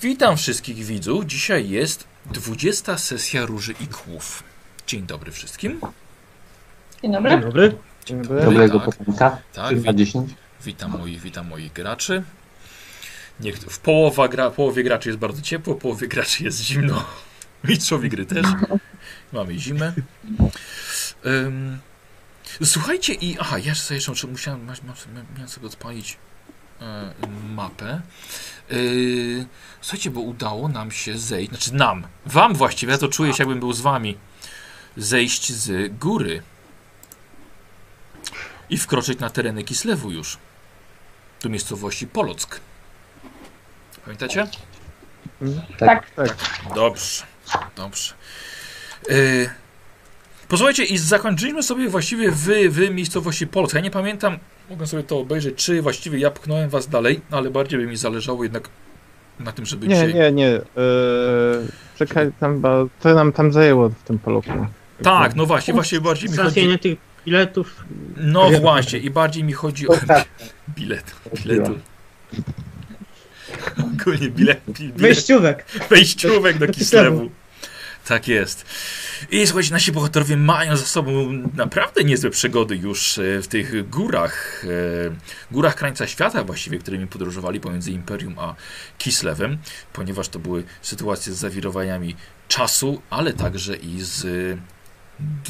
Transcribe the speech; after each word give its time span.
Witam 0.00 0.36
wszystkich 0.36 0.76
widzów. 0.76 1.24
Dzisiaj 1.26 1.68
jest 1.68 2.04
20 2.26 2.98
sesja 2.98 3.46
Róży 3.46 3.74
i 3.80 3.86
Kłów. 3.86 4.42
Dzień 4.86 5.02
dobry 5.02 5.32
wszystkim. 5.32 5.80
Dzień 7.02 7.12
Dzień 7.12 7.12
dobry. 7.12 7.40
dobry. 7.40 7.76
Dzień 8.04 8.22
dobry. 8.22 8.42
Dobrego 8.44 8.80
tak. 8.80 8.96
potomka. 8.96 9.38
Tak, 9.52 9.76
Na 9.84 9.92
wi 9.92 9.98
10. 9.98 10.30
witam 10.64 10.90
moich, 10.90 11.20
witam 11.20 11.48
moich 11.48 11.72
graczy. 11.72 12.22
Niech, 13.40 13.56
w 13.58 13.78
połowa 13.78 14.28
gra, 14.28 14.50
połowie 14.50 14.82
graczy 14.84 15.08
jest 15.08 15.18
bardzo 15.18 15.42
ciepło, 15.42 15.74
w 15.74 15.78
połowie 15.78 16.08
graczy 16.08 16.44
jest 16.44 16.60
zimno. 16.60 17.04
Mistrzowi 17.64 18.08
gry 18.08 18.26
też. 18.26 18.46
Mamy 19.32 19.58
zimę. 19.58 19.92
Ym, 21.26 21.78
słuchajcie 22.64 23.14
i... 23.14 23.36
Aha, 23.40 23.58
ja 23.58 23.74
sobie 23.74 23.96
jeszcze 23.96 24.26
musiałem, 24.26 24.66
miałem 25.36 25.48
sobie 25.48 25.66
odpalić 25.66 26.16
mapę. 27.54 28.00
Yy, 28.70 29.46
słuchajcie, 29.80 30.10
bo 30.10 30.20
udało 30.20 30.68
nam 30.68 30.90
się 30.90 31.18
zejść, 31.18 31.50
znaczy 31.50 31.74
nam, 31.74 32.06
wam 32.26 32.54
właściwie, 32.54 32.92
ja 32.92 32.98
to 32.98 33.08
czuję 33.08 33.32
się 33.32 33.42
jakbym 33.42 33.60
był 33.60 33.72
z 33.72 33.80
wami, 33.80 34.18
zejść 34.96 35.52
z 35.52 35.98
góry 35.98 36.42
i 38.70 38.78
wkroczyć 38.78 39.18
na 39.18 39.30
tereny 39.30 39.64
Kislewu 39.64 40.10
już, 40.10 40.38
do 41.42 41.48
miejscowości 41.48 42.06
Polock. 42.06 42.60
Pamiętacie? 44.04 44.46
Tak. 45.78 46.10
Tak. 46.10 46.36
Dobrze, 46.74 47.24
dobrze. 47.76 48.14
Yy, 49.08 49.50
posłuchajcie, 50.48 50.84
i 50.84 50.98
zakończyliśmy 50.98 51.62
sobie 51.62 51.88
właściwie 51.88 52.30
w, 52.30 52.46
w 52.70 52.90
miejscowości 52.90 53.46
Polock. 53.46 53.74
Ja 53.74 53.80
nie 53.80 53.90
pamiętam, 53.90 54.38
mogę 54.70 54.86
sobie 54.86 55.02
to 55.02 55.18
obejrzeć, 55.18 55.54
czy 55.64 55.82
właściwie 55.82 56.18
ja 56.18 56.30
pchnąłem 56.30 56.70
was 56.70 56.88
dalej, 56.88 57.20
ale 57.30 57.50
bardziej 57.50 57.78
by 57.80 57.86
mi 57.86 57.96
zależało 57.96 58.42
jednak 58.42 58.68
na 59.40 59.52
tym, 59.52 59.66
żeby 59.66 59.88
Nie, 59.88 59.94
dzisiaj... 59.94 60.14
nie, 60.14 60.32
nie. 60.32 60.48
Eee, 60.48 60.62
czekaj, 61.98 62.30
tam, 62.40 62.60
bo 62.60 62.88
to 63.00 63.14
nam 63.14 63.32
tam 63.32 63.52
zajęło 63.52 63.88
w 63.88 64.02
tym 64.02 64.18
poloku. 64.18 64.50
Tak, 65.02 65.34
no 65.34 65.46
właśnie, 65.46 65.74
właśnie 65.74 66.00
bardziej 66.00 66.30
mi 66.30 66.36
chodzi... 66.36 66.78
Tych 66.78 66.98
biletów. 67.26 67.84
No 68.16 68.50
właśnie, 68.50 68.98
i 68.98 69.10
bardziej 69.10 69.44
mi 69.44 69.52
chodzi 69.52 69.88
o 69.88 69.94
bilet. 70.68 71.14
Biletu. 71.44 71.78
Ogólnie 73.78 74.30
bilet, 74.30 74.60
bilet, 74.68 75.00
Wejściówek. 75.00 75.64
wejściówek 75.90 76.58
do 76.58 76.68
Kislewu. 76.68 77.30
Tak 78.06 78.28
jest. 78.28 78.66
I 79.30 79.46
słuchajcie, 79.46 79.72
nasi 79.72 79.92
bohaterowie 79.92 80.36
mają 80.36 80.76
za 80.76 80.86
sobą 80.86 81.32
naprawdę 81.54 82.04
niezłe 82.04 82.30
przygody 82.30 82.76
już 82.76 83.18
e, 83.18 83.42
w 83.42 83.48
tych 83.48 83.88
górach, 83.90 84.64
e, 84.64 85.16
górach 85.50 85.74
krańca 85.74 86.06
świata 86.06 86.44
właściwie, 86.44 86.78
którymi 86.78 87.06
podróżowali 87.06 87.60
pomiędzy 87.60 87.90
Imperium 87.90 88.38
a 88.38 88.54
Kislewem, 88.98 89.58
ponieważ 89.92 90.28
to 90.28 90.38
były 90.38 90.64
sytuacje 90.82 91.32
z 91.32 91.36
zawirowaniami 91.36 92.16
czasu, 92.48 93.02
ale 93.10 93.32
także 93.32 93.76
i 93.76 94.00
z 94.00 94.26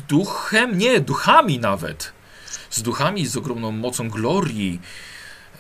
duchem, 0.09 0.79
nie, 0.79 1.01
duchami 1.01 1.59
nawet. 1.59 2.13
Z 2.71 2.83
duchami, 2.83 3.27
z 3.27 3.37
ogromną 3.37 3.73
mocą 3.73 4.11
glorii. 4.11 4.81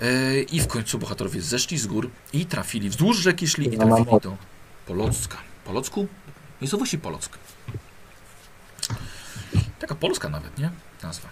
E, 0.03 0.41
I 0.41 0.61
w 0.61 0.67
końcu 0.67 0.99
bohaterowie 0.99 1.41
zeszli 1.41 1.79
z 1.79 1.87
gór 1.87 2.11
i 2.33 2.47
trafili 2.47 2.91
wzdłuż 2.91 3.17
rzeki, 3.17 3.49
szli 3.49 3.75
i 3.75 3.77
trafili 3.77 4.21
do 4.23 4.37
Polocka. 4.87 5.39
Polocku? 5.65 6.09
Miejscowości 6.61 6.99
Polock. 6.99 7.39
Taka 9.79 9.95
polska 9.95 10.29
nawet, 10.29 10.59
nie? 10.59 10.71
Nazwa. 11.03 11.29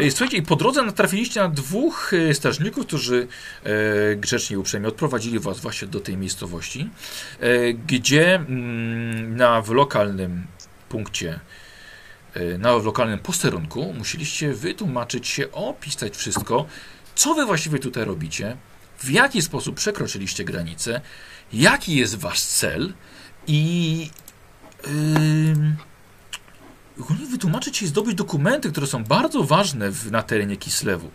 E, 0.00 0.10
Słuchajcie, 0.10 0.36
i 0.36 0.42
po 0.42 0.56
drodze 0.56 0.82
natrafiliście 0.82 1.40
na 1.40 1.48
dwóch 1.48 2.12
e, 2.14 2.34
strażników, 2.34 2.86
którzy 2.86 3.28
e, 3.64 4.16
grzecznie 4.16 4.54
i 4.54 4.56
uprzejmie 4.56 4.88
odprowadzili 4.88 5.38
was 5.38 5.60
właśnie 5.60 5.88
do 5.88 6.00
tej 6.00 6.16
miejscowości, 6.16 6.90
e, 7.40 7.72
gdzie 7.72 8.34
mm, 8.34 9.36
na 9.36 9.62
w 9.62 9.70
lokalnym 9.70 10.46
punkcie, 10.88 11.40
e, 12.34 12.58
na 12.58 12.78
w 12.78 12.84
lokalnym 12.84 13.18
posterunku 13.18 13.94
musieliście 13.98 14.54
wytłumaczyć 14.54 15.28
się, 15.28 15.52
opisać 15.52 16.16
wszystko, 16.16 16.66
co 17.14 17.34
wy 17.34 17.46
właściwie 17.46 17.78
tutaj 17.78 18.04
robicie, 18.04 18.56
w 18.98 19.10
jaki 19.10 19.42
sposób 19.42 19.76
przekroczyliście 19.76 20.44
granicę, 20.44 21.00
jaki 21.52 21.96
jest 21.96 22.16
wasz 22.18 22.40
cel 22.40 22.92
i 23.46 24.10
ym, 24.86 25.76
ogólnie 27.00 27.26
wytłumaczyć 27.26 27.82
i 27.82 27.86
zdobyć 27.86 28.14
dokumenty, 28.14 28.70
które 28.70 28.86
są 28.86 29.04
bardzo 29.04 29.44
ważne 29.44 29.90
w, 29.90 30.12
na 30.12 30.22
terenie 30.22 30.56
Kislewu. 30.56 31.10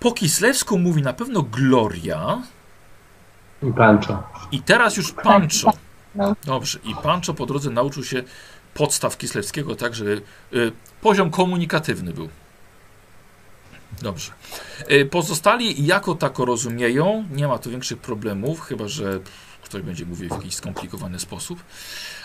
Po 0.00 0.12
kislewsku 0.12 0.78
mówi 0.78 1.02
na 1.02 1.12
pewno 1.12 1.42
Gloria 1.42 2.42
I 3.62 3.72
Pancho. 3.72 4.22
i 4.52 4.62
teraz 4.62 4.96
już 4.96 5.12
Pancho. 5.12 5.72
Dobrze, 6.44 6.78
i 6.84 6.94
Pancho 6.94 7.34
po 7.34 7.46
drodze 7.46 7.70
nauczył 7.70 8.04
się 8.04 8.22
podstaw 8.74 9.16
kislewskiego 9.16 9.76
tak, 9.76 9.94
żeby 9.94 10.22
y, 10.54 10.72
poziom 11.00 11.30
komunikatywny 11.30 12.12
był. 12.12 12.28
Dobrze. 14.02 14.32
Y, 14.90 15.06
pozostali 15.06 15.86
jako 15.86 16.14
tako 16.14 16.44
rozumieją, 16.44 17.24
nie 17.32 17.48
ma 17.48 17.58
tu 17.58 17.70
większych 17.70 17.98
problemów, 17.98 18.60
chyba 18.60 18.88
że 18.88 19.20
ktoś 19.66 19.82
będzie 19.82 20.06
mówił 20.06 20.28
w 20.28 20.32
jakiś 20.32 20.54
skomplikowany 20.54 21.18
sposób, 21.18 21.62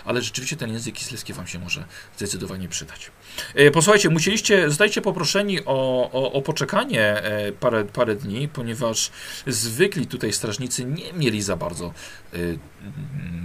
ale 0.05 0.21
rzeczywiście 0.21 0.55
ten 0.55 0.73
język 0.73 0.95
kislewski 0.95 1.33
wam 1.33 1.47
się 1.47 1.59
może 1.59 1.85
zdecydowanie 2.17 2.67
przydać. 2.69 3.11
Y, 3.59 3.71
posłuchajcie, 3.71 4.09
musieliście, 4.09 4.69
zostajecie 4.69 5.01
poproszeni 5.01 5.65
o, 5.65 6.09
o, 6.11 6.31
o 6.31 6.41
poczekanie 6.41 7.01
e, 7.01 7.51
parę, 7.51 7.85
parę 7.85 8.15
dni, 8.15 8.47
ponieważ 8.47 9.11
zwykli 9.47 10.07
tutaj 10.07 10.33
strażnicy 10.33 10.85
nie 10.85 11.13
mieli 11.13 11.41
za 11.41 11.55
bardzo 11.55 11.93
mm, 12.33 12.59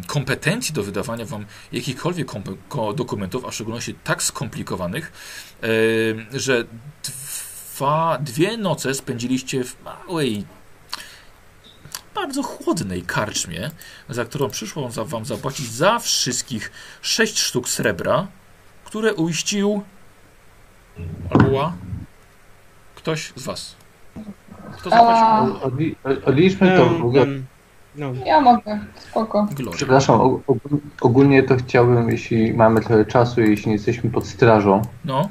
kompetencji 0.06 0.74
do 0.74 0.82
wydawania 0.82 1.24
wam 1.24 1.46
jakichkolwiek 1.72 2.32
dokumentów, 2.94 3.44
a 3.44 3.50
w 3.50 3.54
szczególności 3.54 3.94
tak 4.04 4.22
skomplikowanych, 4.22 5.12
że 6.32 6.64
dwa, 7.76 8.18
dwie 8.20 8.56
noce 8.56 8.94
spędziliście 8.94 9.64
w 9.64 9.82
małej, 9.82 10.44
bardzo 12.16 12.42
chłodnej 12.42 13.02
karczmie, 13.02 13.70
za 14.08 14.24
którą 14.24 14.48
przyszło 14.50 14.90
za, 14.90 15.04
wam 15.04 15.24
zapłacić 15.24 15.72
za 15.72 15.98
wszystkich 15.98 16.72
sześć 17.02 17.38
sztuk 17.38 17.68
srebra, 17.68 18.26
które 18.84 19.14
uiścił 19.14 19.82
albo 21.30 21.72
ktoś 22.94 23.32
z 23.36 23.42
was. 23.42 23.76
Kto 24.72 24.90
zapłacił? 24.90 25.54
Odli- 25.54 25.94
Odliczmy 26.24 26.76
to 26.76 26.86
w 26.86 27.04
ogóle. 27.04 27.26
No. 27.96 28.12
ja 28.26 28.40
mogę, 28.40 28.80
spoko. 28.98 29.46
Gloria. 29.52 29.76
Przepraszam, 29.76 30.20
og- 30.20 30.40
og- 30.46 30.78
ogólnie 31.00 31.42
to 31.42 31.56
chciałbym, 31.56 32.10
jeśli 32.10 32.54
mamy 32.54 32.80
trochę 32.80 33.04
czasu, 33.04 33.40
jeśli 33.40 33.66
nie 33.68 33.72
jesteśmy 33.72 34.10
pod 34.10 34.26
strażą, 34.26 34.82
No, 35.04 35.28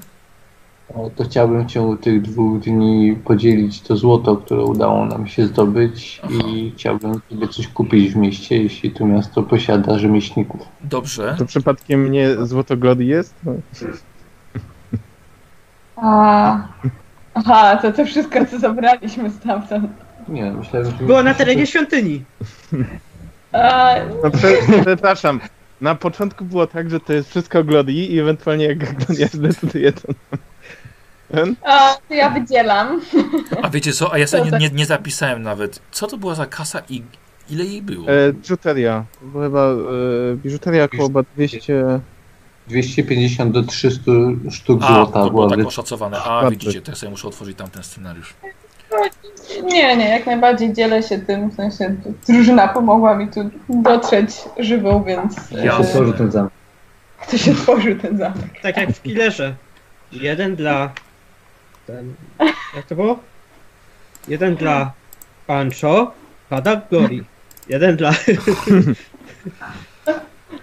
to 1.15 1.23
chciałbym 1.23 1.63
w 1.63 1.71
ciągu 1.71 1.97
tych 1.97 2.21
dwóch 2.21 2.59
dni 2.59 3.15
podzielić 3.25 3.81
to 3.81 3.95
złoto, 3.97 4.37
które 4.37 4.63
udało 4.63 5.05
nam 5.05 5.27
się 5.27 5.47
zdobyć 5.47 6.21
i 6.29 6.71
chciałbym 6.75 7.21
sobie 7.29 7.47
coś 7.47 7.67
kupić 7.67 8.13
w 8.13 8.15
mieście, 8.15 8.63
jeśli 8.63 8.91
to 8.91 9.05
miasto 9.05 9.43
posiada 9.43 9.99
rzemieślników. 9.99 10.61
dobrze. 10.83 11.35
To 11.39 11.45
przypadkiem 11.45 12.11
nie 12.11 12.45
Złotogłody 12.45 13.05
jest? 13.05 13.35
No. 13.43 13.53
A, 15.95 16.67
aha, 17.33 17.77
to 17.81 17.91
to 17.91 18.05
wszystko, 18.05 18.45
co 18.45 18.59
zabraliśmy 18.59 19.29
stamtąd. 19.31 19.89
Nie, 20.27 20.51
myślałem, 20.51 20.91
że... 20.91 21.05
Było 21.05 21.23
na 21.23 21.33
terenie 21.33 21.67
świątyni. 21.67 22.23
A, 23.51 23.95
No, 24.23 24.31
prze, 24.31 24.47
przepraszam. 24.81 25.39
Na 25.81 25.95
początku 25.95 26.45
było 26.45 26.67
tak, 26.67 26.89
że 26.89 26.99
to 26.99 27.13
jest 27.13 27.29
wszystko 27.29 27.63
Glodi 27.63 28.13
i 28.13 28.19
ewentualnie 28.19 28.65
jak 28.65 28.95
Glodia 28.95 29.27
zdecyduje 29.27 29.91
to. 29.91 30.13
A, 31.63 31.95
to 32.09 32.13
ja 32.13 32.29
wydzielam. 32.29 33.01
A 33.61 33.69
wiecie 33.69 33.93
co, 33.93 34.13
a 34.13 34.17
ja 34.17 34.27
sobie 34.27 34.51
nie, 34.51 34.57
nie, 34.57 34.69
nie 34.69 34.85
zapisałem 34.85 35.41
nawet, 35.41 35.81
co 35.91 36.07
to 36.07 36.17
była 36.17 36.35
za 36.35 36.45
kasa 36.45 36.81
i 36.89 37.03
ile 37.49 37.65
jej 37.65 37.81
było? 37.81 38.07
E, 38.09 38.33
biżuteria. 38.33 39.05
To 39.19 39.25
była 39.25 39.43
chyba 39.43 39.67
e, 39.67 40.35
biżuteria 40.35 40.83
około 40.83 41.07
chyba 41.07 41.23
200... 41.35 41.99
250 42.67 43.51
do 43.51 43.63
300 43.63 44.11
sztuk 44.51 44.81
A, 44.83 44.87
złota 44.87 45.23
to 45.23 45.29
było 45.29 45.49
tak 45.49 45.65
oszacowane. 45.65 46.17
A, 46.23 46.49
widzicie, 46.49 46.81
to 46.81 46.91
ja 46.91 46.95
sobie 46.95 47.09
muszę 47.09 47.27
otworzyć 47.27 47.57
tamten 47.57 47.83
scenariusz. 47.83 48.33
Nie, 49.63 49.97
nie, 49.97 50.09
jak 50.09 50.25
najbardziej 50.25 50.73
dzielę 50.73 51.03
się 51.03 51.19
tym, 51.19 51.49
w 51.49 51.53
sensie 51.55 51.95
drużyna 52.27 52.67
pomogła 52.67 53.15
mi 53.15 53.27
tu 53.27 53.49
dotrzeć 53.69 54.29
żywą, 54.59 55.03
więc 55.03 55.35
Ja 55.51 55.77
otworzę 55.77 56.13
ten 56.13 56.31
zamek. 56.31 56.53
ktoś 57.21 57.49
otworzył 57.49 57.95
ten 57.99 58.17
zamek. 58.17 58.61
Tak 58.61 58.77
jak 58.77 58.89
w 58.91 59.01
killerze. 59.01 59.55
Jeden 60.11 60.55
dla. 60.55 60.93
Ten, 61.87 62.15
jak 62.75 62.85
to 62.85 62.95
było? 62.95 63.19
Jeden 64.27 64.55
dla 64.55 64.91
Pancho, 65.47 66.11
pada 66.49 66.81
Gori. 66.91 67.23
Jeden 67.69 67.95
dla. 67.95 68.11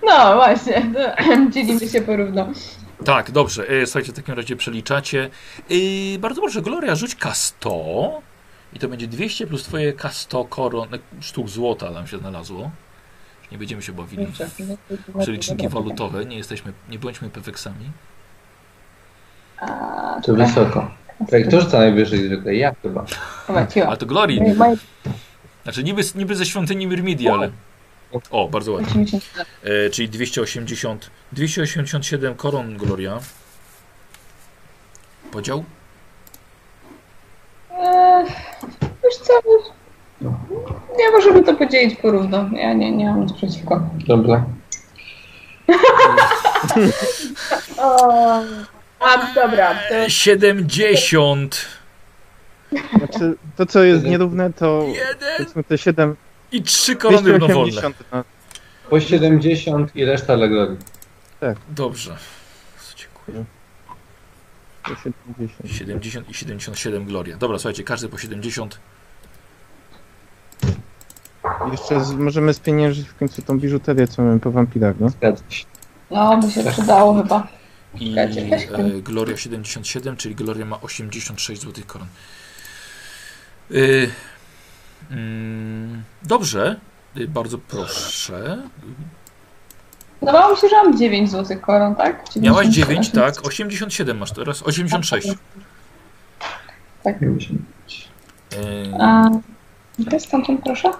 No 0.06 0.34
właśnie, 0.34 0.82
dzielimy 1.52 1.88
się 1.88 2.00
porówno. 2.02 2.46
Tak, 3.04 3.30
dobrze. 3.30 3.68
E, 3.68 3.86
Słuchajcie, 3.86 4.12
w 4.12 4.16
takim 4.16 4.34
razie 4.34 4.56
przeliczacie. 4.56 5.30
E, 6.14 6.18
Bardzo 6.18 6.40
proszę, 6.40 6.62
Gloria, 6.62 6.94
rzuć 6.96 7.16
K100 7.16 8.10
I 8.72 8.78
to 8.78 8.88
będzie 8.88 9.06
200 9.06 9.46
plus 9.46 9.62
twoje 9.62 9.92
K100 9.92 10.48
koron, 10.48 10.94
e, 10.94 10.98
sztuk 11.22 11.48
złota 11.48 11.90
nam 11.90 12.06
się 12.06 12.18
znalazło. 12.18 12.70
Nie 13.52 13.58
będziemy 13.58 13.82
się 13.82 13.92
bawili. 13.92 14.26
w 14.90 15.18
Przeliczniki 15.22 15.68
walutowe, 15.68 16.24
nie 16.24 16.36
jesteśmy, 16.36 16.72
nie 16.88 16.98
bądźmy 16.98 17.30
peweksami. 17.30 17.90
A, 19.60 20.20
To 20.24 20.34
wysoko. 20.34 20.90
Tak, 21.30 21.48
to 21.50 21.60
rzuca 21.60 21.78
najwyżej 21.78 22.26
zwykle, 22.26 22.54
ja 22.54 22.74
chyba. 22.82 23.04
Ale 23.86 23.96
to 23.96 24.06
Glory, 24.06 24.56
znaczy 25.62 25.84
niby, 25.84 26.02
niby 26.14 26.36
ze 26.36 26.46
świątyni 26.46 26.86
Myrmidii, 26.86 27.28
ale... 27.28 27.50
O, 28.30 28.48
bardzo 28.48 28.72
ładnie. 28.72 28.88
87. 28.88 29.46
E, 29.86 29.90
czyli 29.90 30.08
280, 30.08 31.10
287 31.32 32.34
koron 32.34 32.76
Gloria. 32.76 33.20
Podział? 35.32 35.64
Eee, 37.78 38.26
Wiesz 39.04 39.16
co? 39.16 39.32
Nie 40.98 41.10
możemy 41.12 41.42
to 41.42 41.54
podzielić 41.54 42.00
porówno. 42.00 42.50
Ja 42.52 42.72
nie, 42.72 42.92
nie 42.92 43.06
mam 43.06 43.20
nic 43.20 43.32
przeciwko. 43.32 43.80
Dobra. 44.06 44.44
O, 47.78 48.42
a 49.04 49.34
dobra, 49.34 49.74
to 49.74 50.08
70 50.08 51.66
Znaczy, 52.98 53.34
to 53.56 53.66
co 53.66 53.82
jest 53.82 54.04
nierówne 54.04 54.52
to 54.52 54.86
Jeden 55.38 55.64
te 55.64 55.78
7, 55.78 56.16
i 56.52 56.62
3 56.62 56.96
korony 56.96 57.32
równowolne. 57.32 57.72
280 57.72 58.12
na 58.12 58.24
Po 58.90 59.00
70 59.00 59.96
i 59.96 60.04
reszta 60.04 60.36
dla 60.36 60.48
glorii. 60.48 60.76
Dobrze. 61.68 62.16
Dziękuję. 62.96 63.44
70. 64.86 65.72
70 65.72 66.30
i 66.30 66.34
77 66.34 67.04
Gloria. 67.04 67.36
Dobra, 67.36 67.58
słuchajcie, 67.58 67.84
każdy 67.84 68.08
po 68.08 68.18
70. 68.18 68.78
Jeszcze 71.70 72.04
z, 72.04 72.12
możemy 72.12 72.54
spieniężyć 72.54 73.08
w 73.08 73.14
końcu 73.14 73.42
tą 73.42 73.58
biżuterię, 73.58 74.06
co 74.06 74.22
mamy 74.22 74.40
po 74.40 74.50
wampirach, 74.50 74.94
no? 75.00 75.08
Zgadza 75.08 75.42
się. 75.48 75.64
no 76.10 76.36
by 76.36 76.50
się 76.50 76.64
przydało 76.64 77.22
chyba. 77.22 77.48
I 78.00 78.14
e, 78.18 79.02
Gloria 79.02 79.36
77, 79.36 80.16
czyli 80.16 80.34
Gloria 80.34 80.64
ma 80.64 80.80
86 80.80 81.62
złotych 81.62 81.86
koron. 81.86 82.08
Y, 83.70 84.10
mm, 85.10 86.02
dobrze, 86.22 86.80
y, 87.16 87.28
bardzo 87.28 87.58
proszę. 87.58 88.62
Wydawało 90.20 90.54
mi 90.54 90.60
się, 90.60 90.68
że 90.68 90.76
mam 90.76 90.98
9 90.98 91.30
złotych 91.30 91.60
koron, 91.60 91.94
tak? 91.94 92.36
Miałaś 92.36 92.66
97. 92.66 93.24
9, 93.24 93.36
tak? 93.36 93.46
87 93.46 94.18
masz 94.18 94.32
teraz, 94.32 94.62
86. 94.62 95.28
Tak. 97.02 97.22
Y, 97.22 97.28
A, 99.00 99.30
to 100.04 100.16
jest 100.16 100.26
stamtąd, 100.26 100.60
proszę? 100.64 100.90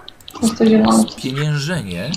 Jest 0.41 0.57
to 0.57 0.65
zielone. 0.65 1.11
Spieniężenie. 1.11 2.11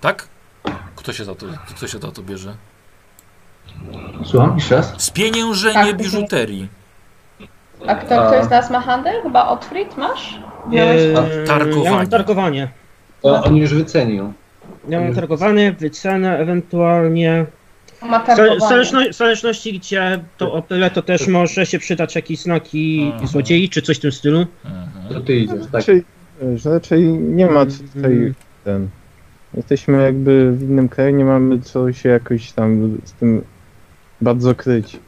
Tak? 0.00 0.28
Kto 1.06 1.12
się 1.12 1.24
za 1.24 1.34
to, 1.34 1.46
kto 1.68 1.86
się 1.86 1.98
za 1.98 2.10
to 2.12 2.22
bierze? 2.22 2.54
Słucham, 4.24 4.54
jeszcze 4.56 4.76
raz? 4.76 4.94
Spieniężenie 5.02 5.74
Tak, 5.74 5.96
biżuterii. 5.96 6.68
A 7.86 7.94
kto, 7.94 8.06
kto 8.26 8.34
jest 8.34 8.50
nas 8.50 8.70
ma 8.70 8.80
handel? 8.80 9.22
Chyba 9.22 9.48
Otfried 9.48 9.96
masz? 9.96 10.38
Eee, 10.72 11.14
Targowanie. 11.46 11.84
Ja 11.84 11.90
mam 11.92 12.06
targowanie. 12.06 12.68
To 13.22 13.44
on 13.44 13.56
już 13.56 13.74
wycenił. 13.74 14.32
Ja 14.88 15.00
mam 15.00 15.14
targowanie, 15.14 15.72
wycenę, 15.72 16.38
ewentualnie. 16.38 17.46
Ma 18.02 18.18
W 18.20 18.26
targowanie. 18.26 19.12
w 19.12 19.16
zależności 19.16 19.78
gdzie 19.78 20.24
to 20.38 20.52
opyle, 20.52 20.90
to 20.90 21.02
też 21.02 21.28
może 21.28 21.66
się 21.66 21.78
przydać 21.78 22.14
jakieś 22.14 22.38
znaki 22.38 23.12
Aha. 23.16 23.26
złodziei, 23.26 23.68
czy 23.68 23.82
coś 23.82 23.96
w 23.96 24.00
tym 24.00 24.12
stylu. 24.12 24.46
Mhm. 24.64 25.14
To 25.14 25.20
ty 25.20 25.36
idziesz, 25.36 25.62
tak? 25.62 25.72
Raczej, 25.72 26.04
raczej 26.64 27.02
nie 27.08 27.46
ma 27.46 27.66
tutaj 27.66 28.34
ten. 28.64 28.88
Jesteśmy 29.54 30.02
jakby 30.02 30.52
w 30.52 30.62
innym 30.62 30.88
kraju, 30.88 31.16
nie 31.16 31.24
mamy 31.24 31.60
co 31.60 31.92
się 31.92 32.08
jakoś 32.08 32.52
tam 32.52 32.98
z 33.04 33.12
tym 33.12 33.44
bardzo 34.20 34.54
kryć. 34.54 34.98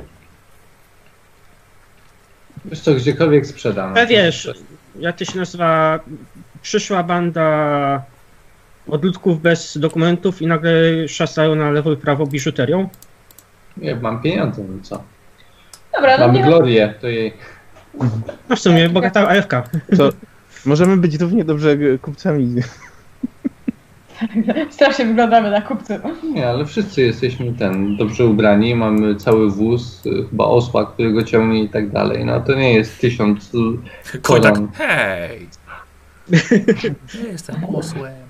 Wiesz 2.65 2.81
co, 2.81 2.95
gdziekolwiek 2.95 3.47
sprzedam. 3.47 3.91
Ale 3.91 4.07
wiesz, 4.07 4.51
jak 4.99 5.17
to 5.17 5.25
się 5.25 5.39
nazywa, 5.39 6.01
przyszła 6.63 7.03
banda 7.03 8.03
odludków 8.89 9.43
bez 9.43 9.79
dokumentów 9.79 10.43
i 10.43 10.47
nagle 10.47 11.09
szasają 11.09 11.55
na 11.55 11.71
lewo 11.71 11.93
i 11.93 11.97
prawo 11.97 12.27
biżuterią. 12.27 12.89
Nie, 13.77 13.97
mam 13.97 14.23
pieniądze, 14.23 14.65
no 14.69 14.83
co? 14.83 15.03
Dobra, 15.93 16.19
no 16.19 16.27
Mamy 16.27 16.39
nie 16.39 16.45
glorię, 16.45 16.95
to 17.01 17.09
jej... 17.09 17.33
No 18.49 18.57
w 18.57 18.61
sumie, 18.61 18.89
bogata 18.89 19.29
AFK. 19.29 19.53
Możemy 20.67 20.97
być 20.97 21.21
równie 21.21 21.45
dobrze 21.45 21.77
kupcami. 22.03 22.63
strasznie 24.71 25.07
wyglądamy 25.07 25.51
na 25.51 25.63
kupcy. 25.63 26.01
Nie, 26.35 26.49
ale 26.49 26.67
wszyscy 26.67 27.03
jesteśmy 27.03 27.53
ten, 27.53 27.97
dobrze 27.97 28.27
ubrani, 28.27 28.75
mamy 28.75 29.17
cały 29.17 29.51
wóz, 29.51 30.07
y, 30.07 30.27
chyba 30.31 30.45
osła, 30.45 30.87
którego 30.87 31.23
ciągnie 31.23 31.65
i 31.65 31.69
tak 31.69 31.91
dalej. 31.91 32.25
No 32.25 32.41
to 32.41 32.55
nie 32.55 32.75
jest 32.75 33.01
tysiąc... 33.01 33.51
Koń 34.23 34.43
tak, 34.43 34.55
Kolan. 34.55 34.69
hej! 34.75 35.49
Nie 37.23 37.29
jestem 37.29 37.65
osłem. 37.65 38.29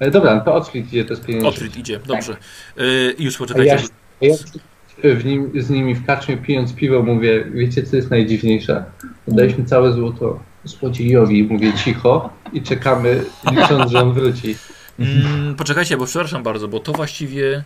Ale 0.00 0.10
dobra, 0.10 0.40
to 0.40 0.54
Otfrid 0.54 0.86
idzie 0.86 1.04
to 1.04 1.16
pieniędzy. 1.16 1.48
Otwit 1.48 1.76
idzie, 1.76 2.00
dobrze. 2.06 2.36
Y, 2.80 3.14
już 3.18 3.36
poczekajcie. 3.36 3.78
ja, 4.20 4.28
ja 4.28 5.14
w 5.16 5.24
nim, 5.24 5.52
z 5.54 5.70
nimi 5.70 5.94
w 5.94 6.06
karczmie 6.06 6.36
pijąc 6.36 6.74
piwo 6.74 7.02
mówię, 7.02 7.44
wiecie 7.54 7.82
co 7.82 7.96
jest 7.96 8.10
najdziwniejsze? 8.10 8.84
Daliśmy 9.28 9.64
całe 9.64 9.92
złoto 9.92 10.40
złodziejowi, 10.64 11.44
mówię 11.44 11.72
cicho 11.72 12.30
i 12.52 12.62
czekamy 12.62 13.24
licząc, 13.50 13.90
że 13.90 14.00
on 14.00 14.12
wróci. 14.12 14.56
Mm, 14.98 15.54
poczekajcie, 15.54 15.96
bo 15.96 16.06
przepraszam 16.06 16.42
bardzo, 16.42 16.68
bo 16.68 16.80
to 16.80 16.92
właściwie. 16.92 17.64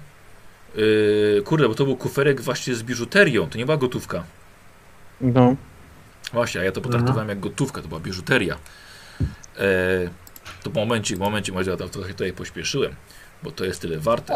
Yy, 0.76 1.43
kurde, 1.44 1.69
bo 1.69 1.75
to 1.75 1.84
był 1.84 1.96
kuferek 1.96 2.40
właśnie 2.40 2.75
z 2.75 2.82
biżuterią, 2.82 3.46
to 3.46 3.58
nie 3.58 3.64
była 3.64 3.76
gotówka. 3.76 4.25
No. 5.20 5.56
Właśnie, 6.32 6.60
a 6.60 6.64
ja 6.64 6.72
to 6.72 6.81
potraktowałem 6.81 7.28
jak 7.28 7.40
gotówka, 7.40 7.82
to 7.82 7.88
była 7.88 8.00
biżuteria. 8.00 8.56
E, 9.58 9.66
to 10.62 10.70
momencik, 10.70 11.19
momencik, 11.19 11.54
może 11.54 11.70
ja 11.70 11.76
to 11.76 11.88
trochę 11.88 12.08
tutaj 12.08 12.32
pośpieszyłem, 12.32 12.94
bo 13.43 13.50
to 13.50 13.64
jest 13.64 13.81
tyle 13.81 13.98
warte. 13.98 14.34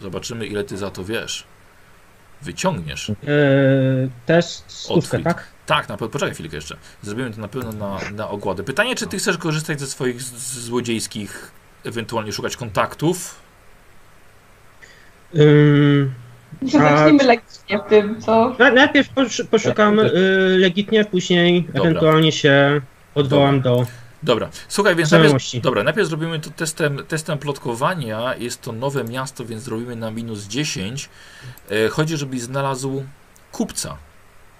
Zobaczymy 0.00 0.46
ile 0.46 0.64
ty 0.64 0.76
za 0.76 0.90
to 0.90 1.04
wiesz. 1.04 1.44
Wyciągniesz. 2.42 3.10
Eee, 3.10 3.16
test 4.26 4.64
stówkę, 4.66 5.18
tak? 5.18 5.44
Tak, 5.70 5.88
na 5.88 5.96
pewno, 5.96 6.08
poczekaj 6.08 6.34
chwilkę 6.34 6.56
jeszcze. 6.56 6.76
Zrobimy 7.02 7.30
to 7.30 7.40
na 7.40 7.48
pewno 7.48 7.72
na, 7.72 7.98
na 8.16 8.28
ogładę. 8.28 8.62
Pytanie, 8.64 8.94
czy 8.94 9.06
ty 9.06 9.18
chcesz 9.18 9.38
korzystać 9.38 9.80
ze 9.80 9.86
swoich 9.86 10.22
z- 10.22 10.26
z- 10.32 10.58
złodziejskich, 10.64 11.50
ewentualnie 11.84 12.32
szukać 12.32 12.56
kontaktów? 12.56 13.34
Ym, 15.36 16.12
Zacznijmy 16.62 17.24
lekcję 17.24 17.78
w 17.78 17.88
tym, 17.88 18.20
co... 18.20 18.56
na- 18.58 18.70
najpierw 18.70 19.08
posz, 19.08 19.42
poszukam 19.50 19.98
y, 20.00 20.10
legitnie, 20.58 21.04
później 21.04 21.62
Dobra. 21.62 21.82
ewentualnie 21.82 22.32
się 22.32 22.80
odwołam 23.14 23.60
do... 23.60 23.86
Dobra, 24.22 24.48
słuchaj, 24.68 24.96
więc 24.96 25.10
najpierw, 25.10 25.28
Znajomości. 25.28 25.60
dobra, 25.60 25.82
najpierw 25.82 26.08
zrobimy 26.08 26.40
to 26.40 26.50
testem, 26.50 27.02
testem 27.08 27.38
plotkowania. 27.38 28.34
Jest 28.36 28.62
to 28.62 28.72
nowe 28.72 29.04
miasto, 29.04 29.44
więc 29.44 29.62
zrobimy 29.62 29.96
na 29.96 30.10
minus 30.10 30.44
10. 30.44 31.08
E, 31.70 31.88
chodzi, 31.88 32.16
żebyś 32.16 32.40
znalazł 32.40 33.04
kupca. 33.52 33.96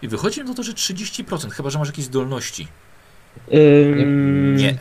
I 0.03 0.09
wychodzi 0.09 0.41
mi 0.43 0.49
na 0.49 0.55
to, 0.55 0.63
że 0.63 0.73
30%, 0.73 1.51
chyba 1.51 1.71
że 1.71 1.79
masz 1.79 1.89
jakieś 1.89 2.05
zdolności. 2.05 2.69
Ym, 3.55 4.57
Nie. 4.57 4.79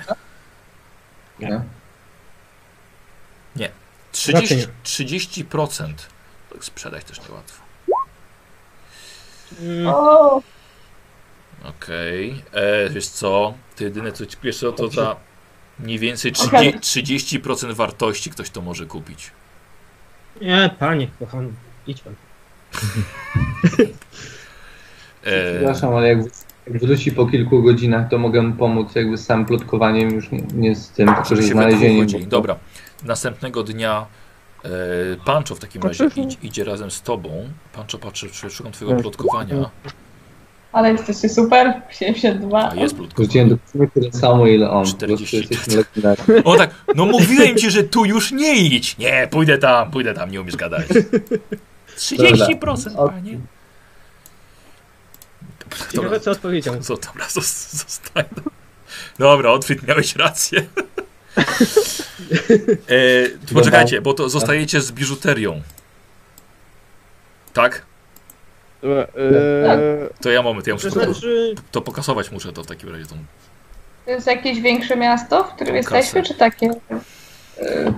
Nie? 3.56 3.72
30, 4.12 4.56
Raczej 4.56 4.68
30%. 4.84 5.94
To 6.50 6.64
Sprzedać 6.64 7.04
też 7.04 7.22
niełatwo. 7.30 7.64
ym, 9.62 9.88
O, 9.88 10.42
Okej. 11.64 12.44
E, 12.52 12.90
Wiesz 12.90 13.08
co? 13.08 13.54
Ty 13.76 13.84
jedyne 13.84 14.12
co 14.12 14.26
ci 14.26 14.38
wiesz 14.44 14.60
co, 14.60 14.72
to 14.72 14.88
za 14.90 15.16
mniej 15.80 16.00
więcej 16.00 16.34
Okej. 16.48 16.74
30%, 16.80 17.40
30% 17.42 17.74
wartości 17.74 18.30
ktoś 18.30 18.50
to 18.50 18.62
może 18.62 18.86
kupić. 18.86 19.32
Nie, 20.42 20.76
panie, 20.80 21.08
kochany, 21.20 21.50
idź 21.88 22.02
pan. 22.02 22.16
E, 25.24 25.54
Przepraszam, 25.56 25.96
ale 25.96 26.08
jak, 26.10 26.20
wróci 26.68 27.12
po 27.12 27.26
kilku 27.26 27.64
godzinach, 27.64 28.10
to 28.10 28.18
mogę 28.18 28.42
mu 28.42 28.54
pomóc 28.56 28.96
jakby 28.96 29.18
z 29.18 29.26
samym 29.26 29.46
plotkowaniem, 29.46 30.12
już 30.16 30.32
nie, 30.32 30.42
nie 30.54 30.76
z 30.76 30.90
tym, 30.90 31.08
tylko 31.08 31.26
żeby 31.26 31.42
że 31.42 31.48
znalezieniem. 31.48 32.08
Dobra. 32.28 32.56
Następnego 33.06 33.64
dnia 33.64 34.06
e, 34.66 34.70
Pancho 35.26 35.56
w 35.56 35.60
takim 35.60 35.82
razie 35.82 36.06
idzie, 36.16 36.38
idzie 36.44 36.64
razem 36.64 36.92
z 36.92 37.02
tobą. 37.02 37.30
Pancho 37.74 37.98
patrzy, 37.98 38.30
czy 38.30 38.50
szukam 38.50 38.72
twojego 38.72 38.94
Tak. 38.96 39.02
plotkowania. 39.02 39.70
ale 40.72 40.92
jesteście 40.92 41.30
super. 41.30 41.74
72. 41.92 42.70
A 42.72 42.76
jest 42.76 42.96
plotkowanie. 42.96 43.10
Wróciłem 43.28 43.50
dokładnie 43.50 43.88
tyle 43.94 44.12
samo, 44.12 44.48
ile 44.48 44.70
on. 44.70 44.84
Po 44.86 44.90
40. 44.92 45.38
prostu 45.38 45.54
jesteśmy 45.54 45.84
legendarni. 46.04 46.44
O 46.44 46.56
tak, 46.58 46.70
no 46.96 47.06
mówiłem 47.06 47.56
ci, 47.58 47.72
że 47.72 47.84
tu 47.84 48.06
już 48.06 48.32
nie 48.32 48.56
idź. 48.56 48.98
Nie, 48.98 49.28
pójdę 49.32 49.58
tam, 49.58 49.92
pójdę 49.92 50.14
tam, 50.14 50.32
nie 50.32 50.42
umiesz 50.42 50.56
gadać. 50.56 50.88
30%, 51.98 52.84
Dobra. 52.96 53.08
panie. 53.10 53.40
Ciekawe 55.92 56.20
co 56.20 56.32
odpowiedział. 56.32 56.80
Co, 56.82 56.98
dobra, 56.98 57.26
zos- 57.26 57.76
zostań. 57.86 58.26
Dobra, 59.20 59.52
Otwit, 59.52 59.88
miałeś 59.88 60.16
rację. 60.16 60.66
e, 62.90 63.54
poczekajcie, 63.54 64.02
bo 64.02 64.14
to 64.14 64.30
zostajecie 64.30 64.82
z 64.82 64.92
biżuterią. 64.92 65.62
Tak? 67.54 67.86
E, 68.84 69.08
To 70.22 70.32
ja 70.32 70.42
moment, 70.42 70.68
ja 70.68 70.74
muszę 70.74 70.90
To 70.92 71.00
to, 71.00 71.14
znaczy, 71.14 71.56
to 71.72 71.82
pokasować 71.82 72.32
muszę 72.32 72.54
to 72.54 72.64
w 72.64 72.68
takim 72.68 72.90
razie. 72.90 73.06
Tą... 73.06 73.16
To 74.06 74.12
jest 74.12 74.28
jakieś 74.28 74.62
większe 74.62 74.96
miasto, 74.96 75.44
w 75.44 75.54
którym 75.56 75.84
Kasę. 75.84 75.98
jesteśmy, 75.98 76.24
czy 76.24 76.34
takie? 76.36 76.72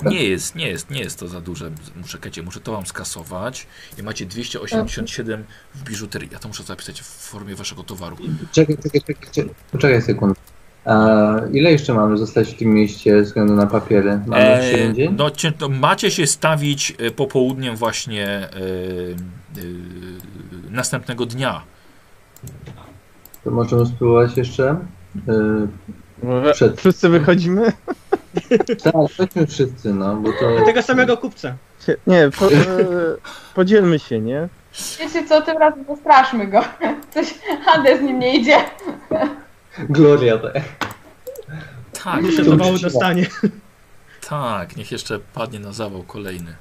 Nie 0.06 0.24
jest, 0.24 0.56
nie 0.56 0.68
jest, 0.68 0.90
nie 0.92 1.00
jest 1.00 1.20
to 1.20 1.28
za 1.28 1.42
duże. 1.42 1.72
Muszę, 1.96 2.10
czekajcie, 2.18 2.44
muszę 2.44 2.60
to 2.60 2.72
wam 2.72 2.86
skasować. 2.86 3.68
I 4.00 4.04
macie 4.04 4.26
287 4.26 5.44
w 5.76 5.84
biżuterii. 5.84 6.30
Ja 6.32 6.40
to 6.40 6.48
muszę 6.48 6.64
zapisać 6.64 7.02
w 7.02 7.06
formie 7.06 7.56
waszego 7.56 7.84
towaru. 7.84 8.18
Czekaj, 8.52 8.78
czekaj, 8.78 9.02
czekaj, 9.02 9.30
czekaj. 9.32 9.54
Poczekaj 9.72 10.02
sekundę. 10.02 10.36
A 10.86 11.16
ile 11.54 11.72
jeszcze 11.72 11.94
mamy 11.94 12.18
zostać 12.18 12.50
w 12.50 12.58
tym 12.58 12.70
mieście 12.74 13.18
ze 13.18 13.22
względu 13.22 13.56
na 13.56 13.68
papiery? 13.68 14.20
Mamy 14.28 14.44
E, 14.44 14.72
jeszcze 14.72 14.94
dzień? 14.94 15.16
no, 15.18 15.32
cię- 15.32 15.54
no, 15.60 15.70
macie 15.70 16.12
się 16.12 16.28
stawić 16.28 16.94
e, 17.00 17.12
popołudniem 17.12 17.76
właśnie 17.76 18.28
e, 18.28 18.48
e, 18.50 18.52
następnego 20.70 21.26
dnia. 21.26 21.62
To 23.44 23.52
możemy 23.52 23.86
spróbować 23.86 24.38
jeszcze? 24.38 24.78
Może 26.24 26.52
Przed- 26.54 26.78
wszyscy 26.80 27.10
wychodzimy? 27.10 27.72
tak, 28.84 28.94
chodźmy 29.18 29.48
wszyscy, 29.48 29.94
no, 29.94 30.16
bo 30.16 30.34
to... 30.34 30.66
tego 30.66 30.82
samego 30.82 31.18
kupca. 31.18 31.56
Nie, 32.08 32.30
po, 32.40 32.52
e, 32.52 32.58
podzielmy 33.56 34.00
się, 34.00 34.20
nie? 34.20 34.48
Wiecie 35.00 35.28
co, 35.28 35.42
tym 35.42 35.58
razem 35.58 35.86
postraszmy 35.86 36.48
go. 36.48 36.62
Coś 37.14 37.34
Hades 37.66 38.00
z 38.00 38.02
nim 38.04 38.20
nie 38.20 38.36
idzie. 38.38 38.58
Gloria, 39.80 40.38
tak. 40.38 40.64
Tak, 42.04 42.24
Jeszcze 42.24 42.44
to- 42.44 42.50
zawału 42.50 42.80
dostanie. 42.80 43.28
tak, 44.30 44.78
niech 44.78 44.92
jeszcze 44.92 45.20
padnie 45.34 45.60
na 45.60 45.72
zawał 45.74 46.04
kolejny. 46.04 46.56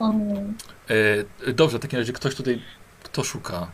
Mm. 0.00 0.54
E, 1.46 1.52
dobrze, 1.52 1.78
w 1.78 1.82
takim 1.82 1.98
razie 1.98 2.12
ktoś 2.12 2.34
tutaj, 2.34 2.62
kto 3.02 3.24
szuka 3.24 3.66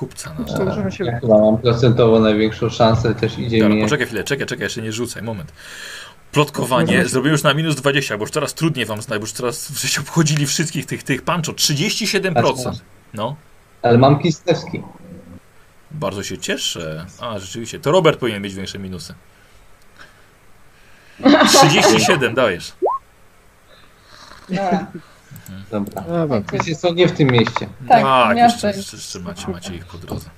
kupca 0.00 0.30
To 0.56 0.64
możemy 0.64 0.92
się... 0.92 1.04
Ja 1.04 1.20
chyba 1.20 1.38
mam 1.38 1.58
procentowo 1.58 2.20
największą 2.20 2.70
szansę, 2.70 3.14
też 3.14 3.38
idzie 3.38 3.58
Dobra, 3.58 3.76
mi... 3.76 3.82
poczekaj 3.82 4.06
chwilę, 4.06 4.24
czekaj, 4.24 4.46
czekaj, 4.46 4.64
jeszcze 4.64 4.82
nie 4.82 4.92
rzucaj, 4.92 5.22
moment. 5.22 5.52
Plotkowanie 6.32 7.06
zrobiłem 7.08 7.32
już 7.32 7.42
na 7.42 7.54
minus 7.54 7.76
20, 7.76 8.18
bo 8.18 8.22
już 8.22 8.30
coraz 8.30 8.54
trudniej 8.54 8.86
wam 8.86 9.02
znać, 9.02 9.18
bo 9.18 9.22
już 9.22 9.32
coraz 9.32 9.70
żeście 9.80 10.00
obchodzili 10.00 10.46
wszystkich 10.46 10.86
tych, 10.86 11.02
tych 11.02 11.22
pancho. 11.22 11.52
37%. 11.52 12.72
No, 13.14 13.36
Ale 13.82 13.98
mam 13.98 14.18
Kislewski. 14.18 14.82
bardzo 15.90 16.22
się 16.22 16.38
cieszę. 16.38 17.06
A, 17.20 17.38
rzeczywiście, 17.38 17.80
to 17.80 17.92
Robert 17.92 18.20
powinien 18.20 18.42
mieć 18.42 18.54
większe 18.54 18.78
minusy. 18.78 19.14
37 21.48 22.34
dajesz. 22.34 22.72
Dobra. 24.48 24.86
Dobra. 25.70 26.02
Dobra. 26.02 26.42
Wiecie 26.52 26.76
co, 26.76 26.94
nie 26.94 27.08
w 27.08 27.12
tym 27.12 27.28
mieście. 27.28 27.68
Tak, 27.88 28.02
tak 28.02 28.36
miasto 28.36 28.66
jeszcze, 28.66 28.78
jest. 28.78 28.92
jeszcze 28.92 29.20
macie, 29.20 29.48
macie 29.48 29.74
ich 29.74 29.86
po 29.86 29.98
drodze. 29.98 30.30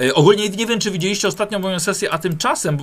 E, 0.00 0.14
ogólnie 0.14 0.48
nie 0.48 0.66
wiem, 0.66 0.78
czy 0.78 0.90
widzieliście 0.90 1.28
ostatnią 1.28 1.58
moją 1.58 1.78
sesję, 1.80 2.10
a 2.10 2.18
tymczasem 2.18 2.78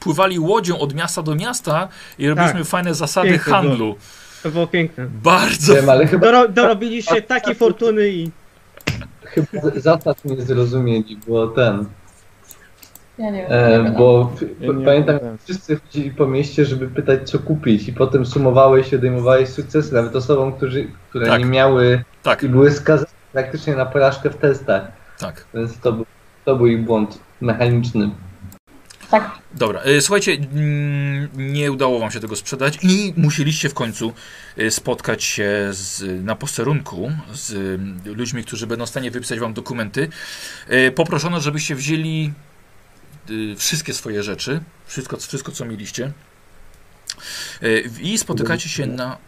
pływali 0.00 0.38
łodzią 0.38 0.78
od 0.78 0.94
miasta 0.94 1.22
do 1.22 1.34
miasta 1.34 1.88
i 2.18 2.28
robiliśmy 2.28 2.64
fajne 2.64 2.94
zasady 2.94 3.28
Piękne 3.28 3.44
było. 3.52 3.62
handlu. 3.62 3.96
To 4.42 4.50
było 4.50 4.66
piękne. 4.66 5.06
Bardzo 5.06 5.74
Wiem, 5.74 5.88
ale 5.88 6.06
chyba, 6.06 6.26
Doro, 6.26 6.48
dorobiliście 6.48 7.22
takiej 7.22 7.54
fortuny 7.54 8.08
i 8.08 8.30
chyba 9.24 9.48
zasad 9.76 10.24
nie 10.24 10.42
zrozumieli, 10.42 11.18
bo 11.28 11.46
ten... 11.46 11.84
Ja 13.20 13.30
nie 13.30 13.38
wiem. 13.42 13.52
E, 13.86 13.94
bo 13.98 14.32
Ja 14.60 14.72
nie 14.72 14.84
pamiętam, 14.84 15.18
wiem. 15.22 15.38
wszyscy 15.44 15.76
chodzili 15.76 16.10
po 16.10 16.26
mieście, 16.26 16.64
żeby 16.64 16.88
pytać, 16.88 17.30
co 17.30 17.38
kupić 17.38 17.88
i 17.88 17.92
potem 17.92 18.26
sumowałeś 18.26 18.92
i 18.92 18.96
odejmowałeś 18.96 19.48
sukcesy, 19.48 19.94
nawet 19.94 20.16
osobom, 20.16 20.52
którzy, 20.52 20.86
które 21.10 21.26
Tak. 21.26 21.38
nie 21.40 21.46
miały 21.46 22.04
tak, 22.22 22.42
i 22.42 22.48
były 22.48 22.70
skazane 22.70 23.08
praktycznie 23.32 23.76
na 23.76 23.86
porażkę 23.86 24.30
w 24.30 24.36
testach. 24.36 24.82
tak. 25.18 25.44
Więc 25.54 25.78
to, 25.78 25.92
był- 25.92 26.06
to 26.44 26.56
był 26.56 26.66
ich 26.66 26.84
błąd 26.84 27.18
mechaniczny. 27.40 28.10
Tak. 29.10 29.30
Dobra, 29.54 29.80
e, 29.80 30.00
słuchajcie, 30.00 30.32
mm, 30.32 31.28
nie 31.36 31.72
udało 31.72 31.98
wam 31.98 32.10
się 32.10 32.20
tego 32.20 32.36
sprzedać 32.36 32.78
i 32.82 33.14
musieliście 33.16 33.68
w 33.68 33.74
końcu 33.74 34.12
e, 34.58 34.70
spotkać 34.70 35.24
się 35.24 35.68
z, 35.70 36.04
na 36.24 36.34
posterunku 36.36 37.10
z 37.32 37.52
mm, 37.52 38.00
ludźmi, 38.04 38.44
którzy 38.44 38.66
będą 38.66 38.86
w 38.86 38.88
stanie 38.88 39.10
wypisać 39.10 39.38
wam 39.40 39.52
dokumenty. 39.52 40.08
Poproszono, 40.94 41.40
żebyście 41.40 41.74
wzięli 41.74 42.32
wszystkie 43.56 43.94
swoje 43.94 44.22
rzeczy, 44.22 44.60
wszystko, 44.86 45.16
wszystko 45.16 45.52
co 45.52 45.64
mieliście 45.64 46.12
E, 47.62 47.80
i 48.00 48.18
spotykacie 48.18 48.68
się 48.68 48.86
na... 48.86 49.18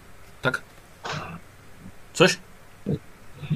Tak? 0.43 0.63
Coś? 2.15 2.39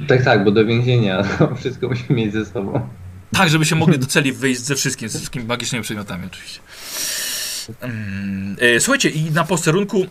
Tak, 0.09 0.25
tak, 0.25 0.45
bo 0.45 0.51
do 0.51 0.65
więzienia 0.65 1.23
wszystko 1.61 1.89
musimy 1.89 2.17
mieć 2.17 2.33
ze 2.33 2.47
sobą. 2.47 2.89
Tak, 3.33 3.49
żeby 3.49 3.65
się 3.65 3.77
mogli 3.77 3.99
do 3.99 4.07
celi 4.07 4.33
wyjść 4.33 4.61
ze 4.61 4.75
wszystkim, 4.75 5.09
ze 5.09 5.19
wszystkimi 5.19 5.45
magicznymi 5.45 5.85
przedmiotami 5.85 6.27
oczywiście. 6.27 6.61
Mm, 7.81 8.57
e, 8.61 8.81
Słuchajcie, 8.81 9.11
i 9.11 9.31
na 9.31 9.45
posterunku 9.45 10.07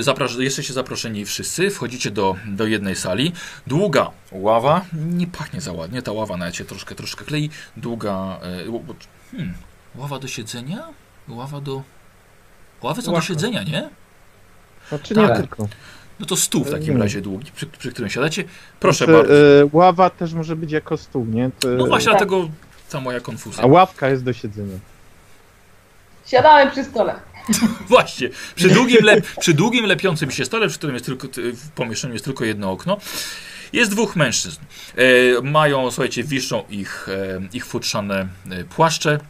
zapras 0.00 0.32
jesteście 0.38 0.72
zaproszeni 0.72 1.24
wszyscy, 1.24 1.70
wchodzicie 1.70 2.10
do, 2.10 2.36
do 2.46 2.66
jednej 2.66 2.96
sali. 2.96 3.32
Długa 3.66 4.10
ława, 4.32 4.84
nie 4.92 5.26
pachnie 5.26 5.60
za 5.60 5.72
ładnie, 5.72 6.02
ta 6.02 6.12
ława 6.12 6.36
nawet 6.36 6.56
się 6.56 6.64
troszkę, 6.64 6.94
troszkę 6.94 7.24
klei. 7.24 7.50
Długa, 7.76 8.40
e, 8.42 8.80
hmm, 9.30 9.54
ława 9.96 10.18
do 10.18 10.28
siedzenia? 10.28 10.88
Ława 11.28 11.60
do... 11.60 11.82
Ławy 12.82 13.02
są 13.02 13.06
do 13.06 13.12
Ławka. 13.12 13.28
siedzenia, 13.28 13.62
nie? 13.62 13.88
Znaczy 14.88 15.14
Tak. 15.14 15.28
nie 15.30 15.36
tylko. 15.36 15.68
No 16.20 16.26
to 16.26 16.36
stół 16.36 16.64
w 16.64 16.70
takim 16.70 16.90
Mm. 16.90 17.02
razie 17.02 17.20
długi, 17.20 17.52
przy, 17.52 17.66
przy 17.66 17.90
którym 17.92 18.10
siadacie. 18.10 18.44
Proszę 18.80 19.04
Znaczy, 19.04 19.18
bardzo. 19.18 19.34
e, 19.34 19.68
ława 19.72 20.10
też 20.10 20.32
może 20.32 20.56
być 20.56 20.72
jako 20.72 20.96
stół, 20.96 21.24
nie? 21.24 21.50
To, 21.60 21.68
No 21.68 21.86
właśnie, 21.86 22.06
tak. 22.12 22.18
dlatego 22.28 22.48
ta 22.90 23.00
moja 23.00 23.20
konfuzja. 23.20 23.64
A 23.64 23.66
ławka 23.66 24.08
jest 24.08 24.24
do 24.24 24.32
siedzenia. 24.32 24.78
Siadamy 26.26 26.70
przy 26.70 26.84
stole. 26.84 27.14
Właśnie, 27.88 28.30
przy 28.54 28.68
długim, 28.68 29.04
lep, 29.04 29.26
przy 29.40 29.54
długim 29.54 29.84
lepiącym 29.84 30.30
się 30.30 30.44
stole, 30.44 30.68
przy 30.68 30.78
którym 30.78 30.94
jest 30.94 31.06
tylko, 31.06 31.28
w 31.54 31.70
pomieszczeniu 31.70 32.12
jest 32.12 32.24
tylko 32.24 32.44
jedno 32.44 32.72
okno, 32.72 32.96
jest 33.72 33.90
dwóch 33.90 34.16
mężczyzn. 34.16 34.60
E, 34.96 35.42
mają, 35.42 35.90
słuchajcie, 35.90 36.24
wiszą 36.24 36.64
ich, 36.70 37.08
e, 37.08 37.40
ich 37.52 37.66
futrzane 37.66 38.28
e, 38.50 38.64
płaszcze, 38.64 39.20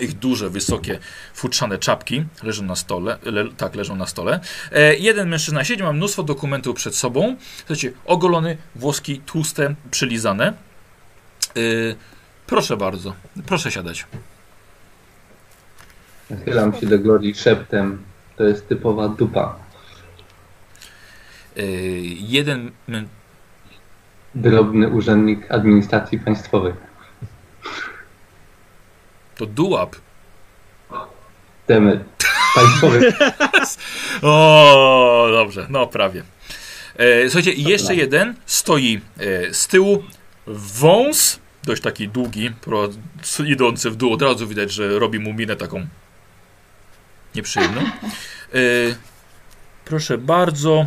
ich 0.00 0.12
duże, 0.18 0.50
wysokie, 0.50 0.98
futrzane 1.34 1.78
czapki 1.78 2.24
leżą 2.42 2.62
na 2.62 2.76
stole, 2.76 3.18
le, 3.22 3.44
tak, 3.56 3.74
leżą 3.74 3.96
na 3.96 4.06
stole. 4.06 4.40
E, 4.72 4.96
jeden 4.96 5.28
mężczyzna 5.28 5.64
siedzi, 5.64 5.82
ma 5.82 5.92
mnóstwo 5.92 6.22
dokumentów 6.22 6.76
przed 6.76 6.96
sobą, 6.96 7.36
słuchajcie, 7.58 7.92
ogolony, 8.04 8.56
włoski, 8.74 9.20
tłuste, 9.26 9.74
przylizane. 9.90 10.46
E, 10.46 10.52
proszę 12.46 12.76
bardzo, 12.76 13.14
proszę 13.46 13.70
siadać. 13.70 14.06
Nachylam 16.30 16.74
się 16.74 16.86
do 16.86 16.98
Glorii 16.98 17.34
szeptem. 17.34 18.02
To 18.36 18.44
jest 18.44 18.68
typowa 18.68 19.08
dupa. 19.08 19.56
E, 21.56 21.62
jeden 22.28 22.70
Drobny 24.34 24.88
urzędnik 24.88 25.50
administracji 25.52 26.18
państwowej. 26.18 26.72
to 29.36 29.46
dułab. 29.46 29.96
Temy 31.66 32.04
państwowej. 32.54 33.02
O, 34.22 35.28
dobrze, 35.32 35.66
no 35.70 35.86
prawie. 35.86 36.22
E, 36.96 37.30
słuchajcie, 37.30 37.52
jeszcze 37.52 37.94
jeden 37.94 38.34
stoi 38.46 39.00
e, 39.18 39.54
z 39.54 39.66
tyłu. 39.66 40.02
Wąs, 40.46 41.40
dość 41.64 41.82
taki 41.82 42.08
długi, 42.08 42.50
idący 43.46 43.90
w 43.90 43.96
dół, 43.96 44.12
od 44.12 44.22
razu 44.22 44.48
widać, 44.48 44.72
że 44.72 44.98
robi 44.98 45.18
mu 45.18 45.32
minę 45.32 45.56
taką 45.56 45.86
nieprzyjemną. 47.36 47.80
E, 47.80 47.88
proszę 49.84 50.18
bardzo, 50.18 50.86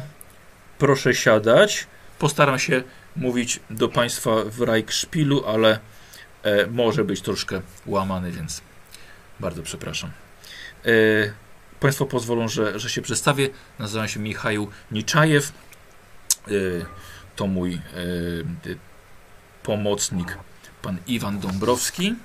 proszę 0.77 1.13
siadać. 1.13 1.87
Postaram 2.19 2.59
się 2.59 2.83
mówić 3.15 3.59
do 3.69 3.89
Państwa 3.89 4.31
w 4.45 4.61
Reichspielu, 4.61 5.45
ale 5.47 5.79
e, 6.43 6.67
może 6.67 7.03
być 7.03 7.21
troszkę 7.21 7.61
łamany, 7.85 8.31
więc 8.31 8.61
bardzo 9.39 9.63
przepraszam. 9.63 10.11
E, 10.85 10.89
Państwo 11.79 12.05
pozwolą, 12.05 12.47
że, 12.47 12.79
że 12.79 12.89
się 12.89 13.01
przedstawię. 13.01 13.49
Nazywam 13.79 14.07
się 14.07 14.19
Michał 14.19 14.67
Niczajew. 14.91 15.51
Y, 16.47 16.85
To 17.35 17.47
mój 17.47 17.73
y, 18.65 18.77
pomocnik, 19.63 20.37
pan 20.81 20.97
Iwan 21.07 21.39
Dąbrowski. 21.39 22.15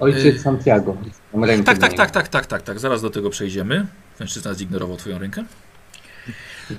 Ojciec 0.00 0.42
Santiago. 0.42 0.96
Mam 1.32 1.44
rękę 1.44 1.64
Tak, 1.64 1.78
tak, 1.78 1.94
tak, 1.94 2.10
tak, 2.10 2.28
tak, 2.28 2.46
tak, 2.46 2.62
tak. 2.62 2.78
Zaraz 2.78 3.02
do 3.02 3.10
tego 3.10 3.30
przejdziemy. 3.30 3.86
Mężczyzna 4.20 4.54
zignorował 4.54 4.96
twoją 4.96 5.18
rękę. 5.18 5.44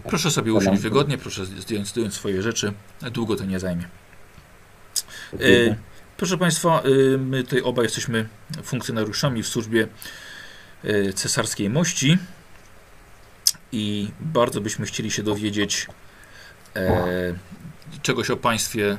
Proszę 0.04 0.32
sobie 0.32 0.54
usiąść 0.54 0.82
wygodnie, 0.82 1.18
proszę 1.18 1.46
zdjąć, 1.46 1.88
zdjąć 1.88 2.14
swoje 2.14 2.42
rzeczy. 2.42 2.74
Długo 3.12 3.36
to 3.36 3.46
nie 3.46 3.60
zajmie. 3.60 3.84
E, 5.34 5.76
proszę 6.18 6.38
Państwa, 6.38 6.82
e, 6.82 7.18
my 7.18 7.44
tutaj 7.44 7.62
obaj 7.62 7.86
jesteśmy 7.86 8.28
funkcjonariuszami 8.64 9.44
w 9.44 9.48
służbie 9.48 9.88
cesarskiej 11.16 11.70
mości 11.70 12.18
i 13.72 14.12
bardzo 14.20 14.62
byśmy 14.62 14.86
chcieli 14.86 15.12
się 15.12 15.24
dowiedzieć 15.24 15.88
e, 16.76 17.36
czegoś 18.02 18.30
o 18.30 18.38
Państwie, 18.38 18.98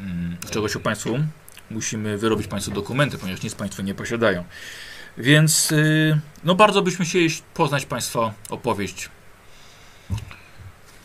mm, 0.00 0.36
czegoś 0.50 0.76
o 0.76 0.80
Państwu. 0.80 1.18
Musimy 1.70 2.18
wyrobić 2.18 2.46
Państwu 2.46 2.72
dokumenty, 2.72 3.18
ponieważ 3.18 3.42
nic 3.42 3.54
Państwo 3.54 3.82
nie 3.82 3.94
posiadają. 3.94 4.44
Więc 5.18 5.72
y, 5.72 6.20
no 6.44 6.54
bardzo 6.54 6.82
byśmy 6.82 7.04
chcieli 7.04 7.28
poznać 7.54 7.86
Państwa 7.86 8.32
opowieść, 8.50 9.10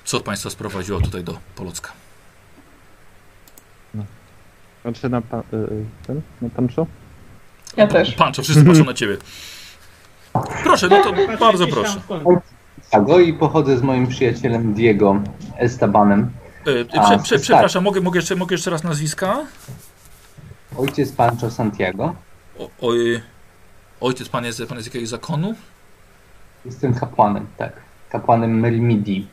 co 0.05 0.20
Państwa 0.20 0.50
sprowadziło 0.50 1.01
tutaj 1.01 1.24
do 1.24 1.39
Polocka. 1.55 1.91
Patrzę 4.84 5.10
na 5.10 5.22
pa, 5.22 5.39
y, 5.39 5.43
ten, 6.08 6.22
na 6.41 6.50
Pancho? 6.50 6.88
Ja 7.77 7.88
też. 7.88 8.12
Pancho, 8.12 8.43
wszyscy 8.43 8.65
patrzą 8.65 8.84
na 8.84 8.93
Ciebie. 8.93 9.17
Proszę, 10.63 10.88
no 10.88 11.03
to 11.03 11.13
bardzo 11.39 11.67
proszę. 11.67 12.01
Santiago 12.82 13.20
i 13.20 13.34
pochodzę 13.34 13.77
z 13.77 13.82
moim 13.82 14.08
przyjacielem 14.08 14.74
Diego 14.74 15.22
Estabanem. 15.58 16.32
Y, 16.67 16.86
prze, 16.86 17.20
prze, 17.24 17.36
tak. 17.36 17.41
przepraszam, 17.41 17.84
mogę, 17.84 18.01
mogę, 18.01 18.20
jeszcze, 18.20 18.36
mogę 18.36 18.53
jeszcze 18.53 18.72
raz 18.72 18.84
nazwiska? 18.84 19.46
Ojciec 20.77 21.11
Pancho 21.11 21.51
Santiago. 21.51 22.15
O, 22.59 22.69
oj, 22.81 23.21
ojciec, 24.01 24.29
pan 24.29 24.45
jest, 24.45 24.65
pan 24.67 24.77
jest 24.77 24.83
z 24.83 24.87
jakiegoś 24.87 25.09
zakonu? 25.09 25.55
Jestem 26.65 26.93
kapłanem, 26.93 27.47
tak. 27.57 27.73
Kapłanem 28.09 28.59
Mermidi. 28.59 29.27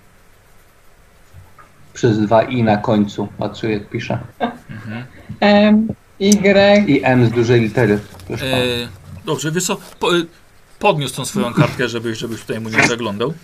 Przez 1.93 2.19
dwa 2.19 2.43
i 2.43 2.63
na 2.63 2.77
końcu. 2.77 3.29
Patrzę 3.39 3.73
jak 3.73 3.89
piszę. 3.89 4.19
Mhm. 4.71 5.05
M, 5.41 5.89
Y, 6.21 6.85
I 6.87 7.05
M 7.05 7.27
z 7.27 7.31
dużej 7.31 7.61
litery. 7.61 7.99
Proszę 8.27 8.45
pana. 8.51 8.57
E, 8.65 8.89
dobrze, 9.25 9.53
wiesz 9.53 9.65
co, 9.65 9.77
po, 10.01 10.17
y, 10.17 10.27
podniósł 10.79 11.17
tą 11.17 11.25
swoją 11.25 11.55
kartkę, 11.55 11.89
żebyś, 11.89 12.19
żebyś 12.19 12.41
tutaj 12.41 12.61
mu 12.61 12.69
nie 12.69 12.87
zaglądał. 12.87 13.35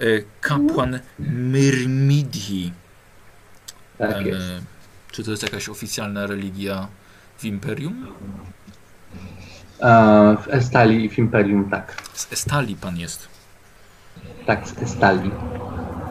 E, 0.00 0.04
kapłan 0.40 1.00
Myrmidii. 1.18 2.72
tak 3.98 4.16
E, 4.16 4.22
jest. 4.22 4.44
Czy 5.10 5.24
to 5.24 5.30
jest 5.30 5.42
jakaś 5.42 5.68
oficjalna 5.68 6.26
religia 6.26 6.88
w 7.38 7.44
Imperium? 7.44 8.06
E, 9.80 10.36
w 10.42 10.48
Estali 10.48 11.04
i 11.04 11.08
w 11.08 11.18
Imperium, 11.18 11.70
tak. 11.70 12.02
Z 12.14 12.32
Estali 12.32 12.76
pan 12.76 12.96
jest. 12.96 13.28
Tak, 14.46 14.68
z 14.68 14.82
Estali. 14.82 15.30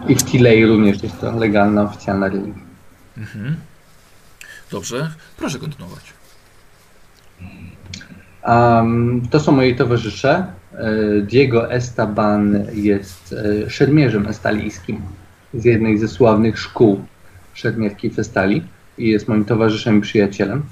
I 0.08 0.16
w 0.16 0.24
Tilei 0.24 0.66
również 0.66 1.04
jest 1.04 1.20
to 1.20 1.32
legalna, 1.32 1.82
oficjalna 1.82 2.28
religia. 2.28 2.64
Mhm. 3.18 3.56
Dobrze, 4.72 5.12
proszę 5.38 5.60
kontynuować. 5.60 6.14
Um, 8.46 9.28
to 9.32 9.40
są 9.40 9.52
moi 9.52 9.76
towarzysze. 9.76 10.46
E, 10.74 11.22
Diego 11.22 11.72
Estaban 11.72 12.66
jest 12.74 13.36
e, 13.66 13.70
szermierzem 13.70 14.28
estalijskim 14.28 15.02
z 15.54 15.66
jednej 15.66 15.98
ze 15.98 16.08
sławnych 16.08 16.60
szkół 16.60 17.06
szermierki 17.54 18.10
w 18.10 18.20
Estali 18.20 18.64
i 19.00 19.10
jest 19.10 19.28
moim 19.28 19.46
towarzyszem 19.46 19.98
i 19.98 20.02
przyjacielem. 20.02 20.64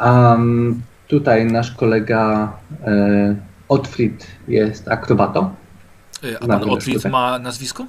Um, 0.00 0.82
tutaj 1.08 1.46
nasz 1.46 1.70
kolega 1.70 2.52
e, 2.84 3.36
Otfried 3.68 4.26
jest 4.48 4.88
akrobatą. 4.88 5.54
E, 6.24 6.42
a 6.42 6.46
pan 6.46 6.62
jest 6.86 7.04
ma 7.08 7.38
nazwisko? 7.38 7.86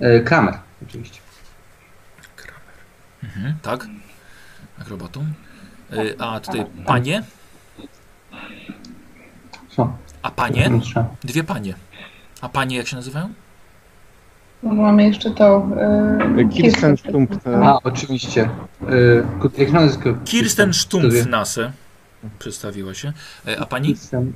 E, 0.00 0.20
Kramer, 0.20 0.54
oczywiście. 0.88 1.20
Mhm, 3.22 3.54
tak. 3.62 3.86
Akrobatą. 4.80 5.26
E, 5.92 6.22
a 6.22 6.40
tutaj 6.40 6.66
panie? 6.86 7.22
Co? 9.68 9.96
A 10.22 10.30
panie? 10.30 10.70
Dwie 11.24 11.44
panie. 11.44 11.74
A 12.40 12.48
panie 12.48 12.76
jak 12.76 12.86
się 12.86 12.96
nazywają? 12.96 13.32
No, 14.62 14.74
mamy 14.74 15.04
jeszcze 15.08 15.30
to. 15.30 15.66
Y, 16.38 16.48
Kirsten 16.48 16.96
Stump. 16.96 17.46
e, 17.46 17.64
A, 17.66 17.78
oczywiście. 17.84 18.50
E, 19.56 19.62
jak 19.62 19.72
nazwisko? 19.72 20.14
Kirsten? 20.24 20.72
Stumpfnase. 20.74 21.72
Przedstawiła 22.38 22.94
się. 22.94 23.12
E, 23.48 23.60
a 23.60 23.66
pani? 23.66 23.88
Kirsten. 23.88 24.32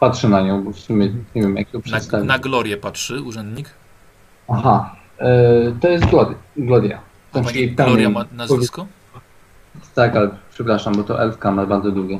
Patrzę 0.00 0.28
na 0.28 0.40
nią, 0.40 0.62
bo 0.64 0.70
w 0.72 0.78
sumie 0.80 1.06
nie 1.34 1.42
wiem 1.42 1.56
jak 1.56 1.74
ją 1.74 1.78
Na, 1.78 1.82
przedstawić. 1.82 2.28
na 2.28 2.38
Glorię 2.38 2.76
patrzy 2.76 3.22
urzędnik. 3.22 3.70
Aha, 4.48 4.96
e, 5.18 5.26
to 5.80 5.88
jest 5.88 6.04
Gloria. 6.06 6.34
Gloria. 6.56 6.98
A 7.32 7.38
Znaczy 7.38 7.54
pani 7.54 7.74
tam- 7.74 7.86
Gloria 7.86 8.10
ma 8.10 8.24
nazwisko? 8.32 8.86
Tak, 9.94 10.16
ale 10.16 10.30
przepraszam, 10.54 10.94
bo 10.96 11.04
to 11.04 11.22
elfka 11.22 11.50
ma 11.50 11.66
bardzo 11.66 11.90
długie. 11.90 12.18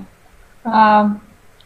A 0.64 1.08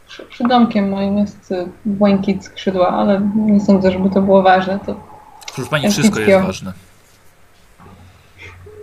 przy, 0.08 0.22
przy 0.22 0.44
domkiem 0.44 0.88
moim 0.88 1.18
jest 1.18 1.52
y, 1.52 1.68
błękit 1.84 2.44
skrzydła, 2.44 2.88
ale 2.88 3.20
nie 3.34 3.60
sądzę, 3.60 3.90
żeby 3.90 4.10
to 4.10 4.22
było 4.22 4.42
ważne. 4.42 4.78
To 4.86 5.00
Proszę 5.54 5.70
pani, 5.70 5.90
wszystko 5.90 6.20
jest 6.20 6.46
ważne. 6.46 6.72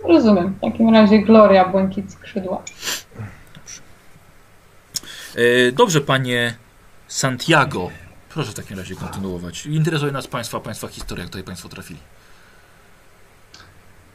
rozumiem. 0.04 0.54
W 0.54 0.60
takim 0.60 0.94
razie 0.94 1.18
Gloria 1.18 1.68
błękit 1.68 2.12
skrzydła. 2.12 2.62
E, 5.36 5.72
dobrze, 5.72 6.00
panie 6.00 6.54
Santiago. 7.08 7.90
Proszę 8.28 8.50
w 8.50 8.54
takim 8.54 8.78
razie 8.78 8.94
kontynuować. 8.94 9.66
Interesuje 9.66 10.12
nas 10.12 10.26
państwa, 10.26 10.60
państwa 10.60 10.88
historia, 10.88 11.22
jak 11.22 11.30
tutaj 11.30 11.44
państwo 11.44 11.68
trafili. 11.68 12.00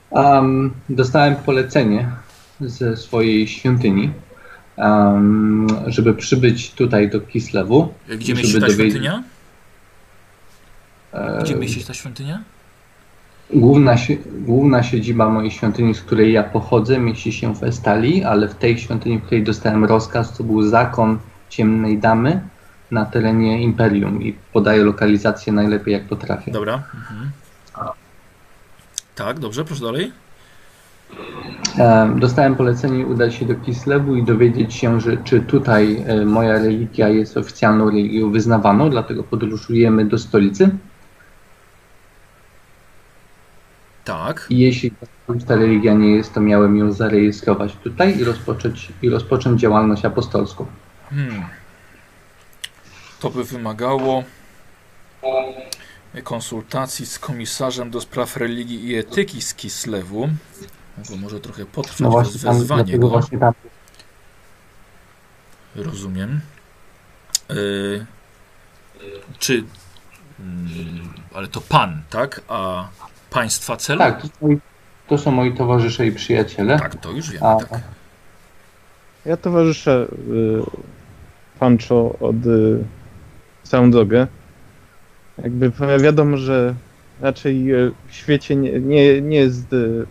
Um, 0.09 0.73
dostałem 0.89 1.35
polecenie 1.35 2.09
ze 2.61 2.97
swojej 2.97 3.47
świątyni, 3.47 4.11
um, 4.81 5.67
żeby 5.87 6.13
przybyć 6.13 6.71
tutaj 6.71 7.09
do 7.09 7.21
Kislewu. 7.21 7.93
E, 8.09 8.17
Gdzie 8.17 8.33
mieści 8.33 8.51
się 8.53 8.59
ta 8.59 8.67
dowiedzieć- 8.67 8.91
świątynia? 8.91 9.23
E, 11.13 11.39
Gdzie 11.43 11.55
mieści 11.55 11.79
się 11.81 11.87
ta 11.87 11.93
świątynia? 11.93 12.41
Główna, 13.53 13.95
główna 14.31 14.83
siedziba 14.83 15.29
mojej 15.29 15.51
świątyni, 15.51 15.95
z 15.95 16.01
której 16.01 16.33
ja 16.33 16.43
pochodzę, 16.43 16.99
mieści 16.99 17.31
się 17.33 17.55
w 17.55 17.63
Estalii, 17.63 18.23
ale 18.23 18.47
w 18.47 18.55
tej 18.55 18.77
świątyni, 18.77 19.17
w 19.19 19.21
której 19.23 19.43
dostałem 19.43 19.85
rozkaz, 19.85 20.37
to 20.37 20.43
był 20.43 20.61
zakon 20.63 21.19
ciemnej 21.49 21.97
damy 21.97 22.41
na 22.91 23.05
terenie 23.05 23.61
Imperium 23.63 24.23
i 24.23 24.33
podaję 24.53 24.83
lokalizację 24.83 25.53
najlepiej 25.53 25.93
jak 25.93 26.03
potrafię. 26.07 26.51
Dobra. 26.51 26.73
Mhm. 26.93 27.31
Tak, 29.15 29.39
dobrze, 29.39 29.65
proszę 29.65 29.83
dalej. 29.83 30.11
Dostałem 32.15 32.55
polecenie 32.55 33.05
udać 33.05 33.35
się 33.35 33.45
do 33.45 33.55
Kislewu 33.55 34.15
i 34.15 34.23
dowiedzieć 34.23 34.73
się, 34.73 35.01
że 35.01 35.17
czy 35.17 35.41
tutaj 35.41 36.03
e, 36.07 36.25
moja 36.25 36.53
religia 36.53 37.09
jest 37.09 37.37
oficjalną 37.37 37.85
religią 37.85 38.31
wyznawaną, 38.31 38.89
dlatego 38.89 39.23
podróżujemy 39.23 40.05
do 40.05 40.17
stolicy. 40.17 40.69
Tak. 44.03 44.47
I 44.49 44.57
jeśli 44.57 44.91
ta 45.47 45.55
religia 45.55 45.93
nie 45.93 46.15
jest, 46.15 46.33
to 46.33 46.41
miałem 46.41 46.77
ją 46.77 46.91
zarejestrować 46.91 47.75
tutaj 47.75 48.19
i 48.19 48.23
rozpocząć, 48.23 48.91
i 49.01 49.09
rozpocząć 49.09 49.61
działalność 49.61 50.05
apostolską. 50.05 50.65
Hmm. 51.09 51.43
To 53.19 53.29
by 53.29 53.43
wymagało 53.43 54.23
konsultacji 56.23 57.05
z 57.05 57.19
komisarzem 57.19 57.91
do 57.91 58.01
spraw 58.01 58.37
religii 58.37 58.87
i 58.87 58.95
etyki 58.95 59.41
z 59.41 59.53
Kislewu. 59.53 60.29
Mogło 61.01 61.17
może 61.17 61.39
trochę 61.39 61.65
potrwać 61.65 61.99
No 61.99 62.09
właśnie, 62.09 62.39
tam, 62.41 62.57
wezwanie 62.59 62.99
go. 62.99 63.09
właśnie 63.09 63.37
tam 63.39 63.53
Rozumiem. 65.75 66.39
Y, 67.51 68.05
czy. 69.39 69.63
mm, 70.39 71.13
ale 71.33 71.47
to 71.47 71.61
pan, 71.61 72.01
tak? 72.09 72.41
A 72.47 72.87
państwa 73.29 73.77
cel? 73.77 73.97
Tak, 73.97 74.21
to 74.21 74.27
są, 74.27 74.33
moi, 74.41 74.59
to 75.07 75.17
są 75.17 75.31
moi 75.31 75.53
towarzysze 75.55 76.07
i 76.07 76.11
przyjaciele. 76.11 76.79
Tak, 76.79 76.95
to 76.95 77.11
już 77.11 77.31
wiemy. 77.31 77.45
A, 77.45 77.55
Tak. 77.55 77.81
Ja 79.25 79.37
towarzyszę 79.37 80.07
y, 80.11 80.61
Pancho 81.59 82.15
od 82.19 82.45
y, 82.45 82.83
całą 83.63 83.91
drogę. 83.91 84.27
Jakby 85.43 85.71
wiadomo, 85.99 86.37
że 86.37 86.75
raczej 87.21 87.73
y, 87.75 87.91
w 88.07 88.13
świecie 88.13 88.55
nie, 88.55 88.79
nie, 88.79 89.21
nie 89.21 89.37
jest 89.37 89.73
y, 89.73 90.05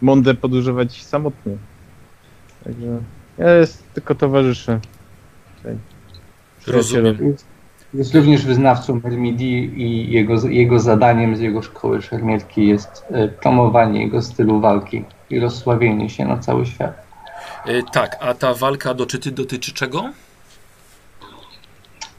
mądre 0.00 0.34
podróżować 0.34 1.02
samotnie. 1.02 1.56
Także 2.64 3.00
ja 3.38 3.54
jest 3.54 3.94
tylko 3.94 4.14
towarzyszę. 4.14 4.80
Tutaj. 5.56 5.76
Rozumiem. 6.66 7.36
Jest, 7.94 8.14
również 8.14 8.46
wyznawcą 8.46 9.00
Mermidi 9.04 9.82
i 9.82 10.12
jego, 10.12 10.48
jego 10.48 10.80
zadaniem 10.80 11.36
z 11.36 11.40
jego 11.40 11.62
szkoły 11.62 12.02
szermierki 12.02 12.66
jest 12.66 13.04
e, 13.10 13.28
promowanie 13.28 14.02
jego 14.02 14.22
stylu 14.22 14.60
walki 14.60 15.04
i 15.30 15.40
rozsławienie 15.40 16.10
się 16.10 16.24
na 16.24 16.38
cały 16.38 16.66
świat. 16.66 17.06
Y, 17.68 17.82
tak, 17.92 18.16
a 18.20 18.34
ta 18.34 18.54
walka 18.54 18.94
dotyczy, 18.94 19.30
dotyczy 19.30 19.72
czego? 19.72 20.10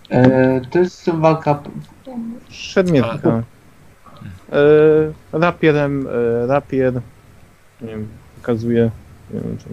E, 0.10 0.62
to 0.62 0.80
jest 0.80 1.10
walka. 1.10 1.64
Przedmiotka. 2.50 3.44
E, 4.52 4.64
rapierem, 5.32 6.08
e, 6.08 6.48
rapier, 6.48 7.02
nie 7.82 7.88
wiem, 7.88 8.08
pokazuje, 8.36 8.92
nie 9.34 9.40
wiem, 9.42 9.58
czy 9.58 9.66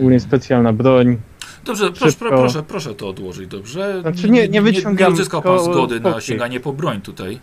ogólnie 0.00 0.20
specjalna 0.20 0.72
broń. 0.72 1.16
Dobrze, 1.64 1.90
proszę, 1.92 2.10
Szybko. 2.10 2.28
proszę, 2.28 2.62
proszę 2.62 2.94
to 2.94 3.08
odłożyć, 3.08 3.46
dobrze? 3.48 4.00
Znaczy 4.00 4.30
nie- 4.30 4.48
nie 4.48 4.62
wyciągam, 4.62 5.08
Nie 5.08 5.14
uzyskał 5.14 5.42
pan 5.42 5.64
zgody 5.64 6.00
na 6.00 6.20
sięganie 6.20 6.60
po 6.60 6.72
broń 6.72 7.00
tutaj. 7.00 7.40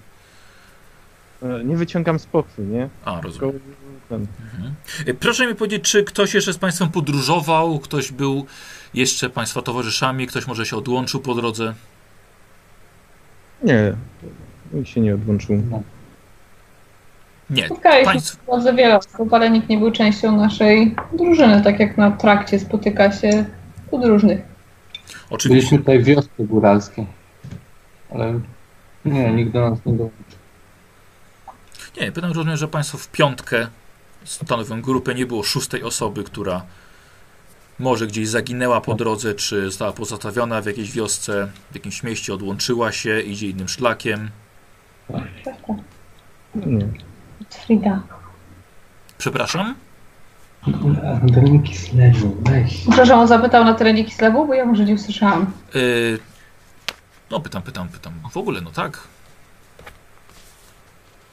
E, 1.43 1.63
nie 1.63 1.77
wyciągam 1.77 2.19
z 2.19 2.25
pochwy, 2.25 2.61
nie? 2.61 2.89
A, 3.05 3.21
rozumiem. 3.21 3.59
Mhm. 4.11 4.73
E, 5.05 5.13
Proszę 5.13 5.47
mi 5.47 5.55
powiedzieć, 5.55 5.83
czy 5.83 6.03
ktoś 6.03 6.33
jeszcze 6.33 6.53
z 6.53 6.57
Państwem 6.57 6.89
podróżował, 6.89 7.79
ktoś 7.79 8.11
był 8.11 8.45
jeszcze 8.93 9.29
Państwa 9.29 9.61
towarzyszami, 9.61 10.27
ktoś 10.27 10.47
może 10.47 10.65
się 10.65 10.77
odłączył 10.77 11.19
po 11.19 11.35
drodze? 11.35 11.73
Nie, 13.63 13.93
nikt 14.73 14.89
się 14.89 15.01
nie 15.01 15.15
odłączył. 15.15 15.63
Nie. 17.49 17.65
Spotkaliśmy 17.65 18.05
Państw... 18.05 18.45
bardzo 18.47 18.73
wiele 18.73 18.97
osób, 18.97 19.33
ale 19.33 19.49
nikt 19.49 19.69
nie 19.69 19.77
był 19.77 19.91
częścią 19.91 20.37
naszej 20.37 20.95
drużyny, 21.13 21.61
tak 21.63 21.79
jak 21.79 21.97
na 21.97 22.11
trakcie 22.11 22.59
spotyka 22.59 23.11
się 23.11 23.45
podróżnych. 23.91 24.41
Oczywiście. 25.29 25.49
Byliśmy 25.49 25.77
tutaj 25.77 25.99
w 25.99 26.05
wiosce 26.05 26.29
góralskiej. 26.39 27.07
Ale 28.13 28.39
nie, 29.05 29.31
nikt 29.31 29.51
do 29.51 29.69
nas 29.69 29.79
nie 29.85 29.93
dołączył. 29.93 30.37
Nie, 32.01 32.11
pytam, 32.11 32.31
rozumiem, 32.31 32.57
że 32.57 32.67
Państwo 32.67 32.97
w 32.97 33.07
piątkę 33.07 33.67
stanowią 34.23 34.81
grupę, 34.81 35.15
nie 35.15 35.25
było 35.25 35.43
szóstej 35.43 35.83
osoby, 35.83 36.23
która 36.23 36.61
może 37.79 38.07
gdzieś 38.07 38.27
zaginęła 38.27 38.81
po 38.81 38.93
drodze, 38.93 39.35
czy 39.35 39.65
została 39.65 39.91
pozostawiona 39.91 40.61
w 40.61 40.65
jakiejś 40.65 40.91
wiosce, 40.91 41.47
w 41.71 41.75
jakimś 41.75 42.03
mieście, 42.03 42.33
odłączyła 42.33 42.91
się, 42.91 43.21
idzie 43.21 43.47
innym 43.47 43.67
szlakiem. 43.67 44.29
Nie. 46.55 46.87
Frida. 47.49 48.01
Przepraszam? 49.17 49.75
Dolinki 51.23 51.73
leżą, 51.97 52.35
weź. 52.41 52.81
Przepraszam, 52.81 53.19
on 53.19 53.27
zapytał 53.27 53.65
na 53.65 53.73
terenie 53.73 54.05
Kislewu, 54.05 54.47
bo 54.47 54.53
ja 54.53 54.65
może 54.65 54.85
nie 54.85 54.93
usłyszałam. 54.93 55.51
Yy, 55.73 56.19
no 57.31 57.39
pytam, 57.39 57.61
pytam, 57.61 57.89
pytam. 57.89 58.13
W 58.31 58.37
ogóle, 58.37 58.61
no 58.61 58.71
tak. 58.71 58.99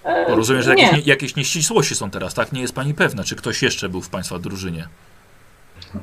E, 0.05 0.27
Bo 0.29 0.37
rozumiem, 0.37 0.62
że 0.62 0.74
nie. 0.74 0.83
jakieś, 0.83 0.98
nie, 1.07 1.12
jakieś 1.12 1.37
nieścisłości 1.37 1.94
są 1.94 2.11
teraz, 2.11 2.35
tak? 2.35 2.53
Nie 2.53 2.61
jest 2.61 2.74
Pani 2.74 2.94
pewna, 2.94 3.24
czy 3.24 3.37
ktoś 3.37 3.62
jeszcze 3.62 3.88
był 3.88 4.00
w 4.03 4.09
Państwa 4.09 4.38
drużynie. 4.38 4.88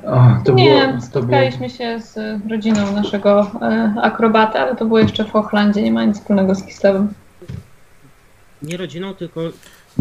O, 0.05 0.27
to 0.45 0.51
nie, 0.53 0.69
było, 0.69 0.81
to 0.81 0.87
było, 0.87 1.01
spotkaliśmy 1.01 1.69
się 1.69 1.99
z 1.99 2.41
rodziną 2.49 2.91
naszego 2.95 3.51
e, 3.61 3.93
akrobaty, 4.01 4.59
ale 4.59 4.75
to 4.75 4.85
było 4.85 4.99
jeszcze 4.99 5.25
w 5.25 5.31
Hochlandzie, 5.31 5.81
nie 5.81 5.91
ma 5.91 6.05
nic 6.05 6.17
wspólnego 6.17 6.55
z 6.55 6.63
Kislewem. 6.63 7.13
Nie 8.61 8.77
rodziną, 8.77 9.13
tylko 9.13 9.41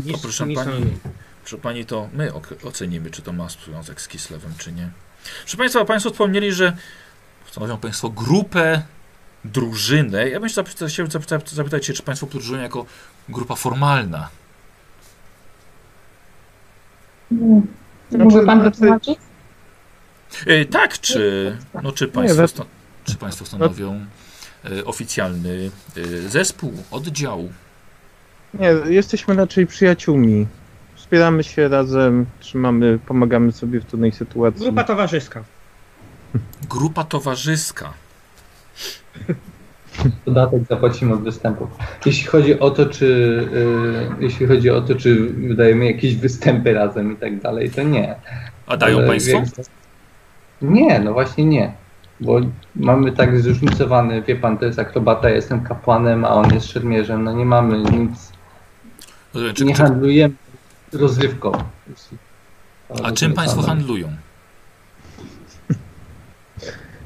niż 0.05 0.21
proszę 0.21 0.47
niż 0.47 0.59
pani. 0.59 0.99
Proszę 1.41 1.59
Pani, 1.59 1.87
to 1.87 2.09
my 2.13 2.33
ocenimy, 2.65 3.11
czy 3.11 3.23
to 3.23 3.33
ma 3.33 3.49
związek 3.49 4.01
z 4.01 4.09
Kislewem, 4.09 4.53
czy 4.59 4.73
nie. 4.73 4.91
Proszę 5.43 5.57
Państwa, 5.57 5.85
Państwo 5.85 6.11
wspomnieli, 6.11 6.53
że 6.53 6.77
stanowią 7.51 7.79
Państwo 7.79 8.09
grupę, 8.09 8.83
drużynę. 9.45 10.29
Ja 10.29 10.41
bym 10.41 10.49
się 10.49 10.55
zapytał, 10.55 10.89
chciałbym 10.89 11.13
zapytać, 11.13 11.51
zapytać 11.51 11.87
się, 11.87 11.93
czy 11.93 12.03
Państwo 12.03 12.27
podróżują 12.27 12.63
jako 12.63 12.87
grupa 13.29 13.55
formalna. 13.55 14.29
Mógłby 17.31 18.47
pan 18.47 18.61
znaczy- 18.61 18.71
wytłumaczyć? 18.71 19.19
E, 20.47 20.65
tak, 20.65 21.01
czy, 21.01 21.57
no, 21.83 21.93
czy, 21.93 22.09
państwo, 22.09 22.49
sta, 22.49 22.65
czy 23.05 23.17
Państwo 23.17 23.47
stanowią 23.47 24.07
e, 24.65 24.85
oficjalny 24.85 25.71
e, 25.97 26.29
zespół, 26.29 26.73
oddział? 26.91 27.49
Nie, 28.55 28.69
jesteśmy 28.69 29.35
raczej 29.35 29.67
przyjaciółmi. 29.67 30.47
Wspieramy 30.95 31.45
się 31.45 31.69
razem, 31.69 32.27
trzymamy, 32.41 32.99
pomagamy 33.07 33.53
sobie 33.53 33.81
w 33.81 33.85
trudnej 33.85 34.13
sytuacji. 34.13 34.63
Grupa 34.63 34.85
towarzyska. 34.85 35.45
Grupa 36.71 37.05
towarzyska. 37.05 37.93
dodatek 40.27 40.63
zapłacimy 40.69 41.15
od 41.15 41.23
występów. 41.23 41.69
Jeśli 42.07 42.27
chodzi 42.27 42.61
o 42.61 42.71
to, 42.71 42.87
czy 42.87 43.07
y, 44.21 44.23
jeśli 44.25 44.47
chodzi 44.47 44.71
o 44.71 44.81
to, 44.81 44.95
czy 44.95 45.17
wydajemy 45.27 45.87
jakieś 45.87 46.17
występy 46.17 46.73
razem 46.73 47.13
i 47.13 47.17
tak 47.17 47.41
dalej, 47.41 47.71
to 47.71 47.83
nie. 47.83 48.15
A 48.67 48.77
dają 48.77 48.99
Ale 48.99 49.07
Państwo? 49.07 49.43
Nie, 50.63 50.99
no 50.99 51.13
właśnie 51.13 51.45
nie. 51.45 51.73
Bo 52.21 52.41
mamy 52.77 53.13
tak 53.13 53.41
zróżnicowany, 53.41 54.23
wie 54.23 54.37
pan, 54.37 54.59
to 54.59 54.65
jest 54.65 54.79
akrobata, 54.79 55.29
ja 55.29 55.35
jestem 55.35 55.61
kapłanem, 55.61 56.25
a 56.25 56.29
on 56.29 56.55
jest 56.55 56.67
szermierzem. 56.67 57.25
No 57.25 57.33
nie 57.33 57.45
mamy 57.45 57.79
nic, 57.79 58.33
Rozumiem, 59.35 59.55
czy, 59.55 59.65
nie 59.65 59.75
czy, 59.75 59.83
handlujemy 59.83 60.35
rozrywką. 60.93 61.53
a 63.03 63.13
czym 63.13 63.33
Państwo 63.33 63.63
handlują? 63.63 64.09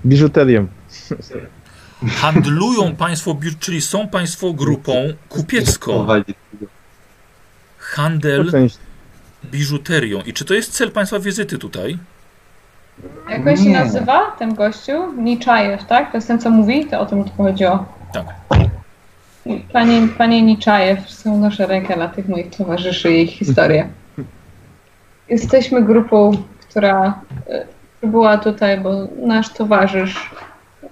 Biżuterią. 0.07 0.67
Handlują 2.09 2.97
Państwo, 2.97 3.37
czyli 3.61 3.81
są 3.81 4.09
Państwo 4.09 4.53
grupą 4.53 4.93
kupiecką. 5.29 6.07
Handel 7.79 8.53
biżuterią. 9.45 10.21
I 10.21 10.33
czy 10.33 10.45
to 10.45 10.55
jest 10.55 10.73
cel 10.73 10.91
Państwa 10.91 11.19
wizyty 11.19 11.59
tutaj? 11.59 11.99
Jak 13.29 13.47
on 13.47 13.57
się 13.57 13.71
nazywa, 13.71 14.31
ten 14.39 14.55
gościu? 14.55 15.13
Niczajew, 15.13 15.85
tak? 15.87 16.11
To 16.11 16.17
jest 16.17 16.29
ten, 16.29 16.39
co 16.39 16.51
mówi? 16.51 16.87
To 16.87 17.01
o 17.01 17.07
tym 17.07 17.25
tylko 17.25 17.43
chodziło. 17.43 17.87
Tak. 18.13 18.27
Panie, 19.73 20.09
panie 20.19 20.43
Niczajew, 20.43 21.11
są 21.11 21.39
nasze 21.39 21.67
rękę 21.67 21.97
na 21.97 22.09
tych 22.09 22.29
moich 22.29 22.51
towarzyszy 22.51 23.13
i 23.13 23.23
ich 23.23 23.31
historię. 23.31 23.89
Jesteśmy 25.29 25.83
grupą, 25.83 26.43
która 26.61 27.21
e, 27.47 27.67
była 28.07 28.39
tutaj, 28.39 28.81
bo 28.81 29.09
nasz 29.27 29.53
towarzysz 29.53 30.31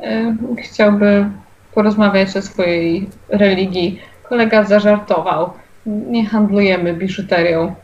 e, 0.01 0.37
chciałby 0.63 1.31
porozmawiać 1.75 2.37
o 2.37 2.43
swojej 2.43 3.11
religii. 3.29 4.01
Kolega 4.29 4.65
zażartował. 4.65 5.53
Nie 5.87 6.27
handlujemy 6.27 6.95
biżuterią. 6.95 7.75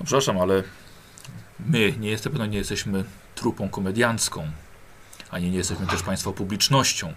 No, 0.00 0.04
przepraszam, 0.04 0.38
ale 0.38 0.62
my 1.66 1.92
nie 1.98 2.16
nie 2.48 2.58
jesteśmy 2.58 3.04
trupą 3.34 3.68
komediancką, 3.68 4.42
ani 5.30 5.50
nie 5.50 5.58
jesteśmy 5.58 5.86
też 5.86 6.02
Państwa 6.02 6.32
publicznością. 6.32 7.12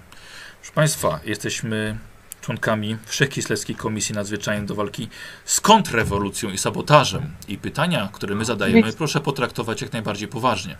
Proszę 0.65 0.75
Państwa, 0.75 1.19
jesteśmy 1.25 1.97
członkami 2.41 2.97
Wszechkislewskiej 3.05 3.75
Komisji 3.75 4.15
Nadzwyczajnej 4.15 4.67
do 4.67 4.75
walki 4.75 5.09
z 5.45 5.61
kontrrewolucją 5.61 6.49
i 6.49 6.57
sabotażem. 6.57 7.23
I 7.47 7.57
pytania, 7.57 8.09
które 8.13 8.35
my 8.35 8.45
zadajemy, 8.45 8.93
proszę 8.93 9.19
potraktować 9.19 9.81
jak 9.81 9.93
najbardziej 9.93 10.27
poważnie. 10.27 10.77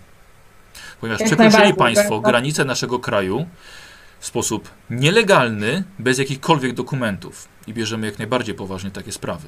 Ponieważ 1.02 1.20
Jak 1.20 1.30
przekroczyli 1.30 1.74
Państwo 1.74 2.20
tak. 2.20 2.32
granice 2.32 2.66
naszego 2.66 3.00
kraju 3.00 3.46
w 4.20 4.26
sposób 4.26 4.70
nielegalny, 4.90 5.84
bez 6.00 6.18
jakichkolwiek 6.18 6.74
dokumentów. 6.74 7.48
I 7.68 7.74
bierzemy 7.74 8.08
jak 8.08 8.20
najbardziej 8.20 8.56
poważnie 8.56 8.92
takie 8.92 9.12
sprawy. 9.12 9.48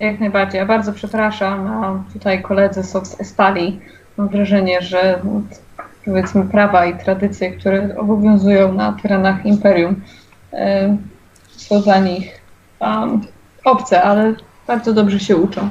Jak 0.00 0.20
najbardziej. 0.20 0.58
Ja 0.58 0.66
bardzo 0.66 0.92
przepraszam, 0.92 1.66
a 1.66 2.04
tutaj 2.12 2.42
koledzy 2.42 2.82
są 2.82 3.04
z 3.04 3.20
Estali. 3.20 3.80
Mam 4.16 4.28
wrażenie, 4.28 4.82
że 4.82 5.22
powiedzmy 6.06 6.44
prawa 6.44 6.86
i 6.86 6.98
tradycje, 6.98 7.52
które 7.52 7.96
obowiązują 7.98 8.74
na 8.74 8.92
terenach 8.92 9.46
imperium, 9.46 10.02
e, 10.52 10.96
są 11.56 11.82
dla 11.82 11.98
nich 11.98 12.40
um, 12.78 13.20
obce, 13.64 14.02
ale 14.02 14.34
bardzo 14.66 14.92
dobrze 14.92 15.20
się 15.20 15.36
uczą. 15.36 15.70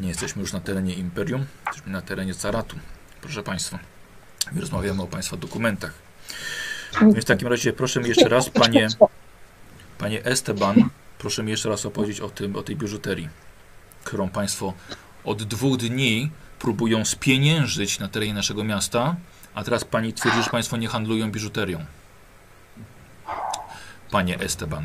Nie 0.00 0.08
jesteśmy 0.08 0.42
już 0.42 0.52
na 0.52 0.60
terenie 0.60 0.94
Imperium, 0.94 1.46
jesteśmy 1.66 1.92
na 1.92 2.02
terenie 2.02 2.34
Caratu. 2.34 2.76
Proszę 3.20 3.42
Państwa, 3.42 3.78
my 4.52 4.60
rozmawiamy 4.60 5.02
o 5.02 5.06
Państwa 5.06 5.36
dokumentach. 5.36 5.94
Więc 7.02 7.24
w 7.24 7.24
takim 7.24 7.48
razie 7.48 7.72
proszę 7.72 8.00
mi 8.00 8.08
jeszcze 8.08 8.28
raz, 8.28 8.50
Panie, 8.50 8.88
panie 9.98 10.24
Esteban, 10.24 10.88
proszę 11.18 11.42
mi 11.42 11.50
jeszcze 11.50 11.68
raz 11.68 11.86
opowiedzieć 11.86 12.20
o, 12.20 12.30
tym, 12.30 12.56
o 12.56 12.62
tej 12.62 12.76
biżuterii, 12.76 13.28
którą 14.04 14.28
Państwo 14.28 14.72
od 15.24 15.42
dwóch 15.42 15.76
dni 15.76 16.30
próbują 16.64 17.04
spieniężyć 17.04 17.98
na 17.98 18.08
terenie 18.08 18.34
naszego 18.34 18.64
miasta, 18.64 19.16
a 19.54 19.64
teraz 19.64 19.84
Pani 19.84 20.12
twierdzi, 20.12 20.42
że 20.42 20.50
Państwo 20.50 20.76
nie 20.76 20.88
handlują 20.88 21.30
biżuterią. 21.30 21.78
Panie 24.10 24.40
Esteban. 24.40 24.84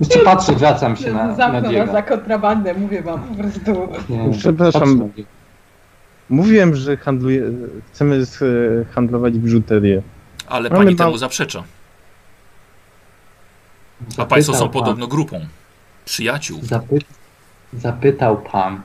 Jeszcze 0.00 0.18
patrzę, 0.18 0.54
zwracam 0.54 0.96
się 0.96 1.12
na, 1.12 1.26
na 1.26 1.34
Zamknął 1.34 1.62
nas 1.62 1.70
Diego. 1.70 1.92
za 1.92 2.02
kontrabandę, 2.02 2.74
mówię 2.74 3.02
wam 3.02 3.22
po 3.22 3.34
prostu. 3.34 3.88
Nie, 4.08 4.38
Przepraszam. 4.38 5.10
Mówiłem, 6.28 6.76
że 6.76 6.96
handluje, 6.96 7.42
chcemy 7.92 8.16
e, 8.16 8.84
handlować 8.94 9.38
biżuterię. 9.38 10.02
Ale 10.48 10.70
Mamy 10.70 10.84
Pani 10.84 10.96
temu 10.96 11.18
zaprzecza. 11.18 11.62
A 14.16 14.24
Państwo 14.24 14.54
są 14.54 14.68
podobno 14.68 15.06
grupą 15.06 15.46
przyjaciół. 16.04 16.60
Zapytał 17.72 18.36
pan, 18.36 18.80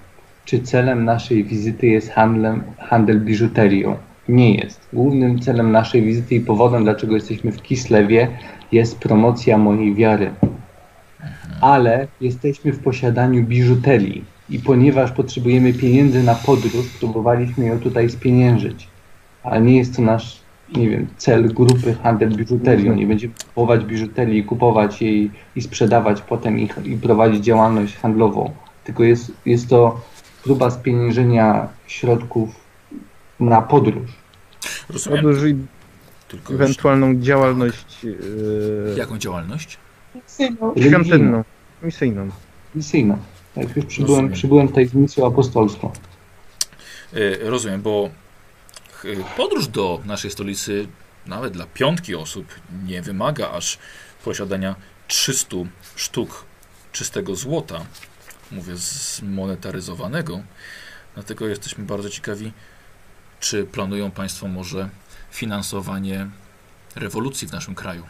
czy 0.45 0.59
celem 0.59 1.05
naszej 1.05 1.43
wizyty 1.43 1.87
jest 1.87 2.11
handlem, 2.11 2.63
handel 2.79 3.21
biżuterią. 3.21 3.95
Nie 4.29 4.55
jest. 4.55 4.89
Głównym 4.93 5.39
celem 5.39 5.71
naszej 5.71 6.01
wizyty 6.01 6.35
i 6.35 6.41
powodem, 6.41 6.83
dlaczego 6.83 7.15
jesteśmy 7.15 7.51
w 7.51 7.61
Kislewie, 7.61 8.27
jest 8.71 8.99
promocja 8.99 9.57
mojej 9.57 9.95
wiary. 9.95 10.31
Ale 11.61 12.07
jesteśmy 12.21 12.73
w 12.73 12.79
posiadaniu 12.79 13.43
biżuterii 13.43 14.23
i 14.49 14.59
ponieważ 14.59 15.11
potrzebujemy 15.11 15.73
pieniędzy 15.73 16.23
na 16.23 16.35
podróż, 16.35 16.97
próbowaliśmy 16.99 17.65
ją 17.65 17.79
tutaj 17.79 18.09
spieniężyć. 18.09 18.87
Ale 19.43 19.61
nie 19.61 19.77
jest 19.77 19.95
to 19.95 20.01
nasz, 20.01 20.41
nie 20.75 20.89
wiem, 20.89 21.07
cel 21.17 21.53
grupy 21.53 21.93
handel 21.93 22.29
biżuterią. 22.29 22.95
Nie 22.95 23.07
będziemy 23.07 23.33
kupować 23.47 23.85
biżuterii, 23.85 24.43
kupować 24.43 25.01
jej 25.01 25.31
i 25.55 25.61
sprzedawać 25.61 26.21
potem 26.21 26.59
ich 26.59 26.77
i 26.85 26.97
prowadzić 26.97 27.43
działalność 27.43 27.95
handlową. 27.95 28.51
Tylko 28.83 29.03
jest, 29.03 29.31
jest 29.45 29.69
to 29.69 30.01
próba 30.43 30.71
spieniężenia 30.71 31.67
środków 31.87 32.49
na 33.39 33.61
podróż. 33.61 34.11
Rozumiem. 34.89 35.21
Podróż 35.21 35.43
i 35.49 35.55
Tylko 36.27 36.53
już, 36.53 36.61
ewentualną 36.61 37.15
działalność 37.21 38.03
yy, 38.03 38.95
jaką 38.97 39.17
działalność? 39.17 39.77
świątynną, 40.77 41.43
misyjną. 41.83 42.29
Misyjną. 42.75 43.17
Jak 43.55 43.75
już 43.75 43.85
przybyłem, 43.85 44.15
Rozumiem. 44.15 44.33
przybyłem 44.33 44.67
tutaj 44.67 44.87
z 44.87 44.93
misją 44.93 45.27
apostolską. 45.27 45.91
Y, 47.13 47.39
Rozumiem, 47.43 47.81
bo 47.81 48.09
podróż 49.37 49.67
do 49.67 50.01
naszej 50.05 50.31
stolicy 50.31 50.87
nawet 51.25 51.53
dla 51.53 51.65
piątki 51.73 52.15
osób 52.15 52.45
nie 52.87 53.01
wymaga 53.01 53.51
aż 53.51 53.77
posiadania 54.25 54.75
300 55.07 55.55
sztuk 55.95 56.45
czystego 56.91 57.35
złota, 57.35 57.85
mówię 58.53 58.73
zmonetaryzowanego. 58.75 60.39
Dlatego 61.13 61.47
jesteśmy 61.47 61.83
bardzo 61.83 62.09
ciekawi, 62.09 62.51
czy 63.39 63.63
planują 63.63 64.11
Państwo 64.11 64.47
może 64.47 64.89
finansowanie 65.31 66.27
rewolucji 66.95 67.47
w 67.47 67.51
naszym 67.51 67.75
kraju. 67.75 68.03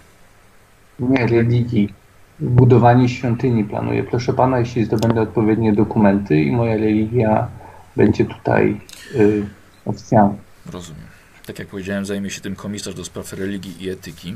Nie, 1.00 1.28
religii. 1.28 1.94
Budowanie 2.40 3.10
świątyni 3.10 3.64
planuję. 3.64 4.04
Proszę 4.04 4.34
pana, 4.34 4.60
jeśli 4.60 4.86
zdobędę 4.86 5.22
odpowiednie 5.22 5.74
dokumenty 5.74 6.42
i 6.42 6.52
moja 6.52 6.74
religia 6.74 7.48
będzie 7.96 8.26
tutaj 8.26 8.82
y, 9.16 9.46
oficjalna. 9.86 10.36
Rozumiem. 10.72 11.08
Tak 11.46 11.60
jak 11.60 11.68
powiedziałem, 11.68 12.06
zajmie 12.06 12.30
się 12.30 12.42
tym 12.42 12.56
komisarz 12.56 12.96
do 12.96 13.06
spraw 13.06 13.34
religii 13.34 13.84
i 13.84 13.90
etyki. 13.90 14.36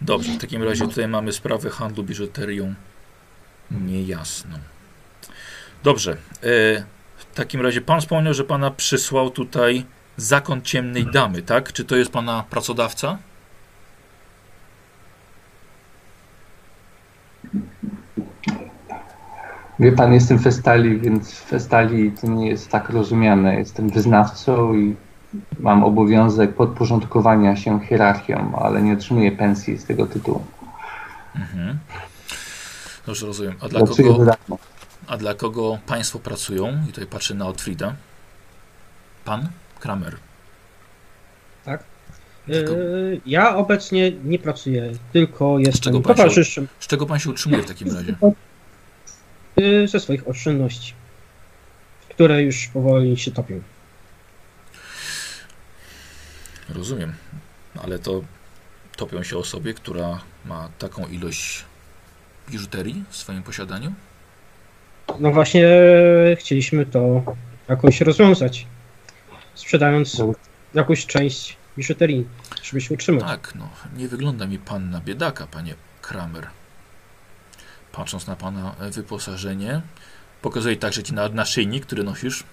Dobrze, 0.00 0.32
w 0.32 0.38
takim 0.38 0.62
razie 0.62 0.88
tutaj 0.88 1.08
mamy 1.08 1.32
sprawę 1.32 1.70
handlu 1.70 2.04
biżuterią 2.04 2.74
niejasną. 3.70 4.58
Dobrze, 5.84 6.12
e, 6.12 6.16
w 7.16 7.34
takim 7.34 7.60
razie 7.60 7.80
pan 7.80 8.00
wspomniał, 8.00 8.34
że 8.34 8.44
pana 8.44 8.70
przysłał 8.70 9.30
tutaj 9.30 9.84
zakon 10.16 10.62
ciemnej 10.62 11.06
damy, 11.12 11.42
tak? 11.42 11.72
Czy 11.72 11.84
to 11.84 11.96
jest 11.96 12.12
pana 12.12 12.44
pracodawca? 12.50 13.18
Wie 19.78 19.92
pan, 19.92 20.12
jestem 20.12 20.38
festali, 20.38 21.00
więc 21.00 21.32
w 21.32 21.44
festali 21.44 22.12
to 22.12 22.26
nie 22.26 22.48
jest 22.48 22.70
tak 22.70 22.90
rozumiane. 22.90 23.54
Jestem 23.54 23.88
wyznawcą 23.88 24.74
i 24.74 24.96
mam 25.60 25.84
obowiązek 25.84 26.54
podporządkowania 26.54 27.56
się 27.56 27.80
hierarchią, 27.80 28.52
ale 28.58 28.82
nie 28.82 28.92
otrzymuję 28.92 29.32
pensji 29.32 29.78
z 29.78 29.84
tego 29.84 30.06
tytułu. 30.06 30.44
Mhm. 31.36 31.78
Dobrze, 33.06 33.26
rozumiem. 33.26 33.54
A 33.60 33.68
dla 33.68 33.80
Pracuję 33.84 34.08
kogo, 34.08 34.24
darmo. 34.24 34.58
a 35.06 35.16
dla 35.16 35.34
kogo 35.34 35.78
państwo 35.86 36.18
pracują? 36.18 36.82
I 36.88 36.92
tutaj 36.92 37.06
patrzę 37.06 37.34
na 37.34 37.46
Otfrida. 37.46 37.94
Pan 39.24 39.48
Kramer. 39.80 40.16
Tak? 41.64 41.84
Tylko- 42.46 42.72
Yy, 42.72 43.20
ja 43.26 43.56
obecnie 43.56 44.12
nie 44.24 44.38
pracuję, 44.38 44.92
tylko 45.12 45.34
czego 45.38 45.58
jestem 45.58 46.02
towarzyszem 46.02 46.68
Z 46.80 46.86
czego 46.86 47.06
pan 47.06 47.18
się 47.18 47.30
utrzymuje 47.30 47.62
w 47.62 47.66
takim 47.66 47.94
razie? 47.96 48.14
yy, 49.56 49.88
ze 49.88 50.00
swoich 50.00 50.28
oszczędności, 50.28 50.92
które 52.08 52.42
już 52.42 52.66
powoli 52.66 53.16
się 53.18 53.30
topią. 53.30 53.60
Rozumiem, 56.68 57.14
ale 57.82 57.98
to 57.98 58.22
topią 58.96 59.22
się 59.22 59.38
osobie, 59.38 59.74
która 59.74 60.20
ma 60.44 60.68
taką 60.78 61.06
ilość 61.06 61.64
biżuterii 62.50 63.04
w 63.10 63.16
swoim 63.16 63.42
posiadaniu? 63.42 63.92
No 65.20 65.30
właśnie 65.30 65.68
chcieliśmy 66.38 66.86
to 66.86 67.22
jakoś 67.68 68.00
rozwiązać, 68.00 68.66
sprzedając 69.54 70.22
jakąś 70.74 71.06
część 71.06 71.56
biżuterii, 71.76 72.26
żeby 72.62 72.80
się 72.80 72.94
utrzymać. 72.94 73.24
Tak, 73.24 73.54
no, 73.54 73.68
nie 73.96 74.08
wygląda 74.08 74.46
mi 74.46 74.58
pan 74.58 74.90
na 74.90 75.00
biedaka, 75.00 75.46
panie 75.46 75.74
Kramer. 76.02 76.46
Patrząc 77.92 78.26
na 78.26 78.36
pana 78.36 78.74
wyposażenie, 78.90 79.80
pokazuje 80.42 80.76
także 80.76 81.02
ci 81.02 81.14
na 81.14 81.28
naszyjnik, 81.28 81.86
który 81.86 82.04
nosisz. 82.04 82.44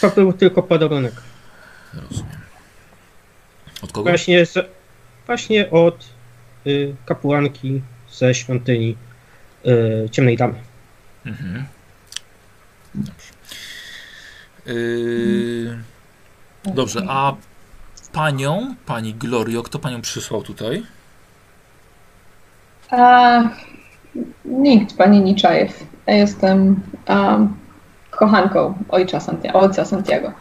To 0.00 0.10
był 0.10 0.32
tylko 0.32 0.62
podarunek. 0.62 1.14
Rozumiem. 1.94 2.40
Od 3.82 3.92
kogo? 3.92 4.10
Właśnie, 4.10 4.46
z, 4.46 4.70
właśnie 5.26 5.70
od 5.70 6.06
y, 6.66 6.94
kapłanki 7.06 7.82
ze 8.14 8.34
świątyni 8.34 8.96
y, 9.66 10.08
Ciemnej 10.10 10.36
Damy. 10.36 10.54
Mhm. 11.26 11.64
Dobrze. 12.94 13.34
Yy, 14.66 15.78
dobrze, 16.74 17.02
a 17.08 17.34
panią, 18.12 18.74
pani 18.86 19.14
Glorio, 19.14 19.62
kto 19.62 19.78
panią 19.78 20.00
przysłał 20.00 20.42
tutaj? 20.42 20.82
A, 22.90 23.42
nikt, 24.44 24.96
pani 24.96 25.20
Niczajew. 25.20 25.84
Ja 26.06 26.14
jestem 26.14 26.80
um, 27.08 27.56
kochanką 28.10 28.74
ojca, 28.88 29.18
Santia- 29.18 29.52
ojca 29.52 29.84
Santiago. 29.84 30.32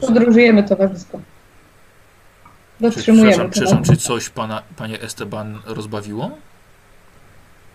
Podróżujemy 0.00 0.62
towarzysko. 0.62 1.20
Dotrzymujemy 2.80 3.30
przepraszam, 3.30 3.50
przepraszam, 3.50 3.84
czy 3.84 3.96
coś 3.96 4.28
pana, 4.28 4.62
panie 4.76 5.00
Esteban 5.00 5.58
rozbawiło? 5.66 6.30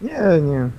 Nie, 0.01 0.41
nie. 0.41 0.69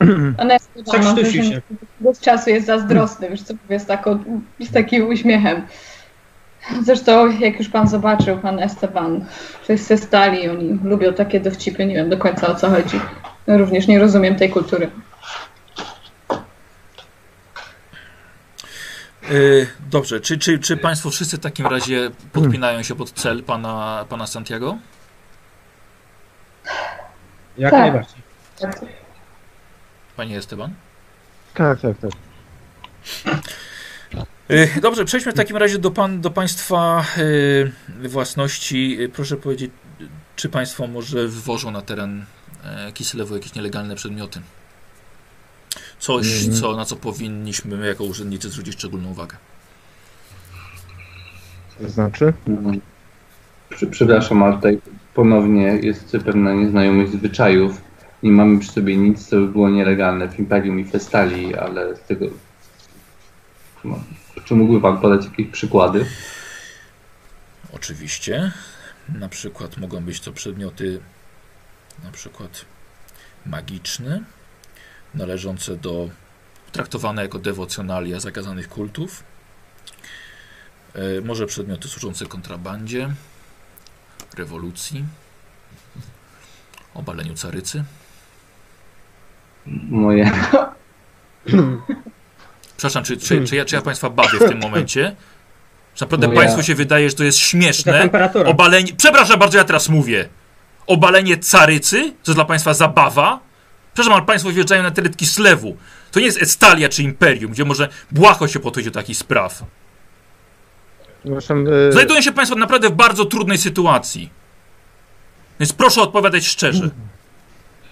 Ona 0.38 0.54
jest 0.54 0.70
Tak 0.74 0.86
wiadomo, 0.86 1.16
sztusi 1.16 1.44
się. 1.44 1.62
bez 2.00 2.20
czasu 2.20 2.50
jest 2.50 2.66
zazdrosny, 2.66 3.30
wiesz 3.30 3.42
co, 3.42 3.54
jest 3.68 3.86
taką, 3.86 4.18
z 4.60 4.70
takim 4.72 5.08
uśmiechem. 5.08 5.62
Zresztą, 6.82 7.38
jak 7.38 7.58
już 7.58 7.68
pan 7.68 7.88
zobaczył, 7.88 8.38
pan 8.38 8.58
Esteban, 8.58 9.24
to 9.66 9.72
jest 9.72 9.86
ze 9.86 9.96
stali, 9.98 10.48
oni 10.48 10.78
lubią 10.84 11.12
takie 11.12 11.40
dowcipy, 11.40 11.86
nie 11.86 11.94
wiem 11.94 12.10
do 12.10 12.18
końca 12.18 12.46
o 12.46 12.54
co 12.54 12.70
chodzi. 12.70 13.00
Również 13.46 13.86
nie 13.86 13.98
rozumiem 13.98 14.36
tej 14.36 14.50
kultury. 14.50 14.90
Yy, 19.30 19.66
dobrze, 19.90 20.20
czy, 20.20 20.38
czy, 20.38 20.58
czy 20.58 20.76
państwo 20.76 21.10
wszyscy 21.10 21.36
w 21.36 21.40
takim 21.40 21.66
razie 21.66 22.10
podpinają 22.32 22.82
się 22.82 22.94
pod 22.94 23.12
cel 23.12 23.42
pana, 23.42 24.04
pana 24.08 24.26
Santiago? 24.26 24.78
Jak 27.58 27.70
Tak. 27.70 27.80
najbardziej. 27.80 28.22
Panie 30.16 30.38
Esteban? 30.38 30.74
Tak, 31.54 31.80
tak, 31.80 31.96
tak. 31.98 32.10
Yy, 34.48 34.68
Dobrze, 34.80 35.04
przejdźmy 35.04 35.32
w 35.32 35.34
takim 35.34 35.56
razie 35.56 35.78
do, 35.78 35.90
pan, 35.90 36.20
do 36.20 36.30
Państwa 36.30 37.04
yy, 37.98 38.08
własności. 38.08 38.96
Yy, 38.98 39.08
Proszę 39.08 39.36
powiedzieć, 39.36 39.70
czy 40.36 40.48
Państwo 40.48 40.86
może 40.86 41.28
wwożą 41.28 41.70
na 41.70 41.82
teren 41.82 42.24
e, 42.64 42.92
Kislewu 42.92 43.34
jakieś 43.34 43.54
nielegalne 43.54 43.94
przedmioty? 43.94 44.40
Coś, 46.02 46.26
Mhm. 46.44 46.60
co, 46.60 46.76
na 46.76 46.84
co 46.84 46.96
powinniśmy 46.96 47.76
my 47.76 47.86
jako 47.86 48.04
urzędnicy 48.04 48.50
zwrócić 48.50 48.74
szczególną 48.74 49.10
uwagę. 49.10 49.36
To 51.80 51.88
znaczy? 51.88 52.32
Mhm. 52.48 52.80
Prze- 53.70 53.86
Przepraszam, 53.86 54.42
ale 54.42 54.56
tutaj 54.56 54.78
ponownie 55.14 55.62
jest 55.62 56.16
pewna 56.24 56.52
nieznajomość 56.54 57.12
zwyczajów. 57.12 57.80
Nie 58.22 58.30
mamy 58.32 58.58
przy 58.60 58.72
sobie 58.72 58.96
nic, 58.96 59.28
co 59.28 59.36
by 59.36 59.46
było 59.48 59.70
nielegalne 59.70 60.28
w 60.28 60.38
Imperium 60.38 60.80
i 60.80 60.84
Festali, 60.84 61.54
ale 61.54 61.96
z 61.96 62.00
tego... 62.00 62.26
No, 63.84 64.00
czy 64.44 64.54
mógłby 64.54 64.80
Pan 64.80 65.00
podać 65.00 65.24
jakieś 65.24 65.46
przykłady? 65.46 66.06
Oczywiście. 67.72 68.52
Na 69.08 69.28
przykład 69.28 69.76
mogą 69.76 70.00
być 70.00 70.20
to 70.20 70.32
przedmioty 70.32 71.00
na 72.04 72.10
przykład 72.10 72.64
magiczne, 73.46 74.20
należące 75.14 75.76
do 75.76 76.08
traktowane 76.72 77.22
jako 77.22 77.38
dewocjonalia 77.38 78.20
zakazanych 78.20 78.68
kultów. 78.68 79.24
E, 80.94 81.20
może 81.20 81.46
przedmioty 81.46 81.88
służące 81.88 82.26
kontrabandzie, 82.26 83.10
rewolucji, 84.36 85.04
obaleniu 86.94 87.34
carycy. 87.34 87.84
moje. 89.66 90.30
Przepraszam, 92.76 93.04
czy, 93.04 93.16
czy, 93.16 93.44
czy, 93.44 93.56
ja, 93.56 93.64
czy 93.64 93.74
ja 93.74 93.82
Państwa 93.82 94.10
bawię 94.10 94.38
w 94.38 94.48
tym 94.48 94.60
momencie? 94.60 95.16
Czy 95.94 96.04
naprawdę 96.04 96.28
Państwu 96.28 96.62
się 96.62 96.74
wydaje, 96.74 97.10
że 97.10 97.16
to 97.16 97.24
jest 97.24 97.38
śmieszne? 97.38 98.10
Obalenie. 98.46 98.92
Przepraszam 98.96 99.38
bardzo, 99.38 99.58
ja 99.58 99.64
teraz 99.64 99.88
mówię. 99.88 100.28
Obalenie 100.86 101.36
carycy? 101.36 102.02
To 102.02 102.30
jest 102.30 102.36
dla 102.36 102.44
Państwa 102.44 102.74
zabawa? 102.74 103.40
Przepraszam, 103.94 104.12
ale 104.12 104.26
Państwo 104.26 104.50
wjeżdżają 104.50 104.82
na 104.82 104.90
teren 104.90 105.14
Kislewu. 105.14 105.76
To 106.12 106.20
nie 106.20 106.26
jest 106.26 106.42
Estalia 106.42 106.88
czy 106.88 107.02
Imperium, 107.02 107.52
gdzie 107.52 107.64
może 107.64 107.88
błaho 108.10 108.48
się 108.48 108.60
podchodzi 108.60 108.90
do 108.90 108.94
takich 108.94 109.16
spraw. 109.16 109.64
E, 111.88 111.92
Znajdują 111.92 112.20
się 112.20 112.32
Państwo 112.32 112.58
naprawdę 112.58 112.88
w 112.88 112.92
bardzo 112.92 113.24
trudnej 113.24 113.58
sytuacji. 113.58 114.30
Więc 115.60 115.72
proszę 115.72 116.02
odpowiadać 116.02 116.46
szczerze. 116.46 116.90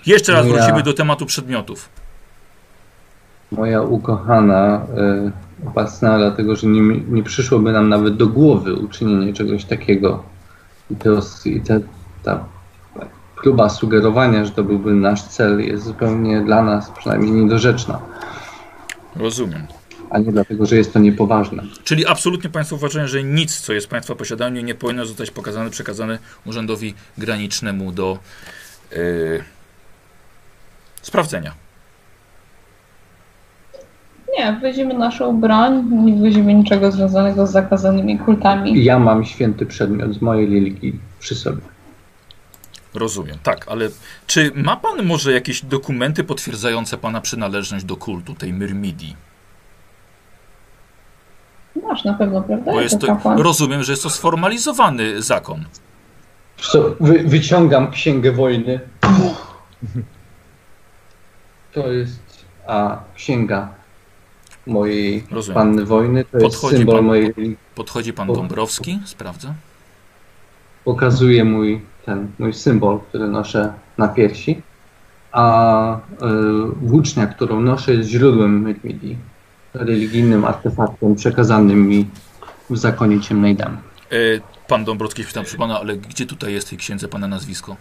Jeszcze 0.07 0.33
raz 0.33 0.47
wrócimy 0.47 0.83
do 0.83 0.93
tematu 0.93 1.27
przedmiotów. 1.27 1.89
Moja 3.53 3.83
ukochana 3.83 4.87
y, 5.65 5.69
opasna, 5.69 6.19
dlatego 6.19 6.57
że 6.57 6.67
nie, 6.67 6.81
nie 7.09 7.23
przyszłoby 7.23 7.73
nam 7.73 7.89
nawet 7.89 8.17
do 8.17 8.27
głowy 8.27 8.75
uczynienie 8.75 9.33
czegoś 9.33 9.65
takiego. 9.65 10.23
I, 10.91 10.97
to, 10.97 11.21
i 11.45 11.61
te, 11.61 11.81
ta 12.23 12.45
próba 13.43 13.69
sugerowania, 13.69 14.45
że 14.45 14.51
to 14.51 14.65
byłby 14.65 14.95
nasz 14.95 15.23
cel, 15.23 15.61
jest 15.61 15.85
zupełnie 15.85 16.41
dla 16.41 16.63
nas 16.63 16.91
przynajmniej 16.91 17.33
niedorzeczna, 17.33 17.99
Rozumiem. 19.17 19.67
a 20.11 20.19
nie 20.19 20.33
dlatego, 20.33 20.67
że 20.67 20.77
jest 20.77 20.93
to 20.93 20.99
niepoważne. 20.99 21.63
Czyli 21.85 22.07
absolutnie 22.07 22.51
Państwo 22.51 22.77
uważają, 22.77 23.07
że 23.07 23.25
nic, 23.25 23.61
co 23.61 23.73
jest 23.73 23.87
w 23.87 23.91
Państwa 23.91 24.15
posiadaniu, 24.15 24.63
nie 24.63 24.75
powinno 24.75 25.07
zostać 25.07 25.31
pokazane, 25.31 25.71
przekazane 25.71 26.19
Urzędowi 26.47 26.95
Granicznemu 27.19 27.93
do 27.93 28.19
yy, 28.93 29.45
sprawdzenia. 31.03 31.53
Nie, 34.39 34.59
weźmiemy 34.63 34.95
naszą 34.95 35.41
broń, 35.41 35.85
nie 36.05 36.23
weźmiemy 36.23 36.55
niczego 36.55 36.93
związanego 36.93 37.47
z 37.47 37.53
zakazanymi 37.53 38.19
kultami. 38.19 38.85
Ja 38.85 38.99
mam 38.99 39.25
święty 39.25 39.67
przedmiot 39.67 40.15
z 40.15 40.23
mojej 40.23 40.47
religii 40.47 41.01
przy 41.21 41.35
sobie. 41.35 41.63
Rozumiem, 42.95 43.39
tak, 43.43 43.69
ale 43.69 43.89
czy 44.27 44.53
ma 44.55 44.77
Pan 44.77 45.03
może 45.07 45.33
jakieś 45.33 45.65
dokumenty 45.65 46.25
potwierdzające 46.25 46.99
Pana 46.99 47.21
przynależność 47.21 47.85
do 47.85 47.97
kultu 47.97 48.35
tej 48.35 48.53
Myrmidii? 48.53 49.17
Masz 51.83 52.05
na 52.05 52.15
pewno, 52.15 52.43
prawda? 52.43 52.73
Bo 52.73 52.81
jest 52.81 52.99
to, 53.01 53.21
rozumiem, 53.37 53.83
że 53.83 53.93
jest 53.93 54.03
to 54.03 54.11
sformalizowany 54.11 55.23
zakon. 55.23 55.65
Co, 56.57 56.95
wy, 57.01 57.19
wyciągam 57.19 57.91
księgę 57.91 58.33
wojny. 58.33 58.81
To 61.73 61.93
jest 61.93 62.21
a 62.67 62.99
księga 63.15 63.69
mojej 64.67 65.25
Rozumiem. 65.31 65.55
panny 65.55 65.85
wojny. 65.85 66.25
To 66.25 66.39
jest 66.39 66.47
Podchodzi 66.47 66.77
symbol 66.77 66.97
pan- 66.97 67.05
mojej. 67.05 67.57
Podchodzi 67.75 68.13
Pan. 68.13 68.33
Dąbrowski, 68.33 68.99
sprawdza. 69.05 69.55
Pokazuje 70.85 71.45
mój 71.45 71.81
ten 72.11 72.29
mój 72.39 72.53
symbol, 72.53 73.01
który 73.09 73.29
noszę 73.29 73.73
na 73.99 74.09
piersi. 74.09 74.63
A 75.33 75.97
y, 75.97 76.01
włócznia, 76.83 77.27
którą 77.27 77.61
noszę, 77.61 77.95
jest 77.95 78.09
źródłem 78.09 78.63
Myrmidii. 78.63 79.17
Religijnym 79.75 80.45
artefaktem 80.45 81.15
przekazanym 81.15 81.89
mi 81.89 82.07
w 82.71 82.77
zakonie 82.77 83.21
ciemnej 83.21 83.57
damy. 83.57 83.77
E, 83.77 84.17
pan 84.69 84.85
Dąbrowski 84.85 85.25
pytam 85.25 85.45
przy 85.45 85.57
Pana, 85.57 85.81
ale 85.81 85.97
gdzie 85.97 86.27
tutaj 86.27 86.53
jest 86.53 86.67
w 86.67 86.71
tej 86.71 86.79
księdze 86.79 87.09
Pana 87.09 87.29
nazwisko? 87.29 87.77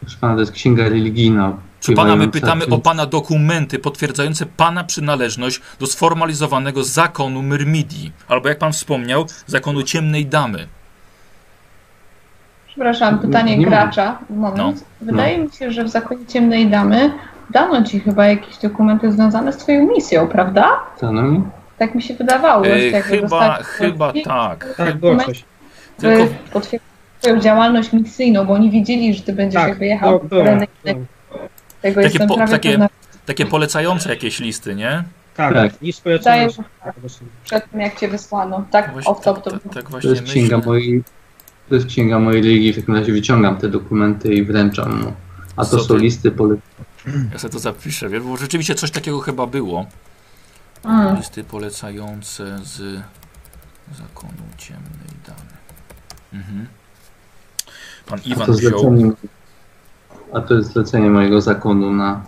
Proszę 0.00 0.16
pana, 0.20 0.34
to 0.34 0.40
jest 0.40 0.52
księga 0.52 0.88
religijna. 0.88 1.56
Czy 1.80 1.92
Pana 1.92 2.16
my 2.16 2.28
pytamy 2.28 2.66
o 2.66 2.78
Pana 2.78 3.06
dokumenty 3.06 3.78
potwierdzające 3.78 4.46
Pana 4.46 4.84
przynależność 4.84 5.60
do 5.80 5.86
sformalizowanego 5.86 6.84
zakonu 6.84 7.42
Myrmidii, 7.42 8.12
albo 8.28 8.48
jak 8.48 8.58
Pan 8.58 8.72
wspomniał, 8.72 9.26
zakonu 9.46 9.82
Ciemnej 9.82 10.26
Damy. 10.26 10.68
Przepraszam, 12.72 13.18
pytanie 13.18 13.58
Nie 13.58 13.66
gracza. 13.66 14.18
Moment. 14.30 14.84
Wydaje 15.00 15.38
mi 15.38 15.50
się, 15.52 15.72
że 15.72 15.84
w 15.84 15.88
zakonie 15.88 16.26
ciemnej 16.26 16.66
damy 16.66 17.12
dano 17.50 17.84
ci 17.84 18.00
chyba 18.00 18.26
jakieś 18.26 18.58
dokumenty 18.58 19.12
związane 19.12 19.52
z 19.52 19.56
twoją 19.56 19.88
misją, 19.88 20.28
prawda? 20.28 20.68
To 21.00 21.12
no, 21.12 21.22
Tak 21.78 21.94
mi 21.94 22.02
się 22.02 22.14
wydawało. 22.14 22.66
E, 22.66 23.02
chyba, 23.02 23.54
chyba 23.62 24.12
tak. 24.24 24.74
Tak, 24.76 24.96
było 24.96 25.16
coś. 25.16 25.44
Tylko 25.98 26.26
potwierdził 26.52 26.88
twoją 27.20 27.40
działalność 27.40 27.92
misyjną, 27.92 28.44
bo 28.44 28.52
oni 28.52 28.70
wiedzieli, 28.70 29.14
że 29.14 29.22
ty 29.22 29.32
będziesz 29.32 29.60
Tak, 29.60 29.68
jakby 29.68 29.86
jechał. 29.86 30.20
Tego 31.82 32.02
Takie 32.02 32.26
po- 32.26 32.36
takie- 32.36 32.70
pewna. 32.70 32.88
takie 33.26 33.46
polecające 33.46 34.10
jakieś 34.10 34.40
listy, 34.40 34.74
nie? 34.74 35.04
Tak, 35.36 35.54
Tak. 35.54 35.82
nic 35.82 36.00
Wydaje 36.00 36.48
polecenia. 36.48 36.66
przed 37.44 37.70
tym, 37.70 37.80
jak 37.80 37.98
cię 38.00 38.08
wysłano. 38.08 38.64
Tak, 38.70 38.92
Właśnie, 38.92 39.10
off 39.12 39.20
top 39.20 39.36
tak, 39.36 39.44
to 39.44 39.50
tak, 39.50 39.74
tak 39.74 39.82
To 39.84 39.88
właśnie 39.90 40.10
jest 40.10 40.22
księga 40.22 40.56
myślę. 40.56 40.70
mojej. 40.72 41.02
To 41.72 41.76
jest 41.76 41.88
księga 41.88 42.18
mojej 42.18 42.42
religii, 42.42 42.72
w 42.72 42.76
takim 42.76 42.94
razie 42.94 43.12
wyciągam 43.12 43.56
te 43.56 43.68
dokumenty 43.68 44.34
i 44.34 44.42
wręczam 44.44 45.00
mu. 45.00 45.12
A 45.56 45.64
to 45.64 45.80
są 45.80 45.94
ty? 45.94 46.00
listy 46.00 46.30
pole... 46.30 46.56
Ja 47.32 47.38
sobie 47.38 47.52
to 47.52 47.58
zapiszę, 47.58 48.08
wie, 48.08 48.20
bo 48.20 48.36
rzeczywiście 48.36 48.74
coś 48.74 48.90
takiego 48.90 49.20
chyba 49.20 49.46
było. 49.46 49.86
Mm. 50.84 51.16
Listy 51.16 51.44
polecające 51.44 52.58
z 52.64 53.02
zakonu 53.98 54.42
ciemnej 54.58 55.12
damy. 55.26 55.50
Mhm. 56.32 56.66
Pan 58.06 58.18
A 58.18 58.28
Iwan 58.28 58.46
to, 58.46 58.52
wziął. 58.52 59.16
a 60.32 60.40
to 60.40 60.54
jest 60.54 60.72
zlecenie 60.72 61.10
mojego 61.10 61.40
zakonu 61.40 61.92
na 61.92 62.24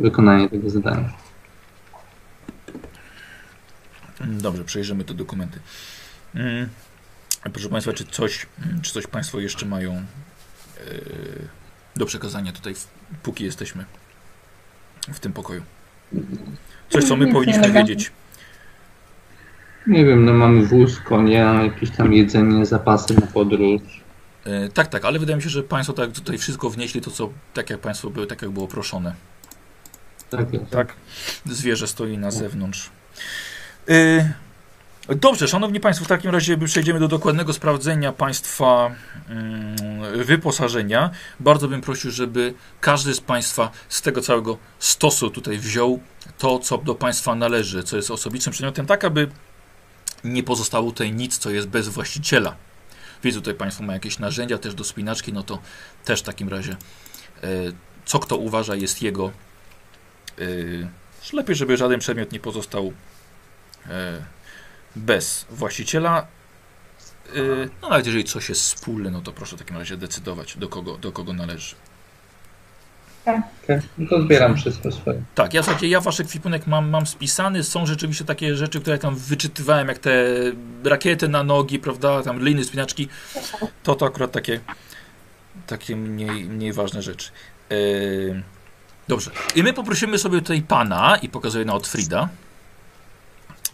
wykonanie 0.00 0.48
tego 0.48 0.70
zadania. 0.70 1.12
Dobrze, 4.20 4.64
przejrzymy 4.64 5.04
te 5.04 5.14
dokumenty. 5.14 5.60
Mm. 6.34 6.68
Proszę 7.52 7.68
Państwa, 7.68 7.92
czy 7.92 8.04
coś, 8.04 8.46
czy 8.82 8.92
coś 8.92 9.06
Państwo 9.06 9.40
jeszcze 9.40 9.66
mają 9.66 9.92
e, 9.92 10.04
do 11.96 12.06
przekazania 12.06 12.52
tutaj, 12.52 12.74
w- 12.74 12.88
póki 13.22 13.44
jesteśmy 13.44 13.84
w 15.12 15.20
tym 15.20 15.32
pokoju? 15.32 15.62
Coś, 16.90 17.04
co 17.04 17.16
my 17.16 17.32
powinniśmy 17.32 17.62
nieeleganckiego. 17.62 17.98
wiedzieć. 17.98 18.12
Nie 19.86 20.04
wiem, 20.04 20.24
no 20.24 20.32
mamy 20.32 20.66
wóz, 20.66 21.00
konia, 21.00 21.62
jakieś 21.62 21.90
tam 21.90 22.12
jedzenie, 22.12 22.66
zapasy 22.66 23.14
na 23.14 23.26
podróż. 23.26 23.82
E, 24.44 24.68
tak, 24.68 24.86
tak, 24.88 25.04
ale 25.04 25.18
wydaje 25.18 25.36
mi 25.36 25.42
się, 25.42 25.48
że 25.48 25.62
Państwo 25.62 25.92
tak 25.92 26.12
tutaj 26.12 26.38
wszystko 26.38 26.70
wnieśli, 26.70 27.00
to 27.00 27.10
co, 27.10 27.30
tak 27.54 27.70
jak 27.70 27.80
Państwo 27.80 28.10
były, 28.10 28.26
tak 28.26 28.42
jak 28.42 28.50
było 28.50 28.68
proszone. 28.68 29.14
Tak. 30.30 30.46
Tak. 30.70 30.92
Zwierzę 31.46 31.86
stoi 31.86 32.18
na 32.18 32.30
zewnątrz. 32.30 32.90
Y, 33.90 34.32
Dobrze, 35.08 35.48
szanowni 35.48 35.80
państwo, 35.80 36.04
w 36.04 36.08
takim 36.08 36.30
razie 36.30 36.58
przejdziemy 36.58 37.00
do 37.00 37.08
dokładnego 37.08 37.52
sprawdzenia 37.52 38.12
państwa 38.12 38.90
mm, 39.28 40.24
wyposażenia. 40.24 41.10
Bardzo 41.40 41.68
bym 41.68 41.80
prosił, 41.80 42.10
żeby 42.10 42.54
każdy 42.80 43.14
z 43.14 43.20
państwa 43.20 43.70
z 43.88 44.02
tego 44.02 44.20
całego 44.20 44.58
stosu 44.78 45.30
tutaj 45.30 45.58
wziął 45.58 46.00
to, 46.38 46.58
co 46.58 46.78
do 46.78 46.94
państwa 46.94 47.34
należy, 47.34 47.82
co 47.82 47.96
jest 47.96 48.10
osobistym 48.10 48.52
przedmiotem, 48.52 48.86
tak 48.86 49.04
aby 49.04 49.28
nie 50.24 50.42
pozostało 50.42 50.90
tutaj 50.90 51.12
nic, 51.12 51.38
co 51.38 51.50
jest 51.50 51.68
bez 51.68 51.88
właściciela. 51.88 52.56
Widzę 53.24 53.38
tutaj 53.38 53.54
państwo 53.54 53.84
ma 53.84 53.92
jakieś 53.92 54.18
narzędzia 54.18 54.58
też 54.58 54.74
do 54.74 54.84
spinaczki, 54.84 55.32
no 55.32 55.42
to 55.42 55.58
też 56.04 56.20
w 56.20 56.24
takim 56.24 56.48
razie 56.48 56.72
e, 56.72 57.48
co 58.04 58.18
kto 58.18 58.36
uważa 58.36 58.74
jest 58.74 59.02
jego 59.02 59.32
Yy, 60.38 60.88
lepiej, 61.32 61.56
żeby 61.56 61.76
żaden 61.76 62.00
przedmiot 62.00 62.32
nie 62.32 62.40
pozostał 62.40 62.92
e, 63.88 64.22
bez 64.96 65.46
właściciela. 65.50 66.26
Yy, 67.34 67.70
no 67.82 67.88
nawet 67.88 68.06
jeżeli 68.06 68.24
coś 68.24 68.48
jest 68.48 68.62
wspólne, 68.62 69.10
no 69.10 69.20
to 69.20 69.32
proszę 69.32 69.56
w 69.56 69.58
takim 69.58 69.76
razie 69.76 69.96
decydować, 69.96 70.56
do 70.56 70.68
kogo, 70.68 70.98
do 70.98 71.12
kogo 71.12 71.32
należy. 71.32 71.74
Okay. 73.26 73.82
No 73.98 74.08
to 74.08 74.22
zbieram 74.22 74.56
wszystko 74.56 74.92
swoje. 74.92 75.22
Tak, 75.34 75.54
ja, 75.54 75.62
słuchajcie, 75.62 75.88
ja 75.88 76.00
wasz 76.00 76.20
ekwipunek 76.20 76.66
mam, 76.66 76.90
mam 76.90 77.06
spisany. 77.06 77.64
Są 77.64 77.86
rzeczywiście 77.86 78.24
takie 78.24 78.56
rzeczy, 78.56 78.80
które 78.80 78.98
tam 78.98 79.16
wyczytywałem, 79.16 79.88
jak 79.88 79.98
te 79.98 80.24
rakiety 80.84 81.28
na 81.28 81.42
nogi, 81.42 81.78
prawda, 81.78 82.22
tam 82.22 82.44
liny, 82.44 82.64
spinaczki. 82.64 83.08
To 83.82 83.94
to 83.94 84.06
akurat 84.06 84.32
takie, 84.32 84.60
takie 85.66 85.96
mniej, 85.96 86.44
mniej 86.44 86.72
ważne 86.72 87.02
rzeczy. 87.02 87.30
Yy, 87.70 88.42
dobrze. 89.08 89.30
I 89.54 89.62
my 89.62 89.72
poprosimy 89.72 90.18
sobie 90.18 90.40
tutaj 90.40 90.62
pana, 90.62 91.16
i 91.16 91.28
pokazuję 91.28 91.64
na 91.64 91.74
Otfrida. 91.74 92.28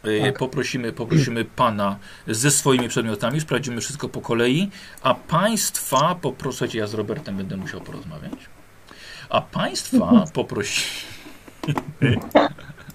Yy, 0.05 0.21
Tak. 0.23 0.39
poprosimy, 0.39 0.93
poprosimy 0.93 1.45
pana 1.45 1.97
ze 2.27 2.51
swoimi 2.51 2.89
przedmiotami, 2.89 3.41
sprawdzimy 3.41 3.81
wszystko 3.81 4.09
po 4.09 4.21
kolei, 4.21 4.71
a 5.03 5.15
państwa 5.15 6.15
poproszę, 6.15 6.67
ja 6.75 6.87
z 6.87 6.95
Robertem 6.95 7.37
będę 7.37 7.57
musiał 7.57 7.81
porozmawiać. 7.81 8.33
A 9.31 9.41
państwa 9.41 10.25
poprosi. 10.33 10.83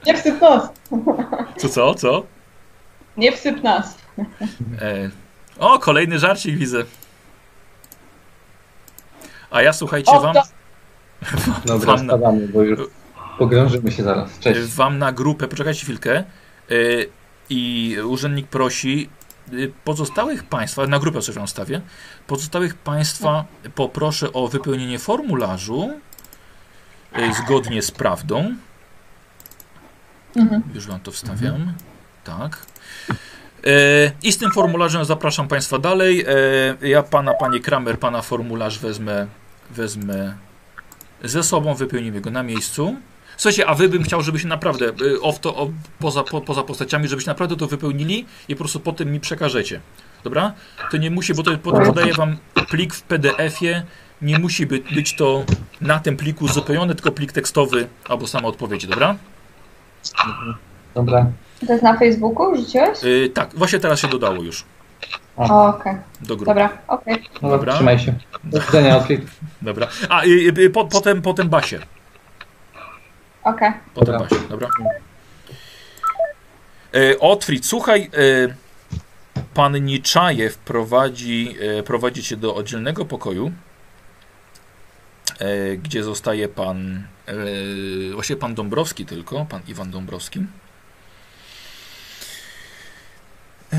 Nie 0.06 0.18
wsyp 0.18 0.42
nas! 0.42 0.70
Co, 1.58 1.70
co, 1.70 1.96
co? 1.96 2.24
Nie 3.18 3.32
wsyp 3.32 3.64
nas! 3.64 3.98
E... 4.82 5.10
O, 5.60 5.80
kolejny 5.80 6.20
żarcik 6.20 6.58
widzę. 6.58 6.84
A 9.52 9.62
ja 9.62 9.74
słuchajcie 9.74 10.12
O, 10.12 10.22
wam. 10.22 10.34
to- 10.34 10.42
Dobra, 11.66 11.96
Wam 11.96 12.06
na, 12.06 12.18
bo 12.54 12.62
już 12.64 12.80
pogrążymy 13.40 13.92
się 13.92 14.04
zaraz. 14.04 14.40
Cześć. 14.40 14.60
wam 14.62 14.98
na 14.98 15.12
grupę, 15.12 15.48
poczekajcie 15.48 15.84
chwilkę, 15.84 16.20
y, 16.20 16.24
i 17.50 17.98
urzędnik 18.06 18.48
prosi 18.48 19.10
y, 19.54 19.72
pozostałych 19.84 20.44
państwa, 20.44 20.88
na 20.88 21.00
grupę 21.00 21.20
wam 21.34 21.48
stawię, 21.48 21.82
pozostałych 22.28 22.76
państwa 22.76 23.46
poproszę 23.76 24.34
o 24.34 24.48
wypełnienie 24.48 25.00
formularzu 25.00 25.92
y, 27.18 27.34
zgodnie 27.34 27.82
z 27.82 27.92
prawdą. 27.92 28.56
Mhm. 30.36 30.64
Już 30.74 30.88
wam 30.88 31.00
to 31.00 31.12
wstawiam. 31.12 31.74
Tak. 32.24 32.66
E, 33.66 34.12
I 34.24 34.32
z 34.32 34.38
tym 34.38 34.52
formularzem 34.52 35.06
zapraszam 35.06 35.48
Państwa 35.48 35.80
dalej. 35.80 36.26
Ja 36.82 37.04
pana, 37.04 37.34
panie 37.34 37.60
Kramer, 37.60 38.00
pana 38.00 38.22
formularz 38.22 38.80
wezmę, 38.80 39.28
wezmę 39.70 40.36
ze 41.24 41.44
sobą, 41.44 41.74
wypełnimy 41.76 42.22
go 42.22 42.32
na 42.32 42.44
miejscu. 42.44 42.96
Słuchajcie, 43.38 43.68
a 43.68 43.76
wy 43.76 43.90
bym 43.90 44.04
chciał, 44.04 44.22
żebyście 44.22 44.48
naprawdę, 44.48 44.86
y, 45.02 45.22
off 45.22 45.40
to, 45.40 45.56
o, 45.56 45.70
poza, 46.00 46.24
po, 46.24 46.42
poza 46.42 46.64
postaciami, 46.64 47.08
żebyście 47.08 47.32
naprawdę 47.32 47.56
to 47.56 47.68
wypełnili 47.68 48.26
i 48.48 48.56
po 48.56 48.60
prostu 48.60 48.80
potem 48.80 49.12
mi 49.12 49.20
przekażecie. 49.20 49.82
Dobra? 50.24 50.54
To 50.92 50.98
nie 50.98 51.12
musi, 51.12 51.34
bo 51.34 51.44
to 51.44 51.58
potem 51.58 51.86
podaję 51.86 52.14
wam 52.14 52.38
plik 52.70 52.94
w 52.94 53.02
PDF-ie. 53.02 53.84
Nie 54.22 54.40
musi 54.40 54.66
być, 54.66 54.94
być 54.96 55.16
to 55.16 55.44
na 55.82 56.00
tym 56.00 56.18
pliku 56.18 56.46
uzupełnione, 56.46 56.96
tylko 56.96 57.12
plik 57.12 57.32
tekstowy 57.32 57.88
albo 58.10 58.28
same 58.28 58.48
odpowiedzi, 58.48 58.88
dobra? 58.88 59.16
Dobra. 60.96 61.26
To 61.68 61.74
jest 61.74 61.84
na 61.84 61.98
Facebooku? 61.98 62.56
Rzuciłeś? 62.56 63.04
Y, 63.04 63.32
tak, 63.34 63.50
właśnie 63.56 63.80
teraz 63.80 64.00
się 64.00 64.08
dodało 64.08 64.44
już 64.44 64.64
Okej, 65.38 65.96
do 66.22 66.36
grupy. 66.36 66.46
dobra, 66.46 66.70
okej. 66.88 67.24
No, 67.42 67.50
Dobra. 67.50 67.74
Trzymaj 67.74 68.00
się. 68.00 68.14
Do 68.44 68.60
widzenia. 68.60 69.04
Dobra. 69.62 69.88
A, 70.10 70.24
y, 70.24 70.28
y, 70.28 70.62
y, 70.62 70.70
po, 70.70 70.86
potem, 70.86 71.22
potem 71.22 71.50
Basie. 71.50 71.80
Okej. 73.48 73.72
Potem 73.94 74.14
Dobra. 74.14 74.20
Basie, 74.20 74.48
dobra. 74.50 74.70
E, 76.94 77.16
słuchaj, 77.62 78.02
e, 78.02 78.56
pan 79.54 79.86
Niczajew 79.86 80.58
prowadzi, 80.58 81.56
e, 81.80 81.84
prowadzi 81.84 82.24
cię 82.24 82.38
do 82.38 82.56
oddzielnego 82.56 83.06
pokoju, 83.06 83.52
e, 85.40 85.78
gdzie 85.78 86.04
zostaje 86.04 86.48
pan, 86.48 87.08
e, 87.26 87.34
właściwie 88.14 88.40
pan 88.40 88.56
Dąbrowski 88.56 89.06
tylko, 89.06 89.46
pan 89.46 89.62
Iwan 89.68 89.92
Dąbrowski. 89.92 90.40
E, 93.74 93.78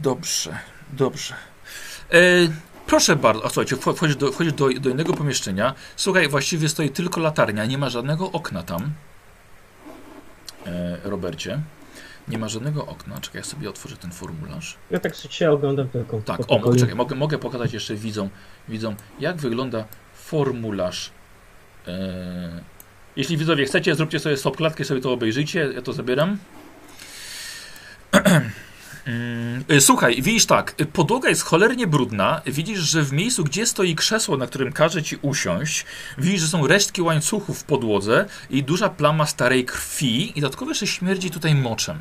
dobrze, 0.00 0.58
dobrze. 0.92 1.34
Proszę 2.88 3.16
bardzo, 3.16 3.44
a 3.44 3.48
słuchajcie, 3.48 3.76
wcho- 3.76 3.94
wchodzisz, 3.94 4.16
do, 4.16 4.32
wchodzisz 4.32 4.52
do, 4.52 4.68
do 4.80 4.90
innego 4.90 5.14
pomieszczenia. 5.14 5.74
Słuchaj, 5.96 6.28
właściwie 6.28 6.68
stoi 6.68 6.90
tylko 6.90 7.20
latarnia, 7.20 7.64
nie 7.64 7.78
ma 7.78 7.90
żadnego 7.90 8.32
okna 8.32 8.62
tam. 8.62 8.92
E, 10.66 10.98
Robercie. 11.04 11.60
Nie 12.28 12.38
ma 12.38 12.48
żadnego 12.48 12.86
okna. 12.86 13.20
Czekaj, 13.20 13.40
ja 13.40 13.44
sobie 13.44 13.70
otworzę 13.70 13.96
ten 13.96 14.10
formularz. 14.12 14.76
Ja 14.90 14.98
tak 14.98 15.14
się 15.14 15.50
oglądam 15.50 15.88
tylko. 15.88 16.20
Tak, 16.20 16.40
o, 16.48 16.76
czekaj, 16.76 16.94
mogę, 16.94 17.16
mogę 17.16 17.38
pokazać 17.38 17.72
jeszcze 17.72 17.94
widzom, 17.94 18.28
widzom, 18.68 18.96
jak 19.20 19.36
wygląda 19.36 19.84
formularz. 20.14 21.10
E, 21.86 22.60
jeśli 23.16 23.36
widzowie 23.36 23.64
chcecie, 23.64 23.94
zróbcie 23.94 24.18
sobie 24.18 24.36
stopklatkę, 24.36 24.84
sobie 24.84 25.00
to 25.00 25.12
obejrzyjcie, 25.12 25.72
ja 25.74 25.82
to 25.82 25.92
zabieram. 25.92 26.38
Mm, 29.08 29.64
e, 29.68 29.80
Słuchaj, 29.80 30.22
widzisz 30.22 30.46
tak, 30.46 30.74
e, 30.78 30.84
podłoga 30.84 31.28
jest 31.28 31.42
cholernie 31.42 31.86
brudna. 31.86 32.42
Widzisz, 32.46 32.78
że 32.78 33.02
w 33.02 33.12
miejscu, 33.12 33.44
gdzie 33.44 33.66
stoi 33.66 33.94
krzesło, 33.94 34.36
na 34.36 34.46
którym 34.46 34.72
każe 34.72 35.02
ci 35.02 35.16
usiąść, 35.22 35.84
widzisz, 36.18 36.40
że 36.40 36.48
są 36.48 36.66
resztki 36.66 37.02
łańcuchów 37.02 37.58
w 37.58 37.64
podłodze 37.64 38.26
i 38.50 38.62
duża 38.62 38.88
plama 38.88 39.26
starej 39.26 39.64
krwi 39.64 40.38
i 40.38 40.40
dodatkowo 40.40 40.70
jeszcze 40.70 40.86
śmierdzi 40.86 41.30
tutaj 41.30 41.54
moczem. 41.54 41.98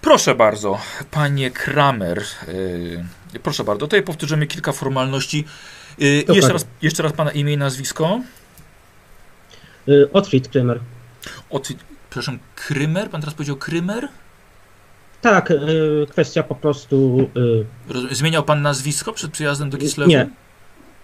Proszę 0.00 0.34
bardzo, 0.34 0.80
panie 1.10 1.50
Kramer. 1.50 2.22
Yy, 3.32 3.40
proszę 3.42 3.64
bardzo, 3.64 3.86
tutaj 3.86 4.02
powtórzymy 4.02 4.46
kilka 4.46 4.72
formalności. 4.72 5.44
Yy, 5.98 6.24
jeszcze, 6.28 6.52
raz, 6.52 6.66
jeszcze 6.82 7.02
raz 7.02 7.12
pana 7.12 7.30
imię 7.30 7.52
i 7.52 7.56
nazwisko. 7.56 8.20
Y, 9.88 10.12
Otfrid 10.12 10.48
Kremer. 10.48 10.80
Od, 11.50 11.68
przepraszam, 12.10 12.38
Krymer? 12.54 13.10
Pan 13.10 13.20
teraz 13.20 13.34
powiedział 13.34 13.56
Krymer? 13.56 14.08
Tak, 15.20 15.50
y, 15.50 16.06
kwestia 16.10 16.42
po 16.42 16.54
prostu. 16.54 17.28
Roz- 17.88 18.12
Zmieniał 18.12 18.42
pan 18.42 18.62
nazwisko 18.62 19.12
przed 19.12 19.30
przyjazdem 19.30 19.70
do 19.70 19.78
Kislewu? 19.78 20.10
nie. 20.10 20.28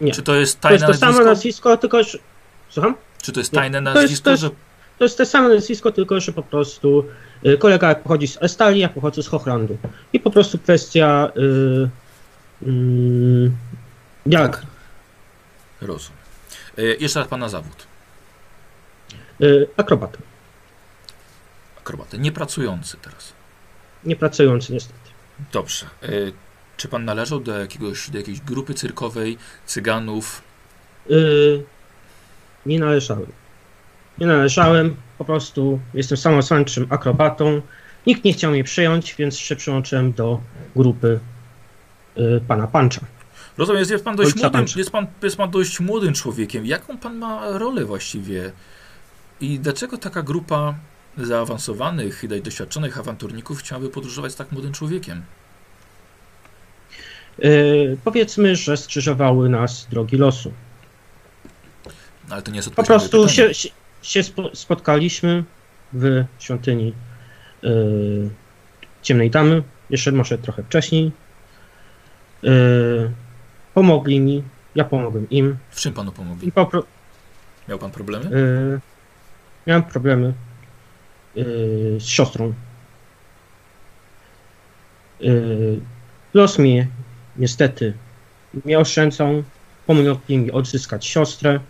Nie. 0.01 0.13
Czy 0.13 0.23
to 0.23 0.35
jest 0.35 0.61
To 0.61 0.71
jest 0.73 0.81
tajne 0.85 0.95
to 0.95 1.01
samo 1.01 1.13
nazwisko? 1.13 1.31
nazwisko, 1.31 1.77
tylko 1.77 2.03
że. 2.03 2.19
Słucham? 2.69 2.95
Czy 3.23 3.33
to 3.33 3.41
jest 3.41 3.53
Nie. 3.53 3.59
tajne 3.59 3.83
To 3.83 3.89
jest- 3.89 3.95
nazwisko, 4.03 4.25
to 4.25 4.31
jest- 4.31 4.43
że... 4.43 4.51
To 4.99 5.05
jest 5.05 5.19
to 5.19 5.27
samo 5.27 5.49
nazwisko, 5.49 5.93
tylko 5.93 6.21
że 6.21 6.33
po 6.33 6.43
prostu 6.43 7.05
y, 7.47 7.59
kolega 7.59 7.95
pochodzi 7.95 8.29
z 8.29 8.39
Estalii, 8.43 8.81
ja 8.81 8.89
pochodzę 8.89 9.23
z 9.23 9.27
Hochlandu. 9.29 9.79
I 10.13 10.21
po 10.21 10.31
prostu 10.31 10.59
kwestia. 10.59 11.33
Y, 11.37 12.69
y, 12.69 13.51
jak? 14.27 14.63
Rozumiem. 15.81 16.19
Yy, 16.77 16.97
jeszcze 17.01 17.21
raz 17.21 17.29
pana 17.29 17.49
zawód. 17.49 17.87
Akrobat. 19.77 20.17
Akrobatę. 21.81 22.19
Niepracujący 22.19 22.97
teraz. 22.97 23.33
Niepracujący 24.05 24.73
niestety. 24.73 25.11
Dobrze. 25.53 25.87
Yy, 26.03 26.33
czy 26.77 26.89
pan 26.89 27.05
należał 27.05 27.41
do, 27.41 27.59
jakiegoś, 27.59 28.11
do 28.11 28.19
jakiejś 28.19 28.41
grupy 28.41 28.75
cyrkowej, 28.75 29.39
cyganów? 29.67 30.43
Y, 31.11 31.65
nie 32.67 32.79
należałem. 32.79 33.33
Nie 34.19 34.27
należałem, 34.27 34.97
po 35.19 35.25
prostu 35.25 35.81
jestem 35.95 36.19
samosączym 36.19 36.87
akrobatą. 36.91 37.63
Nikt 38.07 38.25
nie 38.25 38.33
chciał 38.33 38.51
mnie 38.51 38.65
przyjąć, 38.65 39.15
więc 39.15 39.39
się 39.39 39.57
przyłączyłem 39.57 40.13
do 40.13 40.41
grupy 40.77 41.21
y, 42.19 42.41
pana 42.49 42.67
Pancza. 42.67 43.01
Rozumiem, 43.59 43.79
jest, 43.79 43.91
jest 43.91 44.05
pan 44.05 44.17
dość 44.17 44.37
młodym, 44.37 44.65
jest 44.77 44.91
pan, 44.91 45.07
jest 45.23 45.37
pan 45.37 45.51
dość 45.51 45.81
młodym 45.81 46.15
człowiekiem. 46.15 46.67
Jaką 46.67 46.99
pan 46.99 47.17
ma 47.17 47.59
rolę 47.59 47.85
właściwie? 47.85 48.53
I 49.41 49.59
dlaczego 49.59 49.99
taka 49.99 50.23
grupa 50.23 50.75
zaawansowanych 51.19 52.25
i 52.25 52.43
doświadczonych 52.43 52.99
awanturników 52.99 53.59
chciałaby 53.59 53.89
podróżować 53.89 54.33
z 54.33 54.37
tak 54.37 54.53
młodym 54.53 54.73
człowiekiem? 54.73 55.23
Y, 57.45 57.97
powiedzmy, 58.05 58.57
że 58.57 58.77
skrzyżowały 58.77 59.49
nas 59.49 59.87
drogi 59.91 60.17
losu. 60.17 60.53
No, 62.29 62.35
ale 62.35 62.43
to 62.43 62.51
nie 62.51 62.57
jest 62.57 62.71
Po 62.71 62.83
prostu 62.83 63.29
się, 63.29 63.55
się, 63.55 63.69
się 64.03 64.21
spo- 64.21 64.51
spotkaliśmy 64.55 65.45
w 65.93 66.25
świątyni 66.39 66.93
y, 67.65 68.31
Ciemnej 69.03 69.31
Damy, 69.31 69.63
jeszcze 69.91 70.13
może 70.13 70.39
trochę 70.39 70.63
wcześniej. 70.63 71.13
Y, 72.45 73.11
pomogli 73.75 74.21
mi, 74.21 74.43
ja 74.75 74.85
pomogłem 74.85 75.31
im 75.31 75.57
W 75.71 75.81
czym 75.81 75.93
panu 75.93 76.13
pomogli? 76.13 76.53
Miał 77.69 77.79
pan 77.79 77.91
problemy? 77.91 78.31
miałem 79.67 79.83
problemy 79.83 80.33
z 81.37 82.05
siostrą. 82.07 82.55
Y, 85.23 85.81
los 86.35 86.59
mnie 86.59 86.87
niestety 87.37 87.93
nie 88.65 88.79
oszczędzał. 88.79 89.45
Pomogli 89.87 90.39
mi 90.39 90.53
odzyskać 90.53 91.07
siostrę, 91.07 91.61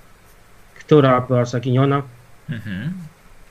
która 0.78 1.20
była 1.20 1.44
zaginiona. 1.44 2.02
Mhm. 2.50 2.92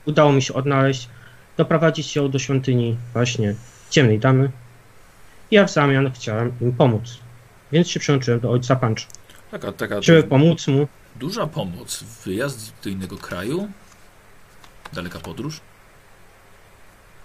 udało 0.06 0.32
mi 0.32 0.42
się 0.42 0.54
odnaleźć, 0.54 1.08
doprowadzić 1.56 2.16
ją 2.16 2.30
do 2.30 2.38
świątyni 2.38 2.96
właśnie 3.12 3.54
Ciemnej 3.90 4.18
Damy. 4.18 4.50
Ja 5.50 5.64
w 5.66 5.72
zamian 5.72 6.12
chciałem 6.12 6.52
im 6.60 6.72
pomóc, 6.72 7.18
więc 7.72 7.88
się 7.88 8.00
przyłączyłem 8.00 8.40
do 8.40 8.50
ojca 8.50 8.76
Pancza, 8.76 9.06
Taka, 9.50 9.72
taka 9.72 10.02
żeby 10.02 10.22
pomóc 10.22 10.68
mu. 10.68 10.88
duża 11.16 11.46
pomoc. 11.46 12.04
Wyjazd 12.24 12.72
do 12.84 12.90
innego 12.90 13.16
kraju? 13.16 13.68
Daleka 14.92 15.18
podróż? 15.18 15.60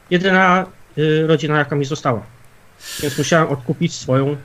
Jedyna 0.09 0.65
y, 0.97 1.27
rodzina, 1.27 1.57
jaka 1.57 1.75
mi 1.75 1.85
została. 1.85 2.21
Więc 3.01 3.17
musiałem 3.17 3.47
odkupić 3.49 3.93
swoją 3.95 4.37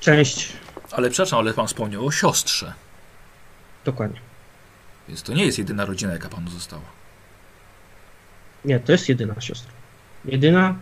część 0.00 0.52
Ale 0.92 1.10
przepraszam, 1.10 1.38
ale 1.38 1.54
pan 1.54 1.66
wspomniał 1.66 2.06
o 2.06 2.10
siostrze. 2.10 2.72
dokładnie. 3.84 4.20
Więc 5.08 5.22
to 5.22 5.32
nie 5.32 5.46
jest 5.46 5.58
jedyna 5.58 5.84
rodzina, 5.84 6.12
jaka 6.12 6.28
panu 6.28 6.50
została. 6.50 6.82
Nie, 8.64 8.80
to 8.80 8.92
jest 8.92 9.08
jedyna 9.08 9.40
siostra. 9.40 9.72
Jedyna 10.24 10.74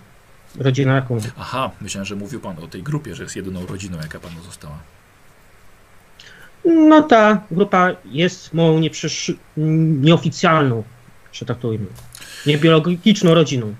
rodzina, 0.58 0.94
jaką. 0.94 1.18
Aha, 1.38 1.70
myślałem, 1.80 2.04
że 2.06 2.16
mówił 2.16 2.40
pan 2.40 2.58
o 2.58 2.68
tej 2.68 2.82
grupie, 2.82 3.14
że 3.14 3.22
jest 3.22 3.36
jedyną 3.36 3.66
rodziną, 3.66 3.98
jaka 4.02 4.20
panu 4.20 4.42
została. 4.42 4.78
No 6.64 7.02
ta 7.02 7.40
grupa 7.50 7.88
jest 8.04 8.54
moją 8.54 8.80
nieoficjalną, 10.00 10.82
że 11.32 11.46
tak 11.46 11.58
to 11.58 11.68
ujmę, 11.68 11.86
niebiologiczną 12.46 13.34
rodziną. 13.34 13.74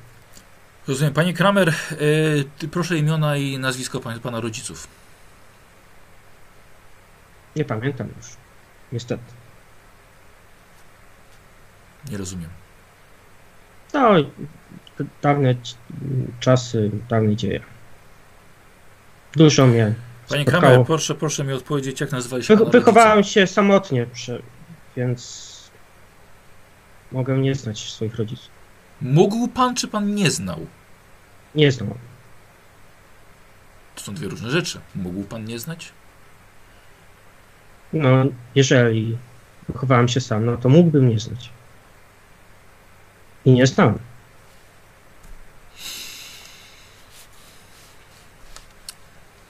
Rozumiem. 0.89 1.13
Panie 1.15 1.35
Kramer, 1.35 1.75
ty 2.59 2.69
proszę 2.69 2.99
imiona 2.99 3.37
i 3.37 3.59
nazwisko 3.59 4.01
pan, 4.01 4.21
pana 4.21 4.41
rodziców. 4.41 4.89
Nie 7.57 7.65
pamiętam 7.65 8.09
już. 8.17 8.27
Niestety. 8.93 9.23
Nie 12.11 12.19
rozumiem. 12.19 12.51
No, 13.95 14.11
dawne 15.23 15.55
czasy, 16.41 16.91
dawne 17.09 17.37
dzieje. 17.37 17.61
Dużo 19.33 19.67
mnie 19.67 19.95
Panie 20.29 20.43
spotkało. 20.43 20.63
Kramer, 20.63 20.87
proszę, 20.87 21.15
proszę 21.15 21.45
mi 21.45 21.53
odpowiedzieć, 21.53 22.01
jak 22.01 22.13
nazywali 22.13 22.45
się 22.45 22.57
Wy, 22.57 22.65
pana 22.65 22.71
wychowałem 22.71 23.25
się 23.25 23.47
samotnie, 23.47 24.07
więc 24.97 25.48
mogę 27.13 27.39
nie 27.39 27.55
znać 27.55 27.91
swoich 27.91 28.17
rodziców. 28.17 28.49
Mógł 29.01 29.49
pan, 29.49 29.75
czy 29.75 29.89
pan 29.89 30.15
nie 30.15 30.31
znał? 30.31 30.67
Nie 31.55 31.73
znam. 31.73 31.95
To 33.95 34.03
są 34.03 34.15
dwie 34.15 34.29
różne 34.29 34.51
rzeczy. 34.51 34.81
Mógł 34.95 35.23
pan 35.23 35.45
nie 35.45 35.59
znać? 35.59 35.93
No, 37.93 38.25
jeżeli 38.55 39.19
wychowałem 39.69 40.09
się 40.09 40.21
sam, 40.21 40.45
no 40.45 40.57
to 40.57 40.69
mógłbym 40.69 41.09
nie 41.09 41.19
znać. 41.19 41.51
I 43.45 43.53
nie 43.53 43.67
znam. 43.67 43.99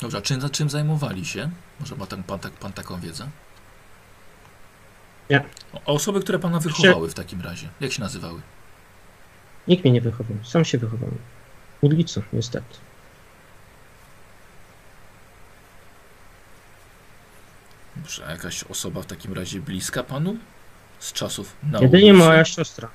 Dobrze, 0.01 0.19
a 0.19 0.21
czym, 0.21 0.51
czym 0.51 0.71
zajmowali 0.71 1.25
się? 1.25 1.51
Może 1.81 1.97
ma 1.97 2.07
tam 2.07 2.23
pan, 2.23 2.39
tak, 2.39 2.53
pan 2.53 2.73
taką 2.73 3.01
wiedzę? 3.01 3.29
Nie. 5.31 5.45
A 5.75 5.79
osoby, 5.85 6.21
które 6.21 6.39
pana 6.39 6.61
wychowały 6.61 7.11
w 7.11 7.15
takim 7.15 7.41
razie, 7.41 7.69
jak 7.81 7.93
się 7.93 8.01
nazywały? 8.01 8.41
Nikt 9.69 9.85
mnie 9.85 9.93
nie 9.93 10.01
wychował. 10.01 10.37
Sam 10.45 10.65
się 10.65 10.79
wychowałem. 10.79 11.19
Ulicą, 11.81 12.23
niestety. 12.33 12.77
Dobrze, 17.97 18.27
a 18.27 18.31
jakaś 18.31 18.65
osoba 18.65 19.03
w 19.03 19.07
takim 19.07 19.33
razie 19.33 19.61
bliska 19.61 20.03
panu? 20.03 20.37
Z 20.99 21.13
czasów 21.13 21.57
nauki? 21.63 21.85
Jedynie 21.85 22.15
moja 22.15 22.45
siostra. 22.45 22.89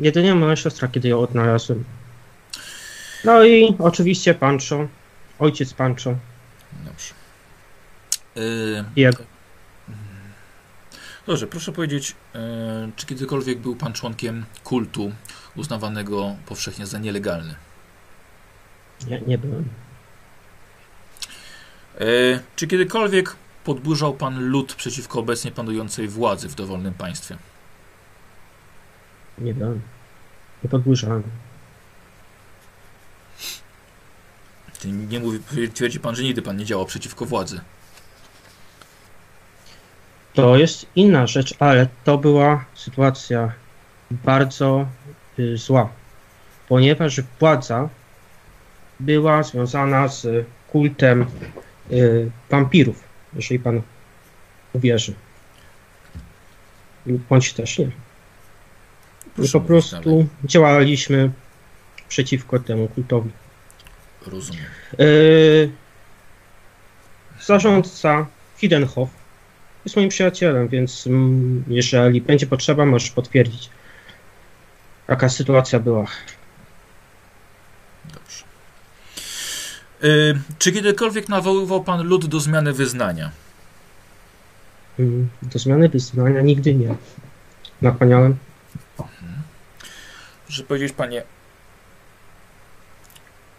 Jedynie 0.00 0.34
moja 0.34 0.56
siostra, 0.56 0.88
kiedy 0.88 1.08
ją 1.08 1.20
odnalazłem. 1.20 1.84
No 3.24 3.44
i 3.44 3.76
oczywiście 3.78 4.34
Pancho. 4.34 4.88
Ojciec 5.38 5.74
Pancho. 5.74 6.14
Dobrze. 6.84 7.14
Yy. 8.96 9.12
Dobrze, 11.26 11.46
proszę 11.46 11.72
powiedzieć, 11.72 12.16
e, 12.34 12.90
czy 12.96 13.06
kiedykolwiek 13.06 13.58
był 13.58 13.76
pan 13.76 13.92
członkiem 13.92 14.44
kultu 14.64 15.12
uznawanego 15.56 16.36
powszechnie 16.46 16.86
za 16.86 16.98
nielegalny? 16.98 17.54
Nie, 19.08 19.20
nie 19.20 19.38
byłem. 19.38 19.68
E, 22.00 22.04
czy 22.56 22.66
kiedykolwiek 22.66 23.36
podburzał 23.64 24.14
pan 24.14 24.48
lud 24.48 24.74
przeciwko 24.74 25.20
obecnie 25.20 25.50
panującej 25.52 26.08
władzy 26.08 26.48
w 26.48 26.54
dowolnym 26.54 26.94
państwie? 26.94 27.36
Nie 29.38 29.54
byłem. 29.54 29.80
Nie 30.64 30.70
podburzałem. 30.70 31.22
Czyli 34.78 34.92
nie 34.92 35.20
mówi, 35.20 35.38
twierdzi 35.74 36.00
pan, 36.00 36.14
że 36.14 36.22
nigdy 36.22 36.42
pan 36.42 36.56
nie 36.56 36.64
działał 36.64 36.86
przeciwko 36.86 37.24
władzy. 37.24 37.60
To 40.34 40.56
jest 40.56 40.86
inna 40.96 41.26
rzecz, 41.26 41.54
ale 41.58 41.88
to 42.04 42.18
była 42.18 42.64
sytuacja 42.74 43.52
bardzo 44.10 44.86
y, 45.38 45.56
zła, 45.56 45.88
ponieważ 46.68 47.20
władza 47.40 47.88
była 49.00 49.42
związana 49.42 50.08
z 50.08 50.46
kultem 50.72 51.26
y, 51.90 52.30
wampirów, 52.50 53.04
jeżeli 53.36 53.60
pan 53.60 53.82
uwierzy. 54.72 55.14
Bądź 57.06 57.52
też 57.52 57.78
nie. 57.78 57.90
Proszę 59.36 59.60
po 59.60 59.66
prostu 59.66 60.10
dalej. 60.10 60.26
działaliśmy 60.44 61.30
przeciwko 62.08 62.58
temu 62.58 62.88
kultowi. 62.88 63.30
Rozumiem. 64.26 64.64
Yy, 64.98 65.70
zarządca 67.40 68.26
Fidenhof 68.56 69.23
jest 69.84 69.96
moim 69.96 70.08
przyjacielem, 70.08 70.68
więc 70.68 71.06
mm, 71.06 71.64
jeżeli 71.68 72.20
będzie 72.20 72.46
potrzeba, 72.46 72.86
możesz 72.86 73.10
potwierdzić, 73.10 73.70
jaka 75.08 75.28
sytuacja 75.28 75.80
była. 75.80 76.06
Dobrze. 78.14 78.44
E, 80.02 80.08
czy 80.58 80.72
kiedykolwiek 80.72 81.28
nawoływał 81.28 81.84
pan 81.84 82.02
lud 82.02 82.26
do 82.26 82.40
zmiany 82.40 82.72
wyznania? 82.72 83.30
Mm, 84.98 85.28
Do 85.42 85.58
zmiany 85.58 85.88
wyznania 85.88 86.40
nigdy 86.40 86.74
nie. 86.74 86.94
Nakłaniałem. 87.82 88.36
Proszę 90.46 90.62
powiedzieć, 90.62 90.92
panie 90.92 91.22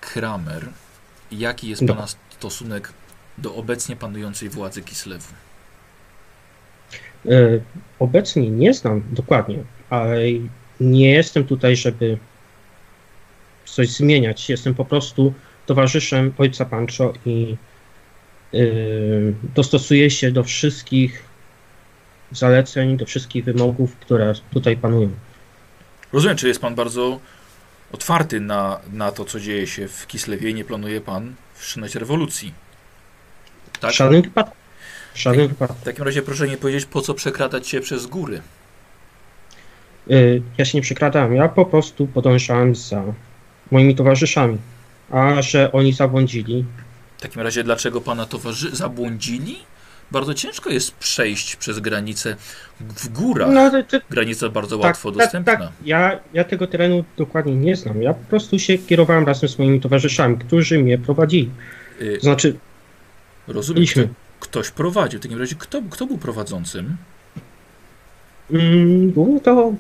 Kramer, 0.02 0.70
jaki 1.32 1.70
jest 1.70 1.86
pana 1.88 2.06
stosunek 2.30 2.94
do 3.38 3.56
obecnie 3.56 3.96
panującej 3.96 4.50
władzy 4.50 4.82
Kislewu? 4.82 5.34
Yy, 7.26 7.62
Obecnie 8.00 8.50
nie 8.50 8.74
znam 8.74 9.04
dokładnie, 9.12 9.64
ale 9.90 10.18
nie 10.80 11.12
jestem 11.12 11.44
tutaj, 11.44 11.76
żeby 11.76 12.18
coś 13.66 13.90
zmieniać. 13.90 14.50
Jestem 14.50 14.76
po 14.76 14.86
prostu 14.86 15.34
towarzyszem 15.66 16.34
ojca 16.38 16.66
Pancho 16.66 17.14
i 17.26 17.58
yy, 18.54 19.34
dostosuję 19.56 20.10
się 20.10 20.32
do 20.32 20.44
wszystkich 20.44 21.24
zaleceń, 22.32 22.98
do 22.98 23.06
wszystkich 23.06 23.44
wymogów, 23.44 23.96
które 23.96 24.34
tutaj 24.52 24.78
panują. 24.78 25.10
Rozumiem, 26.14 26.38
czy 26.38 26.48
jest 26.48 26.62
pan 26.62 26.76
bardzo 26.76 27.20
otwarty 27.92 28.40
na, 28.40 28.80
na 28.94 29.12
to, 29.12 29.26
co 29.26 29.40
dzieje 29.40 29.68
się 29.68 29.88
w 29.88 30.08
Kislewie 30.08 30.50
i 30.50 30.54
nie 30.54 30.66
planuje 30.66 31.02
pan 31.02 31.36
wszczynać 31.54 31.96
rewolucji. 31.96 32.54
Tak? 33.80 33.92
W 33.92 33.96
żadnym 33.96 34.22
wypadku. 34.22 34.56
W 35.16 35.20
żadnym 35.20 35.48
wypadku. 35.48 35.76
W 35.82 35.84
takim 35.84 36.04
razie 36.06 36.22
proszę 36.22 36.48
nie 36.48 36.58
powiedzieć, 36.58 36.86
po 36.86 37.02
co 37.02 37.14
przekradać 37.14 37.68
się 37.68 37.82
przez 37.82 38.06
góry. 38.06 38.42
Yy, 40.08 40.42
Ja 40.58 40.66
się 40.66 40.78
nie 40.78 40.82
przekradałem, 40.82 41.36
ja 41.36 41.48
po 41.50 41.66
prostu 41.66 42.08
podążałem 42.08 42.76
za 42.76 43.04
moimi 43.72 43.96
towarzyszami. 43.96 44.58
A 45.12 45.42
że 45.42 45.72
oni 45.72 45.94
zabłądzili, 45.94 46.66
W 47.18 47.22
takim 47.22 47.42
razie 47.42 47.64
dlaczego 47.64 48.02
pana 48.02 48.26
towarzy 48.26 48.76
zabłądzili? 48.76 49.58
Bardzo 50.12 50.34
ciężko 50.34 50.70
jest 50.70 50.92
przejść 50.96 51.56
przez 51.56 51.80
granicę 51.80 52.36
w 52.80 53.08
górach. 53.10 53.50
no 53.52 53.72
to, 53.84 53.98
Granica 54.10 54.50
bardzo 54.50 54.78
tak, 54.78 54.86
łatwo 54.86 55.12
tak, 55.12 55.20
dostępna. 55.20 55.58
tak. 55.58 55.70
Ja, 55.86 56.20
ja 56.34 56.44
tego 56.44 56.68
terenu 56.68 57.04
dokładnie 57.18 57.56
nie 57.56 57.76
znam. 57.76 58.02
Ja 58.02 58.14
po 58.14 58.26
prostu 58.30 58.60
się 58.60 58.78
kierowałem 58.78 59.26
razem 59.26 59.50
z 59.50 59.60
moimi 59.60 59.80
towarzyszami, 59.82 60.38
którzy 60.38 60.80
mnie 60.80 60.98
prowadzili. 60.98 61.50
Y, 62.02 62.18
To 62.18 62.24
znaczy, 62.24 62.56
Rozumiem, 63.48 63.76
byliśmy. 63.76 64.10
Kto, 64.46 64.60
ktoś 64.60 64.72
prowadził. 64.72 65.20
W 65.20 65.24
takim 65.24 65.40
razie 65.40 65.56
kto, 65.56 65.82
kto 65.92 66.06
był 66.08 66.18
prowadzącym? 66.18 66.98
mm, 68.52 69.12
było 69.12 69.40
to 69.40 69.74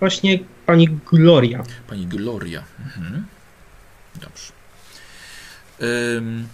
właśnie 0.00 0.38
pani 0.66 0.88
Gloria. 0.88 1.64
Pani 1.88 2.06
Gloria. 2.06 2.64
Mhm. 2.84 3.26
Dobrze. 4.14 4.52
Ym, 6.16 6.48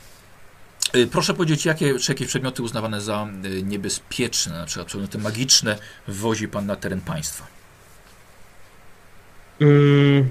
y, 0.97 1.07
proszę 1.07 1.35
powiedzieć, 1.35 1.67
jakie, 1.67 1.99
czy 1.99 2.13
jakie 2.13 2.27
przedmioty 2.27 2.63
uznawane 2.63 3.01
za 3.01 3.29
y, 3.45 3.63
niebezpieczne, 3.63 4.59
na 4.59 4.67
przykład 4.67 4.87
przedmioty 4.87 5.19
magiczne, 5.19 5.79
wwozi 6.09 6.49
pan 6.49 6.67
na 6.67 6.77
teren 6.77 7.01
państwa? 7.01 7.47
Mm, 9.61 10.29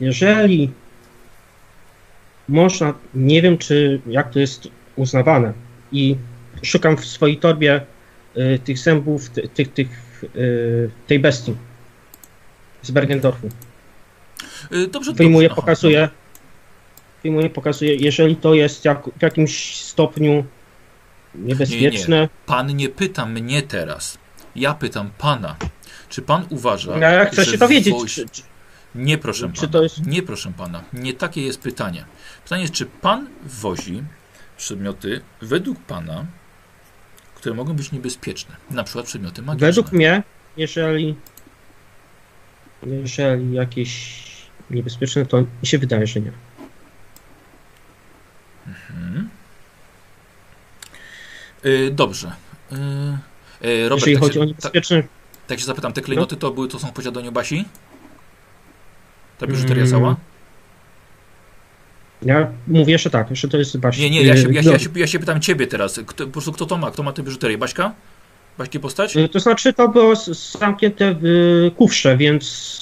Jeżeli 0.00 0.72
można, 2.48 2.94
nie 3.14 3.42
wiem 3.42 3.58
czy 3.58 4.00
jak 4.06 4.30
to 4.32 4.38
jest 4.38 4.68
uznawane 4.96 5.52
i 5.92 6.16
szukam 6.62 6.96
w 6.96 7.04
swojej 7.04 7.36
torbie 7.38 7.80
y, 8.36 8.58
tych 8.64 8.78
zębów, 8.78 9.30
ty, 9.30 9.48
tych, 9.48 9.72
tych, 9.72 9.88
tej 11.06 11.18
bestii 11.20 11.56
z 12.82 12.90
Bergendorfu. 12.90 13.48
Y, 14.72 14.88
Dobrze, 14.88 15.12
Wyjmuję, 15.12 15.48
dobrze. 15.48 15.52
Aha, 15.52 15.62
pokazuję. 15.62 16.08
Wyjmuję, 17.22 17.50
pokazuję. 17.50 17.94
Jeżeli 17.94 18.36
to 18.36 18.54
jest 18.54 18.84
jak, 18.84 19.10
w 19.18 19.22
jakimś 19.22 19.76
stopniu 19.76 20.44
niebezpieczne, 21.34 22.28
Pan 22.46 22.76
nie 22.76 22.88
pyta 22.88 23.26
mnie 23.26 23.62
teraz. 23.62 24.18
Ja 24.56 24.74
pytam 24.74 25.10
pana. 25.18 25.56
Czy 26.08 26.22
pan 26.22 26.46
uważa, 26.50 26.98
ja, 26.98 27.10
ja 27.10 27.24
chcę 27.24 27.44
że 27.44 27.50
się 27.50 27.58
dowiedzieć, 27.58 27.94
czy, 28.14 28.28
czy, 28.28 28.42
Nie, 28.94 29.18
proszę 29.18 29.50
czy 29.52 29.68
pana. 29.68 29.82
jest... 29.82 30.06
Nie, 30.06 30.22
proszę 30.22 30.52
pana. 30.56 30.84
Nie 30.92 31.14
takie 31.14 31.42
jest 31.42 31.60
pytanie. 31.60 32.04
Pytanie 32.44 32.62
jest, 32.62 32.74
czy 32.74 32.86
pan 32.86 33.28
wozi 33.44 34.02
przedmioty 34.56 35.20
według 35.42 35.80
pana, 35.80 36.26
które 37.46 37.56
mogą 37.56 37.72
być 37.74 37.92
niebezpieczne? 37.92 38.56
Na 38.70 38.84
przykład 38.84 39.06
przedmioty 39.06 39.42
magiczne. 39.42 39.66
Według 39.66 39.92
mnie, 39.92 40.22
jeżeli 40.56 41.14
jeżeli 42.86 43.52
jakieś 43.52 44.22
niebezpieczne, 44.70 45.26
to 45.26 45.40
mi 45.40 45.66
się 45.66 45.78
wydaje, 45.78 46.06
że 46.06 46.20
nie. 46.20 46.32
Mhm. 48.66 49.28
Y, 51.64 51.90
dobrze. 51.90 52.32
Y, 52.72 52.74
y, 53.66 53.88
Robert, 53.88 54.06
Jeżeli 54.06 54.14
tak 54.14 54.22
chodzi 54.22 54.34
się, 54.34 54.40
o 54.40 54.44
niebezpieczne... 54.44 55.02
tak 55.46 55.60
się 55.60 55.66
zapytam, 55.66 55.92
te 55.92 56.00
klejnoty 56.00 56.36
to 56.36 56.50
były, 56.50 56.68
to 56.68 56.78
są 56.78 56.88
w 56.88 56.92
posiadaniu 56.92 57.32
Basi? 57.32 57.64
Ta 59.38 59.46
biżuteria 59.46 59.82
Mm, 59.82 59.90
cała? 59.90 60.16
Ja 62.22 62.50
mówię, 62.66 62.98
że 62.98 63.10
tak, 63.10 63.36
że 63.36 63.48
to 63.48 63.58
jest 63.58 63.80
właśnie... 63.80 64.10
Nie, 64.10 64.10
nie, 64.10 64.26
ja 64.26 64.36
się, 64.36 64.52
ja, 64.52 64.62
się, 64.62 64.68
no, 64.68 64.72
ja, 64.72 64.78
się, 64.78 64.88
ja 64.94 65.06
się 65.06 65.18
pytam 65.18 65.40
ciebie 65.40 65.66
teraz. 65.66 66.00
Kto, 66.06 66.26
po 66.26 66.32
prostu 66.32 66.52
kto 66.52 66.66
to 66.66 66.76
ma? 66.76 66.90
Kto 66.90 67.02
ma 67.02 67.12
tę 67.12 67.22
biżuterię? 67.22 67.58
Baśka? 67.58 67.92
Baśki 68.58 68.80
postać? 68.80 69.16
y, 69.16 69.28
To 69.28 69.40
znaczy, 69.40 69.72
to 69.72 69.88
było 69.88 70.14
zamknięte 70.60 71.14
w 71.14 71.24
y, 71.24 71.70
kufrze, 71.76 72.16
więc 72.16 72.76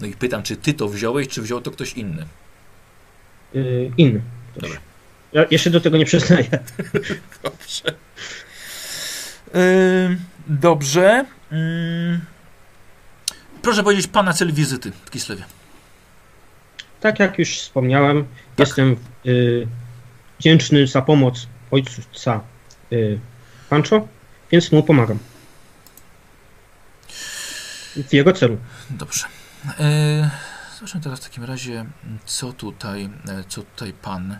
No 0.00 0.06
i 0.06 0.12
pytam, 0.12 0.42
czy 0.42 0.56
ty 0.56 0.74
to 0.74 0.88
wziąłeś, 0.88 1.28
czy 1.28 1.42
wziął 1.42 1.60
to 1.60 1.70
ktoś 1.70 1.92
inny? 1.92 2.26
y, 3.54 3.90
inny. 3.96 4.20
Dobra. 4.56 4.78
Ja, 5.32 5.44
ja 5.50 5.58
się 5.58 5.70
do 5.70 5.80
tego 5.80 5.96
nie 5.96 6.04
przyznaję. 6.04 6.48
Dobrze. 7.42 7.94
Yy, 9.54 10.16
dobrze. 10.46 11.24
Yy, 11.52 12.20
proszę 13.62 13.82
powiedzieć 13.82 14.06
pana 14.06 14.32
cel 14.32 14.52
wizyty 14.52 14.92
w 15.04 15.10
Kislewie. 15.10 15.44
Tak 17.00 17.18
jak 17.18 17.38
już 17.38 17.58
wspomniałem, 17.58 18.26
jestem 18.58 18.96
y, 19.26 19.66
wdzięczny 20.38 20.86
za 20.86 21.02
pomoc 21.02 21.46
ojca 21.70 22.40
y, 22.92 23.18
Pancho, 23.68 24.08
więc 24.52 24.72
mu 24.72 24.82
pomagam. 24.82 25.18
W 28.08 28.12
jego 28.12 28.32
celu. 28.32 28.56
Dobrze. 28.90 29.26
Yy, 29.64 30.30
zobaczmy 30.74 31.00
teraz 31.00 31.20
w 31.20 31.24
takim 31.24 31.44
razie, 31.44 31.84
co 32.24 32.52
tutaj, 32.52 33.10
e, 33.28 33.44
co 33.48 33.62
tutaj 33.62 33.92
pan, 33.92 34.38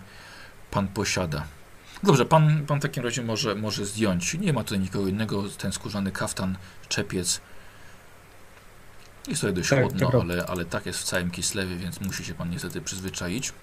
pan 0.71 0.87
posiada. 0.87 1.43
Dobrze, 2.03 2.25
pan, 2.25 2.65
pan 2.67 2.79
w 2.79 2.81
takim 2.81 3.03
razie 3.03 3.21
może, 3.21 3.55
może 3.55 3.85
zdjąć. 3.85 4.33
Nie 4.33 4.53
ma 4.53 4.63
tutaj 4.63 4.79
nikogo 4.79 5.07
innego. 5.07 5.43
Ten 5.57 5.71
skórzany 5.71 6.11
kaftan, 6.11 6.57
czepiec. 6.89 7.41
Jest 9.27 9.41
tutaj 9.41 9.53
dość 9.55 9.69
Tak, 9.69 9.79
chłodno, 9.79 10.11
tak. 10.11 10.21
ale, 10.21 10.45
ale 10.45 10.65
tak 10.65 10.85
jest 10.85 10.99
w 10.99 11.03
całym 11.03 11.31
Kislewie, 11.31 11.75
więc 11.75 12.01
musi 12.01 12.25
się 12.25 12.33
pan 12.33 12.49
niestety 12.49 12.81
przyzwyczaić. 12.81 13.53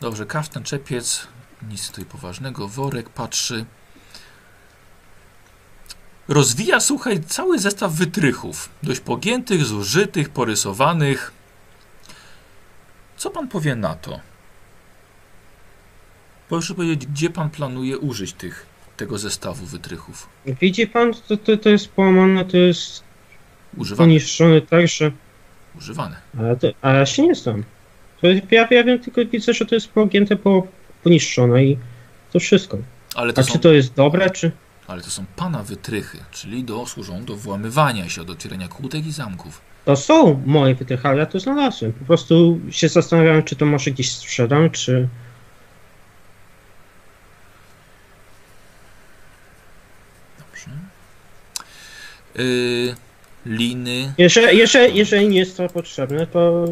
Dobrze, 0.00 0.26
kaftan, 0.26 0.62
czepiec. 0.62 1.26
Nic 1.68 1.88
tutaj 1.88 2.04
poważnego. 2.04 2.68
Worek 2.68 3.08
patrzy. 3.08 3.64
Rozwija, 6.28 6.80
słuchaj, 6.80 7.24
cały 7.24 7.58
zestaw 7.58 7.92
wytrychów. 7.92 8.68
Dość 8.82 9.00
pogiętych, 9.00 9.64
zużytych, 9.64 10.28
porysowanych. 10.28 11.32
Co 13.16 13.30
pan 13.30 13.48
powie 13.48 13.76
na 13.76 13.94
to? 13.94 14.20
Proszę 16.48 16.74
powiedzieć, 16.74 17.06
gdzie 17.06 17.30
pan 17.30 17.50
planuje 17.50 17.98
użyć 17.98 18.32
tych, 18.32 18.66
tego 18.96 19.18
zestawu 19.18 19.66
wytrychów? 19.66 20.28
Widzi 20.46 20.86
pan, 20.86 21.12
to, 21.28 21.36
to, 21.36 21.56
to 21.56 21.68
jest 21.68 21.88
połamane, 21.88 22.44
to 22.44 22.56
jest 22.56 23.04
Używane. 23.76 24.06
poniszczone 24.06 24.60
że... 24.84 25.12
Używane. 25.78 26.16
Ale 26.38 26.56
to, 26.56 26.68
a 26.82 26.92
ja 26.92 27.06
się 27.06 27.22
nie 27.22 27.34
znam. 27.34 27.64
To 28.20 28.26
ja, 28.50 28.68
ja 28.70 28.84
wiem, 28.84 28.98
tylko 28.98 29.24
widzę, 29.24 29.54
że 29.54 29.66
to 29.66 29.74
jest 29.74 29.88
pogięte, 29.88 30.36
po, 30.36 30.66
poniszczone 31.02 31.64
i 31.64 31.78
to 32.32 32.40
wszystko. 32.40 32.78
To, 33.14 33.20
A 33.36 33.42
są, 33.42 33.52
czy 33.52 33.58
to 33.58 33.72
jest 33.72 33.94
dobre, 33.94 34.30
czy... 34.30 34.52
ale 34.86 35.02
to 35.02 35.10
są 35.10 35.24
pana 35.36 35.62
wytrychy, 35.62 36.18
czyli 36.30 36.64
do, 36.64 36.86
służą 36.86 37.24
do 37.24 37.36
włamywania 37.36 38.08
się, 38.08 38.24
do 38.24 38.32
otwierania 38.32 38.68
kłódek 38.68 39.06
i 39.06 39.12
zamków. 39.12 39.60
To 39.84 39.96
są 39.96 40.42
moje 40.46 40.74
wytrychy, 40.74 41.08
ale 41.08 41.18
ja 41.18 41.26
to 41.26 41.40
znalazłem. 41.40 41.92
Po 41.92 42.04
prostu 42.04 42.60
się 42.70 42.88
zastanawiałem, 42.88 43.42
czy 43.42 43.56
to 43.56 43.66
może 43.66 43.90
gdzieś 43.90 44.12
sprzedam, 44.12 44.70
czy... 44.70 45.08
Dobrze. 50.38 50.70
Yy, 52.34 52.94
liny. 53.46 54.14
Jeżeli, 54.18 54.58
jeżeli, 54.58 54.96
jeżeli 54.98 55.28
nie 55.28 55.38
jest 55.38 55.56
to 55.56 55.68
potrzebne, 55.68 56.26
to... 56.26 56.64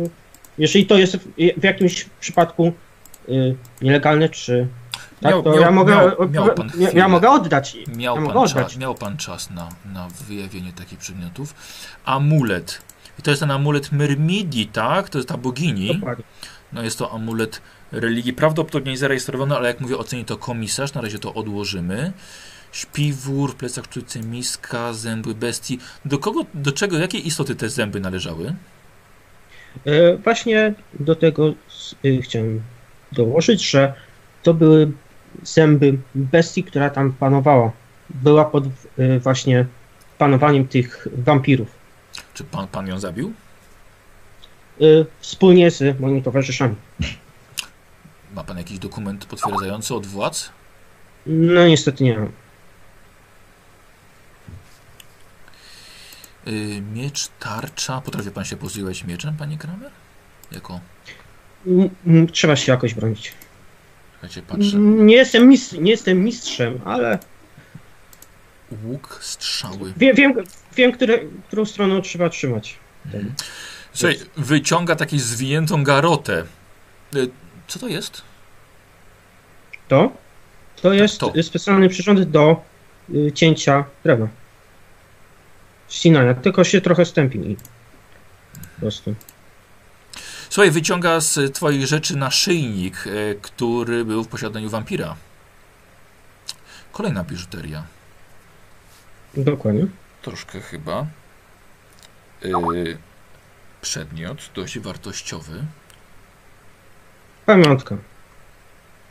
Jeżeli 0.59 0.87
to 0.87 0.99
jest 0.99 1.17
w, 1.17 1.29
w 1.61 1.65
jakimś 1.65 2.07
przypadku 2.21 2.73
y, 3.29 3.57
nielegalne, 3.83 4.29
czy... 4.29 4.67
Tak, 5.21 5.31
Miał- 5.33 5.43
to 5.43 5.51
miał- 5.51 5.61
ja 5.61 5.71
mogę... 5.71 5.95
miał- 5.95 6.29
miał 6.31 6.55
pan 6.55 6.71
ja, 6.79 6.91
ja 6.91 7.09
mogę 7.09 7.31
oddać. 7.31 7.77
Miał 7.97 8.17
ja 8.17 8.23
pan, 8.23 8.35
mogę 8.35 8.49
czas, 8.49 8.57
oddać. 8.57 8.77
miał 8.77 8.95
pan 8.95 9.17
czas 9.17 9.51
na, 9.51 9.69
na 9.93 10.09
wyjawienie 10.29 10.73
takich 10.73 10.99
przedmiotów. 10.99 11.55
Amulet. 12.05 12.83
I 13.19 13.23
to 13.23 13.31
jest 13.31 13.41
ten 13.41 13.51
amulet 13.51 13.93
Myrmidii, 13.93 14.67
tak? 14.67 15.09
To 15.09 15.19
jest 15.19 15.29
ta 15.29 15.37
bogini. 15.37 15.95
Dokładnie. 15.95 16.25
No 16.73 16.83
jest 16.83 16.99
to 16.99 17.13
amulet 17.13 17.63
religii, 17.93 18.33
prawdopodobnie 18.33 18.97
zarejestrowany, 18.97 19.57
ale 19.57 19.69
jak 19.69 19.81
mówię, 19.81 19.99
oceni 19.99 20.25
to 20.25 20.37
komisarz, 20.37 20.95
na 20.95 21.01
razie 21.01 21.19
to 21.19 21.35
odłożymy. 21.35 22.13
Śpiwór, 22.73 23.57
plecak 23.57 23.85
sztuce 23.85 24.21
miska, 24.21 24.93
zęby 24.93 25.35
bestii. 25.35 25.79
Do 26.05 26.19
kogo, 26.19 26.41
do 26.55 26.73
czego, 26.73 26.99
jakiej 26.99 27.27
istoty 27.27 27.55
te 27.57 27.69
zęby 27.69 28.01
należały? 28.01 28.55
E, 29.87 30.17
Właśnie 30.17 30.75
do 31.01 31.15
tego 31.15 31.55
y, 32.05 32.23
chciałem 32.23 32.63
dołożyć, 33.13 33.71
że 33.71 33.95
to 34.43 34.55
były 34.55 34.93
zęby 35.43 35.99
bestii, 36.15 36.65
która 36.65 36.91
tam 36.91 37.13
panowała. 37.13 37.73
Była 38.11 38.45
pod 38.45 38.65
y, 38.67 39.21
właśnie 39.21 39.67
panowaniem 40.19 40.69
tych 40.69 41.09
wampirów. 41.13 41.69
Czy 42.35 42.45
pan, 42.45 42.69
pan 42.69 42.87
ją 42.89 42.99
zabił? 43.01 43.33
Y, 44.81 45.07
Wspólnie 45.21 45.71
z 45.71 46.01
moimi 46.01 46.23
towarzyszami. 46.23 46.75
Ma 48.35 48.45
pan 48.45 48.59
jakiś 48.59 48.79
dokument 48.79 49.25
potwierdzający 49.27 49.95
od 49.95 50.07
władz? 50.07 50.51
No 51.27 51.67
niestety 51.69 52.05
nie 52.05 52.19
mam. 52.19 52.33
Yy, 56.47 56.81
miecz, 56.81 57.29
tarcza. 57.41 58.01
Potrafi 58.01 58.31
pan 58.31 58.45
się 58.45 58.57
posługiwać 58.57 59.05
mieczem, 59.05 59.37
panie 59.37 59.59
Kramer? 59.59 59.91
Jako, 60.53 60.81
Trzeba 62.33 62.57
się 62.57 62.73
jakoś 62.73 62.95
bronić. 62.95 63.33
słuchajcie, 64.13 64.43
patrzę. 64.43 64.77
Nie 64.79 65.15
jestem, 65.17 65.49
mistrz, 65.49 65.73
nie 65.73 65.91
jestem 65.91 66.25
mistrzem, 66.25 66.81
ale 66.85 67.19
Łuk, 68.85 69.19
strzały. 69.23 69.93
wiem, 69.97 70.17
wiem, 70.17 70.35
wiem 70.77 70.93
które, 70.93 71.19
którą 71.49 71.65
stroną 71.65 72.03
trzeba 72.03 72.29
trzymać. 72.31 72.77
Mhm. 73.07 73.35
Słuchaj, 73.93 74.19
wyciąga 74.37 74.97
taką 74.97 75.19
zwiniętą 75.19 75.85
garotę. 75.85 76.45
Y, 77.17 77.31
Co 77.69 77.79
to 77.79 77.89
jest? 77.89 78.23
To? 79.89 80.13
To 80.83 80.93
jest 80.93 81.19
to. 81.21 81.33
y, 81.37 81.43
specjalny 81.43 81.89
przyrząd 81.89 82.23
do 82.23 82.63
y, 83.15 83.33
cięcia 83.33 83.85
drewna. 84.05 84.29
Ścinania, 85.91 86.35
tylko 86.35 86.65
się 86.65 86.81
trochę 86.81 87.05
stępi 87.05 87.39
i 87.39 87.57
po 88.53 88.81
prostu. 88.81 89.15
Słuchaj, 90.51 90.71
wyciąga 90.71 91.21
z 91.21 91.55
twoich 91.55 91.87
rzeczy 91.87 92.17
naszyjnik, 92.17 93.05
e, 93.07 93.35
który 93.35 94.05
był 94.05 94.25
w 94.25 94.29
posiadaniu 94.29 94.71
wampira. 94.71 95.17
Kolejna 96.93 97.25
biżuteria. 97.25 97.85
Dokładnie. 99.35 99.87
Troszkę 100.23 100.61
chyba. 100.61 101.07
E, 102.45 102.51
przedmiot 103.81 104.51
dość 104.55 104.79
wartościowy. 104.79 105.65
Pamiątka. 107.47 107.97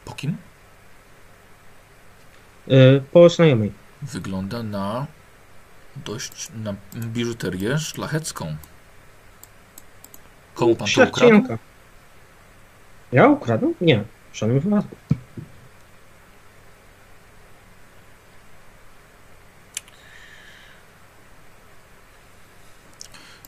Po 0.06 0.14
kim? 0.14 0.38
Y, 2.68 3.02
po 3.12 3.30
znajomej. 3.30 3.72
Wygląda 4.02 4.64
na 4.64 5.08
dość 6.06 6.48
na 6.56 6.76
biżuterię 6.96 7.80
szlachecką. 7.80 8.56
Komu 10.54 10.76
pan 10.76 10.88
to 10.96 11.04
ukradł? 11.04 11.58
Ja 13.12 13.28
ukradłem? 13.28 13.74
Nie, 13.82 14.04
w 14.32 14.38
żadnym 14.38 14.60
wypadku. 14.60 14.96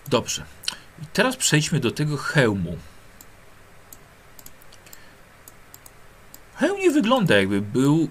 Dobrze. 0.08 0.45
I 1.04 1.06
teraz 1.14 1.38
przejdźmy 1.38 1.80
do 1.80 1.91
tego 1.91 2.18
hełmu. 2.18 2.78
Hełm 6.56 6.80
nie 6.80 6.91
wygląda 6.91 7.36
jakby 7.36 7.62
był... 7.62 8.10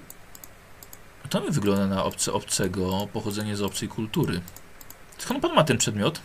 To 1.31 1.41
mi 1.41 1.51
wygląda 1.51 1.87
na 1.87 2.05
obce, 2.05 2.33
obcego, 2.33 3.09
pochodzenie 3.13 3.57
z 3.57 3.63
obcej 3.63 3.89
kultury. 3.89 4.41
Skąd 5.19 5.43
pan 5.43 5.55
ma 5.55 5.65
ten 5.65 5.79
przedmiot? 5.79 6.21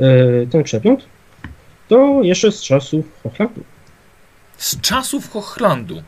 Y, 0.00 0.48
ten 0.50 0.62
przedmiot 0.62 1.06
to 1.88 2.22
jeszcze 2.22 2.52
z 2.52 2.62
czasów 2.62 3.04
Hochlandu. 3.22 3.64
Z 4.56 4.80
czasów 4.80 5.30
Hochlandu. 5.30 6.02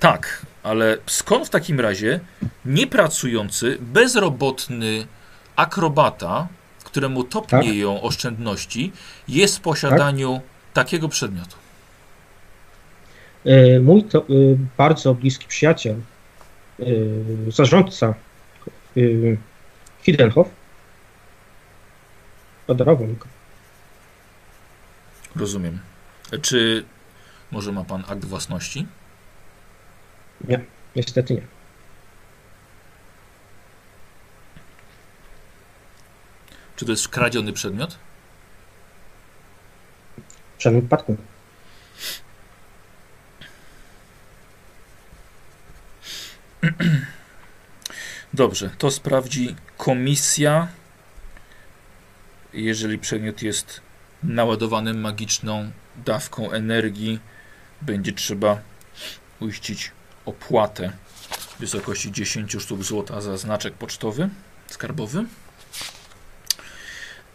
Tak, 0.00 0.46
ale 0.62 0.98
skąd 1.06 1.46
w 1.46 1.50
takim 1.50 1.80
razie 1.80 2.20
niepracujący, 2.64 3.78
bezrobotny 3.80 5.06
akrobata, 5.56 6.48
któremu 6.84 7.24
topnieją 7.24 8.02
oszczędności, 8.02 8.92
jest 9.28 9.56
w 9.56 9.60
posiadaniu 9.60 10.40
takiego 10.72 11.08
przedmiotu? 11.08 11.56
Y, 13.46 13.80
Mój 13.80 14.04
to, 14.04 14.24
y, 14.30 14.58
bardzo 14.76 15.14
bliski 15.14 15.46
przyjaciel, 15.46 16.00
y, 16.80 17.24
zarządca 17.48 18.14
Hidenhof, 20.02 20.48
podarował 22.66 23.06
mi 23.06 23.16
go. 23.16 23.26
Rozumiem. 25.36 25.78
Czy 26.42 26.84
może 27.50 27.72
ma 27.72 27.84
pan 27.84 28.04
akt 28.08 28.24
własności? 28.24 28.86
Nie, 30.48 30.64
niestety 30.96 31.34
nie. 31.34 31.42
Czy 36.76 36.84
to 36.84 36.90
jest 36.90 37.08
kradziony 37.08 37.52
przedmiot? 37.52 37.98
W 40.58 40.62
żadnym 40.62 40.88
Dobrze, 48.34 48.70
to 48.78 48.90
sprawdzi 48.90 49.56
komisja. 49.76 50.68
Jeżeli 52.52 52.98
przedmiot 52.98 53.42
jest 53.42 53.80
naładowany 54.22 54.94
magiczną 54.94 55.70
dawką 56.04 56.50
energii, 56.50 57.20
będzie 57.82 58.12
trzeba 58.12 58.60
uiścić 59.40 59.92
opłatę 60.24 60.92
w 61.56 61.60
wysokości 61.60 62.12
10 62.12 62.56
sztuk 62.60 62.82
złota 62.82 63.20
za 63.20 63.36
znaczek 63.36 63.74
pocztowy, 63.74 64.28
skarbowy. 64.66 65.24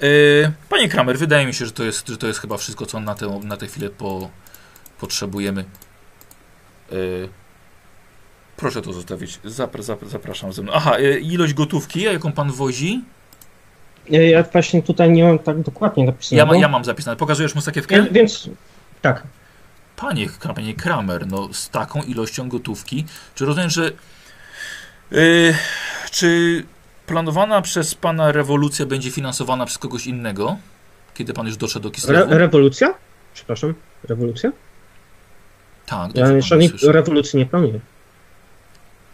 Yy, 0.02 0.52
Panie 0.70 0.90
Kramer, 0.90 1.18
wydaje 1.18 1.46
mi 1.46 1.54
się, 1.54 1.66
że 1.66 1.72
to 1.72 1.84
jest, 1.84 2.08
że 2.08 2.18
to 2.18 2.28
jest 2.28 2.40
chyba 2.40 2.58
wszystko, 2.58 2.86
co 2.86 3.00
na 3.00 3.16
tę, 3.16 3.40
na 3.44 3.58
tę 3.58 3.68
chwilę 3.68 3.90
po, 3.90 4.30
potrzebujemy. 5.00 5.66
Proszę 8.62 8.82
to 8.82 8.94
zostawić. 8.94 9.40
Zapra, 9.46 9.82
zapra, 9.84 10.08
zapraszam 10.10 10.54
ze 10.54 10.62
mną. 10.62 10.72
Aha, 10.76 11.00
yy, 11.00 11.20
ilość 11.20 11.54
gotówki, 11.54 12.08
a 12.08 12.12
jaką 12.12 12.32
pan 12.32 12.52
wozi? 12.52 13.02
Y, 14.14 14.28
Ja 14.28 14.44
właśnie 14.44 14.84
tutaj 14.84 15.12
nie 15.12 15.24
mam 15.24 15.40
tak 15.40 15.62
dokładnie 15.62 16.06
napisane. 16.06 16.42
Ja, 16.54 16.60
ja 16.60 16.68
mam 16.68 16.86
zapisane. 16.86 17.18
Pokazujesz 17.18 17.56
mu 17.56 17.62
sakiewkę? 17.62 18.06
Więc 18.12 18.50
tak, 19.02 19.24
Panie, 19.96 20.28
panie 20.56 20.74
Kramer, 20.74 21.28
no 21.28 21.54
z 21.54 21.70
taką 21.70 22.02
ilością 22.02 22.50
gotówki, 22.50 23.06
czy 23.36 23.46
rozumiem, 23.46 23.70
że 23.70 23.92
yy, 25.12 25.56
czy 26.12 26.64
planowana 27.06 27.62
przez 27.62 27.96
pana 27.96 28.32
rewolucja 28.32 28.86
będzie 28.86 29.12
finansowana 29.12 29.66
przez 29.66 29.78
kogoś 29.78 30.08
innego, 30.08 30.58
kiedy 31.14 31.34
pan 31.34 31.46
już 31.48 31.58
doszedł 31.58 31.84
do 31.84 31.90
Re 31.90 31.96
Kislewu? 31.96 32.38
rewolucja? 32.38 32.94
Przepraszam, 33.34 33.74
rewolucja? 34.04 34.52
tak, 35.86 36.14
dobrze 36.14 36.58
Ja 36.82 36.92
rewolucji 36.92 37.40
nie 37.40 37.46
planuję. 37.46 37.80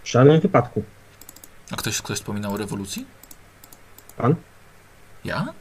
W 0.07 0.11
żadnym 0.11 0.39
wypadku. 0.39 0.83
A 1.71 1.75
ktoś, 1.75 2.01
ktoś 2.01 2.17
wspominał 2.17 2.53
o 2.53 2.57
rewolucji? 2.57 3.05
Pan? 4.17 4.35
Ja? 5.25 5.53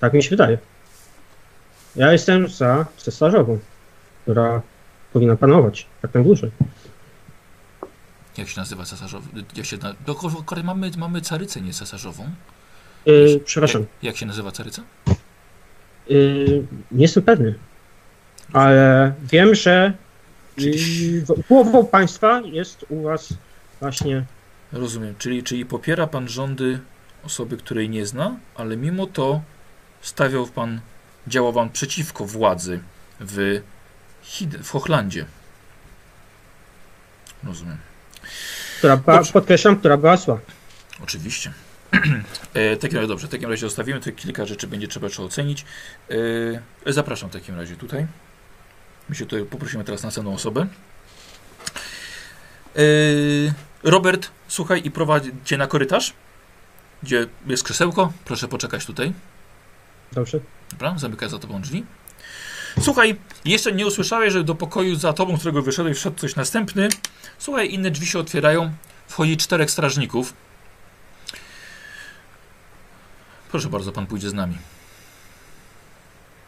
Tak 0.00 0.12
mi 0.12 0.22
się 0.22 0.30
wydaje. 0.30 0.58
Ja 1.96 2.12
jestem 2.12 2.48
za 2.48 2.86
cesarzową, 2.96 3.58
która 4.22 4.62
powinna 5.12 5.36
panować 5.36 5.86
jak 6.02 6.14
najdłużej. 6.14 6.50
Jak 8.36 8.48
się 8.48 8.60
nazywa 8.60 8.84
cesarzowy? 8.84 9.28
Jak 9.56 9.66
się 9.66 9.76
na... 9.76 9.94
Bo 10.06 10.18
akurat 10.40 10.64
mamy, 10.64 10.90
mamy 10.96 11.20
carycę, 11.20 11.60
nie 11.60 11.72
cesarzową. 11.72 12.30
Yy, 13.06 13.40
przepraszam, 13.44 13.80
Jak, 13.82 14.02
jak 14.02 14.16
się 14.16 14.26
nazywa 14.26 14.52
caryca? 14.52 14.82
yy, 16.08 16.66
nie 16.92 17.02
jestem 17.02 17.22
pewny, 17.22 17.54
ale 18.52 19.12
wiem, 19.22 19.54
że 19.54 19.92
w- 21.20 21.42
połową 21.48 21.86
państwa 21.86 22.40
jest 22.40 22.86
u 22.88 23.02
was 23.02 23.28
właśnie 23.80 24.24
Rozumiem, 24.72 25.14
czyli, 25.18 25.42
czyli 25.42 25.66
popiera 25.66 26.06
pan 26.06 26.28
rządy 26.28 26.80
osoby, 27.24 27.56
której 27.56 27.88
nie 27.88 28.06
zna, 28.06 28.36
ale 28.54 28.76
mimo 28.76 29.06
to 29.06 29.40
stawiał 30.00 30.46
pan, 30.46 30.80
działał 31.26 31.52
pan 31.52 31.70
przeciwko 31.70 32.24
władzy 32.24 32.80
w, 33.20 33.60
Hid- 34.24 34.58
w 34.62 34.70
Hochlandzie. 34.70 35.26
Rozumiem. 37.44 37.76
która 38.78 38.96
była, 38.96 39.22
podkreślam, 39.32 39.76
która 39.76 39.96
była 39.96 40.16
zła. 40.16 40.38
Oczywiście. 41.02 41.52
e, 42.54 42.76
takim 42.76 42.96
razie 42.96 43.08
dobrze, 43.08 43.26
w 43.26 43.30
takim 43.30 43.50
razie 43.50 43.60
zostawimy, 43.66 44.00
tu 44.00 44.12
kilka 44.12 44.46
rzeczy 44.46 44.66
będzie 44.66 44.88
trzeba 44.88 45.06
jeszcze 45.06 45.22
ocenić. 45.22 45.64
E, 46.86 46.92
zapraszam 46.92 47.30
w 47.30 47.32
takim 47.32 47.56
razie 47.56 47.76
tutaj. 47.76 48.06
My 49.08 49.14
się 49.14 49.26
tutaj 49.26 49.44
poprosimy 49.44 49.84
teraz 49.84 50.02
na 50.02 50.06
następną 50.06 50.34
osobę. 50.34 50.66
E, 52.76 52.80
Robert, 53.82 54.30
słuchaj 54.48 54.82
i 54.84 54.90
prowadź 54.90 55.24
cię 55.44 55.56
na 55.56 55.66
korytarz, 55.66 56.12
gdzie 57.02 57.26
jest 57.46 57.62
krzesełko. 57.62 58.12
Proszę 58.24 58.48
poczekać 58.48 58.86
tutaj. 58.86 59.12
Dobrze? 60.12 60.40
Dobra, 60.70 60.98
zamykaj 60.98 61.30
za 61.30 61.38
tobą 61.38 61.62
drzwi. 61.62 61.84
Słuchaj, 62.80 63.16
jeszcze 63.44 63.72
nie 63.72 63.86
usłyszałeś, 63.86 64.32
że 64.32 64.44
do 64.44 64.54
pokoju 64.54 64.96
za 64.96 65.12
tobą, 65.12 65.36
z 65.36 65.38
którego 65.38 65.62
wyszedłeś, 65.62 65.98
wszedł 65.98 66.16
coś 66.16 66.36
następny. 66.36 66.88
Słuchaj, 67.38 67.72
inne 67.72 67.90
drzwi 67.90 68.06
się 68.06 68.18
otwierają. 68.18 68.72
Wchodzi 69.08 69.36
czterech 69.36 69.70
strażników. 69.70 70.32
Proszę 73.50 73.68
bardzo, 73.68 73.92
pan 73.92 74.06
pójdzie 74.06 74.30
z 74.30 74.34
nami. 74.34 74.58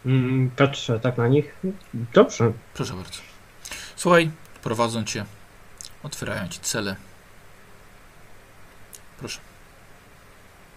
Mm, 0.08 0.50
patrzę 0.56 1.00
tak 1.00 1.16
na 1.18 1.28
nich. 1.28 1.54
Dobrze. 1.94 2.52
Proszę 2.74 2.94
bardzo. 2.94 3.18
Słuchaj, 3.96 4.30
prowadzą 4.62 5.04
cię, 5.04 5.24
otwierają 6.02 6.48
ci 6.48 6.60
cele. 6.60 6.96
Proszę, 9.18 9.40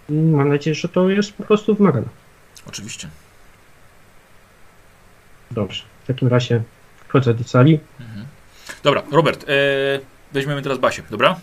Mam 0.09 0.49
nadzieję, 0.49 0.75
że 0.75 0.89
to 0.89 1.09
jest 1.09 1.33
po 1.33 1.43
prostu 1.43 1.75
wymagane. 1.75 2.07
oczywiście. 2.67 3.09
Dobrze. 5.51 5.83
W 6.03 6.07
takim 6.07 6.27
razie 6.27 6.63
wchodzę 7.07 7.33
do 7.33 7.43
sali. 7.43 7.79
Mhm. 7.99 8.25
Dobra, 8.83 9.03
Robert, 9.11 9.43
e, 9.43 9.47
weźmiemy 10.31 10.61
teraz 10.61 10.77
Basię, 10.77 11.03
dobra? 11.09 11.39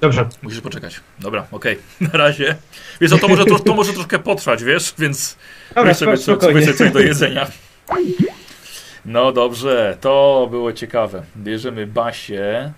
Dobrze. 0.00 0.28
Musisz 0.42 0.60
poczekać. 0.60 1.00
Dobra, 1.18 1.46
okej. 1.50 1.78
Na 2.12 2.18
razie. 2.18 2.56
Wiesz, 3.00 3.10
to 3.20 3.28
może, 3.28 3.44
to 3.44 3.74
może 3.74 3.92
troszkę 3.92 4.18
potrwać, 4.18 4.64
wiesz, 4.64 4.94
więc 4.98 5.36
Dobra, 5.74 5.94
sobie, 5.94 6.16
sobie 6.16 6.74
coś 6.74 6.90
do 6.90 7.00
jedzenia. 7.00 7.46
No 9.04 9.32
dobrze, 9.32 9.96
to 10.00 10.48
było 10.50 10.72
ciekawe. 10.72 11.22
Bierzemy 11.36 11.86
Basię. 11.86 12.72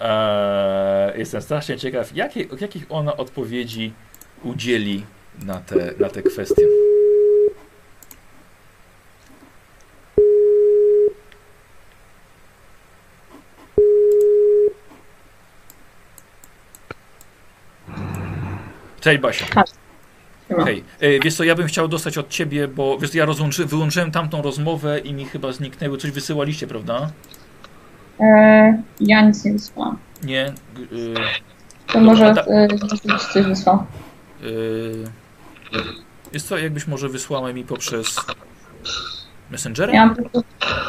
Eee, 0.00 1.18
jestem 1.18 1.42
strasznie 1.42 1.78
ciekaw, 1.78 2.16
jakiej, 2.16 2.48
jakich 2.60 2.86
ona 2.88 3.16
odpowiedzi 3.16 3.92
udzieli 4.42 5.04
na 5.44 5.60
te, 5.60 5.92
na 5.98 6.08
te 6.08 6.22
kwestie. 6.22 6.62
Cześć 19.06 19.20
Basia. 19.20 19.46
Siema. 20.48 20.64
Hej, 20.64 20.84
e, 21.00 21.20
wiesz 21.20 21.34
co, 21.34 21.44
ja 21.44 21.54
bym 21.54 21.66
chciał 21.66 21.88
dostać 21.88 22.18
od 22.18 22.28
ciebie, 22.28 22.68
bo 22.68 22.98
wiesz, 22.98 23.14
ja 23.14 23.24
rozłączy, 23.24 23.66
wyłączyłem 23.66 24.10
tamtą 24.10 24.42
rozmowę 24.42 24.98
i 24.98 25.14
mi 25.14 25.24
chyba 25.24 25.52
zniknęły, 25.52 25.98
coś 25.98 26.10
wysyłaliście, 26.10 26.66
prawda? 26.66 27.10
E, 28.20 28.82
ja 29.00 29.20
nic 29.20 29.44
nie 29.44 29.52
wysłałam. 29.52 29.98
Nie? 30.22 30.46
y, 30.92 31.14
To 31.92 32.00
może 32.00 32.34
ta- 32.34 32.42
e, 32.42 32.68
coś 33.32 33.44
wysłał. 33.44 33.86
y, 34.42 35.04
jest 36.32 36.48
to, 36.48 36.58
jakbyś 36.58 36.86
może 36.86 37.08
wysłała 37.08 37.52
mi 37.52 37.64
poprzez 37.64 38.16
Messengera? 39.50 39.92
Ja 39.92 40.06
mam 40.06 40.16
tylko 40.16 40.42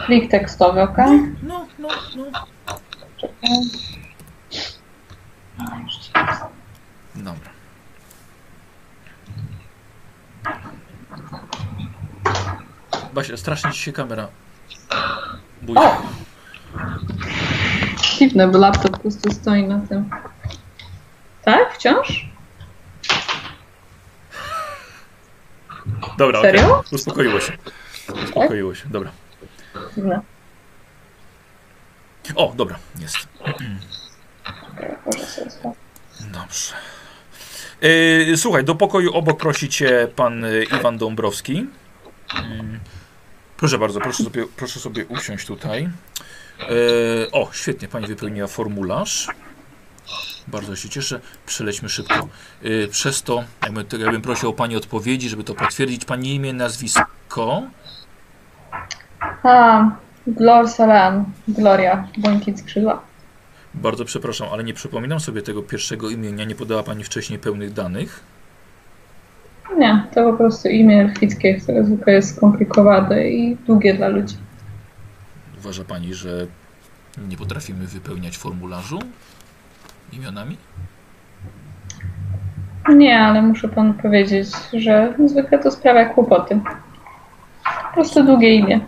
plik 0.05 0.32
tekstowy, 0.32 0.82
ok? 0.82 0.97
No, 1.43 1.68
no, 1.80 1.88
no. 2.15 2.26
Czekaj. 3.18 3.49
A, 5.57 5.80
już 5.84 5.93
ci 5.93 6.11
wysłałam. 6.13 6.53
Dobra. 7.15 7.57
Basia, 13.18 13.38
strasznie 13.38 13.72
ci 13.72 13.80
się 13.80 13.93
kamera 13.93 14.28
buje. 15.61 15.80
O! 15.80 16.01
Dziwne, 18.18 18.47
bo 18.47 18.57
laptop 18.57 18.91
po 18.91 18.99
prostu 18.99 19.32
stoi 19.32 19.63
na 19.63 19.80
tym. 19.80 20.09
Tak? 21.43 21.76
Wciąż? 21.76 22.30
Dobra. 26.18 26.41
Serio? 26.41 26.84
Uspokoiło 26.91 27.39
się. 27.39 27.57
Uspokoiło 28.24 28.76
się, 28.76 28.89
dobra. 28.89 29.11
Dziwne. 29.95 30.22
O, 32.36 32.53
dobra, 32.55 32.80
jest. 32.99 33.28
Dobrze. 36.20 36.74
Yy, 37.82 38.38
słuchaj, 38.38 38.63
do 38.63 38.76
pokoju 38.76 39.13
obok 39.13 39.39
prosi 39.39 39.70
cię 39.70 40.07
pan 40.15 40.45
Iwan 40.80 40.97
Dąbrowski. 40.97 41.53
Yy, 42.34 42.80
Proszę 43.58 43.78
bardzo, 43.78 43.99
proszę 43.99 44.24
sobie, 44.24 44.45
proszę 44.55 44.80
sobie 44.80 45.05
usiąść 45.05 45.45
tutaj. 45.45 45.89
E, 46.60 47.32
o, 47.32 47.49
świetnie, 47.51 47.88
pani 47.88 48.08
wypełniła 48.08 48.47
formularz. 48.47 49.28
Bardzo 50.47 50.76
się 50.76 50.89
cieszę. 50.89 51.20
Przelećmy 51.45 51.89
szybko. 51.89 52.28
E, 52.64 52.88
przez 52.88 53.24
to, 53.24 53.43
jakby, 53.64 53.84
to 53.84 53.97
ja 53.97 54.12
bym 54.12 54.22
prosił 54.22 54.49
o 54.49 54.53
pani 54.53 54.76
odpowiedzi, 54.76 55.30
żeby 55.30 55.43
to 55.43 55.55
potwierdzić. 55.55 56.05
Pani 56.05 56.36
imię, 56.36 56.53
nazwisko. 56.53 57.64
A, 59.43 59.89
Glor 60.28 60.66
Gloria, 61.47 62.08
błękit 62.18 62.60
skrzydła. 62.60 63.01
Bardzo 63.74 64.05
przepraszam, 64.05 64.47
ale 64.51 64.64
nie 64.64 64.74
przypominam 64.74 65.20
sobie 65.20 65.41
tego 65.41 65.64
pierwszego 65.64 66.10
imienia. 66.10 66.45
Nie 66.45 66.55
podała 66.55 66.84
pani 66.84 67.03
wcześniej 67.03 67.39
pełnych 67.39 67.74
danych. 67.74 68.24
Nie, 69.78 70.07
to 70.13 70.32
po 70.32 70.38
prostu 70.38 70.70
imię 70.70 71.01
elfickie, 71.01 71.55
które 71.55 71.86
zwykle 71.86 72.13
jest 72.13 72.36
skomplikowane 72.36 73.30
i 73.30 73.55
długie 73.55 73.93
dla 73.93 74.07
ludzi. 74.07 74.36
Uważa 75.57 75.84
pani, 75.84 76.13
że 76.13 76.47
nie 77.30 77.38
potrafimy 77.38 77.88
wypełniać 77.88 78.38
formularzu 78.38 78.99
imionami? 80.13 80.57
Nie, 82.89 83.20
ale 83.20 83.41
muszę 83.41 83.70
panu 83.70 83.93
powiedzieć, 83.93 84.47
że 84.74 85.15
zwykle 85.26 85.59
to 85.59 85.72
sprawia 85.72 86.05
kłopoty. 86.05 86.59
Po 87.88 87.93
prostu 87.93 88.24
długie 88.24 88.55
imię. 88.55 88.80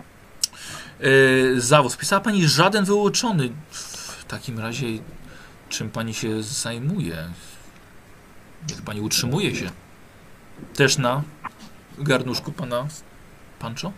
E, 1.02 1.62
zawód. 1.62 1.94
Wpisała 1.94 2.22
pani 2.22 2.48
żaden 2.48 2.86
wyuczony. 2.86 3.50
W 3.72 4.26
takim 4.28 4.60
razie 4.60 4.88
czym 5.70 5.90
pani 5.90 6.14
się 6.14 6.44
zajmuje? 6.44 7.18
Jak 8.70 8.82
pani 8.82 9.02
utrzymuje 9.02 9.56
się? 9.56 9.70
Też 10.76 10.98
na 10.98 11.22
garnuszku 11.98 12.52
pana 12.52 12.86
Pancho? 13.60 13.92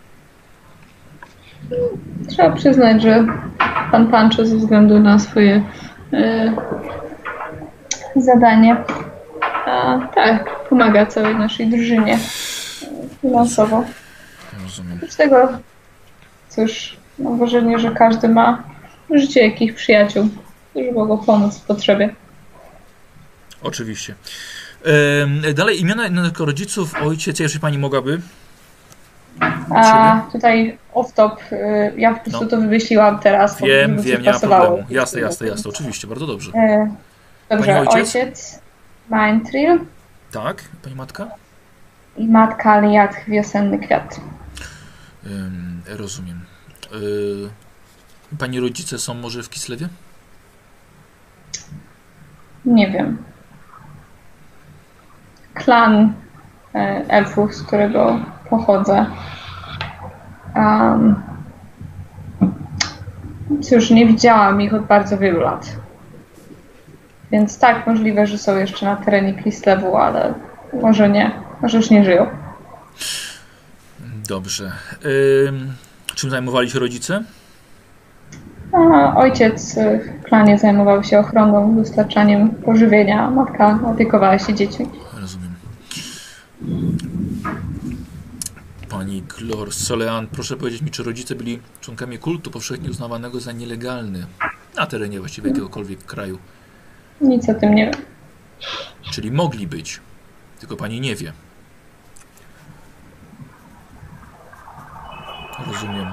Trzeba 2.29 2.51
przyznać, 2.51 3.01
że 3.01 3.25
pan 3.91 4.07
Pancho 4.07 4.45
ze 4.45 4.57
względu 4.57 4.99
na 4.99 5.19
swoje 5.19 5.63
e, 6.13 6.53
zadanie 8.15 8.77
a, 9.65 9.99
tak, 10.15 10.67
pomaga 10.69 11.05
całej 11.05 11.35
naszej 11.35 11.67
drużynie 11.67 12.13
e, 12.13 12.19
finansowo. 13.21 13.83
Rozumiem. 14.63 14.93
Oprócz 14.95 15.15
tego, 15.15 15.49
cóż, 16.49 16.97
mam 17.19 17.37
wrażenie, 17.37 17.79
że 17.79 17.91
każdy 17.91 18.29
ma 18.29 18.63
w 19.09 19.17
życiu 19.17 19.39
jakichś 19.39 19.73
przyjaciół, 19.73 20.29
którzy 20.69 20.91
mogą 20.91 21.17
pomóc 21.17 21.59
w 21.59 21.65
potrzebie. 21.65 22.15
Oczywiście. 23.63 24.15
E, 25.43 25.53
dalej 25.53 25.81
imiona 25.81 26.03
jednego 26.03 26.45
rodziców, 26.45 26.93
ojciec, 27.03 27.39
jeżeli 27.39 27.59
pani 27.59 27.77
mogłaby. 27.77 28.21
A 29.75 30.21
tutaj 30.31 30.77
off-top, 30.93 31.35
y, 31.51 31.93
ja 31.97 32.13
po 32.13 32.19
prostu 32.23 32.43
No. 32.43 32.49
to 32.49 32.57
wymyśliłam 32.57 33.19
teraz. 33.19 33.61
Wiem, 33.61 34.01
wiem, 34.01 34.21
nie 34.21 34.31
ma 34.31 34.39
problemu. 34.39 34.83
Jasne, 34.89 35.21
jasne, 35.21 35.47
jasne. 35.47 35.69
Oczywiście, 35.69 36.07
bardzo 36.07 36.27
dobrze. 36.27 36.51
Y, 36.51 36.91
Dobrze, 37.49 37.65
Pani 37.73 37.87
ojciec? 37.87 38.15
ojciec, 38.15 38.59
Mindtrill 39.09 39.79
Tak, 40.31 40.63
pani 40.83 40.95
matka? 40.95 41.27
i 42.17 42.27
matka 42.27 42.79
Liat, 42.79 43.15
wiosenny 43.27 43.79
kwiat. 43.79 44.19
Ym, 45.25 45.81
rozumiem. 45.87 46.41
Y, 46.93 48.37
pani 48.37 48.59
rodzice 48.59 48.99
są 48.99 49.13
może 49.13 49.43
w 49.43 49.49
Kislewie? 49.49 49.87
Nie 52.65 52.91
wiem. 52.91 53.17
Klan 55.53 56.13
e, 56.75 56.77
elfów, 57.07 57.55
z 57.55 57.63
którego 57.63 58.19
pochodzę. 58.49 59.05
Um, 60.55 61.15
cóż, 63.61 63.89
nie 63.89 64.05
widziałam 64.05 64.61
ich 64.61 64.73
od 64.73 64.85
bardzo 64.85 65.17
wielu 65.17 65.39
lat. 65.39 65.75
Więc 67.31 67.59
tak, 67.59 67.87
możliwe, 67.87 68.27
że 68.27 68.37
są 68.37 68.57
jeszcze 68.57 68.85
na 68.85 68.95
terenie 68.95 69.33
Kislewu, 69.33 69.97
ale 69.97 70.33
może 70.81 71.09
nie. 71.09 71.31
Może 71.61 71.77
już 71.77 71.89
nie 71.89 72.05
żyją. 72.05 72.27
Dobrze. 74.27 74.71
Ym, 75.47 75.73
czym 76.15 76.29
zajmowali 76.29 76.69
się 76.69 76.79
rodzice? 76.79 77.23
A 78.73 79.15
ojciec 79.15 79.77
y, 79.77 79.99
w 80.19 80.23
klanie 80.23 80.57
zajmował 80.57 81.03
się 81.03 81.19
ochroną, 81.19 81.75
dostarczaniem 81.75 82.49
pożywienia, 82.49 83.29
matka 83.29 83.79
opiekowała 83.85 84.39
się 84.39 84.53
dziećmi. 84.53 84.85
Pani 88.89 89.21
Glor 89.21 89.73
Solean, 89.73 90.27
proszę 90.27 90.57
powiedzieć 90.57 90.81
mi, 90.81 90.91
czy 90.91 91.03
rodzice 91.03 91.35
byli 91.35 91.59
członkami 91.81 92.19
kultu 92.19 92.51
powszechnie 92.51 92.89
uznawanego 92.89 93.39
za 93.39 93.51
nielegalny 93.51 94.25
na 94.75 94.85
terenie 94.85 95.19
właściwie 95.19 95.49
jakiegokolwiek 95.49 96.05
kraju? 96.05 96.39
Nic 97.21 97.49
o 97.49 97.53
tym 97.53 97.75
nie 97.75 97.85
wiem. 97.85 98.01
Czyli 99.11 99.31
mogli 99.31 99.67
być, 99.67 99.99
tylko 100.59 100.75
pani 100.77 101.01
nie 101.01 101.15
wie. 101.15 101.33
Rozumiem. 105.67 106.07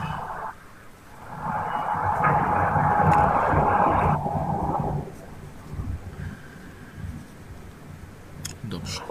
Dobrze. 8.64 9.07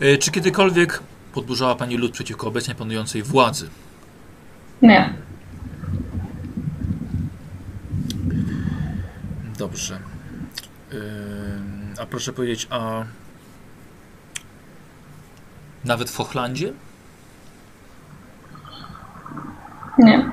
E, 0.00 0.18
Czy 0.18 0.30
kiedykolwiek 0.30 1.02
podburzała 1.32 1.74
pani 1.74 1.96
lud 1.96 2.12
przeciwko 2.12 2.46
obecnie 2.48 2.74
panującej 2.74 3.22
władzy? 3.22 3.70
Nie. 4.82 5.14
Dobrze. 9.58 9.98
Ym, 10.92 11.94
A 12.02 12.06
proszę 12.06 12.32
powiedzieć, 12.32 12.66
a 12.70 13.04
nawet 15.84 16.10
w 16.10 16.16
Hochlandzie? 16.16 16.72
Nie. 19.98 20.30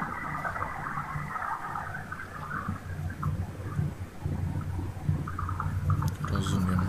Rozumiem. 6.32 6.80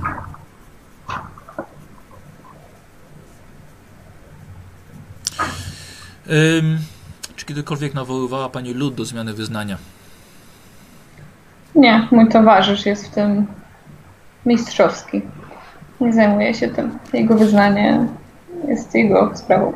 Ym, 6.30 6.78
czy 7.36 7.46
kiedykolwiek 7.46 7.94
nawoływała 7.94 8.48
Pani 8.48 8.74
lud 8.74 8.94
do 8.94 9.04
zmiany 9.04 9.34
wyznania? 9.34 9.78
Nie, 11.74 12.08
mój 12.10 12.28
towarzysz 12.28 12.86
jest 12.86 13.06
w 13.06 13.10
tym 13.14 13.46
mistrzowski. 14.46 15.22
Nie 16.00 16.12
zajmuje 16.12 16.54
się 16.54 16.68
tym. 16.68 16.98
Jego 17.12 17.34
wyznanie 17.36 18.06
jest 18.68 18.94
jego 18.94 19.36
sprawą. 19.36 19.72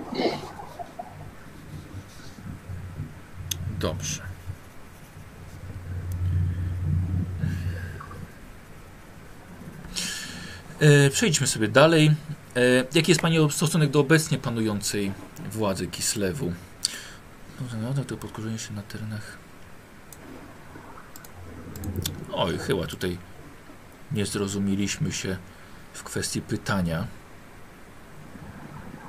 Dobrze. 3.80 4.22
E, 10.80 11.10
Przejdźmy 11.10 11.46
sobie 11.46 11.68
dalej. 11.68 12.10
E, 12.56 12.60
Jaki 12.94 13.10
jest 13.10 13.20
Pani 13.20 13.50
stosunek 13.50 13.90
do 13.90 14.00
obecnie 14.00 14.38
panującej 14.38 15.12
władzy 15.48 15.86
Kislewu? 15.86 16.52
No, 17.60 17.88
no, 17.96 18.04
to 18.04 18.16
podkurzenie 18.16 18.58
się 18.58 18.72
na 18.74 18.82
terenach. 18.82 19.38
Oj, 22.32 22.58
chyba 22.58 22.86
tutaj 22.86 23.18
nie 24.12 24.26
zrozumieliśmy 24.26 25.12
się 25.12 25.36
w 25.92 26.02
kwestii 26.02 26.40
pytania. 26.40 27.04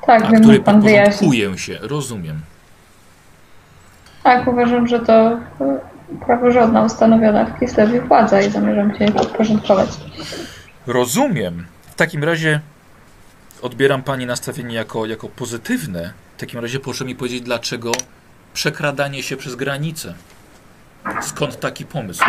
Tak, 0.05 0.23
A 0.23 0.39
który 0.39 0.59
pan 0.59 0.81
wyjaśni. 0.81 1.57
się, 1.57 1.77
rozumiem. 1.81 2.41
Tak, 4.23 4.47
uważam, 4.47 4.87
że 4.87 4.99
to 4.99 5.13
e, 5.31 5.39
praworządna 6.25 6.83
ustanowiona 6.83 7.45
w 7.45 7.59
Kislewie 7.59 8.01
władza 8.01 8.41
i 8.41 8.51
zamierzam 8.51 8.97
się 8.97 9.03
jej 9.03 9.13
podporządkować. 9.13 9.89
Rozumiem. 10.87 11.65
W 11.81 11.95
takim 11.95 12.23
razie 12.23 12.61
odbieram 13.61 14.03
Pani 14.03 14.25
nastawienie 14.25 14.75
jako, 14.75 15.05
jako 15.05 15.29
pozytywne. 15.29 16.13
W 16.37 16.39
takim 16.39 16.59
razie 16.59 16.79
proszę 16.79 17.05
mi 17.05 17.15
powiedzieć, 17.15 17.41
dlaczego 17.41 17.91
przekradanie 18.53 19.23
się 19.23 19.37
przez 19.37 19.55
granicę? 19.55 20.13
Skąd 21.21 21.59
taki 21.59 21.85
pomysł? 21.85 22.23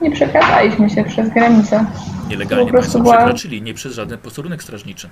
Nie 0.00 0.10
przekradaliśmy 0.10 0.90
się 0.90 1.04
przez 1.04 1.30
granicę. 1.30 1.84
Nielegalnie 2.28 2.72
Państwo 2.72 2.98
była- 2.98 3.16
przekroczyli, 3.16 3.62
nie 3.62 3.74
przez 3.74 3.94
żaden 3.94 4.18
posterunek 4.18 4.62
strażniczy. 4.62 5.08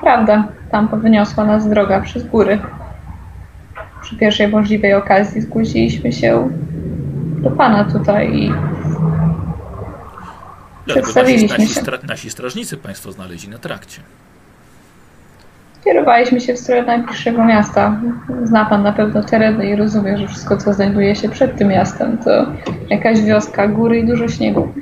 Prawda, 0.00 0.48
tam 0.70 0.88
wyniosła 1.00 1.44
nas 1.44 1.68
droga 1.68 2.00
przez 2.00 2.24
góry. 2.26 2.58
Przy 4.02 4.16
pierwszej 4.16 4.48
możliwej 4.48 4.94
okazji 4.94 5.40
zgłosiliśmy 5.40 6.12
się 6.12 6.50
do 7.42 7.50
pana 7.50 7.84
tutaj 7.84 8.34
i 8.34 8.52
Nasi, 10.88 11.00
Przedstawiliśmy 11.02 11.58
nasi, 11.58 11.74
się. 11.74 11.80
stra, 11.80 11.98
nasi 12.08 12.30
strażnicy 12.30 12.76
Państwo 12.76 13.12
znaleźli 13.12 13.48
na 13.48 13.58
trakcie. 13.58 14.00
Kierowaliśmy 15.84 16.40
się 16.40 16.54
w 16.54 16.58
stronę 16.58 16.82
najbliższego 16.82 17.44
miasta. 17.44 18.00
Zna 18.44 18.64
pan 18.64 18.82
na 18.82 18.92
pewno 18.92 19.22
tereny 19.22 19.66
i 19.70 19.76
rozumie, 19.76 20.18
że 20.18 20.28
wszystko, 20.28 20.56
co 20.56 20.74
znajduje 20.74 21.16
się 21.16 21.28
przed 21.28 21.56
tym 21.58 21.68
miastem, 21.68 22.18
to 22.18 22.46
jakaś 22.90 23.20
wioska, 23.20 23.68
góry 23.68 23.98
i 23.98 24.06
dużo 24.06 24.28
śniegu. 24.28 24.72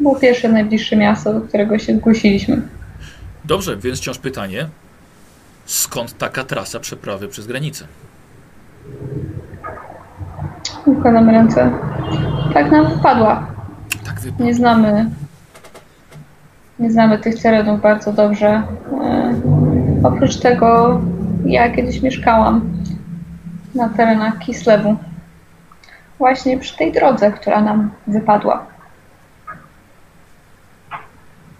Było 0.00 0.16
pierwsze 0.16 0.48
najbliższe 0.48 0.96
miasto, 0.96 1.32
do 1.34 1.40
którego 1.40 1.78
się 1.78 1.96
zgłosiliśmy. 1.96 2.62
Dobrze, 3.44 3.76
więc 3.76 3.98
wciąż 3.98 4.18
pytanie. 4.18 4.68
Skąd 5.66 6.18
taka 6.18 6.44
trasa 6.44 6.80
przeprawy 6.80 7.28
przez 7.28 7.46
granicę? 7.46 7.84
Układam 10.86 11.30
ręce. 11.30 11.70
Tak 12.54 12.70
nam 12.70 12.88
wypadła. 12.96 13.46
Tak 14.08 14.20
wypadło. 14.20 14.46
Nie 14.46 14.54
znamy. 14.54 15.10
Nie 16.78 16.90
znamy 16.92 17.18
tych 17.18 17.42
terenów 17.42 17.80
bardzo 17.80 18.12
dobrze. 18.12 18.62
E, 19.04 19.34
oprócz 20.02 20.36
tego, 20.36 21.00
ja 21.44 21.70
kiedyś 21.70 22.02
mieszkałam 22.02 22.70
na 23.74 23.88
terenach 23.88 24.38
Kislewu. 24.38 24.96
Właśnie 26.18 26.58
przy 26.58 26.76
tej 26.76 26.92
drodze, 26.92 27.32
która 27.32 27.60
nam 27.60 27.90
wypadła. 28.06 28.66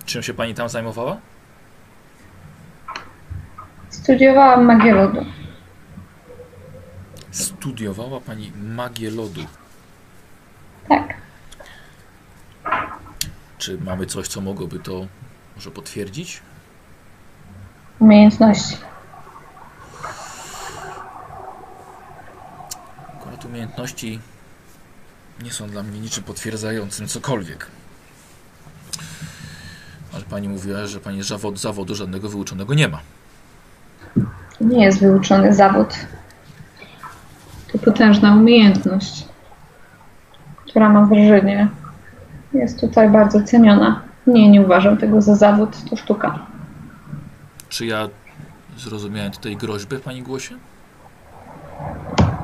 Czym 0.07 0.23
się 0.23 0.35
pani 0.35 0.55
tam 0.55 0.69
zajmowała? 0.69 1.17
Studiowałam 3.91 4.65
magię 4.65 4.93
lodu. 4.93 5.25
Studiowała 7.31 8.21
pani 8.21 8.53
magię 8.75 9.11
lodu. 9.11 9.41
Tak. 10.89 11.15
Czy 13.59 13.79
mamy 13.79 14.07
coś, 14.07 14.29
co 14.29 14.41
mogłoby 14.41 14.79
to 14.79 15.07
może 15.57 15.71
potwierdzić? 15.71 16.41
Umiejętności. 17.99 18.77
Akurat 23.17 23.45
umiejętności 23.45 24.21
nie 25.43 25.51
są 25.53 25.69
dla 25.69 25.83
mnie 25.83 26.01
niczym 26.01 26.25
potwierdzającym 26.25 27.09
cokolwiek. 27.09 27.67
Ale 30.15 30.23
pani 30.23 30.49
mówiła, 30.49 30.87
że 30.87 31.01
pani 31.01 31.23
zawod, 31.23 31.59
zawodu 31.59 31.95
żadnego 31.95 32.29
wyuczonego 32.29 32.75
nie 32.75 32.89
ma. 32.89 33.01
Nie 34.61 34.85
jest 34.85 35.01
wyuczony 35.01 35.55
zawód. 35.55 35.95
To 37.73 37.79
potężna 37.79 38.35
umiejętność, 38.35 39.25
która 40.67 40.89
mam 40.89 41.09
wrażenie 41.09 41.69
jest 42.59 42.81
tutaj 42.81 43.11
bardzo 43.11 43.43
ceniona. 43.43 44.01
Nie, 44.27 44.51
nie 44.51 44.63
uważam 44.63 44.97
tego 44.97 45.23
za 45.23 45.35
zawód, 45.35 45.77
to 45.91 45.97
sztuka. 45.97 46.39
Czy 47.69 47.87
ja 47.87 48.09
zrozumiałem 48.77 49.33
tutaj 49.33 49.57
groźbę 49.57 49.99
w 49.99 50.01
pani 50.01 50.23
głosie? 50.23 50.55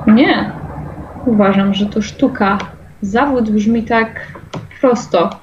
Nie. 0.07 0.51
Uważam, 1.25 1.73
że 1.73 1.85
to 1.85 2.01
sztuka. 2.01 2.57
Zawód 3.01 3.51
brzmi 3.51 3.83
tak 3.83 4.39
prosto, 4.81 5.39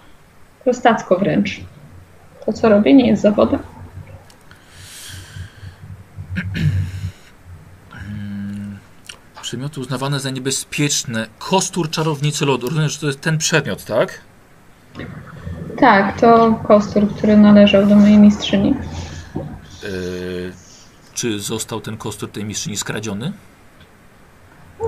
prostacko 0.64 1.16
wręcz. 1.16 1.60
To, 2.46 2.52
co 2.52 2.68
robię, 2.68 2.94
nie 2.94 3.06
jest 3.08 3.22
zawodem. 3.22 3.60
Przedmioty 9.42 9.80
uznawane 9.80 10.20
za 10.20 10.30
niebezpieczne. 10.30 11.26
Kostur 11.38 11.90
czarownicy 11.90 12.46
lodu. 12.46 12.66
Rozumiem, 12.66 12.88
że 12.88 12.98
to 12.98 13.06
jest 13.06 13.20
ten 13.20 13.38
przedmiot, 13.38 13.84
tak? 13.84 14.20
Tak, 15.78 16.20
to 16.20 16.60
kostur, 16.68 17.14
który 17.14 17.36
należał 17.36 17.86
do 17.86 17.94
mojej 17.94 18.18
mistrzyni. 18.18 18.74
Yy, 19.82 20.52
czy 21.14 21.40
został 21.40 21.80
ten 21.80 21.96
kostur 21.96 22.30
tej 22.30 22.44
mistrzyni 22.44 22.76
skradziony? 22.76 23.32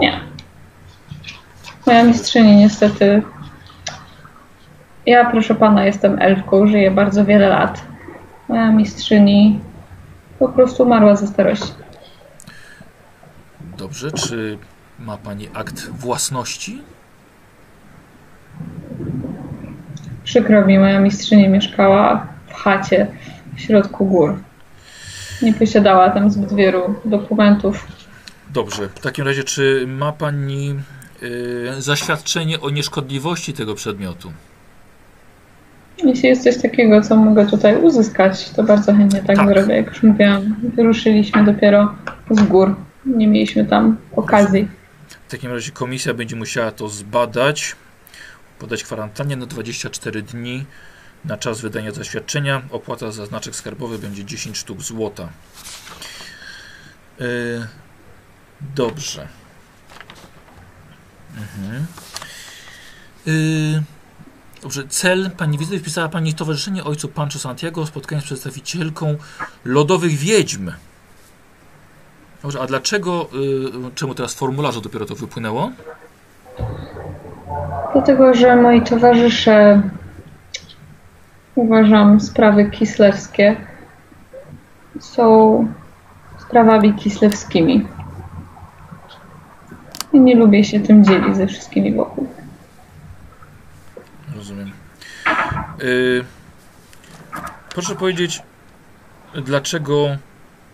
Nie. 0.01 0.21
Moja 1.87 2.05
mistrzyni 2.05 2.57
niestety. 2.57 3.23
Ja, 5.07 5.31
proszę 5.31 5.55
pana, 5.55 5.85
jestem 5.85 6.19
elfką, 6.19 6.67
żyję 6.67 6.91
bardzo 6.91 7.25
wiele 7.25 7.49
lat. 7.49 7.85
Moja 8.49 8.73
mistrzyni 8.73 9.61
po 10.39 10.49
prostu 10.49 10.83
umarła 10.83 11.17
ze 11.17 11.27
starości. 11.27 11.73
Dobrze, 13.79 14.13
czy 14.13 14.59
ma 14.99 15.17
pani 15.17 15.49
akt 15.55 15.91
własności? 15.91 16.83
Przykro 20.25 20.67
mi, 20.67 20.79
moja 20.79 21.01
mistrzyni 21.01 21.49
mieszkała 21.49 22.27
w 22.47 22.53
chacie 22.55 23.07
w 23.57 23.61
środku 23.61 24.07
gór. 24.07 24.39
Nie 25.43 25.53
posiadała 25.53 26.11
tam 26.11 26.31
zbyt 26.31 26.55
wielu 26.55 26.95
dokumentów. 27.05 27.87
Dobrze, 28.53 28.89
w 28.89 29.01
takim 29.01 29.25
razie, 29.25 29.45
czy 29.45 29.85
ma 29.87 30.13
pani 30.13 30.75
yy, 31.23 31.83
zaświadczenie 31.83 32.61
o 32.61 32.71
nieszkodliwości 32.71 33.53
tego 33.53 33.75
przedmiotu? 33.75 34.33
Jeśli 36.05 36.29
jest 36.29 36.45
coś 36.45 36.63
takiego, 36.63 37.01
co 37.01 37.17
mogę 37.17 37.47
tutaj 37.47 37.77
uzyskać, 37.83 38.51
to 38.51 38.63
bardzo 38.63 38.95
chętnie 38.95 39.23
tak, 39.23 39.37
Tak. 39.37 39.49
zrobię. 39.49 39.75
Jak 39.77 39.87
już 39.87 40.03
mówiłam, 40.03 40.57
wyruszyliśmy 40.77 41.45
dopiero 41.45 41.95
z 42.31 42.43
gór. 42.43 42.77
Nie 43.07 43.29
mieliśmy 43.29 43.65
tam 43.65 43.97
okazji. 44.17 44.69
W 45.29 45.31
takim 45.31 45.51
razie 45.53 45.73
komisja 45.73 46.15
będzie 46.15 46.37
musiała 46.37 46.71
to 46.71 46.89
zbadać, 46.89 47.77
podać 48.59 48.85
kwarantannie 48.85 49.37
na 49.37 49.47
24 49.47 50.23
dni 50.23 50.67
na 51.25 51.37
czas 51.37 51.61
wydania 51.61 51.93
zaświadczenia. 51.93 52.63
Opłata 52.71 53.13
za 53.13 53.27
znaczek 53.27 53.57
skarbowy 53.57 53.99
będzie 53.99 54.25
10 54.25 54.59
sztuk 54.59 54.83
złota. 54.83 55.29
Yy, 57.21 57.67
dobrze. 58.61 59.29
Mhm. 61.37 61.87
Yy, 63.27 63.83
dobrze, 64.63 64.89
cel 64.89 65.31
pani 65.31 65.59
wizyty 65.59 65.79
wpisała 65.79 66.09
pani 66.09 66.35
Towarzyszenie 66.35 66.85
Ojcu 66.85 67.09
Pancho 67.09 67.39
Santiago, 67.39 67.87
spotkanie 67.87 68.23
z 68.23 68.25
przedstawicielką 68.25 69.17
lodowych 69.65 70.13
wiedźm. 70.13 70.73
Dobrze, 72.43 72.61
a 72.61 72.67
dlaczego, 72.67 73.29
y, 73.89 73.95
czemu 73.95 74.15
teraz 74.15 74.35
w 74.35 74.37
formularzu 74.37 74.81
dopiero 74.81 75.07
to 75.07 75.15
wypłynęło? 75.15 75.73
Dlatego, 77.93 78.35
że 78.35 78.57
moi 78.57 78.83
towarzysze, 78.83 79.83
uważam, 81.55 82.21
sprawy 82.21 82.71
kislewskie 82.71 83.57
są 85.01 85.67
sprawami 86.39 86.95
kislewskimi. 86.95 87.89
I 90.13 90.21
nie 90.21 90.37
lubię 90.37 90.65
się 90.65 90.81
tym 90.81 91.05
dzielić 91.05 91.37
ze 91.37 91.47
wszystkimi 91.47 91.95
wokół. 91.95 92.29
Rozumiem. 94.37 94.73
Y, 95.83 96.25
proszę 97.69 97.95
powiedzieć, 97.95 98.43
dlaczego 99.45 100.17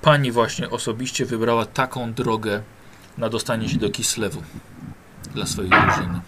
pani 0.03 0.33
właśnie 0.33 0.71
osobiście 0.71 1.27
wybrała 1.27 1.67
taką 1.67 2.13
drogę 2.13 2.63
na 3.19 3.29
dostanie 3.29 3.69
się 3.69 3.79
do 3.79 3.91
Kislewu 3.91 4.43
dla 5.35 5.47
swojej 5.47 5.71
drużyny? 5.71 6.21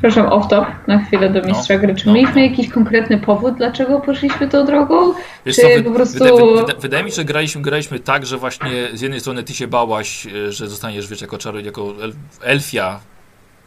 Proszę 0.00 0.22
off-top 0.22 0.66
na 0.86 0.98
chwilę 0.98 1.30
do 1.30 1.42
mistrza 1.42 1.78
gry. 1.78 1.94
Czy 1.94 2.06
no, 2.06 2.12
mieliśmy 2.12 2.34
no. 2.34 2.50
jakiś 2.50 2.68
konkretny 2.68 3.18
powód, 3.18 3.54
dlaczego 3.54 4.00
poszliśmy 4.00 4.48
tą 4.48 4.66
drogą? 4.66 5.12
Wiesz 5.46 5.56
Czy 5.56 5.62
co, 5.62 5.84
po 5.84 5.90
prostu- 5.90 6.18
wyda, 6.24 6.34
wy, 6.36 6.56
wyda, 6.66 6.78
wydaje 6.80 7.04
mi 7.04 7.10
się, 7.10 7.16
że 7.16 7.24
graliśmy, 7.24 7.62
graliśmy 7.62 8.00
tak, 8.00 8.26
że 8.26 8.36
właśnie 8.38 8.68
z 8.94 9.00
jednej 9.00 9.20
strony 9.20 9.42
ty 9.42 9.54
się 9.54 9.66
bałaś, 9.68 10.26
y, 10.26 10.52
że 10.52 10.68
zostaniesz, 10.68 11.08
wiesz, 11.08 11.20
jako, 11.20 11.38
czaro, 11.38 11.60
jako 11.60 11.94
el, 12.02 12.12
elfia, 12.42 13.00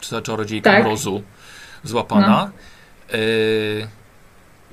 czy 0.00 0.22
czarodziejka 0.22 0.70
Tak. 0.70 0.84
mrozu 0.84 1.22
złapana. 1.84 2.50
Y, 3.14 3.86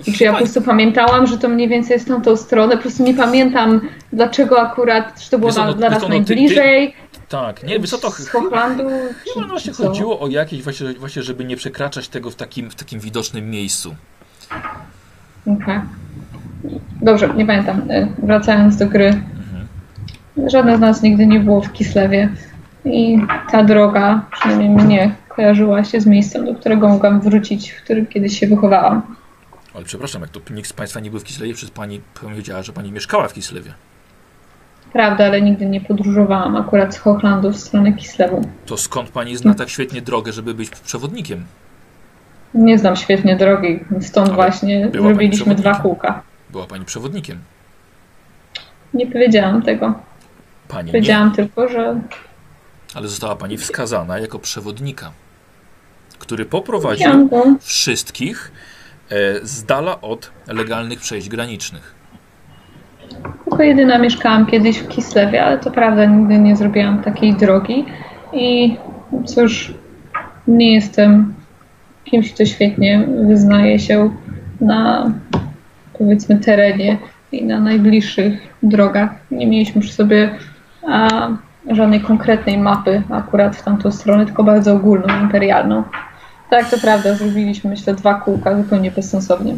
I 0.07 0.13
Czy 0.13 0.23
ja 0.23 0.31
po 0.31 0.37
prostu 0.37 0.61
pamiętałam, 0.61 1.27
że 1.27 1.37
to 1.37 1.49
mniej 1.49 1.67
więcej 1.69 1.93
jest 1.93 2.05
w 2.05 2.09
tamtą 2.09 2.37
stronę? 2.37 2.75
Po 2.75 2.81
prostu 2.81 3.03
nie 3.03 3.13
pamiętam, 3.13 3.81
dlaczego 4.13 4.61
akurat, 4.61 5.19
czy 5.21 5.29
to 5.29 5.37
było 5.39 5.49
Wiesz 5.49 5.55
co, 5.55 5.61
na, 5.61 5.67
no, 5.67 5.73
dla 5.73 5.89
wiesz 5.89 5.99
nas 6.01 6.09
no, 6.09 6.15
ty- 6.19 6.25
ty- 6.25 6.35
najbliżej, 6.35 6.95
tak, 7.29 7.63
nie, 7.63 7.79
wiesz 7.79 7.89
co 7.89 7.97
to... 7.97 8.09
Chyba 8.09 8.69
właśnie 9.47 9.73
co? 9.73 9.87
chodziło 9.87 10.19
o 10.19 10.27
jakieś 10.27 10.63
właśnie, 10.63 10.93
właśnie, 10.93 11.23
żeby 11.23 11.45
nie 11.45 11.57
przekraczać 11.57 12.07
tego 12.07 12.31
w 12.31 12.35
takim, 12.35 12.71
w 12.71 12.75
takim 12.75 12.99
widocznym 12.99 13.49
miejscu. 13.49 13.95
Okej. 15.47 15.79
Dobrze, 17.01 17.33
nie 17.35 17.45
pamiętam. 17.45 17.81
E, 17.89 18.07
Wracając 18.23 18.77
do 18.77 18.87
gry. 18.87 19.07
Mhm. 19.07 19.67
Żadne 20.49 20.77
z 20.77 20.79
nas 20.79 21.01
nigdy 21.01 21.27
nie 21.27 21.39
było 21.39 21.61
w 21.61 21.73
Kislewie. 21.73 22.29
I 22.85 23.17
ta 23.51 23.63
droga, 23.63 24.25
przynajmniej 24.31 24.69
mnie, 24.69 25.15
kojarzyła 25.29 25.83
się 25.83 26.01
z 26.01 26.05
miejscem, 26.05 26.45
do 26.45 26.55
którego 26.55 26.87
mogłam 26.87 27.21
wrócić, 27.21 27.71
w 27.71 27.83
którym 27.83 28.05
kiedyś 28.05 28.39
się 28.39 28.47
wychowałam. 28.47 29.15
Ale 29.73 29.85
przepraszam, 29.85 30.21
jak 30.21 30.31
to 30.31 30.39
nikt 30.53 30.69
z 30.69 30.73
Państwa 30.73 30.99
nie 30.99 31.11
był 31.11 31.19
w 31.19 31.23
Kislewie, 31.23 31.53
przez 31.53 31.71
Pani 31.71 32.01
powiedziała, 32.21 32.63
że 32.63 32.73
Pani 32.73 32.91
mieszkała 32.91 33.27
w 33.27 33.33
Kislewie. 33.33 33.73
Prawda, 34.93 35.25
ale 35.25 35.41
nigdy 35.41 35.65
nie 35.65 35.81
podróżowałam 35.81 36.55
akurat 36.55 36.95
z 36.95 36.97
Hochlandu 36.97 37.51
w 37.51 37.57
stronę 37.57 37.93
Kislewu. 37.93 38.41
To 38.65 38.77
skąd 38.77 39.09
Pani 39.09 39.37
zna 39.37 39.53
tak 39.53 39.69
świetnie 39.69 40.01
drogę, 40.01 40.33
żeby 40.33 40.53
być 40.53 40.69
przewodnikiem? 40.69 41.45
Nie 42.53 42.77
znam 42.77 42.95
świetnie 42.95 43.35
drogi, 43.35 43.79
stąd 44.01 44.27
Ale 44.27 44.35
właśnie 44.35 44.89
zrobiliśmy 44.93 45.55
dwa 45.55 45.75
kółka. 45.75 46.21
Była 46.49 46.65
Pani 46.65 46.85
przewodnikiem. 46.85 47.39
Nie 48.93 49.07
powiedziałam 49.07 49.61
tego. 49.61 49.93
Pani 50.67 50.85
nie, 50.85 50.91
Powiedziałam 50.91 51.31
tylko, 51.31 51.69
że 51.69 52.01
ale 52.93 53.07
została 53.07 53.35
pani 53.35 53.57
wskazana 53.57 54.19
jako 54.19 54.39
przewodnika, 54.39 55.11
który 56.19 56.45
poprowadził 56.45 57.29
wszystkich 57.61 58.51
e, 59.09 59.45
z 59.45 59.63
dala 59.63 60.01
od 60.01 60.31
legalnych 60.47 60.99
przejść 60.99 61.29
granicznych. 61.29 61.96
Tylko 63.45 63.63
jedyna 63.63 63.97
mieszkałam 63.97 64.45
kiedyś 64.45 64.77
w 64.77 64.87
Kislewie, 64.87 65.43
ale 65.43 65.57
to 65.57 65.71
prawda, 65.71 66.05
nigdy 66.05 66.39
nie 66.39 66.55
zrobiłam 66.55 67.01
takiej 67.03 67.33
drogi. 67.33 67.85
I 68.33 68.77
cóż, 69.25 69.73
nie 70.47 70.73
jestem 70.73 71.33
kimś, 72.05 72.33
kto 72.33 72.45
świetnie 72.45 73.07
wyznaje 73.27 73.79
się 73.79 74.09
na 74.61 75.11
powiedzmy 75.97 76.37
terenie 76.39 76.97
i 77.31 77.45
na 77.45 77.59
najbliższych 77.59 78.33
drogach. 78.63 79.09
Nie 79.31 79.47
mieliśmy 79.47 79.81
przy 79.81 79.93
sobie 79.93 80.29
a, 80.87 81.29
żadnej 81.71 82.01
konkretnej 82.01 82.57
mapy 82.57 83.01
akurat 83.09 83.55
w 83.55 83.63
tamtą 83.63 83.91
stronę, 83.91 84.25
tylko 84.25 84.43
bardzo 84.43 84.73
ogólną, 84.73 85.21
imperialną. 85.21 85.83
Tak, 86.49 86.69
to 86.69 86.77
prawda, 86.77 87.13
zrobiliśmy 87.13 87.69
myślę 87.69 87.93
dwa 87.93 88.13
kółka 88.13 88.57
zupełnie 88.57 88.91
bezsensownie. 88.91 89.55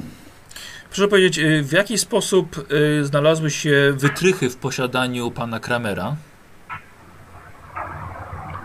Proszę 0.89 1.07
powiedzieć, 1.07 1.39
y, 1.39 1.63
w 1.63 1.71
jaki 1.71 1.97
sposób 1.97 2.65
y, 2.71 3.05
znalazły 3.05 3.49
się 3.51 3.93
wytrychy 3.95 4.49
w 4.49 4.57
posiadaniu 4.57 5.31
pana 5.31 5.59
Kramera? 5.59 6.15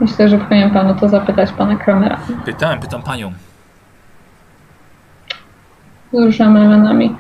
Myślę, 0.00 0.28
że 0.28 0.38
powinien 0.38 0.70
pan 0.70 0.86
o 0.86 0.94
to 0.94 1.08
zapytać 1.08 1.52
pana 1.52 1.76
Kramera. 1.76 2.20
Pytałem, 2.44 2.80
pytam 2.80 3.02
panią. 3.02 3.32
Wzruszam 6.12 6.56
ramionami. 6.56 7.16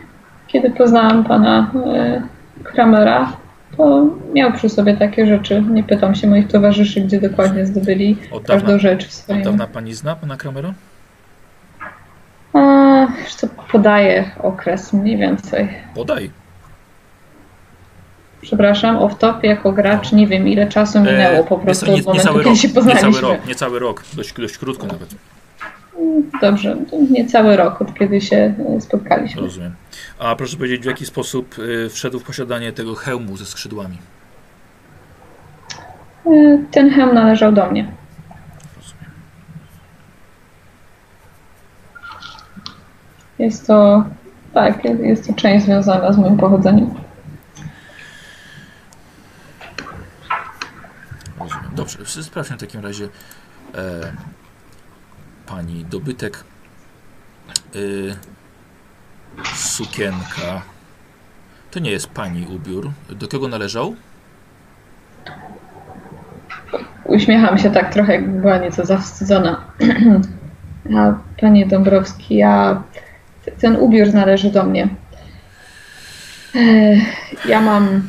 Kiedy 0.46 0.70
poznałam 0.70 1.24
pana 1.24 1.70
e, 1.86 2.22
Kramera, 2.64 3.32
to 3.76 4.06
miał 4.34 4.52
przy 4.52 4.68
sobie 4.68 4.96
takie 4.96 5.26
rzeczy. 5.26 5.62
Nie 5.70 5.84
pytam 5.84 6.14
się 6.14 6.26
moich 6.26 6.48
towarzyszy, 6.48 7.00
gdzie 7.00 7.20
dokładnie 7.20 7.66
zdobyli 7.66 8.16
Od 8.32 8.46
każdą 8.46 8.66
dawna, 8.66 8.78
rzecz 8.78 9.04
w 9.04 9.08
od 9.08 9.12
swoim. 9.12 9.42
dawna 9.42 9.66
pani 9.66 9.94
zna 9.94 10.16
pana 10.16 10.36
Kramera? 10.36 10.74
To 13.40 13.46
podaje 13.72 14.30
okres 14.42 14.92
mniej 14.92 15.16
więcej. 15.16 15.68
Podaj. 15.94 16.30
Przepraszam, 18.40 18.96
off-top 18.96 19.34
jako 19.42 19.72
gracz 19.72 20.12
nie 20.12 20.26
wiem 20.26 20.48
ile 20.48 20.66
czasu 20.68 21.00
minęło 21.00 21.44
po 21.44 21.56
E, 21.56 21.58
prostu 21.60 21.86
nie, 21.86 21.94
od 21.94 22.04
momentu, 22.04 22.24
cały 22.26 22.38
kiedy 22.38 22.50
rok, 22.50 22.58
się 22.58 22.68
nie 22.68 22.74
cały 22.74 22.84
poznaliśmy. 22.94 23.20
rok, 23.28 23.46
nie 23.46 23.54
cały 23.54 23.78
rok, 23.78 24.04
dość, 24.14 24.32
dość 24.32 24.58
krótko 24.58 24.86
nawet, 24.86 25.14
Dobrze, 26.40 26.76
to 26.90 26.96
nie 27.10 27.26
cały 27.26 27.56
rok, 27.56 27.82
od 27.82 27.94
kiedy 27.98 28.20
się 28.20 28.54
e, 28.76 28.80
spotkaliśmy. 28.80 29.42
rozumiem. 29.42 29.74
A 30.18 30.36
proszę 30.36 30.56
powiedzieć, 30.56 30.82
w 30.82 30.84
jaki 30.84 31.06
sposób 31.06 31.58
y, 31.58 31.88
wszedł 31.90 32.20
w 32.20 32.24
posiadanie 32.24 32.72
tego 32.72 32.94
hełmu 32.94 33.36
ze 33.36 33.46
skrzydłami? 33.46 33.98
E, 36.26 36.30
Ten 36.70 36.90
hełm 36.90 37.14
należał 37.14 37.52
do 37.52 37.70
mnie. 37.70 37.86
Rozumiem. 38.76 39.10
Jest 43.38 43.66
to, 43.66 44.04
tak, 44.54 44.84
jest 44.84 45.26
to 45.26 45.32
część 45.32 45.64
związana 45.64 46.12
z 46.12 46.18
moim 46.18 46.36
pochodzeniem. 46.36 46.94
Rozumiem. 51.38 51.70
Dobrze, 51.74 52.22
sprawdźmy 52.22 52.56
w 52.56 52.60
takim 52.60 52.80
razie 52.80 53.04
e, 53.74 54.12
pani 55.46 55.84
dobytek. 55.84 56.44
Y, 57.76 58.16
sukienka. 59.54 60.62
To 61.70 61.80
nie 61.80 61.90
jest 61.90 62.06
pani 62.06 62.46
ubiór. 62.46 62.90
Do 63.10 63.28
kogo 63.28 63.48
należał? 63.48 63.94
Uśmiecham 67.04 67.58
się 67.58 67.70
tak 67.70 67.92
trochę, 67.92 68.12
jakby 68.12 68.40
była 68.40 68.58
nieco 68.58 68.86
zawstydzona. 68.86 69.64
A 70.98 71.14
panie 71.40 71.66
Dąbrowski, 71.66 72.36
ja, 72.36 72.82
ten 73.60 73.76
ubiór 73.76 74.14
należy 74.14 74.50
do 74.50 74.64
mnie. 74.64 74.88
Ja 77.48 77.60
mam 77.60 78.08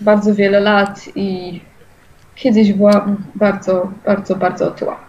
bardzo 0.00 0.34
wiele 0.34 0.60
lat 0.60 1.08
i 1.14 1.60
kiedyś 2.34 2.72
byłam 2.72 3.16
bardzo, 3.34 3.92
bardzo, 4.06 4.36
bardzo 4.36 4.68
otyła. 4.68 5.00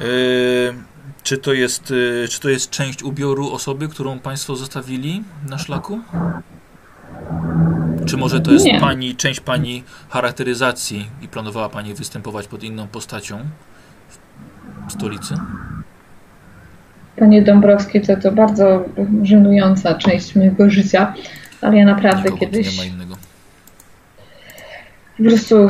Y, 0.00 0.74
czy, 1.22 1.38
to 1.38 1.52
jest, 1.52 1.90
y, 1.90 2.26
czy 2.30 2.40
to 2.40 2.48
jest 2.48 2.70
część 2.70 3.02
ubioru 3.02 3.52
osoby, 3.52 3.88
którą 3.88 4.18
państwo 4.18 4.56
zostawili 4.56 5.24
na 5.48 5.58
szlaku? 5.58 6.00
Czy 8.06 8.16
może 8.16 8.40
to 8.40 8.52
jest 8.52 8.64
Nie. 8.64 8.80
pani, 8.80 9.16
część 9.16 9.40
pani 9.40 9.84
charakteryzacji 10.08 11.10
i 11.22 11.28
planowała 11.28 11.68
pani 11.68 11.94
występować 11.94 12.48
pod 12.48 12.62
inną 12.62 12.88
postacią 12.88 13.38
w 14.88 14.92
stolicy? 14.92 15.34
Panie 17.16 17.42
Dąbrowski, 17.42 18.00
to, 18.00 18.16
to 18.16 18.32
bardzo 18.32 18.84
żenująca 19.22 19.94
część 19.94 20.36
mojego 20.36 20.70
życia, 20.70 21.14
ale 21.60 21.76
ja 21.76 21.84
naprawdę 21.84 22.32
kiedyś... 22.32 22.76
nie 22.78 22.82
ma 22.82 22.94
innego. 22.94 23.14
po 25.16 25.22
prostu 25.22 25.68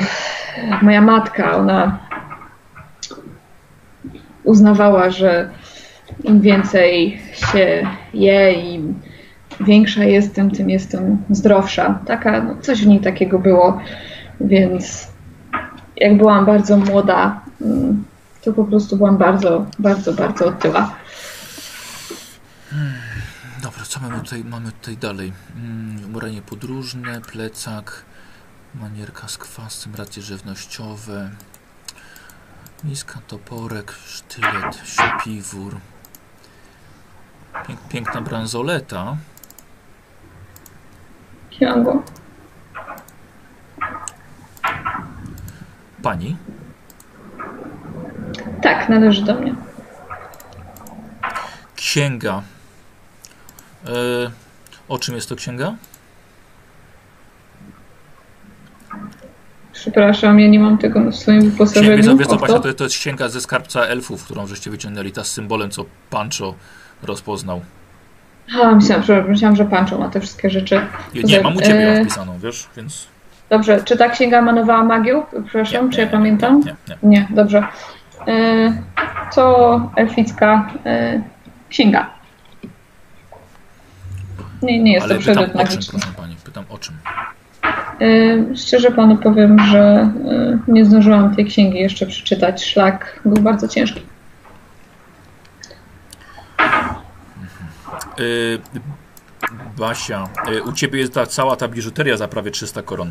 moja 0.82 1.00
matka, 1.00 1.56
ona 1.56 1.98
uznawała, 4.44 5.10
że 5.10 5.50
im 6.24 6.40
więcej 6.40 7.20
się 7.52 7.86
je 8.14 8.52
i 8.52 8.94
większa 9.60 10.04
jestem, 10.04 10.50
tym 10.50 10.70
jestem 10.70 11.18
zdrowsza. 11.30 11.98
Taka, 12.06 12.42
no 12.42 12.56
coś 12.60 12.84
w 12.84 12.86
niej 12.86 13.00
takiego 13.00 13.38
było, 13.38 13.80
więc 14.40 15.12
jak 15.96 16.16
byłam 16.16 16.46
bardzo 16.46 16.76
młoda, 16.76 17.40
mm, 17.60 18.04
to 18.44 18.52
po 18.52 18.64
prostu 18.64 18.96
byłam 18.96 19.18
bardzo, 19.18 19.66
bardzo, 19.78 20.12
bardzo 20.12 20.46
otyła. 20.46 21.01
Dobra, 23.62 23.84
co 23.84 24.00
mamy 24.00 24.20
tutaj, 24.20 24.44
mamy 24.44 24.72
tutaj 24.72 24.96
dalej? 24.96 25.32
Mm, 25.56 26.04
ubranie 26.04 26.42
podróżne, 26.42 27.20
plecak, 27.20 28.04
manierka 28.74 29.28
z 29.28 29.38
kwasem, 29.38 29.94
racje 29.94 30.22
żywnościowe, 30.22 31.30
miska, 32.84 33.20
toporek, 33.26 33.92
sztylet, 34.06 34.82
śpiwór. 34.84 35.80
Pięk, 37.66 37.80
piękna 37.88 38.20
bransoleta. 38.20 39.16
Kiango. 41.50 42.02
Pani? 46.02 46.36
Tak, 48.62 48.88
należy 48.88 49.24
do 49.24 49.34
mnie. 49.34 49.54
Księga. 51.76 52.42
E, 53.86 54.30
o 54.88 54.98
czym 54.98 55.14
jest 55.14 55.28
to 55.28 55.36
księga? 55.36 55.74
Przepraszam, 59.72 60.40
ja 60.40 60.48
nie 60.48 60.60
mam 60.60 60.78
tego 60.78 61.00
w 61.10 61.14
swoim 61.14 61.38
Księga, 61.38 61.52
wyposażeniu. 61.52 62.02
co, 62.04 62.16
wiesz 62.16 62.28
to? 62.28 62.60
to, 62.60 62.74
to 62.74 62.84
jest 62.84 62.96
księga 62.96 63.28
ze 63.28 63.40
skarbca 63.40 63.80
elfów, 63.80 64.24
którą 64.24 64.46
żeście 64.46 64.70
wyciągnęli, 64.70 65.12
ta 65.12 65.24
z 65.24 65.30
symbolem, 65.30 65.70
co 65.70 65.84
Pancho 66.10 66.54
rozpoznał. 67.02 67.60
A, 68.62 68.74
myślałam, 68.74 69.04
że, 69.04 69.22
myślałam, 69.22 69.56
że 69.56 69.64
Pancho 69.64 69.98
ma 69.98 70.08
te 70.08 70.20
wszystkie 70.20 70.50
rzeczy. 70.50 70.80
Nie, 71.14 71.22
nie 71.22 71.40
mam 71.40 71.56
u 71.56 71.60
ciebie 71.60 71.80
ją 71.80 71.90
E, 71.90 72.04
wpisaną, 72.04 72.38
wiesz, 72.38 72.68
więc... 72.76 73.06
Dobrze, 73.50 73.82
czy 73.84 73.96
ta 73.96 74.08
księga 74.08 74.38
emanowała 74.38 74.84
magią? 74.84 75.22
Przepraszam, 75.30 75.90
czy 75.90 76.00
ja 76.00 76.06
pamiętam? 76.06 76.60
Nie, 76.60 76.76
nie. 76.88 76.96
Nie, 77.02 77.28
dobrze. 77.30 77.66
E, 78.28 78.82
to 79.34 79.80
elficka 79.96 80.68
e, 80.86 81.22
księga. 81.68 82.10
Nie, 84.62 84.82
nie 84.82 84.92
jest 84.92 85.04
Ale 85.04 85.14
to 85.14 85.20
przedmiot 85.20 85.48
o 85.48 85.48
czym, 85.48 85.58
magiczny. 85.58 86.00
proszę 86.00 86.14
pani, 86.16 86.36
pytam 86.44 86.64
o 86.68 86.78
czym. 86.78 86.94
E, 88.00 88.56
szczerze 88.56 88.90
panu 88.90 89.16
powiem, 89.16 89.58
że 89.58 89.78
e, 89.78 90.58
nie 90.68 90.84
zdążyłam 90.84 91.36
tej 91.36 91.44
księgi 91.44 91.78
jeszcze 91.78 92.06
przeczytać. 92.06 92.64
Szlak 92.64 93.20
był 93.24 93.42
bardzo 93.42 93.68
ciężki. 93.68 94.00
Y, 98.20 98.58
Basia, 99.78 100.28
y, 100.48 100.62
u 100.62 100.72
ciebie 100.72 101.00
jest 101.00 101.14
ta 101.14 101.26
cała 101.26 101.56
ta 101.56 101.68
biżuteria 101.68 102.16
za 102.16 102.28
prawie 102.28 102.50
300 102.50 102.82
koron. 102.82 103.10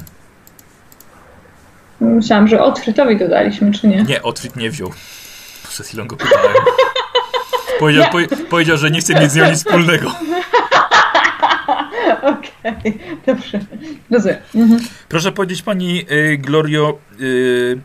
Myślałam, 2.02 2.48
że 2.48 2.64
Otfrytowi 2.64 3.18
dodaliśmy, 3.18 3.72
czy 3.72 3.88
nie? 3.88 4.04
Nie, 4.04 4.24
Otwit 4.24 4.56
nie 4.56 4.70
wziął. 4.70 4.92
Przed 5.70 5.88
chwilą 5.88 6.08
go 6.08 6.16
pytałem. 6.16 6.54
Powiedział, 7.80 8.06
powie, 8.12 8.28
powiedział, 8.28 8.78
że 8.78 8.92
nie 8.92 9.00
chce 9.00 9.14
mieć 9.14 9.32
z 9.32 9.36
nią 9.36 9.50
nic 9.50 9.58
wspólnego. 9.58 10.12
Dobrze. 13.26 13.60
Rozumiem. 14.12 14.38
Mhm. 14.56 14.82
Proszę 15.10 15.32
powiedzieć 15.32 15.62
pani 15.62 16.06
y, 16.12 16.38
Glorio, 16.38 16.98
y, 17.22 17.80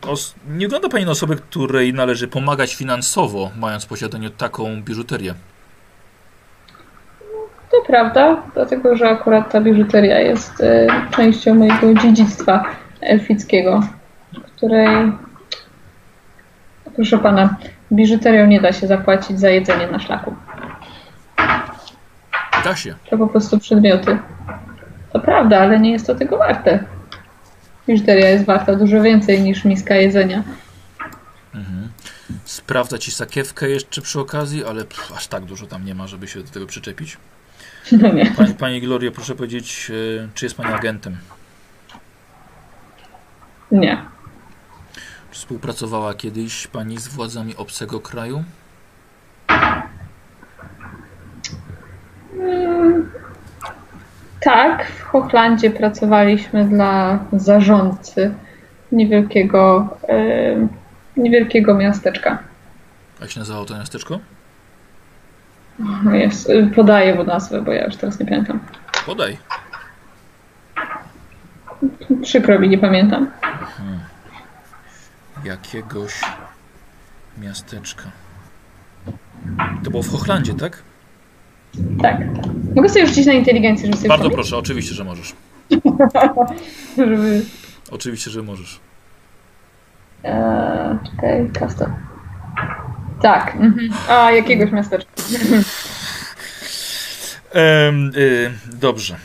nie 0.49 0.65
wygląda 0.65 0.89
pani 0.89 1.05
na 1.05 1.11
osobę, 1.11 1.35
której 1.35 1.93
należy 1.93 2.27
pomagać 2.27 2.75
finansowo, 2.75 3.51
mając 3.59 3.85
w 3.85 3.87
posiadaniu 3.87 4.29
taką 4.29 4.81
biżuterię. 4.81 5.33
To 7.71 7.77
prawda, 7.87 8.43
dlatego 8.53 8.95
że 8.95 9.09
akurat 9.09 9.51
ta 9.51 9.61
biżuteria 9.61 10.19
jest 10.19 10.61
e, 10.61 10.87
częścią 11.11 11.55
mojego 11.55 11.93
dziedzictwa 11.93 12.65
elfickiego, 13.01 13.83
której, 14.55 15.11
proszę 16.95 17.17
pana, 17.17 17.55
biżuterią 17.91 18.47
nie 18.47 18.61
da 18.61 18.73
się 18.73 18.87
zapłacić 18.87 19.39
za 19.39 19.49
jedzenie 19.49 19.87
na 19.87 19.99
szlaku. 19.99 20.35
Da 22.63 22.75
się. 22.75 22.95
To 23.09 23.17
po 23.17 23.27
prostu 23.27 23.59
przedmioty. 23.59 24.17
To 25.13 25.19
prawda, 25.19 25.59
ale 25.59 25.79
nie 25.79 25.91
jest 25.91 26.07
to 26.07 26.15
tego 26.15 26.37
warte. 26.37 26.83
Biżuteria 27.87 28.29
jest 28.29 28.45
warta 28.45 28.75
dużo 28.75 29.01
więcej 29.01 29.41
niż 29.41 29.65
miska 29.65 29.95
jedzenia. 29.95 30.43
Mhm. 31.55 31.89
Sprawdza 32.45 32.97
ci 32.97 33.11
sakiewkę 33.11 33.69
jeszcze 33.69 34.01
przy 34.01 34.19
okazji, 34.19 34.65
ale 34.65 34.85
pff, 34.85 35.11
aż 35.15 35.27
tak 35.27 35.45
dużo 35.45 35.67
tam 35.67 35.85
nie 35.85 35.95
ma, 35.95 36.07
żeby 36.07 36.27
się 36.27 36.43
do 36.43 36.49
tego 36.49 36.65
przyczepić. 36.65 37.17
No 37.91 38.11
nie. 38.13 38.25
Pani, 38.25 38.53
pani 38.53 38.81
Glorio, 38.81 39.11
proszę 39.11 39.35
powiedzieć, 39.35 39.91
e, 40.23 40.27
czy 40.33 40.45
jest 40.45 40.57
pani 40.57 40.73
agentem? 40.73 41.17
Nie. 43.71 44.05
Czy 45.31 45.39
współpracowała 45.39 46.13
kiedyś 46.13 46.67
pani 46.67 46.97
z 46.97 47.07
władzami 47.07 47.55
obcego 47.55 47.99
kraju? 47.99 48.43
Tak, 54.47 54.87
w 54.91 55.01
Hochlandzie 55.01 55.71
pracowaliśmy 55.71 56.65
dla 56.65 57.19
zarządcy 57.33 58.33
niewielkiego, 58.91 59.89
e, 60.09 60.67
niewielkiego 61.17 61.73
miasteczka. 61.73 62.37
Jak 63.21 63.31
się 63.31 63.39
nazywało 63.39 63.65
to 63.65 63.77
miasteczko? 63.77 64.19
O, 66.07 66.11
Jest, 66.11 66.49
e, 66.49 66.67
podaję 66.67 67.15
mu 67.15 67.23
nazwę, 67.23 67.61
bo 67.61 67.71
ja 67.71 67.85
już 67.85 67.95
teraz 67.95 68.19
nie 68.19 68.25
pamiętam. 68.25 68.59
Podaj. 69.05 69.37
Przykro 72.21 72.59
mi, 72.59 72.69
nie 72.69 72.77
pamiętam. 72.77 73.31
Jakiegoś 75.43 76.21
miasteczka. 77.37 78.03
To 79.83 79.91
było 79.91 80.03
w 80.03 80.11
Hochlandzie, 80.11 80.53
tak? 80.53 80.86
Tak. 82.01 82.21
Mogę 82.75 82.89
sobie 82.89 83.07
rzucić 83.07 83.25
na 83.25 83.33
inteligencję, 83.33 83.85
żeby 83.85 83.97
sobie 83.97 84.09
Bardzo 84.09 84.29
proszę, 84.29 84.57
oczywiście, 84.57 84.95
że 84.95 85.03
możesz. 85.03 85.33
Żeby... 86.97 87.41
Oczywiście, 87.91 88.31
że 88.31 88.43
możesz. 88.43 88.79
Eee, 90.23 90.97
czekaj, 91.11 91.51
custom. 91.59 91.93
Tak. 93.21 93.55
Mhm. 93.55 93.89
A, 94.09 94.31
jakiegoś 94.31 94.71
miasteczka. 94.71 95.11
Em, 97.53 98.11
y, 98.15 98.51
dobrze. 98.73 99.15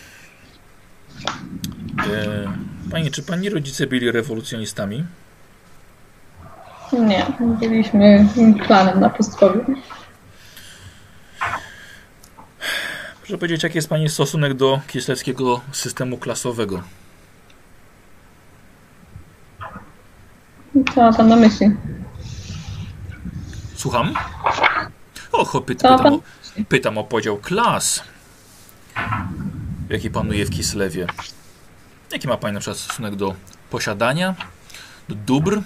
E, 1.99 2.53
Panie, 2.91 3.11
czy 3.11 3.23
pani 3.23 3.51
rodzice 3.51 3.87
byli 3.87 4.11
rewolucjonistami? 4.11 5.05
Nie, 6.93 7.27
byliśmy 7.61 8.27
planem 8.67 9.01
na 9.01 9.11
pustkowiu. 9.11 9.65
Proszę 13.23 13.39
powiedzieć, 13.39 13.63
jaki 13.63 13.79
jest 13.79 13.89
pani 13.89 14.09
stosunek 14.09 14.55
do 14.55 14.81
kislewskiego 14.89 15.61
systemu 15.73 16.19
klasowego? 16.19 16.83
Co 20.95 21.01
ma 21.01 21.13
pan 21.13 21.29
na 21.29 21.37
myśli? 21.37 21.67
Słucham? 23.75 24.15
O, 25.33 25.45
chłopie, 25.45 25.75
Co 25.77 25.91
ma 25.91 25.97
pytam 25.99 26.13
pan? 26.13 26.15
o, 26.15 26.65
pytam 26.69 26.99
o 26.99 27.05
podział 27.05 27.37
klas, 27.39 28.03
jaki 29.91 30.11
panuje 30.11 30.45
w 30.47 30.51
Kislewie. 30.51 31.07
Jaki 32.13 32.29
ma 32.29 32.37
pani 32.37 32.55
na 32.55 32.61
przykład 32.61 32.79
stosunek 32.79 33.17
do 33.17 33.35
posiadania, 33.71 34.35
do 35.09 35.15
dóbr, 35.15 35.61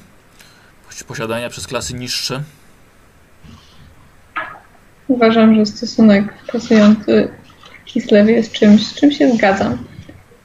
posi- 0.91 1.05
posiadania 1.05 1.49
przez 1.49 1.67
klasy 1.67 1.95
niższe? 1.95 2.43
Uważam, 5.09 5.55
że 5.55 5.67
stosunek 5.67 6.35
pasujący 6.53 7.29
Kislewie 7.87 8.33
jest 8.33 8.53
czymś, 8.53 8.87
z 8.87 8.95
czym 8.95 9.11
się 9.13 9.35
zgadzam. 9.35 9.79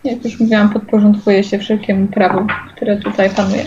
Jak 0.03 0.25
już 0.25 0.39
mówiłam, 0.39 0.69
podporządkuję 0.69 1.43
się 1.43 1.59
wszelkiemu 1.59 2.07
prawu, 2.07 2.47
które 2.75 2.97
tutaj 2.97 3.29
panuje. 3.29 3.65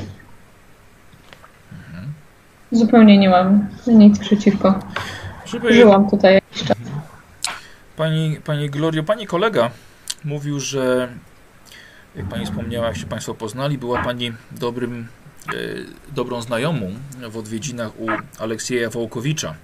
Zupełnie 2.73 3.19
nie 3.19 3.29
mam 3.29 3.69
nic 3.87 4.19
przeciwko. 4.19 4.81
Powiedzieć, 5.51 5.81
Żyłam 5.81 6.11
tutaj 6.11 6.35
jakiś 6.35 6.65
czas. 6.65 6.77
Pani, 7.97 8.37
pani 8.45 8.71
Glorio, 8.71 9.03
pani 9.03 9.27
kolega 9.27 9.71
mówił, 10.25 10.61
że 10.61 11.09
jak 12.17 12.27
pani 12.27 12.47
wspomniała, 12.47 12.87
jak 12.87 12.97
się 12.97 13.07
państwo 13.07 13.35
poznali, 13.35 13.79
była 13.79 14.03
pani 14.03 14.33
dobrym, 14.51 15.09
e, 15.49 15.53
dobrą 16.15 16.43
znajomą 16.43 16.93
w 17.31 17.37
odwiedzinach 17.37 18.01
u 18.01 18.07
Aleksieja 18.39 18.91
Wołkowicza, 18.91 19.55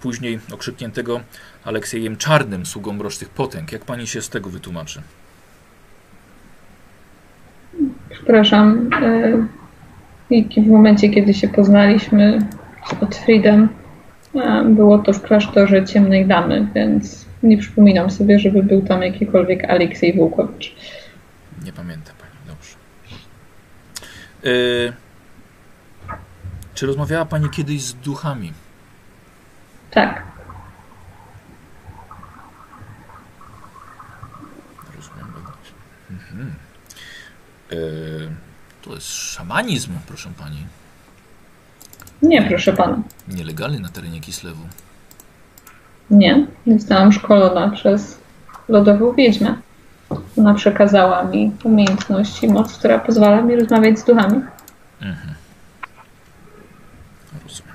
później 0.00 0.40
okrzykniętego 0.52 1.20
Aleksiejem 1.64 2.16
Czarnym, 2.16 2.66
sługą 2.66 2.92
mrocznych 2.92 3.30
potęg. 3.30 3.72
Jak 3.72 3.84
pani 3.84 4.06
się 4.06 4.22
z 4.22 4.28
tego 4.28 4.50
wytłumaczy? 4.50 5.02
Przepraszam. 8.10 8.90
e, 9.02 9.46
I 10.30 10.62
w 10.62 10.66
momencie, 10.66 11.08
kiedy 11.08 11.34
się 11.34 11.48
poznaliśmy 11.48 12.38
z 12.86 13.02
Otfriedem, 13.02 13.68
e, 14.34 14.64
było 14.64 14.98
to 14.98 15.12
w 15.12 15.22
klasztorze 15.22 15.84
Ciemnej 15.84 16.26
Damy, 16.26 16.68
więc 16.74 17.26
nie 17.42 17.58
przypominam 17.58 18.10
sobie, 18.10 18.38
żeby 18.38 18.62
był 18.62 18.82
tam 18.82 19.02
jakikolwiek 19.02 19.64
Aleksiej 19.64 20.16
Wołkowicz. 20.16 20.74
Nie 21.64 21.72
pamięta 21.72 22.12
pani, 22.18 22.32
dobrze. 22.46 22.76
E, 24.44 24.92
czy 26.74 26.86
rozmawiała 26.86 27.24
pani 27.24 27.50
kiedyś 27.50 27.82
z 27.82 27.94
duchami? 27.94 28.52
Tak. 29.90 30.22
Rozumiem. 34.96 35.26
Mhm. 36.10 36.54
E, 37.72 37.76
to 38.82 38.94
jest 38.94 39.06
szamanizm, 39.06 39.92
proszę 40.06 40.30
pani. 40.38 40.66
Nie, 42.22 42.42
proszę 42.42 42.72
pana. 42.72 42.98
Nielegalny 43.28 43.80
na 43.80 43.88
terenie 43.88 44.20
Kislewu. 44.20 44.66
Nie. 46.10 46.46
Zostałam 46.66 47.12
szkolona 47.12 47.70
przez 47.70 48.18
lodową 48.68 49.12
wiedźmę. 49.12 49.54
Ona 50.38 50.54
przekazała 50.54 51.24
mi 51.24 51.52
umiejętność 51.64 52.42
i 52.42 52.48
moc, 52.48 52.78
która 52.78 52.98
pozwala 52.98 53.42
mi 53.42 53.56
rozmawiać 53.56 53.98
z 53.98 54.04
duchami. 54.04 54.40
Mhm. 55.00 55.34
Rozumiem. 57.44 57.74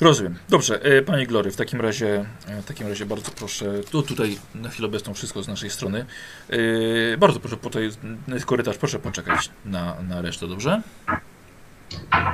Rozumiem. 0.00 0.34
Dobrze, 0.48 0.82
e, 0.84 1.02
Panie 1.02 1.26
Glory, 1.26 1.50
w 1.50 1.56
takim 1.56 1.80
razie, 1.80 2.24
e, 2.48 2.62
w 2.62 2.64
takim 2.64 2.88
razie 2.88 3.06
bardzo 3.06 3.30
proszę, 3.30 3.66
tu, 3.90 4.02
tutaj 4.02 4.38
na 4.54 4.68
chwilę 4.68 4.88
obecną 4.88 5.14
wszystko 5.14 5.42
z 5.42 5.48
naszej 5.48 5.70
strony. 5.70 6.06
E, 6.50 7.16
Bardzo 7.16 7.40
proszę, 7.40 7.56
po 7.56 7.70
to 7.70 7.80
jest 7.80 7.98
korytarz, 8.46 8.78
proszę 8.78 8.98
poczekać 8.98 9.50
na, 9.64 9.96
na 10.08 10.22
resztę, 10.22 10.48
dobrze? 10.48 10.82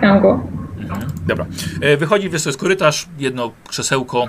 Miałam 0.03 0.21
go. 0.23 0.43
Mhm. 0.79 1.11
Dobra. 1.27 1.47
E, 1.81 1.97
Wychodzi, 1.97 2.31
wiesz, 2.31 2.47
jest 2.47 2.59
korytarz, 2.59 3.07
jedno 3.19 3.53
krzesełko. 3.69 4.29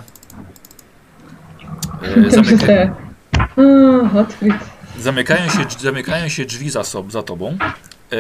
E, 2.04 2.32
Zamyka, 2.32 2.66
zamykają, 5.00 5.50
się, 5.50 5.66
zamykają 5.80 6.30
się 6.30 6.46
drzwi 6.46 6.70
za, 6.70 6.84
sob, 6.84 7.12
za 7.12 7.24
tobą. 7.24 7.58
E, 8.12 8.16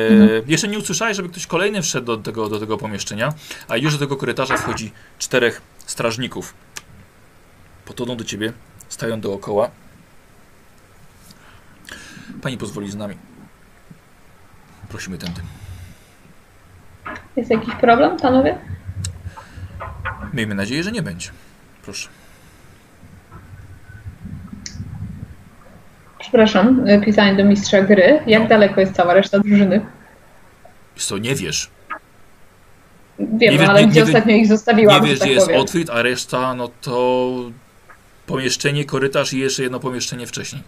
Jeszcze 0.47 0.67
nie 0.67 0.77
usłyszałeś, 0.79 1.17
żeby 1.17 1.29
ktoś 1.29 1.47
kolejny 1.47 1.81
wszedł 1.81 2.05
do 2.05 2.17
tego, 2.17 2.49
do 2.49 2.59
tego 2.59 2.77
pomieszczenia, 2.77 3.33
a 3.67 3.77
już 3.77 3.93
do 3.93 3.99
tego 3.99 4.17
korytarza 4.17 4.57
wchodzi 4.57 4.91
czterech 5.19 5.61
strażników. 5.85 6.53
Podchodzą 7.85 8.15
do 8.17 8.23
ciebie, 8.23 8.53
stają 8.89 9.21
dookoła. 9.21 9.71
Pani 12.41 12.57
pozwoli 12.57 12.91
z 12.91 12.95
nami. 12.95 13.15
Prosimy 14.89 15.17
tędy. 15.17 15.41
Jest 17.35 17.49
jakiś 17.51 17.75
problem, 17.75 18.17
panowie? 18.17 18.57
Miejmy 20.33 20.55
nadzieję, 20.55 20.83
że 20.83 20.91
nie 20.91 21.01
będzie. 21.01 21.29
Proszę. 21.81 22.09
Przepraszam, 26.31 26.87
y, 26.89 27.01
pisanie 27.05 27.35
do 27.37 27.45
mistrza 27.45 27.81
gry. 27.81 28.19
Jak 28.27 28.43
No. 28.43 28.49
daleko 28.49 28.81
jest 28.81 28.93
cała 28.93 29.13
reszta 29.13 29.39
drużyny? 29.39 29.85
Co 30.95 31.17
nie 31.17 31.35
wiesz? 31.35 31.69
Wiem, 33.19 33.37
Nie 33.39 33.51
wiesz- 33.59 33.69
ale 33.69 33.81
nie- 33.81 33.87
gdzie 33.87 33.99
nie 33.99 34.05
ostatnio 34.05 34.35
ich 34.35 34.47
zostawiłam, 34.47 35.01
Nie 35.03 35.09
wiesz, 35.09 35.19
tak 35.19 35.27
gdzie 35.27 35.35
jest. 35.35 35.51
Otwit, 35.51 35.89
a 35.89 36.01
reszta, 36.01 36.53
no 36.55 36.69
to 36.81 37.31
pomieszczenie, 38.25 38.85
korytarz 38.85 39.33
i 39.33 39.39
jeszcze 39.39 39.63
jedno 39.63 39.79
pomieszczenie 39.79 40.27
wcześniej. 40.27 40.63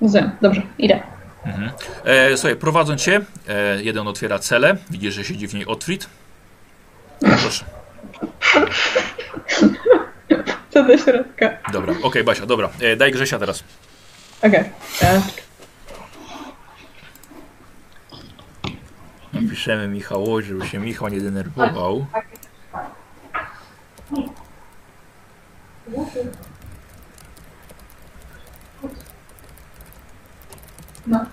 Rozumiem, 0.00 0.30
dobrze, 0.40 0.62
idę. 0.78 1.00
Mhm. 1.46 1.70
E, 2.04 2.36
słuchaj, 2.36 2.56
prowadzą 2.56 2.96
cię, 2.96 3.20
e, 3.48 3.82
jeden 3.82 4.08
otwiera 4.08 4.38
celę, 4.38 4.76
widzisz, 4.90 5.14
że 5.14 5.24
siedzi 5.24 5.48
w 5.48 5.54
niej 5.54 5.66
Otfrid. 5.66 6.06
Proszę. 7.20 7.64
To 10.80 10.86
do 10.86 10.98
środka. 10.98 11.50
Dobra, 11.72 11.94
okej, 12.02 12.24
Basia, 12.24 12.46
dobra. 12.46 12.70
E, 12.80 12.96
daj 12.96 13.12
Grzesia 13.12 13.38
teraz. 13.38 13.64
Okej. 14.42 14.64
E, 15.02 15.22
Napiszemy 19.32 19.88
Michałowi, 19.88 20.44
żeby 20.46 20.66
się 20.66 20.78
Michał 20.78 21.08
nie 21.08 21.20
denerwował. 21.20 22.06
No. 31.06 31.26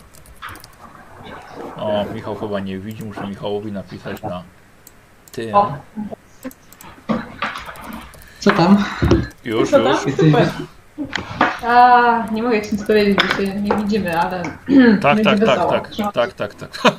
O, 1.77 2.05
Michał 2.13 2.35
chyba 2.35 2.59
nie 2.59 2.79
widzi, 2.79 3.05
muszę 3.05 3.27
Michałowi 3.27 3.71
napisać 3.71 4.21
na 4.21 4.43
tym. 5.31 5.55
Co 8.39 8.51
tam? 8.51 8.83
Już, 9.45 9.69
Co 9.69 9.83
tam? 9.83 9.93
już. 10.07 10.15
Super. 10.15 10.49
A, 11.67 12.25
nie 12.31 12.43
mogę 12.43 12.61
ci 12.61 12.71
nic 12.71 12.83
powiedzieć, 12.87 13.17
bo 13.17 13.35
się 13.43 13.61
nie 13.61 13.75
widzimy, 13.75 14.19
ale 14.19 14.43
Tak, 15.01 15.15
będzie 15.15 15.23
tak, 15.23 15.39
tak, 15.39 15.89
wesoło. 15.89 16.11
tak, 16.11 16.33
tak, 16.33 16.33
tak, 16.33 16.55
tak. 16.55 16.69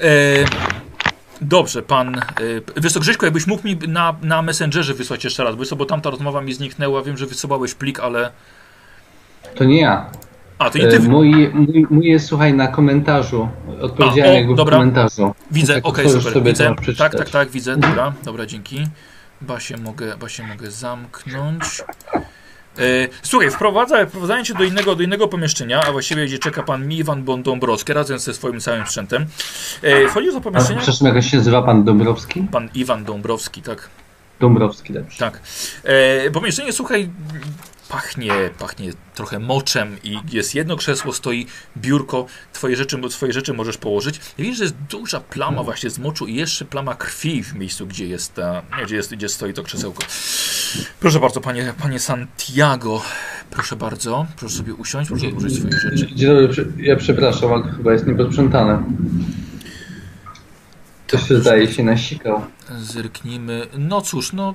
e, 0.00 0.06
dobrze, 1.40 1.82
pan. 1.82 2.16
E, 2.18 2.22
wiesz 2.76 2.92
co, 2.92 3.00
Grześko, 3.00 3.26
jakbyś 3.26 3.46
mógł 3.46 3.64
mi 3.68 3.78
na, 3.88 4.14
na 4.22 4.42
Messengerze 4.42 4.94
wysłać 4.94 5.24
jeszcze 5.24 5.44
raz, 5.44 5.54
co, 5.68 5.76
bo 5.76 5.86
tamta 5.86 6.10
rozmowa 6.10 6.40
mi 6.40 6.54
zniknęła, 6.54 7.02
wiem, 7.02 7.16
że 7.16 7.26
wysyłałeś 7.26 7.74
plik, 7.74 8.00
ale... 8.00 8.30
To 9.54 9.64
nie 9.64 9.80
ja. 9.80 10.06
A, 10.58 10.70
to 10.70 10.78
nie 10.78 10.88
ty... 10.88 10.96
E, 10.96 11.00
Mój, 11.00 11.50
mój, 11.54 11.86
mój 11.90 12.06
jest, 12.06 12.26
słuchaj, 12.26 12.54
na 12.54 12.68
komentarzu. 12.68 13.48
Odpowiedziałem 13.80 14.30
A, 14.30 14.34
o, 14.34 14.38
jakby 14.38 14.54
dobra. 14.54 14.76
w 14.76 14.80
komentarzu. 14.80 15.34
Widzę, 15.50 15.74
Tak, 15.74 15.86
okej, 15.86 16.04
otworzysz 16.06 16.32
super, 16.32 16.42
widzę. 16.42 16.74
Tak, 16.98 17.14
tak, 17.16 17.30
tak, 17.30 17.50
widzę, 17.50 17.76
dobra, 17.76 18.12
dobra, 18.24 18.46
dzięki. 18.46 18.86
Basię 19.40 19.76
mogę, 19.76 20.16
Basię 20.16 20.42
mogę 20.42 20.70
zamknąć. 20.70 21.84
E, 22.78 23.08
słuchaj, 23.22 23.50
wprowadza, 23.50 24.06
wprowadzając 24.06 24.52
do 24.52 24.64
innego, 24.64 24.96
do 24.96 25.02
innego 25.02 25.28
pomieszczenia, 25.28 25.82
a 25.82 25.92
właściwie 25.92 26.26
gdzie 26.26 26.38
czeka 26.38 26.62
pan 26.62 26.86
Miwan 26.88 27.24
Dąbrowski 27.42 27.92
razem 27.92 28.18
ze 28.18 28.34
swoim 28.34 28.60
całym 28.60 28.86
sprzętem. 28.86 29.26
E, 29.82 30.08
wchodzisz 30.08 30.34
do 30.34 30.40
pomieszczenia, 30.40 30.80
przepraszam, 30.80 31.14
jak 31.14 31.24
się 31.24 31.36
nazywa 31.36 31.62
pan 31.62 31.84
Dąbrowski? 31.84 32.46
pan 32.52 32.68
Iwan 32.74 33.04
Dąbrowski, 33.04 33.62
tak. 33.62 33.88
Dąbrowski, 34.40 34.92
dobrze. 34.92 35.18
Tak. 35.18 35.40
E, 35.84 36.30
pomieszczenie, 36.30 36.72
słuchaj, 36.72 37.10
pachnie, 37.88 38.32
pachnie 38.58 38.92
trochę 39.14 39.38
moczem 39.38 39.96
i 40.04 40.18
jest 40.32 40.54
jedno 40.54 40.76
krzesło, 40.76 41.12
stoi 41.12 41.46
biurko, 41.76 42.26
twoje 42.52 42.76
rzeczy, 42.76 43.00
twoje 43.10 43.32
rzeczy 43.32 43.54
możesz 43.54 43.76
położyć. 43.76 44.20
I 44.38 44.42
widzisz, 44.42 44.58
że 44.58 44.64
jest 44.64 44.76
duża 44.76 45.20
plama 45.20 45.62
właśnie 45.62 45.90
z 45.90 45.98
moczu 45.98 46.26
i 46.26 46.34
jeszcze 46.34 46.64
plama 46.64 46.94
krwi 46.94 47.42
w 47.44 47.54
miejscu, 47.54 47.86
gdzie 47.86 48.06
jest, 48.06 48.34
ta, 48.34 48.62
gdzie, 48.84 48.96
jest 48.96 49.14
gdzie 49.14 49.28
stoi 49.28 49.52
to 49.52 49.62
krzesełko. 49.62 50.02
Proszę 51.00 51.20
bardzo, 51.20 51.40
panie, 51.40 51.74
panie 51.78 51.98
Santiago, 51.98 53.02
proszę 53.50 53.76
bardzo, 53.76 54.26
proszę 54.36 54.56
sobie 54.56 54.74
usiąść, 54.74 55.10
proszę 55.10 55.28
odłożyć 55.28 55.56
swoje 55.58 55.72
rzeczy. 55.72 56.14
Dzień 56.14 56.28
dobry, 56.28 56.72
ja 56.78 56.96
przepraszam, 56.96 57.52
ale 57.52 57.62
to 57.62 57.68
chyba 57.68 57.92
jest 57.92 58.06
nieposprzątane. 58.06 58.82
Coś 61.06 61.28
się 61.28 61.40
zdaje 61.40 61.72
się 61.72 61.82
nasikał. 61.82 62.42
Zerknijmy. 62.78 63.66
No 63.78 64.00
cóż, 64.00 64.32
no 64.32 64.54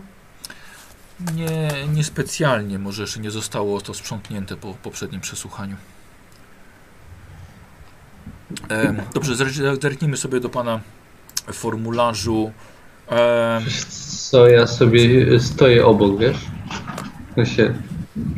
nie, 1.35 1.69
niespecjalnie 1.93 2.79
może 2.79 3.01
jeszcze 3.01 3.19
nie 3.19 3.31
zostało 3.31 3.81
to 3.81 3.93
sprzątnięte 3.93 4.55
po 4.55 4.73
poprzednim 4.73 5.21
przesłuchaniu. 5.21 5.75
Em, 8.69 9.01
dobrze, 9.13 9.33
zer- 9.35 9.81
zerknijmy 9.81 10.17
sobie 10.17 10.39
do 10.39 10.49
pana 10.49 10.79
formularzu. 11.53 12.51
Em, 13.07 13.63
Co 14.29 14.47
ja 14.47 14.67
sobie 14.67 15.39
stoję 15.39 15.85
obok, 15.85 16.19
wiesz? 16.19 16.37
Ja 17.35 17.45
się 17.45 17.73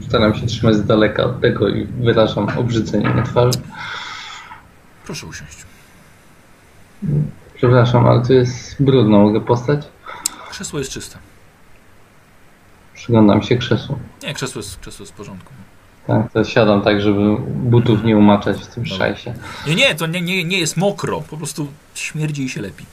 staram 0.07 0.35
się 0.35 0.47
trzymać 0.47 0.75
z 0.75 0.85
daleka 0.85 1.23
od 1.23 1.41
tego 1.41 1.69
i 1.69 1.85
wyrażam 1.85 2.57
obrzydzenie 2.57 3.09
na 3.09 3.23
twarzy. 3.23 3.59
proszę 5.05 5.27
usiąść. 5.27 5.57
Przepraszam, 7.55 8.07
ale 8.07 8.25
to 8.25 8.33
jest 8.33 8.83
brudno, 8.83 9.17
mogę 9.19 9.41
postać? 9.41 9.87
Krzesło 10.49 10.79
jest 10.79 10.91
czyste. 10.91 11.17
Przyglądam 13.01 13.43
się 13.43 13.57
krzesłu. 13.57 13.99
Nie, 14.23 14.33
krzesło 14.33 14.59
jest, 14.59 14.79
krzesło 14.79 15.03
jest 15.03 15.13
w 15.13 15.15
porządku. 15.15 15.53
Tak, 16.07 16.31
to 16.31 16.43
siadam 16.43 16.81
tak, 16.81 17.01
żeby 17.01 17.37
butów 17.47 18.03
nie 18.03 18.17
umaczać 18.17 18.57
w 18.57 18.67
tym 18.67 18.83
Dobra. 18.83 18.97
szajsie. 18.97 19.33
Nie, 19.67 19.75
nie, 19.75 19.95
to 19.95 20.07
nie, 20.07 20.21
nie, 20.21 20.43
nie 20.43 20.59
jest 20.59 20.77
mokro, 20.77 21.21
po 21.21 21.37
prostu 21.37 21.67
śmierdzi 21.95 22.43
i 22.43 22.49
się 22.49 22.61
lepi. 22.61 22.85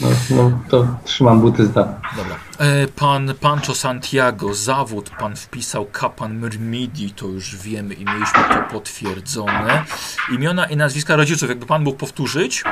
No, 0.00 0.08
no 0.30 0.50
to 0.68 0.86
trzymam 1.04 1.40
buty 1.40 1.66
z 1.66 1.72
dala. 1.72 2.00
Dobra. 2.16 2.36
E, 2.58 2.86
pan 2.86 3.34
Pancho 3.40 3.74
Santiago, 3.74 4.54
zawód 4.54 5.10
pan 5.10 5.36
wpisał 5.36 5.86
kapan 5.92 6.38
Myrmidii, 6.38 7.10
to 7.10 7.26
już 7.26 7.56
wiemy 7.56 7.94
i 7.94 8.04
mieliśmy 8.04 8.44
to 8.48 8.72
potwierdzone. 8.72 9.84
Imiona 10.32 10.66
i 10.66 10.76
nazwiska 10.76 11.16
rodziców, 11.16 11.48
jakby 11.48 11.66
pan 11.66 11.82
mógł 11.82 11.98
powtórzyć? 11.98 12.64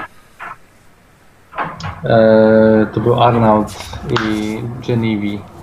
Eee, 2.04 2.86
to 2.94 3.00
był 3.00 3.22
Arnaud 3.22 3.74
i 4.10 4.60
Genevieve 4.86 5.53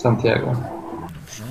Santiago. 0.00 0.46
Dobrze. 0.46 1.44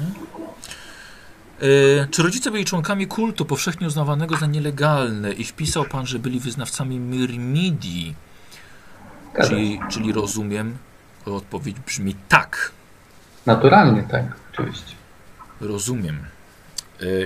E, 1.61 2.07
czy 2.11 2.23
rodzice 2.23 2.51
byli 2.51 2.65
członkami 2.65 3.07
kultu 3.07 3.45
powszechnie 3.45 3.87
uznawanego 3.87 4.35
za 4.37 4.45
nielegalne 4.45 5.33
i 5.33 5.43
wpisał 5.43 5.85
pan, 5.85 6.05
że 6.05 6.19
byli 6.19 6.39
wyznawcami 6.39 6.99
Myrmidii? 6.99 8.15
Czyli, 9.47 9.79
czyli 9.89 10.13
rozumiem, 10.13 10.77
odpowiedź 11.25 11.79
brzmi 11.79 12.15
tak. 12.29 12.71
Naturalnie 13.45 14.03
tak, 14.03 14.23
oczywiście. 14.53 14.95
Rozumiem. 15.61 16.17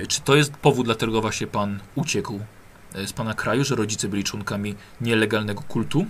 E, 0.02 0.06
Czy 0.06 0.20
to 0.20 0.36
jest 0.36 0.52
powód, 0.52 0.86
dlatego 0.86 1.20
właśnie 1.20 1.46
pan 1.46 1.80
uciekł 1.94 2.40
e, 2.94 3.06
z 3.06 3.12
pana 3.12 3.34
kraju, 3.34 3.64
że 3.64 3.74
rodzice 3.74 4.08
byli 4.08 4.24
członkami 4.24 4.74
nielegalnego 5.00 5.62
kultu? 5.68 6.06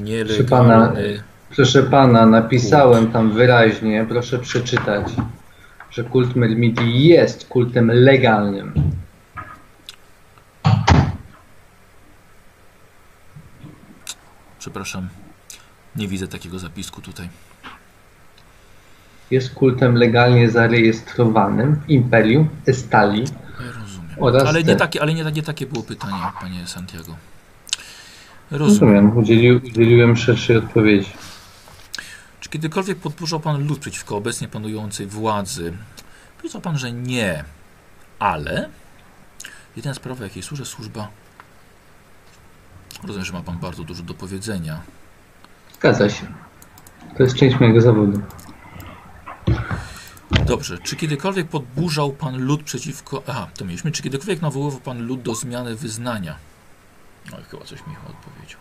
Nielegalny. 0.00 1.22
Proszę 1.56 1.82
pana, 1.82 2.26
napisałem 2.26 3.12
tam 3.12 3.32
wyraźnie, 3.32 4.06
proszę 4.08 4.38
przeczytać, 4.38 5.06
że 5.90 6.04
kult 6.04 6.36
Myrmidii 6.36 7.04
jest 7.04 7.48
kultem 7.48 7.90
legalnym. 7.90 8.72
Przepraszam, 14.58 15.08
nie 15.96 16.08
widzę 16.08 16.28
takiego 16.28 16.58
zapisku 16.58 17.00
tutaj. 17.02 17.28
Jest 19.30 19.54
kultem 19.54 19.94
legalnie 19.94 20.50
zarejestrowanym 20.50 21.76
w 21.76 21.90
Imperium 21.90 22.48
Estali 22.66 23.24
Rozumiem. 23.58 24.16
oraz 24.20 24.48
Ale 24.48 24.62
nie 24.62 24.76
takie, 24.76 25.02
ale 25.02 25.14
nie, 25.14 25.24
nie 25.24 25.42
takie 25.42 25.66
było 25.66 25.82
pytanie, 25.82 26.22
panie 26.40 26.66
Santiago. 26.66 27.16
Rozumiem. 28.50 28.68
Rozumiem, 28.68 29.18
udzielił, 29.18 29.60
udzieliłem 29.64 30.16
szerszej 30.16 30.56
odpowiedzi. 30.56 31.10
Czy 32.40 32.48
kiedykolwiek 32.48 32.98
podburzał 32.98 33.40
pan 33.40 33.66
lud 33.66 33.78
przeciwko 33.78 34.16
obecnie 34.16 34.48
panującej 34.48 35.06
władzy? 35.06 35.72
Powiedział 36.36 36.60
pan, 36.60 36.78
że 36.78 36.92
nie. 36.92 37.44
Ale 38.18 38.68
jedyna 39.76 39.94
sprawa, 39.94 40.24
jakiej 40.24 40.42
służy 40.42 40.64
służba. 40.64 41.08
Rozumiem, 43.02 43.24
że 43.24 43.32
ma 43.32 43.40
pan 43.40 43.58
bardzo 43.58 43.84
dużo 43.84 44.02
do 44.02 44.14
powiedzenia. 44.14 44.80
Zgadza 45.74 46.10
się. 46.10 46.26
To 47.16 47.22
jest 47.22 47.36
część 47.36 47.60
mojego 47.60 47.80
zawodu. 47.80 48.22
Dobrze, 50.46 50.78
czy 50.78 50.96
kiedykolwiek 50.96 51.48
podburzał 51.48 52.12
pan 52.12 52.44
lud 52.44 52.62
przeciwko. 52.62 53.22
Aha, 53.26 53.48
to 53.58 53.64
mieliśmy. 53.64 53.92
Czy 53.92 54.02
kiedykolwiek 54.02 54.42
nawoływał 54.42 54.80
pan 54.80 55.06
lud 55.06 55.22
do 55.22 55.34
zmiany 55.34 55.76
wyznania? 55.76 56.36
No 57.30 57.40
i 57.40 57.42
chyba 57.42 57.64
coś 57.64 57.86
Michał 57.86 58.04
odpowiedział. 58.08 58.60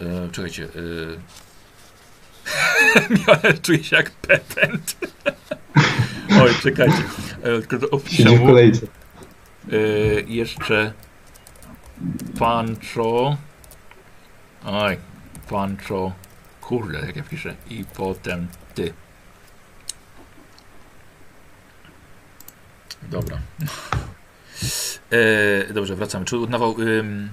E, 0.00 0.30
czekajcie. 0.30 0.64
E... 0.64 0.68
Czuję 3.62 3.84
się 3.84 3.96
jak 3.96 4.10
petent. 4.10 4.96
Oj, 6.42 6.54
czekajcie. 6.62 7.02
E, 7.44 8.10
Siedzi 8.10 8.36
w 8.36 8.46
kolejce. 8.46 8.86
E, 9.72 9.76
jeszcze 10.26 10.92
Pancho. 12.38 13.36
Oj, 14.64 14.98
Pancho. 15.50 16.12
Kurde, 16.60 16.98
jak 16.98 17.16
ja 17.16 17.22
piszę. 17.22 17.54
I 17.70 17.84
potem 17.96 18.48
ty. 18.74 18.92
Dobra. 23.02 23.38
E, 25.10 25.72
dobrze, 25.72 25.96
wracamy. 25.96 26.24
Czy 26.24 26.38
uznawał 26.38 26.80
ym, 26.80 27.32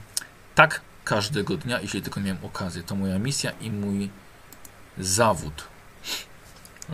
tak 0.55 0.81
każdego 1.03 1.57
dnia, 1.57 1.81
jeśli 1.81 2.01
tylko 2.01 2.19
miałem 2.19 2.45
okazję. 2.45 2.83
To 2.83 2.95
moja 2.95 3.19
misja 3.19 3.51
i 3.61 3.71
mój 3.71 4.09
zawód. 4.97 5.63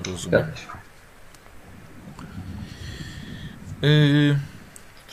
Rozumiem. 0.05 0.51
Yy, 3.81 4.37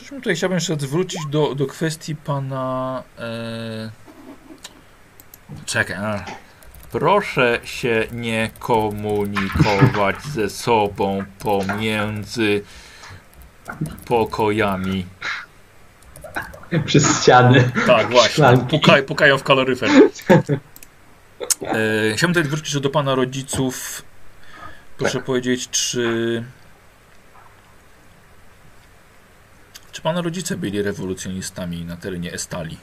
tutaj 0.09 0.35
chciałbym 0.35 0.57
jeszcze 0.57 0.75
zwrócić 0.79 1.21
do, 1.29 1.55
do 1.55 1.67
kwestii 1.67 2.15
pana. 2.15 3.03
E... 3.19 3.91
Czekaj, 5.65 5.95
a, 5.95 6.25
Proszę 6.95 7.59
się 7.63 8.07
nie 8.11 8.49
komunikować 8.59 10.23
ze 10.23 10.49
sobą 10.49 11.23
pomiędzy 11.39 12.63
pokojami. 14.05 15.05
Przez 16.85 17.21
ściany. 17.21 17.71
Tak, 17.87 18.09
właśnie. 18.09 18.57
Puka, 18.69 18.93
pukają 19.07 19.37
w 19.37 19.43
kaloryfer. 19.43 19.89
E, 21.61 22.13
chciałbym 22.15 22.33
tutaj 22.33 22.49
wrócić 22.49 22.79
do 22.79 22.89
pana 22.89 23.15
rodziców. 23.15 24.01
Proszę 24.97 25.21
powiedzieć, 25.21 25.69
czy. 25.69 26.43
Czy 29.91 30.01
pana 30.01 30.21
rodzice 30.21 30.57
byli 30.57 30.81
rewolucjonistami 30.81 31.85
na 31.85 31.97
terenie 31.97 32.33
Estali? 32.33 32.77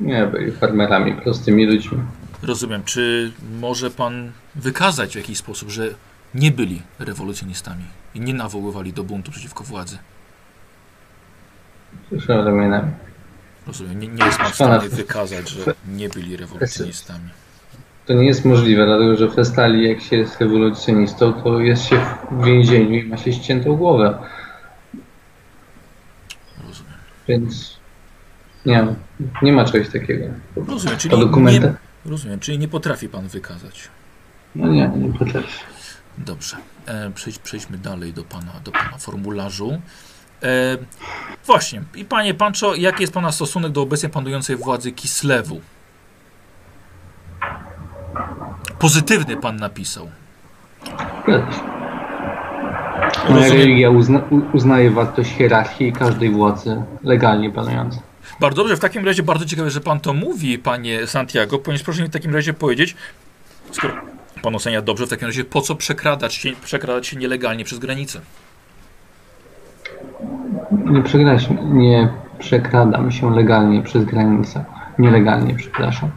Nie, 0.00 0.26
byli 0.26 0.52
farmerami, 0.52 1.14
prostymi 1.14 1.66
ludźmi. 1.66 1.98
Rozumiem. 2.42 2.84
Czy 2.84 3.32
może 3.60 3.90
pan 3.90 4.32
wykazać 4.54 5.12
w 5.12 5.16
jakiś 5.16 5.38
sposób, 5.38 5.70
że 5.70 5.94
nie 6.34 6.50
byli 6.50 6.82
rewolucjonistami 6.98 7.84
i 8.14 8.20
nie 8.20 8.34
nawoływali 8.34 8.92
do 8.92 9.04
buntu 9.04 9.30
przeciwko 9.30 9.64
władzy? 9.64 9.98
Proszę 12.10 12.44
ramienami. 12.44 12.92
Rozumiem. 13.66 14.00
Nie, 14.00 14.08
nie 14.08 14.24
jest 14.24 14.38
pan 14.38 14.50
w 14.50 14.54
stanie 14.54 14.88
wykazać, 14.88 15.48
że 15.48 15.74
nie 15.88 16.08
byli 16.08 16.36
rewolucjonistami. 16.36 17.30
To 18.06 18.12
nie 18.14 18.26
jest 18.26 18.44
możliwe, 18.44 18.86
dlatego 18.86 19.16
że 19.16 19.28
w 19.28 19.38
Estali 19.38 19.88
jak 19.88 20.00
się 20.00 20.16
jest 20.16 20.40
rewolucjonistą, 20.40 21.32
to 21.32 21.60
jest 21.60 21.84
się 21.84 22.00
w 22.30 22.44
więzieniu 22.44 22.94
i 22.94 23.04
ma 23.04 23.16
się 23.16 23.32
ściętą 23.32 23.76
głowę. 23.76 24.18
Rozumiem. 26.66 26.94
Więc 27.28 27.76
nie, 28.66 28.86
nie 29.42 29.52
ma 29.52 29.64
czegoś 29.64 29.88
takiego. 29.88 30.24
Rozumiem. 30.56 30.98
Czyli 30.98 31.16
nie, 31.36 31.74
rozumiem. 32.04 32.40
Czyli 32.40 32.58
nie 32.58 32.68
potrafi 32.68 33.08
pan 33.08 33.28
wykazać. 33.28 33.88
No 34.54 34.68
nie, 34.68 34.88
nie 34.88 35.12
potrafię. 35.12 35.64
Dobrze. 36.18 36.56
E, 36.86 37.10
przejdź, 37.10 37.38
przejdźmy 37.38 37.78
dalej 37.78 38.12
do 38.12 38.24
pana, 38.24 38.52
do 38.64 38.72
pana 38.72 38.98
formularzu. 38.98 39.80
E, 40.42 40.76
właśnie. 41.46 41.82
I 41.94 42.04
panie 42.04 42.34
Pancho, 42.34 42.74
jaki 42.74 43.02
jest 43.02 43.12
pana 43.12 43.32
stosunek 43.32 43.72
do 43.72 43.82
obecnie 43.82 44.08
panującej 44.08 44.56
władzy 44.56 44.92
Kislewu? 44.92 45.60
Pozytywny 48.78 49.36
pan 49.36 49.56
napisał. 49.56 50.10
Moja 53.30 53.48
religia 53.48 53.90
uzna, 53.90 54.22
uznaje 54.52 54.90
wartość 54.90 55.30
hierarchii 55.30 55.92
każdej 55.92 56.30
władzy 56.30 56.82
legalnie 57.04 57.50
panującej. 57.50 58.00
Bardzo 58.40 58.56
dobrze, 58.56 58.76
w 58.76 58.80
takim 58.80 59.04
razie 59.04 59.22
bardzo 59.22 59.44
ciekawe, 59.44 59.70
że 59.70 59.80
pan 59.80 60.00
to 60.00 60.12
mówi, 60.12 60.58
panie 60.58 61.06
Santiago, 61.06 61.58
ponieważ 61.58 61.84
proszę 61.84 62.02
mi 62.02 62.08
w 62.08 62.12
takim 62.12 62.34
razie 62.34 62.52
powiedzieć, 62.52 62.96
skoro 63.70 63.94
pan 64.42 64.54
ocenia 64.54 64.82
dobrze, 64.82 65.06
w 65.06 65.10
takim 65.10 65.26
razie 65.26 65.44
po 65.44 65.60
co 65.60 65.74
przekradać 65.74 66.34
się, 66.34 66.52
przekradać 66.64 67.06
się 67.06 67.16
nielegalnie 67.16 67.64
przez 67.64 67.78
granicę? 67.78 68.20
Nie, 70.86 71.02
przegrać, 71.02 71.48
nie 71.64 72.08
przekradam 72.38 73.10
się 73.12 73.30
legalnie 73.34 73.82
przez 73.82 74.04
granicę. 74.04 74.64
Nielegalnie, 74.98 75.54
przepraszam. 75.54 76.10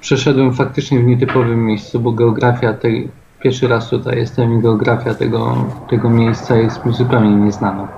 Przeszedłem 0.00 0.52
faktycznie 0.54 1.00
w 1.00 1.04
nietypowym 1.04 1.66
miejscu, 1.66 2.00
bo 2.00 2.12
geografia 2.12 2.72
tej. 2.74 3.10
Pierwszy 3.42 3.68
raz 3.68 3.88
tutaj 3.88 4.16
jestem 4.16 4.58
i 4.58 4.62
geografia 4.62 5.14
tego, 5.14 5.64
tego 5.90 6.10
miejsca 6.10 6.56
jest 6.56 6.86
mi 6.86 6.92
zupełnie 6.92 7.30
nieznana. 7.36 7.88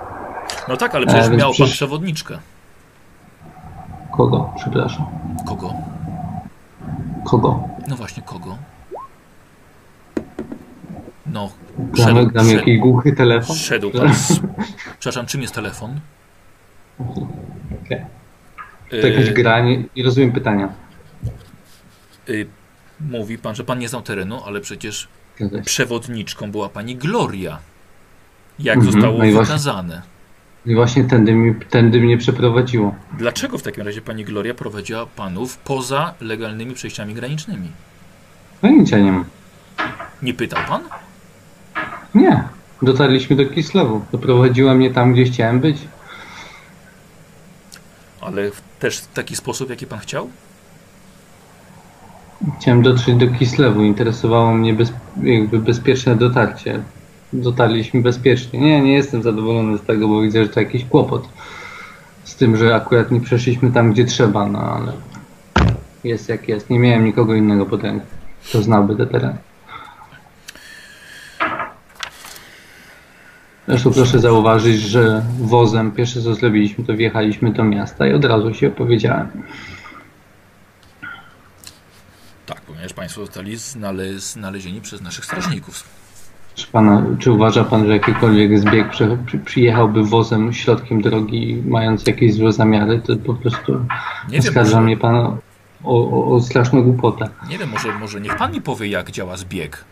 No 0.69 0.77
tak, 0.77 0.95
ale 0.95 1.07
przecież 1.07 1.27
E, 1.27 1.31
miał 1.31 1.41
pan 1.49 1.53
przecież- 1.53 1.73
przewodniczkę. 1.73 2.39
Kogo? 4.17 4.53
Przepraszam. 4.57 5.07
Kogo? 5.47 5.73
Kogo? 7.25 7.61
No 7.89 7.97
właśnie, 7.97 8.23
kogo? 8.23 8.57
No, 11.27 11.49
szedł, 11.97 12.31
szedł, 12.39 12.51
jakiś 12.57 12.79
głuchy 12.79 13.13
telefon? 13.13 13.57
szedł 13.57 13.91
pan 13.91 14.15
z... 14.15 14.41
Przepraszam, 14.99 15.27
czym 15.27 15.43
jest 15.43 15.55
telefon? 15.55 16.01
Okej. 17.85 18.01
To 18.91 18.97
jakaś 18.97 19.27
Yy, 19.27 19.33
gra, 19.33 19.61
nie, 19.61 19.85
nie 19.97 20.05
rozumiem 20.05 20.33
pytania. 20.33 20.69
yy, 22.29 22.47
mówi 23.01 23.39
pan, 23.39 23.55
że 23.55 23.65
pan 23.65 23.79
nie 23.79 23.89
znał 23.89 24.03
terenu, 24.03 24.41
ale 24.47 24.61
przecież 24.61 25.09
przewodniczką 25.65 26.51
była 26.51 26.69
pani 26.69 26.97
Gloria. 26.97 27.59
Jak 28.59 28.77
Mhm, 28.77 28.93
zostało 28.93 29.19
no 29.19 29.25
i 29.25 29.33
właśnie- 29.33 29.47
wykazane? 29.47 30.03
I 30.67 30.75
właśnie 30.75 31.05
tędy, 31.05 31.35
mi, 31.35 31.55
tędy 31.71 32.01
mnie 32.01 32.19
przeprowadziło. 32.19 32.95
Dlaczego 33.19 33.59
w 33.59 33.63
takim 33.63 33.87
razie 33.87 34.01
pani 34.03 34.25
Gloria 34.25 34.55
prowadziła 34.55 35.07
panów 35.07 35.57
poza 35.59 36.15
legalnymi 36.21 36.75
przejściami 36.75 37.15
granicznymi? 37.15 37.69
Pojęcia 38.61 38.99
nie 38.99 39.13
mam. 39.13 39.25
Nie 40.23 40.35
pytał 40.35 40.61
pan? 40.69 40.83
Nie. 42.15 42.45
Dotarliśmy 42.83 43.37
do 43.37 43.47
Kislewu. 43.47 44.01
Doprowadziła 44.13 44.75
mnie 44.75 44.91
tam, 44.91 45.13
gdzie 45.13 45.25
chciałem 45.25 45.61
być. 45.61 45.77
Ale 48.21 48.51
w, 48.51 48.63
też 48.79 48.99
w 48.99 49.13
taki 49.13 49.37
sposób, 49.37 49.71
jaki 49.71 49.87
pan 49.87 49.99
chciał? 49.99 50.29
Chciałem 52.61 52.83
dotrzeć 52.83 53.17
do 53.17 53.29
Kislewu. 53.29 53.83
Interesowało 53.83 54.55
mnie 54.55 54.75
bez, 54.75 54.93
jakby 55.23 55.59
bezpieczne 55.59 56.17
dotarcie. 56.17 56.81
Dotarliśmy 57.33 58.03
bezpiecznie. 58.03 58.61
Nie, 58.61 58.81
nie 58.81 58.93
jestem 58.93 59.23
zadowolony 59.23 59.79
z 59.79 59.83
tego, 59.83 60.09
bo 60.09 60.23
widzę, 60.23 60.45
że 60.45 60.49
to 60.49 60.61
jakiś 60.61 60.85
kłopot. 60.85 61.29
Z 62.25 62.37
tym, 62.37 62.57
że 62.57 62.75
akurat 62.75 63.11
nie 63.11 63.21
przeszliśmy 63.21 63.73
tam, 63.73 63.93
gdzie 63.93 64.05
trzeba, 64.05 64.47
no 64.47 64.59
ale 64.59 64.93
jest 66.05 66.29
jak 66.29 66.49
jest. 66.49 66.71
Nie 66.71 66.79
miałem 66.79 67.05
nikogo 67.05 67.35
innego 67.35 67.67
pod 67.67 67.83
ręką, 67.83 68.07
kto 68.49 68.63
znałby 68.63 68.97
te 68.97 69.07
tereny. 69.07 69.39
Zresztą 73.69 73.93
proszę 73.93 74.19
zauważyć, 74.19 74.81
że 74.81 75.23
wozem 75.41 75.93
pierwsze 75.93 76.23
co 76.23 76.35
zrobiliśmy, 76.35 76.85
to 76.85 76.95
wjechaliśmy 76.95 77.53
do 77.53 77.65
miasta 77.65 78.07
i 78.07 78.13
od 78.13 78.25
razu 78.25 78.55
się 78.55 78.69
opowiedziałem. 78.69 79.29
Tak, 82.47 82.61
ponieważ 82.61 82.93
państwo 82.93 83.21
zostali 83.21 83.57
znale, 83.57 84.19
znalezieni 84.19 84.81
przez 84.81 85.01
naszych 85.03 85.25
strażników. 85.25 85.85
Czy, 86.55 86.67
pana, 86.67 87.03
czy 87.19 87.33
uważa 87.33 87.65
pan, 87.65 87.87
że 87.87 87.93
jakikolwiek 87.93 88.59
zbieg 88.59 88.91
przy, 88.91 89.19
przy, 89.27 89.39
przyjechałby 89.39 90.05
wozem 90.05 90.53
środkiem 90.53 91.03
drogi, 91.03 91.63
mając 91.67 92.07
jakieś 92.07 92.35
złe 92.35 92.53
zamiary, 92.53 93.01
to 93.01 93.17
po 93.17 93.35
prostu 93.35 93.73
Nie 93.73 94.31
wiem, 94.31 94.41
oskarża 94.41 94.77
może, 94.77 94.81
mnie 94.81 94.97
pan 94.97 95.15
o, 95.17 95.39
o, 95.85 96.35
o 96.35 96.41
straszną 96.41 96.83
głupotę. 96.83 97.29
nie 97.49 97.59
wiem 97.59 97.69
może, 97.69 97.99
może 97.99 98.21
niech 98.21 98.37
pan 98.37 98.53
mi 98.53 98.61
powie, 98.63 98.87
jak 98.89 99.11
działa 99.11 99.37
zbieg. 99.37 99.85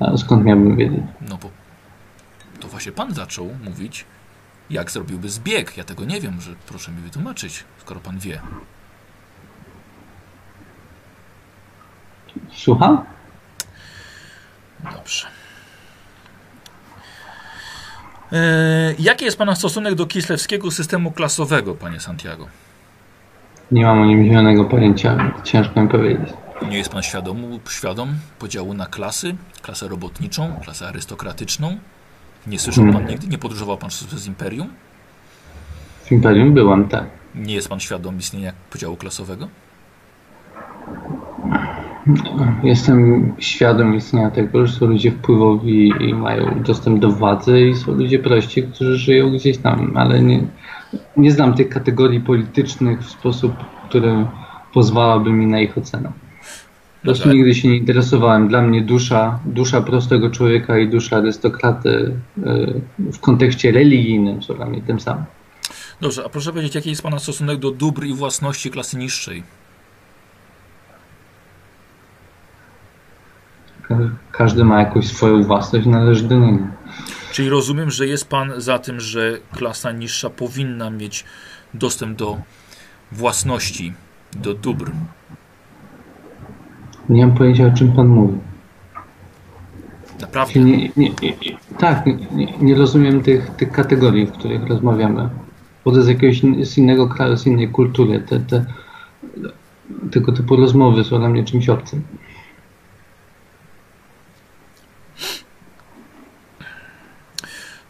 A 0.00 0.16
skąd 0.16 0.44
miałbym 0.44 0.76
wiedzieć? 0.76 1.04
No 1.28 1.38
bo 1.42 1.50
to 2.60 2.68
właśnie 2.68 2.92
pan 2.92 3.14
zaczął 3.14 3.50
mówić, 3.64 4.04
jak 4.70 4.90
zrobiłby 4.90 5.28
zbieg. 5.28 5.76
Ja 5.76 5.84
tego 5.84 6.04
nie 6.04 6.20
wiem, 6.20 6.40
że 6.40 6.50
proszę 6.66 6.92
mi 6.92 7.00
wytłumaczyć, 7.00 7.64
skoro 7.78 8.00
pan 8.00 8.18
wie. 8.18 8.40
Słucham? 12.52 13.04
Dobrze. 14.84 15.26
E, 18.32 18.94
jaki 18.98 19.24
jest 19.24 19.38
pana 19.38 19.54
stosunek 19.54 19.94
do 19.94 20.06
kislewskiego 20.06 20.70
systemu 20.70 21.12
klasowego, 21.12 21.74
panie 21.74 22.00
Santiago? 22.00 22.46
Nie 23.72 23.86
mam 23.86 24.02
o 24.02 24.06
nim 24.06 24.24
zielonego 24.24 24.64
pojęcia, 24.64 25.32
ciężko 25.44 25.82
mi 25.82 25.88
powiedzieć. 25.88 26.28
Nie 26.68 26.78
jest 26.78 26.90
pan 26.90 27.02
świadom, 27.02 27.58
świadom 27.70 28.08
podziału 28.38 28.74
na 28.74 28.86
klasy? 28.86 29.36
Klasę 29.62 29.88
robotniczą, 29.88 30.60
klasę 30.64 30.88
arystokratyczną? 30.88 31.76
Nie 32.46 32.58
słyszał 32.58 32.84
pan 32.84 32.92
Hmm. 32.92 33.10
nigdy? 33.10 33.26
Nie 33.26 33.38
podróżował 33.38 33.76
pan 33.76 33.90
przez 33.90 34.26
imperium? 34.26 34.68
W 36.04 36.12
Imperium 36.12 36.54
byłam, 36.54 36.88
tak. 36.88 37.04
Nie 37.34 37.54
jest 37.54 37.68
pan 37.68 37.80
świadom 37.80 38.18
istnienia 38.18 38.52
podziału 38.70 38.96
klasowego? 38.96 39.48
Jestem 42.62 43.32
świadom 43.38 43.94
istnienia 43.94 44.30
tego, 44.30 44.66
że 44.66 44.72
są 44.72 44.86
ludzie 44.86 45.10
wpływowi 45.10 45.92
i 46.00 46.14
mają 46.14 46.62
dostęp 46.62 46.98
do 47.00 47.10
władzy 47.10 47.60
i 47.60 47.74
są 47.74 47.92
ludzie 47.92 48.18
prości, 48.18 48.62
którzy 48.62 48.98
żyją 48.98 49.32
gdzieś 49.32 49.58
tam, 49.58 49.92
ale 49.96 50.22
nie, 50.22 50.46
nie 51.16 51.30
znam 51.32 51.54
tych 51.54 51.68
kategorii 51.68 52.20
politycznych 52.20 53.00
w 53.00 53.10
sposób, 53.10 53.52
który 53.88 54.26
pozwalałby 54.74 55.32
mi 55.32 55.46
na 55.46 55.60
ich 55.60 55.78
ocenę. 55.78 56.12
Dobrze. 57.04 57.34
nigdy 57.34 57.54
się 57.54 57.68
nie 57.68 57.76
interesowałem. 57.76 58.48
Dla 58.48 58.62
mnie 58.62 58.82
dusza, 58.82 59.38
dusza 59.44 59.80
prostego 59.82 60.30
człowieka 60.30 60.78
i 60.78 60.88
dusza 60.88 61.16
arystokraty 61.16 62.16
y, 62.98 63.12
w 63.12 63.18
kontekście 63.20 63.72
religijnym 63.72 64.42
są 64.42 64.54
dla 64.54 64.66
mnie 64.66 64.82
tym 64.82 65.00
samym. 65.00 65.24
Dobrze, 66.00 66.24
a 66.24 66.28
proszę 66.28 66.50
powiedzieć, 66.50 66.74
jaki 66.74 66.90
jest 66.90 67.02
pana 67.02 67.18
stosunek 67.18 67.58
do 67.58 67.70
dóbr 67.70 68.04
i 68.04 68.14
własności 68.14 68.70
klasy 68.70 68.96
niższej? 68.98 69.42
Ka- 73.88 74.10
Każdy 74.32 74.64
ma 74.64 74.78
jakąś 74.80 75.06
swoją 75.06 75.42
własność, 75.42 75.86
należy 75.86 76.24
do 76.24 76.38
niego. 76.38 76.64
Czyli 77.32 77.48
rozumiem, 77.48 77.90
że 77.90 78.06
jest 78.06 78.28
pan 78.28 78.52
za 78.56 78.78
tym, 78.78 79.00
że 79.00 79.38
klasa 79.52 79.92
niższa 79.92 80.30
powinna 80.30 80.90
mieć 80.90 81.24
dostęp 81.74 82.18
do 82.18 82.36
własności, 83.12 83.92
do 84.32 84.54
dóbr. 84.54 84.90
Nie 87.10 87.26
mam 87.26 87.36
pojęcia, 87.36 87.66
o 87.66 87.70
czym 87.70 87.92
pan 87.92 88.08
mówi. 88.08 88.38
Naprawdę. 90.20 90.60
Nie, 90.60 90.88
nie, 90.96 91.10
nie, 91.22 91.34
tak, 91.78 92.04
nie, 92.60 92.74
rozumiem 92.74 93.22
tych, 93.22 93.50
tych 93.50 93.72
kategorii, 93.72 94.26
w 94.26 94.32
których 94.32 94.66
rozmawiamy. 94.66 95.28
Bo 95.84 95.90
to 95.90 95.96
jest 95.96 96.08
jakiegoś 96.08 96.40
z 96.66 96.78
innego 96.78 97.08
kraju, 97.08 97.36
z 97.36 97.46
innej 97.46 97.68
kultury. 97.68 98.20
Te, 98.20 98.40
te, 98.40 98.64
tego 100.12 100.32
typu 100.32 100.56
rozmowy 100.56 101.04
są 101.04 101.18
dla 101.18 101.28
mnie 101.28 101.44
czymś 101.44 101.68
obcym. 101.68 102.02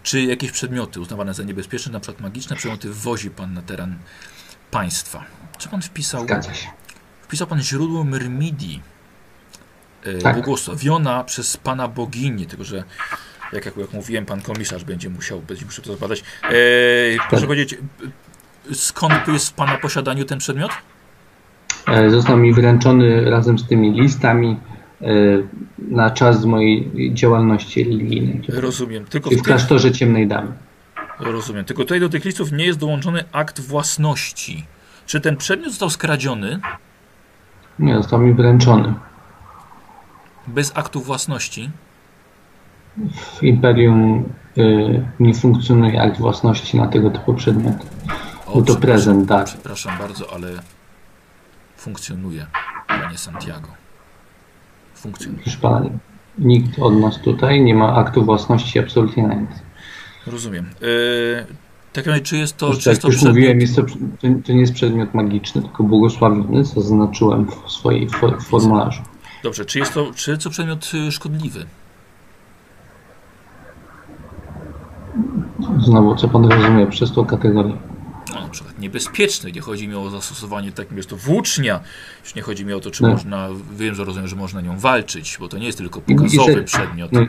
Czy 0.02 0.22
jakieś 0.22 0.51
przedmioty 0.52 1.01
uznawane 1.01 1.34
za 1.34 1.42
niebezpieczne, 1.42 1.92
na 1.92 2.01
przykład 2.01 2.22
magiczne 2.22 2.56
przedmioty, 2.56 2.90
wwozi 2.90 3.30
pan 3.30 3.55
na 3.55 3.62
teren 3.62 3.98
państwa? 4.70 5.24
Czy 5.59 5.68
pan 5.68 5.82
wpisał, 5.82 6.22
Zgadza 6.22 6.55
się. 6.55 6.68
wpisał 7.22 7.47
pan 7.47 7.62
źródło 7.62 8.05
Myrmidii, 8.05 8.82
Tak. 10.22 10.35
błogosławiona 10.36 11.24
przez 11.24 11.56
pana 11.56 11.89
bogini, 11.89 12.47
tylko 12.47 12.64
że 12.64 12.85
jak, 13.52 13.66
jak, 13.66 13.77
jak 13.77 13.93
mówiłem, 13.93 14.27
pan 14.27 14.40
komisarz 14.40 14.85
będzie 14.85 15.10
musiał, 15.10 15.40
będzie 15.40 15.64
musiał 15.64 15.85
to 15.85 15.93
zbadać. 15.97 16.20
E, 16.20 16.52
proszę 17.28 17.40
Tak. 17.40 17.40
powiedzieć, 17.40 17.78
skąd 18.72 19.28
jest 19.28 19.48
w 19.48 19.52
pana 19.52 19.78
posiadaniu 19.78 20.24
ten 20.24 20.39
przedmiot? 20.39 20.70
E, 21.89 22.10
Został 22.10 22.36
mi 22.36 22.52
wręczony 22.55 23.31
razem 23.31 23.59
z 23.59 23.66
tymi 23.68 24.01
listami 24.01 24.56
e, 25.02 25.06
na 25.78 26.10
czas 26.10 26.44
mojej 26.44 26.90
działalności 27.14 27.85
religijnej. 27.85 28.43
Rozumiem. 28.48 29.05
Tylko 29.05 29.31
w 29.31 29.43
klasztorze 29.43 29.93
ciemnej 29.93 30.27
damy. 30.28 30.52
rozumiem. 31.18 31.64
Tylko 31.64 31.82
tutaj 31.82 32.01
do 32.01 32.09
tych 32.09 32.24
listów 32.24 32.52
nie 32.52 32.64
jest 32.66 32.78
dołączony 32.78 33.24
akt 33.32 33.60
własności. 33.60 34.66
Czy 35.06 35.20
ten 35.20 35.36
przedmiot 35.36 35.70
został 35.70 35.90
skradziony 35.90 36.60
Nie, 37.78 37.94
został 37.97 38.18
mi 38.20 38.35
wręczony. 38.35 38.94
Bez 40.51 40.72
aktu 40.74 41.01
własności? 41.01 41.70
W 43.39 43.43
Imperium 43.43 44.24
y, 44.59 45.06
nie 45.20 45.35
funkcjonuje 45.35 46.02
akt 46.02 46.18
własności 46.18 46.77
na 46.77 46.86
tego 46.86 47.10
typu 47.10 47.35
przedmioty. 47.35 47.86
O, 48.47 48.62
to 48.62 48.77
prezent, 48.77 49.28
tak. 49.28 49.47
Przepraszam 49.47 49.98
bardzo, 49.98 50.32
ale 50.35 50.48
funkcjonuje, 51.77 52.47
panie 52.89 53.18
Santiago. 53.18 53.68
Funkcjonuje. 54.94 55.43
Proszę 55.43 55.59
pana, 55.59 55.90
nikt 56.39 56.78
od 56.78 56.94
nas 56.94 57.18
tutaj 57.20 57.62
nie 57.62 57.74
ma 57.74 57.94
aktu 57.94 58.24
własności 58.24 58.78
absolutnie 58.78 59.27
na 59.27 59.35
nic. 59.35 59.51
Rozumiem. 60.27 60.70
Yy, 60.81 61.47
tak 61.93 62.06
naprawdę, 62.06 62.27
czy 62.27 62.36
jest 62.36 62.56
to, 62.56 62.70
czy 62.70 62.74
jest 62.74 62.86
jak 62.86 62.98
to 62.98 63.09
już 63.09 63.16
przedmiot... 63.16 63.35
mówiłem, 63.36 63.60
jest 63.60 63.77
to, 63.77 63.82
to, 64.47 64.52
nie 64.52 64.60
jest 64.60 64.74
przedmiot 64.74 65.14
magiczny, 65.14 65.62
tylko 65.62 65.85
błogosławiony, 65.85 66.64
co 66.64 66.81
zaznaczyłem 66.81 67.47
w 67.47 67.70
swojej 67.72 68.09
fo- 68.09 68.43
formularzu. 68.43 69.02
Dobrze, 69.42 69.64
czy 69.64 69.78
jest 69.78 69.94
to, 69.94 70.10
czy 70.14 70.30
jest 70.30 70.42
to 70.44 70.50
przedmiot 70.50 70.90
y, 70.94 71.12
szkodliwy? 71.12 71.66
Znowu, 75.78 76.16
co 76.16 76.28
pan 76.28 76.44
rozumie 76.44 76.86
przez 76.86 77.12
tą 77.12 77.24
kategorię? 77.26 77.76
No, 78.34 78.40
na 78.40 78.48
przykład 78.48 78.78
niebezpieczny. 78.78 79.52
Nie 79.52 79.60
chodzi 79.60 79.88
mi 79.88 79.94
o 79.94 80.10
zastosowanie 80.10 80.72
takim, 80.72 80.96
jest 80.96 81.08
to 81.10 81.16
włócznia. 81.16 81.80
Już 82.24 82.34
nie 82.34 82.42
chodzi 82.42 82.64
mi 82.66 82.72
o 82.72 82.80
to, 82.80 82.90
czy 82.90 83.02
No. 83.02 83.08
można, 83.08 83.48
wiem, 83.76 83.94
że 83.94 84.04
rozumiem, 84.04 84.28
że 84.28 84.36
można 84.36 84.60
nią 84.60 84.78
walczyć, 84.78 85.36
bo 85.40 85.48
to 85.48 85.58
nie 85.58 85.66
jest 85.66 85.78
tylko 85.78 86.00
pokazowy 86.00 86.62
przedmiot. 86.62 87.12
no. 87.12 87.20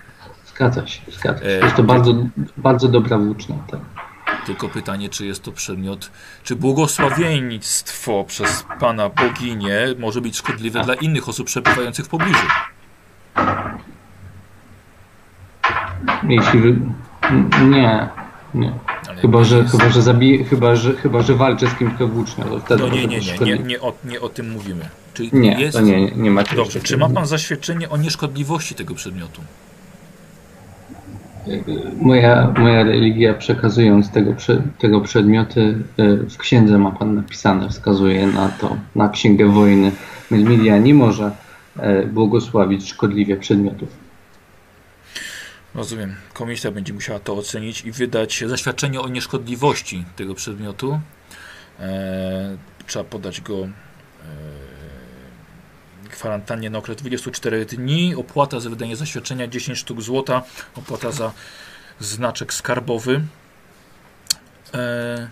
Zgadza 0.55 0.87
się, 0.87 1.01
zgadza 1.11 1.39
się. 1.39 1.45
E, 1.45 1.59
Jest 1.63 1.75
to 1.75 1.83
bardzo, 1.83 2.13
bardzo 2.57 2.87
dobra 2.87 3.17
włócznia. 3.17 3.55
Tak. 3.71 3.79
Tylko 4.45 4.69
pytanie, 4.69 5.09
czy 5.09 5.25
jest 5.25 5.43
to 5.43 5.51
przedmiot, 5.51 6.11
czy 6.43 6.55
błogosławieństwo 6.55 8.25
przez 8.27 8.65
Pana 8.79 9.09
boginię 9.09 9.77
może 9.99 10.21
być 10.21 10.37
szkodliwe 10.37 10.83
dla 10.83 10.93
innych 10.93 11.29
osób 11.29 11.47
przebywających 11.47 12.05
w 12.05 12.09
pobliżu. 12.09 12.47
Jeśli 16.29 16.59
wy... 16.59 16.75
Nie, 17.69 18.09
nie. 18.53 18.73
Ale 19.09 19.21
Chyba, 19.21 19.43
że, 19.43 19.57
jest- 19.57 19.71
chyba, 19.71 19.89
że 19.89 20.01
zabiję, 20.01 20.45
chyba, 20.45 20.75
że, 20.75 20.93
chyba, 20.93 21.21
że 21.21 21.35
walczę 21.35 21.67
z 21.67 21.75
kimś, 21.75 21.93
kto 21.93 22.07
włócznia. 22.07 22.45
To 22.45 22.59
wtedy 22.59 22.83
No 22.83 22.89
nie, 22.89 23.07
nie, 23.07 23.19
nie, 23.19 23.37
nie, 23.45 23.57
nie, 23.57 23.81
o, 23.81 23.93
nie 24.05 24.21
o 24.21 24.29
tym 24.29 24.51
mówimy. 24.51 24.89
Czy 25.13 25.29
Nie, 25.33 25.61
jest... 25.61 25.77
to 25.77 25.81
nie, 25.83 26.01
nie, 26.01 26.11
nie 26.15 26.31
ma 26.31 26.43
czegoś 26.43 26.65
Dobrze, 26.65 26.79
czy 26.79 26.97
ma 26.97 27.09
Pan 27.09 27.25
zaświadczenie 27.27 27.89
o 27.89 27.97
nieszkodliwości 27.97 28.75
tego 28.75 28.95
przedmiotu? 28.95 29.41
Moja, 32.01 32.53
moja 32.57 32.83
religia 32.83 33.33
przekazując 33.33 34.11
tego, 34.11 34.35
tego 34.77 35.01
przedmioty 35.01 35.83
e, 35.97 36.17
w 36.17 36.37
księdze 36.37 36.77
ma 36.77 36.91
pan 36.91 37.15
napisane, 37.15 37.69
wskazuje 37.69 38.27
na 38.27 38.49
to, 38.49 38.77
na 38.95 39.09
księgę 39.09 39.45
wojny. 39.45 39.91
Melmidia 40.31 40.77
nie 40.77 40.93
może 40.93 41.31
e, 41.77 42.05
błogosławić 42.05 42.89
szkodliwie 42.89 43.37
przedmiotów. 43.37 43.89
Rozumiem. 45.75 46.15
Komisja 46.33 46.71
będzie 46.71 46.93
musiała 46.93 47.19
to 47.19 47.33
ocenić 47.37 47.85
i 47.85 47.91
wydać 47.91 48.43
zaświadczenie 48.47 49.01
o 49.01 49.07
nieszkodliwości 49.07 50.05
tego 50.15 50.35
przedmiotu. 50.35 50.99
E, 51.79 52.57
trzeba 52.87 53.05
podać 53.05 53.41
go 53.41 53.63
e, 53.63 54.70
kwarantannie 56.11 56.69
na 56.69 56.77
okres 56.77 56.97
24 56.97 57.65
dni. 57.65 58.15
Opłata 58.15 58.59
za 58.59 58.69
wydanie 58.69 58.95
zaświadczenia 58.95 59.47
10 59.47 59.77
sztuk 59.77 60.01
złota. 60.01 60.43
Opłata 60.75 61.11
za 61.11 61.31
znaczek 61.99 62.53
skarbowy. 62.53 63.21
E, 64.73 65.29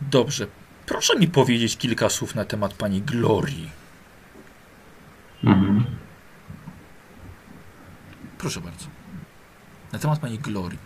dobrze. 0.00 0.46
Proszę 0.86 1.16
mi 1.18 1.28
powiedzieć 1.28 1.76
kilka 1.76 2.08
słów 2.08 2.34
na 2.34 2.44
temat 2.44 2.74
pani 2.74 3.02
Glorii. 3.02 3.70
Mhm. 5.44 5.84
Proszę 8.38 8.60
bardzo. 8.60 8.86
Na 9.92 9.98
temat 9.98 10.18
pani 10.18 10.38
Glorii. 10.38 10.78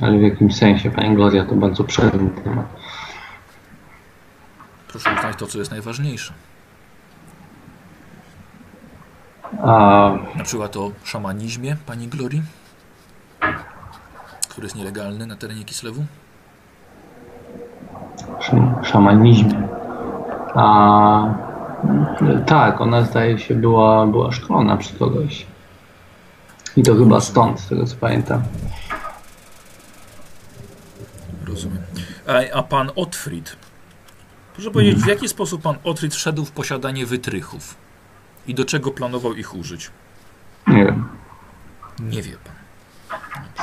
Ale 0.00 0.18
w 0.18 0.22
jakimś 0.22 0.56
sensie, 0.56 0.90
pani 0.90 1.14
Gloria, 1.14 1.44
to 1.44 1.54
bardzo 1.54 1.84
przedni 1.84 2.30
temat. 2.30 2.66
Proszę 4.88 5.14
uznać 5.16 5.38
to, 5.38 5.46
co 5.46 5.58
jest 5.58 5.70
najważniejsze. 5.70 6.32
A 9.62 10.10
Na 10.34 10.44
przykład 10.44 10.76
o 10.76 10.90
szamanizmie 11.04 11.76
pani 11.86 12.08
Glorii, 12.08 12.42
który 14.48 14.66
jest 14.66 14.76
nielegalny 14.76 15.26
na 15.26 15.36
terenie 15.36 15.64
Kislewu. 15.64 16.04
szam, 18.40 18.74
szamanizmie. 18.84 19.68
A 20.54 21.34
tak, 22.46 22.80
ona 22.80 23.02
zdaje 23.02 23.38
się 23.38 23.54
była, 23.54 24.06
była 24.06 24.32
szkolona 24.32 24.76
przez 24.76 24.98
kogoś. 24.98 25.46
I 26.76 26.82
to 26.82 26.94
chyba 26.96 27.20
stąd, 27.20 27.60
z 27.60 27.68
tego 27.68 27.86
co 27.86 27.96
pamiętam. 27.96 28.42
Rozumiem. 31.46 31.82
A, 32.26 32.58
a 32.58 32.62
pan 32.62 32.90
Otfrid. 32.96 33.56
Proszę 34.54 34.70
powiedzieć, 34.70 34.98
w 34.98 35.06
jaki 35.06 35.28
sposób 35.28 35.62
pan 35.62 35.76
Otfrid 35.84 36.14
wszedł 36.14 36.44
w 36.44 36.50
posiadanie 36.50 37.06
wytrychów? 37.06 37.74
I 38.48 38.54
do 38.54 38.64
czego 38.64 38.90
planował 38.90 39.34
ich 39.34 39.54
użyć? 39.54 39.90
Nie 40.66 40.84
wiem. 40.84 41.08
Nie 42.00 42.22
wie 42.22 42.32
pan. 42.32 42.54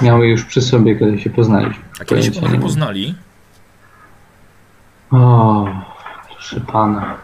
Miały 0.02 0.28
już 0.28 0.46
przy 0.46 0.62
sobie, 0.62 0.96
kiedy 1.00 1.20
się 1.20 1.30
poznaliśmy. 1.30 1.84
A 2.02 2.06
kiedy 2.06 2.24
się 2.24 2.32
panowie 2.32 2.60
poznali? 2.60 3.16
O, 5.12 5.68
proszę 6.34 6.62
pana. 6.62 7.18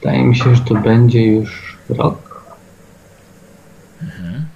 Wydaje 0.00 0.24
mi 0.24 0.36
się, 0.36 0.54
że 0.56 0.62
to 0.62 0.74
będzie 0.74 1.26
już 1.26 1.76
rok. 1.88 2.44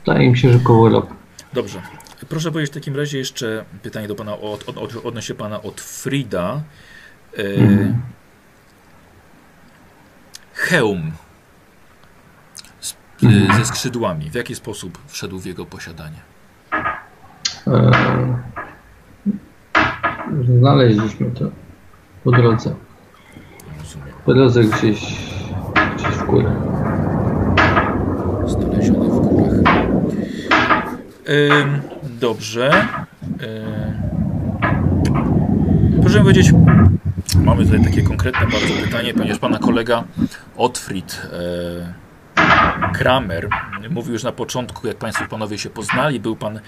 Wydaje 0.07 0.31
mi 0.31 0.39
się, 0.39 0.53
że 0.53 0.59
koło 0.59 0.89
roku. 0.89 1.15
Dobrze. 1.53 1.83
Proszę 2.29 2.51
powiedzieć 2.53 2.73
w 2.73 2.75
takim 2.75 2.97
razie 2.97 3.19
jeszcze 3.19 3.65
pytanie 3.83 4.09
do 4.09 4.15
pana 4.15 4.37
od, 4.39 4.69
od, 4.69 4.79
od, 4.79 5.07
odnośnie 5.07 5.35
pana 5.35 5.63
Otfrida. 5.63 6.63
E, 7.39 7.43
Mhm. 7.43 8.01
Hełm 10.61 11.12
z, 12.81 12.95
Mhm. 13.23 13.59
ze 13.59 13.65
skrzydłami. 13.66 14.31
W 14.31 14.35
jaki 14.35 14.55
sposób 14.55 14.99
wszedł 15.07 15.39
w 15.39 15.47
jego 15.47 15.66
posiadanie? 15.66 16.16
E, 17.66 17.91
Znaleźliśmy 20.59 21.31
to 21.31 21.45
po 22.24 22.31
drodze. 22.31 22.74
Rozumiem. 23.78 24.09
Po 24.24 24.35
drodze 24.35 24.65
gdzieś, 24.65 25.01
gdzieś 25.97 26.09
w 26.09 26.27
górę. 26.27 26.57
Znaleziony 28.47 29.09
w 29.09 29.20
górach. 29.20 29.53
Dobrze. 32.20 32.87
Ym, 33.23 33.28
proszę 36.03 36.20
powiedzieć, 36.20 36.53
mamy 37.45 37.65
tutaj 37.65 37.85
takie 37.85 38.03
konkretne 38.03 38.47
bardzo 38.47 38.75
pytanie, 38.85 39.15
ponieważ 39.15 39.39
pana 39.39 39.59
kolega 39.59 40.05
Otfried 40.57 41.23
e, 42.37 42.93
Kramer 42.93 43.49
mówił 43.91 44.13
już 44.13 44.23
na 44.23 44.33
początku, 44.33 44.87
jak 44.87 44.97
państwo 44.97 45.25
panowie 45.31 45.59
się 45.59 45.71
poznali, 45.71 46.21
był 46.21 46.37
pan 46.37 46.61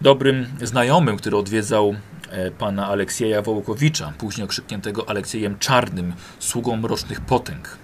dobrym 0.00 0.46
znajomym, 0.62 1.16
który 1.16 1.36
odwiedzał 1.36 1.94
e, 2.30 2.50
pana 2.50 2.86
Aleksieja 2.86 3.42
Wołkowicza, 3.42 4.12
później 4.18 4.44
okrzykniętego 4.44 5.08
Aleksiejem 5.08 5.58
Czarnym, 5.58 6.12
sługą 6.38 6.76
mrocznych 6.76 7.20
potęg. 7.20 7.78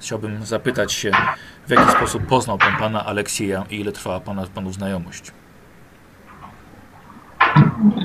chciałbym 0.00 0.46
zapytać 0.46 0.92
się, 0.92 1.10
w 1.66 1.70
jaki 1.70 1.92
sposób 1.92 2.26
poznał 2.26 2.58
pan 2.58 2.76
pana 2.78 3.06
Aleksieja 3.06 3.64
i 3.70 3.80
ile 3.80 3.92
trwała 3.92 4.20
pana, 4.20 4.46
panu 4.54 4.72
znajomość. 4.72 5.32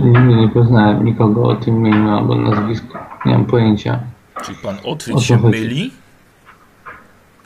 Nigdy 0.01 0.35
nie 0.35 0.49
poznałem 0.49 1.05
nikogo 1.05 1.43
o 1.43 1.55
tym 1.55 1.75
imieniu 1.75 2.17
albo 2.17 2.35
nazwisku. 2.35 2.97
Nie 3.25 3.33
mam 3.33 3.45
pojęcia. 3.45 3.99
Czyli 4.45 4.57
pan 4.57 4.77
Otwit 4.83 5.19
się 5.19 5.37
chodzi? 5.37 5.61
myli? 5.61 5.91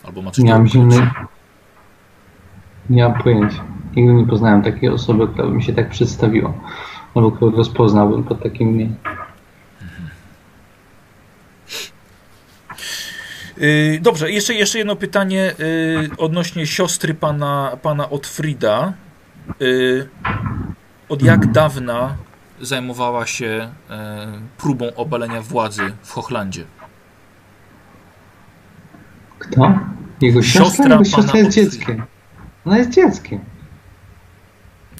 Albo 0.03 0.21
ma 0.21 0.31
coś 0.31 0.45
Nie 0.45 0.53
mam 0.53 0.67
zimnej. 0.67 1.09
Nie 2.89 3.03
mam 3.03 3.21
pojęcia. 3.21 3.63
Nigdy 3.95 4.13
nie 4.13 4.27
poznałem 4.27 4.61
takiej 4.61 4.89
osoby, 4.89 5.27
która 5.27 5.47
by 5.47 5.53
mi 5.53 5.63
się 5.63 5.73
tak 5.73 5.89
przedstawiła. 5.89 6.53
Albo 7.15 7.31
którą 7.31 7.51
rozpoznałbym 7.51 8.23
pod 8.23 8.43
takim 8.43 8.69
imieniem. 8.69 8.95
Yy, 13.57 13.99
dobrze, 14.01 14.31
jeszcze, 14.31 14.53
jeszcze 14.53 14.77
jedno 14.77 14.95
pytanie 14.95 15.53
yy, 15.59 16.09
odnośnie 16.17 16.67
siostry 16.67 17.13
pana, 17.13 17.77
pana 17.81 18.09
Otfrida. 18.09 18.93
Yy, 19.59 20.09
od 21.09 21.21
jak 21.21 21.51
dawna 21.51 22.15
zajmowała 22.61 23.25
się 23.25 23.71
yy, 23.89 23.95
próbą 24.57 24.95
obalenia 24.95 25.41
władzy 25.41 25.93
w 26.03 26.11
Hochlandzie? 26.11 26.65
Kto? 29.39 29.79
Jego 30.21 30.41
Siostra 30.43 30.65
siostra? 30.65 30.89
Jego 30.89 31.03
siostra 31.05 31.39
jest 31.39 31.47
Otfrida. 31.49 31.71
dzieckiem. 31.71 32.03
Ona 32.65 32.77
jest 32.77 32.89
dzieckiem. 32.89 33.39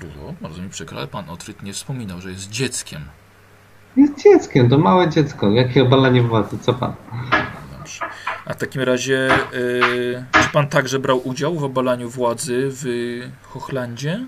Dużo, 0.01 0.33
bardzo 0.41 0.61
mi 0.61 0.69
przykro, 0.69 0.97
ale 0.97 1.07
pan 1.07 1.29
Otfrid 1.29 1.63
nie 1.63 1.73
wspominał, 1.73 2.21
że 2.21 2.29
jest 2.31 2.49
dzieckiem. 2.49 3.01
Jest 3.95 4.23
dzieckiem, 4.23 4.69
to 4.69 4.77
małe 4.77 5.09
dziecko. 5.09 5.49
Jakie 5.51 5.83
obalanie 5.83 6.21
władzy? 6.21 6.57
Co 6.61 6.73
pan? 6.73 6.93
Dobrze. 7.77 8.05
A 8.45 8.53
w 8.53 8.57
takim 8.57 8.81
razie, 8.81 9.29
yy, 9.53 10.25
czy 10.43 10.49
pan 10.49 10.67
także 10.67 10.99
brał 10.99 11.27
udział 11.27 11.55
w 11.55 11.63
obalaniu 11.63 12.09
władzy 12.09 12.69
w 12.71 12.85
Hochlandzie? 13.43 14.25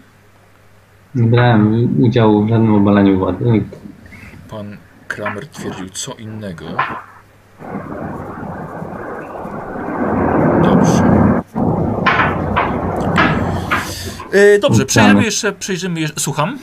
Nie 1.15 1.27
brałem 1.27 2.03
udziału 2.03 2.45
w 2.45 2.49
żadnym 2.49 2.75
obalaniu 2.75 3.19
władzy. 3.19 3.63
Pan 4.49 4.77
Kramer 5.07 5.47
twierdził 5.47 5.89
co 5.89 6.13
innego. 6.13 6.65
Dobrze. 10.63 11.03
E, 14.31 14.59
dobrze, 14.59 14.85
przejrzymy 14.85 15.23
jeszcze, 15.23 15.51
przejrzymy 15.53 15.99
jeszcze, 15.99 16.19
słucham, 16.19 16.59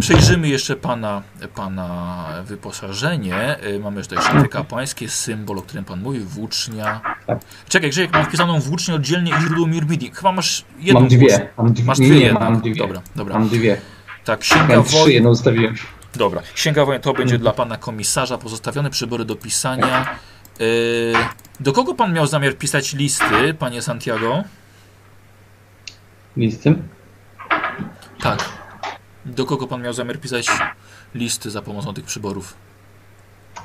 przejrzymy 0.00 0.48
jeszcze 0.48 0.76
pana, 0.76 1.22
pana 1.54 2.26
wyposażenie. 2.44 3.36
E, 3.36 3.78
Mamy 3.78 4.02
tutaj 4.02 4.24
szaty 4.24 4.48
kapłańskie, 4.48 5.08
symbol, 5.08 5.58
o 5.58 5.62
którym 5.62 5.84
pan 5.84 6.00
mówił, 6.02 6.24
włócznia. 6.24 7.00
Tak. 7.26 7.38
Czekaj, 7.68 7.90
Grzesiek, 7.90 8.12
mam 8.12 8.24
wpisaną 8.24 8.60
włócznię 8.60 8.94
oddzielnie 8.94 9.32
i 9.38 9.40
źródło 9.40 9.66
Mirbidi. 9.66 10.10
Chyba 10.14 10.32
masz 10.32 10.64
jedną 10.78 11.00
Mam 11.00 11.08
dwie. 11.08 11.48
Mam 11.56 11.72
dwie. 11.72 11.84
Masz 11.84 11.98
dwie 11.98 12.10
nie, 12.10 12.20
jednak. 12.20 12.42
mam 12.42 12.60
dwie. 12.60 12.74
Dobra, 12.74 13.02
dobra. 13.16 13.38
Mam 13.38 13.48
dwie. 13.48 13.80
Tak, 14.24 14.40
księga 14.40 14.66
Miałem 14.66 14.84
trzy, 14.84 15.12
jedną 15.12 15.30
ustawiłem. 15.30 15.74
Dobra, 16.14 16.42
księga 16.54 16.84
wojen 16.84 17.02
to 17.02 17.12
będzie 17.14 17.38
dla 17.38 17.52
pana 17.52 17.76
komisarza, 17.76 18.38
pozostawione 18.38 18.90
przybory 18.90 19.24
do 19.24 19.36
pisania. 19.36 20.06
Yy, 20.60 20.66
do 21.60 21.72
kogo 21.72 21.94
pan 21.94 22.12
miał 22.12 22.26
zamiar 22.26 22.54
pisać 22.56 22.92
listy, 22.94 23.54
panie 23.58 23.82
Santiago? 23.82 24.44
Listy. 26.36 26.74
Tak. 28.20 28.44
Do 29.28 29.46
kogo 29.46 29.66
pan 29.66 29.82
miał 29.82 29.92
zamiar 29.92 30.20
pisać 30.20 30.46
listy 31.14 31.50
za 31.50 31.62
pomocą 31.62 31.94
tych 31.94 32.04
przyborów? 32.04 32.54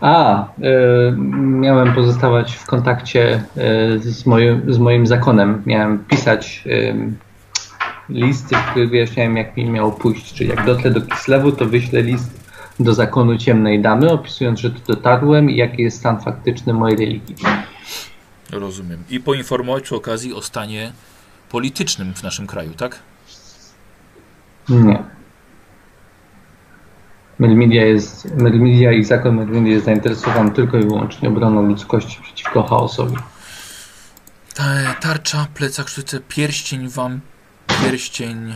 A, 0.01 0.45
y, 0.45 1.17
miałem 1.37 1.93
pozostawać 1.93 2.55
w 2.55 2.65
kontakcie 2.65 3.43
y, 3.95 3.99
z, 3.99 4.25
moim, 4.25 4.73
z 4.73 4.77
moim 4.77 5.07
zakonem. 5.07 5.63
Miałem 5.65 5.99
pisać 5.99 6.63
y, 6.65 6.95
listy, 8.09 8.55
w 8.55 8.71
których 8.71 8.89
wyjaśniałem, 8.89 9.37
jak 9.37 9.57
mi 9.57 9.65
miało 9.65 9.91
pójść. 9.91 10.33
Czyli 10.33 10.49
jak 10.49 10.65
dotrę 10.65 10.91
do 10.91 11.01
Kislewu, 11.01 11.51
to 11.51 11.65
wyślę 11.65 12.01
list 12.01 12.43
do 12.79 12.93
zakonu 12.93 13.37
ciemnej 13.37 13.81
damy, 13.81 14.11
opisując, 14.11 14.59
że 14.59 14.71
tu 14.71 14.79
dotarłem 14.87 15.49
i 15.49 15.55
jaki 15.55 15.81
jest 15.81 15.97
stan 15.97 16.21
faktyczny 16.21 16.73
mojej 16.73 16.97
religii. 16.97 17.35
Rozumiem. 18.51 19.03
I 19.09 19.19
poinformować 19.19 19.83
przy 19.83 19.95
okazji 19.95 20.33
o 20.33 20.41
stanie 20.41 20.91
politycznym 21.49 22.13
w 22.13 22.23
naszym 22.23 22.47
kraju, 22.47 22.73
tak? 22.73 22.99
Nie. 24.69 25.03
Melmedia 27.39 27.85
jest, 27.85 28.35
Melmedia 28.35 28.91
i 28.91 29.03
zakon 29.03 29.35
Melmedia 29.35 29.73
jest 29.73 29.85
zainteresowany 29.85 30.51
tylko 30.51 30.77
i 30.77 30.83
wyłącznie 30.83 31.29
obroną 31.29 31.61
ludzkości 31.61 32.21
przeciwko 32.21 32.63
chaosowi. 32.63 33.15
Ta, 34.53 34.93
tarcza, 34.93 35.47
plecak, 35.53 35.89
sztuce, 35.89 36.19
pierścień 36.19 36.87
wam, 36.87 37.19
pierścień... 37.67 38.55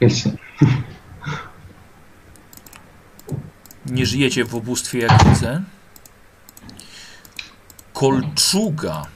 Wiecie, 0.00 0.30
Nie 3.86 4.06
żyjecie 4.06 4.44
w 4.44 4.54
ubóstwie, 4.54 4.98
jak 4.98 5.24
widzę. 5.24 5.62
Kolczuga. 7.92 9.06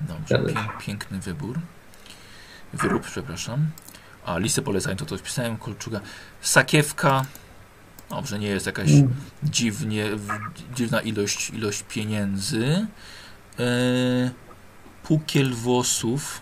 Dobrze, 0.00 0.38
pię, 0.38 0.54
piękny 0.86 1.18
wybór. 1.18 1.58
Wyrób, 2.72 3.02
przepraszam. 3.02 3.66
A, 4.26 4.38
listę 4.38 4.62
poleceń 4.62 4.96
to 4.96 5.06
to 5.06 5.16
wpisałem. 5.18 5.56
Kolczuga. 5.56 6.00
Sakiewka. 6.40 7.24
Dobrze, 8.10 8.38
nie 8.38 8.46
jest 8.48 8.66
jakaś 8.66 8.90
dziwnie, 9.42 10.04
w- 10.16 10.74
dziwna 10.74 11.00
ilość, 11.00 11.50
ilość 11.50 11.82
pieniędzy. 11.88 12.86
E, 13.60 13.64
pukiel 15.02 15.54
włosów. 15.54 16.40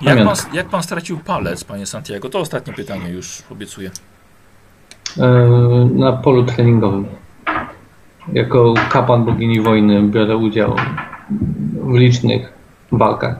Jak 0.00 0.18
pan, 0.24 0.36
jak 0.52 0.68
pan 0.68 0.82
stracił 0.82 1.18
palec, 1.18 1.64
panie 1.64 1.86
Santiago? 1.86 2.28
To 2.28 2.38
ostatnie 2.40 2.72
pytanie 2.72 3.10
już 3.10 3.42
obiecuję. 3.50 3.90
E, 5.18 5.28
na 5.94 6.12
polu 6.12 6.44
treningowym. 6.44 7.06
Jako 8.32 8.74
kapłan 8.90 9.24
bogini 9.24 9.60
wojny 9.60 10.02
biorę 10.08 10.36
udział 10.36 10.76
w 11.74 11.94
licznych 11.94 12.52
walkach. 12.92 13.36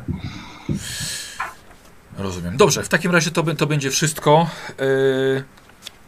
Rozumiem. 2.19 2.57
Dobrze, 2.57 2.82
w 2.82 2.89
takim 2.89 3.12
razie 3.12 3.31
to, 3.31 3.43
to 3.43 3.66
będzie 3.66 3.91
wszystko. 3.91 4.47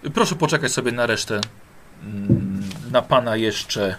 Yy, 0.02 0.10
proszę 0.10 0.34
poczekać 0.34 0.72
sobie 0.72 0.92
na 0.92 1.06
resztę. 1.06 1.40
Mm, 2.04 2.62
Na 2.92 3.02
pana 3.02 3.36
jeszcze 3.36 3.96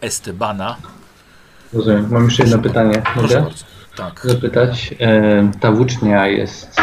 Estebana. 0.00 0.76
Rozumiem. 1.72 2.08
Mam 2.10 2.24
jeszcze 2.24 2.42
jedno 2.42 2.58
pytanie. 2.58 3.02
Mogę. 3.16 3.46
Tak. 3.96 4.20
zapytać? 4.24 4.94
Ta 5.60 5.72
włócznia 5.72 6.26
jest 6.26 6.76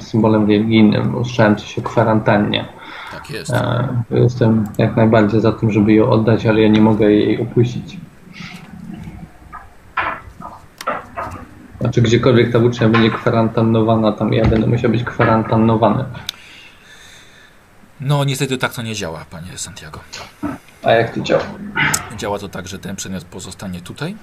symbolem 0.00 0.48
religijnym. 0.48 1.14
Usłyszałem 1.16 1.56
coś 1.56 1.78
o 1.78 1.82
kwarantannie. 1.82 2.68
Tak 3.12 3.30
jest. 3.30 3.50
E, 3.52 3.88
jestem 4.10 4.64
jak 4.78 4.96
najbardziej 4.96 5.40
za 5.40 5.52
tym, 5.52 5.72
żeby 5.72 5.92
ją 5.92 6.10
oddać, 6.10 6.46
ale 6.46 6.60
ja 6.60 6.68
nie 6.68 6.80
mogę 6.80 7.12
jej 7.12 7.42
opuścić. 7.42 7.96
Znaczy, 11.82 12.02
gdziekolwiek 12.02 12.52
ta 12.52 12.58
włócznia 12.58 12.88
będzie 12.88 13.10
kwarantannowana, 13.10 14.12
tam 14.12 14.32
ja 14.32 14.44
będę 14.44 14.66
musiał 14.66 14.90
być 14.90 15.04
kwarantannowany. 15.04 16.04
No 18.00 18.24
niestety 18.24 18.58
tak 18.58 18.74
to 18.74 18.82
nie 18.82 18.94
działa, 18.94 19.24
panie 19.30 19.58
Santiago. 19.58 20.00
A 20.82 20.90
jak 20.92 21.14
to 21.14 21.20
działa? 21.20 21.42
Działa 22.16 22.38
to 22.38 22.48
tak, 22.48 22.68
że 22.68 22.78
ten 22.78 22.96
przedmiot 22.96 23.24
pozostanie 23.24 23.80
tutaj, 23.80 24.16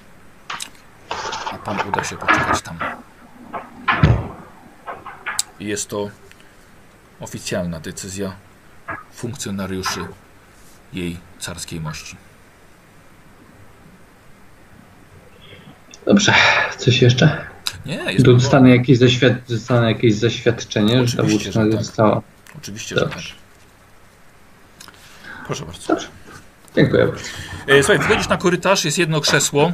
a 1.51 1.57
pan 1.57 1.77
uda 1.89 2.03
się 2.03 2.17
poczekać 2.17 2.61
tam. 2.61 2.77
Jest 5.59 5.89
to 5.89 6.09
oficjalna 7.19 7.79
decyzja 7.79 8.31
funkcjonariuszy 9.11 9.99
jej 10.93 11.17
carskiej 11.39 11.81
mości. 11.81 12.28
Dobrze, 16.09 16.33
coś 16.77 17.01
jeszcze? 17.01 17.45
Nie, 17.85 17.95
jest 17.95 18.25
dostanę 18.25 18.69
jakieś, 18.69 18.97
zaświad 18.97 19.33
dostanę 19.49 19.91
jakieś 19.91 20.15
zaświadczenie, 20.15 21.07
że 21.07 21.17
ta 21.17 21.23
Oczywiście, 21.23 21.51
włócznia 21.51 21.71
tak. 21.77 21.83
została. 21.85 22.21
Oczywiście, 22.57 22.95
że 22.95 23.01
tak. 23.01 23.09
Dobrze. 23.11 23.33
Proszę 25.45 25.65
bardzo. 25.65 25.95
Dziękuję 26.75 27.05
bardzo. 27.07 27.23
E, 27.67 27.83
Słuchaj, 27.83 27.99
wchodzisz 28.05 28.29
na 28.29 28.37
korytarz, 28.37 28.85
jest 28.85 28.97
jedno 28.97 29.21
krzesło. 29.21 29.71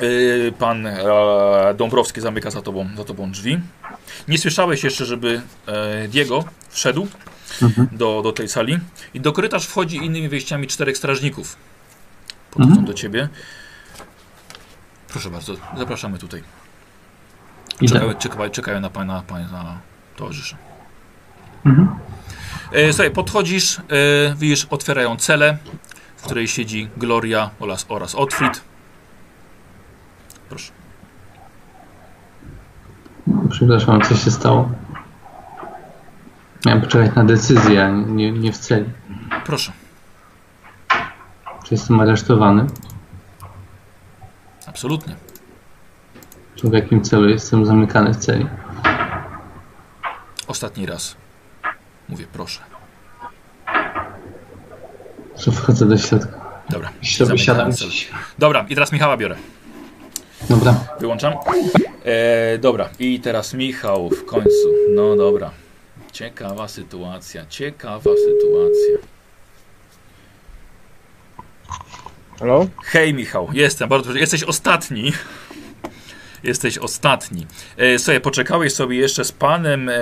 E, 0.00 0.52
Pan 0.52 0.86
e, 0.86 0.94
Dąbrowski 1.76 2.20
zamyka 2.20 2.50
za 2.50 2.62
tobą, 2.62 2.88
za 2.96 3.04
tobą 3.04 3.30
drzwi. 3.30 3.60
Nie 4.28 4.38
słyszałeś 4.38 4.84
jeszcze, 4.84 5.04
żeby 5.04 5.40
Diego 6.08 6.44
wszedł 6.70 7.08
Mhm. 7.62 7.88
do, 7.92 8.20
do 8.22 8.32
tej 8.32 8.48
sali. 8.48 8.78
I 9.14 9.20
do 9.20 9.32
korytarz 9.32 9.66
wchodzi 9.66 9.96
innymi 9.96 10.28
wejściami 10.28 10.66
czterech 10.66 10.96
strażników. 10.96 11.56
Podchodzą 12.50 12.68
Mhm. 12.70 12.86
do 12.86 12.94
ciebie. 12.94 13.28
Proszę 15.14 15.30
bardzo, 15.30 15.54
zapraszamy 15.76 16.18
tutaj. 16.18 16.42
Czekają, 17.88 18.14
czekają, 18.14 18.50
czekają 18.50 18.80
na 18.80 18.90
pana, 18.90 19.22
pana 19.28 19.78
towarzysza. 20.16 20.56
Mhm. 21.66 21.88
E, 22.72 22.92
słuchaj, 22.92 23.10
podchodzisz, 23.10 23.78
e, 23.78 23.82
widzisz, 24.36 24.66
otwierają 24.70 25.16
celę. 25.16 25.58
w 26.16 26.22
której 26.22 26.48
siedzi 26.48 26.88
Gloria 26.96 27.50
oraz, 27.60 27.86
oraz 27.88 28.14
Otfrid. 28.14 28.60
Proszę. 30.48 30.72
Przepraszam, 33.50 34.00
co 34.00 34.16
się 34.16 34.30
stało? 34.30 34.70
Miałem 36.66 36.80
poczekać 36.82 37.16
na 37.16 37.24
decyzję, 37.24 38.04
nie, 38.06 38.32
nie 38.32 38.52
w 38.52 38.58
celi. 38.58 38.90
Proszę. 39.44 39.72
Czy 41.64 41.74
jestem 41.74 42.00
aresztowany? 42.00 42.66
Absolutnie. 44.74 45.16
Czy 46.56 46.68
w 46.68 46.72
jakim 46.72 47.02
celu 47.02 47.28
jestem 47.28 47.66
zamykany 47.66 48.14
w 48.14 48.16
celi? 48.16 48.46
Ostatni 50.46 50.86
raz. 50.86 51.16
Mówię, 52.08 52.26
proszę. 52.32 52.60
Że 55.36 55.52
wchodzę 55.52 55.86
do 55.86 55.98
środka. 55.98 56.40
Dobra. 56.70 56.90
Zamykamy 57.16 57.38
siadam. 57.38 57.70
Dobra, 58.38 58.66
i 58.68 58.74
teraz 58.74 58.92
Michała 58.92 59.16
biorę. 59.16 59.36
Dobra. 60.50 60.74
Wyłączam. 61.00 61.34
E, 62.04 62.58
dobra, 62.58 62.88
i 62.98 63.20
teraz 63.20 63.54
Michał 63.54 64.10
w 64.10 64.24
końcu. 64.24 64.68
No 64.94 65.16
dobra. 65.16 65.50
Ciekawa 66.12 66.68
sytuacja, 66.68 67.46
ciekawa 67.46 68.10
sytuacja. 68.10 69.13
Halo? 72.38 72.66
Hej 72.84 73.14
Michał, 73.14 73.48
jestem, 73.52 73.88
bardzo. 73.88 74.12
Jesteś 74.12 74.42
ostatni. 74.42 75.12
Jesteś 76.42 76.78
ostatni. 76.78 77.46
E, 77.76 77.98
sobie 77.98 78.20
poczekałeś 78.20 78.72
sobie 78.72 78.96
jeszcze 78.96 79.24
z 79.24 79.32
panem 79.32 79.88
e, 79.88 79.92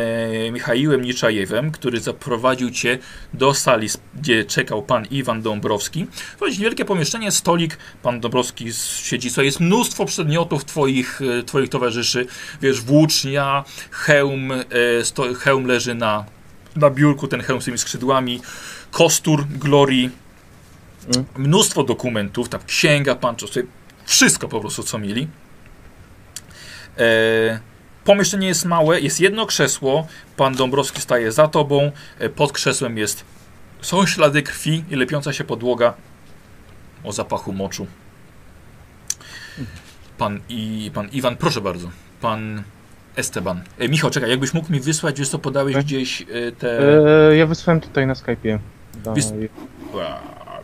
Michaiłem 0.53 1.03
Niczajewem, 1.03 1.71
który 1.71 2.01
zaprowadził 2.01 2.71
cię 2.71 2.99
do 3.35 3.55
sali, 3.55 3.89
gdzie 4.15 4.45
czekał 4.45 4.83
pan 4.83 5.07
Iwan 5.11 5.43
Dąbrowski. 5.43 6.07
To 6.39 6.47
jest 6.47 6.59
niewielkie 6.59 6.85
pomieszczenie, 6.85 7.31
stolik, 7.31 7.79
pan 8.03 8.21
Dąbrowski 8.21 8.73
siedzi 9.03 9.31
sobie. 9.31 9.45
Jest 9.45 9.61
mnóstwo 9.61 10.05
przedmiotów 10.05 10.65
twoich, 10.65 11.21
e, 11.23 11.43
twoich 11.43 11.69
towarzyszy. 11.69 12.27
Wiesz, 12.63 12.81
włócznia, 12.81 13.65
hełm, 13.91 14.53
e, 14.53 14.65
sto, 15.05 15.35
hełm 15.35 15.67
leży 15.67 15.95
na, 15.95 16.25
na 16.77 16.91
biurku, 16.91 17.29
ten 17.29 17.41
hełm 17.41 17.63
z 17.63 17.65
tymi 17.65 17.79
skrzydłami, 17.79 18.41
kostur 18.91 19.47
Glorii. 19.49 20.22
Mnóstwo 21.37 21.83
dokumentów, 21.83 22.49
tam 22.49 22.61
księga, 22.67 23.15
pan 23.15 23.37
sobie 23.39 23.67
wszystko 24.05 24.49
po 24.49 24.61
prostu, 24.61 24.83
co 24.83 24.99
mieli. 24.99 25.29
E, 26.99 27.61
pomieszczenie 28.05 28.47
jest 28.49 28.65
małe, 28.65 29.01
jest 29.01 29.21
jedno 29.21 29.47
krzesło, 29.47 30.07
pan 30.37 30.55
Dąbrowski 30.55 31.01
staje 31.01 31.33
za 31.33 31.49
tobą, 31.49 31.93
e, 32.19 32.29
pod 32.29 32.53
krzesłem 32.53 32.99
jest, 32.99 33.25
są 33.81 34.07
ślady 34.07 34.43
krwi 34.43 34.85
i 34.91 34.97
lepiąca 34.97 35.33
się 35.33 35.45
podłoga 35.45 35.95
o 37.05 37.13
zapachu 37.13 37.53
moczu. 37.53 37.87
Pan, 40.19 40.41
i, 40.49 40.91
pan 40.95 41.09
Iwan, 41.09 41.37
proszę 41.37 41.61
bardzo, 41.61 41.91
pan 42.21 42.63
Esteban. 43.17 43.63
E, 43.79 43.89
Michał, 43.89 44.11
czekaj, 44.11 44.31
jakbyś 44.31 44.55
mógł 44.55 44.73
mi 44.73 44.81
wysłać, 44.81 45.19
wiesz 45.19 45.29
co, 45.29 45.39
podałeś 45.39 45.75
Tak. 45.75 45.85
gdzieś 45.85 46.23
e, 46.23 46.53
te... 46.59 46.99
E, 47.31 47.37
ja 47.37 47.47
wysłałem 47.47 47.81
tutaj 47.81 48.07
na 48.07 48.15
Skype'ie. 48.15 48.59
Wys- 49.05 49.49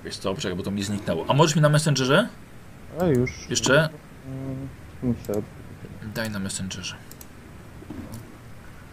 wiesz 0.04 0.16
co, 0.16 0.34
czekaj, 0.34 0.56
bo 0.56 0.62
to 0.62 0.70
mi 0.70 0.82
zniknęło. 0.82 1.24
A 1.28 1.34
możesz 1.34 1.56
mi 1.56 1.62
na 1.62 1.68
Messengerze? 1.68 2.28
A 3.00 3.04
już. 3.06 3.50
Jeszcze? 3.50 3.88
Mm, 4.26 4.68
Muszę. 5.02 5.42
Daj 6.14 6.30
na 6.30 6.38
Messengerze. 6.38 6.94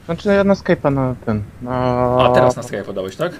Znaczy 0.05 0.29
ja 0.29 0.43
na 0.43 0.53
Skype'a 0.53 0.93
na 0.93 1.15
ten. 1.25 1.43
Na... 1.61 1.75
A 2.19 2.31
teraz 2.33 2.55
na 2.55 2.63
Skype 2.63 2.83
podałeś, 2.83 3.15
tak? 3.15 3.31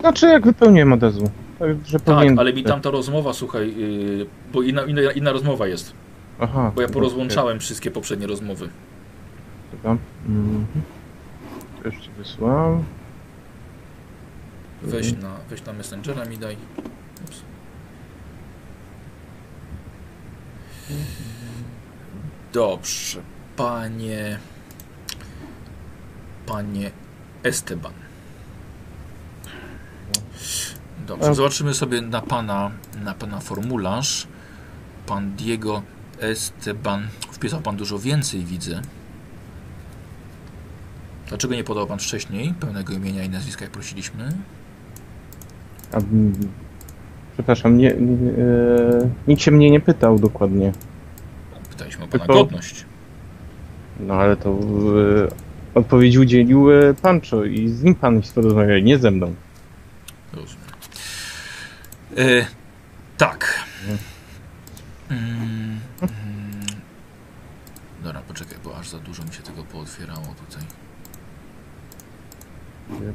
Znaczy 0.00 0.26
jak 0.26 0.44
wypełniłem 0.44 0.92
od 0.92 1.02
razu. 1.02 1.30
Także 1.58 1.98
Tak, 2.00 2.02
powinien... 2.16 2.38
ale 2.38 2.52
mi 2.52 2.64
tam 2.64 2.80
ta 2.80 2.90
rozmowa, 2.90 3.32
słuchaj, 3.32 3.76
yy, 3.76 4.26
bo 4.52 4.62
inna, 4.62 4.82
inna, 4.84 5.12
inna 5.12 5.32
rozmowa 5.32 5.66
jest. 5.66 5.92
Aha. 6.40 6.72
Bo 6.74 6.82
ja 6.82 6.88
porozłączałem 6.88 7.60
wszystkie 7.60 7.90
poprzednie 7.90 8.26
rozmowy. 8.26 8.68
Dobra. 9.72 9.96
Mhm. 10.28 10.66
Już 11.84 11.94
ci 11.94 12.10
wysłałem. 12.18 12.84
Weź 14.82 15.12
na, 15.12 15.30
weź 15.50 15.64
na 15.64 15.72
Messengera 15.72 16.24
mi 16.24 16.38
daj. 16.38 16.56
Dobrze, 22.52 23.22
panie. 23.56 24.38
Panie 26.46 26.90
Esteban. 27.42 27.92
Dobrze, 31.06 31.30
E. 31.30 31.34
zobaczymy 31.34 31.74
sobie 31.74 32.02
na 32.02 32.20
pana, 32.22 32.70
na 33.04 33.14
pana 33.14 33.40
formularz. 33.40 34.26
Pan 35.06 35.36
Diego 35.36 35.82
Esteban. 36.20 37.08
Wpisał 37.32 37.60
pan 37.60 37.76
dużo 37.76 37.98
więcej, 37.98 38.44
widzę. 38.44 38.82
Dlaczego 41.28 41.54
nie 41.54 41.64
podał 41.64 41.86
pan 41.86 41.98
wcześniej 41.98 42.54
pełnego 42.54 42.92
imienia 42.92 43.24
i 43.24 43.28
nazwiska, 43.28 43.64
jak 43.64 43.72
prosiliśmy? 43.72 44.32
A, 45.92 45.98
przepraszam, 47.36 47.78
nie, 47.78 47.94
nie, 47.98 48.30
e, 48.30 49.10
nikt 49.28 49.42
się 49.42 49.50
mnie 49.50 49.70
nie 49.70 49.80
pytał 49.80 50.18
dokładnie. 50.18 50.72
Pytaliśmy 51.70 52.04
o 52.04 52.08
pana 52.08 52.24
Tylko- 52.24 52.44
godność. 52.44 52.84
No 54.00 54.14
ale 54.14 54.36
to 54.36 54.50
e, 54.50 54.58
odpowiedzi 55.74 56.18
udzielił 56.18 56.70
e, 56.70 56.94
Pancho 56.94 57.44
i 57.44 57.68
z 57.68 57.82
nim 57.82 57.94
pan 57.94 58.22
porozmawiał, 58.34 58.78
nie 58.78 58.98
ze 58.98 59.10
mną. 59.10 59.34
Rozumiem. 60.32 60.66
E, 62.16 62.46
tak. 63.18 63.64
Mm, 65.10 65.80
mm. 66.02 66.10
Dobra, 68.04 68.22
poczekaj, 68.28 68.58
bo 68.64 68.76
aż 68.78 68.88
za 68.88 68.98
dużo 68.98 69.24
mi 69.24 69.32
się 69.32 69.42
tego 69.42 69.64
pootwierało 69.64 70.34
tutaj. 70.48 70.62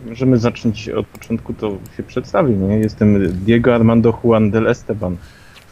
Możemy 0.10 0.38
zacząć 0.38 0.90
od 0.90 1.08
początku, 1.08 1.54
to 1.54 1.78
się 1.98 2.04
przedstawię, 2.04 2.56
nie? 2.56 2.78
Jestem 2.78 3.32
Diego 3.44 3.76
Armando 3.76 4.20
Juan 4.24 4.52
del 4.52 4.68
Esteban. 4.68 5.18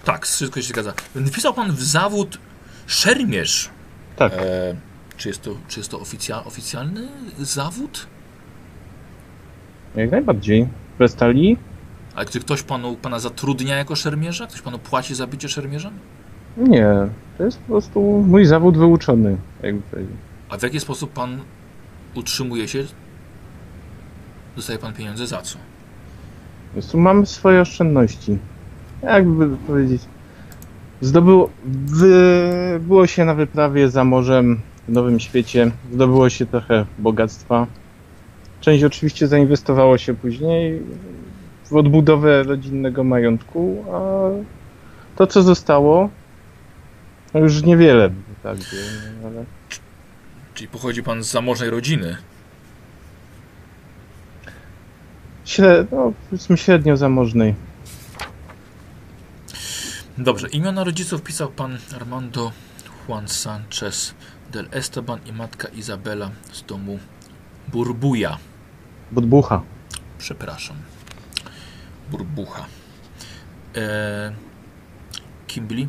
Tak, 0.05 0.25
wszystko 0.25 0.61
się 0.61 0.67
zgadza. 0.67 0.93
Wpisał 1.27 1.53
pan 1.53 1.71
w 1.71 1.83
zawód 1.83 2.37
szermierz. 2.87 3.69
Tak, 4.15 4.33
E, 4.33 4.75
czy 5.17 5.27
jest 5.27 5.41
to, 5.41 5.51
czy 5.67 5.79
jest 5.79 5.91
to 5.91 5.99
oficja, 5.99 6.43
oficjalny 6.45 7.07
zawód? 7.39 8.07
jak 9.95 10.11
najbardziej. 10.11 10.67
Prestali? 10.97 11.57
Ale 12.15 12.25
czy 12.25 12.39
ktoś 12.39 12.63
panu, 12.63 12.95
pana 12.95 13.19
zatrudnia 13.19 13.75
jako 13.75 13.95
szermierza? 13.95 14.47
Ktoś 14.47 14.61
panu 14.61 14.79
płaci 14.79 15.15
za 15.15 15.27
bycie 15.27 15.49
szermierzem? 15.49 15.93
Nie, 16.57 16.87
to 17.37 17.43
jest 17.43 17.59
po 17.59 17.65
prostu 17.67 18.01
mój 18.27 18.45
zawód 18.45 18.77
wyuczony, 18.77 19.37
jakby 19.63 19.81
powiedzieć. 19.81 20.15
A 20.49 20.57
w 20.57 20.63
jaki 20.63 20.79
sposób 20.79 21.13
pan 21.13 21.39
utrzymuje 22.15 22.67
się? 22.67 22.83
Dostaje 24.59 24.79
pan 24.79 24.93
pieniądze 24.93 25.27
za 25.27 25.41
co? 25.41 25.57
Mam 26.93 27.25
swoje 27.25 27.61
oszczędności. 27.61 28.37
Jakby 29.03 29.57
powiedzieć. 29.57 30.01
Zdobyło, 31.01 31.49
wy, 31.65 32.79
było 32.81 33.07
się 33.07 33.25
na 33.25 33.33
wyprawie 33.33 33.89
za 33.89 34.03
morzem 34.03 34.61
w 34.87 34.91
Nowym 34.91 35.19
Świecie. 35.19 35.71
Zdobyło 35.93 36.29
się 36.29 36.45
trochę 36.45 36.85
bogactwa. 36.97 37.67
Część 38.61 38.83
oczywiście 38.83 39.27
zainwestowało 39.27 39.97
się 39.97 40.13
później 40.13 40.81
w 41.65 41.75
odbudowę 41.75 42.43
rodzinnego 42.43 43.03
majątku, 43.03 43.85
a 43.93 44.29
to 45.15 45.27
co 45.27 45.43
zostało, 45.43 46.09
no 47.33 47.39
już 47.39 47.63
niewiele 47.63 48.09
wprawdzie, 48.39 48.77
ale 49.25 49.45
Czyli 50.53 50.67
pochodzi 50.67 51.03
pan 51.03 51.23
z 51.23 51.31
zamożnej 51.31 51.69
rodziny. 51.69 52.17
Średnio, 55.49 55.97
no, 55.97 56.13
powiedzmy 56.29 56.57
średnio 56.57 56.97
zamożnej. 56.97 57.55
Dobrze, 60.17 60.47
imiona 60.47 60.83
rodziców 60.83 61.21
pisał 61.21 61.51
pan 61.51 61.77
Armando 61.95 62.51
Juan 63.07 63.27
Sanchez 63.27 64.13
del 64.51 64.67
Esteban 64.71 65.19
i 65.25 65.33
matka 65.33 65.67
Izabela 65.67 66.31
z 66.51 66.63
domu 66.63 66.99
Burbuja. 67.67 68.37
Budbucha. 69.11 69.61
Przepraszam. 70.17 70.75
Burbucha. 72.11 72.65
E, 73.75 74.33
kim 75.47 75.67
byli? 75.67 75.87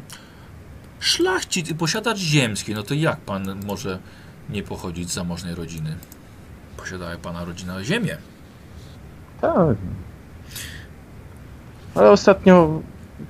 Szlachcic 1.00 1.70
i 1.70 1.74
posiadacz 1.74 2.18
ziemski. 2.18 2.74
No 2.74 2.82
to 2.82 2.94
jak 2.94 3.20
pan 3.20 3.64
może 3.66 3.98
nie 4.50 4.62
pochodzić 4.62 5.10
z 5.10 5.14
zamożnej 5.14 5.54
rodziny? 5.54 5.96
Posiadała 6.76 7.16
pana 7.16 7.44
rodzina 7.44 7.84
ziemię. 7.84 8.16
Tak. 9.40 9.76
Ale 11.94 12.10
ostatnio, 12.10 12.80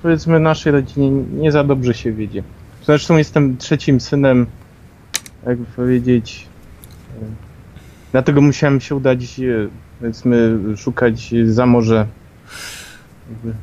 powiedzmy, 0.01 0.39
naszej 0.39 0.71
rodzinie 0.71 1.11
nie 1.11 1.51
za 1.51 1.63
dobrze 1.63 1.93
się 1.93 2.11
wiedzie. 2.11 2.43
Zresztą 2.85 3.17
jestem 3.17 3.57
trzecim 3.57 4.01
synem, 4.01 4.47
jakby 5.45 5.65
powiedzieć. 5.65 6.47
Dlatego 8.11 8.41
musiałem 8.41 8.81
się 8.81 8.95
udać, 8.95 9.41
powiedzmy, 9.99 10.59
szukać 10.77 11.33
za 11.45 11.65
morze. 11.65 12.07
Jakby 13.29 13.53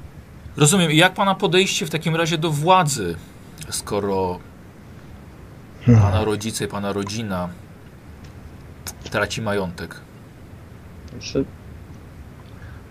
Rozumiem. 0.59 0.91
Jak 0.91 1.15
pana 1.15 1.35
podejście 1.35 1.87
w 1.87 1.91
takim 1.91 2.17
razie 2.17 2.39
do 2.39 2.51
władzy, 2.51 3.15
skoro 3.71 4.39
pana 5.87 6.25
rodzice, 6.25 6.69
pana 6.69 6.93
rodzina 6.93 7.49
traci 9.11 9.43
majątek? 9.43 9.95
Znaczy, 11.11 11.45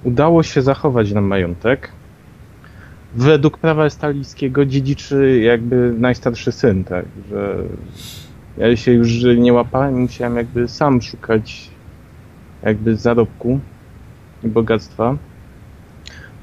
udało 0.04 0.44
się 0.44 0.62
zachować 0.62 1.12
nam 1.12 1.24
majątek. 1.24 1.92
Według 3.16 3.58
prawa 3.58 3.86
estalijskiego 3.86 4.66
dziedziczy 4.66 5.40
jakby 5.44 5.94
najstarszy 5.98 6.52
syn, 6.52 6.84
tak, 6.84 7.06
że 7.30 7.58
ja 8.58 8.76
się 8.76 8.92
już 8.92 9.24
nie 9.38 9.54
łapałem, 9.54 10.02
musiałem 10.02 10.38
jakby 10.38 10.68
sam 10.68 11.02
szukać 11.02 11.70
jakby 12.64 12.96
zarobku 12.96 13.60
i 14.44 14.48
bogactwa 14.48 15.18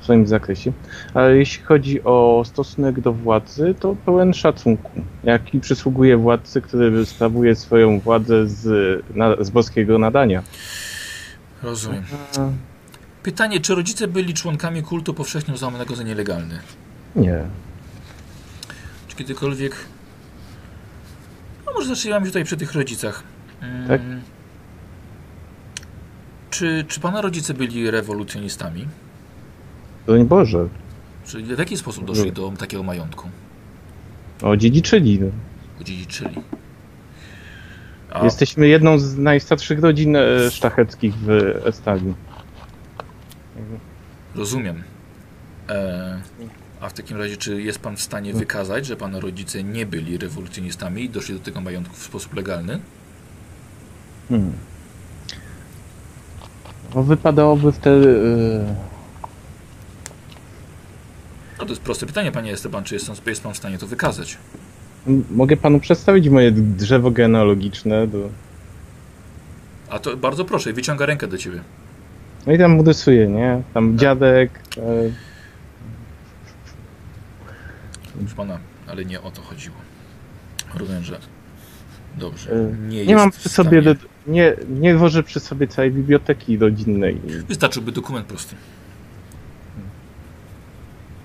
w 0.01 0.05
swoim 0.05 0.27
zakresie. 0.27 0.73
Ale 1.15 1.37
jeśli 1.37 1.65
chodzi 1.65 2.05
o 2.05 2.43
stosunek 2.47 3.01
do 3.01 3.13
władzy, 3.13 3.75
to 3.81 3.97
pełen 4.07 4.35
szacunku. 4.35 4.91
Jaki 5.25 5.61
przysługuje 5.61 6.17
władcy, 6.17 6.61
który 6.61 7.07
sprawuje 7.07 7.55
swoją 7.55 8.01
władzę 8.01 8.49
z, 8.49 9.03
na, 9.15 9.45
z 9.45 9.51
boskiego 9.51 9.99
nadania. 9.99 10.43
Rozumiem. 11.63 12.03
Pytanie, 13.25 13.61
czy 13.61 13.75
rodzice 13.75 14.09
byli 14.09 14.35
członkami 14.35 14.83
kultu 14.83 15.15
powszechnie 15.15 15.55
uznawanego 15.55 15.97
za 15.97 16.03
nielegalny? 16.03 16.59
Nie. 17.17 17.45
Czy 19.09 19.17
kiedykolwiek... 19.17 19.77
No 21.67 21.73
może 21.73 21.89
zaczynamy 21.89 22.27
tutaj 22.27 22.45
przy 22.45 22.57
tych 22.57 22.73
rodzicach. 22.73 23.23
Mm, 23.61 23.89
Tak. 23.89 24.01
Czy, 26.51 26.85
czy 26.89 27.01
pana 27.01 27.21
rodzice 27.21 27.55
byli 27.55 27.91
rewolucjonistami? 27.91 28.89
Broń 30.07 30.25
Boże. 30.25 30.69
Czy 31.27 31.43
w 31.43 31.59
jaki 31.59 31.77
sposób 31.77 32.05
doszli 32.05 32.33
do 32.33 32.53
takiego 32.59 32.83
majątku? 32.83 33.29
O, 34.43 34.57
dziedziczyli. 34.57 35.21
No. 35.21 35.27
Odziedziczyli. 35.81 36.37
A 38.11 38.25
Jesteśmy 38.25 38.69
jedną 38.69 38.99
z 38.99 39.19
najstarszych 39.19 39.81
rodzin 39.81 40.17
e, 40.17 40.51
szlacheckich 40.51 41.15
w 41.17 41.29
Estalii. 41.67 42.15
Rozumiem. 44.35 44.83
E, 45.69 46.21
a 46.81 46.89
w 46.89 46.93
takim 46.93 47.17
razie, 47.17 47.37
czy 47.37 47.63
jest 47.63 47.79
pan 47.79 47.97
w 47.97 48.03
stanie 48.03 48.35
wykazać, 48.35 48.87
że 48.87 48.97
pana 48.97 49.21
rodzice 49.21 49.65
nie 49.65 49.87
byli 49.87 50.19
rewolucjonistami 50.19 51.05
i 51.05 51.11
doszli 51.11 51.35
do 51.35 51.41
tego 51.41 51.61
majątku 51.61 51.95
w 51.95 52.03
sposób 52.03 52.35
legalny? 52.35 52.79
Hmm. 54.29 54.53
No, 56.95 57.03
wypadałoby 57.03 57.73
wtedy... 57.73 58.21
e, 58.71 58.75
No 61.59 61.65
to 61.65 61.71
jest 61.71 61.83
proste 61.83 62.07
pytanie, 62.07 62.33
panie 62.33 62.53
Esteban, 62.53 62.85
czy 62.85 62.95
jest 62.95 63.07
pan, 63.07 63.17
jest 63.27 63.43
pan 63.43 63.55
w 63.55 63.57
stanie 63.57 63.79
to 63.79 63.87
wykazać? 63.87 64.39
Mogę 65.31 65.57
panu 65.57 65.81
przedstawić 65.81 66.29
moje 66.29 66.53
drzewo 66.53 67.11
genealogiczne. 67.11 68.07
Do... 68.07 68.29
A 69.91 69.99
to 69.99 70.17
bardzo 70.17 70.45
proszę, 70.45 70.73
wyciąga 70.73 71.07
rękę 71.07 71.27
do 71.27 71.39
ciebie. 71.39 71.61
No 72.47 72.53
i 72.53 72.59
tam 72.59 72.81
rysuję, 72.81 73.29
nie? 73.29 73.63
Tam 73.75 73.99
dziadek. 73.99 74.51
E, 74.77 74.81
Proszę 78.19 78.35
pana, 78.37 78.59
ale 78.87 79.05
nie 79.05 79.21
o 79.21 79.31
to 79.31 79.43
chodziło. 79.43 79.77
Rozumiem, 80.75 81.03
że 81.05 81.19
dobrze. 82.17 82.53
e, 82.53 82.77
Nie, 82.77 82.89
nie 82.89 82.99
jest 83.05 83.15
mam 83.15 83.31
przy 83.31 83.49
sobie. 83.49 83.83
stanie- 83.83 83.97
Nie, 84.27 84.57
nie 84.69 84.95
wożę 84.97 85.23
przy 85.23 85.41
sobie 85.41 85.69
całej 85.69 85.91
biblioteki 85.91 86.59
rodzinnej. 86.59 87.21
Wystarczyłby 87.49 87.93
dokument 87.93 88.27
prosty. 88.27 88.57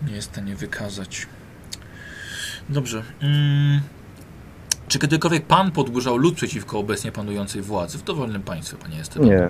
Nie 0.07 0.13
jest 0.15 0.27
w 0.27 0.31
stanie 0.31 0.55
wykazać. 0.55 1.27
Dobrze. 2.69 3.03
Mm. 3.21 3.81
Czy 4.87 4.99
kiedykolwiek 4.99 5.45
pan 5.45 5.71
podburzał 5.71 6.17
lud 6.17 6.35
przeciwko 6.35 6.79
obecnie 6.79 7.11
panującej 7.11 7.61
władzy 7.61 7.97
w 7.97 8.03
dowolnym 8.03 8.41
państwie, 8.41 8.77
panie 8.77 8.99
Esteban? 8.99 9.29
Nie. 9.29 9.49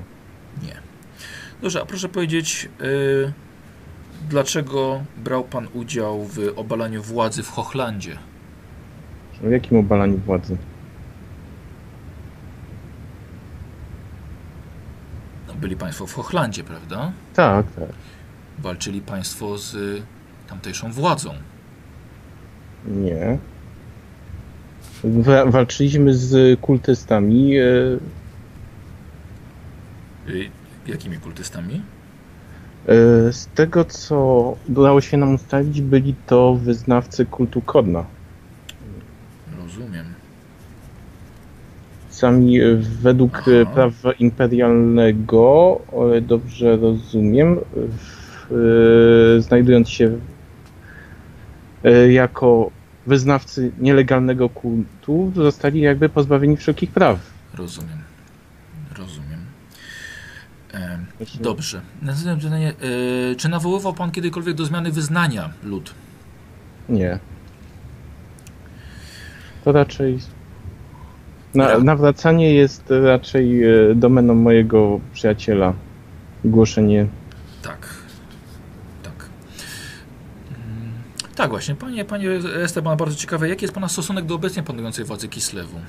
Dobrze, 1.62 1.82
a 1.82 1.86
proszę 1.86 2.10
powiedzieć, 2.10 2.70
y, 2.82 3.34
dlaczego 4.30 5.04
brał 5.18 5.44
pan 5.44 5.68
udział 5.74 6.24
w 6.26 6.40
obalaniu 6.56 7.04
władzy 7.04 7.44
w 7.44 7.50
Hochlandzie? 7.50 8.18
W 9.42 9.52
jakim 9.52 9.78
obalaniu 9.78 10.18
władzy? 10.18 10.58
No, 15.48 15.54
byli 15.56 15.76
państwo 15.76 16.08
w 16.08 16.14
Hochlandzie, 16.14 16.64
prawda? 16.64 17.12
Tak, 17.34 17.66
tak. 17.76 17.90
Walczyli 18.60 19.02
państwo 19.02 19.58
z 19.58 20.02
tamtejszą 20.50 20.92
władzą. 20.92 21.34
Nie. 22.88 23.38
Wa- 25.04 25.46
walczyliśmy 25.46 26.14
z 26.14 26.60
kultystami. 26.60 27.58
e, 27.58 27.64
Y, 30.30 30.50
jakimi 30.90 31.18
kultystami? 31.18 31.82
e, 32.88 33.34
Z 33.34 33.48
tego, 33.48 33.86
co 33.86 34.56
udało 34.70 35.02
się 35.02 35.18
nam 35.18 35.36
ustalić, 35.36 35.82
byli 35.82 36.16
to 36.28 36.56
wyznawcy 36.56 37.26
kultu 37.26 37.62
Kodna. 37.62 38.06
Rozumiem. 39.58 40.06
Sami 42.10 42.60
e, 42.62 42.76
według 42.76 43.38
Aha. 43.38 43.52
e, 43.52 43.66
prawa 43.66 44.12
imperialnego, 44.12 45.80
dobrze 46.22 46.78
rozumiem, 46.78 47.60
znajdując 49.40 49.90
się 49.90 50.20
jako 52.10 52.72
wyznawcy 53.08 53.72
nielegalnego 53.80 54.50
kultu, 54.50 55.32
zostali 55.36 55.82
jakby 55.82 56.10
pozbawieni 56.10 56.58
wszelkich 56.58 56.92
praw. 56.92 57.20
Rozumiem. 57.54 57.99
Dobrze. 61.42 61.82
Następne 62.02 62.44
pytanie. 62.44 62.74
E, 63.32 63.36
czy 63.36 63.50
nawoływał 63.50 63.94
pan 63.94 64.12
kiedykolwiek 64.12 64.56
do 64.56 64.66
zmiany 64.66 64.92
wyznania 64.92 65.50
lud? 65.64 65.94
Nie. 66.90 67.20
To 69.64 69.72
raczej. 69.72 70.20
Na, 71.56 71.78
nawracanie 71.80 72.54
jest 72.54 72.84
raczej 73.04 73.64
e, 73.64 73.96
domeną 73.96 74.36
mojego 74.36 75.00
przyjaciela. 75.14 75.74
Głoszenie. 76.46 77.08
Tak. 77.62 77.88
Tak. 79.04 79.30
Mm, 80.50 80.92
Tak 81.36 81.50
właśnie. 81.50 81.76
Panie, 81.76 82.06
panie 82.06 82.30
Esteban, 82.64 82.98
bardzo 82.98 83.16
ciekawe, 83.16 83.50
jaki 83.50 83.64
jest 83.64 83.74
pana 83.74 83.88
stosunek 83.90 84.26
do 84.26 84.36
obecnie 84.36 84.64
panującej 84.64 85.06
władzy 85.06 85.28
Kislewu? 85.28 85.80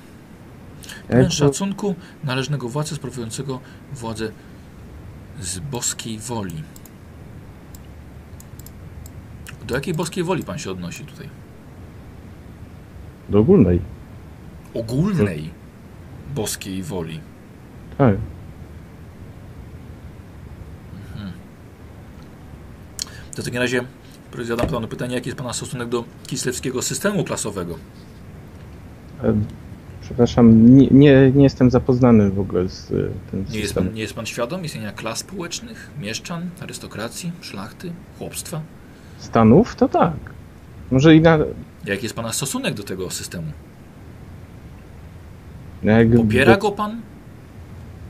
Pełen 1.09 1.31
szacunku 1.31 1.95
należnego 2.25 2.69
władcy 2.69 2.95
sprawującego 2.95 3.61
władzę 3.93 4.33
z 5.41 5.59
boskiej 5.59 6.19
woli. 6.19 6.63
Do 9.67 9.75
jakiej 9.75 9.95
boskiej 9.95 10.25
woli 10.25 10.45
pan 10.45 10.59
się 10.59 10.71
odnosi 10.71 11.05
tutaj? 11.05 11.29
Do 13.29 13.39
ogólnej. 13.39 13.81
Ogólnej 14.75 15.51
boskiej 16.35 16.83
woli. 16.83 17.21
Tak. 17.99 18.17
To 23.37 23.43
w 23.43 23.45
takim 23.45 23.61
razie 23.61 23.85
zadam 24.43 24.67
panu 24.67 24.89
pytanie, 24.89 25.15
jaki 25.15 25.29
jest 25.29 25.39
pana 25.39 25.53
stosunek 25.53 25.89
do 25.89 26.05
kislewskiego 26.27 26.83
systemu 26.83 27.25
klasowego? 27.25 27.79
Przepraszam, 30.11 30.77
nie, 30.79 30.87
nie, 30.91 31.31
nie 31.35 31.43
jestem 31.43 31.71
zapoznany 31.71 32.31
w 32.31 32.41
ogóle 32.41 32.69
z 32.69 32.91
e, 32.91 32.95
tym 33.31 33.41
Nie 33.41 33.41
jest, 33.41 33.53
systemem. 33.67 33.89
pan, 33.89 33.95
nie 33.97 34.03
jest 34.03 34.15
pan 34.15 34.27
świadom 34.27 34.65
istnienia 34.65 34.93
klas 34.93 35.19
społecznych, 35.19 35.91
mieszczan, 36.01 36.51
arystokracji, 36.61 37.33
szlachty, 37.41 37.93
chłopstwa? 38.19 38.61
Stanów? 39.19 39.77
To 39.77 39.89
tak. 39.89 40.13
Może 40.91 41.17
i 41.17 41.21
na. 41.21 41.39
Jaki 41.85 42.03
jest 42.03 42.15
pana 42.17 42.33
stosunek 42.33 42.75
do 42.75 42.83
tego 42.83 43.11
systemu? 43.11 43.47
Jak, 45.83 46.15
Popiera 46.17 46.57
go 46.57 46.71
pan? 46.73 47.01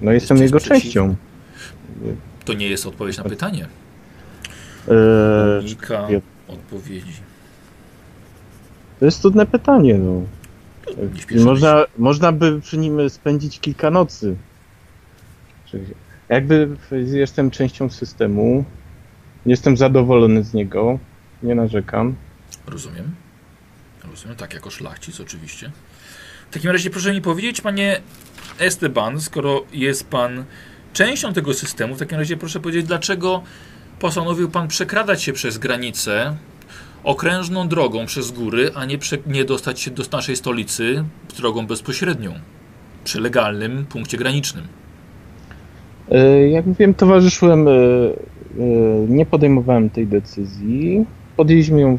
No 0.02 0.12
jestem 0.12 0.36
Jest 0.36 0.44
jego 0.44 0.58
przeciwny? 0.58 0.80
częścią. 0.82 1.14
To 2.44 2.52
nie 2.54 2.68
jest 2.68 2.86
odpowiedź 2.86 3.18
na 3.18 3.24
pytanie. 3.24 3.66
E, 4.88 5.60
Unika 5.60 6.06
wie- 6.06 6.20
odpowiedzi. 6.48 7.12
to 9.00 9.04
jest 9.04 9.20
trudne 9.20 9.46
pytanie, 9.46 9.98
no. 9.98 10.22
Można, 11.44 11.84
można 11.98 12.32
by 12.32 12.60
przy 12.60 12.78
nim 12.78 13.10
spędzić 13.10 13.60
kilka 13.60 13.90
nocy. 13.90 14.36
Jakby 16.28 16.76
jestem 17.14 17.50
częścią 17.50 17.90
systemu, 17.90 18.64
jestem 19.46 19.76
zadowolony 19.76 20.44
z 20.44 20.54
niego, 20.54 20.98
nie 21.42 21.54
narzekam. 21.54 22.14
Rozumiem. 22.66 23.14
Rozumiem, 24.10 24.36
tak, 24.36 24.54
jako 24.54 24.70
szlachcic 24.70 25.20
oczywiście. 25.20 25.70
W 26.50 26.54
takim 26.54 26.70
razie 26.70 26.90
proszę 26.90 27.12
mi 27.12 27.22
powiedzieć, 27.22 27.60
panie 27.60 28.00
Esteban, 28.58 29.20
skoro 29.20 29.64
jest 29.72 30.08
pan 30.08 30.44
częścią 30.92 31.32
tego 31.32 31.54
systemu, 31.54 31.94
w 31.94 31.98
takim 31.98 32.18
razie 32.18 32.36
proszę 32.36 32.60
powiedzieć, 32.60 32.86
dlaczego 32.86 33.42
postanowił 33.98 34.50
pan 34.50 34.68
przekradać 34.68 35.22
się 35.22 35.32
przez 35.32 35.58
granicę 35.58 36.36
okrężną 37.04 37.68
drogą 37.68 38.06
przez 38.06 38.30
góry, 38.30 38.70
a 38.74 38.84
nie, 38.84 38.98
prze, 38.98 39.18
nie 39.26 39.44
dostać 39.44 39.80
się 39.80 39.90
do 39.90 40.02
naszej 40.12 40.36
stolicy 40.36 41.04
drogą 41.36 41.66
bezpośrednią, 41.66 42.32
przy 43.04 43.20
legalnym 43.20 43.86
punkcie 43.86 44.18
granicznym. 44.18 44.64
E, 46.10 46.48
Jak 46.48 46.66
mówiłem, 46.66 46.94
towarzyszyłem, 46.94 47.68
e, 47.68 47.72
e, 47.72 47.74
nie 49.08 49.26
podejmowałem 49.26 49.90
tej 49.90 50.06
decyzji. 50.06 51.06
Podjęliśmy 51.36 51.80
ją 51.80 51.98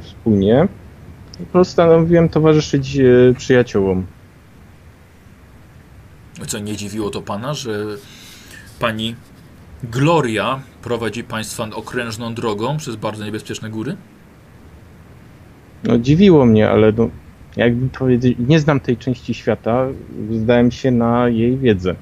wspólnie. 0.00 0.68
I 1.40 1.46
Postanowiłem 1.46 2.28
towarzyszyć 2.28 2.98
przyjaciołom. 3.38 4.06
Co 6.46 6.58
nie 6.58 6.76
dziwiło 6.76 7.10
to 7.10 7.22
pana, 7.22 7.54
że 7.54 7.84
pani 8.80 9.14
Gloria 9.82 10.62
prowadzi 10.82 11.24
państwa 11.24 11.64
okrężną 11.74 12.34
drogą 12.34 12.76
przez 12.76 12.96
bardzo 12.96 13.24
niebezpieczne 13.24 13.70
góry? 13.70 13.96
No, 15.84 15.98
dziwiło 15.98 16.46
mnie, 16.46 16.70
ale 16.70 16.92
no, 16.92 17.08
jakby 17.56 17.88
powiedzieć, 17.88 18.36
nie 18.48 18.60
znam 18.60 18.80
tej 18.80 18.96
części 18.96 19.34
świata, 19.34 19.86
zdałem 20.30 20.70
się 20.70 20.90
na 20.90 21.28
jej 21.28 21.58
wiedzę. 21.58 21.94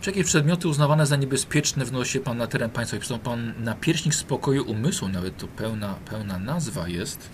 Czy 0.00 0.10
jakieś 0.10 0.26
przedmioty 0.26 0.68
uznawane 0.68 1.06
za 1.06 1.16
niebezpieczne 1.16 1.84
wnosi 1.84 2.20
pan 2.20 2.38
na 2.38 2.46
teren 2.46 2.70
państwa? 2.70 2.98
Pisał 2.98 3.18
pan 3.18 3.52
na 3.64 3.74
pierśnik 3.74 4.14
spokoju 4.14 4.70
umysłu, 4.70 5.08
nawet 5.08 5.36
to 5.36 5.46
pełna, 5.46 5.94
pełna 6.10 6.38
nazwa 6.38 6.88
jest. 6.88 7.28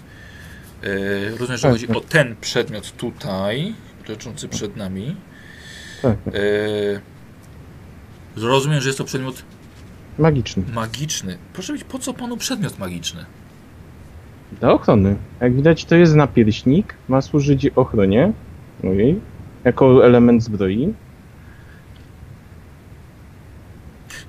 E, 0.82 1.30
rozumiem, 1.30 1.56
że 1.56 1.62
Tak, 1.62 1.72
chodzi 1.72 1.86
tak. 1.86 1.96
o 1.96 2.00
ten 2.00 2.36
przedmiot 2.40 2.92
tutaj, 2.96 3.74
leżący 4.08 4.48
przed 4.48 4.76
nami. 4.76 5.16
Tak, 6.02 6.16
E, 6.26 7.00
rozumiem, 8.36 8.80
że 8.80 8.88
jest 8.88 8.98
to 8.98 9.04
przedmiot 9.04 9.42
magiczny. 10.22 10.62
magiczny. 10.74 11.38
Proszę 11.52 11.66
powiedzieć, 11.66 11.88
po 11.88 11.98
co 11.98 12.14
panu 12.14 12.36
przedmiot 12.36 12.78
magiczny? 12.78 13.24
Do 14.60 14.72
ochrony. 14.74 15.16
Jak 15.40 15.54
widać, 15.56 15.84
to 15.84 15.96
jest 15.96 16.14
napierśnik, 16.14 16.94
ma 17.08 17.20
służyć 17.22 17.66
ochronie 17.66 18.32
mojej, 18.82 19.20
jako 19.64 20.06
element 20.06 20.42
zbroi. 20.42 20.94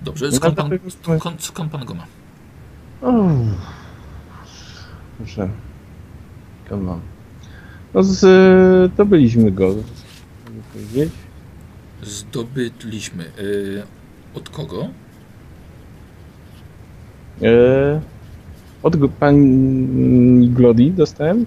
Dobrze, 0.01 0.25
No, 0.25 0.31
skąd 0.31 0.55
pan, 0.55 0.69
skąd, 1.19 1.43
skąd 1.43 1.71
pan 1.71 1.85
go 1.85 1.93
ma? 1.93 2.05
O, 3.01 3.29
proszę. 5.17 5.49
Go 6.69 6.77
mam. 6.77 6.99
No, 7.93 8.03
z, 8.03 8.21
to 8.95 9.05
byliśmy 9.05 9.51
go. 9.51 9.75
Zdobyliśmy. 12.03 13.23
E, 13.23 14.37
od 14.37 14.49
kogo? 14.49 14.87
E, 17.41 18.01
od 18.83 18.95
pani 19.19 20.49
Glody 20.49 20.91
dostałem? 20.91 21.45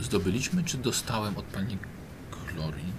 Zdobyliśmy, 0.00 0.64
czy 0.64 0.78
dostałem 0.78 1.36
od 1.36 1.44
pani 1.44 1.78
Glorii? 2.54 2.92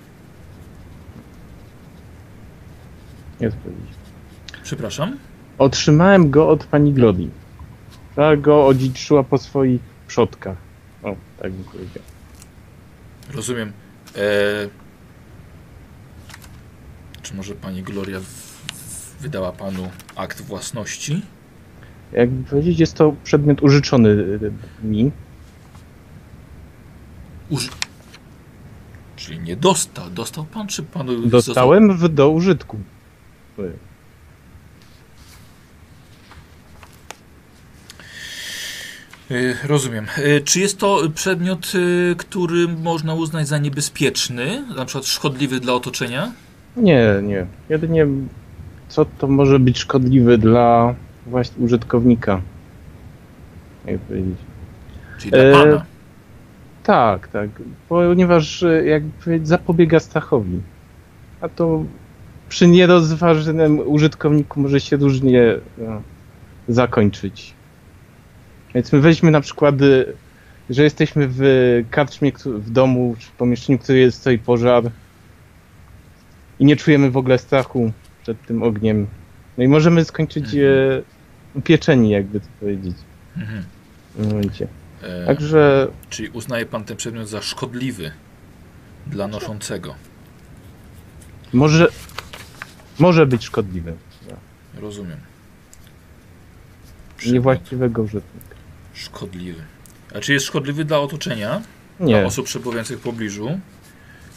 Nie 3.41 3.51
zdobyliśmy. 3.51 4.01
Przepraszam? 4.63 5.17
Otrzymałem 5.57 6.29
go 6.29 6.49
od 6.49 6.65
pani 6.65 6.93
Glody. 6.93 7.27
Ta 8.15 8.37
go 8.37 8.67
odziedziczyła 8.67 9.23
po 9.23 9.37
swoich 9.37 9.81
przodkach. 10.07 10.57
O, 11.03 11.15
tak 11.39 11.51
bym 11.51 11.63
powiedział. 11.63 12.03
Rozumiem. 13.33 13.71
E, 14.15 14.21
czy 17.21 17.35
może 17.35 17.55
pani 17.55 17.83
Gloria 17.83 18.19
wydała 19.21 19.51
panu 19.51 19.89
akt 20.15 20.41
własności? 20.41 21.21
Jakby 22.11 22.49
powiedzieć, 22.49 22.79
jest 22.79 22.93
to 22.93 23.15
przedmiot 23.23 23.63
użyczony 23.63 24.09
y, 24.09 24.51
mi. 24.83 25.11
Uży... 27.49 27.69
Czyli 29.15 29.39
nie 29.39 29.55
dostał. 29.55 30.09
Dostał 30.09 30.45
pan, 30.45 30.67
czy 30.67 30.83
panu 30.83 31.27
Dostałem 31.27 31.97
w, 31.97 32.09
do 32.09 32.29
użytku. 32.29 32.79
Y, 39.31 39.57
Rozumiem. 39.63 40.07
Czy 40.45 40.59
jest 40.59 40.77
to 40.77 41.01
przedmiot, 41.15 41.71
który 42.17 42.67
można 42.67 43.13
uznać 43.13 43.47
za 43.47 43.57
niebezpieczny, 43.57 44.63
na 44.75 44.85
przykład 44.85 45.05
szkodliwy 45.05 45.59
dla 45.59 45.73
otoczenia? 45.73 46.31
Nie, 46.77 47.19
nie. 47.23 47.45
Jedynie 47.69 48.07
co 48.91 49.05
to 49.05 49.27
może 49.27 49.59
być 49.59 49.79
szkodliwe 49.79 50.37
dla 50.37 50.95
właśnie 51.25 51.65
użytkownika. 51.65 52.41
Jak 53.85 53.99
powiedzieć. 53.99 54.37
Czyli 55.19 55.31
dla 55.31 55.39
E, 55.39 55.51
pana. 55.51 55.85
Tak, 56.83 57.27
tak. 57.27 57.49
Ponieważ 57.89 58.63
e, 58.63 58.85
jakby 58.85 59.23
powiedzieć, 59.23 59.47
zapobiega 59.47 59.99
strachowi. 59.99 60.59
A 61.41 61.49
to 61.49 61.83
przy 62.49 62.67
nierozważnym 62.67 63.79
użytkowniku 63.85 64.59
może 64.59 64.79
się 64.79 64.97
różnie 64.97 65.55
no, 65.77 66.01
zakończyć. 66.67 67.53
Więc 68.75 68.93
my 68.93 68.99
weźmy 68.99 69.31
na 69.31 69.41
przykład, 69.41 69.81
y, 69.81 70.13
że 70.69 70.83
jesteśmy 70.83 71.27
w 71.29 71.41
karczmie, 71.89 72.31
w 72.45 72.69
domu, 72.69 73.15
w 73.19 73.31
pomieszczeniu, 73.31 73.79
w 73.79 73.81
którym 73.81 74.01
jest 74.01 74.17
stoi 74.17 74.37
pożar 74.37 74.83
i 76.59 76.65
nie 76.65 76.75
czujemy 76.75 77.11
w 77.11 77.17
ogóle 77.17 77.37
strachu 77.37 77.91
przed 78.23 78.45
tym 78.45 78.63
ogniem. 78.63 79.07
No 79.57 79.63
i 79.63 79.67
możemy 79.67 80.05
skończyć 80.05 80.45
Mhm. 80.45 80.63
e, 80.63 81.01
upieczeni, 81.59 82.09
jakby 82.09 82.39
to 82.39 82.47
powiedzieć 82.59 82.95
Mhm. 83.37 83.63
w 84.15 84.27
momencie. 84.27 84.67
E, 85.01 85.25
Także 85.25 85.87
Czyli 86.09 86.29
uznaje 86.29 86.65
pan 86.65 86.83
ten 86.83 86.97
przedmiot 86.97 87.27
za 87.27 87.41
szkodliwy 87.41 88.11
dla 89.07 89.27
noszącego. 89.27 89.95
może, 91.53 91.87
może 92.99 93.25
być 93.25 93.43
szkodliwy. 93.43 93.93
Rozumiem. 94.75 95.17
Przedmiot 97.17 97.33
Niewłaściwego 97.33 98.01
użytkownika. 98.01 98.55
Szkodliwy. 98.93 99.61
A 100.15 100.19
czy 100.19 100.33
jest 100.33 100.45
szkodliwy 100.45 100.85
dla 100.85 100.99
otoczenia? 100.99 101.61
Dla 101.97 102.07
Nie, 102.07 102.25
osób 102.25 102.45
przebywających 102.45 102.99
w 102.99 103.01
pobliżu? 103.01 103.59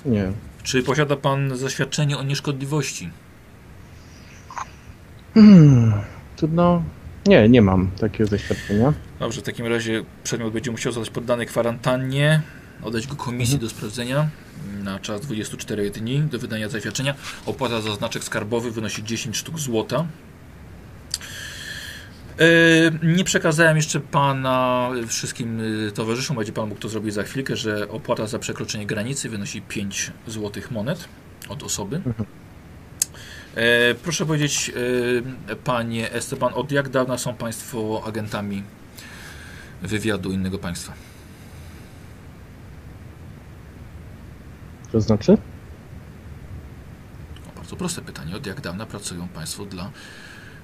nie. 0.07 0.33
Czy 0.63 0.83
posiada 0.83 1.17
pan 1.17 1.57
zaświadczenie 1.57 2.19
o 2.19 2.23
nieszkodliwości? 2.23 3.11
Hmm, 5.35 5.93
trudno. 6.37 6.83
Nie, 7.27 7.49
nie 7.49 7.63
mam 7.63 7.91
takiego 7.91 8.31
zaświadczenia. 8.31 8.93
Dobrze, 9.21 9.41
w 9.41 9.45
takim 9.45 9.67
razie 9.67 10.05
przedmiot 10.25 10.53
będzie 10.53 10.71
musiał 10.71 10.93
zostać 10.93 11.15
poddany 11.15 11.47
kwarantannie, 11.47 12.43
oddać 12.83 13.07
go 13.07 13.17
komisji 13.17 13.59
do 13.59 13.69
sprawdzenia 13.69 14.29
na 14.85 14.99
czas 14.99 15.21
24 15.21 15.91
dni 15.91 16.21
do 16.23 16.39
wydania 16.39 16.69
zaświadczenia. 16.69 17.15
Opłata 17.47 17.81
za 17.81 17.95
znaczek 17.95 18.25
skarbowy 18.25 18.71
wynosi 18.71 19.05
10 19.05 19.37
sztuk 19.37 19.59
złota. 19.59 20.07
E, 22.39 22.47
Nie 23.03 23.25
przekazałem 23.25 23.77
jeszcze 23.77 24.01
pana 24.01 24.91
wszystkim 25.07 25.61
y, 25.61 25.93
towarzyszom, 25.93 26.37
będzie 26.37 26.53
pan 26.53 26.69
mógł 26.69 26.81
to 26.81 26.89
zrobić 26.89 27.15
za 27.15 27.23
chwilkę, 27.23 27.57
że 27.57 27.89
opłata 27.89 28.27
za 28.27 28.39
przekroczenie 28.39 28.87
granicy 28.87 29.29
wynosi 29.29 29.63
5 29.63 30.13
złotych 30.27 30.71
monet 30.71 31.09
od 31.49 31.63
osoby. 31.63 32.01
E, 33.57 33.95
Proszę 33.95 34.27
powiedzieć, 34.27 34.73
e, 35.51 35.57
panie 35.57 36.13
Esteban, 36.13 36.53
od 36.55 36.73
jak 36.73 36.89
dawna 36.89 37.19
są 37.19 37.35
państwo 37.35 38.03
agentami 38.07 38.63
wywiadu 39.83 40.33
innego 40.33 40.59
państwa? 40.59 40.93
To 44.93 45.01
znaczy? 45.01 45.33
O, 45.33 45.39
bardzo 47.57 47.77
proste 47.77 48.03
pytanie. 48.03 48.37
Od 48.37 48.47
jak 48.47 48.61
dawna 48.61 48.87
pracują 48.87 49.29
państwo 49.29 49.65
dla 49.65 49.91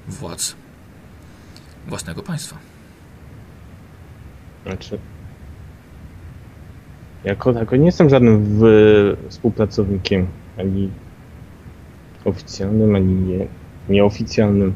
władz 0.08 0.54
własnego 1.86 2.22
państwa? 2.22 2.56
Znaczy. 4.66 4.98
Jako 7.24 7.52
tako 7.52 7.76
nie 7.76 7.86
jestem 7.86 8.08
żadnym 8.08 8.44
w, 8.44 8.60
współpracownikiem, 9.28 10.26
ani 10.58 10.90
oficjalnym, 12.24 12.94
ani 12.94 13.14
nie, 13.14 13.46
nieoficjalnym. 13.88 14.74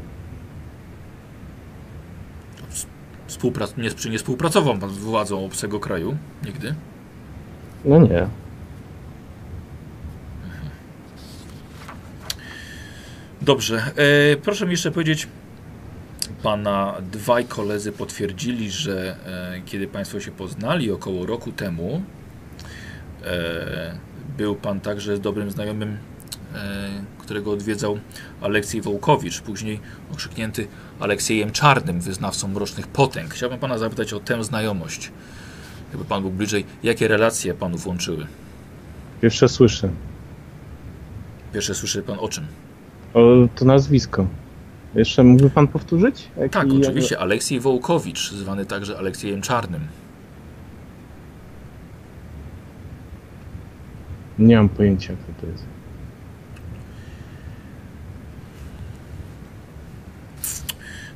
Współprac 3.26 3.76
nie, 3.76 3.90
czy 3.90 4.10
nie 4.10 4.18
współpracował 4.18 4.78
pan 4.78 4.90
z 4.90 4.98
władzą 4.98 5.44
obcego 5.44 5.80
kraju? 5.80 6.16
Nigdy? 6.44 6.74
No 7.84 7.98
nie. 7.98 8.26
Dobrze. 13.42 13.76
E, 13.76 14.36
proszę 14.36 14.64
mi 14.64 14.70
jeszcze 14.70 14.90
powiedzieć, 14.90 15.28
pana 16.42 16.94
dwaj 17.12 17.44
koledzy 17.44 17.92
potwierdzili, 17.92 18.70
że 18.70 19.16
e, 19.26 19.60
kiedy 19.66 19.86
państwo 19.86 20.20
się 20.20 20.30
poznali 20.30 20.90
około 20.90 21.26
roku 21.26 21.52
temu, 21.52 22.02
e, 23.24 23.98
Był 24.36 24.54
pan 24.54 24.80
także 24.80 25.18
dobrym 25.18 25.50
znajomym, 25.50 25.98
e, 26.54 26.88
którego 27.24 27.52
odwiedzał 27.52 27.98
Aleksiej 28.40 28.82
Wołkowicz, 28.82 29.40
później 29.40 29.80
okrzyknięty 30.12 30.66
Aleksiejem 31.00 31.50
Czarnym, 31.50 32.00
wyznawcą 32.00 32.48
mrocznych 32.48 32.86
potęg. 32.86 33.34
Chciałbym 33.34 33.58
pana 33.58 33.78
zapytać 33.78 34.12
o 34.12 34.20
tę 34.20 34.44
znajomość. 34.44 35.10
Jakby 35.90 36.04
pan 36.04 36.22
był 36.22 36.30
bliżej, 36.30 36.64
jakie 36.82 37.08
relacje 37.08 37.54
panów 37.54 37.86
łączyły? 37.86 38.26
Jeszcze 39.22 39.48
słyszę. 39.48 39.88
Pierwsze 41.52 41.74
słyszy 41.74 42.02
pan 42.02 42.16
o 42.20 42.28
czym? 42.28 42.46
O, 43.14 43.20
to 43.54 43.64
nazwisko. 43.64 44.26
Jeszcze 44.94 45.24
mógłby 45.24 45.50
pan 45.50 45.68
powtórzyć? 45.68 46.28
Jaki- 46.36 46.50
Tak, 46.52 46.66
oczywiście. 46.80 47.18
Aleksiej 47.18 47.60
Wołkowicz, 47.60 48.30
zwany 48.32 48.66
także 48.66 48.98
Aleksiejem 48.98 49.42
Czarnym. 49.42 49.80
Nie 54.38 54.56
mam 54.56 54.68
pojęcia, 54.68 55.12
kto 55.16 55.40
to 55.40 55.46
jest. 55.52 55.64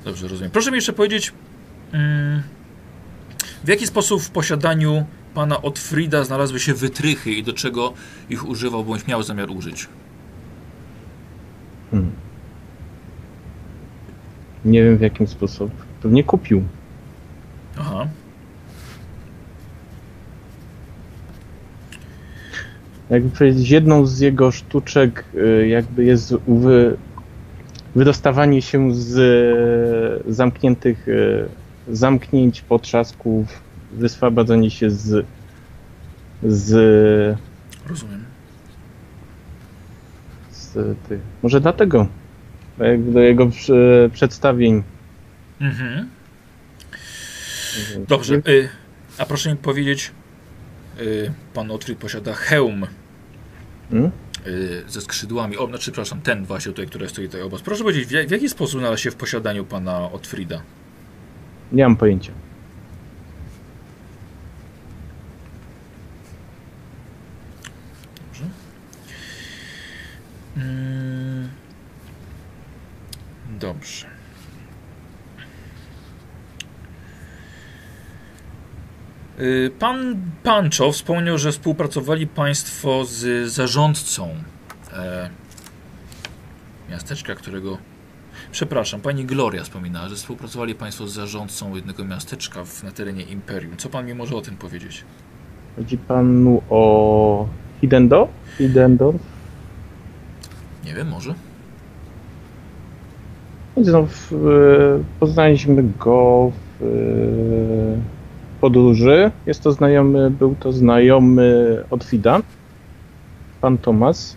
Dobrze, 0.09 0.29
rozumiem. 0.29 0.51
Proszę 0.51 0.71
mi 0.71 0.77
jeszcze 0.77 0.93
powiedzieć, 0.93 1.33
mm, 1.93 2.43
w 3.65 3.69
jaki 3.69 3.87
sposób 3.87 4.23
w 4.23 4.31
posiadaniu 4.31 5.07
pana 5.35 5.63
Otfrida 5.63 6.25
znalazły 6.25 6.61
się 6.61 6.75
wytrychy 6.75 7.31
i 7.31 7.43
do 7.43 7.53
czego 7.53 7.93
ich 8.31 8.49
używał 8.49 8.85
bądź 8.85 9.07
miał 9.07 9.23
zamiar 9.23 9.51
użyć? 9.51 9.89
Hmm. 11.91 12.11
Nie 14.65 14.85
wiem 14.85 14.99
w 14.99 15.01
jakim 15.01 15.27
sposób. 15.27 15.71
Pewnie 16.03 16.25
kupił. 16.25 16.65
Aha. 17.79 18.07
Jakby 23.11 23.31
powiedzieć, 23.31 23.71
jedną 23.71 24.07
z 24.07 24.21
jego 24.21 24.51
sztuczek 24.51 25.25
y, 25.35 25.69
jakby 25.69 26.05
jest 26.05 26.35
wydostawanie 27.99 28.62
się 28.62 28.95
z 28.95 29.19
y, 30.29 30.33
zamkniętych 30.33 31.09
y, 31.09 31.49
zamknięć, 31.89 32.61
potrzasków, 32.61 33.62
wyswobadzanie 33.93 34.70
się 34.70 34.91
z 34.91 35.27
z, 36.43 37.39
Rozumiem. 37.87 38.25
z 40.53 40.99
tych. 41.09 41.20
Może 41.43 41.61
dlatego 41.61 42.07
jakby 42.79 43.12
do 43.12 43.20
jego 43.20 43.51
przedstawień. 44.12 44.83
Mhm. 45.61 46.09
Dobrze. 48.09 48.35
Y, 48.35 48.69
a 49.19 49.27
proszę 49.27 49.51
mi 49.51 49.57
powiedzieć, 49.57 50.12
y, 51.01 51.33
pan 51.55 51.70
Otfrid 51.70 51.99
posiada 51.99 52.35
hełm 52.35 52.87
Hmm? 53.91 54.11
Y, 54.47 54.85
ze 54.89 55.01
skrzydłami. 55.01 55.56
O, 55.56 55.66
znaczy, 55.66 55.82
przepraszam, 55.82 56.20
ten 56.20 56.44
właśnie 56.44 56.73
tutaj, 56.73 56.86
który 56.86 57.09
stoi 57.09 57.27
tutaj 57.27 57.43
obok. 57.43 57.60
Proszę 57.60 57.82
powiedzieć, 57.82 58.09
w, 58.09 58.28
w 58.28 58.31
jaki 58.31 58.48
sposób 58.48 58.81
znalazł 58.81 59.02
się 59.02 59.10
w 59.10 59.16
posiadaniu 59.16 59.65
pana 59.65 60.12
Otfrida? 60.12 60.62
Nie 61.73 61.82
mam 61.82 61.97
pojęcia. 61.97 62.32
Dobrze. 68.27 68.44
Mm. 70.56 71.48
Dobrze. 73.60 74.18
Pan 79.78 80.16
Pancho 80.43 80.93
wspomniał, 80.93 81.39
że 81.39 81.52
współpracowali 81.52 82.27
Państwo 82.27 83.05
z 83.05 83.48
zarządcą 83.52 84.28
e, 84.93 85.31
miasteczka, 86.90 87.35
którego. 87.35 87.78
Przepraszam, 88.52 89.01
pani 89.01 89.24
Gloria 89.24 89.62
wspominała, 89.62 90.09
że 90.09 90.16
współpracowali 90.16 90.74
Państwo 90.74 91.06
z 91.06 91.12
zarządcą 91.12 91.77
jednego 91.77 92.05
miasteczka 92.05 92.65
w, 92.65 92.82
na 92.82 92.90
terenie 92.90 93.23
Imperium. 93.23 93.77
Co 93.77 93.89
Pan 93.89 94.06
mi 94.06 94.15
może 94.15 94.36
o 94.36 94.40
tym 94.40 94.56
powiedzieć? 94.56 95.05
Chodzi 95.77 95.98
panu 95.98 96.62
o 96.70 97.48
Hidendorf? 97.81 98.31
Hidendorf? 98.59 99.23
Nie 100.85 100.94
wiem, 100.94 101.09
może? 101.09 101.35
No, 103.77 103.98
e, 103.98 104.06
poznaliśmy 105.20 105.82
go 105.98 106.52
w 106.81 106.82
e, 108.05 108.18
podróży. 108.61 109.31
Jest 109.47 109.63
to 109.63 109.73
znajomy, 109.73 110.31
był 110.31 110.55
to 110.61 110.73
znajomy 110.73 111.79
od 111.91 112.05
Fida, 112.05 112.41
pan 113.61 113.79
Tomas. 113.79 114.37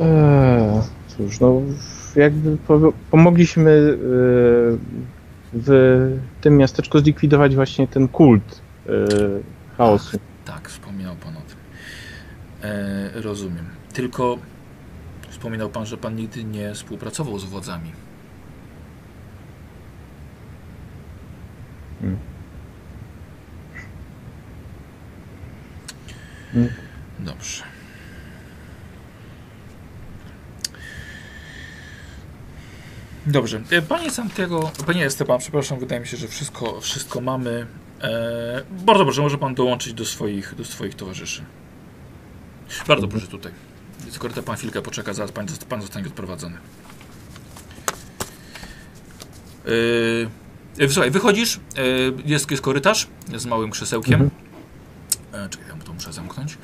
Eee, 0.00 0.80
cóż, 1.08 1.40
no 1.40 1.62
jakby 2.16 2.56
po, 2.56 2.92
pomogliśmy 3.10 3.70
e, 3.70 3.96
w 5.52 6.18
tym 6.40 6.56
miasteczku 6.56 6.98
zlikwidować 6.98 7.54
właśnie 7.54 7.88
ten 7.88 8.08
kult 8.08 8.60
e, 8.86 8.90
chaosu. 9.76 10.18
Tak, 10.44 10.68
wspominał 10.68 11.16
Pan 11.16 11.36
o 11.36 11.40
tym. 11.40 11.56
E, 12.62 13.20
rozumiem. 13.20 13.64
Tylko 13.92 14.38
wspominał 15.28 15.68
Pan, 15.68 15.86
że 15.86 15.96
Pan 15.96 16.16
nigdy 16.16 16.44
nie 16.44 16.74
współpracował 16.74 17.38
z 17.38 17.44
władzami. 17.44 17.92
Dobrze. 27.18 27.62
Dobrze. 33.26 33.62
E, 33.70 33.82
Panie 33.82 34.10
Santiago, 34.10 34.70
Panie 34.86 35.06
Esteban, 35.06 35.38
przepraszam, 35.38 35.78
wydaje 35.78 36.00
mi 36.00 36.06
się, 36.06 36.16
że 36.16 36.28
wszystko, 36.28 36.80
wszystko 36.80 37.20
mamy. 37.20 37.66
E, 38.02 38.62
bardzo 38.70 39.04
proszę, 39.04 39.22
może 39.22 39.38
Pan 39.38 39.54
dołączyć 39.54 39.92
do 39.92 40.04
swoich, 40.04 40.54
do 40.54 40.64
swoich 40.64 40.94
towarzyszy. 40.94 41.44
Bardzo 42.88 43.08
proszę 43.08 43.26
tutaj. 43.26 43.52
Tylko 44.12 44.42
pan 44.42 44.56
chwilkę 44.56 44.82
poczeka, 44.82 45.14
zaraz 45.14 45.32
pan, 45.32 45.46
pan 45.68 45.82
zostanie 45.82 46.06
odprowadzony. 46.06 46.56
Yy, 49.64 50.30
słuchaj, 50.88 51.10
wychodzisz, 51.10 51.60
yy, 51.76 51.82
jest, 52.26 52.50
jest 52.50 52.62
korytarz 52.62 53.06
z 53.36 53.46
małym 53.46 53.70
krzesełkiem. 53.70 54.22
Mhm. 55.32 55.46
E, 55.46 55.48
czekaj, 55.48 55.68
ja 55.68 55.84
to 55.84 55.92
muszę 55.92 56.12
zamknąć. 56.12 56.58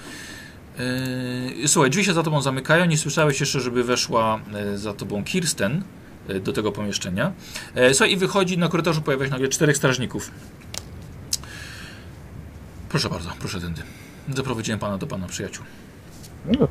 Słuchaj, 1.67 1.91
drzwi 1.91 2.05
się 2.05 2.13
za 2.13 2.23
tobą 2.23 2.43
zamykają. 2.43 2.85
Nie 2.85 2.99
słyszałeś 2.99 3.41
jeszcze, 3.41 3.61
żeby 3.61 3.85
weszła 3.85 4.41
e, 4.55 4.79
za 4.79 4.95
tobą 4.95 5.25
Kirsten 5.25 5.85
e, 6.29 6.41
do 6.41 6.53
tego 6.53 6.73
pomieszczenia. 6.73 7.33
E, 7.75 7.95
słuchaj, 7.95 8.13
i 8.13 8.17
wychodzi 8.17 8.59
na 8.59 8.69
korytarzu, 8.69 9.03
pojawia 9.03 9.25
się 9.25 9.31
nagle 9.31 9.49
czterech 9.49 9.77
strażników. 9.77 10.31
Proszę 12.89 13.11
bardzo, 13.11 13.31
proszę 13.39 13.61
tędy. 13.61 13.83
Zaprowadziłem 14.29 14.81
pana 14.81 14.99
do 14.99 15.07
pana 15.07 15.27
przyjaciół. 15.27 15.65
No. 16.47 16.69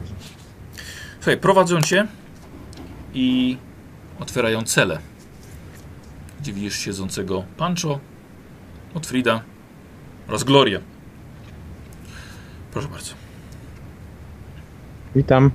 Słuchaj, 1.20 1.38
prowadzą 1.38 1.82
cię 1.82 2.08
i 3.14 3.58
otwierają 4.20 4.64
cele. 4.64 5.00
Gdzie 6.42 6.54
widzisz 6.54 6.78
siedzącego 6.80 7.44
Pancho, 7.58 8.00
Otfrida 8.94 9.42
oraz 10.28 10.44
Gloria. 10.44 10.80
Proszę 12.72 12.88
bardzo. 12.88 13.14
Witam. 15.16 15.52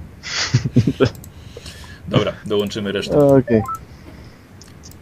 Dobra, 2.09 2.33
dołączymy 2.45 2.93
resztę. 2.93 3.19
Okej. 3.19 3.63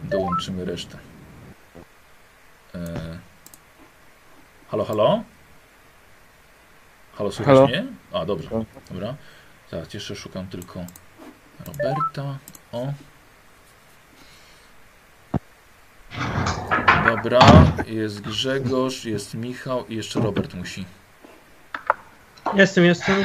Dołączymy 0.05 0.65
resztę. 0.65 0.98
E... 2.74 3.19
Halo, 4.69 4.85
halo? 4.85 5.23
Halo, 7.15 7.32
słychać 7.32 7.55
Halo? 7.55 7.66
mnie? 7.66 7.86
A, 8.12 8.27
dobrze. 8.27 8.48
Dobra. 8.90 9.15
Zaraz 9.70 9.94
jeszcze 9.94 10.16
szukam 10.16 10.47
tylko 10.47 10.85
Roberta. 11.66 12.39
O. 12.73 12.93
Dobra, 17.06 17.40
jest 17.86 18.20
Grzegorz, 18.20 19.04
jest 19.04 19.34
Michał 19.34 19.86
i 19.88 19.96
jeszcze 19.96 20.20
Robert 20.20 20.54
musi. 20.54 20.84
Jestem, 22.54 22.84
jestem. 22.84 23.16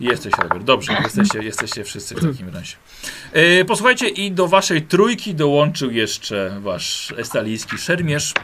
Jesteś 0.00 0.32
Robert, 0.42 0.64
dobrze, 0.64 0.92
jesteście, 1.02 1.42
jesteście 1.42 1.84
wszyscy 1.84 2.14
w 2.14 2.20
takim 2.32 2.48
razie. 2.54 2.76
E, 3.32 3.64
posłuchajcie, 3.64 4.08
i 4.08 4.32
do 4.32 4.48
waszej 4.48 4.82
trójki 4.82 5.34
dołączył 5.34 5.90
jeszcze 5.90 6.60
wasz 6.60 7.14
estalijski 7.16 7.78
szermierz. 7.78 8.34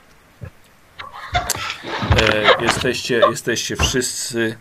E, 2.20 2.62
jesteście, 2.64 3.20
jesteście 3.31 3.77
wszyscy 3.77 4.56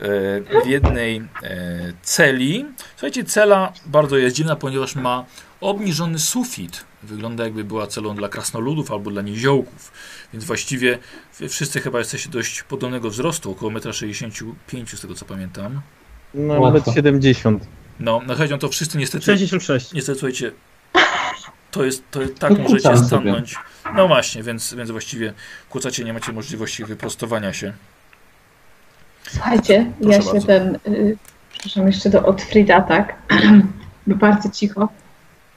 e, 0.00 0.62
w 0.64 0.66
jednej 0.66 1.16
e, 1.16 1.92
celi. 2.02 2.58
Słuchajcie, 2.58 2.94
Słuchajcie, 2.96 3.24
cela 3.24 3.72
bardzo 3.86 4.16
jest 4.16 4.36
dziwna, 4.36 4.56
ponieważ 4.56 4.94
ma 4.94 5.24
obniżony 5.60 6.18
sufit. 6.18 6.84
Wygląda 7.04 7.44
jakby 7.44 7.64
była 7.64 7.86
celą 7.86 8.14
dla 8.14 8.28
krasnoludów 8.28 8.92
albo 8.92 9.10
dla 9.10 9.22
niziołków. 9.22 9.92
Więc 10.32 10.44
właściwie 10.44 10.98
wy 11.38 11.48
wszyscy 11.48 11.80
chyba 11.80 11.98
jesteście 11.98 12.28
dość 12.30 12.62
podobnego 12.62 13.10
wzrostu, 13.10 13.50
około 13.50 13.72
1,65 13.72 14.52
m 14.74 14.86
z 14.86 15.00
tego 15.00 15.14
co 15.14 15.24
pamiętam. 15.24 15.80
No, 16.34 16.60
Łatwo. 16.60 16.70
metr 16.70 16.94
70. 16.94 17.66
No, 18.00 18.20
no 18.26 18.34
chodzi 18.34 18.54
o 18.54 18.58
to 18.58 18.68
wszyscy 18.68 18.98
niestety, 18.98 19.24
66. 19.24 19.92
niestety 19.92 20.18
słuchajcie, 20.18 20.52
to 21.70 21.84
jest, 21.84 22.02
to 22.10 22.22
jest 22.22 22.38
tak 22.38 22.50
Dokuczam 22.50 22.72
możecie 22.72 22.96
sobie. 22.96 23.06
stanąć. 23.06 23.56
No 23.96 24.08
właśnie, 24.08 24.42
więc, 24.42 24.74
więc 24.74 24.90
właściwie 24.90 25.32
kłócacie, 25.70 26.04
nie 26.04 26.12
macie 26.12 26.32
możliwości 26.32 26.84
wyprostowania 26.84 27.52
się. 27.52 27.72
Słuchajcie, 29.28 29.92
Proszę 30.02 30.16
ja 30.16 30.22
się 30.22 30.30
bardzo. 30.32 30.46
ten, 30.46 30.78
y, 30.86 31.16
przepraszam 31.52 31.86
jeszcze 31.86 32.10
do 32.10 32.22
Otfrida, 32.26 32.80
tak, 32.80 33.14
bo 34.06 34.14
bardzo 34.16 34.50
cicho. 34.50 34.88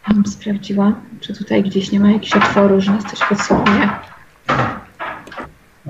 Ja 0.08 0.14
bym 0.14 0.26
sprawdziła, 0.26 0.94
czy 1.22 1.34
tutaj 1.34 1.64
gdzieś 1.64 1.92
nie 1.92 2.00
ma 2.00 2.12
jakiegoś 2.12 2.44
otworu, 2.44 2.82
że 2.82 2.92
nas 2.92 3.04
coś 3.04 3.20
podsłuchuje, 3.30 3.90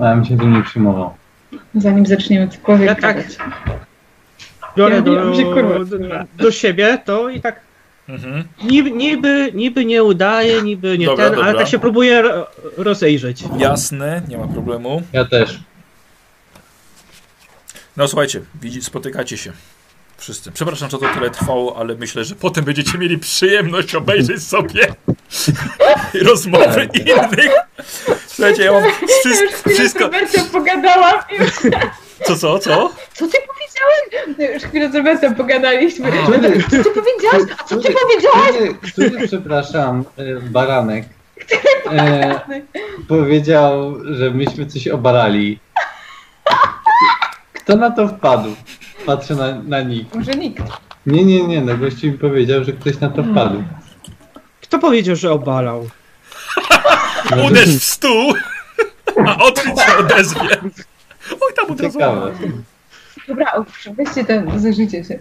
A 0.00 0.04
ja 0.04 0.14
bym 0.14 0.24
się 0.24 0.38
tym 0.38 0.52
nie 0.52 0.62
przyjmował. 0.62 1.14
zanim 1.74 2.06
zaczniemy 2.06 2.48
cokolwiek 2.48 2.86
Ja 2.88 2.94
tak. 2.94 3.16
gadać. 3.16 3.36
Biorę 4.76 4.94
Ja 4.96 5.02
do, 5.02 5.12
wiem, 5.16 5.34
że 5.34 5.42
kurwa 5.42 5.84
do, 5.84 5.96
do 6.44 6.50
siebie 6.50 6.98
to 7.04 7.28
i 7.28 7.40
tak 7.40 7.60
Mhm. 8.08 8.44
niby, 8.64 8.90
niby, 8.90 9.50
niby 9.54 9.84
nie 9.84 10.02
udaje, 10.04 10.62
niby 10.62 10.98
nie 10.98 11.06
Dobra, 11.06 11.24
ten, 11.24 11.34
dobra. 11.34 11.50
ale 11.50 11.58
tak 11.58 11.68
się 11.68 11.78
próbuję 11.78 12.22
ro, 12.22 12.46
rozejrzeć. 12.76 13.44
Jasne, 13.58 14.22
nie 14.28 14.38
ma 14.38 14.46
problemu. 14.48 15.02
Ja 15.12 15.24
też. 15.24 15.60
No 17.96 18.08
słuchajcie, 18.08 18.40
widzi, 18.62 18.82
spotykacie 18.82 19.36
się. 19.36 19.52
Wszyscy. 20.18 20.52
Przepraszam, 20.52 20.90
że 20.90 20.98
to 20.98 21.08
tyle 21.14 21.30
trwało, 21.30 21.76
ale 21.76 21.94
myślę, 21.94 22.24
że 22.24 22.34
potem 22.34 22.64
będziecie 22.64 22.98
mieli 22.98 23.18
przyjemność 23.18 23.94
obejrzeć 23.94 24.42
sobie 24.42 24.86
rozmowy 26.28 26.88
innych. 26.94 27.50
Słuchajcie, 28.26 28.64
ja 28.64 28.72
mam 28.72 28.82
wszystko. 29.66 30.10
wszystko 30.10 30.10
pogadałam 30.52 31.14
i 31.30 31.42
już, 31.42 31.52
co, 32.24 32.36
co, 32.36 32.58
co? 32.58 32.92
co 33.14 33.26
ty 33.26 33.38
powiedziałeś? 33.46 34.54
Już 34.54 34.62
chwilę 34.62 34.90
z 34.90 34.94
Robertem 34.94 35.34
pogadaliśmy. 35.34 36.12
A. 36.12 36.26
Który, 36.26 36.62
Co 36.62 36.90
ty 36.90 37.00
powiedziałeś? 37.02 37.52
A 37.58 37.64
co 37.64 37.76
ty 37.76 37.82
który, 37.82 37.94
powiedziałeś? 38.02 38.76
który, 38.92 39.10
który 39.10 39.26
przepraszam, 39.26 40.04
e, 40.16 40.40
baranek, 40.40 41.04
e, 41.92 42.40
powiedział, 43.08 43.94
że 44.14 44.30
myśmy 44.30 44.66
coś 44.66 44.88
obarali. 44.88 45.60
Kto 47.68 47.76
na 47.76 47.90
to 47.90 48.08
wpadł? 48.08 48.54
Patrzę 49.06 49.34
na, 49.34 49.54
na 49.62 49.82
nich. 49.82 50.14
Może 50.14 50.32
nikt. 50.32 50.62
Nie, 51.06 51.24
nie, 51.24 51.46
nie, 51.46 51.60
no 51.60 51.76
gościu 51.76 52.06
mi 52.06 52.12
powiedział, 52.12 52.64
że 52.64 52.72
ktoś 52.72 53.00
na 53.00 53.08
to 53.08 53.22
wpadł. 53.22 53.64
Kto 54.62 54.78
powiedział, 54.78 55.16
że 55.16 55.32
obalał? 55.32 55.88
Uderz 57.46 57.76
w 57.76 57.84
stół, 57.84 58.34
a 59.26 59.36
odkryć 59.44 59.80
się 59.80 59.96
odezwie. 59.98 60.40
Oj, 61.30 61.52
tam 61.56 61.70
od 61.70 61.80
razu. 61.80 61.98
Ciekawe. 61.98 62.32
Dobra, 63.28 63.64
weźcie 63.96 64.24
ten, 64.24 64.60
zażycie 64.60 65.04
się. 65.04 65.18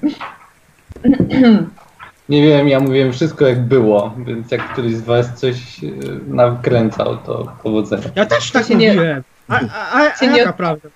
Nie 2.30 2.42
wiem, 2.44 2.68
ja 2.68 2.80
mówiłem 2.80 3.14
wszystko 3.14 3.48
jak 3.48 3.62
było, 3.66 4.16
więc 4.26 4.52
jak 4.52 4.74
któryś 4.74 4.96
z 4.96 5.02
was 5.02 5.34
coś 5.40 5.56
e, 5.84 5.88
nakręcał, 6.28 7.18
to 7.18 7.54
powodzenia. 7.64 8.04
Ja 8.16 8.26
też 8.26 8.52
tak 8.52 8.66
się 8.68 8.76
nie- 8.76 8.94
mówiłem. 8.94 9.24
A, 9.48 9.56
a, 9.56 9.92
a, 9.92 10.12
a 10.12 10.16
się 10.16 10.28
nie- 10.28 10.38
jaka 10.38 10.54
prawda? 10.54 10.90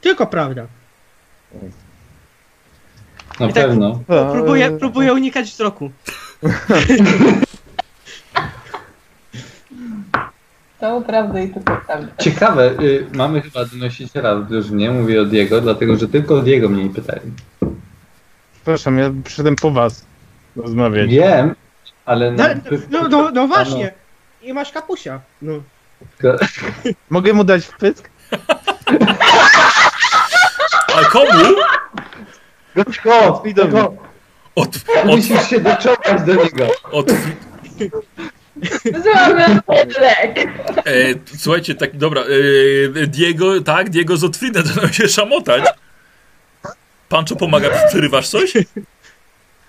Tylko 0.00 0.26
prawda. 0.26 0.66
Na 3.40 3.46
I 3.46 3.52
tak- 3.52 3.64
pewno. 3.64 4.00
Próbuję, 4.32 4.70
próbuję 4.78 5.12
unikać 5.12 5.50
wzroku. 5.50 5.90
To 10.82 11.00
prawda 11.00 11.40
i 11.40 11.48
tylko 11.48 11.60
prawda. 11.60 12.08
Ciekawe, 12.18 12.70
y, 12.80 13.06
mamy 13.14 13.42
chyba 13.42 13.64
donosiciela 13.64 14.36
w 14.36 14.48
drużynie, 14.48 14.90
mówię 14.90 15.22
o 15.22 15.24
Diego, 15.24 15.60
dlatego 15.60 15.96
że 15.96 16.08
tylko 16.08 16.34
o 16.34 16.42
Diego 16.42 16.68
mnie 16.68 16.84
nie 16.84 16.90
pytali. 16.90 17.20
Przepraszam, 18.54 18.98
ja 18.98 19.10
przyszedłem 19.24 19.56
po 19.56 19.70
was 19.70 20.06
rozmawiać. 20.56 21.10
Wiem, 21.10 21.54
ale... 22.04 22.32
No, 22.32 22.44
no, 22.90 23.08
no, 23.08 23.30
no 23.30 23.48
właśnie. 23.48 23.92
I 24.42 24.52
masz 24.52 24.72
kapusia. 24.72 25.20
No. 25.42 25.52
Mogę 27.10 27.32
mu 27.32 27.44
dać 27.44 27.64
wpysk? 27.64 28.10
A 31.02 31.10
komu? 31.10 31.54
Go, 33.04 33.42
Widowi. 33.44 33.72
go, 33.72 33.94
Od, 34.54 34.68
od, 34.68 35.04
musisz 35.06 35.48
się 35.50 35.60
doczołgać 35.60 36.22
do 36.26 36.34
niego. 36.34 36.68
od, 36.92 37.10
e, 40.86 41.14
słuchajcie, 41.38 41.74
tak, 41.74 41.96
dobra, 41.96 42.22
e, 43.02 43.06
Diego, 43.06 43.60
tak, 43.60 43.90
Diego 43.90 44.16
z 44.16 44.24
Otfrida 44.24 44.62
zaczął 44.62 44.88
się 44.88 45.08
szamotać. 45.08 45.64
Pancho 47.08 47.36
pomaga, 47.36 47.68
przerywasz 47.88 48.28
coś? 48.28 48.54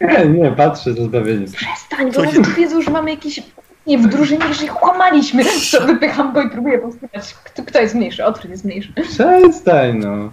Nie, 0.01 0.25
nie, 0.25 0.51
patrzę 0.51 0.93
ze 0.93 1.03
zbawieniem. 1.03 1.45
Przestań, 1.51 2.11
bo 2.11 2.25
się- 2.25 2.43
tu 2.43 2.51
wiedzą, 2.51 2.81
że 2.81 2.91
mamy 2.91 3.09
jakieś... 3.11 3.39
Nie, 3.87 3.97
w 3.97 4.07
drużynie, 4.07 4.53
że 4.53 4.63
ich 4.65 4.71
kłamaliśmy. 4.71 5.43
To 5.71 5.81
wypycham 5.87 6.33
go 6.33 6.41
i 6.41 6.49
próbuję 6.49 6.79
powstrzymać. 6.79 7.33
Kto, 7.43 7.63
kto 7.63 7.81
jest 7.81 7.95
mniejszy? 7.95 8.25
Otwór 8.25 8.51
jest 8.51 8.65
mniejszy. 8.65 8.93
Przestań 8.93 9.97
no. 9.99 10.31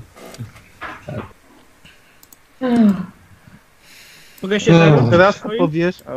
Hmm. 2.61 3.07
Mogę 4.43 4.61
się 4.61 4.73
to 4.73 5.33
swoim? 5.33 5.59
powiesz, 5.59 6.03
a 6.07 6.13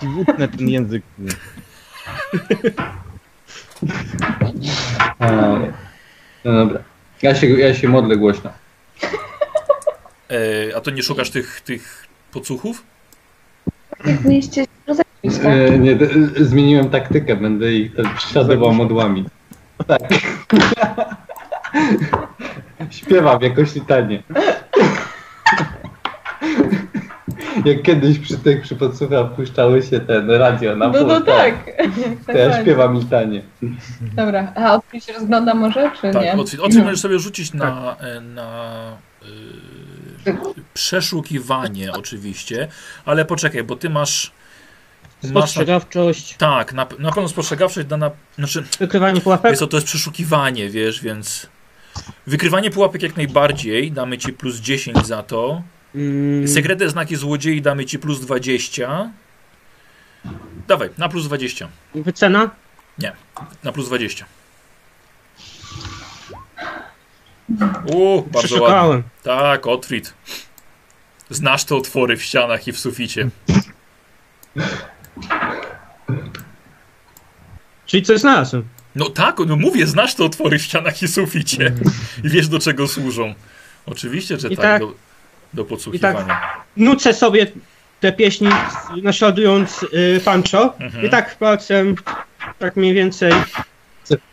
ci 0.00 0.06
ten 0.58 0.68
język. 0.68 1.02
A, 5.18 5.30
no 6.44 6.52
dobra. 6.52 6.82
Ja 7.22 7.34
się, 7.34 7.46
ja 7.46 7.74
się 7.74 7.88
modlę 7.88 8.16
głośno. 8.16 8.50
E, 10.30 10.76
a 10.76 10.80
to 10.80 10.90
nie 10.90 11.02
szukasz 11.02 11.30
tych, 11.30 11.60
tych 11.60 12.06
podsłuchów? 12.32 12.82
Mieliście 14.24 14.66
tak? 14.86 15.06
E, 15.44 15.78
nie, 15.78 15.96
d- 15.96 16.08
zmieniłem 16.44 16.90
taktykę, 16.90 17.36
będę 17.36 17.72
ich 17.72 17.92
prześladował 18.16 18.72
modłami. 18.72 19.24
Tak. 19.86 20.00
Śpiewam 22.90 23.42
jakoś 23.42 23.74
litanie. 23.74 24.22
Jak 27.64 27.82
kiedyś 27.82 28.18
przy 28.18 28.38
tych 28.38 28.62
przy 28.62 28.76
podsłuchach 28.76 29.34
puszczały 29.34 29.82
się 29.82 30.00
ten 30.00 30.30
radio 30.30 30.76
na 30.76 30.88
No, 30.88 31.02
no 31.06 31.16
pół, 31.16 31.24
tak. 31.26 31.54
To 32.26 32.32
ja 32.32 32.62
śpiewam 32.62 32.94
litanie. 32.94 33.42
Dobra, 34.00 34.52
a 34.54 34.74
Otwór 34.74 35.02
się 35.02 35.12
rozgląda 35.12 35.54
może, 35.54 35.90
czy 36.00 36.12
Tak, 36.12 36.22
nie? 36.22 36.32
Otwit, 36.32 36.60
Otwit 36.60 36.84
możesz 36.84 37.00
sobie 37.00 37.18
rzucić 37.18 37.54
na, 37.54 37.96
e, 38.00 38.20
na 38.20 38.72
e, 40.26 40.36
przeszukiwanie 40.74 41.92
oczywiście, 41.92 42.68
ale 43.04 43.24
poczekaj, 43.24 43.64
bo 43.64 43.76
ty 43.76 43.90
masz... 43.90 44.32
masz 45.22 45.32
na, 45.32 45.40
Spostrzegawczość, 45.40 46.36
tak, 46.36 46.72
na, 46.72 46.86
na 46.98 47.12
pewno 47.12 47.28
spostrzegawczość 47.28 47.86
da 47.86 47.96
na... 47.96 48.10
Znaczy, 48.38 48.64
wykrywanie 48.78 49.20
pułapek. 49.20 49.50
Wiesz 49.50 49.58
co, 49.58 49.66
to 49.66 49.76
jest 49.76 49.86
przeszukiwanie, 49.86 50.70
wiesz, 50.70 51.02
więc... 51.02 51.48
Wykrywanie 52.26 52.70
pułapek 52.70 53.02
jak 53.02 53.16
najbardziej, 53.16 53.92
damy 53.92 54.18
ci 54.18 54.32
plus 54.32 54.56
10 54.56 55.06
za 55.06 55.22
to. 55.22 55.62
Mm, 55.94 56.48
Sekretne 56.48 56.88
znaki 56.88 57.16
złodziei 57.16 57.62
damy 57.62 57.84
ci 57.84 57.98
plus 57.98 58.20
20. 58.20 59.10
Dawaj, 60.68 60.90
na 60.98 61.08
plus 61.08 61.24
20. 61.26 61.68
wycena? 61.94 62.50
Na 63.64 63.72
plus 63.72 63.86
20. 63.86 64.24
U, 67.92 68.22
bardzo 68.22 68.62
ładnie. 68.62 69.02
Tak, 69.22 69.66
Otfrid. 69.66 70.14
Znasz 71.30 71.64
te 71.64 71.74
otwory 71.76 72.16
w 72.16 72.22
ścianach 72.22 72.68
i 72.68 72.72
w 72.72 72.78
suficie. 72.78 73.28
Czyli 77.86 78.02
coś 78.02 78.20
znalazłem. 78.20 78.64
No 78.98 79.10
tak, 79.10 79.36
no 79.46 79.56
mówię, 79.56 79.86
znasz 79.86 80.14
te 80.14 80.24
otwory 80.24 80.58
w 80.58 80.62
ścianach 80.62 81.02
i 81.02 81.08
suficie. 81.08 81.72
I 82.24 82.28
wiesz 82.28 82.48
do 82.48 82.58
czego 82.58 82.88
służą. 82.88 83.34
Oczywiście, 83.86 84.38
że 84.38 84.48
I 84.48 84.56
tak, 84.56 84.64
tak- 84.64 84.80
do, 84.80 84.94
do 85.54 85.64
podsłuchiwania. 85.64 86.40
Nucę 86.76 87.14
sobie 87.14 87.46
te 88.00 88.12
pieśni, 88.12 88.48
naśladując 89.02 89.82
y, 89.82 90.20
Pancho. 90.24 90.74
Mhm. 90.78 91.06
I 91.06 91.10
tak 91.10 91.38
palcem, 91.38 91.94
tak 92.58 92.76
mniej 92.76 92.94
więcej. 92.94 93.32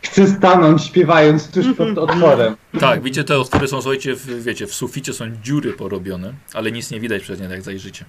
Chcę 0.02 0.26
stanąć 0.26 0.84
śpiewając 0.84 1.50
tuż 1.50 1.66
pod 1.76 1.98
otworem. 1.98 2.56
Tak, 2.80 3.02
widzicie, 3.02 3.24
te 3.24 3.38
otwory 3.38 3.68
są, 3.68 3.82
słuchajcie, 3.82 4.14
w, 4.14 4.42
wiecie, 4.42 4.66
w 4.66 4.74
suficie 4.74 5.12
są 5.12 5.24
dziury 5.42 5.72
porobione, 5.72 6.32
ale 6.54 6.72
nic 6.72 6.90
nie 6.90 7.00
widać 7.00 7.22
przez 7.22 7.40
nie, 7.40 7.46
jak 7.46 7.62
zajrzycie. 7.62 8.04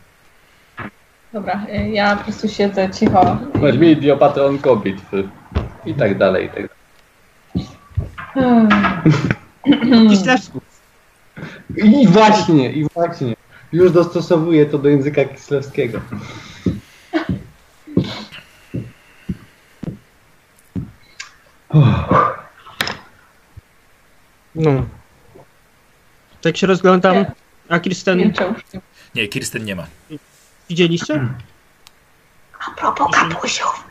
Dobra, 1.33 1.65
y, 1.69 1.89
ja 1.89 2.15
po 2.15 2.23
prostu 2.23 2.47
siedzę 2.47 2.89
cicho. 2.89 3.37
Weźmie 3.55 3.91
idiopatronko 3.91 4.75
bitwy. 4.75 5.29
I 5.85 5.93
tak 5.93 6.17
dalej, 6.17 6.45
i 6.45 6.49
tak 6.49 6.55
dalej. 6.55 7.67
Hmm. 8.33 8.69
Kislewsku. 10.09 10.61
I 11.75 12.07
właśnie, 12.07 12.71
i 12.71 12.87
właśnie. 12.93 13.35
Już 13.71 13.91
dostosowuję 13.91 14.65
to 14.65 14.77
do 14.77 14.89
języka 14.89 15.25
kislewskiego. 15.25 16.01
No. 24.55 24.85
Tak 26.41 26.57
się 26.57 26.67
rozglądam. 26.67 27.25
A 27.69 27.79
Kirsten. 27.79 28.33
Nie, 29.15 29.27
Kirsten 29.27 29.65
nie 29.65 29.75
ma. 29.75 29.87
Widzieliście? 30.69 31.27
A 32.67 32.71
propos 32.71 33.07
kapusiów. 33.11 33.83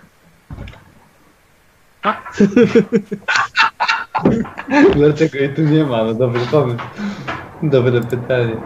Dlaczego 4.96 5.38
jej 5.38 5.54
tu 5.54 5.62
nie 5.62 5.84
ma? 5.84 6.04
No 6.04 6.14
dobry 6.14 6.40
pomysł. 6.40 6.78
Dobre 7.62 8.00
pytanie. 8.00 8.56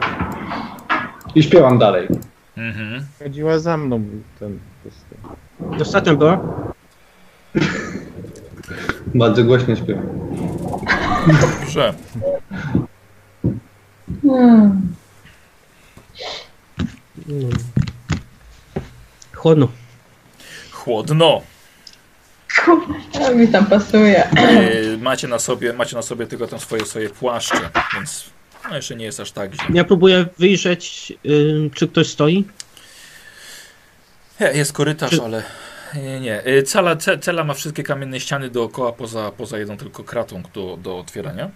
I 1.35 1.43
śpiewam 1.43 1.79
dalej. 1.79 2.09
Mhm. 2.57 3.07
Chodziła 3.19 3.59
za 3.59 3.77
mną 3.77 4.05
ten. 4.39 4.59
Ostatnio 5.81 6.17
była. 6.17 6.41
Bardzo 9.15 9.45
głośno 9.45 9.77
śpiewam. 9.77 10.07
Dobrze. 11.27 11.95
Hmm. 14.23 14.91
Chłodno. 19.41 19.69
Chłodno. 20.71 21.43
Mi 23.37 23.49
tam 23.49 23.67
pasuje. 23.67 24.31
E, 24.31 24.97
macie, 24.97 25.29
na 25.29 25.39
sobie, 25.39 25.73
macie 25.73 25.97
na 25.97 26.03
sobie 26.03 26.27
tylko 26.27 26.47
tam 26.47 26.61
swoje, 26.61 26.87
swoje 26.87 27.11
płaszcze, 27.11 27.71
więc 27.95 28.25
no 28.71 28.77
jeszcze 28.77 28.97
nie 28.97 29.05
jest 29.05 29.21
aż 29.21 29.33
tak 29.33 29.55
źle. 29.55 29.65
Ja 29.75 29.85
próbuję 29.85 30.27
wyjrzeć, 30.39 31.13
ym, 31.27 31.71
czy 31.71 31.89
ktoś 31.89 32.07
stoi. 32.09 32.45
Jest 34.55 34.73
korytarz, 34.73 35.11
Czy- 35.11 35.23
ale 35.23 35.43
nie, 35.95 36.21
nie. 36.21 36.45
E, 36.45 36.63
Cela, 36.63 36.97
ce, 36.97 37.19
cela 37.19 37.45
ma 37.45 37.55
wszystkie 37.55 37.83
kamienne 37.83 38.21
ściany 38.21 38.51
dookoła, 38.51 38.93
poza, 38.93 39.31
poza 39.37 39.59
jedną 39.59 39.77
tylko 39.77 40.05
kratą 40.05 40.43
do, 40.55 40.77
do 40.77 40.99
otwierania. 40.99 41.51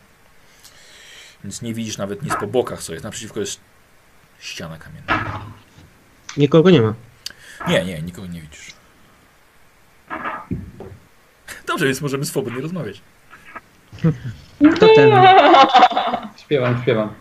Więc 1.44 1.62
nie 1.62 1.74
widzisz 1.74 1.98
nawet 1.98 2.22
nic 2.22 2.34
po 2.40 2.46
bokach, 2.46 2.82
co 2.82 2.92
jest. 2.92 3.04
Naprzeciwko 3.04 3.40
jest 3.40 3.60
ściana 4.40 4.78
kamienna. 4.78 5.40
Nikogo 6.36 6.70
nie 6.70 6.82
ma. 6.82 6.94
Nie, 7.68 7.84
nie, 7.84 8.02
nikogo 8.02 8.26
nie 8.26 8.40
widzisz. 8.40 8.72
Dobrze, 11.66 11.86
więc 11.86 12.00
możemy 12.00 12.24
swobodnie 12.24 12.60
rozmawiać. 12.60 13.00
Kto 14.74 14.86
ten? 14.94 15.10
Śpiewam, 16.36 16.82
śpiewam. 16.82 17.14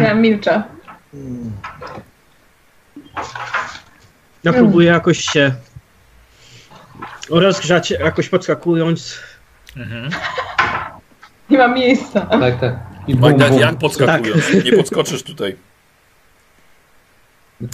Ja 0.00 0.14
milczę. 0.14 0.62
Ja 4.44 4.52
próbuję 4.52 4.88
jakoś 4.88 5.18
się 5.18 5.54
rozgrzać, 7.30 7.90
jakoś 7.90 8.28
podskakując. 8.28 9.18
Mhm. 9.76 10.10
Nie 11.50 11.58
ma 11.58 11.68
miejsca. 11.68 12.20
Tak, 12.20 12.60
tak. 12.60 12.76
I 13.06 13.14
bum, 13.14 13.34
bum. 13.34 13.58
jak 13.58 13.78
podskakując? 13.78 14.64
Nie 14.64 14.72
podskoczysz 14.72 15.22
tutaj. 15.22 15.56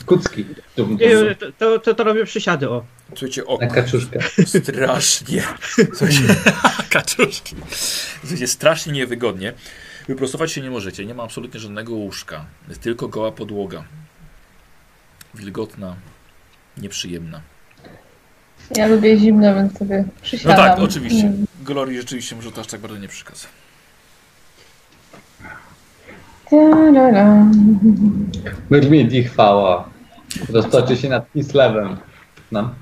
Kucki. 0.06 0.44
Dum, 0.44 0.54
dum, 0.76 0.96
dum. 0.96 1.08
Nie, 1.08 1.34
to, 1.34 1.52
to, 1.58 1.78
to, 1.78 1.94
to 1.94 2.04
robię 2.04 2.24
przysiady, 2.24 2.70
o. 2.70 2.84
Słuchajcie, 3.08 3.46
o, 3.46 3.58
Na 3.58 3.66
kaczuszkę. 3.66 4.18
strasznie. 4.46 5.42
Słuchajcie, 5.94 6.22
kaczuszki. 6.90 7.56
Słuchajcie, 8.20 8.46
strasznie 8.46 8.92
niewygodnie. 8.92 9.52
Wyprostować 10.08 10.52
się 10.52 10.60
nie 10.60 10.70
możecie. 10.70 11.06
Nie 11.06 11.14
ma 11.14 11.22
absolutnie 11.22 11.60
żadnego 11.60 11.92
łóżka. 11.94 12.44
Jest 12.68 12.80
tylko 12.80 13.08
goła 13.08 13.32
podłoga. 13.32 13.84
Wilgotna, 15.34 15.96
nieprzyjemna. 16.78 17.40
Ja 18.76 18.86
lubię 18.86 19.18
zimno, 19.18 19.54
więc 19.54 19.78
sobie 19.78 20.04
No 20.06 20.12
przysiadam. 20.22 20.56
tak, 20.56 20.78
oczywiście. 20.78 21.26
Mm. 21.26 21.46
Glorii 21.62 21.96
rzeczywiście 22.00 22.36
może 22.36 22.52
to 22.52 22.60
aż 22.60 22.66
tak 22.66 22.80
bardzo 22.80 22.98
nie 22.98 23.08
przykazać. 23.08 23.48
Ta-ra-ra. 26.50 27.46
Myrmid 28.70 29.12
i 29.12 29.24
chwała. 29.24 29.88
Roztoczy 30.52 30.96
się 30.96 31.08
nad 31.08 31.32
Kislewem. 31.32 31.96
No. 32.52 32.74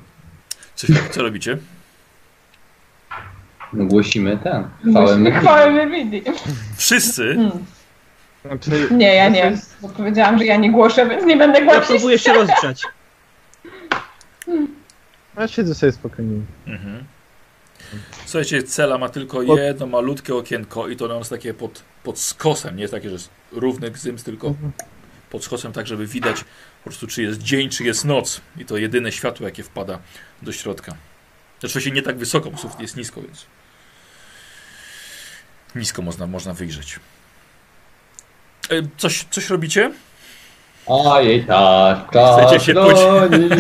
Co, 0.75 0.87
co 1.11 1.23
robicie? 1.23 1.59
no 3.73 3.85
głosimy 3.85 4.39
ten. 4.39 4.65
Chwałę 5.41 5.71
Myrmidy. 5.71 6.23
Wszyscy? 6.77 7.37
Znaczy, 8.47 8.71
Nie, 8.91 9.15
ja 9.15 9.29
nie. 9.29 9.59
Bo 9.83 9.89
powiedziałam, 9.89 10.39
że 10.39 10.45
ja 10.45 10.57
nie 10.57 10.73
głoszę, 10.73 11.07
więc 11.09 11.25
nie 11.25 11.37
będę 11.37 11.59
Ja 11.59 11.65
głosić. 11.65 11.89
próbuję 11.89 12.19
się 12.19 12.33
rozgrzać. 12.33 12.83
ja 15.39 15.49
siedzę 15.49 15.75
sobie 15.75 15.93
spokojnie. 15.93 16.41
Mhm. 16.67 17.05
Słuchajcie, 18.27 18.63
cela 18.63 18.99
ma 18.99 19.09
tylko 19.09 19.43
jedno 19.43 19.87
malutkie 19.87 20.35
okienko 20.35 20.89
i 20.89 20.97
to 20.97 21.05
ono 21.05 21.19
jest 21.19 21.31
takie 21.31 21.55
pod, 21.55 21.83
pod 22.03 22.19
skosem. 22.19 22.77
Nie 22.77 22.83
jest 22.83 22.95
takie, 22.95 23.09
że 23.09 23.13
jest 23.15 23.31
równy 23.53 23.91
gzyms, 23.91 24.23
tylko 24.23 24.55
pod 25.31 25.45
skosem, 25.45 25.73
tak 25.73 25.87
żeby 25.87 26.07
widać 26.07 26.37
po 26.41 26.85
prostu, 26.85 27.07
czy 27.07 27.23
jest 27.23 27.43
dzień, 27.43 27.71
czy 27.71 27.85
jest 27.85 28.05
noc. 28.05 28.41
I 28.57 28.65
to 28.65 28.77
jedyne 28.77 29.13
światło, 29.13 29.47
jakie 29.47 29.63
wpada 29.63 29.99
do 30.43 30.53
środka. 30.53 30.95
Oczywiście 31.65 31.91
nie 31.91 32.03
tak 32.03 32.19
wysoko, 32.19 32.51
prostu 32.51 32.83
jest 32.83 32.97
nisko, 32.97 33.23
więc 33.23 33.47
nisko 35.75 36.03
można, 36.03 36.27
można 36.27 36.55
wyjrzeć. 36.55 37.01
E, 38.71 38.83
Coś, 38.97 39.25
coś 39.31 39.51
robicie? 39.51 39.93
A 41.15 41.21
jej 41.21 41.45
tak, 41.45 42.13
tak. 42.13 42.47
Chcecie 42.49 42.65
się 42.65 42.75
broni. 42.75 43.49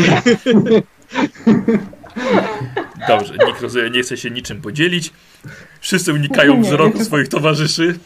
Dobrze, 3.08 3.34
nikt 3.46 3.60
rozumie, 3.62 3.90
nie 3.90 4.02
chce 4.02 4.16
się 4.16 4.30
niczym 4.30 4.62
podzielić. 4.62 5.12
Wszyscy 5.80 6.12
unikają 6.12 6.62
wzroku 6.62 7.04
swoich 7.04 7.28
towarzyszy. 7.28 7.98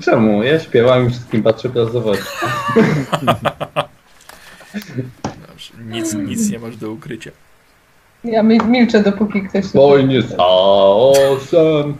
Czemu? 0.00 0.42
Ja 0.42 0.60
śpiewam 0.60 1.06
i 1.06 1.10
wszystkim 1.10 1.42
patrzę 1.42 1.68
prosto 1.68 2.00
w 2.00 2.06
oczy. 2.06 2.22
Nic, 5.86 6.14
nic 6.14 6.50
nie 6.50 6.58
masz 6.58 6.76
do 6.76 6.90
ukrycia. 6.90 7.30
Ja 8.24 8.42
mi- 8.42 8.58
milczę, 8.66 9.02
dopóki 9.02 9.42
ktoś... 9.42 9.66
Wojnie 9.66 10.22
z 10.22 10.36
chaosem. 10.36 11.96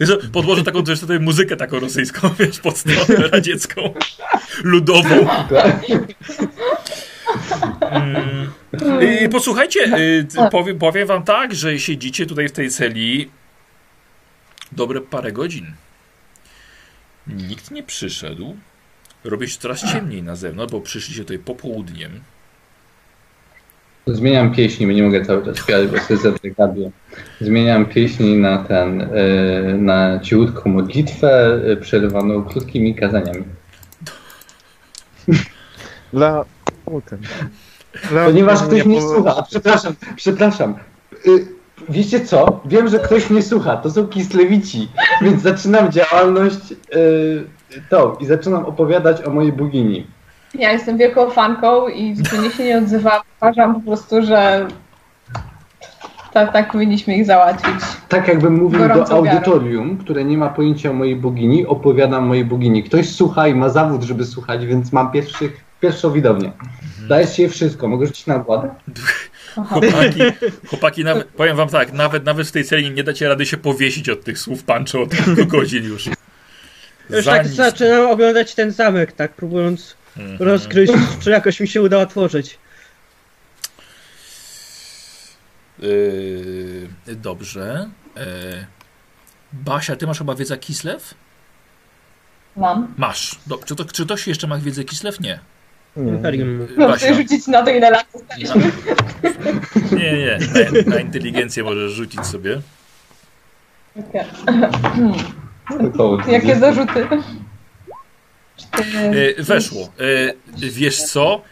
Wiesz, 0.00 0.08
co, 0.08 0.16
podłożę 0.32 0.64
taką 0.64 0.84
też 0.84 1.00
tutaj 1.00 1.20
muzykę 1.20 1.56
taką 1.56 1.80
rosyjską, 1.80 2.28
wiesz, 2.38 2.60
pod 2.60 2.78
stronę 2.78 3.28
radziecką, 3.28 3.94
ludową. 4.64 5.14
Mm. 7.90 8.50
I 9.24 9.28
posłuchajcie, 9.28 9.80
y, 9.98 10.26
t- 10.34 10.48
powiem, 10.50 10.78
powiem 10.78 11.06
wam 11.08 11.22
tak, 11.22 11.54
że 11.54 11.78
siedzicie 11.78 12.26
tutaj 12.26 12.48
w 12.48 12.52
tej 12.52 12.70
celi 12.70 13.30
dobre 14.72 15.00
parę 15.00 15.32
godzin. 15.32 15.66
Nikt 17.26 17.70
nie 17.70 17.82
przyszedł. 17.82 18.56
Robi 19.24 19.48
się 19.48 19.58
coraz 19.58 19.92
ciemniej 19.92 20.22
na 20.22 20.36
zewnątrz, 20.36 20.72
bo 20.72 20.80
przyszliście 20.80 21.22
tutaj 21.22 21.38
popołudniem. 21.38 22.20
Zmieniam 24.06 24.54
pieśni, 24.54 24.86
bo 24.86 24.92
nie 24.92 25.02
mogę 25.02 25.24
cały 25.24 25.44
czas 25.44 25.58
śpiewać, 25.58 25.88
bo 25.88 25.98
sobie 25.98 26.16
zadrygaduję. 26.20 26.90
Zmieniam 27.40 27.86
pieśni 27.86 28.36
na 28.36 28.58
ten, 28.58 29.00
y, 29.00 29.78
na 29.78 30.20
cichutką 30.20 30.70
modlitwę, 30.70 31.60
y, 31.72 31.76
przerywaną 31.76 32.44
krótkimi 32.44 32.94
kazaniami. 32.94 33.44
Dla... 36.12 36.44
O, 36.86 37.00
ten. 37.06 37.18
Dla 38.10 38.24
Ponieważ 38.24 38.62
ktoś 38.62 38.78
nie 38.78 38.84
mnie 38.84 39.00
po- 39.00 39.14
słucha, 39.14 39.42
przepraszam, 39.50 39.94
przepraszam. 40.16 40.74
Y, 41.26 41.46
wiecie 41.88 42.20
co? 42.20 42.60
Wiem, 42.64 42.88
że 42.88 42.98
ktoś 42.98 43.30
mnie 43.30 43.42
słucha, 43.42 43.76
to 43.76 43.90
są 43.90 44.06
kislewici, 44.06 44.88
więc 45.22 45.42
zaczynam 45.42 45.92
działalność 45.92 46.72
y, 46.72 47.44
tą 47.90 48.14
i 48.14 48.26
zaczynam 48.26 48.64
opowiadać 48.66 49.24
o 49.24 49.30
mojej 49.30 49.52
bogini. 49.52 50.06
Ja 50.54 50.72
jestem 50.72 50.98
wielką 50.98 51.30
fanką 51.30 51.88
i 51.88 52.16
zupełnie 52.16 52.50
się 52.50 52.64
nie 52.64 52.78
odzywam. 52.78 53.20
Uważam 53.40 53.74
po 53.74 53.80
prostu, 53.80 54.22
że 54.22 54.66
tak, 56.32 56.52
tak 56.52 56.72
powinniśmy 56.72 57.16
ich 57.16 57.26
załatwić. 57.26 57.80
Tak 58.08 58.28
jakbym 58.28 58.54
mówił 58.54 58.80
do 58.80 58.88
wiarą. 58.88 59.04
audytorium, 59.04 59.96
które 59.96 60.24
nie 60.24 60.38
ma 60.38 60.48
pojęcia 60.48 60.90
o 60.90 60.92
mojej 60.92 61.16
bogini, 61.16 61.66
opowiadam 61.66 62.26
mojej 62.26 62.44
bogini. 62.44 62.82
Ktoś 62.82 63.08
słucha 63.08 63.48
i 63.48 63.54
ma 63.54 63.68
zawód, 63.68 64.02
żeby 64.02 64.24
słuchać, 64.24 64.66
więc 64.66 64.92
mam 64.92 65.12
pierwszych, 65.12 65.64
pierwszą 65.80 66.10
widownię. 66.10 66.52
Daje 67.08 67.26
się 67.26 67.48
wszystko, 67.48 67.88
mogę 67.88 68.06
rzucić 68.06 68.26
na 68.26 68.38
gładę? 68.38 68.74
Chłopaki, 69.54 70.20
chłopaki 70.68 71.04
nawet, 71.04 71.28
powiem 71.28 71.56
wam 71.56 71.68
tak, 71.68 71.92
nawet, 71.92 72.24
nawet 72.24 72.48
w 72.48 72.52
tej 72.52 72.64
celi 72.64 72.90
nie 72.90 73.04
dacie 73.04 73.28
rady 73.28 73.46
się 73.46 73.56
powiesić 73.56 74.08
od 74.08 74.24
tych 74.24 74.38
słów 74.38 74.64
Pancho 74.64 75.02
od 75.02 75.10
kilku 75.16 75.46
godzin 75.56 75.84
już. 75.84 76.08
Już 77.10 77.24
tak 77.24 77.44
nic. 77.46 77.54
zaczynam 77.54 78.10
oglądać 78.10 78.54
ten 78.54 78.70
zamek, 78.70 79.12
tak 79.12 79.32
próbując 79.34 79.96
Mhm. 80.16 80.48
rozgryźć, 80.48 80.92
czy 81.20 81.30
jakoś 81.30 81.60
mi 81.60 81.68
się 81.68 81.82
uda 81.82 81.98
otworzyć. 81.98 82.58
Yy, 85.78 86.88
dobrze. 87.16 87.88
Yy, 88.16 88.22
Basia, 89.52 89.96
ty 89.96 90.06
masz 90.06 90.18
chyba 90.18 90.34
wiedza 90.34 90.56
Kislew? 90.56 91.14
Mam. 92.56 92.94
Masz. 92.96 93.38
Do, 93.46 93.58
czy, 93.58 93.76
to, 93.76 93.84
czy 93.84 94.04
ktoś 94.04 94.26
jeszcze 94.26 94.46
ma 94.46 94.58
wiedzę 94.58 94.84
Kislew? 94.84 95.20
Nie. 95.20 95.40
Nie. 95.96 96.12
Imperium. 96.12 96.68
Sobie 96.98 97.14
rzucić 97.14 97.46
na 97.46 97.62
to, 97.62 97.70
ile 97.70 97.90
lat 97.90 98.06
zostaliśmy. 98.12 98.72
Nie, 99.98 100.12
nie. 100.12 100.38
Na, 100.84 100.94
na 100.94 101.00
inteligencję 101.00 101.62
możesz 101.62 101.92
rzucić 101.92 102.26
sobie. 102.26 102.60
Około 105.92 106.18
Jakie 106.18 106.56
20. 106.56 106.60
zarzuty? 106.60 107.06
Cztery. 108.56 109.34
E, 109.38 109.42
weszło. 109.42 109.82
E, 109.82 110.32
wiesz 110.70 111.02
co? 111.02 111.42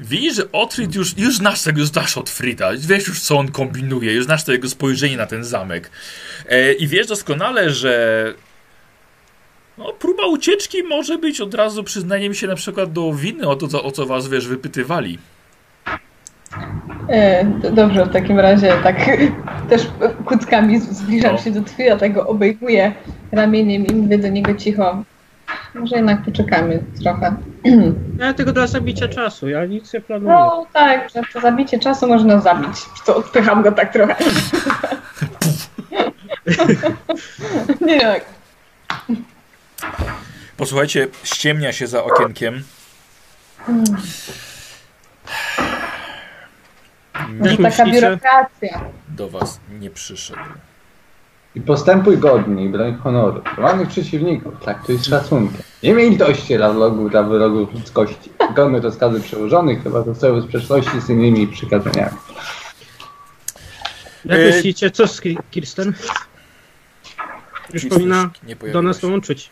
Widzisz, 0.00 0.34
że 0.34 0.52
Otfrid 0.52 0.94
już, 0.94 1.18
już 1.18 1.36
znasz 1.36 1.62
tego, 1.62 1.80
już 1.80 1.88
znasz 1.88 2.18
Otfrida, 2.18 2.70
wiesz 2.78 3.08
już 3.08 3.20
co 3.20 3.38
on 3.38 3.50
kombinuje, 3.50 4.12
już 4.12 4.24
znasz 4.24 4.44
to 4.44 4.52
jego 4.52 4.68
spojrzenie 4.68 5.16
na 5.16 5.26
ten 5.26 5.44
zamek. 5.44 5.90
E, 6.48 6.72
I 6.72 6.86
wiesz 6.86 7.06
doskonale, 7.06 7.70
że 7.70 8.34
no, 9.78 9.92
próba 9.92 10.26
ucieczki 10.26 10.82
może 10.82 11.18
być 11.18 11.40
od 11.40 11.54
razu 11.54 11.84
przyznaniem 11.84 12.34
się 12.34 12.46
na 12.46 12.54
przykład 12.54 12.92
do 12.92 13.12
winy 13.12 13.48
o 13.48 13.56
to, 13.56 13.68
co, 13.68 13.82
o 13.84 13.90
co 13.90 14.06
was, 14.06 14.28
wiesz, 14.28 14.48
wypytywali. 14.48 15.18
E, 17.08 17.44
Dobrze, 17.72 18.06
w 18.06 18.12
takim 18.12 18.40
razie 18.40 18.72
tak 18.82 18.96
też 19.70 19.86
kuckami 20.24 20.80
zbliżam 20.80 21.32
No. 21.32 21.38
się 21.38 21.50
do 21.50 21.60
a 21.92 21.96
tego 21.96 22.26
obejmuję 22.26 22.92
ramieniem 23.32 23.86
i 23.86 23.94
mówię 23.94 24.18
do 24.18 24.28
niego 24.28 24.54
cicho. 24.54 25.02
Może 25.74 25.96
jednak 25.96 26.22
poczekamy 26.24 26.82
trochę. 27.02 27.36
Ja 28.20 28.34
tylko 28.34 28.52
dla 28.52 28.66
zabicia 28.66 29.08
czasu, 29.08 29.48
ja 29.48 29.64
nic 29.66 29.92
nie 29.94 30.00
planuję. 30.00 30.32
No 30.32 30.66
tak, 30.72 31.10
że 31.10 31.20
to 31.32 31.40
zabicie 31.40 31.78
czasu 31.78 32.06
można 32.08 32.40
zabić. 32.40 32.76
To 33.06 33.16
odpycham 33.16 33.62
go 33.62 33.72
tak 33.72 33.92
trochę. 33.92 34.16
Nie 37.86 38.00
tak. 38.00 38.24
Posłuchajcie, 40.56 41.08
ściemnia 41.24 41.72
się 41.72 41.86
za 41.86 42.04
okienkiem. 42.04 42.62
Nikt 47.40 47.62
taka 47.62 47.84
myślicie? 47.84 47.92
biurokracja. 47.92 48.80
do 49.08 49.28
was 49.28 49.60
nie 49.80 49.90
przyszedł. 49.90 50.40
I 51.54 51.60
postępuj 51.60 52.18
godnie 52.18 52.64
i 52.64 52.68
broń 52.68 52.96
honoru. 53.02 53.40
Prowadnych 53.42 53.88
przeciwników, 53.88 54.60
traktuj 54.60 54.96
z 54.98 55.06
szacunkiem. 55.06 55.62
Nie 55.82 55.94
miej 55.94 56.10
litości 56.10 56.56
dla 56.56 56.72
wrogów, 56.72 57.10
dla 57.10 57.22
wrogów 57.22 57.74
ludzkości. 57.74 58.30
Zgodne 58.52 58.80
rozkazy 58.80 59.20
przełożonych 59.20 59.82
chyba 59.82 60.02
to 60.02 60.14
są 60.14 60.40
w 60.40 60.44
sprzeczności 60.44 61.00
z 61.00 61.10
innymi 61.10 61.46
przykazaniami. 61.48 62.16
Jak 64.24 64.38
E, 64.40 64.44
myślicie, 64.46 64.90
co 64.90 65.06
z 65.06 65.20
Ki- 65.20 65.38
Kirsten? 65.50 65.94
Już 67.74 67.84
Nic 67.84 67.92
powinna 67.94 68.30
nie 68.42 68.56
do 68.56 68.82
nas 68.82 68.96
się. 68.96 69.02
dołączyć. 69.06 69.50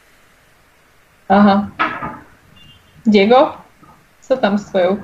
Aha. 1.28 1.68
Diego? 3.06 3.56
Co 4.20 4.36
tam 4.36 4.58
z 4.58 4.64
twoją 4.66 4.96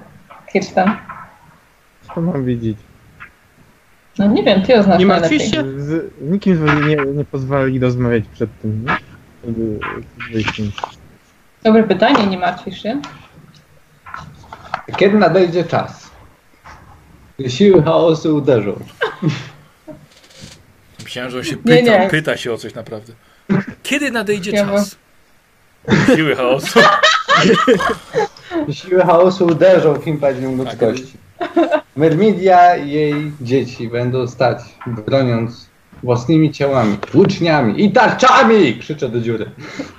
Kirsten? 0.53 0.91
Co 2.15 2.21
mam 2.21 2.45
widzieć? 2.45 2.79
No 4.19 4.27
nie 4.27 4.43
wiem, 4.43 4.63
ty 4.63 4.73
ją 4.73 4.83
znasz 4.83 4.99
Nie 4.99 5.07
martwisz 5.07 5.51
się? 5.51 5.65
Z, 5.81 6.13
nikim 6.21 6.57
z 6.57 6.61
was 6.61 6.75
nie, 6.87 6.97
nie 6.97 7.25
pozwali 7.25 7.79
rozmawiać 7.81 8.25
przed 8.33 8.51
tym, 8.63 8.85
nie? 8.85 8.97
Dobre 11.63 11.83
pytanie, 11.83 12.27
nie 12.27 12.39
martwisz 12.39 12.83
się? 12.83 13.01
Kiedy 14.97 15.19
nadejdzie 15.19 15.65
czas? 15.65 16.11
Gdy 17.39 17.51
siły 17.51 17.83
chaosu 17.83 18.37
uderzą. 18.37 18.81
Myślałem, 21.05 21.31
że 21.31 21.39
on 21.39 21.45
się 21.45 21.57
Nie, 21.65 21.77
pyta, 21.77 21.99
nie. 21.99 22.09
pyta 22.11 22.37
się 22.37 22.53
o 22.53 22.57
coś 22.59 22.75
naprawdę. 22.75 23.13
Kiedy 23.83 24.11
nadejdzie 24.11 24.51
Ja 24.51 24.67
czas? 24.67 24.97
Siły 26.15 26.37
chaosu. 26.37 26.81
Siły 28.73 29.03
chaosu 29.03 29.47
uderzą 29.47 29.95
w 29.95 30.07
imperium 30.07 30.57
ludzkości. 30.57 31.13
Mermidia 31.97 32.77
i 32.77 32.91
jej 32.91 33.33
dzieci 33.41 33.89
będą 33.89 34.29
stać, 34.29 34.59
broniąc 34.87 35.73
własnymi 36.03 36.53
ciałami, 36.53 36.99
włóczniami 37.13 37.85
i 37.85 37.93
tarczami! 37.93 38.79
Krzyczę 38.79 39.09
do 39.09 39.21
dziury. 39.21 39.51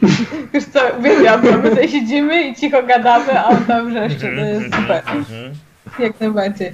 Wiesz 0.53 0.65
co, 0.65 0.79
uwielbiam, 0.99 1.41
bo 1.41 1.51
my 1.51 1.69
tutaj 1.69 1.89
siedzimy 1.89 2.47
i 2.47 2.55
cicho 2.55 2.83
gadamy, 2.83 3.39
a 3.39 3.45
on 3.45 3.65
tam 3.65 3.89
wrzeszczy, 3.89 4.19
to 4.19 4.45
jest 4.45 4.65
super. 4.75 5.03
Mhm. 5.07 5.53
Jak 5.99 6.19
najbardziej. 6.19 6.73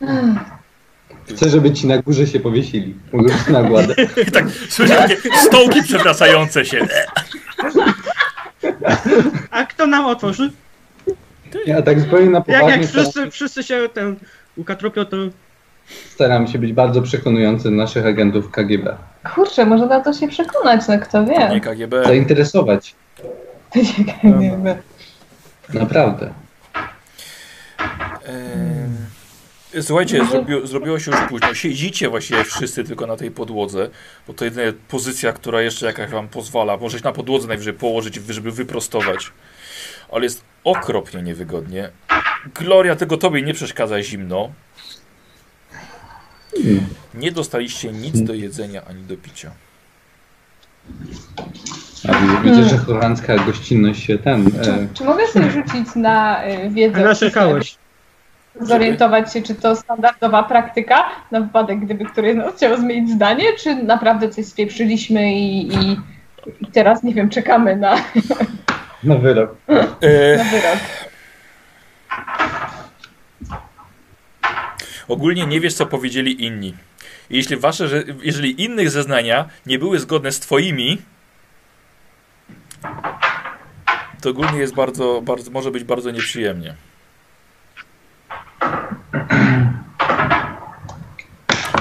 Chcę, 1.28 1.48
żeby 1.48 1.72
ci 1.72 1.86
na 1.86 1.98
górze 1.98 2.26
się 2.26 2.40
powiesili. 2.40 2.94
Mówiąc 3.12 3.48
na 3.48 3.62
gładę. 3.62 3.94
Tak 4.32 4.44
słyszę 4.68 4.94
takie 4.96 5.16
stołki 5.38 5.82
przewracające 5.82 6.64
się. 6.64 6.86
A 9.50 9.64
kto 9.66 9.86
nam 9.86 10.06
otworzy? 10.06 10.50
Ja 11.66 11.82
tak 11.82 12.00
zupełnie 12.00 12.30
na 12.30 12.38
Jak, 12.38 12.46
poważnie 12.46 12.70
jak 12.70 12.84
staram, 12.84 13.04
wszyscy, 13.04 13.30
wszyscy 13.30 13.62
się 13.62 13.88
ten 13.94 14.16
ukatropią, 14.56 15.04
to 15.04 15.16
staram 16.10 16.46
się 16.46 16.58
być 16.58 16.72
bardzo 16.72 17.02
przekonujący 17.02 17.70
naszych 17.70 18.06
agentów 18.06 18.50
KGB. 18.50 18.96
Kurczę, 19.34 19.66
może 19.66 19.86
na 19.86 20.00
to 20.00 20.12
się 20.12 20.28
przekonać, 20.28 20.88
no 20.88 20.98
kto 20.98 21.22
Nie 21.22 21.48
wie. 21.52 21.60
KGB. 21.60 22.04
Zainteresować. 22.04 22.94
Nie 24.24 24.40
wiem. 24.40 24.64
Naprawdę. 25.74 26.32
Eee, 28.28 28.73
Słuchajcie, 29.82 30.24
zrobiło, 30.26 30.66
zrobiło 30.66 30.98
się 30.98 31.10
już 31.10 31.20
późno. 31.28 31.54
Siedzicie 31.54 32.08
właściwie 32.08 32.44
wszyscy 32.44 32.84
tylko 32.84 33.06
na 33.06 33.16
tej 33.16 33.30
podłodze, 33.30 33.90
bo 34.26 34.34
to 34.34 34.44
jedyna 34.44 34.72
pozycja, 34.88 35.32
która 35.32 35.62
jeszcze 35.62 35.86
jakaś 35.86 36.10
wam 36.10 36.28
pozwala. 36.28 36.76
Może 36.76 36.98
się 36.98 37.04
na 37.04 37.12
podłodze 37.12 37.48
najwyżej 37.48 37.72
położyć, 37.74 38.14
żeby 38.28 38.52
wyprostować. 38.52 39.32
Ale 40.12 40.24
jest 40.24 40.44
okropnie 40.64 41.22
niewygodnie. 41.22 41.90
Gloria, 42.54 42.96
tylko 42.96 43.16
tobie 43.16 43.42
nie 43.42 43.54
przeszkadza 43.54 44.02
zimno. 44.02 44.52
Nie 47.14 47.32
dostaliście 47.32 47.92
nic 47.92 48.22
do 48.22 48.34
jedzenia 48.34 48.84
ani 48.84 49.02
do 49.02 49.16
picia. 49.16 49.50
A 52.08 52.12
widzę, 52.14 52.42
widzę, 52.44 52.68
że 52.68 52.78
holandzka 52.78 53.36
gościnność 53.38 54.04
się 54.04 54.18
ten... 54.18 54.46
E, 54.46 54.64
Czy, 54.64 54.88
czy 54.94 55.04
mogę 55.04 55.26
sobie 55.26 55.50
rzucić 55.50 55.94
na 55.96 56.44
y, 56.48 56.70
wiedzę? 56.70 57.00
narzekałeś. 57.04 57.76
Zorientować 58.60 59.32
się, 59.32 59.42
czy 59.42 59.54
to 59.54 59.76
standardowa 59.76 60.42
praktyka, 60.42 61.04
na 61.30 61.40
wypadek, 61.40 61.80
gdyby 61.80 62.04
któryś 62.04 62.32
z 62.34 62.36
nas 62.36 62.54
chciał 62.56 62.76
zmienić 62.76 63.10
zdanie, 63.10 63.44
czy 63.58 63.74
naprawdę 63.74 64.28
coś 64.28 64.46
spieprzyliśmy 64.46 65.32
i, 65.34 65.74
i, 65.74 65.96
teraz, 66.72 67.02
nie 67.02 67.14
wiem, 67.14 67.28
czekamy 67.30 67.76
na, 67.76 67.96
na 69.04 69.14
wyrok. 69.14 69.56
Na 69.68 70.44
wyrok. 70.44 70.78
Ogólnie 75.08 75.46
nie 75.46 75.60
wiesz, 75.60 75.74
co 75.74 75.86
powiedzieli 75.86 76.44
inni. 76.44 76.74
I 77.30 77.36
Jeśli 77.36 77.56
wasze, 77.56 77.88
że- 77.88 78.02
jeżeli 78.22 78.62
innych 78.64 78.90
zeznania 78.90 79.48
nie 79.66 79.78
były 79.78 79.98
zgodne 79.98 80.32
z 80.32 80.40
twoimi, 80.40 81.02
to 84.22 84.30
ogólnie 84.30 84.58
jest 84.58 84.74
bardzo, 84.74 85.20
bardzo, 85.24 85.50
może 85.50 85.70
być 85.70 85.84
bardzo 85.84 86.10
nieprzyjemnie. 86.10 86.74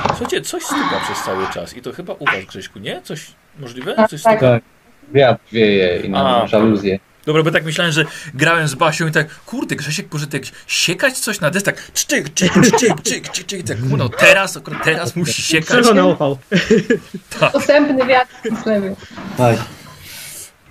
Słuchajcie, 0.08 0.42
coś 0.42 0.64
stuka 0.64 1.00
przez 1.06 1.24
cały 1.24 1.48
czas 1.48 1.78
i 1.78 1.82
to 1.82 1.92
chyba 1.94 2.14
u 2.14 2.26
was, 2.26 2.46
Grześku, 2.50 2.80
nie? 2.80 3.02
Coś 3.02 3.28
możliwe? 3.60 3.94
Tak, 3.96 4.10
Coś 4.10 4.24
tak. 4.24 4.34
stuka? 4.34 4.52
Tak. 4.52 4.64
Wiatr 5.14 5.42
wieje 5.52 6.00
i 6.04 6.10
na 6.10 6.44
A. 6.44 6.48
żaluzję. 6.48 7.00
Dobra, 7.26 7.44
bo 7.44 7.52
tak 7.52 7.64
myślałem, 7.66 7.94
że 7.94 8.06
grałem 8.34 8.68
z 8.68 8.76
Basią 8.76 9.08
i 9.08 9.12
tak, 9.12 9.28
kurde, 9.46 9.76
Grzesiek 9.76 10.14
może 10.14 10.28
tak 10.28 10.42
siekać 10.68 11.20
coś 11.20 11.40
na 11.40 11.50
desk, 11.50 11.66
tak 11.66 11.92
czczyk, 11.94 12.34
czyk, 12.34 12.54
czyk, 12.54 13.02
czyk, 13.04 13.30
czyk, 13.32 13.46
czyk, 13.46 13.68
tak, 13.68 13.78
no 13.98 14.10
teraz, 14.10 14.58
akurat 14.58 14.84
teraz 14.84 15.16
musi 15.16 15.42
siekać. 15.42 15.68
Czego 15.68 15.94
na 15.94 16.06
upał? 16.06 16.38
Postępny 17.54 18.06
wiatr 18.06 18.34
w 18.64 18.66
lewy. 18.66 18.96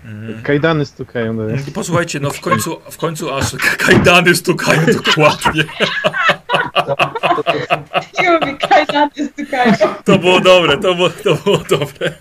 Tak. 0.03 0.43
Kajdany 0.43 0.87
stukają 0.87 1.37
I 1.69 1.73
Posłuchajcie, 1.81 2.21
no 2.21 2.31
w 2.31 2.41
końcu, 2.41 2.81
w 2.91 2.97
końcu 2.97 3.35
aż 3.35 3.57
kajdany 3.79 4.35
stukają 4.35 4.87
dokładnie. 4.87 5.65
Kajdaty 8.69 9.27
stukają. 9.27 9.75
To 10.05 10.19
było 10.19 10.41
dobre, 10.41 10.79
to 10.79 10.95
było, 10.95 11.11
to 11.11 11.35
było 11.35 11.59
dobre. 11.59 12.13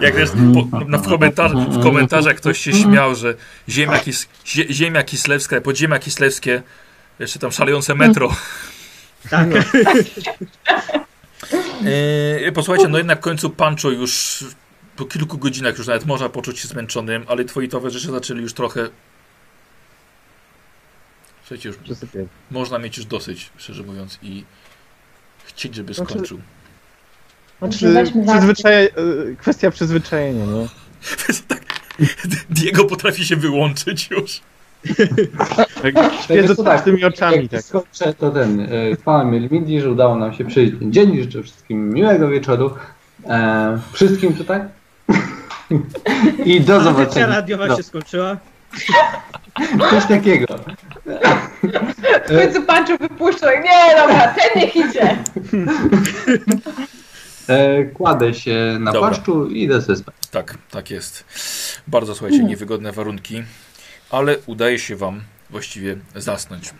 Jak 0.00 0.14
też 0.14 0.30
po, 0.30 0.80
no 0.88 0.98
w, 0.98 1.08
komentarz, 1.08 1.52
w 1.52 1.82
komentarzach 1.82 2.36
ktoś 2.36 2.58
się 2.58 2.72
śmiał, 2.72 3.14
że 3.14 3.34
ziemia, 3.68 3.98
kis, 3.98 4.28
zie, 4.46 4.72
ziemia 4.72 5.02
kislewska, 5.02 5.60
podziemia 5.60 5.98
kislewskie, 5.98 6.62
jeszcze 7.18 7.38
tam 7.38 7.52
szalejące 7.52 7.94
metro. 7.94 8.36
Tak. 9.30 9.48
Yy, 12.40 12.52
posłuchajcie, 12.54 12.88
no 12.88 12.98
jednak 12.98 13.18
w 13.18 13.22
końcu 13.22 13.50
Pancho 13.50 13.90
już 13.90 14.44
po 14.96 15.04
kilku 15.04 15.38
godzinach 15.38 15.78
już 15.78 15.86
nawet 15.86 16.06
można 16.06 16.28
poczuć 16.28 16.58
się 16.58 16.68
zmęczonym, 16.68 17.24
ale 17.28 17.44
twoi 17.44 17.68
towarzysze 17.68 18.10
zaczęli 18.12 18.40
już 18.42 18.54
trochę 18.54 18.88
Słuchajcie, 21.42 21.68
już 21.68 21.78
można 22.50 22.78
mieć 22.78 22.96
już 22.96 23.06
dosyć, 23.06 23.50
szczerze 23.56 23.82
mówiąc, 23.82 24.18
i 24.22 24.44
chcieć, 25.44 25.74
żeby 25.74 25.94
Znaczy- 25.94 26.12
skończył. 26.12 26.40
Znaczy, 27.58 27.92
Weźmy 27.92 28.26
za- 28.26 28.32
przyzwyczaja... 28.32 28.80
y, 28.80 29.36
kwestia 29.38 29.70
przyzwyczajenia, 29.70 30.46
no. 30.46 30.68
tak, 31.48 31.64
Diego 32.50 32.84
potrafi 32.84 33.24
się 33.26 33.36
wyłączyć 33.36 34.10
już. 34.10 34.40
Tak, 35.82 35.94
Tak, 35.94 36.46
to 36.56 36.64
tak, 36.64 36.80
z 36.80 36.84
tymi 36.84 37.04
oczami, 37.04 37.36
Jak 37.36 37.50
tak. 37.50 37.62
skończę, 37.62 38.14
to 38.14 38.30
ten, 38.30 38.60
e, 38.60 38.96
chwała 38.96 39.24
Milmidi, 39.24 39.80
że 39.80 39.90
udało 39.90 40.16
nam 40.16 40.34
się 40.34 40.44
przejść 40.44 40.72
ten 40.78 40.92
dzień. 40.92 41.22
Życzę 41.22 41.42
wszystkim 41.42 41.90
miłego 41.90 42.28
wieczoru. 42.28 42.70
E, 43.28 43.78
wszystkim 43.92 44.34
tutaj. 44.34 44.60
I 46.44 46.60
do 46.60 46.74
Audycja 46.74 46.80
zobaczenia. 46.80 47.26
radiowa 47.26 47.66
No, 47.66 47.76
się 47.76 47.82
skończyła. 47.82 48.36
coś 49.90 50.06
takiego. 50.06 50.46
W 52.24 52.36
końcu 52.42 52.62
Panczu 52.62 52.98
wypuszczał. 52.98 53.50
Nie, 53.50 53.96
dobra, 53.96 54.28
ten 54.34 54.62
niech 54.62 54.76
idzie. 54.76 55.16
E, 57.48 57.84
kładę 57.84 58.34
się 58.34 58.76
na 58.80 58.92
Dobra. 58.92 59.08
płaszczu 59.10 59.46
i 59.46 59.62
idę 59.62 59.82
sobie 59.82 59.96
spać. 59.96 60.14
Tak, 60.30 60.54
tak 60.70 60.90
jest. 60.90 61.24
Bardzo, 61.88 62.14
słuchajcie, 62.14 62.44
niewygodne 62.44 62.92
warunki, 62.92 63.42
ale 64.10 64.36
udaje 64.46 64.78
się 64.78 64.96
wam 64.96 65.20
właściwie 65.50 65.96
zasnąć. 66.14 66.70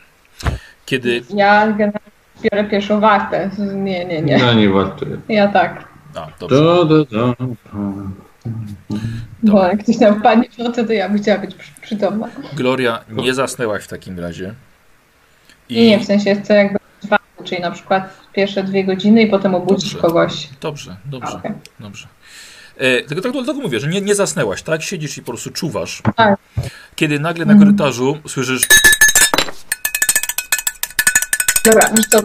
Kiedy... 0.86 1.22
Ja 1.34 1.66
generalnie 1.66 2.10
biorę 2.42 2.64
pierwszą 2.64 3.00
wartę. 3.00 3.50
Nie, 3.74 4.04
nie, 4.04 4.22
nie. 4.22 4.38
No 4.38 4.52
nie 4.54 4.68
wartuję. 4.68 5.16
Ja 5.28 5.48
tak. 5.48 5.91
A, 6.14 6.28
dobrze. 6.40 6.56
Do, 6.56 6.84
do, 6.84 7.05
do. 7.05 7.34
Bo 7.43 7.52
Dobra. 9.43 9.68
jak 9.68 9.82
ktoś 9.82 9.98
nam 9.98 10.20
wpadnie 10.20 10.48
w 10.51 10.59
nocy, 10.59 10.84
to 10.86 10.93
ja 10.93 11.09
bym 11.09 11.22
chciała 11.22 11.39
być 11.39 11.55
przy- 11.55 11.72
przytomna. 11.82 12.28
Gloria, 12.52 13.05
nie 13.10 13.34
zasnęłaś 13.34 13.84
w 13.84 13.89
takim 13.89 14.20
razie. 14.20 14.55
I 15.68 15.86
nie, 15.86 15.98
w 15.98 16.05
sensie 16.05 16.34
chcę 16.34 16.55
jakby 16.55 16.78
dwa, 17.02 17.18
czyli 17.44 17.60
na 17.62 17.70
przykład 17.70 18.16
pierwsze 18.32 18.64
dwie 18.64 18.84
godziny 18.84 19.22
i 19.22 19.26
potem 19.30 19.55
obudzić 19.55 19.93
Dobrze. 19.93 20.09
kogoś. 20.09 20.48
Dobrze, 20.60 20.97
dobrze, 21.05 21.32
Okej. 21.36 21.52
dobrze. 21.80 22.09
E, 22.76 23.02
tylko 23.02 23.22
tak 23.22 23.32
dlatego 23.32 23.60
mówię, 23.60 23.80
że 23.80 23.89
nie, 23.89 24.01
nie 24.01 24.14
zasnęłaś, 24.14 24.62
tak? 24.62 24.82
Siedzisz 24.82 25.18
i 25.18 25.20
po 25.22 25.26
prostu 25.32 25.51
czuwasz. 25.51 26.02
Tak. 26.16 26.39
Kiedy 26.97 27.20
nagle 27.20 27.44
na 27.44 27.52
Mhm. 27.52 27.68
korytarzu 27.70 28.18
słyszysz 28.28 28.62
Dobra, 31.64 31.89
wiesz 31.97 32.06
co, 32.06 32.18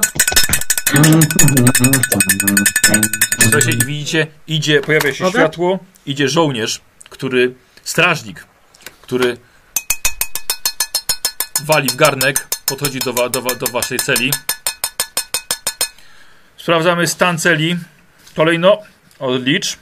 Słuchajcie, 3.40 3.72
widzicie, 3.86 4.28
idzie, 4.48 4.82
pojawia 4.82 5.14
się 5.14 5.24
Mogę? 5.24 5.40
światło, 5.40 5.80
idzie 6.06 6.30
żołnierz, 6.30 6.82
który, 7.10 7.56
strażnik, 7.84 8.46
który 9.02 9.38
wali 11.64 11.90
w 11.90 11.96
garnek, 11.96 12.48
podchodzi 12.66 13.00
do, 13.00 13.14
wa, 13.14 13.30
do, 13.30 13.42
wa, 13.42 13.56
do 13.56 13.68
waszej 13.68 14.00
celi. 14.00 14.32
Sprawdzamy 16.58 17.08
stan 17.08 17.38
celi. 17.38 17.78
Kolejno, 18.36 18.78
odlicz. 19.20 19.78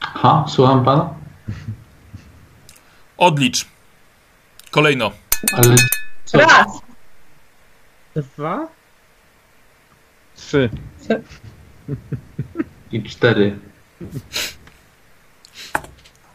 Ha, 0.00 0.44
słucham 0.48 0.84
pana? 0.84 1.14
Odlicz. 3.16 3.66
Kolejno. 4.70 5.10
Ale 5.52 5.76
co? 6.24 6.38
raz. 6.38 6.91
Dwa? 8.16 8.68
Trzy. 10.36 10.70
I 12.92 13.02
cztery. 13.02 13.58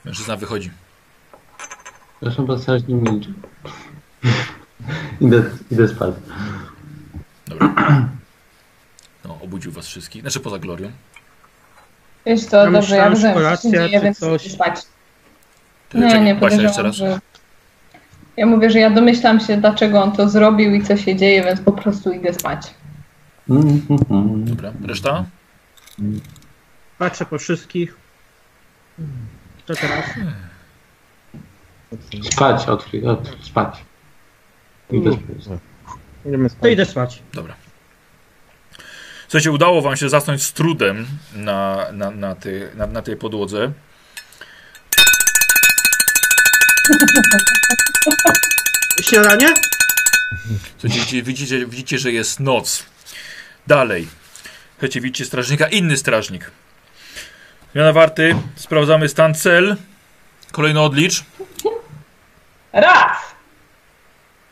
Mężczyzna 0.06 0.36
wychodzi. 0.36 0.72
Proszę 2.20 2.48
pana, 2.48 2.60
strażnik 2.60 3.02
milczy. 3.02 3.34
Idę, 5.22 5.44
idę 5.72 5.88
spać. 5.88 6.16
Dobra. 7.48 7.74
No, 9.26 9.40
obudził 9.44 9.72
was 9.72 9.88
wszystkich. 9.88 10.22
Znaczy 10.22 10.40
poza 10.40 10.60
Glorią. 10.60 10.92
Wiesz 12.26 12.46
co, 12.46 12.58
Ja 12.66 12.72
dobrze, 12.72 12.96
ja 12.96 13.10
rozumiem, 13.10 13.36
co 13.58 13.62
się 13.62 13.72
dzieje, 13.72 14.02
więc 14.02 14.20
coś. 14.20 14.52
spać. 14.52 14.82
Ty, 15.90 15.98
Nie, 15.98 16.08
czekaj, 16.08 16.26
nie 16.26 16.36
Basia, 16.36 16.62
jeszcze 16.62 16.84
raz. 16.84 16.96
że... 16.96 17.20
Ja 18.38 18.46
mówię, 18.46 18.70
że 18.70 18.80
ja 18.80 18.90
domyślam 18.90 19.40
się, 19.40 19.58
dlaczego 19.58 20.04
on 20.04 20.12
to 20.12 20.30
zrobił 20.30 20.74
i 20.74 20.84
co 20.84 20.98
się 20.98 21.16
dzieje, 21.16 21.44
więc 21.44 21.62
po 21.62 21.72
prostu 21.72 22.12
idę 22.12 22.34
spać. 22.34 22.74
Mm, 23.50 23.82
mm, 23.90 24.04
mm. 24.10 24.46
Dobra, 24.46 24.74
reszta? 24.86 25.26
Patrzę 26.98 27.26
po 27.26 27.38
wszystkich. 27.38 27.98
Co 29.68 29.74
teraz? 29.76 30.06
Spać, 32.32 32.68
odkryć, 32.68 33.04
od, 33.06 33.36
spać. 33.42 33.78
Idę 34.92 35.12
spać. 35.12 35.60
Idziemy 36.26 36.50
To 36.50 36.56
spać. 36.56 36.72
idę 36.72 36.86
spać. 36.86 37.24
Dobra. 37.34 37.56
Słuchajcie, 39.28 39.52
udało 39.52 39.82
wam 39.82 39.96
się 39.96 40.10
zasnąć 40.10 40.44
z 40.44 40.54
trudem 40.54 41.06
na, 41.36 41.86
na, 41.94 42.12
na, 42.12 42.36
tej, 42.36 42.62
na, 42.76 42.88
na 42.88 43.02
tej 43.02 43.16
podłodze. 43.18 43.72
Śniadanie? 49.02 49.54
Słuchajcie, 50.78 51.00
widzicie, 51.00 51.24
widzicie, 51.24 51.66
widzicie, 51.66 51.98
że 51.98 52.12
jest 52.12 52.40
noc. 52.40 52.86
Dalej. 53.68 54.08
Słuchajcie, 54.72 55.02
widzicie 55.02 55.26
strażnika, 55.26 55.68
inny 55.68 55.98
strażnik. 55.98 56.52
Zmiana 57.74 57.94
warty, 57.94 58.36
sprawdzamy 58.56 59.10
stan 59.10 59.36
cel. 59.36 59.76
Kolejno 60.52 60.86
odlicz. 60.86 61.24
Raz! 62.74 63.18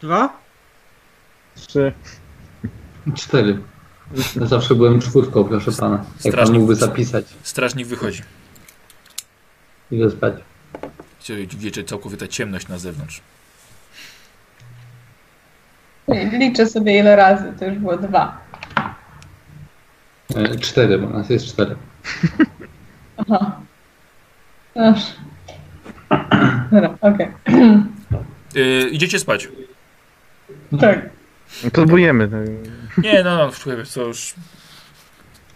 Dwa? 0.01 0.37
Trzy. 1.55 1.93
Cztery. 3.15 3.57
Ja 4.41 4.45
zawsze 4.45 4.75
byłem 4.75 5.01
czwórką, 5.01 5.43
proszę 5.43 5.71
pana. 5.71 5.95
Jak 5.95 6.05
pan 6.05 6.31
Strażnik. 6.31 6.57
mógłby 6.59 6.75
zapisać. 6.75 7.25
Strażnik 7.43 7.87
wychodzi. 7.87 8.21
Idę 9.91 10.11
spać. 10.11 10.33
Słuchajcie, 11.19 11.47
Widzicie 11.57 11.83
całkowita 11.83 12.27
ciemność 12.27 12.67
na 12.67 12.77
zewnątrz. 12.77 13.21
Liczę 16.39 16.65
sobie 16.65 16.99
ile 16.99 17.15
razy, 17.15 17.53
to 17.59 17.65
już 17.65 17.77
było 17.77 17.97
dwa. 17.97 18.45
E, 20.35 20.57
cztery, 20.59 20.97
bo 20.97 21.09
nas 21.09 21.29
jest 21.29 21.45
cztery. 21.45 21.75
Aha. 23.17 23.61
Aż. 24.75 25.01
Dobra, 26.71 26.97
okej. 27.01 27.27
Yy, 28.55 28.89
idziecie 28.89 29.19
spać. 29.19 29.47
Tak. 30.81 31.09
Próbujemy. 31.73 32.27
tak. 32.27 32.39
Nie, 33.03 33.23
no, 33.23 33.37
no, 33.37 33.51
słuchaj, 33.51 33.85
co 33.85 34.01
już... 34.01 34.33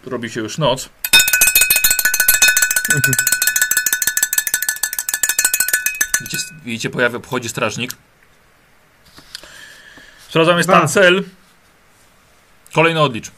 Robi 0.06 0.30
się 0.30 0.40
już 0.40 0.58
noc. 0.58 0.90
Widzicie, 6.20 6.44
widzicie 6.64 6.90
pojawia, 6.90 7.20
pochodzi 7.20 7.48
strażnik. 7.48 7.90
Sprawdzamy 10.30 10.62
stan 10.62 10.78
Dwa. 10.78 10.86
cel. 10.86 11.22
Kolejny 12.74 13.00
odlicz. 13.00 13.30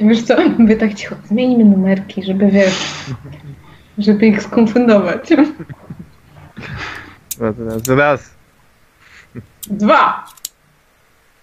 Wiesz 0.00 0.22
co, 0.22 0.36
mówię 0.58 0.76
tak 0.76 0.94
cicho, 0.94 1.16
zmieńmy 1.24 1.64
numerki, 1.64 2.22
żeby 2.22 2.50
wiesz, 2.50 2.74
żeby 3.98 4.26
ich 4.26 4.42
skonfundować. 4.42 5.30
Raz, 7.40 7.54
raz, 7.58 7.88
raz. 7.88 8.30
Dwa! 9.66 10.24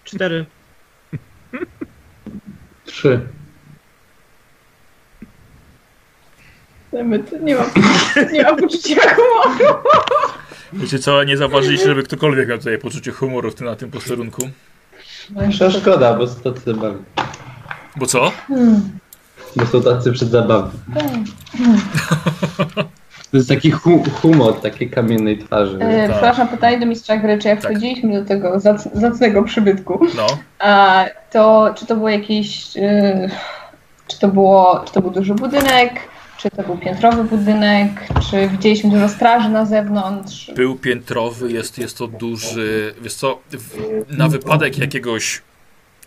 Cztery. 0.03 0.45
Trzy. 2.85 3.27
Nie 6.93 7.03
mam, 7.55 7.65
nie 8.31 8.43
mam 8.43 8.57
poczucia 8.57 9.15
humoru. 9.15 9.83
Wiecie 10.75 10.99
co, 10.99 11.23
nie 11.23 11.37
zauważyliście, 11.37 11.85
żeby 11.85 12.03
ktokolwiek 12.03 12.49
miał 12.49 12.57
tutaj 12.57 12.77
poczucie 12.77 13.11
humoru 13.11 13.51
w 13.51 13.55
tym, 13.55 13.67
na 13.67 13.75
tym 13.75 13.91
posterunku. 13.91 14.49
No, 15.29 15.69
szkoda, 15.69 16.13
bo 16.13 16.27
są 16.27 16.39
tacy 16.41 16.61
zabawni. 16.65 17.03
Bo 17.95 18.05
co? 18.05 18.31
Hmm. 18.47 18.81
Bo 19.55 19.65
są 19.65 19.81
tacy 19.81 20.11
przedzabawni. 20.11 20.79
To 23.31 23.37
jest 23.37 23.49
taki 23.49 23.71
hu 23.71 24.03
humor 24.21 24.61
takiej 24.61 24.89
kamiennej 24.89 25.37
twarzy. 25.37 25.77
E, 25.81 26.01
Tak. 26.07 26.11
przepraszam, 26.11 26.47
pytanie 26.47 26.79
do 26.79 26.85
mistrza 26.85 27.17
gry, 27.17 27.37
czy 27.37 27.47
jak 27.47 27.61
Tak. 27.61 27.71
wchodziliśmy 27.71 28.19
do 28.21 28.25
tego 28.27 28.59
zac 28.59 28.89
zacnego 28.93 29.43
przybytku, 29.43 29.99
No. 30.15 30.27
a 30.59 31.05
to 31.31 31.73
czy 31.77 31.85
to 31.85 31.95
było 31.95 32.09
jakiś, 32.09 32.77
e, 32.77 33.29
czy 34.07 34.19
to 34.19 34.27
było, 34.27 34.83
czy 34.87 34.93
to 34.93 35.01
był 35.01 35.11
duży 35.11 35.33
budynek, 35.33 35.93
czy 36.45 36.51
to 36.51 36.63
był 36.63 36.77
piętrowy 36.77 37.23
budynek, 37.23 37.89
czy 38.31 38.47
widzieliśmy 38.47 38.89
dużo 38.89 39.09
straży 39.09 39.49
na 39.49 39.65
zewnątrz? 39.65 40.51
Był 40.55 40.75
piętrowy, 40.75 41.51
jest, 41.51 41.77
jest 41.77 41.97
to 41.97 42.07
duży. 42.07 42.93
Wiesz 43.01 43.13
co, 43.13 43.39
w, 43.51 43.77
na 44.17 44.27
wypadek 44.27 44.77
jakiegoś 44.77 45.41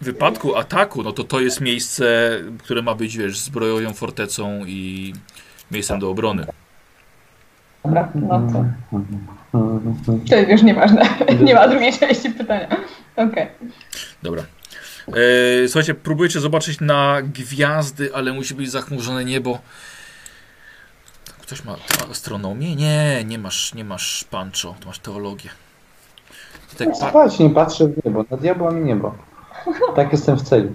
wypadku, 0.01 0.57
ataku, 0.57 1.03
no 1.03 1.13
to 1.13 1.25
to 1.25 1.41
jest 1.41 1.61
miejsce, 1.61 2.31
które 2.59 2.83
ma 2.83 2.95
być, 2.95 3.17
wiesz, 3.17 3.39
zbrojową 3.39 3.95
fortecą 3.95 4.65
i 4.67 5.13
miejscem 5.71 6.01
do 6.01 6.11
obrony. 6.11 6.47
Dobra, 7.85 8.09
no 8.15 8.47
to, 9.53 9.81
to 10.31 10.37
już 10.51 10.63
nieważne, 10.63 11.03
nie 11.45 11.55
ma 11.55 11.69
drugiej 11.69 11.93
części 11.93 12.31
pytania. 12.31 12.77
Okej. 13.17 13.47
Dobra. 14.23 14.43
E, 15.09 15.69
słuchajcie, 15.69 15.95
próbujecie 15.95 16.41
zobaczyć 16.41 16.81
na 16.81 17.23
gwiazdy, 17.23 18.15
ale 18.15 18.33
musi 18.33 18.55
być 18.55 18.71
zachmurzone 18.71 19.25
niebo. 19.25 19.59
Ktoś 21.49 21.65
ma 21.65 21.77
astronomię? 22.11 22.77
Nie, 22.77 23.25
nie 23.25 23.39
masz, 23.39 23.75
nie 23.75 23.85
masz 23.85 24.25
pancho, 24.31 24.75
to 24.81 24.87
masz 24.87 24.99
teologię. 24.99 25.51
Tak, 26.79 26.89
pa- 27.01 27.09
Spać, 27.11 27.39
nie 27.39 27.51
patrzę 27.51 27.87
w 27.89 28.05
niebo. 28.05 28.25
Na 28.31 28.37
diabła 28.37 28.71
mi 28.71 28.85
niebo. 28.85 29.15
Tak 29.97 30.13
jestem 30.13 30.37
w 30.37 30.43
celi. 30.43 30.69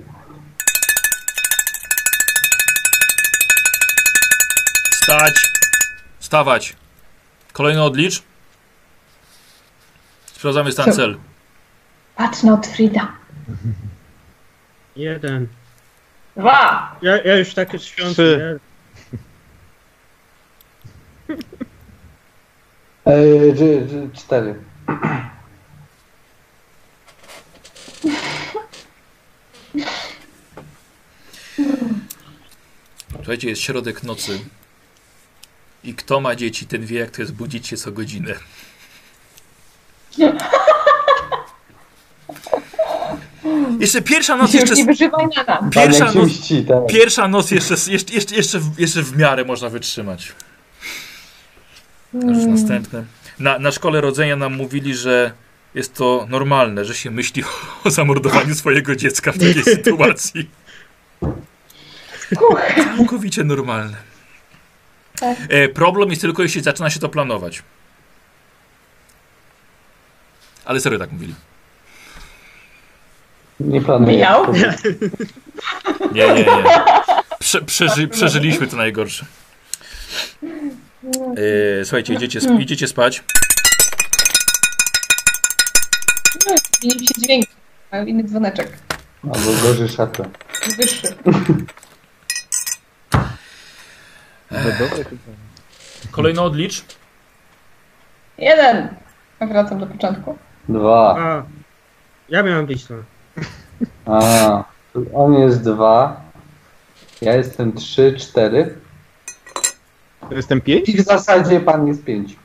Stać! 5.03 5.51
Stawać! 6.19 6.75
Kolejny 7.53 7.83
odlicz. 7.83 8.23
Sprawdzamy 10.25 10.71
stan 10.71 10.93
cel. 10.93 11.17
Patrz 12.15 12.43
na 12.43 12.53
Otfrida. 12.53 13.07
Jeden. 14.95 15.47
Dwa. 16.37 16.95
Ja, 17.01 17.17
ja 17.23 17.35
już 17.35 17.53
takie 17.53 17.79
świąt. 17.79 18.13
Trzy. 18.13 18.59
Eee, 23.05 23.53
dż- 23.53 23.85
dż- 23.87 24.11
cztery. 24.13 24.55
Słuchajcie, 33.15 33.49
jest 33.49 33.61
środek 33.61 34.03
nocy. 34.03 34.39
I 35.83 35.93
kto 35.93 36.19
ma 36.19 36.35
dzieci, 36.35 36.67
ten 36.67 36.85
wie, 36.85 36.99
jak 36.99 37.11
to 37.11 37.21
jest 37.21 37.33
budzić 37.33 37.67
się 37.67 37.77
co 37.77 37.91
godzinę. 37.91 38.33
Jeszcze 43.79 44.01
pierwsza 44.01 44.37
noc, 44.37 44.53
jeszcze, 44.53 44.75
nie 44.75 44.85
wyżywaj 44.85 45.27
na 45.35 45.43
nas. 45.43 45.73
pierwsza 45.73 45.99
Pan 45.99 46.05
jak 46.05 46.13
się 46.13 46.19
noc, 46.19 46.27
mści, 46.29 46.65
tak. 46.65 46.77
pierwsza 46.89 47.27
noc 47.27 47.51
jeszcze, 47.51 47.73
jeszcze, 47.87 48.13
jeszcze, 48.13 48.35
jeszcze, 48.35 48.59
w, 48.59 48.79
jeszcze 48.79 49.01
w 49.03 49.17
miarę 49.17 49.45
można 49.45 49.69
wytrzymać. 49.69 50.31
Już 52.13 52.45
następne. 52.45 53.03
Na, 53.39 53.59
na 53.59 53.71
szkole 53.71 54.01
rodzenia 54.01 54.35
nam 54.35 54.53
mówili, 54.53 54.95
że 54.95 55.31
jest 55.75 55.93
to 55.93 56.25
normalne, 56.29 56.85
że 56.85 56.95
się 56.95 57.11
myśli 57.11 57.43
o 57.85 57.89
zamordowaniu 57.91 58.55
swojego 58.55 58.95
dziecka 58.95 59.31
w 59.31 59.37
takiej 59.37 59.63
sytuacji. 59.75 60.49
Całkowicie 62.97 63.43
normalne. 63.43 63.97
Tak. 65.19 65.37
E, 65.49 65.69
problem 65.69 66.09
jest 66.09 66.21
tylko, 66.21 66.43
jeśli 66.43 66.61
zaczyna 66.61 66.89
się 66.89 66.99
to 66.99 67.09
planować. 67.09 67.63
Ale 70.65 70.79
serio 70.81 70.99
tak 70.99 71.11
mówili. 71.11 71.35
Nie 73.59 73.81
planuję. 73.81 74.17
Miał? 74.17 74.53
Nie, 76.13 76.27
nie, 76.27 76.33
nie. 76.33 76.63
Prze, 77.39 77.61
przeży, 77.61 78.07
przeżyliśmy 78.07 78.67
to 78.67 78.77
najgorsze. 78.77 79.25
E, 81.81 81.85
słuchajcie, 81.85 82.13
idziecie, 82.13 82.39
sp- 82.47 82.59
idziecie 82.61 82.87
spać. 82.87 83.23
Zmienił 86.81 86.99
się 86.99 87.13
dźwięk. 87.21 87.45
Mają 87.91 88.05
inny 88.05 88.23
dzwoneczek. 88.23 88.77
Albo 89.23 89.51
gorzej 89.63 89.89
szatę. 89.89 90.29
Wyższy. 90.77 91.07
No. 94.51 94.59
Kolejny 96.11 96.41
odlicz. 96.41 96.83
Jeden. 98.37 98.87
A 99.39 99.45
Wracam 99.45 99.79
do 99.79 99.87
początku. 99.87 100.37
Dwa. 100.69 101.15
A, 101.19 101.43
ja 102.29 102.43
miałem 102.43 102.65
być 102.65 102.85
to. 102.85 102.93
A, 104.05 104.63
on 105.13 105.33
jest 105.33 105.61
dwa. 105.63 106.21
Ja 107.21 107.35
jestem 107.35 107.73
trzy, 107.73 108.15
cztery. 108.19 108.75
To 110.29 110.35
jestem 110.35 110.61
pięć? 110.61 110.89
I 110.89 110.97
w 110.97 111.05
zasadzie 111.05 111.59
pan 111.59 111.87
jest 111.87 112.03
pięć. 112.03 112.35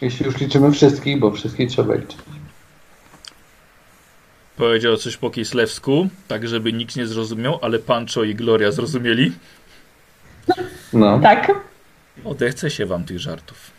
Jeśli 0.00 0.26
już 0.26 0.36
liczymy 0.36 0.72
wszystkich, 0.72 1.18
bo 1.18 1.30
wszystkich 1.30 1.70
trzeba 1.70 1.94
liczyć. 1.94 2.18
Powiedział 4.56 4.96
coś 4.96 5.16
po 5.16 5.30
kislewsku, 5.30 6.08
tak 6.28 6.48
żeby 6.48 6.72
nikt 6.72 6.96
nie 6.96 7.06
zrozumiał, 7.06 7.58
ale 7.62 7.78
Pancho 7.78 8.24
i 8.24 8.34
Gloria 8.34 8.72
zrozumieli. 8.72 9.32
No. 10.92 11.20
Tak. 11.20 11.52
Odechce 12.24 12.70
się 12.70 12.86
wam 12.86 13.04
tych 13.04 13.18
żartów. 13.18 13.70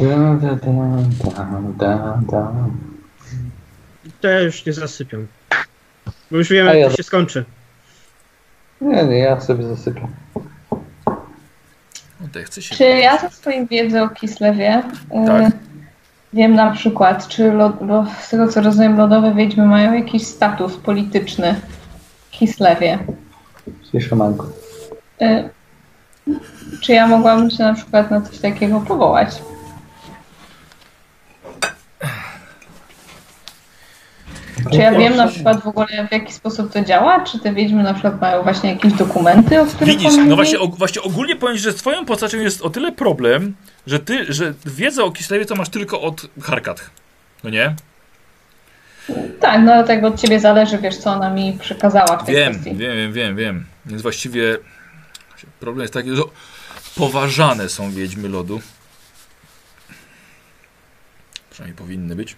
Da, 0.00 0.34
da, 0.34 0.54
da, 0.54 0.64
da, 1.78 1.78
da, 1.78 2.20
da. 2.32 2.52
To 4.20 4.28
ja 4.28 4.40
już 4.40 4.66
nie 4.66 4.72
zasypiam. 4.72 5.26
Bo 6.32 6.38
już 6.38 6.48
wiem, 6.48 6.68
A 6.68 6.70
jak 6.74 6.78
ja- 6.80 6.90
to 6.90 6.96
się 6.96 7.02
skończy. 7.02 7.44
Nie, 8.80 9.04
nie, 9.04 9.18
ja 9.18 9.40
sobie 9.40 9.64
zasypiam. 9.68 10.08
Odechce 12.24 12.62
się. 12.62 12.74
Czy 12.74 12.84
ja 12.84 13.18
ze 13.18 13.30
swojej 13.30 13.66
wiedzy 13.66 14.02
o 14.02 14.08
Kislewie 14.08 14.78
y, 14.78 15.26
Tak. 15.26 15.52
wiem 16.32 16.54
na 16.54 16.70
przykład, 16.70 17.28
czy 17.28 17.52
lo, 17.52 17.70
bo 17.70 18.06
z 18.20 18.28
tego 18.28 18.48
co 18.48 18.60
rozumiem, 18.60 18.96
lodowe 18.96 19.34
wiedźmy 19.34 19.66
mają 19.66 19.92
jakiś 19.92 20.26
status 20.26 20.76
polityczny 20.76 21.54
w 22.26 22.30
Kislewie. 22.30 22.98
Ciszę 23.92 24.16
manko. 24.16 24.46
Y, 25.22 25.48
czy 26.80 26.92
ja 26.92 27.06
mogłabym 27.06 27.50
się 27.50 27.64
na 27.64 27.74
przykład 27.74 28.10
na 28.10 28.20
coś 28.20 28.38
takiego 28.38 28.80
powołać? 28.80 29.42
Czy 34.70 34.78
ja 34.78 34.92
wiem 34.98 35.16
na 35.16 35.28
przykład 35.28 35.62
w 35.62 35.66
ogóle 35.66 35.86
w 36.08 36.12
jaki 36.12 36.32
sposób 36.32 36.72
to 36.72 36.84
działa? 36.84 37.24
Czy 37.24 37.38
te 37.38 37.54
wiedźmy 37.54 37.82
na 37.82 37.92
przykład 37.92 38.20
mają 38.20 38.42
właśnie 38.42 38.70
jakieś 38.72 38.92
dokumenty, 38.92 39.60
o 39.60 39.66
których 39.66 39.94
Widzisz, 39.94 40.08
on 40.08 40.16
no 40.16 40.22
mówi? 40.22 40.34
właśnie, 40.36 40.58
og- 40.58 40.78
właśnie 40.78 41.02
ogólnie 41.02 41.36
powiem, 41.36 41.56
że 41.56 41.72
z 41.72 41.76
twoją 41.76 42.04
postacią 42.06 42.38
jest 42.38 42.62
o 42.62 42.70
tyle 42.70 42.92
problem, 42.92 43.54
że 43.86 43.98
ty, 43.98 44.32
że 44.32 44.54
wiedzę 44.66 45.04
o 45.04 45.10
Kislewie 45.10 45.44
to 45.44 45.54
masz 45.54 45.68
tylko 45.68 46.00
od 46.00 46.26
Harkat. 46.42 46.90
No 47.44 47.50
nie? 47.50 47.74
Tak, 49.40 49.60
no 49.64 49.72
ale 49.72 49.84
tak 49.84 50.04
od 50.04 50.20
ciebie 50.20 50.40
zależy, 50.40 50.78
wiesz, 50.78 50.96
co 50.96 51.10
ona 51.10 51.30
mi 51.30 51.52
przekazała 51.60 52.16
w 52.16 52.24
tej 52.26 52.34
Wiem, 52.34 52.52
kwestii. 52.52 52.74
wiem, 52.76 52.96
wiem, 52.96 53.12
wiem, 53.12 53.36
wiem. 53.36 53.64
Więc 53.86 54.02
właściwie 54.02 54.58
problem 55.60 55.82
jest 55.82 55.94
taki, 55.94 56.16
że 56.16 56.22
poważane 56.96 57.68
są 57.68 57.90
wiedźmy 57.90 58.28
lodu. 58.28 58.60
Przynajmniej 61.50 61.76
powinny 61.76 62.16
być. 62.16 62.36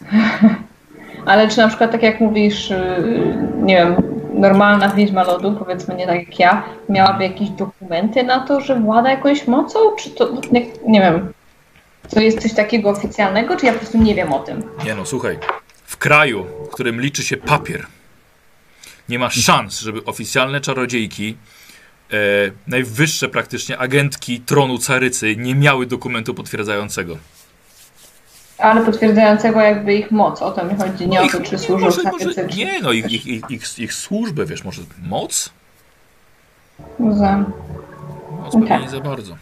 Ale 1.26 1.48
czy 1.48 1.58
na 1.58 1.68
przykład 1.68 1.92
tak 1.92 2.02
jak 2.02 2.20
mówisz, 2.20 2.70
yy, 2.70 3.36
nie 3.62 3.76
wiem, 3.76 3.96
normalna 4.34 4.88
wiedźma 4.88 5.22
lodu, 5.22 5.52
powiedzmy 5.52 5.94
nie 5.94 6.06
tak 6.06 6.16
jak 6.16 6.38
ja, 6.38 6.62
miałaby 6.88 7.24
jakieś 7.24 7.50
dokumenty 7.50 8.22
na 8.22 8.40
to, 8.40 8.60
że 8.60 8.80
włada 8.80 9.10
jakąś 9.10 9.46
mocą? 9.46 9.78
Czy 9.98 10.10
to, 10.10 10.32
nie, 10.52 10.66
nie 10.86 11.00
wiem, 11.00 11.32
to 12.10 12.20
jest 12.20 12.42
coś 12.42 12.54
takiego 12.54 12.90
oficjalnego, 12.90 13.56
czy 13.56 13.66
ja 13.66 13.72
po 13.72 13.78
prostu 13.78 13.98
nie 13.98 14.14
wiem 14.14 14.32
o 14.32 14.38
tym? 14.38 14.62
Nie 14.84 14.94
no, 14.94 15.06
słuchaj. 15.06 15.38
W 15.84 15.96
kraju, 15.96 16.46
w 16.66 16.74
którym 16.74 17.00
liczy 17.00 17.22
się 17.22 17.36
papier, 17.36 17.86
nie 19.08 19.18
ma 19.18 19.30
szans, 19.30 19.80
żeby 19.80 20.04
oficjalne 20.04 20.60
czarodziejki, 20.60 21.36
e, 22.12 22.16
najwyższe 22.66 23.28
praktycznie 23.28 23.78
agentki 23.78 24.40
tronu 24.40 24.78
carycy 24.78 25.36
nie 25.36 25.54
miały 25.54 25.86
dokumentu 25.86 26.34
potwierdzającego. 26.34 27.16
Ale 28.62 28.84
potwierdzającego 28.84 29.60
jakby 29.60 29.94
ich 29.94 30.10
moc, 30.10 30.42
o 30.42 30.50
to 30.50 30.64
mi 30.64 30.76
chodzi, 30.76 31.08
nie 31.08 31.16
No 31.16 31.22
o 31.22 31.26
ich- 31.26 31.32
to, 31.32 31.40
czy 31.40 31.58
służą 31.58 31.84
może, 31.86 32.00
w 32.00 32.04
może, 32.04 32.44
nie 32.56 32.80
no, 32.82 32.92
ich, 32.92 33.10
ich, 33.12 33.26
ich, 33.26 33.42
ich, 33.50 33.78
ich 33.78 33.94
służbę, 33.94 34.46
wiesz, 34.46 34.64
może 34.64 34.82
moc? 35.02 35.50
Za... 37.12 37.38
Moc 38.30 38.52
pewnie 38.52 38.66
Okej. 38.66 38.80
nie 38.82 38.90
za 38.90 39.00
bardzo. 39.00 39.36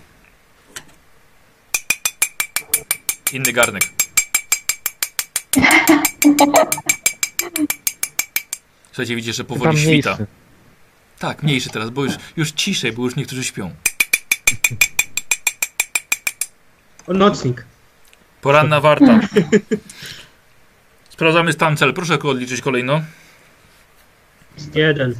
Inny 3.32 3.52
garnek. 3.52 3.82
Słuchajcie, 8.92 9.16
widzicie, 9.16 9.32
że 9.32 9.42
Chyba 9.44 9.54
powoli 9.54 9.78
świta. 9.78 10.10
mniejszy. 10.14 10.26
Tak, 11.18 11.42
mniejszy 11.42 11.70
teraz, 11.70 11.90
bo 11.90 12.04
już, 12.04 12.14
już 12.36 12.52
ciszej, 12.52 12.92
bo 12.92 13.02
już 13.02 13.16
niektórzy 13.16 13.44
śpią. 13.44 13.70
O, 17.06 17.12
nocnik. 17.12 17.64
Poranna 18.42 18.80
warta. 18.80 19.20
Sprawdzamy 21.10 21.52
stan 21.52 21.76
cel. 21.76 21.94
Proszę 21.94 22.18
odliczyć 22.18 22.60
kolejno. 22.60 23.00
Jeden. 24.74 25.14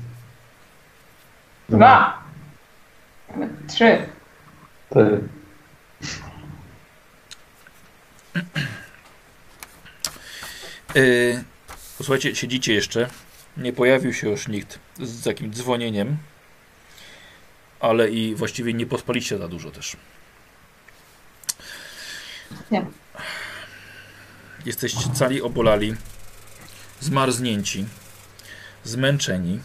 Dwa. 1.68 2.22
Trzy. 3.68 4.08
Cztery. 4.90 5.20
Yy, 10.94 11.44
posłuchajcie, 11.98 12.36
siedzicie 12.36 12.74
jeszcze. 12.74 13.08
Nie 13.56 13.72
pojawił 13.72 14.14
się 14.14 14.30
już 14.30 14.48
nikt 14.48 14.78
z 14.98 15.24
takim 15.24 15.52
dzwonieniem. 15.52 16.16
Ale 17.80 18.10
i 18.10 18.34
właściwie 18.34 18.74
nie 18.74 18.86
pospaliście 18.86 19.38
za 19.38 19.48
dużo 19.48 19.70
też. 19.70 19.96
Nie. 22.70 22.86
Jesteście 24.66 25.10
cali 25.14 25.42
obolali, 25.42 25.94
zmarznięci, 27.00 27.84
zmęczeni 28.84 29.60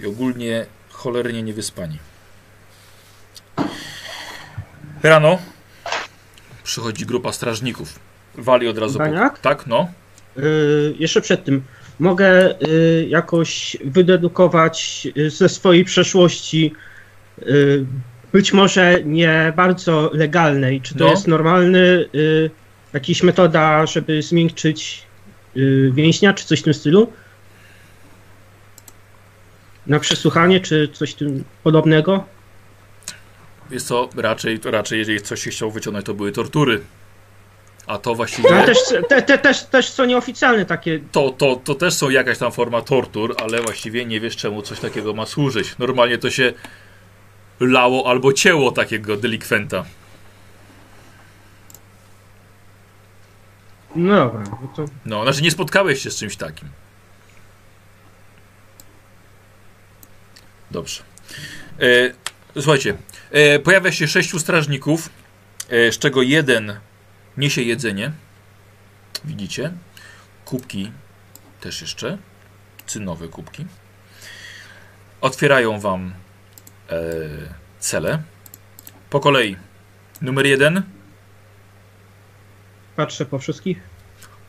i 0.00 0.06
ogólnie 0.06 0.66
cholernie 0.90 1.42
niewyspani. 1.42 1.98
Rano 5.02 5.38
przychodzi 6.64 7.06
grupa 7.06 7.32
strażników. 7.32 7.98
Wali 8.34 8.68
od 8.68 8.78
razu. 8.78 8.98
Po... 8.98 9.04
Baniak? 9.04 9.38
Tak, 9.38 9.66
no. 9.66 9.88
Y, 10.38 10.94
jeszcze 10.98 11.20
przed 11.20 11.44
tym, 11.44 11.62
mogę 11.98 12.60
y, 12.68 13.06
jakoś 13.08 13.76
wydedukować 13.84 15.08
y, 15.16 15.30
ze 15.30 15.48
swojej 15.48 15.84
przeszłości, 15.84 16.72
y, 17.42 17.84
być 18.32 18.52
może 18.52 19.04
nie 19.04 19.52
bardzo 19.56 20.10
legalnej, 20.12 20.80
czy 20.80 20.94
to 20.94 21.04
No. 21.04 21.10
jest 21.10 21.26
normalny, 21.26 21.78
y, 22.14 22.50
jakaś 22.92 23.22
metoda, 23.22 23.86
żeby 23.86 24.22
zmiękczyć 24.22 25.02
y, 25.56 25.90
więźnia, 25.94 26.34
czy 26.34 26.44
coś 26.44 26.60
w 26.60 26.62
tym 26.62 26.74
stylu? 26.74 27.12
Na 29.86 30.00
przesłuchanie, 30.00 30.60
czy 30.60 30.88
coś 30.92 31.14
tym 31.14 31.44
podobnego? 31.62 32.24
Jest 33.70 33.88
to 33.88 34.08
raczej, 34.16 34.58
to 34.58 34.70
raczej, 34.70 34.98
jeżeli 34.98 35.20
coś 35.20 35.42
się 35.42 35.50
chciał 35.50 35.70
wyciągnąć, 35.70 36.06
to 36.06 36.14
były 36.14 36.32
tortury. 36.32 36.80
A 37.86 37.98
to 37.98 38.14
właściwie. 38.14 38.50
No, 38.50 38.66
też, 38.66 38.78
te, 39.08 39.22
te, 39.22 39.38
też, 39.38 39.62
też 39.62 39.88
są 39.88 40.04
nieoficjalne 40.04 40.64
takie 40.64 41.00
To, 41.12 41.30
to, 41.30 41.60
to 41.64 41.74
też 41.74 41.94
są 41.94 42.10
jakaś 42.10 42.38
tam 42.38 42.52
forma 42.52 42.82
tortur, 42.82 43.34
ale 43.42 43.62
właściwie 43.62 44.04
nie 44.04 44.20
wiesz 44.20 44.36
czemu 44.36 44.62
coś 44.62 44.80
takiego 44.80 45.14
ma 45.14 45.26
służyć. 45.26 45.78
Normalnie 45.78 46.18
to 46.18 46.30
się 46.30 46.52
lało 47.60 48.10
albo 48.10 48.32
cięło 48.32 48.72
takiego 48.72 49.16
delikwenta. 49.16 49.84
No 53.94 54.16
dobra, 54.16 54.42
no 54.62 54.68
to 54.76 54.84
No, 55.04 55.22
znaczy 55.22 55.42
nie 55.42 55.50
spotkałeś 55.50 56.02
się 56.02 56.10
z 56.10 56.16
czymś 56.16 56.36
takim. 56.36 56.68
Dobrze. 60.70 61.02
E, 61.80 62.12
słuchajcie, 62.60 62.96
e, 63.30 63.58
pojawia 63.58 63.92
się 63.92 64.08
sześciu 64.08 64.38
strażników, 64.38 65.10
e, 65.68 65.92
z 65.92 65.98
czego 65.98 66.22
jeden 66.22 66.80
niesie 67.36 67.62
jedzenie. 67.62 68.12
Widzicie? 69.24 69.72
Kubki 70.44 70.92
też 71.60 71.80
jeszcze. 71.80 72.18
Cynowe 72.86 73.28
kubki. 73.28 73.66
Otwierają 75.20 75.80
wam 75.80 76.14
e, 76.90 76.94
cele. 77.78 78.22
Po 79.10 79.20
kolei. 79.20 79.56
Numer 80.22 80.46
jeden. 80.46 80.82
Patrzę 82.96 83.26
po 83.26 83.38
wszystkich. 83.38 83.80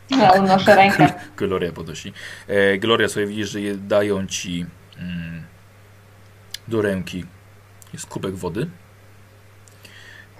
Ja 0.09 0.32
unoszę 0.32 0.76
rękę. 0.76 1.14
Gloria 1.38 1.72
podnosi. 1.72 2.14
E, 2.48 2.77
Gloria 2.77 3.08
sobie 3.08 3.27
widzisz, 3.27 3.50
że 3.50 3.61
je 3.61 3.76
dają 3.76 4.27
ci 4.27 4.66
mm, 4.98 5.43
do 6.67 6.82
ręki 6.82 7.26
jest 7.93 8.06
kubek 8.06 8.35
wody. 8.35 8.69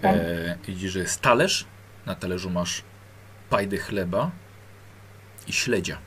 E, 0.04 0.58
widzisz, 0.68 0.92
że 0.92 1.00
jest 1.00 1.22
talerz. 1.22 1.66
Na 2.06 2.16
talerzu 2.16 2.50
masz 2.50 2.82
pajdę 3.50 3.78
chleba 3.78 4.32
i 5.48 5.54
śledzia. 5.54 5.98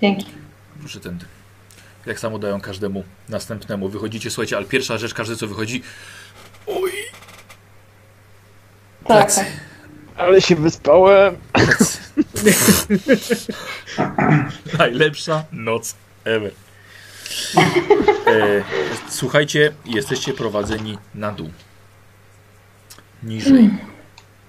Dzięki. 0.00 0.26
Proszę 0.80 1.00
tędy. 1.00 1.26
Jak 2.06 2.20
samo 2.20 2.38
dają 2.38 2.60
każdemu 2.60 3.04
następnemu. 3.28 3.88
Wychodzicie, 3.88 4.30
słuchajcie, 4.30 4.56
ale 4.56 4.66
pierwsza 4.66 4.98
rzecz, 4.98 5.14
każdy 5.14 5.36
co 5.36 5.46
wychodzi. 5.46 5.82
Oj, 6.66 6.92
Tak, 9.08 9.26
plecy, 9.26 9.40
tak. 9.40 9.48
Ale 10.16 10.40
się 10.40 10.56
wyspałem. 10.56 11.36
Najlepsza 14.78 15.44
noc 15.52 15.94
ever. 16.24 16.50
E, 18.26 18.62
słuchajcie, 19.08 19.72
jesteście 19.86 20.32
prowadzeni 20.32 20.98
na 21.14 21.32
dół. 21.32 21.50
Niżej. 23.22 23.70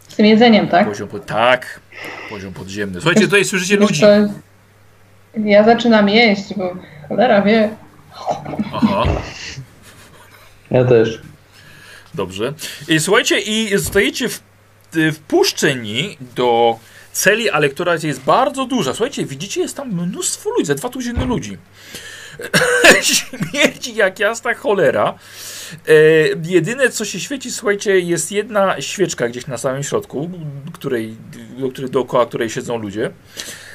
Z 0.08 0.16
tym 0.16 0.26
jedzeniem, 0.26 0.68
tak? 0.68 0.88
Poziom 0.88 1.08
pod... 1.10 1.26
Tak, 1.26 1.80
poziom 2.30 2.54
podziemny. 2.54 3.02
Słuchajcie, 3.02 3.22
tutaj 3.26 3.46
słyszycie 3.46 3.78
Wiesz 3.78 3.90
ludzi. 3.90 4.02
Ja 5.46 5.64
zaczynam 5.64 6.10
jeść, 6.10 6.54
bo 6.58 6.76
cholera 7.10 7.42
wie. 7.42 7.70
Aha, 8.74 9.04
Ja 10.72 10.86
też. 10.86 11.22
dobrze. 12.14 12.54
I 12.88 13.00
słuchajcie, 13.00 13.40
i 13.40 13.78
zostajecie 13.78 14.30
w, 14.30 14.40
wpuszczeni 15.14 16.18
do 16.36 16.80
celi, 17.12 17.50
ale 17.50 17.70
która 17.70 17.94
jest 18.04 18.22
bardzo 18.22 18.66
duża. 18.66 18.94
Słuchajcie, 18.94 19.26
widzicie, 19.26 19.62
jest 19.62 19.78
tam 19.78 19.90
mnóstwo 19.94 20.50
ludzi, 20.50 20.76
dwa 20.76 20.90
tuziny 20.90 21.26
ludzi. 21.26 21.58
Śmierdzi 23.02 23.96
jak 23.96 24.20
jasna 24.20 24.54
cholera. 24.54 25.20
E, 25.88 25.94
jedyne, 26.44 26.90
co 26.90 27.06
się 27.06 27.20
świeci, 27.20 27.52
słuchajcie, 27.52 28.00
jest 28.00 28.32
jedna 28.32 28.82
świeczka 28.82 29.30
gdzieś 29.30 29.48
na 29.48 29.58
samym 29.58 29.84
środku, 29.84 30.30
której, 30.74 31.18
do 31.58 31.70
której, 31.70 31.92
dookoła 31.92 32.26
której 32.26 32.50
siedzą 32.50 32.78
ludzie. 32.78 33.12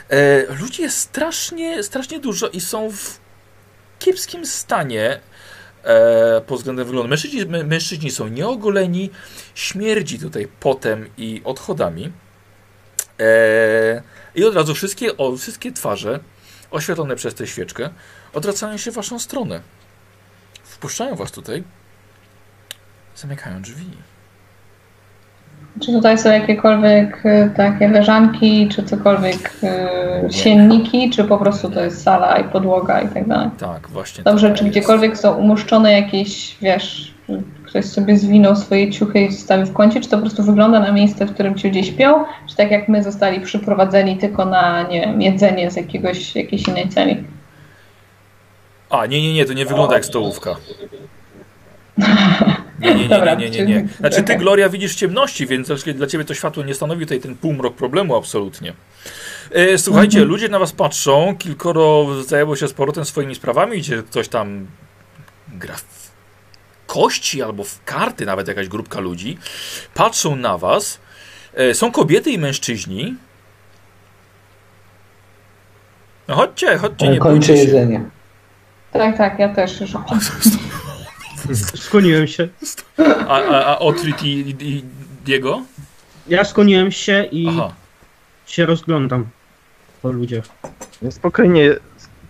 E, 0.08 0.54
ludzi 0.60 0.82
jest 0.82 0.98
strasznie, 0.98 1.82
strasznie 1.82 2.20
dużo 2.20 2.48
i 2.48 2.60
są 2.60 2.90
w 2.90 3.18
kiepskim 3.98 4.46
stanie 4.46 5.20
e, 5.84 6.40
pod 6.40 6.58
względem 6.58 6.86
wyglądu. 6.86 7.08
Mężczyźni, 7.08 7.46
mę- 7.46 7.64
mężczyźni 7.64 8.10
są 8.10 8.28
nieogoleni, 8.28 9.10
śmierdzi 9.54 10.18
tutaj 10.18 10.48
potem 10.60 11.08
i 11.18 11.42
odchodami. 11.44 12.12
E, 13.20 14.02
I 14.34 14.44
od 14.44 14.54
razu 14.54 14.74
wszystkie, 14.74 15.16
o, 15.16 15.36
wszystkie 15.36 15.72
twarze, 15.72 16.20
oświetlone 16.70 17.16
przez 17.16 17.34
tę 17.34 17.46
świeczkę, 17.46 17.90
odwracają 18.32 18.76
się 18.76 18.90
w 18.90 18.94
waszą 18.94 19.18
stronę. 19.18 19.60
Wpuszczają 20.64 21.16
was 21.16 21.32
tutaj. 21.32 21.62
Zamykają 23.16 23.62
drzwi. 23.62 23.86
Czy 25.80 25.92
tutaj 25.92 26.18
są 26.18 26.32
jakiekolwiek 26.32 27.26
y, 27.26 27.50
takie 27.56 27.88
leżanki, 27.88 28.68
czy 28.68 28.82
cokolwiek 28.82 29.52
y, 30.28 30.32
sienniki, 30.32 31.10
czy 31.10 31.24
po 31.24 31.38
prostu 31.38 31.70
to 31.70 31.80
jest 31.80 32.02
sala 32.02 32.38
i 32.38 32.44
podłoga 32.44 33.00
i 33.00 33.08
tak 33.08 33.28
dalej? 33.28 33.48
Tak, 33.58 33.88
właśnie. 33.88 34.24
Dobrze, 34.24 34.54
czy 34.54 34.64
jest. 34.64 34.76
gdziekolwiek 34.76 35.18
są 35.18 35.34
umuszczone 35.34 35.92
jakieś, 35.92 36.56
wiesz, 36.62 37.14
ktoś 37.66 37.84
sobie 37.84 38.18
zwinął 38.18 38.56
swoje 38.56 38.90
ciuchy 38.90 39.20
i 39.20 39.28
wstawił 39.28 39.66
w 39.66 39.72
kącie, 39.72 40.00
czy 40.00 40.08
to 40.08 40.16
po 40.16 40.22
prostu 40.22 40.42
wygląda 40.42 40.80
na 40.80 40.92
miejsce, 40.92 41.26
w 41.26 41.34
którym 41.34 41.54
ci 41.54 41.68
ludzie 41.68 41.84
śpią, 41.84 42.24
czy 42.48 42.56
tak 42.56 42.70
jak 42.70 42.88
my 42.88 43.02
zostali 43.02 43.40
przyprowadzeni 43.40 44.16
tylko 44.16 44.44
na, 44.44 44.82
nie 44.82 45.00
wiem, 45.00 45.22
jedzenie 45.22 45.70
z 45.70 45.76
jakiegoś, 45.76 46.36
jakiejś 46.36 46.68
innej 46.68 46.88
celi? 46.88 47.24
A, 48.90 49.06
nie, 49.06 49.22
nie, 49.22 49.34
nie, 49.34 49.44
to 49.44 49.52
nie 49.52 49.66
wygląda 49.66 49.94
jak 49.94 50.04
stołówka. 50.04 50.56
Nie, 52.84 52.94
nie, 52.94 53.08
nie, 53.08 53.36
nie, 53.36 53.50
nie, 53.50 53.64
nie. 53.66 53.88
Znaczy 54.00 54.22
ty. 54.22 54.36
Gloria, 54.36 54.68
widzisz 54.68 54.92
w 54.92 54.96
ciemności, 54.96 55.46
więc 55.46 55.68
dla 55.94 56.06
ciebie 56.06 56.24
to 56.24 56.34
światło 56.34 56.62
nie 56.62 56.74
stanowi 56.74 57.04
tutaj 57.06 57.20
ten 57.20 57.36
półmrok 57.36 57.74
problemu 57.76 58.16
absolutnie. 58.16 58.72
E, 59.50 59.78
słuchajcie, 59.78 60.18
Mhm. 60.18 60.28
ludzie 60.28 60.48
na 60.48 60.58
was 60.58 60.72
patrzą, 60.72 61.36
kilkoro 61.38 62.06
zajęło 62.22 62.56
się 62.56 62.68
z 62.68 62.72
powrotem 62.72 63.04
swoimi 63.04 63.34
sprawami, 63.34 63.78
gdzie 63.78 64.02
ktoś 64.02 64.28
tam 64.28 64.66
gra 65.48 65.74
w 65.76 66.10
kości 66.86 67.42
albo 67.42 67.64
w 67.64 67.84
karty, 67.84 68.26
nawet 68.26 68.48
jakaś 68.48 68.68
grupka 68.68 69.00
ludzi. 69.00 69.38
Patrzą 69.94 70.36
na 70.36 70.58
was. 70.58 71.00
E, 71.54 71.74
są 71.74 71.92
kobiety 71.92 72.30
i 72.30 72.38
mężczyźni. 72.38 73.14
No 76.28 76.34
chodźcie, 76.34 76.78
chodźcie, 76.78 77.08
nie 77.08 77.18
bójcie 77.18 77.46
się. 77.56 77.62
jedzenie. 77.62 78.04
Tak, 78.92 79.18
tak, 79.18 79.38
ja 79.38 79.54
też 79.54 79.80
już. 79.80 79.90
Skłoniłem 81.86 82.26
się. 82.26 82.48
A, 83.28 83.40
a, 83.42 83.64
a 83.66 83.78
Otrit 83.78 84.22
i, 84.22 84.56
i, 84.60 84.84
Diego? 85.24 85.62
Ja 86.28 86.44
skłoniłem 86.44 86.92
się 86.92 87.24
i 87.32 87.48
Aha. 87.48 87.72
się 88.46 88.66
rozglądam 88.66 89.26
po 90.02 90.12
ludziach. 90.12 90.44
Ja 91.02 91.10
spokojnie, 91.10 91.74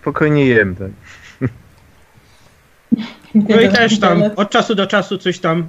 spokojnie 0.00 0.46
jem. 0.46 0.76
Tak. 0.76 0.90
No 3.34 3.60
i 3.60 3.68
też 3.68 4.00
tam 4.00 4.22
od 4.36 4.50
czasu 4.50 4.74
do 4.74 4.86
czasu 4.86 5.18
coś 5.18 5.38
tam 5.38 5.68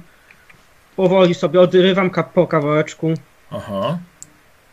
powoli 0.96 1.34
sobie 1.34 1.60
odrywam 1.60 2.10
ka- 2.10 2.22
po 2.24 2.46
kawałeczku. 2.46 3.14
Aha. 3.50 3.98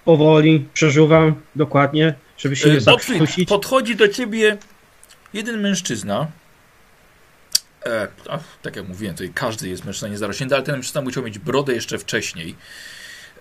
Powoli 0.06 0.68
przeżuwam 0.74 1.36
dokładnie, 1.56 2.14
żeby 2.38 2.56
się 2.56 2.70
nie 2.70 2.74
E, 2.74 2.78
Otrit, 2.78 2.86
zakrztusić. 3.08 3.50
podchodzi 3.50 3.96
do 3.96 4.08
ciebie 4.08 4.58
jeden 5.34 5.62
mężczyzna. 5.62 6.28
E, 7.86 8.08
a, 8.30 8.40
tak 8.62 8.76
jak 8.76 8.88
mówiłem, 8.88 9.16
tutaj 9.16 9.34
każdy 9.34 9.70
jest 9.70 9.86
mężczyzna 9.86 10.08
niezarośnięty, 10.08 10.56
ale 10.56 10.64
ten 10.64 10.76
mężczyzna 10.76 11.02
musiał 11.02 11.24
mieć 11.24 11.40
brodę 11.40 11.74
jeszcze 11.74 11.98
wcześniej. 11.98 12.56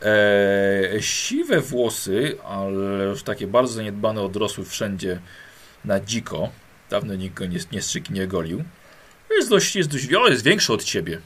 E, 0.02 1.02
siwe 1.02 1.60
włosy, 1.60 2.36
ale 2.44 3.04
już 3.04 3.22
takie 3.22 3.46
bardzo 3.46 3.74
zaniedbane, 3.74 4.22
odrosły 4.22 4.64
wszędzie 4.64 5.20
na 5.84 6.00
dziko. 6.00 6.50
Dawno 6.90 7.14
nikt 7.14 7.34
go 7.34 7.46
nie, 7.46 7.58
nie 7.72 7.82
strzyk 7.82 8.10
nie 8.10 8.26
golił. 8.26 8.64
Jest 9.30 9.48
dość, 9.48 9.76
jest 9.76 9.88
dość, 9.88 10.14
o, 10.14 10.28
jest 10.28 10.44
większy 10.44 10.72
od 10.72 10.84
ciebie. 10.84 11.20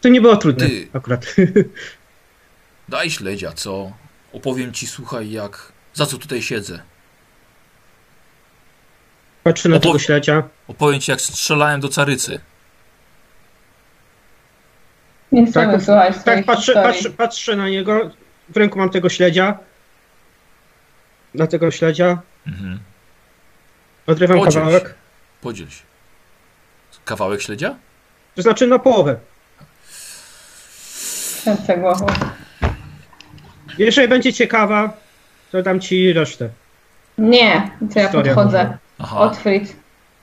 To 0.00 0.08
nie 0.08 0.20
było 0.20 0.36
trudne 0.36 0.68
Ty- 0.68 0.88
akurat. 0.92 1.26
Daj 2.88 3.10
śledzia, 3.10 3.52
co? 3.52 3.92
Opowiem 4.32 4.72
ci, 4.72 4.86
słuchaj, 4.86 5.30
jak... 5.30 5.72
Za 5.94 6.06
co 6.06 6.18
tutaj 6.18 6.42
siedzę. 6.42 6.82
Patrzę 9.44 9.68
na 9.68 9.76
Opo- 9.76 9.82
tego 9.82 9.98
śledzia. 9.98 10.42
Opowiem 10.68 11.00
ci, 11.00 11.10
jak 11.10 11.20
strzelałem 11.20 11.80
do 11.80 11.88
carycy. 11.88 12.40
Nie 15.32 15.52
Tak, 15.52 15.82
słuchać 15.82 16.14
Tak, 16.24 16.44
patrzę, 16.44 16.72
patrzę, 16.74 17.10
patrzę 17.10 17.56
na 17.56 17.68
niego. 17.68 18.10
W 18.48 18.56
ręku 18.56 18.78
mam 18.78 18.90
tego 18.90 19.08
śledzia. 19.08 19.58
Na 21.34 21.46
tego 21.46 21.70
śledzia. 21.70 22.18
Mhm. 22.46 22.78
Odrywam 24.06 24.38
Podziel 24.38 24.52
się. 24.52 24.58
kawałek. 24.58 24.94
Podziel 25.40 25.68
się. 25.70 25.82
Kawałek 27.04 27.42
śledzia? 27.42 27.76
To 28.34 28.42
znaczy 28.42 28.66
na 28.66 28.78
połowę. 28.78 29.16
Kręcę 31.42 31.76
głową. 31.78 32.06
Jeżeli 33.78 34.08
będzie 34.08 34.32
ciekawa, 34.32 34.96
to 35.52 35.62
dam 35.62 35.80
ci 35.80 36.12
resztę. 36.12 36.48
Nie, 37.18 37.70
to 37.92 37.98
ja 37.98 38.04
Historia 38.06 38.34
podchodzę. 38.34 38.78
Aha. 39.02 39.20
Otfrid. 39.20 39.76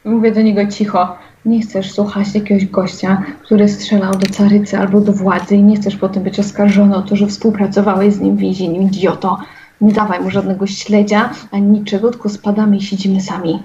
Mówię 0.05 0.31
do 0.31 0.41
niego 0.41 0.67
cicho. 0.71 1.17
Nie 1.45 1.61
chcesz 1.61 1.91
słuchać 1.91 2.35
jakiegoś 2.35 2.65
gościa, 2.65 3.23
który 3.43 3.69
strzelał 3.69 4.13
do 4.13 4.27
carycy 4.27 4.77
albo 4.77 5.01
do 5.01 5.13
władzy 5.13 5.55
i 5.55 5.63
nie 5.63 5.75
chcesz 5.75 5.95
potem 5.95 6.23
być 6.23 6.39
oskarżony 6.39 6.95
o 6.95 7.01
to, 7.01 7.15
że 7.15 7.27
współpracowałeś 7.27 8.13
z 8.13 8.19
nim 8.19 8.35
w 8.35 8.39
więzieniu. 8.39 8.81
Idioto. 8.81 9.37
Nie 9.81 9.93
dawaj 9.93 10.19
mu 10.19 10.31
żadnego 10.31 10.67
śledzia 10.67 11.29
ani 11.51 11.67
niczego, 11.67 12.11
tylko 12.11 12.29
spadamy 12.29 12.77
i 12.77 12.81
siedzimy 12.81 13.21
sami. 13.21 13.63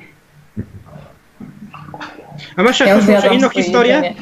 A 2.57 2.62
masz 2.62 2.81
Ja 2.81 2.86
jakąś 2.86 3.09
może 3.09 3.34
inną 3.34 3.49
historię? 3.49 4.02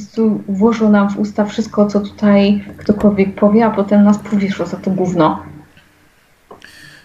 prostu 0.00 0.42
włożył 0.48 0.88
nam 0.88 1.10
w 1.10 1.18
usta 1.18 1.44
wszystko, 1.44 1.86
co 1.86 2.00
tutaj 2.00 2.64
ktokolwiek 2.78 3.34
powie, 3.34 3.64
a 3.66 3.70
potem 3.70 4.04
nas 4.04 4.18
powieszło 4.18 4.66
za 4.66 4.76
to 4.76 4.90
gówno. 4.90 5.42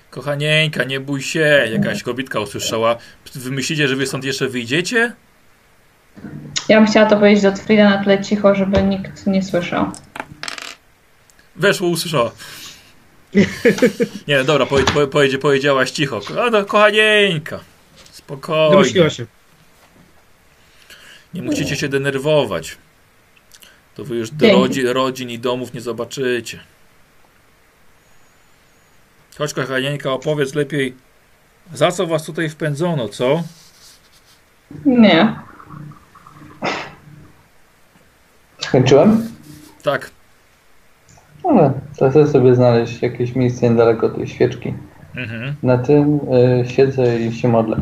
Kochanieńka, 0.10 0.84
nie 0.84 1.00
bój 1.00 1.22
się. 1.22 1.68
Jakaś 1.74 2.03
kobitka 2.03 2.40
usłyszała. 2.40 2.95
Wy 3.36 3.52
myślicie, 3.52 3.88
że 3.88 3.95
wy 3.95 4.08
stąd 4.08 4.24
jeszcze 4.24 4.48
wyjdziecie? 4.48 5.14
Ja 6.70 6.78
bym 6.82 6.88
chciała 6.90 7.10
to 7.10 7.16
powiedzieć 7.18 7.44
do 7.44 7.56
Frida 7.56 7.90
na 7.90 8.03
tyle 8.03 8.24
cicho, 8.24 8.56
żeby 8.56 8.84
nikt 8.84 9.28
nie 9.28 9.44
słyszał. 9.44 9.92
Weszło, 11.56 11.88
usłyszała. 11.88 12.32
Nie, 14.28 14.44
dobra, 14.44 14.66
powie, 14.66 14.84
powiedzie- 14.84 15.38
powiedziałaś 15.38 15.92
cicho. 15.92 16.20
A 16.45 16.50
no, 16.50 16.66
kochanieńka. 16.66 17.60
Spokojnie. 18.11 18.72
Domyśliła 18.72 19.10
się. 19.10 19.26
Nie 21.34 21.42
musicie 21.42 21.76
się 21.76 21.90
denerwować. 21.90 22.77
To 23.95 24.03
wy 24.06 24.16
już 24.16 24.30
rodzin, 24.53 24.88
rodzin 24.88 25.30
i 25.30 25.40
domów 25.40 25.74
nie 25.74 25.82
zobaczycie. 25.82 26.60
Chodź, 29.38 29.53
kochanieńka, 29.53 30.11
opowiedz 30.11 30.56
lepiej, 30.56 30.95
za 31.74 31.92
co 31.92 32.08
was 32.08 32.24
tutaj 32.24 32.50
wpędzono, 32.50 33.10
co? 33.10 33.43
Nie. 34.85 35.35
Skończyłem? 38.60 39.32
Tak. 39.84 40.11
Ale 41.43 41.74
to 41.98 42.10
chcę 42.10 42.27
sobie 42.27 42.56
znaleźć 42.56 43.01
jakieś 43.01 43.35
miejsce 43.35 43.69
niedaleko 43.69 44.10
tej 44.10 44.27
świeczki. 44.27 44.74
Mhm. 45.16 45.56
Na 45.64 45.77
tym 45.77 46.19
y, 46.61 46.69
siedzę 46.69 47.19
i 47.19 47.34
się 47.34 47.48
modlę. 47.48 47.80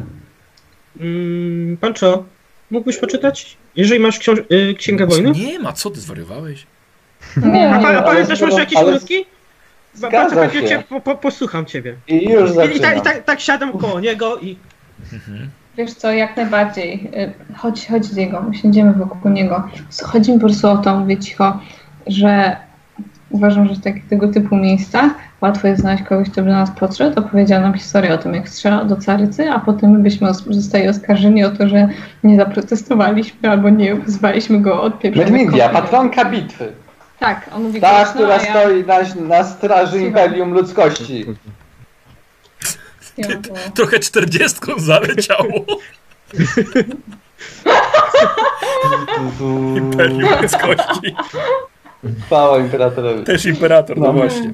Mm, 1.00 1.78
Pancho, 1.78 2.24
mógłbyś 2.72 2.98
poczytać? 2.98 3.58
Jeżeli 3.76 4.00
masz 4.00 4.20
książ- 4.20 4.44
y, 4.52 4.74
księgę 4.78 5.06
wojny? 5.06 5.32
Nie 5.32 5.60
ma, 5.60 5.74
co 5.74 5.90
ty 5.90 6.00
zwariowałeś? 6.00 6.68
Nie, 7.38 7.70
A, 7.74 7.78
nie. 7.78 7.84
pa, 7.84 7.90
a 7.90 7.92
ale- 7.92 8.04
pamiętasz 8.04 8.42
może 8.42 8.60
jakieś 8.60 8.78
ale- 8.78 8.88
urywki? 8.88 9.26
Ba- 9.96 9.98
Zgadza 9.98 10.18
Bardzo 10.18 10.36
chętnie 10.36 10.62
się. 10.62 10.68
cię 10.68 10.84
po, 10.90 11.02
po, 11.02 11.16
posłucham 11.16 11.66
ciebie. 11.66 11.96
I 12.08 12.30
już 12.30 12.50
I, 12.74 12.78
i, 12.78 12.80
tak, 12.80 12.98
i 12.98 13.02
tak, 13.02 13.24
tak 13.24 13.40
siadam 13.40 13.78
koło 13.78 14.00
niego 14.00 14.38
i 14.40 14.58
Mhm. 15.14 15.50
Wiesz 15.78 15.94
co, 15.94 16.12
jak 16.12 16.38
najbardziej. 16.38 17.10
Y, 17.50 17.56
Chodź, 17.58 17.88
chodź 17.88 18.08
Diego, 18.08 18.46
usiądziemy 18.50 18.94
wokół 18.94 19.32
niego. 19.32 19.70
Chodzi 20.04 20.32
mi 20.32 20.40
po 20.40 20.46
prostu 20.46 20.68
o 20.70 20.78
to, 20.78 20.96
mówię 21.00 21.18
cicho, 21.18 21.60
że 22.08 22.56
uważam, 23.30 23.68
że 23.68 23.76
w 23.76 23.82
takich 23.84 24.08
tego 24.08 24.28
typu 24.28 24.56
miejscach 24.56 25.12
łatwo 25.42 25.68
jest 25.68 25.82
znaleźć 25.82 26.04
kogoś, 26.04 26.30
kto 26.30 26.42
by 26.42 26.48
do 26.50 26.56
nas 26.56 26.72
podszedł, 26.72 27.20
opowiedział 27.20 27.62
nam 27.62 27.74
historię 27.74 28.14
o 28.14 28.18
tym, 28.18 28.34
jak 28.34 28.50
strzelał 28.50 28.86
do 28.86 28.96
carycy, 28.98 29.52
a 29.52 29.60
potem 29.60 29.92
my 29.92 30.00
byśmy 30.00 30.30
os- 30.30 30.44
zostali 30.50 30.88
oskarżeni 30.88 31.44
o 31.44 31.52
to, 31.52 31.68
że 31.68 31.88
nie 32.24 32.38
zaprotestowaliśmy 32.38 33.50
albo 33.50 33.70
nie 33.70 33.96
wezwaliśmy 33.96 34.62
go 34.62 34.82
od 34.82 35.00
pieprzonych 35.00 35.32
Medmidia, 35.32 35.70
patronka 35.70 36.26
bitwy. 36.26 36.72
Tak, 37.20 37.50
on 37.56 37.64
mówi 37.64 37.82
Ta, 37.82 37.90
głośno, 37.92 38.14
która 38.14 38.34
ja... 38.34 38.40
stoi 38.40 38.86
na, 38.86 38.98
na 39.38 39.44
straży 39.44 40.00
Imperium 40.00 40.54
Ludzkości. 40.54 41.26
Trochę 43.76 44.00
czterdziestką 44.00 44.72
zaleciało. 44.78 45.66
Imperium 49.78 50.42
ludzkości. 50.42 51.16
Chwała 52.26 52.60
Imperatorowi. 52.60 53.24
Też 53.24 53.46
imperator, 53.46 53.98
no 53.98 54.06
No. 54.06 54.14
właśnie. 54.14 54.54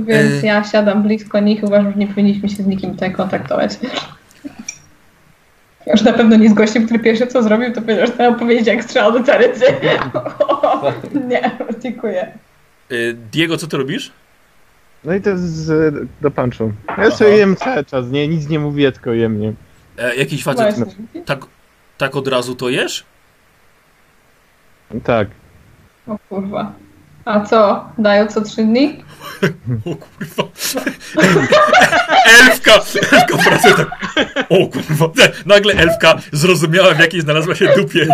Więc 0.00 0.42
Y- 0.44 0.46
ja 0.46 0.64
siadam 0.64 1.02
blisko 1.02 1.40
nich 1.40 1.62
i 1.62 1.66
uważam, 1.66 1.92
że 1.92 1.98
nie 1.98 2.06
powinniśmy 2.06 2.48
się 2.48 2.56
z 2.62 2.66
nikim 2.66 2.90
tutaj 2.90 3.12
kontaktować. 3.12 3.72
Już 5.86 6.02
na 6.02 6.12
pewno 6.12 6.36
nie 6.36 6.50
z 6.50 6.54
gościem, 6.54 6.84
który 6.86 6.98
pierwsze 7.00 7.26
co 7.26 7.42
zrobił, 7.42 7.72
to 7.72 7.80
powiedział, 7.82 8.06
że 8.06 8.12
chciał 8.12 8.34
powiedzieć, 8.34 8.66
jak 8.66 8.84
strzelał 8.84 9.12
do 9.12 9.24
carycy. 9.24 9.64
nie, 11.28 11.50
dziękuję. 11.82 12.38
Y, 12.92 13.16
Diego, 13.32 13.56
co 13.56 13.66
ty 13.66 13.76
robisz? 13.76 14.12
No 15.04 15.14
i 15.14 15.20
to 15.20 15.30
jest 15.30 15.70
e, 15.70 15.74
do 16.20 16.30
punchu. 16.30 16.72
Ja 16.98 17.10
sobie 17.10 17.36
jem 17.36 17.56
cały 17.56 17.84
czas, 17.84 18.06
nie? 18.10 18.28
Nic 18.28 18.48
nie 18.48 18.58
mówię, 18.58 18.92
tylko 18.92 19.12
jem, 19.12 19.40
nie? 19.40 19.52
E, 19.98 20.16
jakiś 20.16 20.44
facet 20.44 20.76
Właśnie. 20.76 20.94
tak, 21.24 21.38
tak 21.98 22.16
od 22.16 22.28
razu 22.28 22.54
to 22.54 22.68
jesz? 22.68 23.04
Tak. 25.04 25.28
O 26.06 26.18
kurwa. 26.28 26.72
A 27.24 27.40
co? 27.40 27.84
Dają 27.98 28.26
co 28.26 28.40
trzy 28.40 28.64
dni? 28.64 29.04
O 29.84 29.96
kurwa. 29.96 30.48
Elfka! 32.26 32.72
Elfka 33.12 33.36
pracuje 33.44 33.74
tak. 33.74 33.88
O 34.48 34.66
kurwa. 34.66 35.10
Nagle 35.46 35.74
elfka 35.74 36.14
zrozumiała, 36.32 36.94
w 36.94 36.98
jakiej 36.98 37.20
znalazła 37.20 37.54
się 37.54 37.68
dupie. 37.76 38.06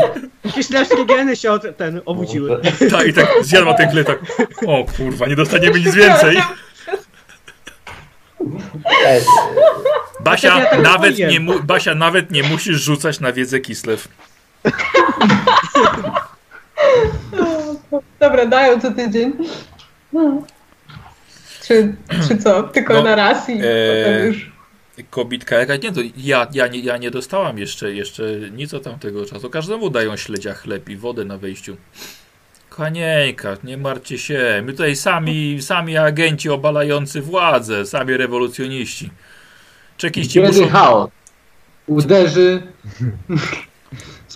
hiszlerskie 0.47 1.07
geny 1.07 1.37
się 1.37 1.51
od, 1.51 1.77
ten 1.77 2.01
obudziły. 2.05 2.61
Tak, 2.91 3.07
i 3.07 3.13
tak 3.13 3.29
zjadła 3.43 3.75
ten 3.75 3.91
chleb, 3.91 4.07
tak. 4.07 4.19
O 4.67 4.85
kurwa, 4.97 5.27
nie 5.27 5.37
dostaniemy 5.37 5.81
nic 5.81 5.95
więcej. 5.95 6.37
Ej, 9.07 9.23
Basia, 10.21 10.59
Ja 10.59 10.67
tak 10.67 10.83
nawet 10.83 11.19
nie, 11.19 11.41
mu, 11.41 11.61
Basia, 11.63 11.95
nawet 11.95 12.31
nie 12.31 12.43
musisz 12.43 12.81
rzucać 12.81 13.21
na 13.21 13.33
wiedzę 13.33 13.61
Kislew. 13.61 14.09
Dobra, 18.21 18.47
dają 18.47 18.81
co 18.81 18.91
tydzień. 18.91 19.33
No. 20.13 20.43
Czy, 21.63 21.95
czy 22.29 22.39
co? 22.39 22.63
Tylko 22.63 22.95
No, 22.95 23.03
na 23.03 23.15
raz 23.15 23.49
i 23.49 23.53
e, 23.53 23.57
potem 23.57 24.27
już. 24.27 24.53
Kobitka 25.11 25.57
jakaś, 25.57 25.83
nie, 25.83 25.93
to 25.93 26.01
ja, 26.17 26.47
ja, 26.53 26.67
nie, 26.67 26.79
ja 26.79 26.97
nie 26.97 27.11
dostałam 27.11 27.59
jeszcze, 27.59 27.95
jeszcze 27.95 28.23
nic 28.53 28.75
od 28.75 28.83
tamtego 28.85 29.27
czasu. 29.27 29.51
Każdemu 29.51 29.91
dają 29.91 30.17
śledzia 30.17 30.55
chleb 30.55 30.89
i 30.89 30.97
wodę 30.97 31.25
na 31.25 31.39
wejściu. 31.39 31.77
Kochanieńka, 32.69 33.57
nie 33.65 33.77
martwcie 33.77 34.19
się. 34.19 34.63
My 34.65 34.73
tutaj 34.73 34.97
sami, 34.97 35.59
sami 35.63 35.97
agenci 35.97 36.51
obalający 36.51 37.23
władzę, 37.23 37.87
sami 37.87 38.17
rewolucjoniści. 38.17 39.11
Czekiści 39.97 40.35
Kiedy 40.35 40.49
muszą... 40.49 40.69
chaos 40.69 41.11
uderzy 41.87 42.63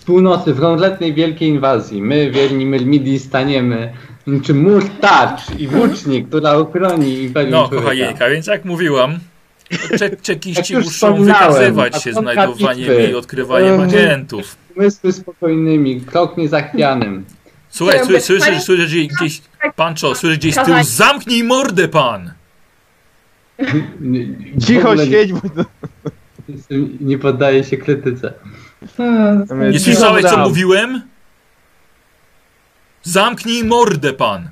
północy 0.06 0.54
w 0.54 0.60
kompletnej 0.60 1.14
wielkiej 1.14 1.48
inwazji, 1.48 2.02
my, 2.02 2.30
wierni 2.30 2.66
Myrmidii, 2.66 3.18
staniemy 3.18 3.92
niczym 4.26 4.58
mur 4.62 4.84
tarcz 5.00 5.50
i 5.58 5.68
włócznik, 5.68 6.28
która 6.28 6.52
ochroni 6.52 7.22
Imperium 7.22 7.50
No, 7.52 7.68
Człowieka. 7.68 8.30
więc 8.30 8.46
jak 8.46 8.64
mówiłam, 8.64 9.18
cze 9.98 10.04
Jak 10.04 10.20
czekiści 10.22 10.74
już 10.74 10.84
muszą 10.84 11.24
wykazywać 11.24 12.02
się 12.02 12.12
znajdowaniem 12.12 12.88
bitwy. 12.88 13.08
i 13.10 13.14
odkrywaniem 13.14 13.80
agentów. 13.80 14.56
Umysły 14.76 15.12
spokojnymi, 15.12 16.00
krok 16.00 16.36
niezachwianym. 16.36 17.24
Słuchaj, 17.68 17.98
słyszę, 18.06 18.38
pani- 18.46 18.60
słyszę 18.60 18.86
gdzieś, 18.86 19.06
gdzieś, 19.08 19.42
Pancho, 19.76 20.14
słyszę 20.14 20.36
gdzieś 20.36 20.54
z 20.54 20.64
tyłu, 20.64 20.76
zamknij 20.82 21.44
mordę 21.44 21.88
pan! 21.88 22.32
Cicho 24.66 24.96
siedź, 25.06 25.32
bo 25.32 25.40
nie 27.00 27.18
poddaje 27.18 27.64
się 27.64 27.76
krytyce. 27.76 28.32
Hmm, 28.96 29.46
Nie 29.72 29.80
słyszałeś, 29.80 30.24
co 30.24 30.36
mówiłem? 30.36 31.02
Zamknij 33.02 33.64
mordę 33.64 34.12
pan! 34.12 34.48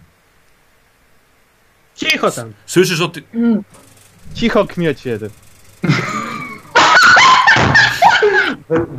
Cicho 1.94 2.30
tam. 2.30 2.52
Słyszysz 2.66 3.00
o 3.00 3.08
ty... 3.08 3.22
hmm. 3.32 3.62
Cicho 4.34 4.64
kmiecie. 4.64 5.18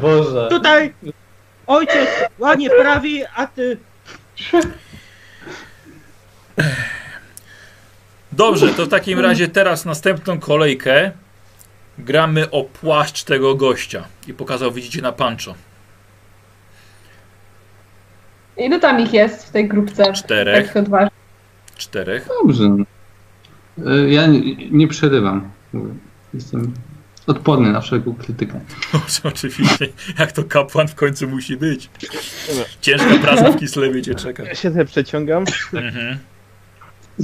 Boże. 0.02 0.48
Tutaj 0.50 0.94
ojciec 1.68 2.10
ładnie 2.40 2.70
prawi, 2.70 3.26
a 3.36 3.48
ty 3.48 3.78
Dobrze, 8.32 8.70
to 8.70 8.86
w 8.86 8.90
takim 8.90 9.20
razie 9.20 9.48
teraz 9.48 9.86
następną 9.86 10.40
kolejkę 10.40 11.12
gramy 11.98 12.52
o 12.52 12.64
płaszcz 12.64 13.24
tego 13.24 13.56
gościa. 13.56 14.06
I 14.28 14.34
pokazał, 14.34 14.72
widzicie, 14.72 15.02
na 15.02 15.12
pancho. 15.12 15.56
Ile 18.58 18.80
tam 18.80 19.00
ich 19.00 19.14
jest 19.14 19.48
w 19.48 19.52
tej 19.52 19.68
grupce? 19.68 20.14
Czterech. 20.14 20.74
Tak. 20.74 21.10
Czterech. 21.78 22.28
Dobrze. 22.44 22.64
E, 23.88 24.10
Ja 24.10 24.28
nie, 24.28 24.56
nie 24.56 24.88
przerywam. 24.88 25.52
Jestem 26.34 26.74
odporny 27.28 27.72
na 27.72 27.82
wszelką 27.82 28.16
krytykę. 28.16 28.60
Dobrze, 28.94 29.20
oczywiście. 29.34 29.88
Jak 30.20 30.32
to 30.32 30.44
kapłan 30.44 30.88
w 30.88 30.96
końcu 30.96 31.28
musi 31.28 31.58
być. 31.58 31.90
Ciężka 32.82 33.18
praca 33.22 33.52
w 33.52 33.58
Kislewie 33.60 34.02
cię 34.02 34.16
czeka. 34.16 34.44
Ja 34.44 34.56
się 34.56 34.72
te 34.72 34.86
przeciągam. 34.86 35.44
Mhm. 35.74 36.18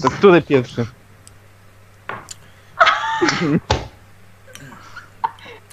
To 0.02 0.10
który 0.10 0.42
pierwszy? 0.42 0.86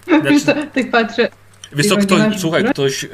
Wiesz 0.31 0.43
Znaczy, 0.43 0.67
co, 0.71 0.75
tak 0.75 0.91
patrzę. 0.91 1.29
wiesz 1.73 1.87
co, 1.87 1.97
ktoś, 1.97 2.41
słuchaj, 2.41 2.63
broń? 2.63 2.73
ktoś 2.73 3.05
e, 3.05 3.09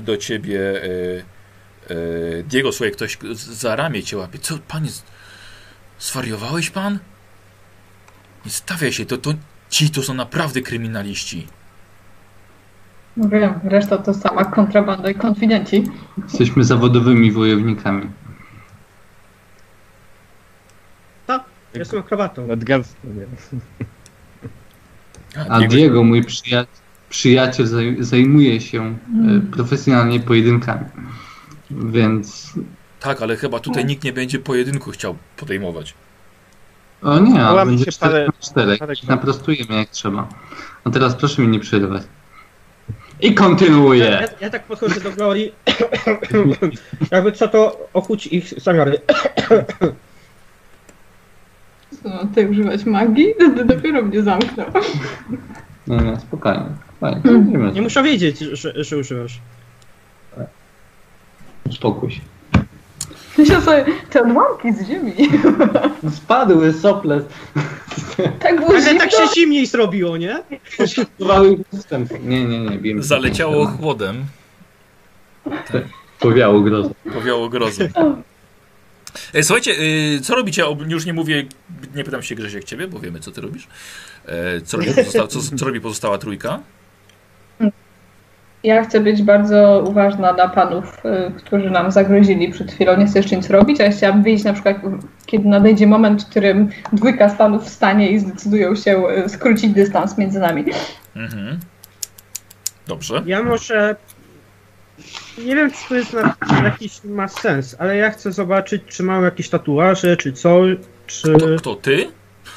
do 0.00 0.16
ciebie, 0.16 0.60
e, 0.60 1.94
e, 1.94 2.42
Diego, 2.42 2.72
słuchaj, 2.72 2.92
ktoś 2.92 3.18
za 3.34 3.76
ramię 3.76 4.02
cię 4.02 4.16
łapie. 4.16 4.38
Co, 4.38 4.58
panie, 4.68 4.88
zwariowałeś 5.98 6.70
pan? 6.70 6.98
Nie 8.44 8.50
stawiaj 8.50 8.92
się, 8.92 9.06
to, 9.06 9.18
to 9.18 9.34
ci 9.70 9.90
to 9.90 10.02
są 10.02 10.14
naprawdę 10.14 10.60
kryminaliści. 10.60 11.46
No 13.16 13.28
wiem, 13.28 13.54
reszta 13.64 13.98
to 13.98 14.14
sama 14.14 14.44
kontrabanda 14.44 15.10
i 15.10 15.14
konfidenci. 15.14 15.84
Jesteśmy 16.22 16.64
zawodowymi 16.64 17.32
wojownikami. 17.32 18.10
jestem 21.74 22.00
akrobatą. 22.00 22.46
Nadgarstkę, 22.46 23.08
nie? 23.08 23.26
A 25.48 25.60
Diego, 25.60 26.04
mój 26.04 26.24
przyja 26.24 26.66
przyjaciel, 27.08 27.66
zaj 27.66 27.96
zajmuje 28.00 28.60
się 28.60 28.82
e, 28.82 28.94
Mm. 29.14 29.50
profesjonalnie 29.50 30.20
pojedynkami. 30.20 30.84
Więc. 31.70 32.52
Tak, 33.00 33.22
ale 33.22 33.36
chyba 33.36 33.60
tutaj 33.60 33.84
nikt 33.84 34.04
nie 34.04 34.12
będzie 34.12 34.38
pojedynku 34.38 34.90
chciał 34.90 35.16
podejmować. 35.36 35.94
O 37.02 37.18
nie, 37.18 37.44
a 37.44 37.66
będzie 37.66 37.84
się 37.84 37.92
4 37.92 38.14
parę- 38.14 38.26
na 38.26 38.32
4. 38.40 38.76
parę- 38.76 39.08
Naprostujemy 39.08 39.74
jak 39.74 39.88
trzeba. 39.90 40.28
A 40.84 40.90
teraz 40.90 41.14
proszę 41.14 41.42
mi 41.42 41.48
nie 41.48 41.60
przerywać. 41.60 42.02
I 43.20 43.28
Ja, 43.28 43.34
kontynuuję. 43.34 44.28
ja 44.40 44.50
tak 44.50 44.64
podchodzę 44.64 45.00
do 45.00 45.10
Glorii. 45.12 45.52
Jakby 47.10 47.32
co 47.32 47.48
to 47.48 47.88
okuć 47.92 48.26
ich 48.26 48.60
zamiary. 48.60 48.98
Co, 52.02 52.26
ty 52.34 52.48
używać 52.50 52.84
magii? 52.84 53.26
To, 53.38 53.50
to 53.56 53.64
dopiero 53.64 54.02
mnie 54.02 54.22
zamknął. 54.22 54.66
Nie, 55.86 55.96
nie, 55.96 56.20
spokojnie. 56.20 56.64
spokojnie. 56.96 57.20
Mm. 57.56 57.74
Nie 57.74 57.82
muszę 57.82 58.02
wiedzieć, 58.02 58.38
że, 58.38 58.84
że 58.84 58.96
używasz. 58.98 59.40
Uspokój 61.70 62.10
się. 62.10 62.20
Myślę 63.38 63.60
sobie, 63.62 63.84
te 64.10 64.22
odłamki 64.22 64.72
z 64.72 64.86
ziemi. 64.86 65.12
Spadły 66.16 66.72
sople. 66.72 67.20
Tak 68.40 68.56
było 68.56 68.68
Ale 68.70 68.82
zimno. 68.82 68.98
tak 69.00 69.10
się 69.10 69.26
zimniej 69.34 69.66
zrobiło, 69.66 70.16
nie? 70.16 70.42
Nie, 72.24 72.44
nie, 72.44 72.60
nie. 72.60 72.78
Wiem, 72.78 73.02
Zaleciało 73.02 73.66
chłodem, 73.66 74.24
Powiało 76.20 76.60
grozą. 76.60 76.94
powiało 77.14 77.48
grozą. 77.48 77.84
E, 79.34 79.42
Słuchajcie, 79.42 79.70
y, 80.16 80.20
co 80.22 80.34
robicie? 80.34 80.66
Ob- 80.66 80.90
Już 80.90 81.06
nie 81.06 81.12
mówię, 81.12 81.44
nie 81.94 82.04
pytam 82.04 82.22
się 82.22 82.34
Grzesiek 82.34 82.64
ciebie, 82.64 82.88
bo 82.88 82.98
wiemy 83.00 83.20
co 83.20 83.30
ty 83.32 83.40
robisz. 83.40 83.68
E, 84.26 84.60
Co 84.60 84.76
robi 84.76 84.90
pozostała, 84.94 85.28
co, 85.28 85.38
co 85.56 85.64
robi 85.66 85.80
pozostała 85.80 86.18
trójka? 86.18 86.58
Ja 88.64 88.84
chcę 88.84 89.00
być 89.00 89.22
bardzo 89.22 89.84
uważna 89.88 90.32
na 90.32 90.48
panów, 90.48 90.96
którzy 91.36 91.70
nam 91.70 91.90
zagrozili 91.92 92.52
przed 92.52 92.72
chwilą. 92.72 92.96
Nie 92.96 93.06
chcę 93.06 93.18
jeszcze 93.18 93.36
nic 93.36 93.50
robić, 93.50 93.80
a 93.80 93.84
ja 93.84 93.90
chciałabym 93.90 94.22
wiedzieć 94.22 94.44
na 94.44 94.52
przykład, 94.52 94.76
kiedy 95.26 95.48
nadejdzie 95.48 95.86
moment, 95.86 96.22
w 96.22 96.30
którym 96.30 96.68
dwójka 96.92 97.28
z 97.28 97.34
panów 97.36 97.64
wstanie 97.64 98.10
i 98.10 98.18
zdecydują 98.18 98.74
się 98.76 99.02
skrócić 99.28 99.72
dystans 99.72 100.18
między 100.18 100.38
nami. 100.40 100.64
Mhm. 101.16 101.58
Dobrze. 102.86 103.22
Ja 103.26 103.42
może. 103.42 103.96
Nie 105.38 105.54
wiem, 105.56 105.70
czy 105.70 105.88
to 105.88 105.94
jest 105.94 106.12
na, 106.12 106.36
jakiś 106.64 107.04
ma 107.04 107.28
sens, 107.28 107.76
ale 107.78 107.96
ja 107.96 108.10
chcę 108.10 108.32
zobaczyć, 108.32 108.82
czy 108.88 109.02
mają 109.02 109.22
jakieś 109.22 109.48
tatuaże, 109.48 110.16
czy 110.16 110.32
co, 110.32 110.60
czy. 111.06 111.32
Kto, 111.34 111.46
kto 111.58 111.74
ty? 111.74 112.08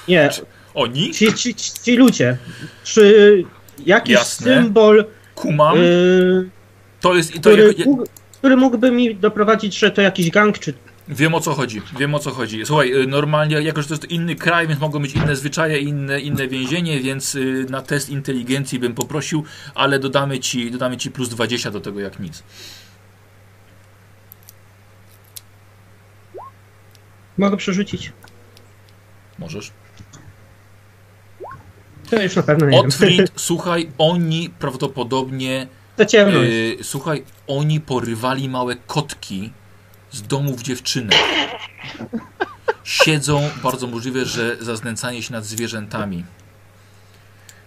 Nie, 0.08 0.30
Oni? 0.74 1.12
ci, 1.12 1.34
ci, 1.34 1.56
ci, 1.56 1.72
ci 1.84 1.96
ludzie. 1.96 2.38
Czy 2.84 3.44
jakiś 3.86 4.14
Jasne. 4.16 4.56
symbol, 4.62 5.06
Kumam. 5.36 5.78
y, 5.78 6.50
To 7.02 7.16
jest 7.16 7.36
i 7.36 7.40
to 7.40 7.50
który, 7.50 7.74
jako, 7.78 8.04
który 8.38 8.58
mógłby 8.58 8.92
mi 8.92 9.16
doprowadzić, 9.16 9.78
że 9.80 9.92
to 9.92 10.02
jakiś 10.02 10.30
gang, 10.30 10.60
czy. 10.60 10.74
Wiem 11.08 11.36
o 11.36 11.40
co 11.40 11.54
chodzi. 11.54 11.82
Wiem 12.00 12.16
o 12.16 12.20
co 12.20 12.32
chodzi. 12.32 12.66
Słuchaj, 12.66 12.94
y, 12.94 13.08
normalnie, 13.08 13.62
jako 13.62 13.82
że 13.82 13.88
to 13.88 13.94
jest 13.94 14.12
inny 14.12 14.36
kraj, 14.36 14.68
więc 14.68 14.80
mogą 14.82 15.00
być 15.02 15.14
inne 15.16 15.36
zwyczaje, 15.36 15.80
inne, 15.80 16.20
inne 16.20 16.48
więzienie, 16.48 17.00
więc 17.00 17.36
y, 17.36 17.66
na 17.70 17.82
test 17.82 18.10
inteligencji 18.10 18.80
bym 18.80 18.94
poprosił, 18.94 19.44
ale 19.76 20.00
dodamy 20.00 20.40
ci, 20.40 20.72
dodamy 20.72 20.98
ci 20.98 21.12
plus 21.12 21.30
20 21.30 21.72
do 21.72 21.82
tego 21.82 22.00
jak 22.00 22.20
nic. 22.20 22.44
Mogę 27.38 27.58
przerzucić. 27.58 28.12
Możesz. 29.40 29.72
To 32.10 32.22
już 32.24 32.36
na 32.36 32.44
pewno 32.44 32.66
nie 32.66 32.78
wiem. 32.78 32.86
Otfried, 32.86 33.32
słuchaj, 33.50 33.90
oni 33.98 34.50
prawdopodobnie 34.60 35.68
To 35.96 36.06
ciemność. 36.06 36.52
y, 36.52 36.78
słuchaj, 36.84 37.24
oni 37.48 37.80
porywali 37.80 38.50
małe 38.50 38.76
kotki 38.76 39.52
z 40.16 40.22
domów 40.22 40.62
dziewczynek. 40.62 41.16
Siedzą, 42.84 43.50
bardzo 43.64 43.88
możliwe, 43.88 44.26
że 44.26 44.58
za 44.60 44.76
znęcanie 44.76 45.24
się 45.24 45.34
nad 45.34 45.46
zwierzętami. 45.46 46.24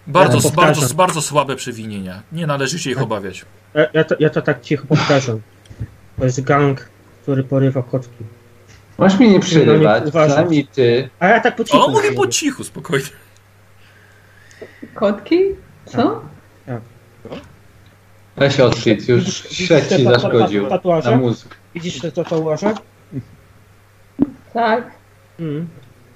Bardzo, 0.07 0.49
Ja 0.49 0.55
bardzo, 0.55 0.95
bardzo 0.95 1.21
słabe 1.21 1.55
przewinienia. 1.55 2.23
Nie 2.31 2.47
należy 2.47 2.79
się 2.79 2.91
ich 2.91 3.01
obawiać. 3.01 3.45
Ja, 3.73 3.85
ja, 3.93 4.03
to, 4.03 4.15
ja 4.19 4.29
to 4.29 4.41
tak 4.41 4.61
cicho 4.61 4.87
powtarzam. 4.87 5.41
To 6.17 6.25
jest 6.25 6.41
gang, 6.43 6.89
który 7.21 7.43
porywa 7.43 7.83
kotki. 7.83 8.23
Masz 8.97 9.19
mnie 9.19 9.29
nie 9.29 9.39
przerywać, 9.39 10.03
przynajmniej 10.03 10.67
ty. 10.67 11.09
A 11.19 11.27
ja 11.27 11.39
tak 11.39 11.55
po 11.55 11.63
cichu. 11.63 11.83
O, 11.83 11.87
mówię 11.87 12.13
po 12.13 12.27
cichu, 12.27 12.63
spokojnie. 12.63 13.05
Kotki? 14.93 15.39
Co? 15.85 16.21
Weź 18.37 18.59
odkryć, 18.59 19.07
już 19.07 19.49
śledź 19.49 19.87
ci 19.87 20.03
zaszkodził 20.03 20.67
na 21.03 21.17
mózg. 21.17 21.58
Widzisz 21.75 21.99
te 21.99 22.11
tatuaże? 22.11 22.73
Tak. 24.53 24.91
Mm. 25.39 25.67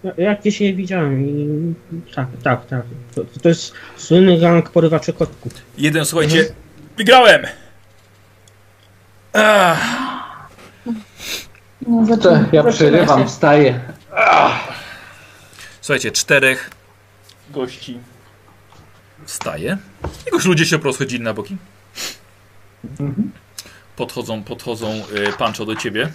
Ja, 0.04 0.12
ja 0.18 0.36
gdzieś 0.36 0.62
je 0.62 0.74
widziałem 0.74 1.28
i 1.28 1.74
tak, 2.16 2.28
tak, 2.44 2.66
tak. 2.66 2.82
To, 3.16 3.22
to 3.42 3.50
jest 3.50 3.74
słynny 3.98 4.40
gang 4.40 4.70
porywaczy 4.70 5.14
kotków. 5.14 5.54
Jeden, 5.78 6.06
słuchajcie, 6.06 6.46
wygrałem! 6.98 7.42
Ach, 9.34 10.50
No, 11.88 12.06
To 12.08 12.16
zaczyna, 12.16 12.46
ja 12.52 12.64
przerywam, 12.64 13.20
się. 13.22 13.28
wstaję. 13.28 13.80
słuchajcie, 15.82 16.12
czterech 16.12 16.70
gości 17.50 18.00
wstaje. 19.26 19.78
Jakoś 20.26 20.46
ludzie 20.46 20.66
się 20.66 20.80
porozchodzili 20.80 21.24
na 21.24 21.34
boki. 21.34 21.58
Podchodzą, 23.96 24.44
podchodzą 24.44 24.88
y, 25.30 25.34
Pancho 25.38 25.66
do 25.66 25.76
ciebie. 25.76 26.10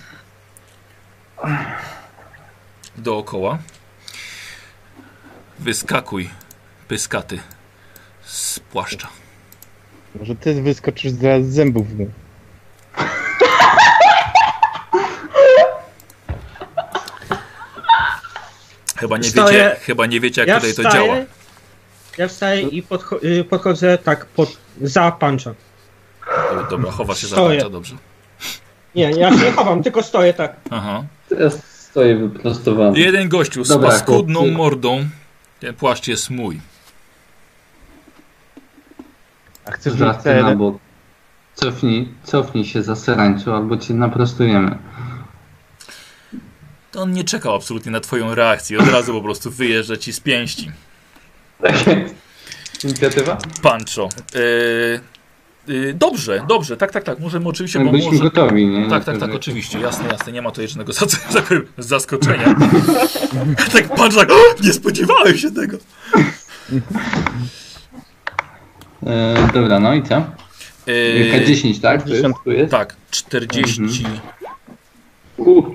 Dookoła. 2.96 3.58
Wyskakuj, 5.58 6.30
pyskaty, 6.88 7.38
z 8.24 8.60
płaszcza. 8.60 9.08
Może 10.14 10.34
ty 10.36 10.62
wyskoczysz 10.62 11.12
zaraz 11.12 11.46
z 11.46 11.54
zębów. 11.54 11.86
No. 11.98 12.04
Chyba 18.96 19.18
nie 19.18 19.30
wiecie, 19.30 19.76
chyba 19.80 20.06
nie 20.06 20.20
wiecie 20.20 20.40
jak 20.40 20.48
ja 20.48 20.54
tutaj 20.56 20.74
to 20.74 20.82
wstaję, 20.82 21.06
działa. 21.06 21.18
Ja 22.18 22.28
wstaję 22.28 22.62
i 22.62 22.82
podcho- 22.82 23.24
y, 23.24 23.44
podchodzę 23.44 23.98
tak 23.98 24.26
pod, 24.26 24.56
za 24.80 25.10
pancza. 25.10 25.54
Dobra, 26.50 26.68
Dobra, 26.70 26.90
chowasz 26.90 27.18
się 27.20 27.26
za 27.26 27.36
Stoję. 27.36 27.58
Pancha, 27.58 27.70
dobrze. 27.72 27.96
Nie, 28.94 29.10
ja 29.10 29.30
się 29.38 29.44
nie 29.44 29.52
chowam, 29.56 29.82
tylko 29.82 30.02
stoję 30.02 30.34
tak. 30.34 30.56
Aha. 30.70 31.04
Teraz 31.28 31.58
stoję 31.64 32.16
wyprostowany. 32.16 32.98
Jeden 32.98 33.28
gościu 33.28 33.64
z 33.64 33.68
Dobra, 33.68 33.88
paskudną 33.88 34.40
chłopcy. 34.40 34.56
mordą. 34.56 35.08
Ten 35.60 35.74
płaszcz 35.74 36.08
jest 36.08 36.30
mój. 36.30 36.60
A 39.64 39.70
chcesz 39.70 39.94
Żarty 39.94 40.34
na 40.42 40.48
te... 40.50 40.56
bok. 40.56 40.78
Cofnij, 41.54 42.08
cofnij 42.24 42.64
się 42.64 42.82
za 42.82 42.96
serańcu, 42.96 43.52
albo 43.52 43.76
cię 43.76 43.94
naprostujemy. 43.94 44.78
To 46.92 47.02
on 47.02 47.12
nie 47.12 47.24
czekał 47.24 47.54
absolutnie 47.54 47.92
na 47.92 48.00
twoją 48.00 48.34
reakcję. 48.34 48.78
Od 48.78 48.88
razu 48.88 49.12
po 49.12 49.20
prostu 49.22 49.50
wyjeżdża 49.50 49.96
ci 49.96 50.12
z 50.12 50.20
pięści. 50.20 50.70
Tak 51.62 51.86
jest. 51.86 52.14
Inicjatywa? 52.84 53.38
Pancho. 53.62 54.08
Yy, 54.34 55.00
dobrze, 55.94 56.44
dobrze, 56.48 56.76
tak, 56.76 56.92
tak, 56.92 57.04
tak. 57.04 57.20
Możemy 57.20 57.48
oczywiście, 57.48 57.78
bo 57.80 57.90
Byliśmy 57.90 58.12
może... 58.12 58.24
gotowi, 58.24 58.66
nie? 58.66 58.88
Tak, 58.90 59.04
tak, 59.04 59.18
tak, 59.18 59.34
oczywiście, 59.34 59.80
jasne, 59.80 60.08
jasne, 60.08 60.32
nie 60.32 60.42
ma 60.42 60.50
to 60.50 60.66
żadnego 60.68 60.92
tak 61.32 61.44
powiem, 61.44 61.66
zaskoczenia. 61.78 62.54
tak 63.72 63.88
patrz 63.96 64.16
tak, 64.16 64.30
"O, 64.30 64.34
nie 64.64 64.72
spodziewałem 64.72 65.38
się 65.38 65.50
tego. 65.50 65.78
E, 69.06 69.48
dobra, 69.54 69.80
no 69.80 69.94
i 69.94 70.02
co? 70.02 70.14
Yy, 70.86 71.46
K10, 71.46 71.80
tak? 71.80 72.02
Tu 72.02 72.08
jest? 72.08 72.22
50. 72.22 72.36
Tu 72.44 72.52
jest? 72.52 72.70
tak, 72.70 72.96
43. 73.10 74.02
Uh, 75.36 75.66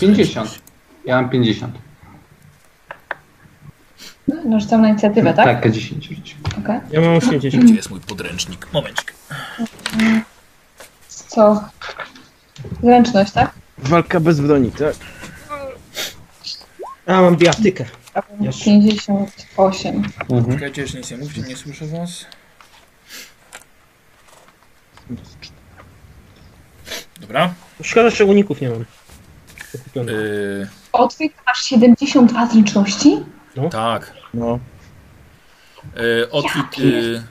50. 0.00 0.60
Ja 1.04 1.22
mam 1.22 1.30
50. 1.30 1.74
No, 4.28 4.60
rzucam 4.60 4.82
na 4.82 4.88
inicjatywę, 4.88 5.34
tak? 5.34 5.46
Tak, 5.46 5.72
K10 5.72 6.02
rzuć. 6.02 6.36
Okej. 6.58 6.80
Ja 6.90 7.00
mam 7.00 7.16
80. 7.16 7.64
Gdzie 7.64 7.74
jest 7.74 7.90
mój 7.90 8.00
podręcznik? 8.00 8.72
Momencik. 8.72 9.14
Co? 11.08 11.64
Zręczność, 12.82 13.32
tak? 13.32 13.52
Walka 13.78 14.20
bez 14.20 14.40
broni, 14.40 14.70
tak? 14.72 14.94
Ja 17.06 17.22
mam 17.22 17.36
biatykę. 17.36 17.84
A 18.14 18.22
Jeszcze. 18.40 18.64
58. 18.64 20.02
Mhm. 20.30 20.52
Czekajcie, 20.52 20.82
już 20.82 20.94
nic 20.94 21.10
nie 21.10 21.16
mówcie, 21.16 21.40
nie 21.40 21.56
słyszę 21.56 21.86
was. 21.86 22.26
Dobra. 27.20 27.54
Szkoda, 27.82 28.10
że 28.10 28.24
uników 28.24 28.60
nie 28.60 28.70
mam. 28.70 28.84
Yy, 29.94 30.68
masz 31.46 31.62
72 31.64 32.46
zręczności? 32.46 33.24
Tak. 33.70 34.12
No. 34.34 34.58
Yy, 35.96 36.30
Otwit... 36.30 36.78
Yy, 36.78 37.22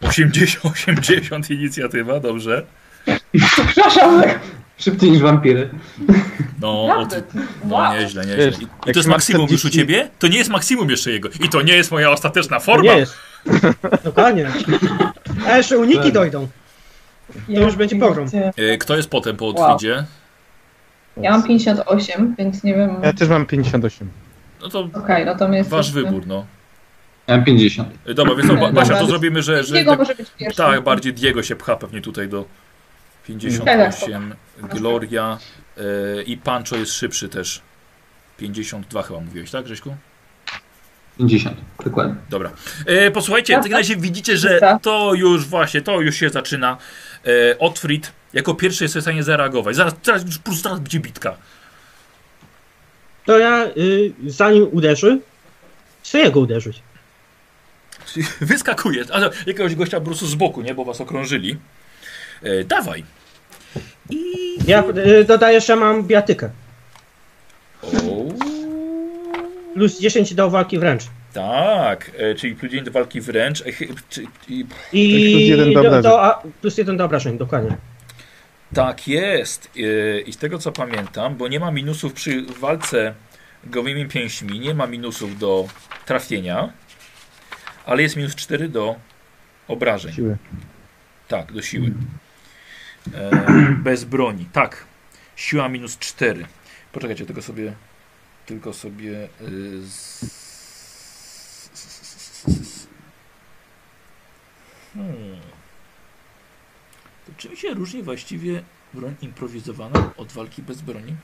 80, 0.00 0.64
80 0.64 1.50
inicjatywa, 1.50 2.20
dobrze. 2.20 2.66
Przepraszam. 3.46 4.22
Szybciej 4.78 5.10
niż 5.10 5.20
wampiry. 5.22 5.70
No. 6.60 6.96
Otwit, 6.98 7.24
no 7.64 7.92
nieźle, 7.94 8.26
nieźle. 8.26 8.46
I, 8.86 8.90
I 8.90 8.92
to 8.92 8.98
jest 8.98 9.08
maksimum 9.08 9.42
już 9.50 9.64
u 9.64 9.68
40 9.68 9.78
ciebie? 9.78 10.10
To 10.18 10.28
nie 10.28 10.38
jest 10.38 10.50
maksimum 10.50 10.90
jeszcze 10.90 11.10
jego. 11.10 11.28
I 11.44 11.48
to 11.48 11.62
nie 11.62 11.72
jest 11.72 11.90
moja 11.90 12.10
ostateczna 12.10 12.56
To 12.58 12.64
forma. 12.64 12.92
nie 12.92 12.98
jest. 12.98 13.14
Dokładnie. 14.04 14.50
A 15.48 15.56
jeszcze 15.56 15.78
uniki 15.78 16.12
dojdą. 16.12 16.48
To 17.54 17.60
już 17.60 17.76
będzie 17.76 17.96
pogrom. 17.96 18.26
Yy, 18.56 18.78
Kto 18.78 18.96
jest 18.96 19.10
potem 19.10 19.36
po 19.36 19.44
Wow. 19.46 19.56
Otwidzie? 19.72 20.04
Ja 21.16 21.30
mam 21.30 21.42
58, 21.42 22.34
więc 22.38 22.64
nie 22.64 22.74
wiem. 22.74 22.96
Ja 23.02 23.12
też 23.12 23.28
mam 23.28 23.46
58. 23.46 24.08
No 24.60 24.68
to 24.68 24.88
Okej, 24.94 25.26
no 25.26 25.34
wasz 25.64 25.92
wybór, 25.92 26.26
no. 26.26 26.46
Ja 27.26 27.36
mam 27.36 27.44
50. 27.44 27.88
Yy, 28.06 28.14
Dobra, 28.14 28.34
więc 28.34 28.48
Dobra. 28.48 28.72
Basia, 28.72 28.98
to 28.98 29.06
zrobimy, 29.06 29.42
że... 29.42 29.64
że 29.64 29.72
Diego 29.72 29.90
tak, 29.90 29.98
może 29.98 30.14
być 30.14 30.30
pierwszy. 30.38 30.56
tak, 30.56 30.80
bardziej 30.80 31.12
Diego 31.14 31.42
się 31.42 31.56
pcha 31.56 31.76
pewnie 31.76 32.00
tutaj 32.00 32.28
do 32.28 32.44
58. 33.26 34.34
Gloria 34.62 35.38
yy, 35.76 36.22
i 36.22 36.36
Pancho 36.36 36.76
jest 36.76 36.92
szybszy 36.92 37.28
też. 37.28 37.62
52 38.36 39.02
chyba 39.02 39.20
mówiłeś, 39.20 39.50
tak 39.50 39.64
Grześku? 39.64 39.96
50, 41.18 41.56
dokładnie. 41.84 42.14
Dobra. 42.30 42.50
E, 42.86 43.10
posłuchajcie, 43.10 43.54
w 43.54 43.62
takim 43.62 43.76
razie 43.76 43.96
widzicie, 43.96 44.36
że 44.36 44.60
to 44.82 45.14
już 45.14 45.46
właśnie, 45.46 45.80
to 45.80 46.00
już 46.00 46.16
się 46.16 46.28
zaczyna. 46.28 46.76
E, 47.26 47.58
Otfrid 47.58 48.12
jako 48.32 48.54
pierwszy 48.54 48.84
jest 48.84 48.96
w 48.96 49.00
stanie 49.00 49.22
zareagować. 49.22 49.76
Zaraz, 49.76 49.94
zaraz, 50.02 50.24
już 50.26 50.38
po 50.38 50.44
prostu 50.44 50.62
zaraz 50.62 50.80
będzie 50.80 51.00
bitka. 51.00 51.36
To 53.28 53.38
ja, 53.38 53.66
y, 53.76 54.12
zanim 54.26 54.68
uderzy, 54.72 55.20
chcę 56.02 56.18
jego 56.18 56.40
uderzyć. 56.40 56.82
Wyskakuje, 58.40 59.04
ale 59.12 59.30
jakiegoś 59.46 59.74
gościa 59.74 60.00
po 60.00 60.06
prostu 60.06 60.26
z 60.26 60.34
boku, 60.34 60.62
nie? 60.62 60.74
Bo 60.74 60.84
was 60.84 61.00
okrążyli. 61.00 61.56
E, 62.42 62.64
dawaj. 62.64 63.04
I... 64.10 64.24
Ja 64.66 64.84
y, 65.20 65.24
dodaję, 65.24 65.60
że 65.60 65.76
mam 65.76 66.06
biatykę. 66.06 66.50
O, 67.82 67.88
Plus 69.74 70.00
10 70.00 70.34
do 70.34 70.50
walki 70.50 70.78
wręcz. 70.78 71.02
tak, 71.32 72.10
e, 72.18 72.34
czyli 72.34 72.54
plus 72.56 72.72
dzień 72.72 72.84
do 72.84 72.90
walki 72.90 73.20
wręcz. 73.20 73.60
E, 73.66 73.72
chy- 73.72 73.94
czy, 74.10 74.22
i, 74.48 74.64
I 74.92 75.32
Plus 75.32 75.42
jeden 75.42 75.72
do 75.72 75.74
do, 75.74 75.80
obrażeń. 75.88 76.02
do, 76.02 76.22
a, 76.24 76.42
plus 76.60 76.78
jeden 76.78 76.96
do 76.96 77.04
obrażeń, 77.04 77.38
dokładnie. 77.38 77.76
Tak 78.74 79.08
jest. 79.08 79.70
E, 79.76 80.20
I 80.20 80.32
z 80.32 80.36
tego 80.36 80.58
co 80.58 80.72
pamiętam, 80.72 81.36
bo 81.36 81.48
nie 81.48 81.60
ma 81.60 81.70
minusów 81.70 82.12
przy 82.12 82.42
walce 82.42 83.14
gołymi 83.64 84.06
pięśćmi, 84.06 84.60
nie 84.60 84.74
ma 84.74 84.86
minusów 84.86 85.38
do 85.38 85.68
trafienia, 86.06 86.72
ale 87.86 88.02
jest 88.02 88.16
minus 88.16 88.34
4 88.34 88.68
do 88.68 88.96
obrażeń. 89.68 90.12
Siły. 90.12 90.36
Tak, 91.28 91.52
do 91.52 91.62
siły. 91.62 91.92
E, 93.14 93.30
bez 93.82 94.04
broni. 94.04 94.46
Tak. 94.52 94.84
Siła 95.36 95.68
minus 95.68 95.98
4. 95.98 96.46
Poczekajcie, 96.92 97.26
tylko 97.26 97.42
sobie. 97.42 97.72
Tylko 98.46 98.72
sobie. 98.72 99.28
y, 99.40 99.82
z... 99.82 100.38
Hmm. 104.94 105.47
Czym 107.38 107.56
się 107.56 107.74
różni 107.74 108.02
właściwie 108.02 108.62
broń 108.94 109.14
improwizowana 109.22 110.10
od 110.16 110.32
walki 110.32 110.62
bez 110.62 110.82
broni? 110.82 111.14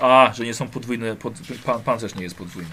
A, 0.00 0.32
że 0.34 0.44
nie 0.44 0.54
są 0.54 0.68
podwójne. 0.68 1.16
Pod, 1.16 1.34
pan, 1.64 1.80
pancerz 1.80 2.14
nie 2.14 2.22
jest 2.22 2.36
podwójny. 2.36 2.70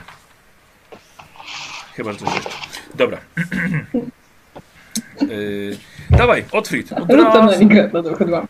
Chyba, 1.94 2.14
że 2.14 2.20
coś 2.20 2.36
jeszcze. 2.36 2.50
Dobra. 2.96 3.18
Yy, 5.22 5.78
dawaj, 6.18 6.46
Otfrid. 6.52 6.92
Od 6.92 7.12
Rzucam 7.12 7.46
na 7.46 7.52
razu. 7.52 7.60
ligę, 7.60 7.90
no 7.94 8.04
to 8.04 8.16
chodłam. 8.16 8.48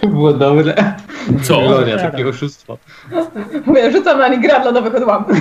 To 0.00 0.06
było 0.06 0.32
dobre. 0.32 0.94
Co? 1.42 1.60
Gloria, 1.60 1.98
takie 2.10 2.28
oszustwo. 2.28 2.78
Mówię, 3.66 3.92
rzucam 3.92 4.18
na 4.18 4.28
ligę 4.28 4.60
dla 4.62 4.72
nowych 4.72 4.94
odłamków. 4.94 5.38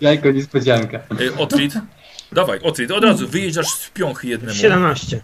Jajko 0.00 0.30
niespodzianka. 0.30 0.98
Yy, 1.20 1.36
Otfrid. 1.36 1.74
Dawaj, 2.32 2.60
Otfrid, 2.62 2.90
od 2.90 3.04
razu 3.04 3.28
wyjeżdżasz 3.28 3.68
z 3.68 3.90
piąchy 3.90 4.28
jednemu. 4.28 4.58
17. 4.58 5.20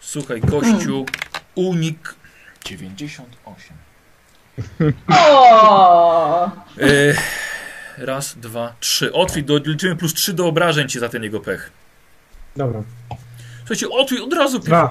Słuchaj, 0.00 0.40
gościu, 0.40 1.06
unik 1.54 2.14
98. 2.64 3.76
O! 5.08 6.50
Yy, 6.76 7.14
raz, 7.98 8.34
dwa, 8.38 8.74
trzy. 8.80 9.12
Otwit, 9.12 9.46
do, 9.46 9.58
liczymy 9.58 9.96
plus 9.96 10.14
trzy 10.14 10.32
do 10.32 10.46
obrażeń 10.46 10.88
ci 10.88 10.98
za 10.98 11.08
ten 11.08 11.22
jego 11.22 11.40
pech. 11.40 11.70
Dobra. 12.56 12.82
Słuchajcie, 13.58 13.88
Otwit 13.90 14.20
od 14.20 14.32
razu. 14.32 14.58
Dwa. 14.58 14.90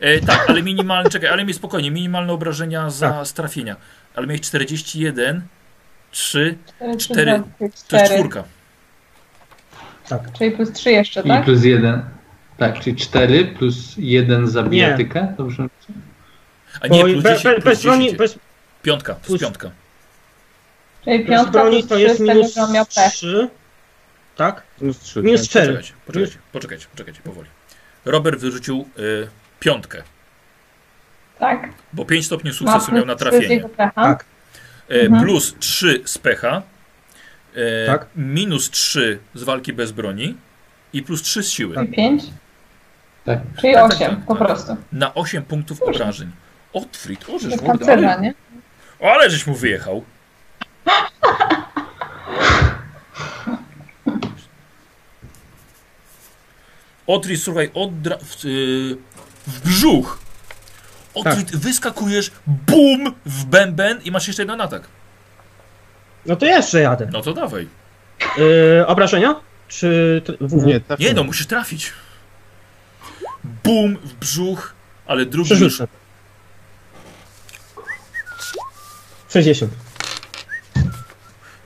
E, 0.00 0.20
tak, 0.20 0.50
ale 0.50 0.62
minimalne, 0.62 1.10
czekaj, 1.10 1.28
ale 1.30 1.44
mi 1.44 1.54
spokojnie, 1.54 1.90
minimalne 1.90 2.32
obrażenia 2.32 2.90
za 2.90 3.10
Tak. 3.10 3.26
strafienia. 3.26 3.76
Ale 4.14 4.26
miałeś 4.26 4.40
41, 4.40 5.42
3, 6.10 6.58
4, 6.78 6.98
Cztery. 6.98 7.42
to 7.88 7.96
jest 7.96 8.12
czwórka. 8.14 8.44
Tak. 10.08 10.32
Czyli 10.38 10.50
plus 10.50 10.72
3 10.72 10.90
jeszcze, 10.90 11.20
I 11.20 11.28
tak? 11.28 11.44
plus 11.44 11.64
1. 11.64 12.02
Tak, 12.58 12.80
czyli 12.80 12.96
4 12.96 13.44
plus 13.44 13.94
1 13.98 14.48
za 14.48 14.62
Nie. 14.62 14.68
bijatykę. 14.70 15.34
Dobrze? 15.38 15.66
A 16.80 16.86
nie, 16.88 17.04
plus 17.04 17.22
be, 17.22 17.30
10, 17.36 17.44
be, 17.44 17.52
plus 17.54 17.64
bez 17.64 17.78
10. 17.78 17.82
broni, 17.84 18.16
bez, 18.16 18.38
Piątka, 18.82 19.12
to 19.14 19.18
jest 19.18 19.26
plus- 19.28 19.40
piątka. 19.40 19.70
Czyli 21.04 21.18
bez 21.18 21.28
piątka 21.28 21.50
broni 21.52 21.76
plus 21.78 21.88
to 21.88 21.94
3 21.94 22.02
jest 22.04 22.20
minus 22.20 22.54
że 22.54 22.60
on 22.62 22.72
miał 22.72 22.84
pech. 22.86 23.12
3. 23.12 23.48
Tak? 24.36 24.62
Minus 24.80 24.98
3. 24.98 25.22
Minus 25.22 25.48
4. 25.48 25.66
Poczekajcie, 25.66 25.92
poczekajcie, 26.06 26.38
poczekajcie, 26.52 26.86
poczekajcie, 26.92 27.20
powoli. 27.22 27.48
Robert 28.04 28.40
wyrzucił 28.40 28.88
y, 28.98 29.28
piątkę, 29.60 30.02
Tak? 31.38 31.68
bo 31.92 32.04
5 32.04 32.26
stopni 32.26 32.52
sukcesu 32.52 32.92
miał 32.92 33.06
na 33.06 33.16
plus 33.16 33.28
3 33.30 33.38
z 33.38 33.40
trafienie. 33.40 33.68
Tak. 33.94 34.24
E, 34.90 35.00
Mhm. 35.00 35.24
plus 35.24 35.54
3 35.58 36.02
z 36.04 36.18
pecha, 36.18 36.62
e, 37.54 37.86
Tak. 37.86 38.06
minus 38.16 38.70
3 38.70 39.18
z 39.34 39.42
walki 39.42 39.72
bez 39.72 39.92
broni 39.92 40.34
i 40.92 41.02
plus 41.02 41.22
3 41.22 41.42
z 41.42 41.50
siły. 41.50 41.74
Czyli 41.74 41.88
5. 41.88 42.22
Tak. 43.26 43.38
Czyli 43.60 43.74
Tak, 43.74 43.90
tak, 43.90 44.00
8, 44.00 44.16
tak, 44.16 44.24
po 44.26 44.34
tak. 44.34 44.46
prostu. 44.46 44.76
Na 44.92 45.14
8 45.14 45.42
punktów 45.42 45.82
obrażeń. 45.82 46.30
Otfrid, 46.72 47.28
o 47.28 47.38
żeż 47.38 47.56
Do 47.56 47.62
mordę, 47.62 47.78
pancerza, 47.86 48.12
ale, 48.12 48.22
nie? 48.22 48.34
ale 49.00 49.30
żeś 49.30 49.46
mu 49.46 49.54
wyjechał. 49.54 50.04
Otfrid, 57.06 57.42
słuchaj, 57.42 57.70
oddra... 57.74 58.16
w, 58.18 58.44
y, 58.44 58.96
w 59.46 59.60
brzuch. 59.60 60.18
Otfrid, 61.14 61.50
Tak. 61.50 61.60
wyskakujesz, 61.60 62.30
bum, 62.46 63.14
w 63.26 63.44
bęben 63.44 64.00
i 64.04 64.10
masz 64.10 64.26
jeszcze 64.26 64.42
jeden 64.42 64.60
atak. 64.60 64.88
No 66.26 66.36
to 66.36 66.46
jeszcze 66.46 66.80
jadę. 66.80 67.08
No 67.12 67.22
to 67.22 67.32
dawaj. 67.32 67.68
Yy, 68.38 68.86
obrażenia? 68.86 69.34
Czy... 69.68 70.22
Nie, 70.50 70.80
tak. 70.80 70.98
Nie 70.98 71.14
no, 71.14 71.24
musisz 71.24 71.46
trafić. 71.46 71.92
Bum 73.64 73.96
w 74.04 74.14
brzuch, 74.14 74.74
ale 75.06 75.26
drugi 75.26 75.50
już... 75.50 75.58
Przerzucę. 75.58 75.88
60. 79.28 79.72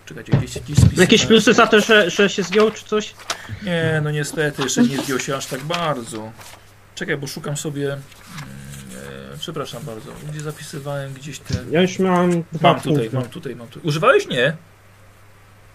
Czekajcie, 0.07 0.33
gdzieś, 0.33 0.59
gdzieś 0.59 0.79
spisy. 0.79 1.01
Jakieś 1.01 1.27
plusy 1.27 1.55
za 1.55 1.67
to, 1.67 1.81
że, 1.81 2.11
że 2.11 2.29
się 2.29 2.43
zgiął, 2.43 2.71
czy 2.71 2.85
coś? 2.85 3.15
Nie, 3.63 4.01
no 4.05 4.11
niestety, 4.11 4.63
jeszcze 4.63 4.83
nie 4.83 4.97
zdjął 5.03 5.19
się 5.21 5.37
aż 5.37 5.47
tak 5.47 5.61
bardzo. 5.61 6.33
Czekaj, 6.95 7.17
bo 7.17 7.27
szukam 7.27 7.57
sobie... 7.57 7.93
mm, 7.93 8.03
E, 9.35 9.39
przepraszam 9.39 9.83
bardzo, 9.85 10.11
gdzie 10.31 10.41
zapisywałem 10.41 11.13
gdzieś 11.15 11.39
te... 11.39 11.55
Ja 11.71 11.83
już 11.83 11.99
miałem 11.99 12.45
dwa 12.53 12.73
Mam 12.73 12.81
tutaj, 12.81 13.11
mam 13.13 13.25
tutaj, 13.25 13.57
mam 13.57 13.69
tutaj. 13.69 13.89
Używałeś? 13.89 14.29
Nie. 14.29 14.57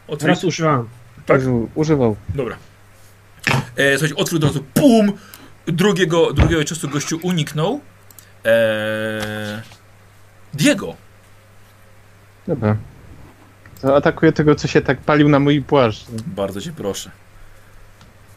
Otwórz. 0.08 0.28
Raz 0.30 0.44
używałem. 0.44 0.90
tak? 1.26 1.42
Używał. 1.76 2.16
Dobra. 2.36 2.58
E, 3.76 3.92
słuchajcie, 3.98 4.16
otwórz 4.16 4.38
od 4.38 4.44
razu, 4.44 4.64
pum! 4.74 5.14
Drugiego, 5.68 6.34
drugiego 6.34 6.64
czasu 6.64 6.90
gościu 6.90 7.20
uniknął. 7.22 7.80
E, 8.46 9.62
Diego. 10.54 10.96
Dobra. 12.48 12.76
To 13.82 13.96
atakuję 13.96 14.32
tego, 14.32 14.56
co 14.56 14.68
się 14.68 14.82
tak 14.82 14.98
palił 14.98 15.30
na 15.30 15.40
mój 15.40 15.62
płaszcz. 15.62 16.06
Bardzo 16.28 16.62
cię 16.62 16.72
proszę. 16.72 17.12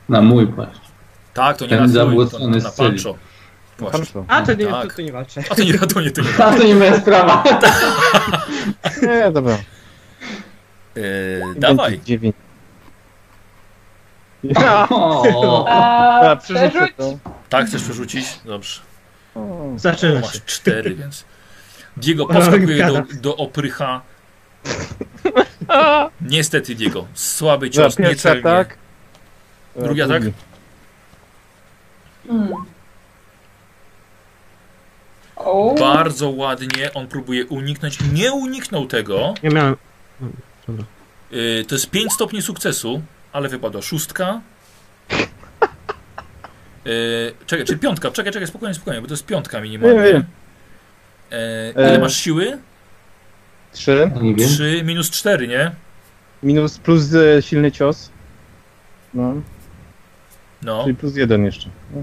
Na 0.09 0.21
mój 0.23 0.47
płaszcz. 0.47 0.81
Tak, 1.35 1.57
to 1.57 1.65
nie 1.65 1.71
Ten 1.71 1.93
na 1.93 2.07
twój, 2.07 2.29
to, 2.29 2.49
na 2.49 2.71
celi. 2.71 3.03
Pancho. 3.93 4.25
A, 4.29 4.43
to 4.43 4.55
nie, 4.55 4.67
Tak. 4.67 4.91
to, 4.91 4.97
to 4.97 5.03
nie 5.03 5.13
walczę. 5.13 5.43
A 5.51 5.55
to 5.55 5.63
nie, 5.63 5.79
to 5.79 6.01
nie, 6.01 6.11
to 6.11 6.23
nie. 6.23 6.29
A 6.45 6.57
to 6.57 6.65
nie 6.65 6.75
moja 6.75 7.01
sprawa. 7.01 7.45
Nie, 9.03 9.31
dobra. 9.33 9.59
E, 10.97 11.01
dawaj. 11.57 12.01
Dziewięć. 14.45 14.59
O, 14.91 15.65
A, 15.69 16.37
przerzuć. 16.37 16.93
Tak, 17.49 17.67
chcesz 17.67 17.83
przerzucić? 17.83 18.27
Dobrze. 18.45 18.81
Zaczyna. 19.77 20.21
Masz 20.21 20.45
cztery, 20.45 20.95
więc... 20.95 21.25
Diego 21.97 22.27
poskakuje 22.27 22.87
do, 22.87 23.03
do 23.21 23.37
oprycha. 23.37 24.01
Niestety, 26.21 26.75
Diego. 26.75 27.07
Słaby 27.15 27.71
cios, 27.71 27.97
pierwszy 27.97 28.15
niecelnie. 28.15 28.41
atak. 28.41 28.79
Drugi 29.77 30.03
atak? 30.03 30.23
Mm. 32.29 32.53
O, 35.37 35.75
Bardzo 35.81 36.31
ładnie. 36.31 36.93
On 36.95 37.07
próbuje 37.07 37.47
uniknąć. 37.47 37.99
Nie 38.13 38.33
uniknął 38.33 38.87
tego. 38.87 39.35
Ja 39.43 39.51
miałem... 39.51 39.77
Yy, 41.31 41.65
to 41.69 41.75
jest 41.75 41.91
5 41.91 42.13
stopni 42.13 42.43
sukcesu, 42.43 43.03
ale 43.33 43.49
wypadła 43.49 43.83
szóstka. 43.83 44.41
Yy, 46.85 46.93
czekaj, 47.47 47.67
czy 47.67 47.79
piątka? 47.79 48.11
Czekaj, 48.11 48.33
czekaj, 48.33 48.49
spokojnie, 48.49 48.75
spokojnie, 48.75 49.01
bo 49.01 49.07
to 49.09 49.13
jest 49.15 49.27
piątka 49.27 49.61
minimalnie. 49.61 50.03
Wiem, 50.03 50.13
wiem. 50.13 50.25
Yy, 51.31 51.73
ile 51.85 51.97
E. 51.97 51.99
masz 51.99 52.17
siły? 52.17 52.59
Trzy. 53.73 54.11
wiem. 54.23 54.37
3 54.49 54.83
minus 54.85 55.11
4, 55.11 55.49
nie? 55.49 55.71
Minus 56.43 56.79
plus 56.79 57.15
e, 57.15 57.43
silny 57.43 57.73
cios. 57.73 58.11
No, 59.15 59.35
No, 60.63 60.83
czyli 60.85 60.97
plus 60.97 61.17
jeden 61.17 61.45
jeszcze. 61.45 61.69
No. 61.95 62.03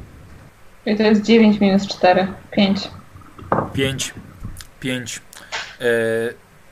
Czyli 0.84 0.98
to 0.98 1.04
jest 1.04 1.22
9 1.22 1.60
minus 1.60 1.88
4. 1.88 2.28
5. 2.52 2.90
5. 3.74 4.14
5. 4.80 5.22
Yy, 5.80 5.86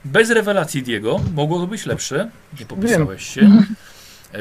bez 0.04 0.30
rewelacji 0.30 0.82
Diego, 0.82 1.20
mogło 1.34 1.58
to 1.60 1.66
być 1.66 1.86
lepsze. 1.86 2.30
Nie 2.60 2.66
popisałeś 2.66 3.26
się 3.26 3.40
e, 3.40 3.62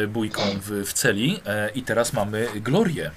bójką 0.08 0.42
w, 0.62 0.70
w 0.90 0.94
celi. 0.94 1.40
E, 1.46 1.70
I 1.70 1.82
teraz 1.84 2.14
mamy 2.14 2.48
Glorię. 2.56 3.12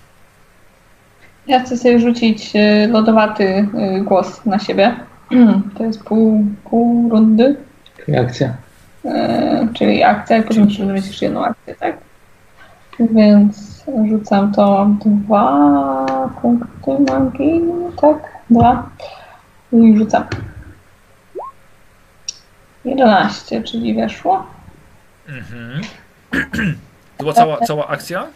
Ja 1.47 1.61
chcę 1.61 1.77
sobie 1.77 2.01
rzucić 2.01 2.57
y, 2.57 2.89
lodowaty 2.93 3.69
głos 4.03 4.45
na 4.47 4.59
siebie. 4.59 4.97
To 5.79 5.85
jest 5.85 6.03
pół, 6.05 6.45
pół 6.65 7.11
rundy, 7.11 7.57
Reakcja. 8.09 8.55
e, 9.05 9.69
czyli 9.75 10.03
akcja 10.03 10.37
i 10.37 10.43
potem 10.43 10.65
muszę 10.65 10.85
zrobić 10.85 11.07
jeszcze 11.07 11.25
jedną 11.27 11.45
akcję, 11.45 11.75
tak? 11.75 11.97
Więc 13.01 13.85
rzucam 14.09 14.53
to, 14.53 14.67
mam 14.73 14.99
dwa 15.05 16.07
punkty 16.43 17.13
magii, 17.13 17.61
tak? 18.01 18.19
Dwa. 18.51 18.91
I 19.73 19.99
rzucam. 19.99 20.25
11, 22.85 23.63
czyli 23.63 23.95
weszło. 23.95 24.47
Mhm. 25.29 25.81
To 27.17 27.25
była 27.25 27.33
cała, 27.35 27.59
cała 27.61 27.87
akcja? 27.89 28.27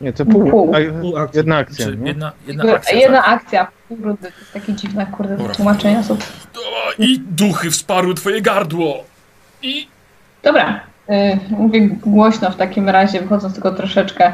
Nie, 0.00 0.12
to 0.12 0.26
pół. 0.26 0.50
Pół. 0.50 0.74
A, 0.74 1.00
Pół 1.00 1.16
akcji. 1.16 1.38
jedna 1.38 1.56
akcja. 1.56 1.86
Czy 1.86 1.96
nie? 1.96 2.08
jedna, 2.08 2.32
jedna 2.46 2.74
akcja? 2.74 2.98
Jedna 2.98 3.22
tak? 3.22 3.28
akcja, 3.42 3.66
pół 3.88 3.96
rundy, 4.02 4.22
to 4.32 4.38
jest 4.40 4.52
takie 4.52 4.72
dziwne, 4.72 5.06
kurde, 5.06 5.36
Dobra. 5.36 5.54
tłumaczenia 5.54 6.02
są. 6.02 6.14
O, 6.14 6.92
I 6.98 7.18
duchy 7.20 7.70
wsparły 7.70 8.14
twoje 8.14 8.42
gardło. 8.42 9.04
I 9.62 9.88
Dobra, 10.42 10.80
y, 11.10 11.38
mówię 11.50 11.88
głośno 11.88 12.50
w 12.50 12.56
takim 12.56 12.88
razie, 12.88 13.20
wychodząc 13.20 13.54
tylko 13.54 13.70
troszeczkę. 13.70 14.32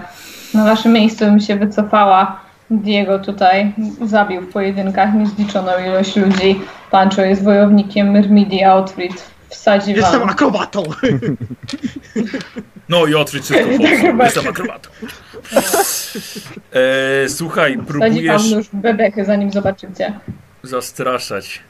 Na 0.54 0.64
waszym 0.64 0.92
miejscu 0.92 1.24
bym 1.24 1.40
się 1.40 1.56
wycofała. 1.56 2.40
Diego 2.70 3.18
tutaj 3.18 3.72
zabił 4.06 4.40
w 4.40 4.52
pojedynkach 4.52 5.14
niezliczoną 5.14 5.72
ilość 5.86 6.16
ludzi. 6.16 6.60
Pancho 6.90 7.22
jest 7.22 7.44
wojownikiem 7.44 8.10
Myrmidii 8.10 8.64
Outfit. 8.64 9.30
Wsadzi 9.52 9.92
Jestem 9.92 10.20
wam. 10.20 10.28
akrobatą! 10.30 10.82
No 12.88 13.06
i 13.06 13.14
odkryć 13.14 13.44
wszystko 13.44 13.68
Tak. 13.82 14.24
Jestem 14.24 14.48
akrobatą. 14.48 14.90
E, 16.72 17.28
słuchaj, 17.28 17.72
Wsadzi 17.72 18.26
wam 18.26 18.38
próbujesz 18.40 18.68
w 18.68 18.76
bebechy, 18.76 19.24
zanim 19.24 19.52
zobaczycie. 19.52 20.18
zastraszać. 20.62 21.60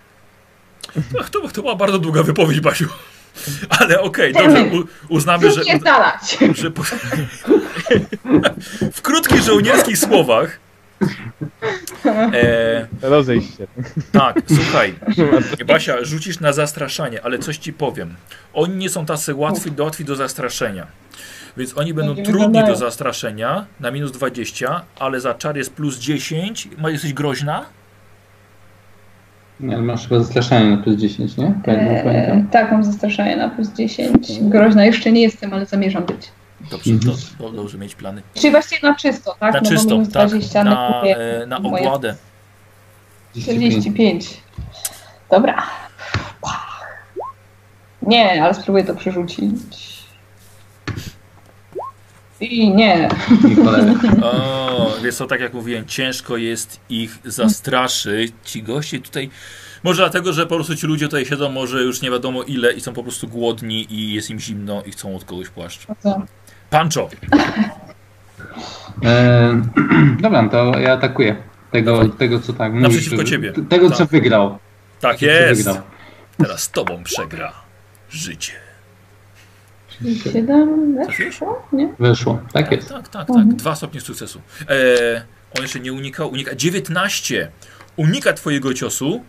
Ach, 1.21 1.31
to, 1.31 1.49
to 1.49 1.63
była 1.63 1.77
bardzo 1.77 1.99
długa 1.99 2.23
wypowiedź, 2.23 2.61
Basiu. 2.61 2.89
Ale 3.69 4.01
okej, 4.01 4.33
dobrze, 4.33 4.63
u, 4.65 5.15
uznamy, 5.15 5.51
że, 5.51 5.63
Nie 5.65 5.79
zdalać! 5.79 6.39
że 6.55 6.71
po... 6.71 6.83
w 8.93 9.03
krótkich 9.03 9.41
żołnierskich 9.43 9.99
słowach 9.99 10.59
e, 12.07 12.87
Rozejść 13.03 13.57
się. 13.59 13.67
Tak, 14.13 14.41
słuchaj, 14.55 14.95
Basia, 15.67 16.05
rzucisz 16.05 16.41
na 16.41 16.53
zastraszanie, 16.53 17.23
ale 17.25 17.39
coś 17.39 17.57
ci 17.59 17.73
powiem. 17.73 18.15
Oni 18.55 18.77
nie 18.77 18.89
są 18.89 19.07
tacy 19.07 19.35
łatwi, 19.35 19.71
łatwi 19.79 20.05
do 20.05 20.17
zastraszenia. 20.17 20.87
Więc 21.57 21.79
oni 21.79 21.95
będą 21.95 22.15
Nie 22.15 22.23
trudni 22.23 22.65
do 22.65 22.77
zastraszenia 22.77 23.67
na 23.81 23.91
minus 23.91 24.13
20, 24.13 24.83
ale 24.99 25.21
za 25.21 25.35
czar 25.35 25.57
jest 25.57 25.73
plus 25.75 25.99
10. 25.99 26.69
Ma 26.79 26.91
jesteś 26.91 27.13
groźna? 27.13 27.65
Nie, 29.61 29.75
ale 29.75 29.83
masz 29.83 30.09
chyba 30.09 30.21
zastraszanie 30.21 30.71
na 30.77 30.83
plus 30.83 30.97
10, 30.97 31.37
nie? 31.37 31.55
Tak, 31.65 31.75
E, 31.79 32.03
pamiętam. 32.05 32.49
tak, 32.49 32.73
mam 32.73 32.85
zastraszanie 32.85 33.37
na 33.37 33.49
plus 33.51 33.69
10. 33.73 34.39
Groźna 34.41 34.85
jeszcze 34.85 35.13
nie 35.13 35.23
jestem, 35.23 35.55
ale 35.55 35.67
zamierzam 35.67 36.05
być. 36.07 36.29
Dobrze, 36.71 36.91
Mhm. 36.91 37.17
to, 37.39 37.45
to 37.45 37.53
dobrze 37.53 37.79
mieć 37.79 37.95
plany. 37.95 38.23
Czyli 38.35 38.51
właściwie 38.51 38.89
na 38.89 38.95
czysto, 38.97 39.37
tak? 39.41 39.55
Na 39.55 39.61
no 39.61 39.71
czysto, 39.71 39.99
tak, 40.13 40.29
20 40.29 40.65
na, 40.65 40.91
nekuje 40.91 41.17
e, 41.17 41.47
na 41.47 41.59
moje 41.59 41.85
ogładę. 41.85 42.17
45. 43.43 44.43
Dobra. 45.31 45.63
Nie, 48.03 48.45
ale 48.45 48.55
spróbuję 48.55 48.85
to 48.85 48.95
przerzucić. 48.95 49.93
I 52.41 52.71
nie. 52.75 53.09
O, 54.23 54.91
wiesz 55.03 55.15
co, 55.15 55.27
tak 55.27 55.41
jak 55.41 55.55
mówiłem, 55.55 55.87
ciężko 55.87 56.37
jest 56.37 56.81
ich 56.89 57.19
zastraszyć. 57.25 58.33
Ci 58.45 58.63
goście 58.63 59.01
tutaj, 59.01 59.31
może 59.83 60.03
dlatego, 60.03 60.33
że 60.33 60.47
po 60.47 60.55
prostu 60.55 60.77
ci 60.77 60.87
ludzie 60.87 61.07
tutaj 61.07 61.27
siedzą 61.27 61.49
może 61.51 61.83
już 61.83 62.03
nie 62.03 62.11
wiadomo 62.11 62.43
ile 62.43 62.73
i 62.73 62.81
są 62.81 62.93
po 62.93 63.03
prostu 63.03 63.29
głodni 63.29 63.87
i 63.95 64.15
jest 64.15 64.31
im 64.31 64.41
zimno 64.41 64.83
i 64.83 64.91
chcą 64.91 65.17
od 65.17 65.25
kogoś 65.25 65.49
płaszcz. 65.49 65.87
Co? 66.03 66.23
Pancho, 66.73 67.09
E, 69.05 69.63
dobra, 70.23 70.49
to 70.49 70.79
ja 70.79 70.93
atakuję. 70.93 71.37
Tego, 71.71 72.09
tego 72.09 72.41
co 72.41 72.53
tak 72.53 72.73
mówisz, 72.73 72.83
Naprzeciwko 72.83 73.25
ciebie. 73.25 73.53
Tego, 73.69 73.91
co 73.91 73.97
Tak. 73.99 74.09
wygrał. 74.09 74.59
tak 75.01 75.19
Co 75.19 75.25
jest. 75.27 75.65
wygrał. 75.65 75.83
Teraz 76.39 76.63
z 76.63 76.71
tobą 76.71 77.05
przegra 77.05 77.53
życie. 78.11 78.53
7 80.25 80.95
Trafiłeś? 81.05 81.33
weszło? 81.35 81.69
Nie? 81.73 81.95
Weszło. 81.99 82.41
Tak 82.53 82.73
jest. 82.73 82.89
Tak, 82.89 83.09
tak, 83.09 83.27
tak. 83.27 83.31
Mhm. 83.37 83.57
Dwa 83.57 83.75
stopnie 83.75 84.01
sukcesu. 84.01 84.41
E, 84.69 84.75
on 85.57 85.63
jeszcze 85.63 85.81
nie 85.81 85.93
unikał, 85.93 86.31
unika. 86.31 86.55
19. 86.55 87.51
Unika 87.97 88.33
twojego 88.33 88.75
ciosu. 88.75 89.25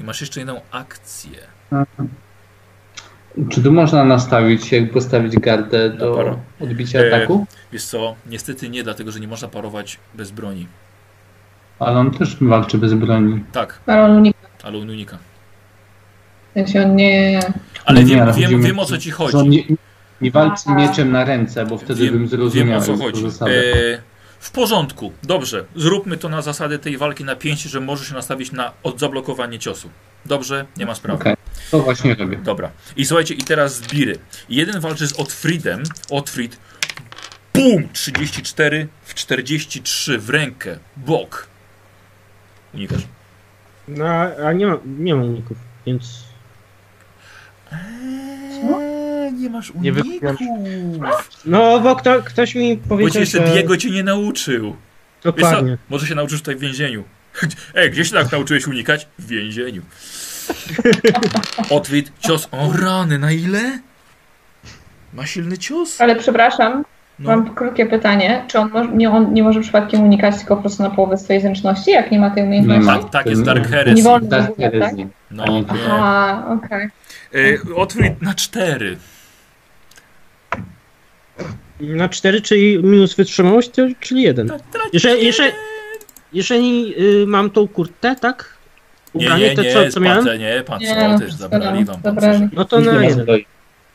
I 0.00 0.04
masz 0.04 0.20
jeszcze 0.20 0.40
jedną 0.40 0.60
akcję. 0.70 1.38
Czy 3.50 3.62
tu 3.62 3.72
można 3.72 4.04
nastawić, 4.04 4.72
jak 4.72 4.90
postawić 4.92 5.38
gardę 5.38 5.90
do 5.90 6.36
odbicia 6.60 6.98
E, 7.00 7.16
ataku? 7.16 7.46
Wiesz 7.72 7.84
co, 7.84 8.14
niestety 8.26 8.68
nie, 8.68 8.82
dlatego 8.82 9.10
że 9.12 9.20
nie 9.20 9.28
można 9.28 9.48
parować 9.48 9.98
bez 10.14 10.30
broni. 10.30 10.66
Ale 11.78 11.98
on 11.98 12.10
też 12.10 12.36
walczy 12.40 12.78
bez 12.78 12.94
broni. 12.94 13.44
Tak, 13.52 13.80
Ale 13.86 14.02
on 14.02 14.10
unika. 14.16 14.38
ale 14.62 14.78
on 14.78 14.90
unika. 14.90 15.18
W 16.50 16.54
sensie 16.54 16.82
on 16.82 16.96
nie... 16.96 17.40
Ale 17.84 18.04
Nie, 18.04 18.16
wiem, 18.16 18.32
wiem, 18.32 18.62
wiem 18.62 18.78
o 18.78 18.84
co 18.84 18.98
ci 18.98 19.10
chodzi. 19.10 19.48
nie, 19.48 19.62
Nie 20.20 20.30
walczy 20.30 20.70
mieczem 20.70 21.12
na 21.12 21.24
ręce, 21.24 21.66
bo 21.66 21.78
wtedy 21.78 22.02
Wiem, 22.04 22.10
bym 22.12 22.18
wiem 22.20 22.28
zrozumiał 22.28 22.78
o 22.78 22.82
co 22.82 22.96
chodzi. 22.96 23.26
E, 23.26 23.30
w 24.40 24.50
porządku, 24.50 25.12
dobrze. 25.22 25.64
Zróbmy 25.76 26.16
to 26.16 26.28
na 26.28 26.42
zasadę 26.42 26.78
tej 26.78 26.98
walki 26.98 27.24
na 27.24 27.36
pięści, 27.36 27.68
że 27.68 27.80
może 27.80 28.04
się 28.04 28.14
nastawić 28.14 28.52
na 28.52 28.72
zablokowanie 28.96 29.58
ciosu. 29.58 29.90
Dobrze, 30.26 30.66
nie 30.76 30.86
ma 30.86 30.94
sprawy. 30.94 31.20
Okej, 31.20 31.36
to 31.70 31.78
właśnie 31.78 32.14
robię. 32.14 32.36
Dobra. 32.36 32.70
I 32.96 33.04
słuchajcie, 33.06 33.34
i 33.34 33.42
teraz 33.42 33.76
zbiry. 33.76 34.18
Jeden 34.48 34.80
walczy 34.80 35.06
z 35.06 35.12
Otfriedem. 35.12 35.82
Otfried. 36.10 36.56
Bum! 37.54 37.88
34 37.92 38.88
w 39.04 39.14
43 39.14 40.18
w 40.18 40.30
rękę. 40.30 40.78
Bok. 40.96 41.48
Unikasz. 42.74 43.02
No, 43.88 44.04
a- 44.44 44.52
nie 44.52 44.66
ma, 44.66 44.76
nie 44.98 45.14
ma 45.14 45.22
uników, 45.22 45.56
więc... 45.86 46.24
Eee, 47.72 49.32
nie 49.32 49.50
masz 49.50 49.72
Nie 49.74 49.92
uników. 49.92 50.36
No, 51.44 51.80
bo 51.80 51.96
kto, 51.96 52.22
ktoś 52.22 52.54
mi 52.54 52.76
Bo 52.76 52.88
powiedział, 52.88 53.20
jeszcze 53.20 53.46
że... 53.46 53.52
Diego 53.52 53.76
cię 53.76 53.90
nie 53.90 54.02
nauczył. 54.02 54.64
Wiesz 54.64 54.76
co? 55.22 55.32
Dokładnie. 55.32 55.78
Może 55.88 56.06
się 56.06 56.14
nauczysz 56.14 56.40
tutaj 56.40 56.56
w 56.56 56.60
więzieniu. 56.60 57.04
Ej, 57.74 57.90
gdzie 57.90 58.04
się 58.04 58.12
tak 58.14 58.32
nauczyłeś 58.32 58.66
unikać? 58.66 59.08
W 59.18 59.26
więzieniu. 59.26 59.82
Otwit, 61.70 62.12
cios. 62.20 62.48
O 62.52 62.72
rany, 62.82 63.18
na 63.18 63.32
ile? 63.32 63.78
Ma 65.14 65.26
silny 65.26 65.58
cios? 65.58 66.00
Ale 66.00 66.16
przepraszam, 66.16 66.84
No. 67.18 67.30
mam 67.30 67.54
krótkie 67.54 67.86
pytanie. 67.86 68.44
Czy 68.48 68.58
on, 68.58 68.70
może, 68.70 68.90
nie, 68.92 69.10
on 69.10 69.34
nie 69.34 69.42
może 69.42 69.60
przypadkiem 69.60 70.02
unikać 70.02 70.36
tylko 70.38 70.56
po 70.56 70.62
prostu 70.62 70.82
na 70.82 70.90
połowę 70.90 71.16
swojej 71.18 71.42
zręczności, 71.42 71.90
jak 71.90 72.10
nie 72.10 72.18
ma 72.18 72.30
tej 72.30 72.42
umiejętności? 72.44 72.80
Nie 72.80 72.86
ma. 72.86 72.98
Tak, 72.98 73.10
tak, 73.10 73.26
jest 73.26 73.38
Nie. 73.40 73.44
Dark 73.46 73.64
Nie 73.64 73.68
Heresy. 73.70 74.02
wolno 74.02 74.26
w 74.26 74.28
Dark 74.30 74.50
ogóle, 74.50 74.70
tak? 74.70 74.80
Heresy. 74.80 75.08
No, 75.30 75.44
nie. 75.46 75.64
Okej. 76.56 76.88
E, 77.34 77.74
Otwit 77.76 78.22
na 78.22 78.34
cztery. 78.34 78.96
Na 81.80 82.08
4, 82.08 82.40
czyli 82.40 82.82
minus 82.82 83.14
wytrzymałość, 83.14 83.70
czyli 84.00 84.22
1. 84.22 84.48
Tak, 84.48 84.60
tracisz 84.72 84.92
Jeżeli, 85.04 85.26
jeżeli, 85.26 85.48
jeden. 85.48 85.60
Jeżeli 86.32 86.94
y, 87.22 87.26
mam 87.26 87.50
tą 87.50 87.68
kurtę, 87.68 88.16
tak? 88.20 88.54
Nie, 89.14 89.26
Ubranie, 89.26 89.48
nie, 89.48 89.56
to 89.56 89.62
nie, 89.62 89.72
co, 89.72 89.88
co 89.90 90.00
miałem? 90.00 90.38
nie, 90.38 90.62
pan 90.66 90.80
Nie, 90.80 90.94
co, 91.12 91.18
też 91.18 91.32
no, 91.32 91.38
zabrali 91.38 91.84
wam 91.84 92.02
pancerze. 92.02 92.48
No 92.52 92.64
to 92.64 92.80
nie 92.80 92.86
na 92.86 92.92
ma 92.92 93.02
1. 93.02 93.20
zbroi. 93.22 93.46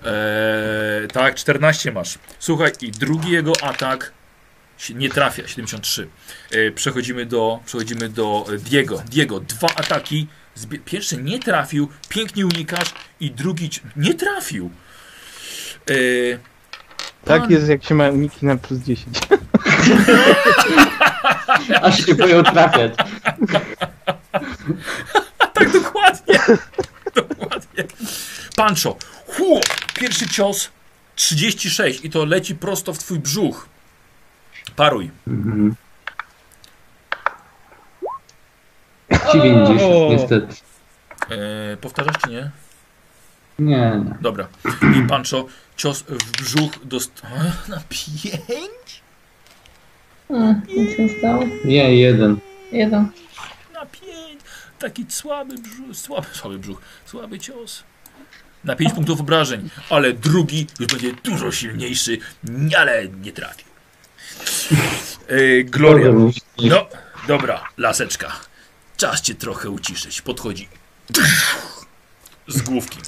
Eee, 0.06 1.08
tak, 1.08 1.36
14 1.36 1.92
masz. 1.92 2.18
Słuchaj, 2.40 2.72
i 2.82 2.92
drugi 2.92 3.32
jego 3.32 3.54
atak 3.64 4.12
nie 4.96 5.10
trafia, 5.10 5.48
73. 5.48 6.08
Eee, 6.54 6.72
przechodzimy 6.72 7.26
do, 7.26 7.60
przechodzimy 7.66 8.10
do 8.10 8.46
e, 8.54 8.58
Diego. 8.58 9.04
Diego, 9.12 9.40
dwa 9.40 9.68
ataki. 9.76 10.28
Zbie- 10.58 10.80
Pierwszy 10.86 11.18
nie 11.18 11.40
trafił, 11.40 11.88
pięknie 12.10 12.46
unikasz 12.46 12.94
i 13.20 13.32
drugi 13.32 13.70
ci- 13.70 13.82
nie 13.96 14.14
trafił. 14.14 14.70
Eee, 15.90 16.38
Tak 17.26 17.42
pan- 17.42 17.52
jest, 17.52 17.68
jak 17.70 17.84
się 17.84 17.96
ma 17.96 18.10
uniki 18.10 18.46
na 18.46 18.58
plus 18.58 18.80
10. 18.80 19.18
Aż 21.82 22.06
się 22.06 22.16
boją 22.16 22.44
trafiać. 22.44 22.94
Tak, 25.54 25.72
dokładnie. 25.72 26.40
dokładnie. 27.16 27.84
Pancho, 28.56 28.96
hu, 29.28 29.60
pierwszy 29.94 30.30
cios 30.30 30.70
36 31.16 32.06
i 32.06 32.10
to 32.10 32.26
leci 32.26 32.56
prosto 32.56 32.94
w 32.94 32.98
twój 32.98 33.20
brzuch. 33.20 33.68
Paruj. 34.76 35.12
Mhm. 35.28 35.76
90, 39.34 39.82
O. 39.82 40.08
niestety. 40.12 40.56
Eee, 41.30 41.78
powtarzasz 41.78 42.16
czy 42.24 42.30
nie? 42.30 42.52
Nie. 43.60 44.04
Dobra. 44.22 44.48
I 45.00 45.08
Pancho, 45.08 45.46
cios 45.78 46.04
w 46.08 46.32
brzuch 46.32 46.72
dost... 46.84 47.22
Na 47.68 47.82
pięć? 47.90 49.02
Hmm, 50.28 50.62
nic 50.78 51.00
nie 51.00 51.10
stało. 51.20 51.44
Nie, 51.66 51.96
jeden. 51.96 52.38
Jeden. 52.72 53.12
Na 53.74 53.86
pięć. 53.86 54.42
Taki 54.80 55.06
słaby 55.10 55.56
brzuch, 55.56 55.96
słaby, 55.98 56.28
słaby 56.34 56.60
brzuch, 56.60 56.82
słaby 57.06 57.40
cios. 57.40 57.84
Na 58.64 58.76
pięć 58.76 58.94
punktów 58.94 59.20
obrażeń, 59.20 59.70
ale 59.90 60.14
drugi 60.14 60.68
już 60.80 60.88
będzie 60.88 61.14
dużo 61.14 61.52
silniejszy, 61.52 62.18
ale 62.78 63.08
nie 63.08 63.32
trafił. 63.32 63.66
Yy, 65.30 65.64
Gloria. 65.64 66.12
No, 66.64 66.88
dobra, 67.28 67.64
laseczka. 67.78 68.32
Czas 68.98 69.22
cię 69.22 69.36
trochę 69.36 69.70
uciszyć. 69.70 70.22
Podchodzi. 70.22 70.68
Z 72.48 72.62
główki. 72.62 73.00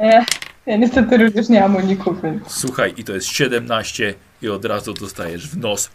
E, 0.00 0.24
ja 0.66 0.76
niestety 0.76 1.16
również 1.16 1.48
nie 1.48 1.60
mam 1.60 1.76
uników, 1.76 2.22
więc... 2.22 2.42
Słuchaj, 2.52 2.94
i 2.96 3.04
to 3.04 3.12
jest 3.12 3.26
17 3.26 4.14
i 4.42 4.48
od 4.48 4.64
razu 4.64 4.94
dostajesz 4.94 5.48
w 5.48 5.56
nos. 5.56 5.90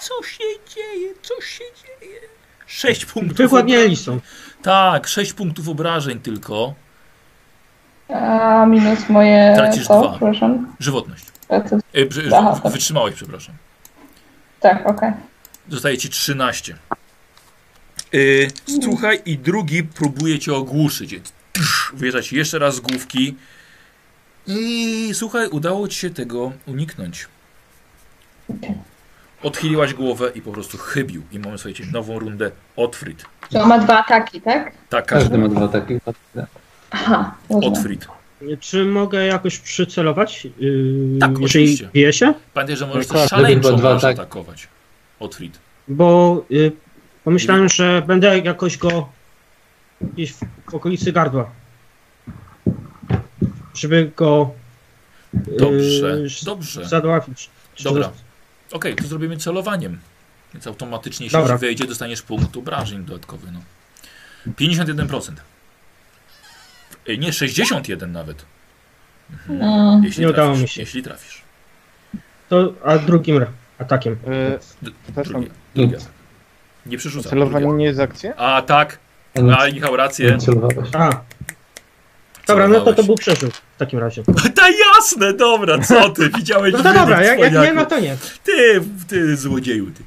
Co 0.00 0.22
się 0.22 0.44
dzieje? 0.74 1.14
Co 1.22 1.40
się 1.40 1.64
dzieje? 1.82 2.20
6 2.66 3.06
punktów. 3.06 3.36
Wygładnieli 3.36 3.82
obrażeń. 3.82 4.04
są. 4.04 4.20
Tak, 4.62 5.08
6 5.08 5.32
punktów 5.32 5.68
obrażeń 5.68 6.20
tylko. 6.20 6.74
A 8.08 8.66
minus 8.66 9.08
moje... 9.08 9.52
Tracisz 9.56 9.86
co? 9.86 10.00
dwa. 10.00 10.10
Przepraszam. 10.10 10.76
Żywotność. 10.78 11.24
E, 11.48 11.60
tak. 12.30 12.72
wytrzymałeś, 12.72 13.14
przepraszam. 13.14 13.54
Tak, 14.60 14.86
okej. 14.86 15.12
Zostaje 15.68 15.98
ci 15.98 16.08
13. 16.08 16.76
Yy, 18.12 18.48
słuchaj, 18.82 19.22
i 19.26 19.38
drugi 19.38 19.84
próbuje 19.84 20.38
cię 20.38 20.54
ogłuszyć. 20.54 21.20
Wyjeżdża 21.94 22.22
ci 22.22 22.36
jeszcze 22.36 22.58
raz 22.58 22.74
z 22.74 22.80
główki. 22.80 23.34
I 24.46 25.10
słuchaj, 25.14 25.48
udało 25.48 25.88
ci 25.88 25.98
się 25.98 26.10
tego 26.10 26.52
uniknąć. 26.66 27.26
Odchyliłaś 29.42 29.94
głowę 29.94 30.32
i 30.34 30.42
po 30.42 30.52
prostu 30.52 30.78
chybił. 30.78 31.22
I 31.32 31.38
mamy, 31.38 31.58
słuchajcie, 31.58 31.84
nową 31.92 32.18
rundę 32.18 32.50
Otfrid. 32.76 33.24
Czy 33.52 33.58
on 33.60 33.68
ma 33.68 33.78
dwa 33.78 33.98
ataki, 34.04 34.40
tak? 34.40 34.72
Tak, 34.88 35.06
Każdy 35.06 35.30
każdy. 35.30 35.38
ma 35.38 35.48
dwa 35.48 35.68
takie. 35.68 36.00
Aha. 36.90 37.34
Otfrid. 37.48 38.06
Czy 38.60 38.84
mogę 38.84 39.26
jakoś 39.26 39.58
przycelować? 39.58 40.44
Yy, 40.58 41.18
Tak, 41.20 41.30
jeżeli 41.30 41.44
oczywiście. 41.46 41.88
bije 41.94 42.12
się? 42.12 42.34
Pamiętaj, 42.54 42.76
że 42.76 42.86
możesz 42.86 43.06
Tak, 43.06 43.16
też 43.16 43.30
szaleńczo 43.30 43.76
dwa, 43.76 44.00
tak. 44.00 44.12
atakować. 44.14 44.68
Otfrid. 45.20 45.58
Bo 45.88 46.44
y, 46.50 46.72
pomyślałem, 47.24 47.68
że 47.68 48.02
będę 48.06 48.38
jakoś 48.38 48.76
go 48.78 49.08
gdzieś 50.00 50.32
w, 50.32 50.40
okolicy 50.74 51.12
gardła. 51.12 51.50
Żeby 53.74 54.10
go 54.16 54.50
y, 55.34 55.56
Dobrze, 55.58 56.12
s- 56.26 56.44
dobrze. 56.44 56.84
zadławić. 56.88 57.50
Dobra. 57.84 58.10
Okej, 58.72 58.94
to 58.96 59.04
zrobimy 59.04 59.36
celowaniem. 59.36 59.98
Więc 60.54 60.66
automatycznie, 60.66 61.26
jeśli 61.26 61.38
Dobra. 61.38 61.58
wejdzie, 61.58 61.84
dostaniesz 61.86 62.22
punkt 62.22 62.56
obrażeń 62.56 63.04
dodatkowy. 63.04 63.46
No. 63.52 63.60
51%. 64.58 65.32
Ej, 67.08 67.18
Nie, 67.18 67.32
61 67.32 68.12
nawet. 68.12 68.44
Mm. 69.48 70.04
Jeśli 70.04 70.20
Nie 70.22 70.30
udało 70.30 70.48
trafisz, 70.48 70.62
mi 70.62 70.68
się. 70.68 70.80
Jeśli 70.82 71.02
trafisz. 71.02 71.42
To, 72.48 72.74
a 72.84 72.98
drugim 72.98 73.46
atakiem. 73.78 74.12
E, 74.26 74.58
D- 74.82 74.90
przepraszam, 75.04 75.32
drugie, 75.32 75.50
drugie. 75.74 75.96
Nie 76.86 76.98
przerzucam. 76.98 77.30
celowanie 77.30 77.66
nie 77.66 77.84
jest 77.84 78.00
akcja? 78.00 78.36
A 78.36 78.62
tak, 78.62 78.98
a 79.58 79.66
Michał 79.68 79.96
rację. 79.96 80.38
A. 80.98 81.10
Dobra, 82.46 82.68
no 82.68 82.80
to 82.80 82.92
to 82.94 83.04
był 83.04 83.14
przerzut 83.14 83.54
w 83.56 83.78
takim 83.78 83.98
razie. 83.98 84.22
Ta 84.56 84.68
jasne, 84.68 85.32
dobra, 85.32 85.78
co 85.78 86.10
ty? 86.10 86.30
Widziałeś 86.30 86.72
No 86.72 86.82
to 86.82 86.92
dobra, 86.92 87.22
jak, 87.22 87.38
jak 87.38 87.52
nie, 87.52 87.72
no 87.72 87.86
to 87.86 88.00
nie. 88.00 88.16
Ty, 88.44 88.82
ty 89.08 89.36
złodzieju, 89.36 89.90
ty. 89.90 90.02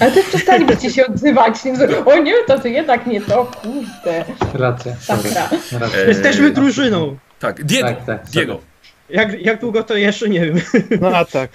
Ale 0.00 0.12
też 0.12 0.26
przestalibyście 0.26 0.90
się 0.90 1.06
odzywać. 1.06 1.64
Nie 1.64 1.74
O 2.04 2.18
nie, 2.18 2.34
to 2.46 2.58
ty 2.58 2.70
jednak 2.70 3.06
nie 3.06 3.20
to, 3.20 3.44
kurde. 3.44 4.24
Racja. 4.54 4.96
sorry. 4.96 5.22
Dobra. 5.22 5.48
Racja. 5.72 5.98
E, 6.00 6.08
Jesteśmy 6.08 6.50
drużyną. 6.50 7.18
Tak, 7.40 7.64
Diego, 7.64 7.88
Tak, 7.88 8.04
tak, 8.04 8.24
Diego, 8.24 8.60
Jak, 9.08 9.40
jak 9.40 9.60
długo 9.60 9.82
to 9.82 9.96
jeszcze 9.96 10.28
nie 10.28 10.40
wiem. 10.46 10.60
No 11.00 11.08
a 11.16 11.24
tak. 11.24 11.50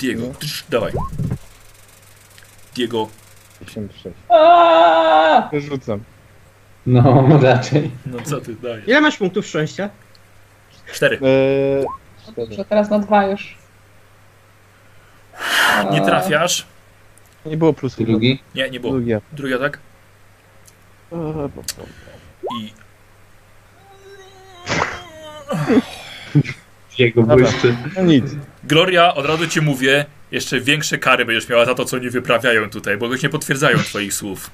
Diego, 0.00 0.22
Trz, 0.38 0.64
dawaj. 0.70 0.92
Diego, 2.74 3.08
56. 3.60 4.16
Aaaa! 4.28 5.48
Wyrzucam. 5.52 6.00
No, 6.86 7.28
raczej. 7.42 7.90
no 8.06 8.18
co 8.24 8.40
ty 8.40 8.54
dajesz? 8.54 8.88
Ile 8.88 9.00
masz 9.00 9.16
punktów 9.16 9.46
szczęścia? 9.46 9.90
Cztery. 10.92 11.18
Eee, 11.22 11.86
Dobrze, 12.36 12.64
teraz 12.64 12.90
na 12.90 12.98
dwa 12.98 13.26
już. 13.26 13.56
Nie 15.90 16.00
trafiasz. 16.00 16.66
nie 17.46 17.56
było 17.56 17.72
plusu. 17.72 18.04
Drugi. 18.04 18.42
Nie, 18.54 18.70
nie 18.70 18.80
było. 18.80 18.92
Drugi. 19.32 19.54
Atak. 19.54 19.78
Eee, 21.12 21.18
bo- 21.54 21.62
I 22.56 22.72
Jego 26.98 27.20
Dobra. 27.20 27.36
błyszczy. 27.36 27.76
No 27.96 28.02
nic. 28.02 28.24
Gloria, 28.64 29.14
od 29.14 29.26
razu 29.26 29.46
ci 29.48 29.60
mówię, 29.60 30.04
jeszcze 30.32 30.60
większe 30.60 30.98
kary 30.98 31.24
będziesz 31.24 31.48
miała 31.48 31.64
za 31.64 31.74
to, 31.74 31.84
co 31.84 31.96
oni 31.96 32.10
wyprawiają 32.10 32.70
tutaj, 32.70 32.96
bo 32.96 33.06
już 33.06 33.22
nie 33.22 33.28
potwierdzają 33.28 33.78
twoich 33.78 34.14
słów. 34.14 34.50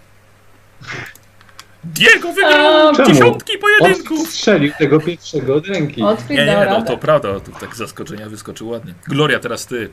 Diego 1.85 2.33
wygrał 2.33 2.95
czemu? 2.97 3.09
dziesiątki 3.09 3.59
pojedynku! 3.59 4.05
pojedynków! 4.09 4.31
Strzelił 4.31 4.73
tego 4.79 5.01
pierwszego 5.01 5.55
od 5.55 5.67
ręki. 5.67 6.03
Nie, 6.31 6.37
nie, 6.37 6.67
no 6.71 6.83
to 6.83 6.99
prawda, 6.99 7.41
tu 7.41 7.53
tak 7.61 7.75
z 7.75 7.79
zaskoczenia 7.79 8.29
wyskoczył 8.29 8.69
ładnie. 8.69 8.95
Gloria, 9.09 9.39
teraz 9.39 9.67
ty. 9.67 9.91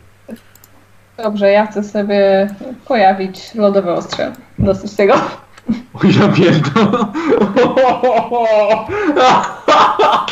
Dobrze, 1.17 1.51
ja 1.51 1.67
chcę 1.67 1.83
sobie 1.83 2.49
pojawić 2.85 3.55
lodowe 3.55 3.93
ostrze. 3.93 4.33
Dosyć 4.59 4.93
tego. 4.93 5.44
O, 5.93 5.99
ja 6.19 6.27
pierdolę. 6.27 7.05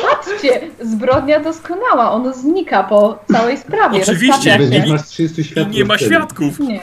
Patrzcie, 0.02 0.62
zbrodnia 0.82 1.40
doskonała. 1.40 2.12
Ono 2.12 2.34
znika 2.34 2.84
po 2.84 3.20
całej 3.32 3.58
sprawie. 3.58 4.02
Oczywiście, 4.02 4.28
rozstawia 4.34 4.58
Będzie 4.58 4.82
się. 4.88 4.94
masz 4.94 5.04
30 5.08 5.42
I 5.42 5.44
światłych 5.44 5.76
nie 5.76 5.86
ma 5.86 5.98
celi. 5.98 6.12
świadków. 6.12 6.60
Nie. 6.60 6.80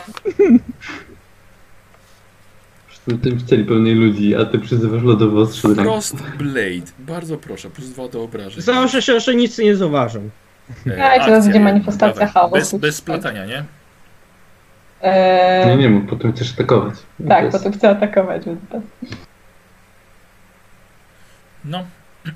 W 3.06 3.20
tym 3.22 3.46
celi 3.46 3.64
pełnej 3.64 3.94
ludzi, 3.94 4.36
a 4.36 4.44
ty 4.44 4.58
przyzywasz 4.58 5.02
lodowe 5.02 5.40
ostrze 5.40 5.68
do 5.68 5.74
ręki. 5.74 5.82
Frost 5.90 6.16
Blade. 6.38 6.92
Bardzo 6.98 7.36
proszę, 7.38 7.70
plus 7.70 7.88
dwa 7.88 8.08
do 8.08 8.22
obrażeń. 8.22 8.62
Założę 8.62 9.02
się, 9.02 9.20
że 9.20 9.34
nic 9.34 9.58
nie 9.58 9.76
zauważą. 9.76 10.20
E, 10.86 11.04
A, 11.04 11.10
teraz 11.10 11.20
akcja, 11.20 11.40
będzie 11.40 11.60
manifestacja 11.60 12.26
dawaj. 12.26 12.28
chaosu. 12.34 12.52
Bez, 12.52 12.74
bez 12.74 12.96
splatania, 12.96 13.46
nie? 13.46 13.64
Eee, 15.02 15.66
Nie, 15.66 15.76
nie, 15.76 16.00
bo 16.00 16.08
potem 16.10 16.32
chcesz 16.32 16.52
atakować. 16.52 16.94
tak, 17.28 17.38
To 17.38 17.44
jest- 17.44 17.56
potem 17.58 17.72
chcę 17.72 17.88
atakować. 17.90 18.44
Więc 18.46 18.60
to... 18.70 18.80
No. 21.64 21.84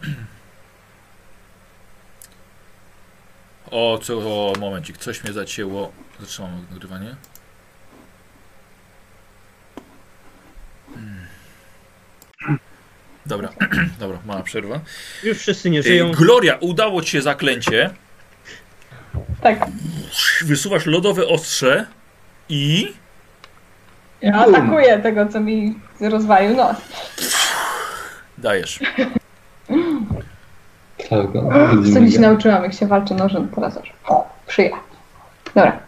O, 3.71 3.99
co, 4.03 4.15
o, 4.19 4.53
momencik, 4.61 4.99
coś 4.99 5.25
mnie 5.25 5.33
zacięło. 5.33 5.93
Zatrzymam 6.21 6.67
nagrywanie. 6.71 7.17
Hmm. 10.95 11.27
Dobra, 13.27 13.49
dobra, 14.01 14.19
mała 14.27 14.43
przerwa. 14.43 14.81
Już 15.23 15.39
wszyscy 15.39 15.71
nie 15.71 15.83
żyją. 15.83 16.13
Gloria, 16.13 16.57
udało 16.61 17.03
ci 17.03 17.11
się 17.11 17.23
zaklęcie. 17.23 17.91
Tak, 19.41 19.67
Wysuwasz 20.45 20.87
lodowe 20.87 21.27
ostrze 21.27 21.87
i... 22.55 22.93
ja 24.23 24.35
atakuję 24.35 24.99
tego, 24.99 25.27
co 25.27 25.41
mi 25.41 25.79
rozwalił 26.01 26.57
nos. 26.57 26.77
Dajesz. 28.39 28.81
Tak, 31.11 31.27
no, 31.35 31.51
Co 31.95 32.01
dziś 32.01 32.15
go. 32.15 32.21
nauczyłam, 32.23 32.63
jak 32.63 32.75
się 32.75 32.87
walczy 32.87 33.15
nożem, 33.15 33.49
teraz 33.49 33.75
już 33.77 33.93
przyja. 34.47 34.77
Dobra. 35.55 35.79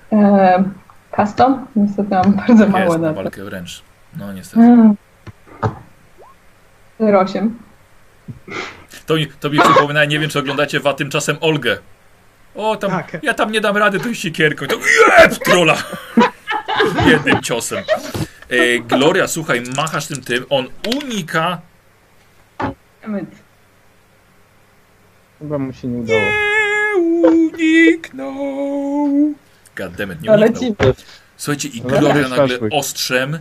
Custom? 1.16 1.66
Niestety 1.76 2.10
mam 2.10 2.32
bardzo 2.46 2.68
mało 2.68 2.84
Jest 2.84 2.98
na 2.98 3.08
to. 3.08 3.14
walkę 3.14 3.44
wręcz. 3.44 3.82
No 4.16 4.32
niestety. 4.32 4.62
Mm. 4.62 4.94
08. 7.16 7.58
To, 9.06 9.14
mi- 9.16 9.26
to 9.40 9.50
mi 9.50 9.58
przypomina, 9.58 10.04
nie 10.04 10.18
wiem 10.18 10.30
czy 10.30 10.38
oglądacie 10.38 10.80
wa 10.80 10.94
tymczasem 10.94 11.36
Olgę. 11.40 11.78
O, 12.54 12.76
tam, 12.76 12.90
Tak. 12.90 13.18
ja 13.22 13.34
tam 13.34 13.52
nie 13.52 13.60
dam 13.60 13.76
rady 13.76 14.00
tą 14.00 14.14
siekierką. 14.14 14.66
To 14.66 14.76
jeb, 15.22 15.34
trola! 15.38 15.74
Jednym 17.06 17.42
ciosem. 17.42 17.84
E, 18.48 18.78
Gloria, 18.78 19.28
słuchaj, 19.28 19.62
machasz 19.76 20.06
tym 20.06 20.20
tym, 20.20 20.44
on 20.50 20.66
unika. 20.97 21.60
Chyba 25.39 25.58
mu 25.58 25.73
się 25.73 25.89
nie 25.89 25.98
udało. 25.98 26.20
Nie 26.20 27.28
uniknął. 27.28 28.34
Goddammit, 29.76 30.23
nie 30.23 30.31
Ale 30.32 30.47
uniknął. 30.47 30.94
ci 30.94 31.02
Słuchajcie, 31.36 31.68
i 31.68 31.82
Ale 31.82 31.98
Gloria 32.00 32.28
nagle 32.28 32.58
ostrzem 32.73 33.39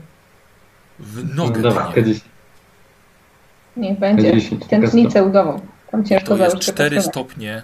w 0.99 1.35
nogę 1.35 1.59
No, 1.61 1.69
Dobra, 1.69 1.91
tnie. 1.93 2.03
K10. 2.03 2.19
niech 3.77 3.99
będzie. 3.99 4.33
10, 4.33 4.65
Tętnicę 4.69 5.24
udową. 5.24 5.61
Tam 5.91 6.06
ciężko 6.06 6.27
To 6.27 6.33
jest 6.38 6.49
założyć 6.51 6.74
4 6.74 6.95
kapsulę. 6.95 7.11
stopnie 7.14 7.64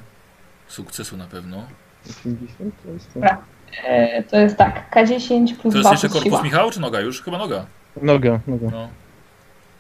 sukcesu 0.68 1.18
na 1.18 1.26
pewno. 1.26 1.68
80 2.10 2.74
to 2.84 2.90
jest 2.92 3.08
to. 3.08 3.14
Dobra. 3.14 3.38
E, 3.84 4.24
to 4.24 4.38
jest 4.40 4.58
tak, 4.58 4.96
K10 4.96 5.56
plus 5.56 5.74
To 5.74 5.80
2 5.80 5.92
jest 5.92 5.92
jeszcze 5.92 6.08
korpus 6.10 6.24
siła. 6.24 6.42
Michała, 6.42 6.72
czy 6.72 6.80
noga 6.82 7.00
już? 7.00 7.22
Chyba 7.24 7.38
noga. 7.38 7.66
Noga, 8.02 8.40
noga. 8.48 8.68
No. 8.72 8.88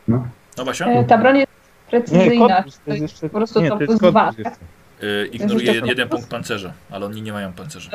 No. 0.08 0.28
No 0.58 0.66
Basia? 0.66 0.86
E, 0.86 1.04
ta 1.04 1.18
broń 1.18 1.38
jest 1.38 1.52
precyzyjna. 1.90 2.56
korpus 2.56 2.80
to 2.86 2.92
jest 2.92 3.02
jeszcze... 3.02 3.30
po 3.30 3.38
prostu 3.38 3.62
nie, 3.62 3.70
to 3.70 3.76
to 3.76 3.84
jest 3.84 4.00
plus 4.00 4.14
korpus 4.14 4.36
dwa, 4.36 4.50
jeszcze. 4.50 4.66
Y, 5.04 5.28
ignoruje 5.32 5.66
jeszcze 5.66 5.88
jeden 5.88 6.08
korpus? 6.08 6.20
punkt 6.20 6.32
pancerza, 6.32 6.74
ale 6.92 7.06
oni 7.06 7.22
nie 7.22 7.34
mają 7.34 7.54
pancerza. 7.54 7.92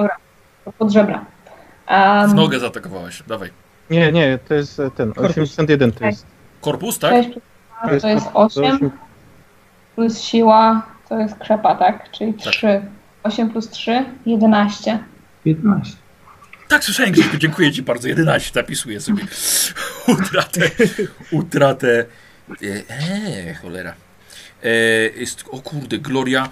pod 0.79 0.91
żebra. 0.93 1.25
Um, 1.91 2.31
W 2.31 2.35
nogę 2.35 2.59
zaatakowałaś, 2.59 3.23
dawaj. 3.27 3.51
Nie, 3.91 4.13
nie, 4.13 4.39
to 4.49 4.55
jest 4.55 4.81
e, 4.81 4.91
ten, 4.91 5.13
Korpus. 5.13 5.37
81 5.37 5.93
to 5.93 6.05
jest. 6.07 6.27
Korpus, 6.61 6.99
tak? 6.99 7.13
6 7.13 7.29
plus 7.31 7.43
2 7.85 8.01
to 8.01 8.09
jest 8.09 8.27
8 8.35 8.91
plus 9.95 10.21
siła 10.21 10.83
to 11.09 11.19
jest 11.19 11.39
krzepa, 11.39 11.75
tak? 11.75 12.11
Czyli 12.11 12.35
Tak. 12.35 12.53
3. 12.53 12.83
8 13.23 13.51
plus 13.51 13.69
3, 13.71 14.05
11. 14.27 14.99
15. 15.47 15.97
Tak, 16.69 16.85
słyszałem 16.85 17.13
Grześku, 17.13 17.37
dziękuję 17.37 17.73
Ci 17.73 17.83
bardzo. 17.83 18.09
11 18.09 18.51
zapisuję 18.55 19.01
sobie. 19.01 19.23
Utratę, 20.19 20.71
utratę. 21.31 22.05
Eee, 22.63 23.55
cholera. 23.55 23.95
E, 24.63 24.69
jest, 25.17 25.45
o 25.51 25.59
kurde, 25.59 25.99
Gloria. 25.99 26.49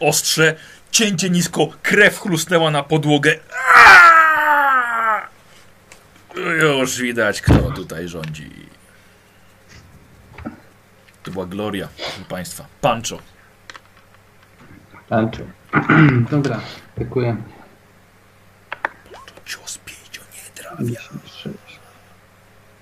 Ostrze, 0.00 0.54
cięcie 0.90 1.30
nisko, 1.30 1.68
krew 1.82 2.20
chrusnęła 2.20 2.70
na 2.70 2.82
podłogę. 2.82 3.38
Aaaa! 3.76 5.28
Już 6.60 6.98
widać, 6.98 7.40
kto 7.40 7.70
tutaj 7.70 8.08
rządzi. 8.08 8.50
To 11.22 11.30
była 11.30 11.46
Gloria, 11.46 11.88
proszę 11.96 12.24
Państwa. 12.28 12.66
Pancho. 12.80 13.18
Tańczę. 15.08 15.44
Dobra, 16.30 16.60
atakuję. 16.96 17.36
Cios 19.46 19.78
pięcio 19.78 20.22
nie 20.34 20.62
trafia. 20.62 21.08
56. 21.10 21.54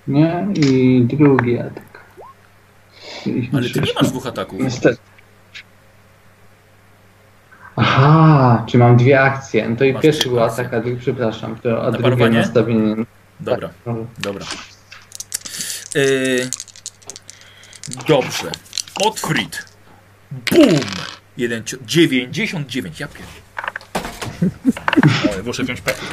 Nie, 0.07 0.47
i 0.55 1.01
drugi 1.05 1.59
atak. 1.59 2.03
Ale 3.53 3.69
Ty 3.69 3.81
nie 3.81 3.93
masz 3.93 4.09
dwóch 4.09 4.27
ataków. 4.27 4.59
Niestety. 4.61 4.97
Aha, 7.75 8.65
czy 8.69 8.77
mam 8.77 8.97
dwie 8.97 9.21
akcje? 9.21 9.69
No 9.69 9.75
to 9.75 9.83
i 9.83 9.93
Masz 9.93 10.03
pierwszy 10.03 10.29
był 10.29 10.43
atak, 10.43 10.73
a 10.73 10.79
drugi, 10.79 11.01
przepraszam, 11.01 11.55
to 11.55 11.83
a 11.83 11.91
drugie 11.91 12.03
parowanie? 12.03 12.39
nastawienie. 12.39 12.95
Dobra. 13.39 13.69
No, 13.85 13.95
Dobra. 14.19 14.45
Yy, 15.95 16.49
dobrze. 18.07 18.51
Otfrid. 19.05 19.65
Bum! 20.31 20.79
Jeden 21.37 21.63
cio- 21.63 21.77
99. 21.85 22.99
Ja 22.99 23.07
pier... 23.07 23.25
Oj, 25.37 25.43
muszę 25.45 25.63
wziąć 25.63 25.81
pechu. 25.81 26.05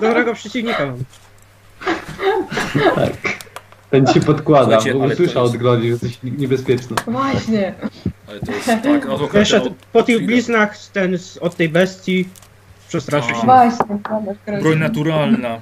Dobrego 0.00 0.34
przeciwnika 0.34 0.86
mam. 0.86 0.96
tak. 2.94 3.38
Ten 3.90 4.06
ci 4.06 4.20
podkłada, 4.20 4.64
Słuchajcie, 4.64 4.94
bo 4.98 5.04
ale 5.04 5.16
to 5.16 5.22
usłyszał 5.22 5.42
jest- 5.42 5.54
od 5.54 5.60
Glodzi, 5.60 5.82
że 5.82 5.88
jesteś 5.88 6.18
niebezpieczny. 6.22 6.96
Właśnie. 7.06 7.74
Ale 8.28 8.40
to 8.40 8.52
jest 8.52 8.66
tak, 8.66 8.82
no 9.06 9.28
Jeszcze 9.34 9.58
no, 9.58 9.70
po 9.92 10.02
tych 10.02 10.26
bliznach 10.26 10.76
ten 10.92 11.18
z- 11.18 11.36
od 11.36 11.56
tej 11.56 11.68
bestii 11.68 12.28
przestraszył 12.88 13.36
się. 13.36 13.42
Właśnie. 13.42 13.86
grozi. 14.46 14.62
Broń 14.62 14.78
naturalna. 14.78 15.60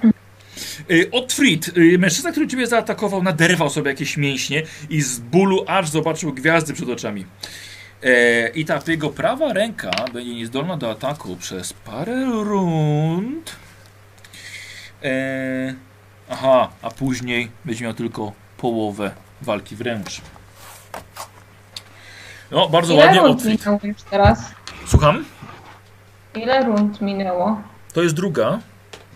Y, 0.91 1.09
Otfrid, 1.13 1.69
y, 1.79 1.99
mężczyzna, 1.99 2.31
który 2.33 2.47
ciebie 2.49 2.67
zaatakował, 2.67 3.23
naderwał 3.23 3.71
sobie 3.71 3.91
jakieś 3.91 4.17
mięśnie 4.17 4.63
i 4.91 5.03
z 5.03 5.19
bólu 5.19 5.65
aż 5.67 5.89
zobaczył 5.89 6.33
gwiazdy 6.33 6.73
przed 6.75 6.89
oczami. 6.89 7.27
E, 8.03 8.49
I 8.49 8.65
ta 8.65 8.81
jego 8.87 9.11
prawa 9.11 9.53
ręka 9.53 9.91
będzie 10.13 10.35
niezdolna 10.35 10.77
do 10.77 10.91
ataku 10.91 11.37
przez 11.37 11.73
parę 11.73 12.25
rund. 12.25 13.57
E, 15.05 15.75
aha, 16.31 16.69
a 16.83 16.91
później 16.91 17.51
będzie 17.65 17.85
miał 17.85 17.95
tylko 17.95 18.33
połowę 18.57 19.11
walki 19.43 19.77
wręcz. 19.77 20.21
No, 22.51 22.69
bardzo 22.69 22.95
Ile 22.95 23.05
ładnie 23.07 23.21
rund 23.21 23.45
minęło 23.45 23.81
już 23.83 24.03
teraz? 24.03 24.51
Słucham? 24.87 25.25
Ile 26.35 26.65
rund 26.65 27.01
minęło? 27.01 27.61
To 27.93 28.03
jest 28.03 28.15
druga. 28.15 28.59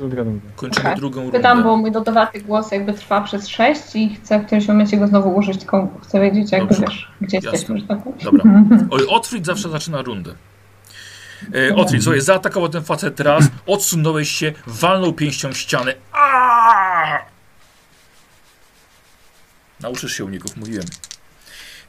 Druga. 0.08 0.22
Kończymy 0.56 0.86
Okej. 0.88 0.96
drugą 0.98 1.20
rundę. 1.20 1.38
Pytam, 1.38 1.62
bo 1.62 1.76
mój 1.76 1.92
dodawaty 1.92 2.40
głos 2.40 2.72
jakby 2.72 2.92
trwa 2.92 3.20
przez 3.20 3.48
6 3.48 3.80
i 3.96 4.14
chcę 4.14 4.38
w 4.38 4.46
którymś 4.46 4.68
momencie 4.68 4.96
go 4.96 5.06
znowu 5.06 5.34
użyć, 5.36 5.58
tylko 5.58 5.88
chcę 6.02 6.20
wiedzieć 6.20 6.52
jakby 6.52 6.74
Dobrze. 6.74 6.86
wiesz, 6.86 7.08
gdzie 7.20 7.36
Jasne. 7.36 7.50
jesteśmy, 7.52 7.82
tak. 7.82 7.98
Dobra. 8.24 8.44
Oj, 8.90 9.06
Otfrid 9.08 9.46
zawsze 9.46 9.68
zaczyna 9.68 10.02
rundę. 10.02 10.34
E, 11.70 11.74
Otfrid, 11.74 12.02
słuchaj, 12.02 12.20
zaatakował 12.20 12.68
ten 12.68 12.82
facet 12.84 13.20
raz, 13.20 13.44
odsunąłeś 13.66 14.30
się, 14.30 14.52
walnął 14.66 15.12
pięścią 15.12 15.52
w 15.52 15.58
ścianę. 15.58 15.94
Aaaa! 16.12 17.18
Nauczysz 19.80 20.12
się 20.12 20.24
uników, 20.24 20.56
mówiłem. 20.56 20.84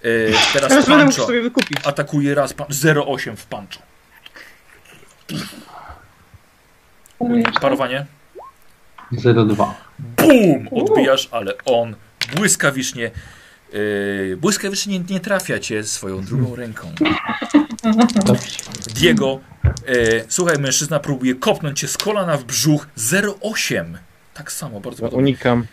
E, 0.03 0.07
teraz 0.53 0.85
Pancho 0.85 1.25
sobie 1.25 1.41
wykupić. 1.41 1.77
atakuje 1.85 2.35
raz, 2.35 2.53
pan- 2.53 2.67
0,8 2.67 3.35
w 3.35 3.45
Pancho. 3.45 3.79
Parowanie. 7.61 8.05
0,2. 9.11 9.73
BUM! 9.99 10.67
Odbijasz, 10.71 11.27
ale 11.31 11.53
on 11.65 11.95
błyskawicznie, 12.35 13.11
yy, 13.73 14.37
błyskawicznie 14.37 14.99
nie, 14.99 15.19
trafia 15.19 15.59
cię 15.59 15.83
swoją 15.83 16.21
drugą 16.21 16.55
ręką. 16.55 16.91
Diego, 18.95 19.39
yy, 19.87 20.25
słuchaj, 20.27 20.57
mężczyzna 20.59 20.99
próbuje 20.99 21.35
kopnąć 21.35 21.79
cię 21.79 21.87
z 21.87 21.97
kolana 21.97 22.37
w 22.37 22.43
brzuch 22.43 22.87
0,8. 22.97 23.85
Tak 24.33 24.51
samo, 24.51 24.79
bardzo 24.79 25.03
podobnie. 25.03 25.19
Unikam. 25.19 25.65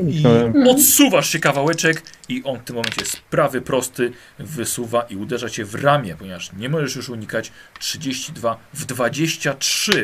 Uniknąłem. 0.00 0.68
Odsuwasz 0.68 1.30
się 1.30 1.38
kawałeczek 1.38 2.02
i 2.28 2.42
on 2.44 2.58
w 2.58 2.64
tym 2.64 2.76
momencie 2.76 3.04
z 3.04 3.16
prawy 3.16 3.60
prosty 3.60 4.12
wysuwa 4.38 5.02
i 5.02 5.16
uderza 5.16 5.50
cię 5.50 5.64
w 5.64 5.74
ramię, 5.74 6.16
ponieważ 6.18 6.52
nie 6.52 6.68
możesz 6.68 6.96
już 6.96 7.08
unikać 7.08 7.52
32 7.78 8.58
w 8.74 8.84
23. 8.84 10.02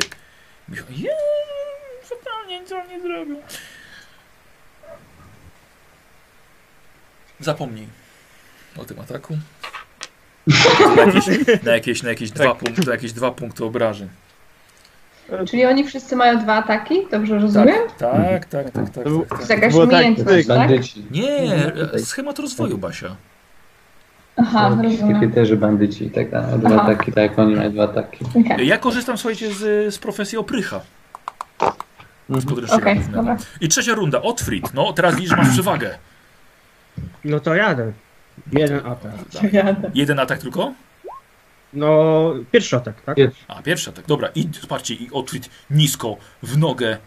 Michał, 0.68 0.86
"Jeee, 0.90 1.08
Zupełnie 2.08 2.60
nic 2.60 2.72
on 2.72 2.88
nie 2.88 3.00
zrobił. 3.00 3.36
Zapomnij 7.40 7.86
o 8.76 8.84
tym 8.84 9.00
ataku. 9.00 9.38
Na 10.96 11.02
jakieś, 11.06 11.26
na 11.62 11.72
jakieś, 11.72 12.02
na 12.02 12.08
jakieś, 12.08 12.30
dwa, 12.30 12.54
punkty, 12.54 12.86
na 12.86 12.92
jakieś 12.92 13.12
dwa 13.12 13.30
punkty 13.30 13.64
obrażeń. 13.64 14.08
Czyli 15.48 15.66
oni 15.66 15.84
wszyscy 15.84 16.16
mają 16.16 16.38
dwa 16.38 16.54
ataki? 16.54 16.94
Dobrze 17.10 17.38
rozumiem? 17.38 17.76
Tak, 17.98 18.44
tak, 18.46 18.70
tak, 18.70 18.90
tak. 18.90 19.04
To 19.04 19.10
był- 19.10 19.20
tak, 19.20 19.28
To 19.28 19.34
tak. 19.34 19.38
jest 19.38 19.50
jakaś 19.50 19.74
tak, 19.74 19.82
umiejętność, 19.84 20.46
tak? 20.48 20.58
Bandyci. 20.58 21.04
Nie, 21.10 21.38
schemat 21.98 22.38
rozwoju, 22.38 22.78
Basia. 22.78 23.16
Aha, 24.36 24.76
rozumiem. 24.82 25.20
Kieterzy, 25.20 25.56
bandyci 25.56 26.04
i 26.06 26.10
tak 26.10 26.30
dalej. 26.30 26.58
Dwa 26.58 26.68
Aha. 26.68 26.82
ataki, 26.82 27.12
tak 27.12 27.30
jak 27.30 27.38
oni 27.38 27.56
mają 27.56 27.72
dwa 27.72 27.84
ataki. 27.84 28.24
Okej, 28.46 28.66
Ja 28.66 28.78
korzystam, 28.78 29.18
słuchajcie, 29.18 29.54
z, 29.54 29.94
z 29.94 29.98
profesji 29.98 30.38
oprycha. 30.38 30.80
Z 32.28 32.44
podręcznika 32.46 32.94
dobra. 33.12 33.36
I 33.60 33.68
trzecia 33.68 33.94
runda, 33.94 34.22
Otfrid. 34.22 34.74
No, 34.74 34.92
teraz 34.92 35.14
widzisz, 35.14 35.30
że 35.30 35.36
masz 35.36 35.48
przewagę. 35.50 35.98
No 37.24 37.40
to 37.40 37.54
jadę. 37.54 37.92
Jeden 38.52 38.78
atak. 38.86 39.12
Jeden 39.94 40.18
atak 40.20 40.38
tylko? 40.38 40.72
No, 41.72 42.24
pierwszy 42.52 42.76
atak, 42.76 43.00
tak? 43.02 43.18
Jest. 43.18 43.36
A, 43.48 43.62
pierwszy 43.62 43.90
atak. 43.90 44.06
Dobra, 44.06 44.28
i 44.34 44.48
zobaczcie, 44.60 44.94
i 44.94 45.10
Otfrid 45.12 45.50
nisko, 45.70 46.16
w 46.42 46.58
nogę. 46.58 46.98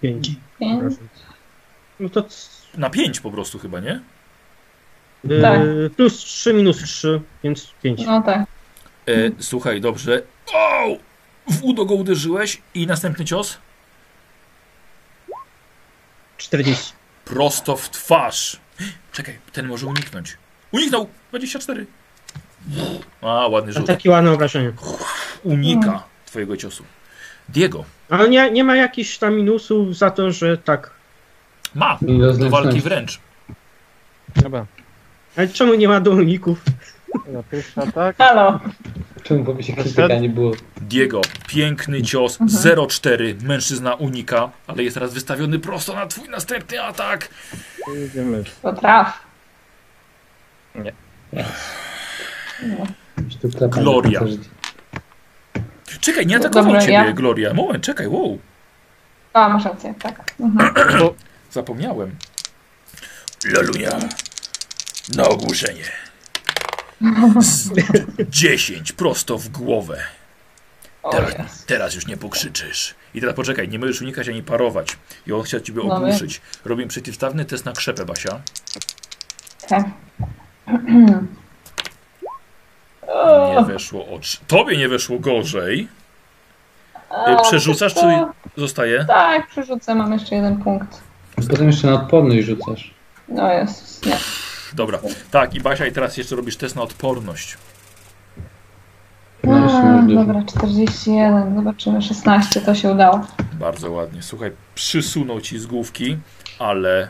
Pięć. 0.00 0.30
Pięć. 0.60 0.94
No 2.00 2.08
to 2.08 2.22
c- 2.22 2.48
Na 2.78 2.90
pięć 2.90 3.20
po 3.20 3.30
prostu 3.30 3.58
chyba, 3.58 3.80
nie? 3.80 4.00
yy, 5.24 5.42
Tak. 5.42 5.60
plus 5.96 6.18
3 6.18 6.54
minus 6.54 6.82
3, 6.82 7.20
więc 7.44 7.72
5. 7.82 8.06
No 8.06 8.22
tak. 8.22 8.40
E, 9.08 9.12
słuchaj, 9.38 9.80
dobrze. 9.80 10.22
O! 10.54 10.96
W 11.50 11.64
udo 11.64 11.84
go 11.84 11.94
uderzyłeś 11.94 12.62
i 12.74 12.86
następny 12.86 13.24
cios? 13.24 13.58
40. 16.36 16.92
Prosto 17.24 17.76
w 17.76 17.90
twarz. 17.90 18.60
Czekaj, 19.12 19.38
ten 19.52 19.66
może 19.66 19.86
uniknąć. 19.86 20.36
Uniknął! 20.72 21.08
24. 21.30 21.86
A, 23.22 23.48
ładny 23.48 23.70
A 23.70 23.78
rzut. 23.78 23.86
takie 23.86 24.10
ładne 24.10 24.32
obrażenie. 24.32 24.72
Unika 25.44 26.02
twojego 26.26 26.56
ciosu. 26.56 26.84
Diego. 27.48 27.84
Ale 28.10 28.28
nie, 28.28 28.50
nie 28.50 28.64
ma 28.64 28.76
jakichś 28.76 29.18
tam 29.18 29.34
minusów 29.36 29.96
za 29.96 30.10
to, 30.10 30.32
że 30.32 30.58
tak. 30.58 30.90
Ma. 31.74 31.98
Do 32.38 32.50
walki 32.50 32.80
wręcz. 32.80 33.20
Dobra. 34.36 34.66
Ale 35.36 35.48
czemu 35.48 35.74
nie 35.74 35.88
ma 35.88 36.00
dolników? 36.00 36.62
Dobra, 37.26 37.42
pierwszy 37.50 37.80
atak. 37.80 38.16
Halo. 38.18 38.60
Czemu 39.22 39.54
by 39.54 39.62
się 39.62 39.72
krytyka 39.72 40.06
nie 40.18 40.28
było? 40.28 40.52
Diego, 40.76 41.20
piękny 41.48 42.02
cios, 42.02 42.38
0,4. 42.38 43.42
Mężczyzna 43.42 43.94
unika, 43.94 44.50
ale 44.66 44.82
jest 44.82 44.94
teraz 44.94 45.14
wystawiony 45.14 45.58
prosto 45.58 45.94
na 45.94 46.06
twój 46.06 46.28
następny 46.28 46.82
atak. 46.82 47.28
Jedziemy. 47.94 48.44
To 48.62 48.72
tu 53.40 53.48
klepanie 53.48 53.82
Gloria. 53.82 54.20
Czekaj, 56.00 56.26
nie 56.26 56.38
No 56.38 56.40
atakował 56.40 56.64
dobra, 56.64 56.80
ciebie, 56.80 56.92
ja- 56.92 57.12
Gloria. 57.12 57.54
Moment, 57.54 57.84
czekaj, 57.84 58.08
wow. 58.08 58.38
A, 59.32 59.48
masz 59.48 59.64
rację, 59.64 59.94
tak. 60.02 60.34
Mhm. 60.40 60.74
Zapomniałem. 61.50 62.16
Lalunia. 63.44 63.98
Na 65.16 65.28
ogłuszenie. 65.28 65.84
Z 67.40 67.70
10 68.30 68.92
prosto 68.92 69.38
w 69.38 69.48
głowę. 69.48 70.02
Teraz, 71.10 71.64
teraz 71.66 71.94
już 71.94 72.06
nie 72.06 72.16
pokrzyczysz. 72.16 72.94
I 73.14 73.20
teraz 73.20 73.36
poczekaj, 73.36 73.68
nie 73.68 73.78
możesz 73.78 74.02
unikać 74.02 74.28
ani 74.28 74.42
parować. 74.42 74.96
I 75.26 75.32
on 75.32 75.42
chciał 75.42 75.60
ciebie 75.60 75.82
No 75.84 75.96
ogłuszyć. 75.96 76.40
Robię 76.64 76.86
przeciwstawny 76.86 77.44
test 77.44 77.64
na 77.64 77.72
krzepę, 77.72 78.04
Basia. 78.04 78.40
Okej. 79.64 79.82
Nie 83.56 83.64
weszło 83.66 84.06
o 84.06 84.18
trz- 84.18 84.40
Tobie 84.46 84.76
nie 84.76 84.88
weszło 84.88 85.18
gorzej. 85.18 85.88
Przerzucasz, 87.42 87.94
czy 87.94 88.00
zostaje? 88.56 89.04
Tak, 89.04 89.46
przerzucę, 89.48 89.94
mam 89.94 90.12
jeszcze 90.12 90.34
jeden 90.34 90.56
punkt. 90.62 91.00
Potem 91.50 91.66
jeszcze 91.66 91.86
na 91.86 91.94
odporność 91.94 92.46
rzucasz. 92.46 92.94
No 93.28 93.52
jest, 93.52 94.06
nie. 94.06 94.16
Dobra. 94.74 94.98
Tak, 95.30 95.54
i 95.54 95.60
Basia, 95.60 95.86
i 95.86 95.92
teraz 95.92 96.16
jeszcze 96.16 96.36
robisz 96.36 96.56
test 96.56 96.76
na 96.76 96.82
odporność. 96.82 97.58
No, 99.44 99.56
A, 99.72 100.02
dobra, 100.14 100.42
41, 100.46 101.54
zobaczymy, 101.56 102.02
16, 102.02 102.60
to 102.60 102.74
się 102.74 102.90
udało. 102.92 103.26
Bardzo 103.52 103.90
ładnie. 103.90 104.22
Słuchaj, 104.22 104.52
przysunął 104.74 105.40
ci 105.40 105.58
z 105.58 105.66
główki, 105.66 106.18
ale 106.58 107.08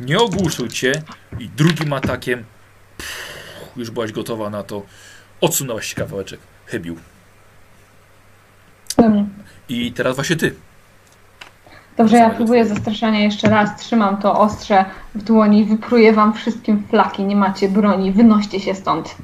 nie 0.00 0.18
ogłuszył 0.18 0.68
cię 0.68 0.92
i 1.38 1.48
drugim 1.48 1.92
atakiem 1.92 2.44
pff, 2.98 3.76
już 3.76 3.90
byłaś 3.90 4.12
gotowa 4.12 4.50
na 4.50 4.62
to. 4.62 4.82
Odsunęłaś 5.40 5.86
się 5.86 5.94
kawałeczek. 5.94 6.40
Chybił. 6.66 6.96
Dobrze. 8.96 9.24
I 9.68 9.92
teraz 9.92 10.14
właśnie 10.14 10.36
ty. 10.36 10.54
Dobrze, 11.96 12.16
ja 12.16 12.30
próbuję 12.30 12.66
zastraszania 12.66 13.20
jeszcze 13.20 13.48
raz. 13.48 13.80
Trzymam 13.80 14.16
to 14.16 14.40
ostrze 14.40 14.84
w 15.14 15.22
dłoni, 15.22 15.64
wypruję 15.64 16.12
wam 16.12 16.34
wszystkim 16.34 16.82
flaki. 16.90 17.24
Nie 17.24 17.36
macie 17.36 17.68
broni, 17.68 18.12
wynoście 18.12 18.60
się 18.60 18.74
stąd. 18.74 19.14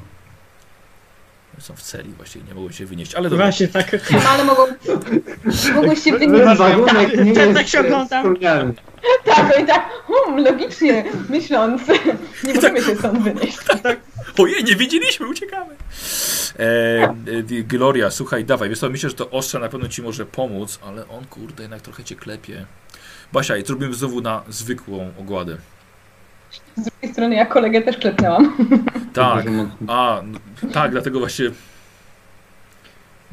Są 1.59 1.75
w 1.75 1.81
celi, 1.81 2.09
właściwie 2.09 2.45
nie 2.45 2.53
mogą 2.53 2.71
się 2.71 2.85
wynieść, 2.85 3.15
ale 3.15 3.29
dobra. 3.29 3.45
Właśnie 3.45 3.67
tak. 3.67 4.11
No, 4.11 4.29
ale 4.29 4.43
mogą, 4.43 4.61
mogą 5.75 5.95
się 5.95 6.17
wynieść. 6.17 6.57
Warunek 6.57 7.25
nie 7.25 7.33
tak, 7.33 7.45
jest 7.45 7.53
tak 7.53 7.67
się 7.67 7.79
oglądam. 7.79 8.35
Tak, 9.25 9.59
i 9.63 9.65
tak, 9.65 9.89
hmm, 10.07 10.43
logicznie 10.45 11.03
myśląc, 11.29 11.81
nie 12.43 12.53
możemy 12.53 12.81
się 12.81 12.95
stąd 12.95 13.19
wynieść. 13.19 13.57
Ojej, 14.37 14.63
nie 14.63 14.75
widzieliśmy, 14.75 15.27
uciekamy. 15.27 15.75
E, 16.59 16.63
e, 16.63 17.63
Gloria, 17.63 18.11
słuchaj, 18.11 18.45
dawaj. 18.45 18.69
Wiesz 18.69 18.79
co, 18.79 18.89
myślę, 18.89 19.09
że 19.09 19.15
to 19.15 19.29
ostrze 19.29 19.59
na 19.59 19.69
pewno 19.69 19.87
ci 19.87 20.01
może 20.01 20.25
pomóc, 20.25 20.79
ale 20.83 21.07
on, 21.07 21.25
kurde, 21.25 21.63
jednak 21.63 21.81
trochę 21.81 22.03
cię 22.03 22.15
klepie. 22.15 22.65
Basia, 23.33 23.57
i 23.57 23.65
zrobimy 23.65 23.93
znowu 23.93 24.21
na 24.21 24.43
zwykłą 24.49 25.11
ogładę. 25.19 25.57
Z 26.75 26.83
drugiej 26.83 27.11
strony 27.11 27.35
ja 27.35 27.45
kolegę 27.45 27.81
też 27.81 27.97
klepnęłam. 27.97 28.57
Tak, 29.13 29.45
mocno. 29.45 29.93
a, 29.93 30.21
no, 30.23 30.39
tak, 30.73 30.91
dlatego 30.91 31.19
właśnie... 31.19 31.45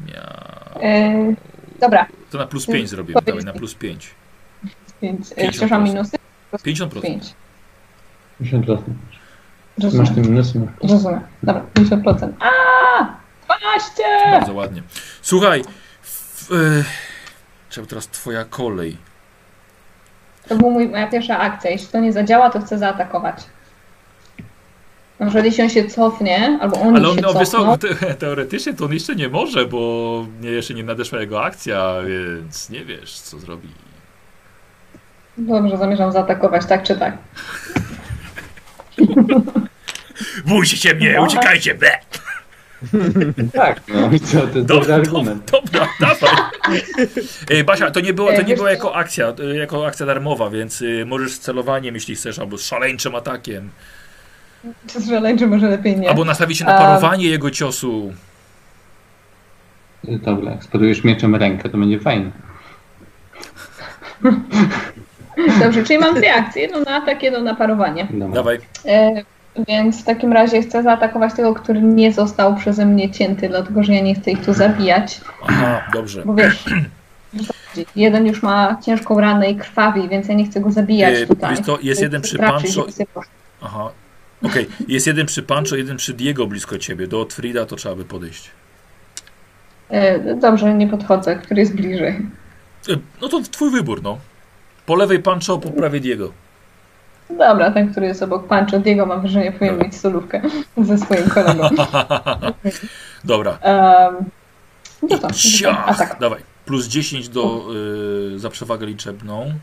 Miał... 0.07 0.81
Yy, 0.81 1.35
dobra, 1.79 2.07
To 2.31 2.37
na 2.37 2.47
plus 2.47 2.65
5 2.65 2.89
zrobimy, 2.89 3.21
dawaj, 3.25 3.43
na 3.43 3.53
plus 3.53 3.75
5. 3.75 4.09
więc 5.01 5.29
yy, 5.29 5.35
50%. 5.37 5.49
przepraszam, 5.49 5.83
minusy? 5.83 6.17
50%. 6.53 7.01
5. 7.01 7.33
50%. 8.41 8.77
Masz 9.77 9.83
Rozumiem, 9.83 10.15
te 10.15 10.21
minusy. 10.21 10.59
no. 10.59 10.67
rozumiem. 10.89 11.21
Dobra, 11.43 11.65
50%. 11.73 12.29
A, 12.39 12.49
12! 13.45 14.03
Bardzo 14.31 14.53
ładnie. 14.53 14.83
Słuchaj, 15.21 15.63
w, 16.01 16.51
e, 16.51 16.83
trzeba 17.69 17.87
teraz 17.87 18.07
twoja 18.07 18.45
kolej. 18.45 18.97
To 20.47 20.55
była 20.55 20.71
mój, 20.71 20.87
moja 20.89 21.07
pierwsza 21.07 21.39
akcja. 21.39 21.71
Jeśli 21.71 21.87
to 21.87 21.99
nie 21.99 22.13
zadziała, 22.13 22.49
to 22.49 22.61
chcę 22.61 22.77
zaatakować. 22.77 23.35
Na 25.19 25.25
przykład 25.25 25.45
jeśli 25.45 25.63
on 25.63 25.69
się 25.69 25.85
cofnie, 25.85 26.57
albo 26.61 26.81
oni 26.81 26.97
Ale 26.97 27.09
on, 27.09 27.15
się 27.15 27.21
no, 27.21 27.33
wiesz 27.33 27.49
cofną, 27.49 27.77
co, 27.77 27.87
te, 27.95 28.13
teoretycznie 28.15 28.73
to 28.73 28.85
on 28.85 28.93
jeszcze 28.93 29.15
nie 29.15 29.29
może, 29.29 29.65
bo 29.65 30.25
nie, 30.41 30.49
jeszcze 30.49 30.73
nie 30.73 30.83
nadeszła 30.83 31.19
jego 31.19 31.43
akcja, 31.45 31.93
więc 32.07 32.69
nie 32.69 32.85
wiesz, 32.85 33.19
co 33.19 33.39
zrobi. 33.39 33.67
dobrze, 35.37 35.77
zamierzam 35.77 36.11
zaatakować, 36.11 36.65
tak 36.65 36.83
czy 36.83 36.95
tak. 36.99 37.17
Bójcie 40.45 40.77
się 40.77 40.93
mnie, 40.95 41.13
No. 41.17 41.23
uciekajcie! 41.23 41.75
Ble! 41.75 41.91
Tak, 43.53 43.81
no 43.87 44.11
i 44.11 44.19
co, 44.19 44.39
to 44.41 44.45
jest 44.45 44.53
dobry 44.53 44.63
Dobra, 44.79 44.95
argument. 44.95 45.51
dobra, 45.51 45.87
dawaj. 45.99 46.35
E, 47.49 47.63
Basia, 47.63 47.91
to 47.91 47.99
nie, 47.99 48.13
było, 48.13 48.31
to 48.31 48.37
E, 48.37 48.43
nie 48.43 48.57
co? 48.57 48.67
jako 48.67 48.95
akcja, 48.95 49.33
e, 49.51 49.55
jako 49.55 49.87
akcja 49.87 50.05
darmowa, 50.05 50.49
więc 50.49 50.83
możesz 51.05 51.31
z 51.31 51.39
celowaniem, 51.39 51.95
jeśli 51.95 52.15
chcesz, 52.15 52.39
albo 52.39 52.57
z 52.57 52.63
szaleńczym 52.65 53.15
atakiem, 53.15 53.69
Czy 54.87 55.01
szaleńczy 55.01 55.47
może 55.47 55.69
lepiej 55.69 55.97
nie. 55.97 56.09
albo 56.09 56.25
nastawić 56.25 56.57
się 56.57 56.65
na 56.65 56.77
parowanie 56.77 57.25
jego 57.27 57.51
ciosu. 57.51 58.13
Dobra, 60.03 60.51
jak 60.51 60.63
spadujesz 60.63 61.03
mieczem 61.03 61.35
rękę, 61.35 61.69
to 61.69 61.77
będzie 61.77 61.99
fajne. 61.99 62.31
Dobrze, 65.59 65.83
czyli 65.83 65.99
mam 65.99 66.15
dwie 66.15 66.33
akcje. 66.33 66.61
Jedną 66.61 66.79
na 66.83 66.95
atak, 66.95 67.23
jedną 67.23 67.41
na 67.41 67.55
parowanie. 67.55 68.07
Dobra. 68.11 68.35
Dawaj. 68.35 68.59
E, 68.85 69.23
więc 69.67 70.01
w 70.01 70.03
takim 70.03 70.33
razie 70.33 70.61
chcę 70.61 70.83
zaatakować 70.83 71.33
tego, 71.33 71.53
który 71.53 71.81
nie 71.81 72.13
został 72.13 72.55
przeze 72.55 72.85
mnie 72.85 73.11
cięty, 73.11 73.49
dlatego 73.49 73.83
że 73.83 73.93
ja 73.93 74.01
nie 74.01 74.15
chcę 74.15 74.31
ich 74.31 74.45
tu 74.45 74.53
zabijać. 74.53 75.21
Aha, 75.47 75.81
dobrze. 75.93 76.23
Bo 76.25 76.33
wiesz, 76.35 76.63
jeden 77.95 78.25
już 78.25 78.43
ma 78.43 78.77
ciężką 78.85 79.19
ranę 79.19 79.49
i 79.51 79.55
krwawi, 79.55 80.09
więc 80.09 80.27
ja 80.27 80.33
nie 80.35 80.45
chcę 80.45 80.59
go 80.61 80.71
zabijać 80.71 81.15
E, 81.15 81.27
tutaj. 81.27 81.63
co, 81.63 81.77
jest 81.81 82.01
jeden 82.01 82.21
przy 82.21 82.37
Pancho-. 82.37 82.87
Aha. 83.61 83.89
Okej, 84.43 84.67
jest 84.87 85.07
jeden 85.07 85.25
przy 85.25 85.43
Pancho, 85.43 85.75
jeden 85.75 85.97
przy 85.97 86.13
Diego 86.13 86.47
blisko 86.47 86.77
ciebie. 86.77 87.07
Do 87.07 87.21
Otfrida 87.21 87.65
to 87.65 87.75
trzeba 87.75 87.95
by 87.95 88.05
podejść. 88.05 88.51
E, 89.89 90.35
Dobrze, 90.35 90.73
nie 90.73 90.87
podchodzę, 90.87 91.35
który 91.35 91.61
jest 91.61 91.75
bliżej. 91.75 92.11
E, 92.89 92.93
No 93.21 93.29
to 93.29 93.41
twój 93.51 93.71
wybór, 93.71 94.03
no. 94.03 94.17
Po 94.85 94.95
lewej 94.95 95.19
Pancho, 95.19 95.57
po 95.57 95.69
prawej 95.69 96.01
Diego. 96.01 96.31
Dobra, 97.37 97.71
ten, 97.71 97.91
który 97.91 98.07
jest 98.07 98.23
obok 98.23 98.47
Pancho, 98.47 98.79
Diego 98.79 99.05
mam 99.05 99.21
wrażenie 99.21 99.51
powinien 99.51 99.77
mieć 99.79 99.95
solówkę 99.95 100.41
ze 100.77 100.97
swoim 100.97 101.29
kolegą. 101.29 101.69
Dobra. 103.23 103.51
Um, 103.51 104.15
no 105.09 105.17
to, 105.17 105.27
a 105.27 105.31
Ciach! 105.33 105.97
tak. 105.97 106.17
Dawaj. 106.19 106.41
Plus 106.65 106.87
10 106.87 107.29
do, 107.29 107.65
y, 108.35 108.39
za 108.39 108.49
przewagę 108.49 108.85
liczebną. 108.85 109.53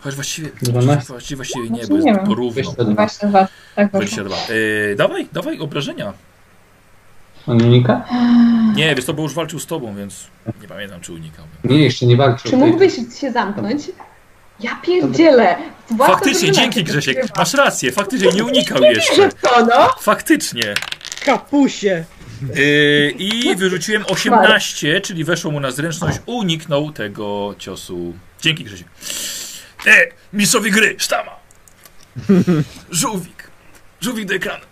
Choć 0.00 0.14
właściwie, 0.14 0.50
12. 0.62 1.12
właściwie, 1.12 1.36
właściwie 1.36 1.70
nie, 1.70 1.76
Znaczy 1.76 1.88
bo 1.88 1.94
jest 1.94 2.06
nie 2.06 2.14
wiem. 2.14 2.26
to 2.26 2.34
równo. 2.34 2.62
22. 2.62 2.92
22, 2.94 3.48
tak 3.76 3.92
wyszło. 3.92 4.24
22. 4.24 4.54
Y, 4.54 4.94
dawaj, 4.96 5.28
dawaj, 5.32 5.58
obrażenia. 5.58 6.12
On 7.46 7.62
unika? 7.62 8.04
Nie, 8.76 8.94
wiesz, 8.94 9.04
to 9.04 9.14
bo 9.14 9.22
już 9.22 9.34
walczył 9.34 9.58
z 9.58 9.66
tobą, 9.66 9.94
więc 9.94 10.26
nie 10.62 10.68
pamiętam, 10.68 11.00
czy 11.00 11.12
unikał. 11.12 11.44
Nie, 11.64 11.84
jeszcze 11.84 12.06
nie 12.06 12.16
walczył. 12.16 12.50
Czy 12.50 12.56
mógłbyś 12.56 12.94
się 13.20 13.32
zamknąć? 13.32 13.82
Ja 14.62 14.76
pierdzielę! 14.76 15.56
Własna 15.90 16.14
Faktycznie, 16.14 16.52
dzięki 16.52 16.84
Grzesiek. 16.84 17.36
Masz 17.36 17.54
rację, 17.54 17.92
faktycznie 17.92 18.32
nie 18.32 18.44
unikał 18.44 18.82
jeszcze. 18.82 19.28
To 19.28 19.66
no! 19.66 19.94
Faktycznie. 20.00 20.74
Kapusie! 21.24 22.04
Yy, 22.54 23.14
I 23.18 23.56
wyrzuciłem 23.56 24.04
18, 24.06 25.00
czyli 25.00 25.24
weszło 25.24 25.50
mu 25.50 25.60
na 25.60 25.70
zręczność. 25.70 26.18
Uniknął 26.26 26.92
tego 26.92 27.54
ciosu. 27.58 28.14
Dzięki 28.40 28.64
Grzesiek. 28.64 28.88
E, 29.86 30.06
mistrzowi 30.32 30.70
gry, 30.70 30.94
sztama. 30.98 31.36
Żółwik. 32.90 33.50
Żółwik 34.00 34.28
do 34.28 34.34
ekranu. 34.34 34.64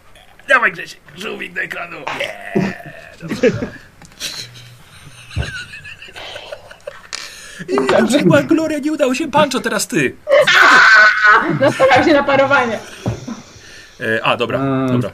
Dawaj 0.48 0.72
Grzesiek, 0.72 1.00
żółwik 1.16 1.52
do 1.52 1.60
ekranu. 1.60 1.96
Yeah. 1.96 2.74
Dobrze. 3.20 3.50
I 7.68 7.76
dobrze, 7.90 8.18
była 8.18 8.42
Gloria, 8.42 8.78
nie 8.78 8.92
udało 8.92 9.14
się. 9.14 9.30
Pancho, 9.30 9.60
teraz 9.60 9.86
ty. 9.88 10.16
Nastawiam 11.60 12.04
się 12.04 12.12
na 12.12 12.22
parowanie. 12.22 12.78
E, 14.00 14.24
a, 14.24 14.36
dobra, 14.36 14.58
Mm. 14.58 14.88
dobra. 15.00 15.10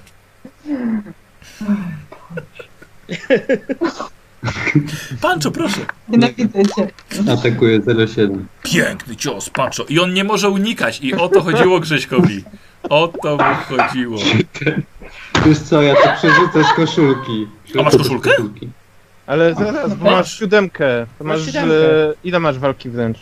Pancho, 5.20 5.50
proszę. 5.50 5.80
Nienawidzę 6.08 6.62
cię. 6.76 6.88
Atakuje 7.32 7.80
07. 8.06 8.46
Piękny 8.62 9.16
cios, 9.16 9.50
Pancho. 9.50 9.84
I 9.88 10.00
on 10.00 10.12
nie 10.14 10.24
może 10.24 10.48
unikać. 10.50 11.00
I 11.02 11.14
o 11.14 11.28
to 11.28 11.42
chodziło 11.42 11.80
Grześkowi. 11.80 12.44
O 12.82 13.08
to 13.22 13.36
mu 13.36 13.54
chodziło. 13.78 14.18
Wiesz 15.46 15.58
co, 15.58 15.82
ja 15.82 15.94
to 15.94 16.08
przerzucę 16.18 16.64
z 16.64 16.72
koszulki. 16.76 17.46
A 17.78 17.82
masz 17.82 17.88
Przerzucę 17.88 18.04
z 18.04 18.08
koszulkę? 18.08 18.30
koszulki. 18.30 18.68
Ale 19.26 19.54
zaraz, 19.54 19.94
bo 19.94 20.10
Masz. 20.10 20.38
siódemkę. 20.38 21.06
To 21.18 21.24
Masz 21.24 21.36
masz, 21.38 21.46
siódemkę. 21.46 21.74
e, 22.08 22.14
ile 22.24 22.40
masz 22.40 22.58
walki 22.58 22.90
wręcz? 22.90 23.18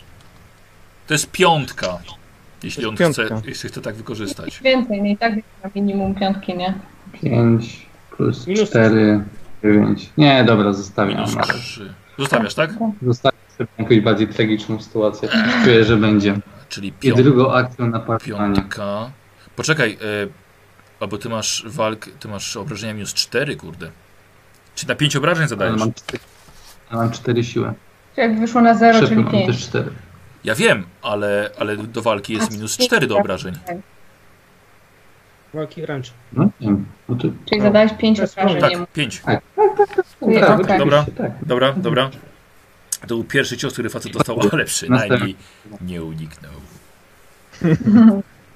To 1.07 1.13
jest 1.13 1.31
piątka. 1.31 1.97
Jeśli 2.63 2.83
To 2.83 2.89
on 2.89 2.95
jest 2.99 3.13
chce, 3.13 3.29
piątka. 3.29 3.49
jeśli 3.49 3.69
chce 3.69 3.81
tak 3.81 3.95
wykorzystać. 3.95 4.59
Więcej, 4.63 5.01
nie 5.01 5.11
i 5.11 5.17
tak 5.17 5.33
na 5.35 5.69
minimum 5.75 6.15
piątki, 6.15 6.57
nie? 6.57 6.73
5 7.21 7.85
plus 8.17 8.47
Minus 8.47 8.69
4, 8.69 9.23
9. 9.63 10.09
Nie, 10.17 10.43
dobra, 10.43 10.73
zostawiam. 10.73 11.17
Minus. 11.29 11.47
3. 11.47 11.93
Zostawiasz, 12.19 12.53
tak? 12.55 12.69
Zostawiam 13.01 13.39
sobie 13.57 13.69
jakąś 13.77 13.99
bardziej 13.99 14.27
tragiczną 14.27 14.81
sytuację. 14.81 15.29
Czuję, 15.63 15.83
że 15.83 15.97
będzie. 15.97 16.37
Czyli 16.69 16.87
I 16.87 16.91
piątka. 16.91 17.23
drugą 17.23 17.53
akcją 17.53 17.87
na 17.87 17.99
parowanie. 17.99 18.55
piątka. 18.55 19.11
Poczekaj, 19.55 19.97
e, 20.01 20.27
albo 20.99 21.17
ty 21.17 21.29
masz 21.29 21.63
walk, 21.67 22.05
ty 22.19 22.27
masz 22.27 22.57
obrażenia 22.57 22.93
minus 22.93 23.13
4, 23.13 23.55
kurde. 23.55 23.91
Czy 24.75 24.87
na 24.87 24.95
5 24.95 25.15
obrażeń 25.15 25.41
Ale 25.41 25.47
zadajesz? 25.47 25.79
mam 25.79 25.93
4, 25.93 26.19
ja 26.91 26.97
mam 26.97 27.11
4 27.11 27.43
siły. 27.43 27.73
Jak 28.17 28.39
wyszło 28.39 28.61
na 28.61 28.73
0, 28.75 28.93
Szefy 28.93 29.07
czyli 29.07 29.23
mam 29.23 29.31
5. 29.31 29.47
też 29.47 29.61
4. 29.61 29.89
Ja 30.43 30.55
wiem, 30.55 30.85
ale, 31.01 31.49
ale 31.59 31.77
do 31.77 32.01
walki 32.01 32.33
jest 32.33 32.51
minus 32.51 32.77
4 32.77 33.07
do 33.07 33.17
obrażeń. 33.17 33.53
Walki 35.53 35.81
wręcz. 35.81 36.11
No. 36.33 36.49
No 37.09 37.15
to, 37.15 37.27
Czyli 37.49 37.61
zadałeś 37.61 37.91
5 37.93 38.17
To 38.17 38.23
jest 38.23 38.37
obrażeń 38.37 38.61
Tak, 38.61 38.71
jemu. 38.71 38.85
5. 38.93 39.21
tak, 39.25 39.41
Nie, 40.21 40.39
tak, 40.39 40.59
okej. 40.59 40.79
Dobra. 40.79 41.05
tak. 41.17 41.31
Dobra, 41.41 41.73
dobra. 41.73 42.09
To 43.01 43.07
był 43.07 43.23
pierwszy 43.23 43.57
cios, 43.57 43.73
który 43.73 43.89
facet 43.89 44.11
dostał, 44.13 44.39
ale 44.51 44.65
przynajmniej 44.65 45.35
nie 45.81 46.03
uniknął. 46.03 46.51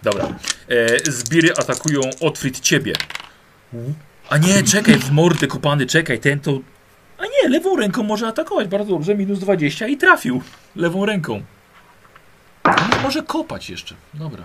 Dobra. 0.03 0.27
E, 0.69 1.11
zbiry 1.11 1.53
atakują 1.53 2.01
Otfrid 2.21 2.59
ciebie. 2.59 2.93
A 4.29 4.37
nie, 4.37 4.63
czekaj, 4.63 4.95
w 4.95 5.11
mordę 5.11 5.47
kopany, 5.47 5.85
czekaj, 5.85 6.19
ten 6.19 6.39
to... 6.39 6.51
A 7.17 7.23
nie, 7.23 7.49
lewą 7.49 7.75
ręką 7.75 8.03
może 8.03 8.27
atakować, 8.27 8.67
bardzo 8.67 8.91
dobrze, 8.91 9.15
minus 9.15 9.39
20 9.39 9.87
i 9.87 9.97
trafił. 9.97 10.41
Lewą 10.75 11.05
ręką. 11.05 11.41
Nie 12.65 12.99
może 13.03 13.23
kopać 13.23 13.69
jeszcze, 13.69 13.95
dobra. 14.13 14.43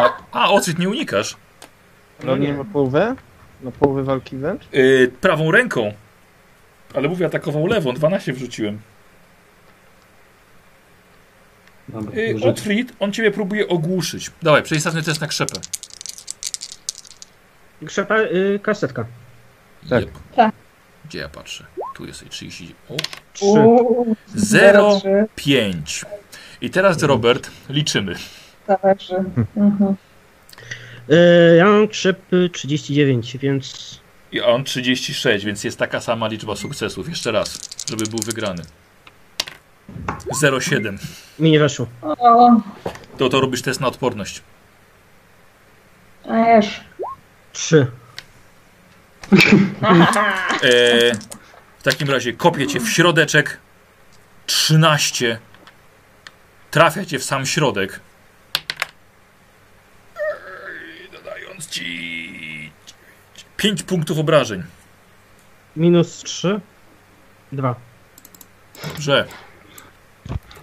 A, 0.00 0.12
a 0.32 0.50
Otfrid 0.50 0.78
nie 0.78 0.88
unikasz. 0.88 1.36
No 2.24 2.36
nie 2.36 2.52
ma 2.52 2.64
połowę? 2.64 3.14
Na 3.62 3.70
połowę 3.70 4.02
walki 4.02 4.36
wręcz? 4.36 4.62
E, 4.72 5.06
prawą 5.20 5.50
ręką. 5.50 5.92
Ale 6.94 7.08
mówię, 7.08 7.26
atakował 7.26 7.66
lewą, 7.66 7.92
12 7.92 8.32
wrzuciłem. 8.32 8.78
Dobra, 11.88 12.20
Yy, 12.20 12.32
rzuć. 12.38 12.44
Otfrid, 12.44 12.92
on 13.00 13.12
ciebie 13.12 13.30
próbuje 13.30 13.68
ogłuszyć. 13.68 14.30
Dawaj, 14.42 14.62
przejstawny 14.62 15.02
test 15.02 15.20
na 15.20 15.26
krzepę. 15.26 15.60
Krzepa, 17.86 18.18
y, 18.20 18.60
kasetka. 18.62 19.04
Tak. 19.90 20.00
Jep. 20.04 20.10
Tak. 20.36 20.54
Gdzie 21.04 21.18
ja 21.18 21.28
patrzę? 21.28 21.64
Tu 21.96 22.06
jest 22.06 22.28
30. 22.28 22.74
O, 22.88 22.96
3. 23.32 23.44
Uuu, 23.44 24.16
Zero. 24.34 24.88
0,3. 25.04 25.24
5. 25.36 26.04
I 26.60 26.70
teraz 26.70 27.02
Robert, 27.02 27.50
liczymy. 27.68 28.14
Zależy. 28.68 29.14
Mhm. 29.56 29.94
Y, 31.10 31.56
ja 31.58 31.64
mam 31.64 31.88
krzepy 31.88 32.50
39, 32.52 33.36
więc 33.38 34.00
I 34.32 34.40
on 34.40 34.64
36, 34.64 35.44
więc 35.44 35.64
jest 35.64 35.78
taka 35.78 36.00
sama 36.00 36.28
liczba 36.28 36.56
sukcesów. 36.56 37.08
Jeszcze 37.08 37.32
raz, 37.32 37.58
żeby 37.90 38.04
był 38.10 38.18
wygrany. 38.18 38.62
0,7. 40.42 40.98
mi 41.38 41.50
nie 41.50 41.58
weszło. 41.58 41.86
O, 42.02 42.60
To 43.18 43.28
to 43.28 43.40
robisz 43.40 43.62
test 43.62 43.80
na 43.80 43.86
odporność. 43.86 44.42
a 46.28 46.36
jesz. 46.38 46.80
3. 47.52 47.86
E, 50.62 51.14
w 51.78 51.82
takim 51.82 52.10
razie 52.10 52.32
kopię 52.32 52.66
cię 52.66 52.80
w 52.80 52.88
środeczek. 52.90 53.58
13. 54.46 55.38
Trafia 56.70 57.04
cię 57.04 57.18
w 57.18 57.24
sam 57.24 57.46
środek. 57.46 58.00
Dodając 61.12 61.66
ci 61.68 62.72
5 63.56 63.82
punktów 63.82 64.18
obrażeń. 64.18 64.62
Minus 65.76 66.16
3. 66.16 66.60
2. 67.52 67.74
Dobrze. 68.88 69.26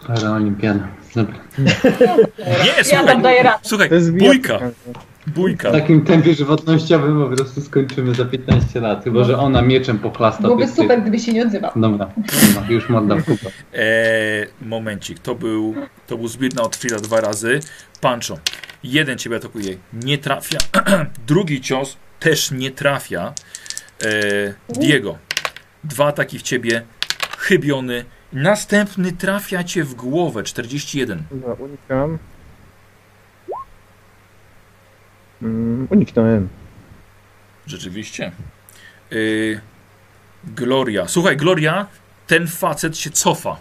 Para 0.07 0.31
olimpiada. 0.31 0.87
Dobra. 1.15 1.35
Nie, 1.57 2.73
Ja 2.77 2.83
słuchaj. 2.83 3.05
tam 3.05 3.21
daję 3.21 3.43
radę. 3.43 3.59
Słuchaj, 3.63 3.89
bójka. 4.11 4.59
Bójka. 5.27 5.69
W 5.69 5.71
takim 5.73 6.01
tempie 6.01 6.33
żywotnościowym 6.33 7.29
po 7.29 7.35
prostu 7.35 7.61
skończymy 7.61 8.15
za 8.15 8.25
15 8.25 8.79
lat. 8.79 9.03
Chyba, 9.03 9.23
że 9.23 9.37
ona 9.37 9.61
mieczem 9.61 9.99
poklasta 9.99 10.43
Byłoby 10.43 10.65
tych- 10.65 10.75
super, 10.75 11.01
gdyby 11.01 11.19
się 11.19 11.33
nie 11.33 11.43
odzywał. 11.45 11.71
Dobra, 11.75 12.09
dobra, 12.55 12.69
już 12.69 12.89
morda 12.89 13.15
w 13.15 13.23
kupę. 13.25 13.49
Eee, 13.73 14.47
momencik, 14.61 15.19
to 15.19 15.35
był, 15.35 15.75
to 16.07 16.17
był 16.17 16.27
zbiór 16.27 16.51
na 16.55 16.99
dwa 16.99 17.21
razy. 17.21 17.59
Pancho, 18.01 18.37
jeden 18.83 19.17
ciebie 19.17 19.35
atakuje, 19.35 19.77
nie 19.93 20.17
trafia. 20.17 20.57
Drugi 21.27 21.61
cios 21.61 21.97
też 22.19 22.51
nie 22.51 22.71
trafia. 22.71 23.33
Eee, 24.05 24.53
Diego, 24.79 25.17
dwa 25.83 26.05
ataki 26.07 26.39
w 26.39 26.41
ciebie, 26.41 26.81
chybiony. 27.37 28.05
Następny 28.33 29.11
trafia 29.11 29.63
cię 29.63 29.83
w 29.83 29.93
głowę, 29.95 30.43
41. 30.43 31.23
Dobra, 31.31 31.53
unikam. 31.53 32.17
Mm, 35.41 35.87
uniknąłem. 35.91 36.49
Rzeczywiście. 37.67 38.31
Eee, 39.11 39.59
Gloria. 40.43 41.07
Słuchaj, 41.07 41.37
Gloria, 41.37 41.87
ten 42.27 42.47
facet 42.47 42.97
się 42.97 43.09
cofa. 43.09 43.57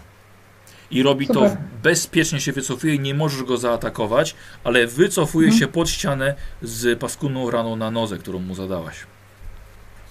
I 0.91 1.03
robi 1.03 1.27
to 1.27 1.33
Super. 1.33 1.57
bezpiecznie 1.83 2.39
się 2.39 2.51
wycofuje, 2.51 2.97
nie 2.97 3.13
możesz 3.13 3.43
go 3.43 3.57
zaatakować, 3.57 4.35
ale 4.63 4.87
wycofuje 4.87 5.47
Mhm. 5.47 5.59
się 5.59 5.67
pod 5.67 5.89
ścianę 5.89 6.35
z 6.61 6.99
paskudną 6.99 7.51
raną 7.51 7.75
na 7.75 7.91
nodze, 7.91 8.17
którą 8.17 8.39
mu 8.39 8.55
zadałaś. 8.55 8.95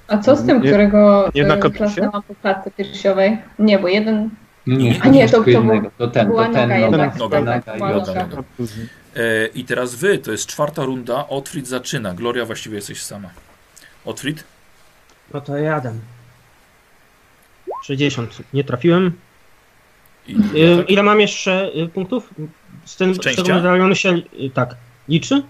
A 0.08 0.18
co 0.18 0.36
z 0.36 0.46
tym, 0.46 0.62
Nie- 0.62 0.68
którego 0.68 1.30
nie 1.34 1.46
e, 1.46 1.70
klasnęłam 1.70 2.22
po 2.22 2.34
klatce 2.34 2.70
piersiowej? 2.70 3.38
Nie, 3.58 3.78
bo 3.78 3.88
jeden 3.88 4.30
Nie, 4.66 5.02
A 5.02 5.08
nie, 5.08 5.28
to- 5.28 5.36
to 5.36 5.42
był-. 5.62 5.90
To 5.98 6.08
ten, 6.08 6.26
była 6.26 6.46
to 6.46 6.52
ten. 6.52 6.68
noga 6.68 6.80
noga. 6.80 6.86
jednak. 6.98 7.16
Noga, 7.18 7.40
noga, 7.40 7.60
była 7.76 7.90
noga, 7.90 8.14
noga. 8.14 8.26
noga. 8.26 8.42
E, 9.16 9.46
I 9.46 9.64
teraz 9.64 9.94
wy, 9.94 10.18
to 10.18 10.32
jest 10.32 10.46
czwarta 10.46 10.84
runda, 10.84 11.28
Otfrid 11.28 11.66
zaczyna. 11.68 12.14
Gloria 12.14 12.44
właściwie 12.44 12.76
jesteś 12.76 13.02
sama. 13.02 13.30
Otfrid? 14.04 14.44
No 15.34 15.40
to 15.40 15.56
jadę. 15.56 15.94
60. 17.84 18.36
Nie 18.52 18.64
trafiłem. 18.64 19.12
I, 20.26 20.36
Y, 20.54 20.84
ile 20.88 21.02
mam 21.02 21.20
jeszcze 21.20 21.70
y, 21.76 21.88
punktów? 21.88 22.30
Z, 22.84 22.96
ten, 22.96 23.14
z 23.14 23.18
tego 23.18 23.54
medalionu 23.54 23.94
się 23.94 24.22
tak 24.54 24.76
liczy? 25.08 25.42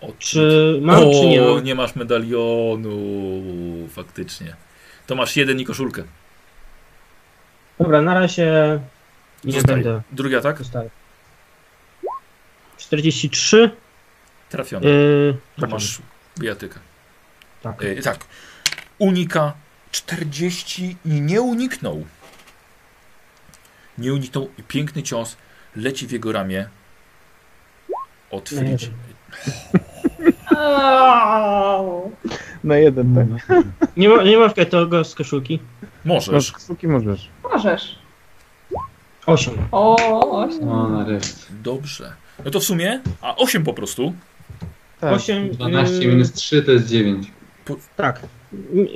Otfrid. 0.00 0.18
Czy 0.18 0.78
mam, 0.82 1.04
o, 1.04 1.10
czy 1.12 1.26
nie 1.26 1.40
mam? 1.40 1.64
nie 1.64 1.74
masz 1.74 1.96
medalionu, 1.96 2.98
faktycznie. 3.88 4.56
To 5.06 5.14
masz 5.14 5.36
jeden 5.36 5.60
i 5.60 5.64
koszulkę. 5.64 6.02
Dobra, 7.78 8.02
na 8.02 8.14
razie 8.14 8.80
nie 9.44 9.52
Zostaj. 9.52 9.74
będę 9.74 10.02
Drugi 10.12 10.36
atak? 10.36 10.58
43. 12.80 13.70
Trafiony. 14.48 14.86
Yy, 14.86 15.36
To 15.60 15.66
masz 15.66 15.98
bijatykę. 16.38 16.80
tak. 17.62 17.82
E, 17.84 18.02
tak. 18.02 18.24
Unika 18.98 19.52
40 19.90 20.96
i 21.04 21.20
nie 21.20 21.40
uniknął. 21.42 22.06
Nie 23.98 24.12
uniknął 24.14 24.48
i 24.58 24.62
piękny 24.62 25.02
cios 25.02 25.36
leci 25.76 26.06
w 26.06 26.10
jego 26.10 26.32
ramię. 26.32 26.68
Otwórz. 28.30 28.60
Na 32.64 32.76
jeden, 32.76 33.14
tak. 33.14 33.26
Nie, 33.96 34.08
ma, 34.08 34.22
nie 34.22 34.66
tego 34.66 35.04
z 35.04 35.14
koszulki. 35.14 35.60
Możesz. 36.04 36.32
Masz 36.32 36.52
ksuki 36.52 36.88
możesz. 36.88 37.28
Możesz. 37.42 37.98
8. 39.26 39.54
O, 39.72 39.96
osiem. 40.42 40.68
O, 40.68 40.88
nareszcie. 40.88 41.44
Dobrze. 41.50 42.12
No 42.44 42.50
to 42.50 42.60
w 42.60 42.64
sumie, 42.64 43.00
a 43.20 43.36
8 43.36 43.64
po 43.64 43.74
prostu. 43.74 44.14
Tak. 45.00 45.12
8. 45.12 45.50
12 45.50 46.06
minus 46.06 46.32
3 46.32 46.62
to 46.62 46.72
jest 46.72 46.86
9. 46.86 47.26
Tak. 47.96 48.20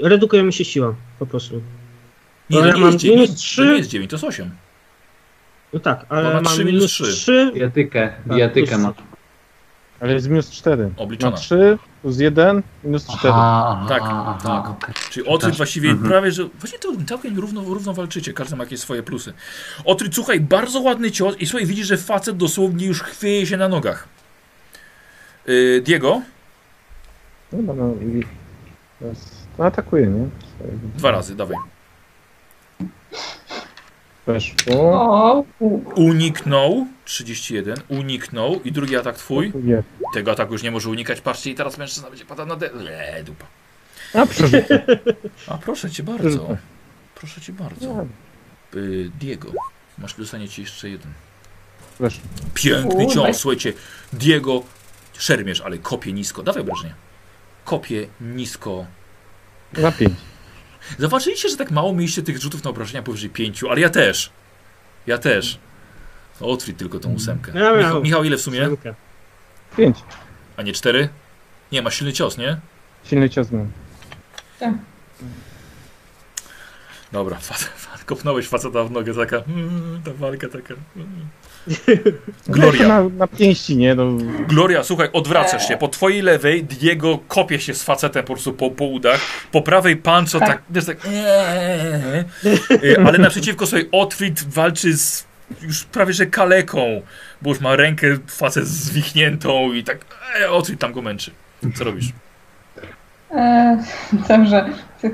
Redukuje 0.02 0.42
mi 0.42 0.52
się 0.52 0.64
siła, 0.64 0.94
po 1.18 1.26
prostu. 1.26 1.54
Nie, 2.50 2.56
No 2.56 2.60
to 2.60 2.66
ja 2.66 2.74
nie, 2.74 2.80
mam 2.80 2.92
jest, 2.92 3.04
minus 3.04 3.30
to 3.30 3.36
trzy. 3.36 3.66
nie 3.66 3.72
jest 3.76 3.90
9, 3.90 4.10
to 4.10 4.16
jest 4.16 4.24
8. 4.24 4.50
No 5.72 5.80
tak, 5.80 6.06
Bo 6.08 6.14
ma 6.14 6.20
ale 6.20 6.34
mam 6.34 6.44
trzy 6.44 6.64
minus 6.64 6.72
minus 6.80 6.92
trzy. 6.92 7.04
3. 7.04 7.50
Bijatykę, 7.54 8.12
bijatykę 8.26 8.66
plus- 8.70 8.80
ma. 8.82 8.94
Ale 10.00 10.12
jest 10.12 10.28
minus 10.28 10.50
4. 10.50 10.90
Obliczona. 10.96 11.30
Na 11.30 11.36
3 11.36 11.78
plus 12.02 12.18
1 12.18 12.62
minus 12.84 13.06
4. 13.06 13.18
Aha, 13.36 13.86
Tak, 13.88 14.02
aha, 14.04 14.38
tak. 14.42 14.68
okej. 14.68 14.94
Czyli 15.10 15.26
Też. 15.40 15.56
właściwie 15.56 15.90
Mhm. 15.90 16.08
prawie, 16.10 16.32
że 16.32 16.44
właśnie 16.44 16.78
to 16.78 16.88
całkiem 17.08 17.38
równo, 17.38 17.60
równo 17.64 17.94
walczycie, 17.94 18.32
każdy 18.32 18.56
ma 18.56 18.64
jakieś 18.64 18.80
swoje 18.80 19.02
plusy. 19.02 19.32
Otwyd, 19.84 20.14
słuchaj, 20.14 20.40
bardzo 20.40 20.80
ładny 20.80 21.10
cios 21.10 21.36
i 21.38 21.46
słuchaj, 21.46 21.66
widzisz, 21.66 21.86
że 21.86 21.96
facet 21.96 22.36
dosłownie 22.36 22.86
już 22.86 23.02
chwieje 23.02 23.46
się 23.46 23.56
na 23.56 23.68
nogach. 23.68 24.08
Yy, 25.46 25.80
Diego, 25.84 26.22
No, 27.52 27.74
no 27.74 27.94
i 27.94 28.24
teraz 29.00 29.30
no, 29.58 29.64
atakuje, 29.64 30.06
nie? 30.06 30.26
dwa 30.96 31.10
razy, 31.10 31.36
dawaj. 31.36 31.56
Weszło. 34.26 34.56
O, 34.72 35.44
Uniknął, 35.94 36.86
31, 37.04 37.76
uniknął 37.88 38.60
i 38.64 38.72
drugi 38.72 38.96
atak 38.96 39.16
twój. 39.16 39.52
Tego 40.14 40.30
ataku 40.30 40.52
już 40.52 40.62
nie 40.62 40.70
może 40.70 40.90
unikać, 40.90 41.20
patrzcie 41.20 41.50
i 41.50 41.54
teraz 41.54 41.78
mężczyzna 41.78 42.08
będzie 42.08 42.24
padał 42.24 42.46
na 42.46 42.56
de... 42.56 42.70
Eee, 42.74 43.24
dupa. 43.24 43.46
A. 44.14 44.26
A 45.46 45.58
proszę 45.58 45.90
cię 45.90 46.02
bardzo, 46.12 46.56
proszę 47.14 47.40
cię 47.40 47.52
bardzo. 47.52 48.06
Yy, 48.74 49.10
Diego, 49.20 49.52
masz 49.98 50.14
dostanie 50.14 50.48
ci 50.48 50.60
jeszcze 50.62 50.88
jeden. 50.88 51.12
Weszło. 52.00 52.22
Piękny 52.54 53.06
cios, 53.06 53.36
słuchajcie. 53.36 53.72
Diego, 54.12 54.62
szermierz, 55.18 55.60
ale 55.60 55.78
kopie 55.78 56.12
nisko. 56.12 56.42
Dawaj 56.42 56.62
obrażenie. 56.62 56.94
Kopie 57.64 58.06
nisko. 58.20 58.86
Na 59.72 59.92
5. 59.92 60.12
Zauważyliście, 60.98 61.48
że 61.48 61.56
tak 61.56 61.70
mało 61.70 61.92
mieliście 61.94 62.22
tych 62.22 62.42
rzutów 62.42 62.64
na 62.64 62.70
obrażenia 62.70 63.02
powyżej 63.02 63.30
pięciu, 63.30 63.70
ale 63.70 63.80
ja 63.80 63.90
też. 63.90 64.30
Ja 65.06 65.18
też. 65.18 65.58
Otwórz 66.40 66.74
tylko 66.76 66.98
tą 66.98 67.12
ósemkę. 67.14 67.52
Ja. 67.54 67.76
Michał, 67.76 68.02
Michał, 68.02 68.24
ile 68.24 68.36
w 68.36 68.40
sumie? 68.40 68.68
5. 69.76 69.98
A 70.56 70.62
nie 70.62 70.72
cztery? 70.72 71.08
Nie, 71.72 71.82
masz 71.82 71.94
silny 71.98 72.12
cios, 72.12 72.38
nie? 72.38 72.60
Silny 73.04 73.30
cios 73.30 73.48
mam. 73.50 73.68
Dobra, 77.12 77.36
facet, 77.50 77.68
facet, 77.68 78.04
kopnąłeś 78.04 78.48
faceta 78.48 78.84
w 78.84 78.90
nogę, 78.90 79.14
taka, 79.14 79.36
mm, 79.36 80.02
ta 80.04 80.12
walka 80.14 80.48
taka. 80.48 80.74
mm. 80.96 81.28
Gloria. 82.48 82.88
Na, 82.88 83.08
na 83.08 83.26
pięści, 83.26 83.76
nie? 83.76 83.94
No, 83.94 84.04
Gloria, 84.48 84.82
słuchaj, 84.82 85.08
odwracasz 85.12 85.68
się. 85.68 85.76
Po 85.76 85.88
twojej 85.88 86.22
lewej 86.22 86.64
Diego 86.64 87.18
kopie 87.28 87.60
się 87.60 87.74
z 87.74 87.82
facetem 87.82 88.24
po 88.24 88.32
prostu 88.32 88.52
po, 88.52 88.70
po 88.70 88.84
udach. 88.84 89.20
Po 89.52 89.62
prawej 89.62 89.96
Pancho 89.96 90.38
tak, 90.40 90.62
Tak. 90.74 90.84
tak 90.86 90.96
eee, 91.06 92.24
Y, 92.84 92.96
ale 93.06 93.18
naprzeciwko 93.18 93.66
sobie 93.66 93.84
Otwit 93.92 94.42
walczy 94.54 94.96
z 94.96 95.24
już 95.62 95.84
prawie 95.84 96.12
że 96.12 96.26
kaleką, 96.26 97.00
bo 97.42 97.50
już 97.50 97.60
ma 97.60 97.76
rękę 97.76 98.06
facet 98.26 98.66
zwichniętą 98.66 99.72
i 99.72 99.84
tak 99.84 99.98
eee, 100.40 100.44
Otwit 100.46 100.80
tam 100.80 100.92
go 100.92 101.02
męczy. 101.02 101.30
Co 101.74 101.84
robisz? 101.84 102.08
e, 103.30 103.78
dobrze. 104.28 104.64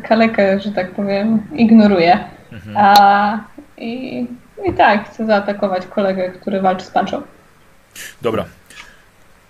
Kalekę, 0.09 0.61
że 0.61 0.73
tak 0.73 0.91
powiem, 0.95 1.43
ignoruję. 1.55 2.19
Mhm. 2.53 2.77
A, 2.79 3.39
i, 3.79 4.27
I 4.65 4.73
tak, 4.75 5.11
chcę 5.11 5.27
zaatakować 5.27 5.87
kolegę, 5.87 6.31
który 6.31 6.61
walczy 6.61 6.85
z 6.85 6.91
Panczą. 6.91 7.23
Dobra. 8.23 8.45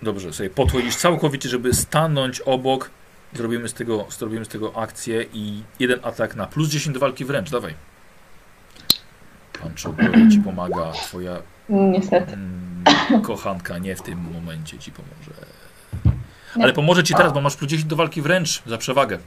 Dobrze, 0.01 0.33
sobie 0.33 0.49
podchodzisz 0.49 0.95
całkowicie, 0.95 1.49
żeby 1.49 1.73
stanąć 1.73 2.39
obok. 2.41 2.89
Zrobimy 3.33 3.69
z 3.69 3.73
tego, 3.73 4.05
zrobimy 4.09 4.45
z 4.45 4.47
tego 4.47 4.77
akcję 4.77 5.25
i 5.33 5.63
jeden 5.79 5.99
atak 6.03 6.35
na 6.35 6.47
plus 6.47 6.69
10 6.69 6.93
do 6.93 6.99
walki 6.99 7.25
wręcz. 7.25 7.49
Dawaj. 7.51 7.73
Pancho, 9.61 9.93
ci 10.31 10.39
pomaga. 10.39 10.91
Twoja 10.91 11.37
Niestety. 11.69 12.33
mm, 12.33 13.21
kochanka 13.21 13.77
nie 13.77 13.95
w 13.95 14.01
tym 14.01 14.19
momencie 14.33 14.79
ci 14.79 14.91
pomoże. 14.91 15.45
Ale 16.61 16.73
pomoże 16.73 17.03
ci 17.03 17.13
teraz, 17.15 17.33
bo 17.33 17.41
masz 17.41 17.55
plus 17.55 17.69
10 17.69 17.89
do 17.89 17.95
walki 17.95 18.21
wręcz 18.21 18.63
za 18.65 18.77
przewagę. 18.77 19.17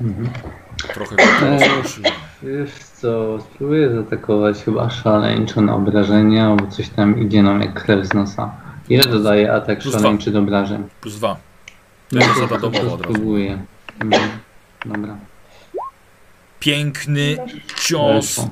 Mhm. 0.00 0.28
Trochę 0.94 1.16
ruszy. 1.76 2.02
Wiesz 2.42 2.74
co, 2.74 3.40
spróbuję 3.40 3.94
zaatakować 3.94 4.62
chyba 4.64 4.90
szaleńczo 4.90 5.60
na 5.60 5.74
obrażenia, 5.74 6.56
bo 6.56 6.66
coś 6.66 6.88
tam 6.88 7.20
idzie 7.20 7.42
nam 7.42 7.60
jak 7.60 7.82
krew 7.82 8.06
z 8.06 8.14
nosa. 8.14 8.54
Ile 8.88 9.04
dodaje 9.04 9.52
atak 9.52 9.78
Plus 9.78 9.94
szaleńczy 9.94 10.30
do 10.30 10.38
obrażeń? 10.38 10.88
Plus 11.00 11.14
2. 11.14 11.36
To 12.08 12.16
jest 12.16 12.28
zasada 12.28 12.58
domowa 12.58 12.92
od 12.92 13.00
razu. 13.00 13.14
spróbuję. 13.14 13.58
Mhm. 14.00 14.30
Dobra. 14.86 15.16
Piękny 16.60 17.36
cios. 17.76 18.26
Weszło. 18.26 18.50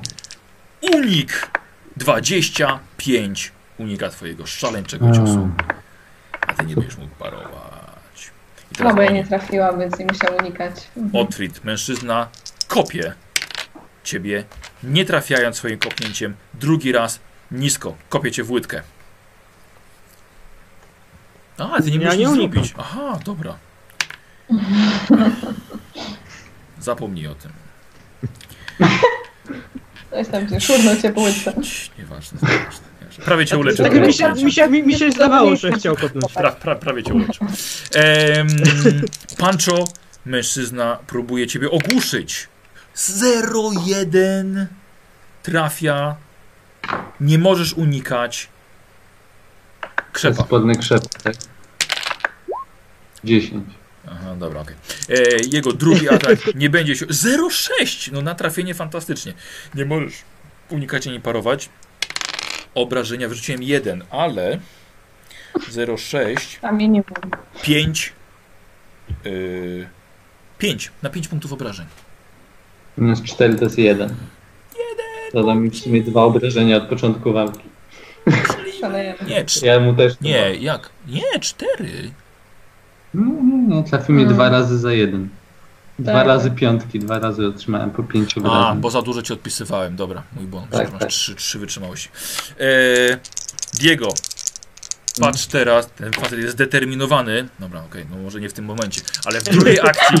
Unik! 0.95 1.51
25 1.97 3.51
unika 3.77 4.09
twojego 4.09 4.45
szaleńczego 4.45 5.11
ciosu. 5.11 5.49
A 6.47 6.53
ty 6.53 6.65
nie 6.65 6.75
będziesz 6.75 6.97
mógł 6.97 7.15
parować. 7.15 7.64
No 8.83 8.93
bo 8.93 9.01
ja 9.01 9.11
nie 9.11 9.25
trafiłam, 9.25 9.79
więc 9.79 9.99
nie 9.99 10.05
musiał 10.05 10.37
unikać. 10.41 10.73
Mhm. 10.97 11.25
Otwit, 11.27 11.63
mężczyzna, 11.63 12.27
kopie 12.67 13.13
ciebie, 14.03 14.43
nie 14.83 15.05
trafiając 15.05 15.57
swoim 15.57 15.79
kopnięciem. 15.79 16.35
Drugi 16.53 16.91
raz 16.91 17.19
nisko, 17.51 17.95
kopie 18.09 18.31
cię 18.31 18.43
w 18.43 18.51
łydkę. 18.51 18.81
A, 21.57 21.81
ty 21.81 21.91
nie 21.91 21.97
Ja 21.97 22.03
możesz 22.05 22.19
nie 22.19 22.29
unikam. 22.29 22.51
zrobić. 22.53 22.73
Aha, 22.77 23.19
dobra. 23.25 23.57
Zapomnij 26.79 27.27
o 27.27 27.35
tym. 27.35 27.51
Coś 30.11 30.27
tam 30.27 30.49
cię 30.49 30.61
szurnął 30.61 30.95
cię 30.95 31.13
po 31.13 31.21
łydce. 31.21 31.53
Nieważne, 31.99 32.39
nieważne. 32.41 32.87
Prawie 33.25 33.45
cię 33.45 33.57
uleczył. 33.57 33.85
Tak 33.85 33.93
mi 34.07 34.13
się, 34.13 34.33
mi, 34.33 34.51
się, 34.51 34.69
mi, 34.69 34.83
mi 34.83 34.95
się 34.99 35.11
zdawało, 35.11 35.55
że 35.55 35.71
chciał 35.71 35.95
kopnąć. 35.95 36.33
Pra, 36.33 36.51
pra, 36.51 36.75
prawie 36.75 37.03
cię 37.03 37.13
uleczył. 37.13 37.47
Em, 37.93 38.47
Pancho, 39.37 39.83
mężczyzna 40.25 40.99
próbuje 41.07 41.47
ciebie 41.47 41.71
ogłuszyć. 41.71 42.47
0-1 42.95 44.65
trafia. 45.43 46.15
Nie 47.19 47.37
możesz 47.39 47.73
unikać. 47.73 48.49
Krzepa. 50.13 50.43
Spodny 50.43 50.75
krzep, 50.75 51.03
tak? 51.23 51.35
10. 53.23 53.65
Aha, 54.07 54.35
dobra, 54.39 54.61
okej. 54.61 54.75
E, 55.09 55.15
Jego 55.51 55.73
drugi 55.73 56.09
atak 56.09 56.55
nie 56.55 56.69
będzie 56.69 56.95
się... 56.95 57.05
0,6! 57.05 58.11
No 58.11 58.21
na 58.21 58.35
trafienie 58.35 58.73
fantastycznie. 58.73 59.33
Nie 59.75 59.85
możesz 59.85 60.13
unikać 60.69 61.07
ani 61.07 61.19
parować. 61.19 61.69
Obrażenia 62.75 63.29
wrzuciłem 63.29 63.63
jeden, 63.63 64.03
ale 64.09 64.59
0,6 65.71 66.59
Tam 66.61 66.77
minimum. 66.77 67.03
5 67.63 68.13
yy, 69.25 69.87
5 70.57 70.91
na 71.03 71.09
5 71.09 71.27
punktów 71.27 71.53
obrażeń. 71.53 71.85
Minus 72.97 73.21
4 73.23 73.55
to 73.55 73.63
jest 73.63 73.77
1. 73.77 74.15
Dodam 75.33 75.63
mi 75.63 75.69
w 75.69 75.77
sumie 75.77 76.01
dwa 76.01 76.23
obrażenia 76.23 76.77
od 76.77 76.83
początku 76.89 77.33
walki. 77.33 77.59
Szalejemy. 78.79 79.17
Nie, 79.27 79.45
cz- 79.45 79.65
Ja 79.65 79.79
mu 79.79 79.93
też. 79.93 80.13
nie, 80.21 80.55
jak? 80.55 80.89
Nie, 81.07 81.39
4. 81.41 82.11
Nie, 83.13 83.23
nie, 83.25 83.75
nie. 83.75 83.83
Trafił 83.83 84.15
mnie 84.15 84.23
Mm. 84.23 84.35
dwa 84.35 84.49
razy 84.49 84.77
za 84.79 84.93
jeden. 84.93 85.29
Dwa 85.99 86.11
Tak. 86.13 86.27
razy 86.27 86.51
piątki, 86.51 86.99
dwa 86.99 87.19
razy 87.19 87.47
otrzymałem 87.47 87.91
po 87.91 88.03
pięciu 88.03 88.39
A, 88.39 88.43
obrażeń. 88.49 88.81
bo 88.81 88.89
za 88.91 89.01
dużo 89.01 89.21
ci 89.21 89.33
odpisywałem. 89.33 89.95
Dobra, 89.95 90.23
mój 90.35 90.45
błąd. 90.45 90.69
Tak, 90.69 90.81
Tak, 90.81 90.91
masz 90.91 90.99
tak. 91.01 91.09
3, 91.09 91.35
3 91.35 91.59
wytrzymałości. 91.59 92.09
E, 92.59 92.65
Diego, 93.73 94.07
patrz 95.21 95.45
teraz. 95.45 95.89
Ten 95.89 96.13
facet 96.13 96.39
jest 96.39 96.53
zdeterminowany. 96.53 97.47
Dobra, 97.59 97.83
okej, 97.83 98.05
no 98.11 98.17
może 98.17 98.41
nie 98.41 98.49
w 98.49 98.53
tym 98.53 98.65
momencie, 98.65 99.01
ale 99.25 99.39
w 99.39 99.43
drugiej 99.43 99.79
akcji 99.79 100.17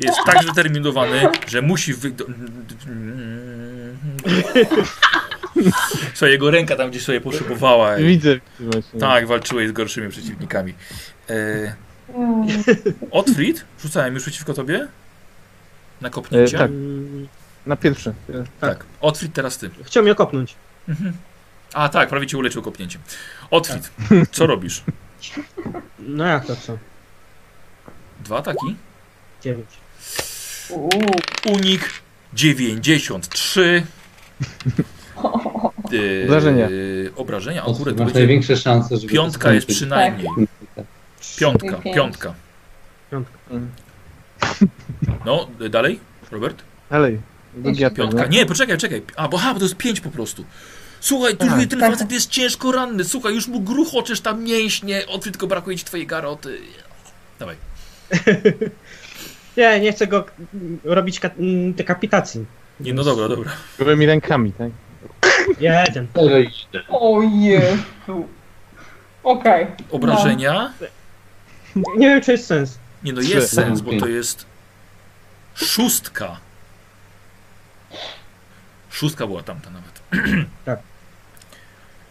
jest 0.00 0.18
tak 0.26 0.42
zdeterminowany, 0.42 1.28
że 1.48 1.62
musi 1.62 1.94
wy... 1.94 2.12
Słuchaj, 6.14 6.30
jego 6.30 6.50
ręka 6.50 6.76
tam 6.76 6.90
gdzieś 6.90 7.02
sobie 7.04 7.20
poszybowała. 7.20 7.98
i- 7.98 8.04
Widzę 8.04 8.40
właśnie. 8.60 9.00
Tak, 9.00 9.26
walczyłeś 9.26 9.68
z 9.68 9.72
gorszymi 9.72 10.08
przeciwnikami. 10.08 10.74
E, 11.30 11.88
Mm. 12.14 12.48
Otfried? 13.10 13.64
Rzucałem 13.82 14.14
już 14.14 14.22
przeciwko 14.22 14.54
tobie? 14.54 14.88
Na 16.00 16.10
kopnięcie? 16.10 16.56
E, 16.56 16.60
tak. 16.60 16.70
Mm, 16.70 17.28
Na 17.66 17.76
pierwszy. 17.76 18.14
tak. 18.60 18.84
Otfried, 19.00 19.32
teraz 19.32 19.58
ty. 19.58 19.70
Chciał 19.84 20.02
mnie 20.02 20.14
kopnąć. 20.14 20.54
Mhm. 20.88 21.12
A 21.74 21.88
tak, 21.88 22.08
prawie 22.08 22.26
cię 22.26 22.38
uleczył 22.38 22.62
kopnięciem. 22.62 23.00
Otfried, 23.50 23.90
co 24.32 24.46
robisz? 24.46 24.82
No 25.98 26.26
jak 26.26 26.46
to 26.46 26.56
co? 26.56 26.78
Dwa 28.24 28.36
ataki? 28.38 28.76
Dziewięć. 29.42 29.68
Uuu. 30.70 30.90
Unik 31.46 31.90
93. 32.32 33.82
Yy, 35.90 36.24
Obrażenia. 36.26 36.68
Obrażenia. 37.16 37.64
O 37.64 37.74
kurde, 37.74 38.04
Masz 38.04 38.14
największe 38.14 38.56
szanse, 38.56 38.96
żeby 38.96 39.12
Piątka 39.12 39.52
jest 39.52 39.66
przynajmniej. 39.66 40.28
Piątka, 41.38 41.76
Pięć. 41.76 41.96
piątka. 41.96 42.34
Piątka. 43.10 43.34
No, 45.24 45.48
dalej, 45.70 46.00
Robert? 46.30 46.62
Dalej. 46.90 47.20
Drugi. 47.54 47.84
Piątka. 47.96 48.22
no. 48.22 48.28
Nie, 48.28 48.46
poczekaj, 48.46 48.78
czekaj. 48.78 49.02
A, 49.16 49.28
bo, 49.28 49.36
aha, 49.36 49.52
bo 49.54 49.58
to 49.58 49.64
jest 49.64 49.76
pięć 49.76 50.00
po 50.00 50.10
prostu. 50.10 50.44
Słuchaj, 51.00 51.36
tu 51.36 51.46
Tak, 51.46 51.66
ten 51.66 51.80
tak. 51.80 51.92
facet 51.92 52.12
jest 52.12 52.30
ciężko 52.30 52.72
ranny. 52.72 53.04
Słuchaj, 53.04 53.34
już 53.34 53.48
mu 53.48 53.60
gruchoczesz 53.60 54.20
tam 54.20 54.44
mięśnie. 54.44 55.06
Otwit, 55.06 55.32
tylko 55.32 55.46
brakuje 55.46 55.76
ci 55.76 55.84
twojej 55.84 56.06
garoty. 56.06 56.58
Dawaj. 57.38 57.56
Nie, 59.56 59.80
nie 59.80 59.92
chcę 59.92 60.06
go 60.06 60.24
robić 60.84 61.20
ka- 61.20 61.30
dekapitacji. 61.74 62.44
Nie, 62.80 62.94
no 62.94 63.04
dobra, 63.04 63.28
dobra. 63.28 63.50
Gołymi 63.78 64.06
rękami, 64.06 64.52
tak? 64.52 64.70
Jeden. 65.60 66.06
O 66.88 67.22
Jezu. 67.22 68.28
Okej. 69.22 69.66
Obrażenia? 69.90 70.72
Nie 71.96 72.08
wiem, 72.08 72.20
czy 72.20 72.32
jest 72.32 72.46
sens. 72.46 72.78
Nie, 73.02 73.12
no 73.12 73.20
Trzy. 73.20 73.30
jest 73.30 73.54
sens, 73.54 73.80
bo 73.80 74.00
to 74.00 74.06
jest 74.08 74.46
szóstka. 75.54 76.40
Szóstka 78.90 79.26
była 79.26 79.42
tamta 79.42 79.70
nawet. 79.70 80.00
Tak. 80.64 80.78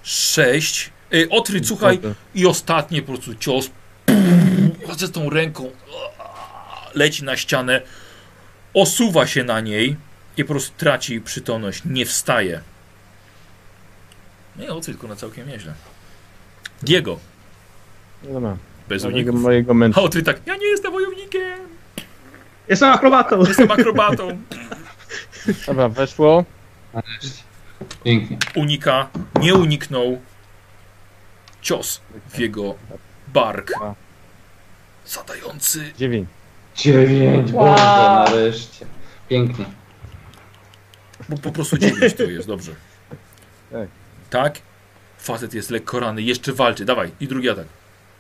Sześć. 0.04 0.90
Ej, 1.12 1.30
Otwit, 1.30 1.68
słuchaj, 1.68 2.00
i 2.36 2.46
ostatni 2.46 3.02
po 3.02 3.08
prostu 3.08 3.36
cios. 3.36 3.70
Chodzę 4.88 5.08
z 5.08 5.12
tą 5.12 5.30
ręką. 5.30 5.72
Leci 6.94 7.24
na 7.24 7.38
ścianę. 7.38 7.82
Osuwa 8.74 9.28
się 9.28 9.44
na 9.44 9.60
niej 9.62 9.96
i 10.38 10.44
po 10.44 10.54
prostu 10.54 10.72
traci 10.78 11.22
przytomność. 11.22 11.82
Nie 11.86 12.06
wstaje. 12.06 12.62
No 14.56 14.64
i 14.64 14.68
Otwit 14.70 15.04
na 15.04 15.16
całkiem 15.16 15.48
nieźle. 15.48 15.74
Diego. 16.82 17.20
No 18.24 18.34
dobra. 18.34 18.58
Bez 18.90 19.04
uników. 19.04 19.42
mojego 19.42 19.72
A 19.72 19.74
męża. 19.74 20.02
Otwit 20.02 20.26
tak, 20.26 20.42
ja 20.46 20.56
nie 20.56 20.68
jestem 20.68 20.92
wojownikiem. 20.92 21.60
Jestem 22.68 22.90
akrobatą! 22.90 23.40
Jestem 23.40 23.72
akrobatą. 23.72 24.38
Dobra, 25.68 25.90
weszło. 25.90 26.46
Pięknie. 28.04 28.38
Unika, 28.56 29.10
nie 29.42 29.54
uniknął. 29.56 30.22
Cios 31.62 32.02
w 32.30 32.40
jego 32.40 32.76
bark. 33.28 33.72
Zadający. 35.06 35.92
Dziewięć. 35.98 36.30
Dziewięć, 36.76 37.52
Wow. 37.52 37.66
Boże, 37.66 37.84
nareszcie. 37.84 38.86
Pięknie. 39.30 39.66
Bo 41.30 41.38
po 41.38 41.52
prostu 41.52 41.78
dziewięć 41.78 42.14
to 42.14 42.24
jest, 42.24 42.48
dobrze. 42.48 42.72
Tak. 43.72 43.90
Tak? 44.30 44.60
Facet 45.18 45.54
jest 45.54 45.70
lekko 45.70 46.00
ranny, 46.00 46.22
jeszcze 46.22 46.54
walczy. 46.54 46.86
Dawaj, 46.86 47.12
i 47.20 47.28
drugi 47.28 47.50
atak. 47.50 47.68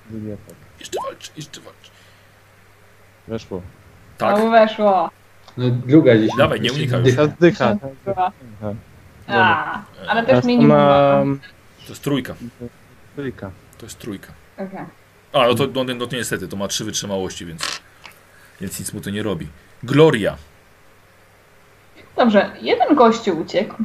Atak. 0.10 0.56
Jeszcze 0.80 1.00
walczy, 1.06 1.32
jeszcze 1.38 1.62
walczy. 1.62 1.92
Weszło. 3.28 3.62
Tak, 4.18 4.38
No 4.40 4.50
weszło. 4.52 5.10
No 5.58 5.70
druga 5.70 6.16
dziesiątka. 6.16 6.38
Dawaj, 6.44 6.62
nie 6.62 6.74
unikaj 6.74 7.04
już. 7.04 7.16
Teraz 7.16 7.30
dycha. 7.40 7.76
tak? 7.76 7.90
Była. 8.06 8.32
Dycha. 8.62 8.74
A, 9.28 9.82
ale 10.08 10.22
też 10.22 10.28
Teraz 10.30 10.46
minimum. 10.46 10.78
mam... 10.78 11.40
to 11.84 11.90
jest 11.90 12.04
trójka. 12.04 12.36
Trójka. 13.16 13.52
To 13.78 13.86
jest 13.86 14.00
trójka. 14.00 14.28
Okej. 14.58 14.86
A, 15.34 15.48
no 15.48 15.56
to, 15.56 15.68
no, 15.74 15.94
no 15.94 16.08
to 16.08 16.16
niestety, 16.16 16.48
to 16.48 16.56
ma 16.58 16.68
trzy 16.68 16.86
wytrzymałości, 16.86 17.46
więc, 17.46 17.82
więc 18.62 18.80
nic 18.80 18.94
mu 18.94 19.02
to 19.02 19.10
nie 19.10 19.24
robi. 19.24 19.48
Gloria. 19.84 20.38
Dobrze, 22.16 22.52
jeden 22.62 22.96
gościu 22.96 23.40
uciekł. 23.40 23.76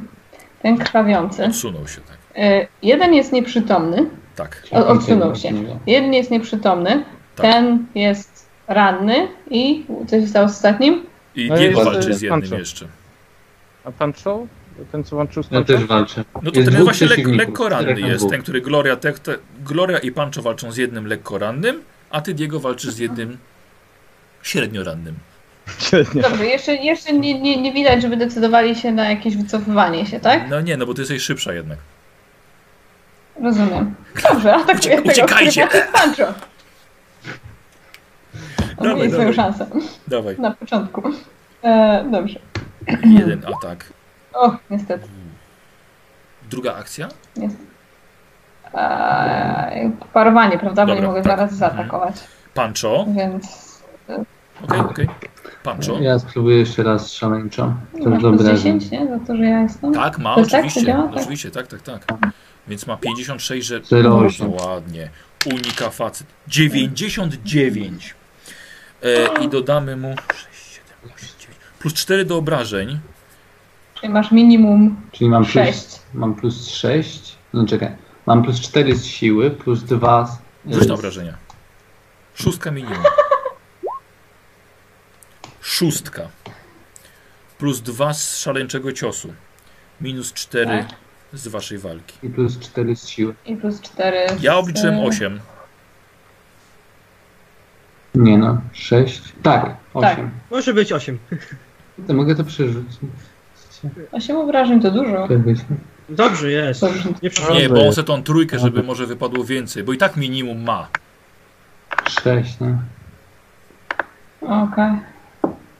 Ten 0.62 0.78
krwawiący. 0.78 1.44
Odsunął 1.44 1.88
się, 1.88 2.00
tak. 2.00 2.16
Y, 2.44 2.68
jeden 2.82 3.14
jest 3.14 3.32
nieprzytomny. 3.32 4.10
Tak. 4.36 4.62
Odsunął 4.70 5.36
się. 5.36 5.52
Jeden 5.86 6.14
jest 6.14 6.30
nieprzytomny. 6.30 7.04
Tak. 7.36 7.52
Ten 7.52 7.86
jest 7.94 8.46
ranny. 8.68 9.28
I 9.50 9.84
co 10.06 10.20
się 10.20 10.26
stało 10.26 10.48
z 10.48 10.52
ostatnim? 10.52 11.06
I 11.36 11.48
No 11.48 11.56
Diego 11.56 11.84
walczy 11.84 12.14
z 12.14 12.22
jednym 12.22 12.40
Pancho. 12.40 12.58
jeszcze. 12.58 12.86
A 13.84 13.92
Pancho? 13.92 14.46
Ten 14.92 15.04
co 15.04 15.16
walczył 15.16 15.42
z 15.42 15.50
Ja 15.50 15.64
też 15.64 15.84
walczę. 15.84 16.24
No 16.42 16.50
to 16.50 16.60
Jest 16.60 16.72
ten 16.72 16.84
właśnie 16.84 17.06
lek, 17.06 17.26
lekko 17.26 17.68
ranny 17.68 18.00
jest. 18.00 18.30
Ten, 18.30 18.42
który 18.42 18.60
Gloria, 18.60 18.96
te, 18.96 19.12
te, 19.12 19.34
Gloria 19.64 19.98
i 19.98 20.12
Pancho 20.12 20.42
walczą 20.42 20.72
z 20.72 20.76
jednym 20.76 21.06
lekko 21.06 21.38
rannym, 21.38 21.82
a 22.10 22.20
ty 22.20 22.34
Diego 22.34 22.60
walczysz 22.60 22.90
z 22.90 22.98
jednym 22.98 23.38
średnio 24.42 24.84
rannym. 24.84 25.14
Średnio. 25.78 26.22
Dobrze, 26.22 26.46
jeszcze, 26.46 26.74
jeszcze 26.74 27.12
nie, 27.12 27.40
nie, 27.40 27.62
nie 27.62 27.72
widać, 27.72 28.02
żeby 28.02 28.16
decydowali 28.16 28.76
się 28.76 28.92
na 28.92 29.10
jakieś 29.10 29.36
wycofywanie 29.36 30.06
się, 30.06 30.20
tak? 30.20 30.48
No 30.50 30.60
nie, 30.60 30.76
no 30.76 30.86
bo 30.86 30.94
ty 30.94 31.00
jesteś 31.02 31.22
szybsza 31.22 31.52
jednak. 31.52 31.78
Rozumiem. 33.40 33.94
Dobrze, 34.30 34.54
atakuję 34.54 34.78
Uciek- 34.78 34.96
tego, 34.96 35.10
uciekajcie. 35.10 35.68
Pancho. 35.92 36.24
On 38.78 38.84
Dawaj, 38.88 38.96
mieli 38.96 39.12
swoją 39.12 39.32
dawaj. 39.32 39.34
szansę 39.34 39.66
Dawaj. 40.08 40.36
na 40.38 40.50
początku. 40.50 41.02
E, 41.64 42.04
dobrze. 42.10 42.38
Jeden 43.04 43.42
atak. 43.46 43.92
O, 44.34 44.56
niestety. 44.70 45.08
Druga 46.50 46.74
akcja? 46.74 47.08
niestety. 47.36 47.64
E, 48.74 49.90
parowanie, 50.12 50.58
prawda? 50.58 50.82
Bo 50.82 50.86
Dobra, 50.86 51.02
nie 51.02 51.08
mogę 51.08 51.22
tak. 51.22 51.32
zaraz 51.38 51.54
zaatakować. 51.54 52.14
Pancho. 52.54 53.06
Więc 53.08 53.72
Okej, 54.64 54.80
okej. 54.80 55.08
Pancho. 55.62 55.98
Ja 56.00 56.18
spróbuję 56.18 56.58
jeszcze 56.58 56.82
raz 56.82 57.12
szaleńczo. 57.12 57.74
To 57.92 58.04
plus 58.04 58.22
dobre. 58.22 58.44
10, 58.54 58.90
nie? 58.90 59.06
Za 59.08 59.26
to, 59.26 59.36
że 59.36 59.44
ja 59.44 59.60
jestem. 59.60 59.94
Tak, 59.94 60.18
ma, 60.18 60.34
To 60.34 60.40
jest 60.40 60.52
tak, 60.52 60.58
oczywiście. 60.60 60.80
to 60.80 60.86
działa? 60.86 61.08
Tak. 61.08 61.16
Oczywiście, 61.20 61.50
tak, 61.50 61.66
tak, 61.66 61.82
tak. 61.82 62.06
Więc 62.68 62.86
ma 62.86 62.96
56, 62.96 63.66
że. 63.66 63.80
Bardzo 63.90 64.48
ładnie. 64.48 65.10
Unika 65.46 65.90
facet. 65.90 66.26
99. 66.48 68.14
E, 69.02 69.44
I 69.44 69.48
dodamy 69.48 69.96
mu 69.96 70.14
6, 70.16 70.74
7, 70.74 70.86
8, 71.16 71.28
9. 71.38 71.56
Plus 71.78 71.94
4 71.94 72.24
do 72.24 72.36
obrażeń. 72.36 73.00
Czyli 73.94 74.12
masz 74.12 74.30
minimum 74.30 74.96
Czyli 75.12 75.30
mam 75.30 75.42
plus, 75.44 75.52
6. 75.52 76.00
mam 76.14 76.34
plus 76.34 76.68
6. 76.68 77.36
No 77.52 77.66
czekaj. 77.66 77.96
Mam 78.26 78.42
plus 78.42 78.60
4 78.60 78.96
z 78.96 79.04
siły, 79.04 79.50
plus 79.50 79.82
2 79.82 80.26
z... 80.26 80.74
Rzuć 80.74 80.88
na 80.88 80.94
obrażenia. 80.94 81.38
Szóstka 82.34 82.70
minimum. 82.70 83.04
Szóstka. 85.60 86.28
Plus 87.58 87.80
2 87.80 88.14
z 88.14 88.38
szaleńczego 88.38 88.92
ciosu. 88.92 89.34
Minus 90.00 90.32
4 90.32 90.66
Tak. 90.66 91.01
Z 91.32 91.48
waszej 91.48 91.78
walki. 91.78 92.14
I 92.22 92.30
plus 92.30 92.58
4 92.58 92.96
z 92.96 93.08
siły. 93.08 93.34
I 93.46 93.56
plus 93.56 93.80
4. 93.80 94.18
Ja 94.40 94.56
obliczyłem 94.56 94.98
8. 94.98 95.40
Nie 98.14 98.38
no, 98.38 98.60
6. 98.72 99.22
Tak, 99.42 99.76
8. 99.94 100.30
Może 100.50 100.74
być 100.74 100.92
8. 100.92 101.18
To 102.06 102.14
mogę 102.14 102.34
to 102.34 102.44
przerzucić. 102.44 102.98
Osiem 104.12 104.36
obrażeń 104.36 104.80
to 104.80 104.90
dużo. 104.90 105.28
Dobrze 106.08 106.50
jest. 106.50 106.82
Nie. 107.22 107.60
Nie, 107.60 107.68
bo 107.68 107.86
on 107.86 107.92
se 107.92 108.04
tą 108.04 108.22
trójkę, 108.22 108.58
żeby 108.58 108.82
może 108.82 109.06
wypadło 109.06 109.44
więcej, 109.44 109.84
bo 109.84 109.92
i 109.92 109.98
tak 109.98 110.16
minimum 110.16 110.64
ma. 110.64 110.88
6, 112.08 112.56
no. 112.60 112.78
Okej. 114.40 114.90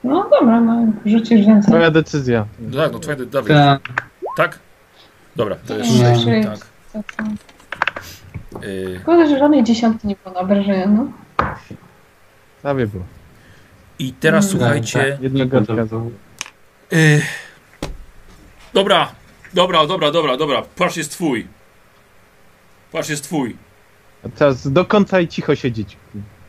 No 0.05 0.29
dobra, 0.31 0.61
no, 0.61 0.87
rzucisz 1.07 1.47
więcej. 1.47 1.73
Twoja 1.73 1.91
decyzja. 1.91 2.47
No 2.61 2.83
tak, 2.83 2.93
no 2.93 2.99
twoje, 2.99 3.17
Dawid. 3.17 3.57
Tak. 4.37 4.59
Tak? 5.33 5.37
Dobra, 5.37 5.57
to 5.67 5.79
jest 5.79 5.91
Nie. 5.91 6.15
6, 6.15 6.25
Czyli- 6.25 6.45
tak. 6.45 6.59
Yy, 8.63 8.99
Szkoda, 9.03 9.27
że 9.27 9.39
żadnej 9.39 9.65
dziesiątki 9.65 10.07
nie 10.09 10.17
było 10.25 10.35
na 10.35 10.41
obrażenia, 10.41 10.87
no. 10.87 11.13
Prawie 12.63 12.87
było. 12.87 13.05
I 13.99 14.13
teraz 14.13 14.45
Mm. 14.45 14.59
słuchajcie. 14.59 15.19
Jednego 15.21 15.59
odkazał. 15.59 16.11
Yy, 16.91 17.23
dobra, 18.75 19.13
dobra, 19.55 19.87
dobra, 19.87 20.11
dobra, 20.11 20.37
dobra. 20.37 20.63
Płaszcz 20.63 20.97
jest 20.97 21.11
twój. 21.13 21.47
Płaszcz 22.91 23.11
jest 23.11 23.25
twój. 23.25 23.57
A 24.27 24.29
teraz 24.29 24.73
do 24.73 24.85
końca 24.85 25.21
i 25.21 25.29
cicho 25.29 25.55
siedzieć. 25.57 25.97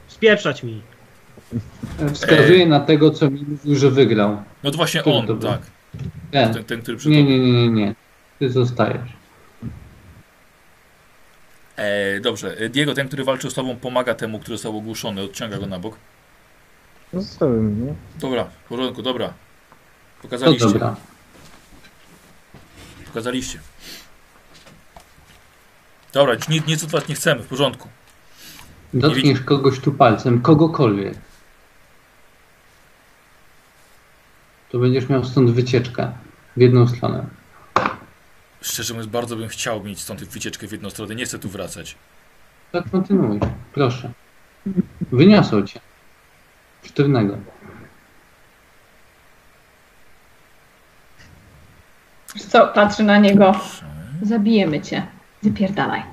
Spieprzać 0.07 0.63
mi. 0.63 0.81
Wskazuje 2.13 2.65
na 2.67 2.79
tego, 2.79 3.11
co 3.11 3.29
mi 3.29 3.41
mówił, 3.47 3.75
że 3.75 3.91
wygrał. 3.91 4.43
No 4.63 4.71
to 4.71 4.77
właśnie 4.77 5.01
Który 5.01 5.15
on, 5.15 5.39
tak. 5.39 5.61
Ten. 6.31 6.53
Ten, 6.53 6.63
ten 6.63 6.81
który 6.81 6.97
przy 6.97 7.09
Nie, 7.09 7.23
nie, 7.23 7.39
nie, 7.39 7.51
nie, 7.51 7.69
nie. 7.69 7.95
Ty 8.39 8.49
zostajesz. 8.49 9.13
E, 11.75 12.19
dobrze, 12.19 12.57
e, 12.57 12.69
Diego, 12.69 12.93
ten, 12.93 13.07
który 13.07 13.23
walczył 13.23 13.49
z 13.49 13.53
tobą, 13.53 13.75
pomaga 13.75 14.15
temu, 14.15 14.39
który 14.39 14.57
został 14.57 14.77
ogłuszony, 14.77 15.21
odciąga 15.21 15.57
go 15.57 15.65
na 15.65 15.79
bok. 15.79 15.97
Zostałem, 17.13 17.85
nie? 17.85 17.93
Dobra, 18.19 18.43
w 18.43 18.67
porządku, 18.69 19.01
dobra. 19.01 19.27
To 19.27 19.33
Pokazaliście, 20.21 20.65
dobra. 20.65 20.95
pokazaliście. 23.05 23.59
Dobra, 26.13 26.35
nic, 26.49 26.67
nic 26.67 26.83
od 26.83 26.89
was 26.89 27.07
nie 27.07 27.15
chcemy, 27.15 27.43
w 27.43 27.47
porządku. 27.47 27.89
Dotkniesz 28.93 29.41
kogoś 29.41 29.79
tu 29.79 29.91
palcem, 29.91 30.41
kogokolwiek. 30.41 31.13
To 34.69 34.79
będziesz 34.79 35.09
miał 35.09 35.25
stąd 35.25 35.51
wycieczkę. 35.51 36.11
W 36.57 36.61
jedną 36.61 36.87
stronę. 36.87 37.25
Szczerze 38.63 38.93
mówiąc, 38.93 39.11
bardzo 39.11 39.35
bym 39.35 39.47
chciał 39.49 39.83
mieć 39.83 39.99
stąd 40.01 40.23
wycieczkę 40.23 40.67
w 40.67 40.71
jedną 40.71 40.89
stronę, 40.89 41.15
nie 41.15 41.25
chcę 41.25 41.39
tu 41.39 41.49
wracać. 41.49 41.95
Tak 42.71 42.89
kontynuuj. 42.91 43.39
Proszę. 43.73 44.11
Wyniosą 45.11 45.67
cię. 45.67 45.79
Sztywnego. 46.83 47.37
Wiesz 52.35 52.45
co, 52.45 52.67
patrzy 52.67 53.03
na 53.03 53.17
niego. 53.17 53.55
Zabijemy 54.21 54.81
cię. 54.81 55.07
Wypierdalaj. 55.43 56.03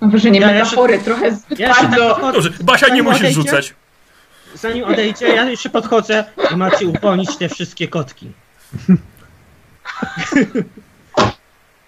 Mam 0.00 0.10
wrażenie 0.10 0.40
Ja 0.40 0.46
metafory 0.46 0.98
trochę 0.98 1.36
zbyt 1.36 1.58
Ja 1.58 1.68
jeszcze 1.68 1.82
tak 1.82 1.90
bardzo... 1.90 2.14
podchodzę, 2.14 2.48
Dobrze, 2.50 2.64
Basia 2.64 2.88
nie 2.94 3.02
musisz 3.02 3.32
rzucać. 3.34 3.74
zanim 4.54 4.84
odejdzie, 4.84 5.28
ja 5.28 5.44
jeszcze 5.50 5.70
podchodzę 5.70 6.24
i 6.52 6.56
macie 6.56 6.86
uwolnić 6.88 7.36
te 7.36 7.48
wszystkie 7.48 7.88
kotki. 7.88 8.32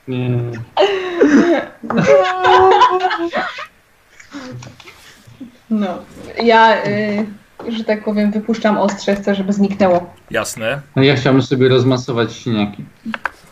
Nie. 0.08 0.30
No. 5.70 5.86
Ja, 6.42 6.86
y, 6.86 7.26
że 7.68 7.84
tak 7.84 8.04
powiem, 8.04 8.30
wypuszczam 8.30 8.78
ostrze, 8.78 9.16
chcę, 9.16 9.34
żeby 9.34 9.52
zniknęło. 9.52 10.14
Jasne. 10.30 10.80
No 10.96 11.02
ja 11.02 11.16
chciałbym 11.16 11.42
sobie 11.42 11.68
rozmasować 11.68 12.32
siniaki. 12.32 12.84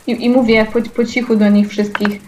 I, 0.07 0.25
i 0.25 0.29
mówię 0.29 0.65
po, 0.73 0.81
po 0.81 1.05
cichu 1.05 1.35
do 1.35 1.49
nich 1.49 1.69
wszystkich. 1.69 2.21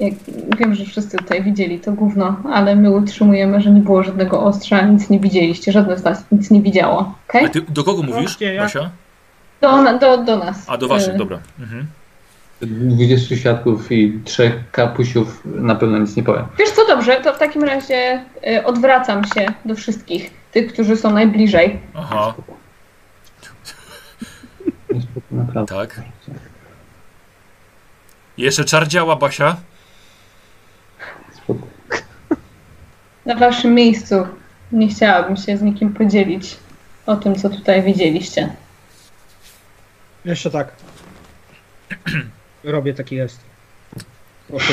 Jak, 0.00 0.14
wiem, 0.58 0.74
że 0.74 0.84
wszyscy 0.84 1.16
tutaj 1.16 1.42
widzieli 1.42 1.80
to 1.80 1.92
gówno, 1.92 2.36
ale 2.52 2.76
my 2.76 2.90
utrzymujemy, 2.90 3.60
że 3.60 3.70
nie 3.70 3.80
było 3.80 4.02
żadnego 4.02 4.42
ostrza, 4.42 4.82
nic 4.82 5.10
nie 5.10 5.20
widzieliście, 5.20 5.72
żadne 5.72 5.98
z 5.98 6.02
was 6.02 6.24
nic 6.32 6.50
nie 6.50 6.62
widziało, 6.62 7.14
okej? 7.28 7.44
A 7.44 7.48
ty 7.48 7.62
do 7.68 7.84
kogo 7.84 8.02
mówisz? 8.02 8.38
Basia? 8.58 8.90
Do, 9.60 9.98
do, 9.98 10.24
do 10.24 10.36
nas. 10.36 10.64
A, 10.66 10.76
do 10.76 10.88
waszych, 10.88 11.14
Y, 11.14 11.18
dobra. 11.18 11.38
Mhm. 11.60 11.86
20 12.66 13.36
świadków 13.36 13.92
i 13.92 14.20
trzech 14.24 14.70
kapusiów 14.70 15.40
na 15.44 15.74
pewno 15.74 15.98
nic 15.98 16.16
nie 16.16 16.22
powiem. 16.22 16.44
Wiesz 16.58 16.70
co, 16.70 16.86
dobrze, 16.86 17.20
to 17.20 17.34
w 17.34 17.38
takim 17.38 17.64
razie 17.64 18.24
y, 18.46 18.64
odwracam 18.64 19.24
się 19.24 19.46
do 19.64 19.74
wszystkich, 19.74 20.30
tych, 20.52 20.72
którzy 20.72 20.96
są 20.96 21.10
najbliżej. 21.10 21.80
Aha, 21.94 22.34
naprawdę. 25.30 25.74
tak. 25.74 26.00
Jeszcze 28.38 28.64
czar 28.64 28.88
działa, 28.88 29.16
Basia? 29.16 29.56
Spoko. 31.36 31.66
Na 33.26 33.36
waszym 33.36 33.74
miejscu 33.74 34.14
nie 34.72 34.88
chciałabym 34.88 35.36
się 35.36 35.56
z 35.56 35.62
nikim 35.62 35.92
podzielić 35.92 36.56
o 37.06 37.16
tym, 37.16 37.34
co 37.34 37.50
tutaj 37.50 37.82
widzieliście. 37.82 38.56
Jeszcze 40.24 40.50
tak. 40.50 40.72
Robię 42.64 42.94
taki 42.94 43.16
gest. 43.16 43.40
Proszę. 44.48 44.72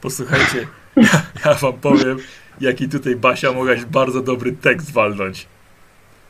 Posłuchajcie, 0.00 0.66
ja, 0.96 1.22
ja 1.44 1.54
wam 1.54 1.72
powiem, 1.72 2.18
jaki 2.60 2.88
tutaj 2.88 3.16
Basia 3.16 3.52
mogłaś 3.52 3.84
bardzo 3.84 4.20
dobry 4.20 4.52
tekst 4.52 4.92
walnąć. 4.92 5.46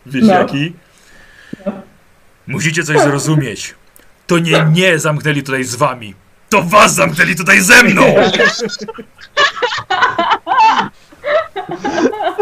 Wiesz 0.07 0.25
No. 0.26 0.33
jaki? 0.34 0.73
Musicie 2.47 2.83
coś 2.84 3.01
zrozumieć. 3.01 3.75
To 4.26 4.39
nie 4.39 4.65
mnie 4.65 4.99
zamknęli 4.99 5.42
tutaj 5.42 5.65
z 5.65 5.75
wami. 5.75 6.15
To 6.49 6.62
was 6.62 6.94
zamknęli 6.94 7.36
tutaj 7.36 7.60
ze 7.60 7.83
mną! 7.83 8.15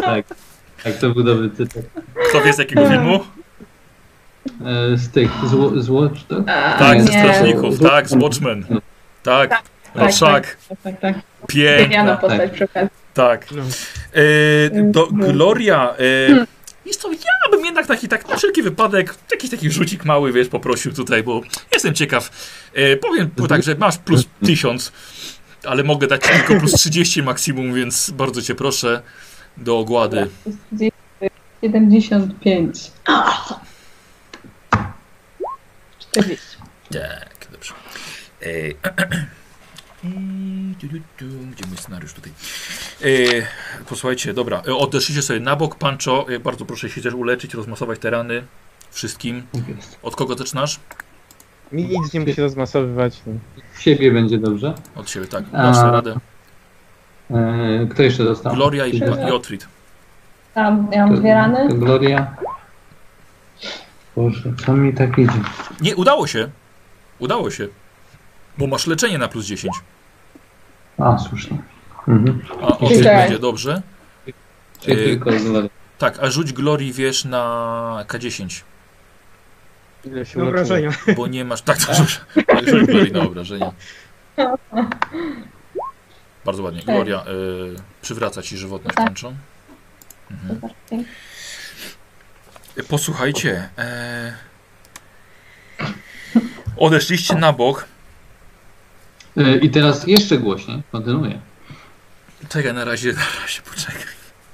Tak. 0.02 0.26
Tak, 0.84 0.96
to 1.00 1.10
był 1.10 1.22
dobry 1.24 1.50
cytat. 1.50 1.82
Kto 2.28 2.40
wie 2.42 2.52
z 2.52 2.58
jakiego 2.58 2.88
filmu? 2.88 3.24
E, 4.46 4.96
z 4.98 5.08
tych, 5.10 5.30
z, 5.46 5.84
z 5.84 5.88
Watch, 5.90 6.20
tak? 6.28 6.38
A, 6.48 6.78
Tak, 6.78 7.02
ze 7.02 7.12
nie. 7.12 7.18
Strażników, 7.18 7.78
tak, 7.80 8.08
z 8.08 8.14
Watchmen. 8.14 8.64
Tak, 9.22 9.50
tak, 9.50 9.62
Roszak, 9.94 10.56
Tak, 10.84 11.00
tak. 11.00 11.14
piękna, 11.48 11.82
Genialna 11.84 12.16
postać 12.16 12.50
przy 12.50 12.64
okazji. 12.64 12.88
tak. 13.14 13.46
No. 13.50 13.62
E, 13.62 14.82
do, 14.82 15.06
Gloria, 15.06 15.94
e, 15.98 16.46
jest 16.86 17.02
to, 17.02 17.12
ja 17.12 17.50
bym 17.50 17.64
jednak 17.64 17.86
taki, 17.86 18.08
tak 18.08 18.28
na 18.28 18.36
wszelki 18.36 18.62
wypadek, 18.62 19.14
jakiś 19.30 19.50
taki 19.50 19.70
rzucik 19.70 20.04
mały, 20.04 20.32
wiesz, 20.32 20.48
poprosił 20.48 20.92
tutaj, 20.92 21.22
bo 21.22 21.40
jestem 21.74 21.94
ciekaw. 21.94 22.30
E, 22.74 22.96
powiem 22.96 23.30
tak, 23.48 23.62
że 23.62 23.74
masz 23.74 23.98
plus 23.98 24.24
1000, 24.44 24.92
ale 25.64 25.82
mogę 25.84 26.06
dać 26.06 26.22
ci 26.22 26.28
tylko 26.32 26.54
plus 26.56 26.72
30 26.72 27.22
maksimum, 27.22 27.74
więc 27.74 28.10
bardzo 28.10 28.42
cię 28.42 28.54
proszę 28.54 29.02
do 29.56 29.78
ogłady. 29.78 30.28
75. 31.60 32.90
40. 36.12 36.56
Tak, 36.92 37.48
dobrze. 37.52 37.74
E, 38.42 38.46
tu, 41.18 41.26
Gdzie 41.50 41.66
mój 41.68 41.76
scenariusz 41.76 42.12
tutaj? 42.12 42.32
E, 43.02 43.06
posłuchajcie, 43.88 44.34
dobra. 44.34 44.62
E, 44.68 44.74
odeszliście 44.74 45.22
sobie 45.22 45.40
na 45.40 45.56
bok, 45.56 45.74
Pancho. 45.74 46.26
E, 46.28 46.38
bardzo 46.38 46.64
proszę 46.64 46.88
się 46.90 47.02
też 47.02 47.14
uleczyć, 47.14 47.54
rozmasować 47.54 47.98
te 47.98 48.10
rany. 48.10 48.42
Wszystkim. 48.90 49.42
Od 50.02 50.16
kogo 50.16 50.36
zaczynasz? 50.36 50.80
Mi 51.72 51.84
nic 51.84 52.12
nie 52.12 52.20
musi 52.20 52.40
rozmasowywać. 52.40 53.22
Siebie 53.78 54.12
będzie 54.12 54.38
dobrze. 54.38 54.74
Od 54.94 55.10
siebie, 55.10 55.26
tak. 55.26 55.44
A. 55.52 55.62
Dasz 55.62 55.76
sobie 55.76 55.92
radę. 55.92 56.16
E, 57.30 57.86
kto 57.90 58.02
jeszcze 58.02 58.24
dostał? 58.24 58.54
Gloria 58.54 58.86
i, 58.86 58.98
i 58.98 59.30
Otfrid. 59.32 59.68
Tam 60.54 60.88
ja 60.92 61.06
mam 61.06 61.16
dwie 61.16 61.34
rany. 61.34 61.68
Gloria. 61.68 62.36
Boże, 64.16 64.52
co 64.66 64.72
mi 64.72 64.94
tak 64.94 65.18
idzie? 65.18 65.40
Nie, 65.80 65.96
udało 65.96 66.26
się. 66.26 66.48
Udało 67.18 67.50
się. 67.50 67.68
Bo 68.58 68.66
masz 68.66 68.86
leczenie 68.86 69.18
na 69.18 69.28
plus 69.28 69.46
10. 69.46 69.74
A, 70.98 71.18
słusznie. 71.18 71.58
Mhm. 72.08 72.42
A 72.62 72.66
Otfrid 72.66 72.98
Czekaj. 73.02 73.16
będzie 73.22 73.38
dobrze. 73.38 73.82
Czyli 74.80 75.00
E, 75.00 75.04
tylko. 75.04 75.30
Tak, 75.98 76.18
a 76.22 76.30
rzuć 76.30 76.52
Glorii, 76.52 76.92
wiesz, 76.92 77.24
na 77.24 78.04
K10. 78.08 78.62
Ile 80.04 80.26
się 80.26 80.50
wrażenia. 80.50 80.90
Bo 81.16 81.26
nie 81.26 81.44
masz. 81.44 81.62
Tak, 81.62 81.78
to 81.78 81.94
rzuć. 81.94 82.20
Tak, 82.46 82.68
rzuć 82.68 82.86
Glorii 82.86 83.12
na 83.12 83.20
obrażenia. 83.22 83.72
Bardzo 86.44 86.62
ładnie. 86.62 86.82
Gloria 86.82 87.24
y, 87.26 87.26
przywraca 88.02 88.42
ci 88.42 88.56
żywotność 88.58 88.96
Tak. 88.96 89.06
kończą. 89.06 89.34
Mhm. 90.30 90.60
Posłuchajcie. 92.82 93.68
E... 93.78 94.32
Odeszliście 96.76 97.34
na 97.34 97.52
bok. 97.52 97.84
E, 99.36 99.56
I 99.56 99.70
teraz 99.70 100.06
jeszcze 100.06 100.38
głośniej. 100.38 100.82
Kontynuuję. 100.92 101.40
Czekaj, 102.48 102.74
na 102.74 102.84
razie, 102.84 103.12
na 103.22 103.42
razie 103.42 103.62
poczekaj. 103.70 104.02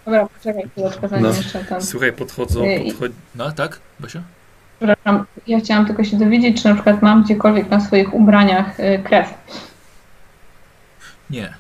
Dobra, 0.04 0.26
poczekaj 0.26 0.68
chwileczkę, 0.70 1.08
zanim 1.08 1.26
No. 1.26 1.36
jeszcze 1.36 1.64
tam. 1.64 1.82
Słuchaj, 1.82 2.12
podchodzą, 2.12 2.64
Ej. 2.64 2.84
podchodzi... 2.90 3.14
No 3.34 3.52
tak, 3.52 3.80
Basia? 4.00 4.22
Przepraszam, 4.78 5.26
ja 5.46 5.60
chciałam 5.60 5.86
tylko 5.86 6.04
się 6.04 6.18
dowiedzieć, 6.18 6.62
czy 6.62 6.68
na 6.68 6.74
przykład 6.74 7.02
mam 7.02 7.24
gdziekolwiek 7.24 7.70
na 7.70 7.80
swoich 7.80 8.14
ubraniach 8.14 8.80
y, 8.80 9.02
krew. 9.04 9.34
Nie, 11.30 11.54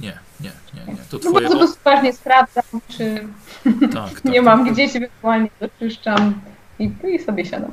nie, 0.00 0.18
nie, 0.40 0.50
nie, 0.74 0.92
nie. 0.94 0.98
To 1.10 1.18
No 1.24 1.30
bo 1.32 1.40
twoje... 1.40 1.48
po 1.48 1.54
O... 1.54 1.58
prostu 1.58 1.78
uważnie 1.80 2.12
sprawdzam, 2.12 2.64
czy 2.88 3.26
Tak, 3.64 3.92
tak, 4.12 4.24
nie 4.32 4.34
tak. 4.34 4.44
mam 4.44 4.72
gdzieś 4.72 4.96
ewentualnie 4.96 5.50
doczyszczam 5.60 6.40
i, 6.78 6.90
i 7.08 7.18
sobie 7.18 7.44
siadam. 7.46 7.72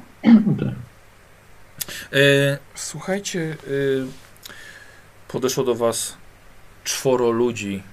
E, 2.13 2.57
słuchajcie, 2.75 3.57
e, 3.63 4.07
podeszło 5.27 5.63
do 5.63 5.75
was 5.75 6.17
czworo 6.83 7.29
ludzi 7.31 7.83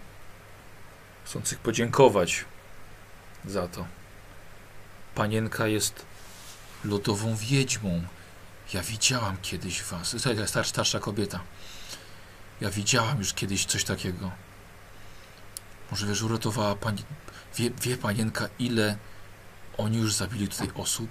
chcących 1.25 1.59
podziękować 1.59 2.45
za 3.45 3.69
to. 3.69 3.87
Panienka 5.15 5.67
jest 5.67 6.07
lodową 6.85 7.37
wiedźmą. 7.37 8.03
Ja 8.75 8.83
widziałam 8.83 9.37
kiedyś 9.43 9.83
was. 9.83 10.11
To 10.23 10.31
jest 10.33 10.49
starsza, 10.51 10.69
starsza 10.71 10.99
kobieta. 11.01 11.41
Ja 12.61 12.71
widziałam 12.71 13.19
już 13.19 13.35
kiedyś 13.35 13.65
coś 13.65 13.85
takiego. 13.85 14.31
Może 15.91 16.07
wiesz, 16.07 16.23
uratowała 16.23 16.75
pani. 16.75 17.03
Wie, 17.57 17.71
wie 17.83 17.97
panienka, 17.97 18.49
ile 18.59 18.97
oni 19.79 19.99
już 19.99 20.15
zabili 20.15 20.49
tutaj 20.49 20.69
osób? 20.75 21.09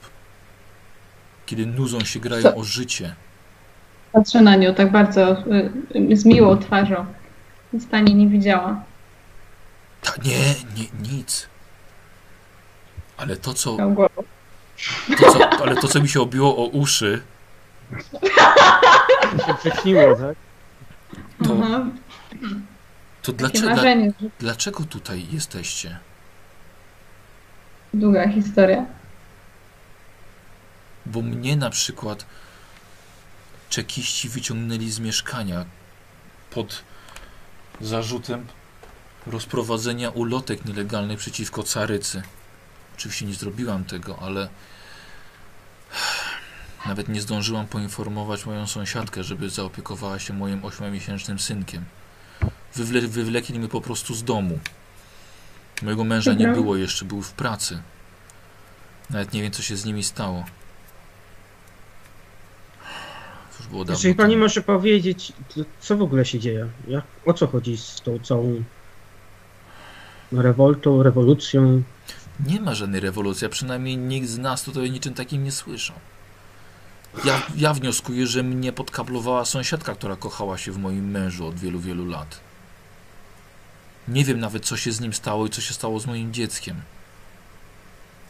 Kiedy 1.45 1.65
nudzą 1.65 1.99
się, 1.99 2.19
grają 2.19 2.43
Co? 2.43 2.55
o 2.55 2.63
życie. 2.63 3.15
Patrzę 4.11 4.41
na 4.41 4.55
nią 4.55 4.73
tak 4.73 4.91
bardzo 4.91 5.31
y, 5.31 6.17
z 6.17 6.25
miłą 6.25 6.57
twarzą. 6.57 7.05
Nic 7.73 7.85
pani 7.85 8.15
nie 8.15 8.27
widziała. 8.27 8.83
Ta, 10.01 10.13
nie, 10.25 10.39
nie, 10.75 11.11
nic. 11.11 11.47
Ale 13.17 13.37
to, 13.37 13.53
co, 13.53 13.77
to, 15.19 15.31
co, 15.33 15.49
ale 15.61 15.75
to, 15.75 15.87
co 15.87 16.01
mi 16.01 16.09
się 16.09 16.21
obiło 16.21 16.57
o 16.57 16.65
uszy, 16.67 17.21
To 19.37 19.47
się 19.47 19.53
prześniło, 19.53 20.15
tak? 20.15 20.35
To- 21.47 21.85
to 23.27 23.33
dlaczego, 23.33 23.67
dla, 23.67 23.75
marzenie, 23.75 24.13
że 24.21 24.29
dlaczego 24.39 24.83
tutaj 24.83 25.25
jesteście? 25.31 25.99
długa 27.93 28.29
historia. 28.29 28.85
Bo 31.05 31.21
mnie 31.21 31.55
na 31.55 31.69
przykład 31.69 32.25
czekiści 33.69 34.29
wyciągnęli 34.29 34.91
z 34.91 34.99
mieszkania 34.99 35.65
pod 36.51 36.83
zarzutem 37.81 38.47
rozprowadzenia 39.25 40.09
ulotek 40.09 40.65
nielegalnych 40.65 41.19
przeciwko 41.19 41.63
carycy. 41.63 42.21
Oczywiście 42.97 43.25
nie 43.25 43.33
zrobiłam 43.33 43.83
tego, 43.85 44.19
ale 44.21 44.49
nawet 46.87 47.09
nie 47.09 47.21
zdążyłam 47.21 47.67
poinformować 47.67 48.45
moją 48.45 48.67
sąsiadkę, 48.67 49.23
żeby 49.23 49.49
zaopiekowała 49.49 50.19
się 50.19 50.33
moim 50.33 50.65
ośmiomiesięcznym 50.65 51.39
synkiem. 51.39 51.85
Wywle 52.75 53.01
wywlekli 53.01 53.59
mnie 53.59 53.67
po 53.67 53.81
prostu 53.81 54.15
z 54.15 54.23
domu. 54.23 54.59
Mojego 55.81 56.03
męża 56.03 56.33
nie 56.33 56.47
było 56.47 56.75
jeszcze, 56.75 57.05
był 57.05 57.21
w 57.21 57.31
pracy. 57.31 57.81
Nawet 59.09 59.33
nie 59.33 59.41
wiem, 59.41 59.51
co 59.51 59.61
się 59.61 59.75
z 59.77 59.85
nimi 59.85 60.03
stało. 60.03 60.45
Już 63.59 63.67
było 63.67 63.85
dawno 63.85 63.93
Jeżeli 63.99 64.15
pani 64.15 64.33
temu. 64.33 64.43
może 64.43 64.61
powiedzieć, 64.61 65.33
co 65.79 65.97
w 65.97 66.01
ogóle 66.01 66.25
się 66.25 66.39
dzieje? 66.39 66.67
Jak, 66.87 67.03
o 67.25 67.33
co 67.33 67.47
chodzi 67.47 67.77
z 67.77 68.01
tą 68.01 68.19
całą 68.19 68.63
rewoltą, 70.31 71.03
rewolucją? 71.03 71.83
Nie 72.45 72.61
ma 72.61 72.75
żadnej 72.75 73.01
rewolucji, 73.01 73.47
a 73.47 73.49
przynajmniej 73.49 73.97
nikt 73.97 74.27
z 74.27 74.37
nas 74.37 74.63
tutaj 74.63 74.83
o 74.83 74.87
niczym 74.87 75.13
takim 75.13 75.43
nie 75.43 75.51
słyszał. 75.51 75.95
Ja, 77.23 77.41
ja 77.55 77.73
wnioskuję, 77.73 78.27
że 78.27 78.43
mnie 78.43 78.73
podkablowała 78.73 79.45
sąsiadka, 79.45 79.95
która 79.95 80.15
kochała 80.15 80.57
się 80.57 80.71
w 80.71 80.77
moim 80.77 81.11
mężu 81.11 81.47
od 81.47 81.59
wielu, 81.59 81.79
wielu 81.79 82.05
lat. 82.05 82.39
Nie 84.07 84.25
wiem 84.25 84.39
nawet, 84.39 84.65
co 84.65 84.77
się 84.77 84.91
z 84.91 84.99
nim 85.01 85.13
stało 85.13 85.47
i 85.47 85.49
co 85.49 85.61
się 85.61 85.73
stało 85.73 85.99
z 85.99 86.05
moim 86.05 86.33
dzieckiem. 86.33 86.81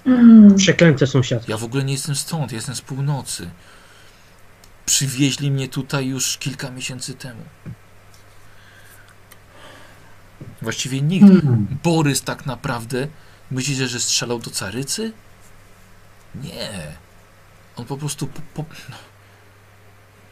Mm. 0.05 0.55
Przeklęte 0.55 1.07
sąsiadki. 1.07 1.51
Ja 1.51 1.57
w 1.57 1.63
ogóle 1.63 1.83
nie 1.83 1.93
jestem 1.93 2.15
stąd, 2.15 2.51
ja 2.51 2.55
jestem 2.55 2.75
z 2.75 2.81
północy. 2.81 3.49
Przywieźli 4.85 5.51
mnie 5.51 5.67
tutaj 5.67 6.07
już 6.07 6.37
kilka 6.37 6.71
miesięcy 6.71 7.13
temu. 7.13 7.41
Właściwie 10.61 11.01
nikt. 11.01 11.25
Mm. 11.25 11.67
Borys 11.83 12.21
tak 12.21 12.45
naprawdę 12.45 13.07
myślicie, 13.51 13.87
że 13.87 13.99
strzelał 13.99 14.39
do 14.39 14.51
carycy? 14.51 15.13
Nie. 16.35 16.97
On 17.77 17.85
po 17.85 17.97
prostu. 17.97 18.27
Po, 18.27 18.41
po... 18.53 18.69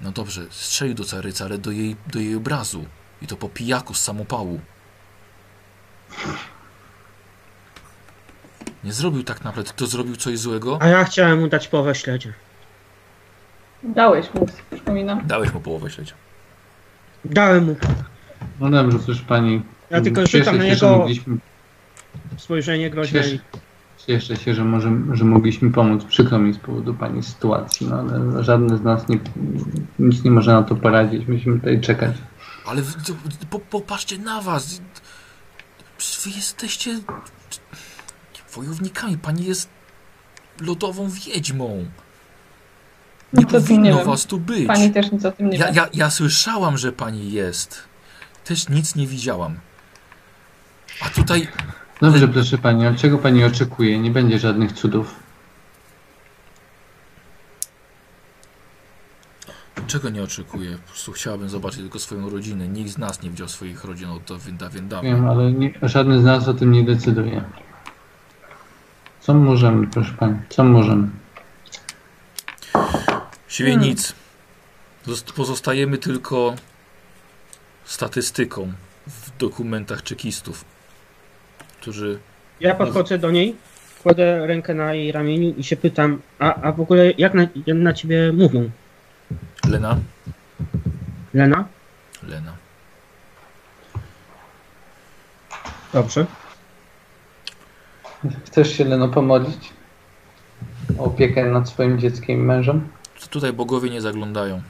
No 0.01 0.11
dobrze, 0.11 0.41
strzelił 0.49 0.95
do 0.95 1.03
carycy, 1.03 1.43
ale 1.43 1.57
do 1.57 1.71
jej, 1.71 1.95
do 2.07 2.19
jej 2.19 2.35
obrazu. 2.35 2.85
I 3.21 3.27
to 3.27 3.37
po 3.37 3.49
pijaku 3.49 3.93
z 3.93 4.01
samopału. 4.01 4.59
Nie 8.83 8.93
zrobił 8.93 9.23
tak 9.23 9.43
naprawdę. 9.43 9.71
To 9.75 9.87
zrobił 9.87 10.15
coś 10.15 10.39
złego? 10.39 10.77
A 10.81 10.87
ja 10.87 11.03
chciałem 11.03 11.39
mu 11.39 11.47
dać 11.47 11.67
połowę 11.67 11.95
śledzia. 11.95 12.29
Dałeś 13.83 14.33
mu, 14.33 14.47
przypominam. 14.71 15.27
Dałeś 15.27 15.53
mu 15.53 15.59
połowę 15.59 15.89
śledzia. 15.89 16.13
Dałem 17.25 17.65
mu. 17.65 17.75
No 18.59 18.69
dobrze, 18.69 18.99
proszę 18.99 19.23
pani. 19.27 19.61
Ja 19.89 20.01
tylko 20.01 20.21
Cieszę 20.23 20.37
rzucam 20.37 20.57
na 20.57 20.63
niego 20.63 20.97
mogliśmy, 20.97 21.37
spojrzenie 22.37 22.89
groźne 22.89 23.23
cieszę, 23.23 23.37
cieszę 24.07 24.35
się, 24.35 24.53
że, 24.53 24.63
może, 24.63 24.91
że 25.13 25.25
mogliśmy 25.25 25.71
pomóc. 25.71 26.03
Przykro 26.03 26.39
mi 26.39 26.53
z 26.53 26.57
powodu 26.57 26.93
pani 26.93 27.23
sytuacji, 27.23 27.87
no 27.87 27.99
ale 27.99 28.43
żadne 28.43 28.77
z 28.77 28.81
nas 28.81 29.07
nie, 29.09 29.19
nic 29.99 30.23
nie 30.23 30.31
może 30.31 30.53
na 30.53 30.63
to 30.63 30.75
poradzić. 30.75 31.27
Musimy 31.27 31.59
tutaj 31.59 31.81
czekać. 31.81 32.15
Ale 32.65 32.81
w- 32.81 33.07
to- 33.07 33.13
po, 33.49 33.59
popatrzcie 33.59 34.17
na 34.17 34.41
was. 34.41 34.81
Wy 36.23 36.29
jesteście 36.29 36.99
wojownikami. 38.55 39.17
Pani 39.17 39.45
jest 39.45 39.69
lodową 40.61 41.09
wiedźmą. 41.09 41.85
No 43.33 43.41
Nie 43.41 43.45
tu 43.47 43.55
nie 43.55 43.61
powinno 43.61 43.97
wiem. 43.97 44.05
was 44.07 44.25
tu 44.25 44.39
być. 44.39 44.67
Pani 44.67 44.91
też 44.91 45.11
nic 45.11 45.25
o 45.25 45.31
tym 45.31 45.49
nie 45.49 45.57
Ja, 45.57 45.67
wie. 45.67 45.73
ja, 45.75 45.87
ja 45.93 46.09
słyszałam, 46.09 46.77
że 46.77 46.91
pani 46.91 47.31
jest. 47.31 47.83
Też 48.43 48.69
nic 48.69 48.95
nie 48.95 49.07
widziałam. 49.07 49.55
A 51.01 51.09
tutaj 51.09 51.47
Dobrze, 52.01 52.27
proszę 52.27 52.57
pani, 52.57 52.87
od 52.87 52.97
czego 52.97 53.17
pani 53.17 53.43
oczekuje? 53.43 53.99
Nie 53.99 54.11
będzie 54.11 54.39
żadnych 54.39 54.71
cudów. 54.73 55.15
czego 59.87 60.09
nie 60.09 60.23
oczekuję? 60.23 60.77
Po 60.77 60.87
prostu 60.87 61.11
chciałabym 61.11 61.49
zobaczyć 61.49 61.79
tylko 61.79 61.99
swoją 61.99 62.29
rodzinę. 62.29 62.67
Nikt 62.67 62.91
z 62.91 62.97
nas 62.97 63.21
nie 63.21 63.29
widział 63.29 63.47
swoich 63.49 63.83
rodzin 63.83 64.09
od 64.09 64.23
dawien 64.57 64.87
dawno. 64.87 65.09
Wiem, 65.09 65.27
ale 65.29 65.51
nie, 65.51 65.73
żadny 65.81 66.21
z 66.21 66.23
nas 66.23 66.47
o 66.47 66.53
tym 66.53 66.71
nie 66.71 66.83
decyduje. 66.83 67.43
Co 69.19 69.33
możemy, 69.33 69.87
proszę 69.87 70.13
pani? 70.19 70.39
Co 70.49 70.63
możemy? 70.63 71.07
Siebie 73.47 73.71
Hmm. 73.71 73.89
nic. 73.89 74.13
Zost- 75.07 75.33
Pozostajemy 75.33 75.97
tylko 75.97 76.55
statystyką 77.85 78.73
w 79.07 79.37
dokumentach 79.37 80.03
czekistów, 80.03 80.65
którzy 81.85 82.19
Ja 82.59 82.75
podchodzę 82.75 83.17
do 83.17 83.31
niej, 83.31 83.55
kładę 84.03 84.47
rękę 84.47 84.73
na 84.73 84.93
jej 84.93 85.11
ramieniu 85.11 85.53
i 85.57 85.63
się 85.63 85.77
pytam, 85.77 86.21
a, 86.39 86.61
a 86.61 86.71
w 86.71 86.81
ogóle 86.81 87.11
jak 87.11 87.33
na, 87.33 87.47
jak 87.65 87.77
na 87.77 87.93
ciebie 87.93 88.33
mówią? 88.33 88.69
Lena, 89.69 89.97
Lena? 91.33 91.65
Lena. 92.23 92.53
Dobrze. 95.93 96.25
Chcesz 98.45 98.77
się, 98.77 98.85
Leno, 98.85 99.07
pomodlić? 99.07 99.73
O 100.97 101.03
opiekę 101.03 101.45
nad 101.45 101.69
swoim 101.69 101.99
dzieckiem 101.99 102.39
i 102.39 102.43
mężem? 102.43 102.87
Tutaj 103.29 103.53
bogowie 103.53 103.89
nie 103.89 104.01
zaglądają. 104.01 104.61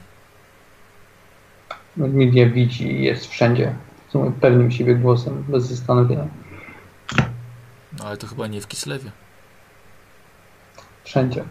Media 1.96 2.48
widzi 2.48 2.92
i 2.92 3.04
jest 3.04 3.26
wszędzie. 3.26 3.74
Moim 4.14 4.32
pewnym 4.32 4.70
siebie 4.70 4.94
głosem, 4.94 5.44
bez 5.48 5.64
zastanowienia. 5.64 6.26
No, 7.98 8.04
ale 8.04 8.16
to 8.16 8.26
chyba 8.26 8.46
nie 8.46 8.60
w 8.60 8.68
Kislewie. 8.68 9.10
Wszędzie. 11.04 11.44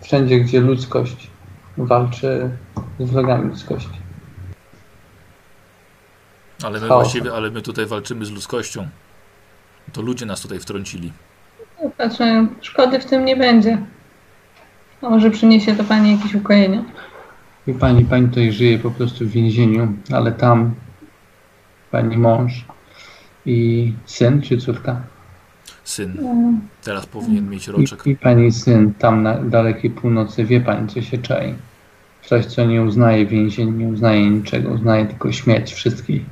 Wszędzie, 0.00 0.40
gdzie 0.40 0.60
ludzkość 0.60 1.30
walczy 1.76 2.50
z 3.00 3.10
wrogami 3.10 3.48
ludzkości. 3.48 4.00
Ale 6.64 6.80
my 6.80 6.88
Chaos. 6.88 7.02
właściwie, 7.02 7.32
ale 7.32 7.50
my 7.50 7.62
tutaj 7.62 7.86
walczymy 7.86 8.24
z 8.24 8.30
ludzkością. 8.30 8.88
To 9.92 10.02
ludzie 10.02 10.26
nas 10.26 10.40
tutaj 10.40 10.58
wtrącili. 10.60 11.12
Patrzę, 11.98 12.46
szkody 12.60 13.00
w 13.00 13.06
tym 13.06 13.24
nie 13.24 13.36
będzie. 13.36 13.78
A 15.02 15.10
może 15.10 15.30
przyniesie 15.30 15.76
to 15.76 15.84
pani 15.84 16.16
jakieś 16.16 16.34
ukojenie. 16.34 16.84
I 17.66 17.72
pani, 17.72 18.04
pani 18.04 18.28
tutaj 18.28 18.52
żyje 18.52 18.78
po 18.78 18.90
prostu 18.90 19.24
w 19.24 19.28
więzieniu, 19.28 19.92
ale 20.12 20.32
tam 20.32 20.74
pani 21.90 22.18
mąż 22.18 22.64
i 23.46 23.92
syn 24.06 24.42
czy 24.42 24.58
córka? 24.58 25.02
syn. 25.90 26.12
No, 26.22 26.52
Teraz 26.84 27.06
powinien 27.06 27.50
mieć 27.50 27.68
roczek. 27.68 28.06
I, 28.06 28.10
I 28.10 28.16
pani 28.16 28.52
syn 28.52 28.94
tam 28.94 29.22
na 29.22 29.34
dalekiej 29.34 29.90
północy 29.90 30.44
wie 30.44 30.60
pani, 30.60 30.88
co 30.88 31.02
się 31.02 31.18
czai. 31.18 31.54
Coś, 32.22 32.46
co 32.46 32.64
nie 32.64 32.82
uznaje 32.82 33.26
więzień, 33.26 33.76
nie 33.76 33.88
uznaje 33.88 34.30
niczego, 34.30 34.70
uznaje 34.70 35.06
tylko 35.06 35.32
śmierć 35.32 35.72
wszystkich. 35.72 36.22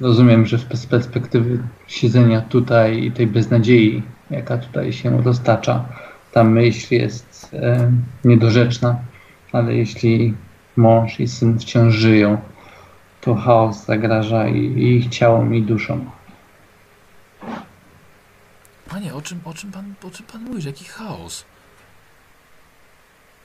Rozumiem, 0.00 0.46
że 0.46 0.58
z 0.58 0.86
perspektywy 0.86 1.58
siedzenia 1.86 2.40
tutaj 2.40 3.04
i 3.04 3.12
tej 3.12 3.26
beznadziei, 3.26 4.02
jaka 4.30 4.58
tutaj 4.58 4.92
się 4.92 5.22
roztacza, 5.22 5.84
ta 6.32 6.44
myśl 6.44 6.94
jest 6.94 7.50
e, 7.52 7.92
niedorzeczna, 8.24 8.96
ale 9.52 9.74
jeśli 9.74 10.34
mąż 10.76 11.20
i 11.20 11.28
syn 11.28 11.58
wciąż 11.58 11.94
żyją, 11.94 12.38
to 13.26 13.34
chaos 13.34 13.84
zagraża 13.86 14.48
i, 14.48 14.58
i 14.58 14.96
ich 14.96 15.08
ciałom 15.08 15.54
i 15.54 15.62
duszom. 15.62 16.10
Panie, 18.88 19.14
o 19.14 19.22
czym, 19.22 19.40
o 19.44 19.54
czym, 19.54 19.72
pan, 19.72 19.94
o 20.02 20.10
czym 20.10 20.26
pan 20.26 20.42
mówisz? 20.42 20.64
Jaki 20.64 20.84
chaos? 20.84 21.44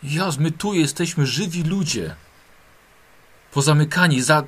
Jas, 0.04 0.38
my 0.38 0.52
tu 0.52 0.74
jesteśmy 0.74 1.26
żywi 1.26 1.64
ludzie. 1.64 2.16
Pozamykani 3.54 4.22
za... 4.22 4.44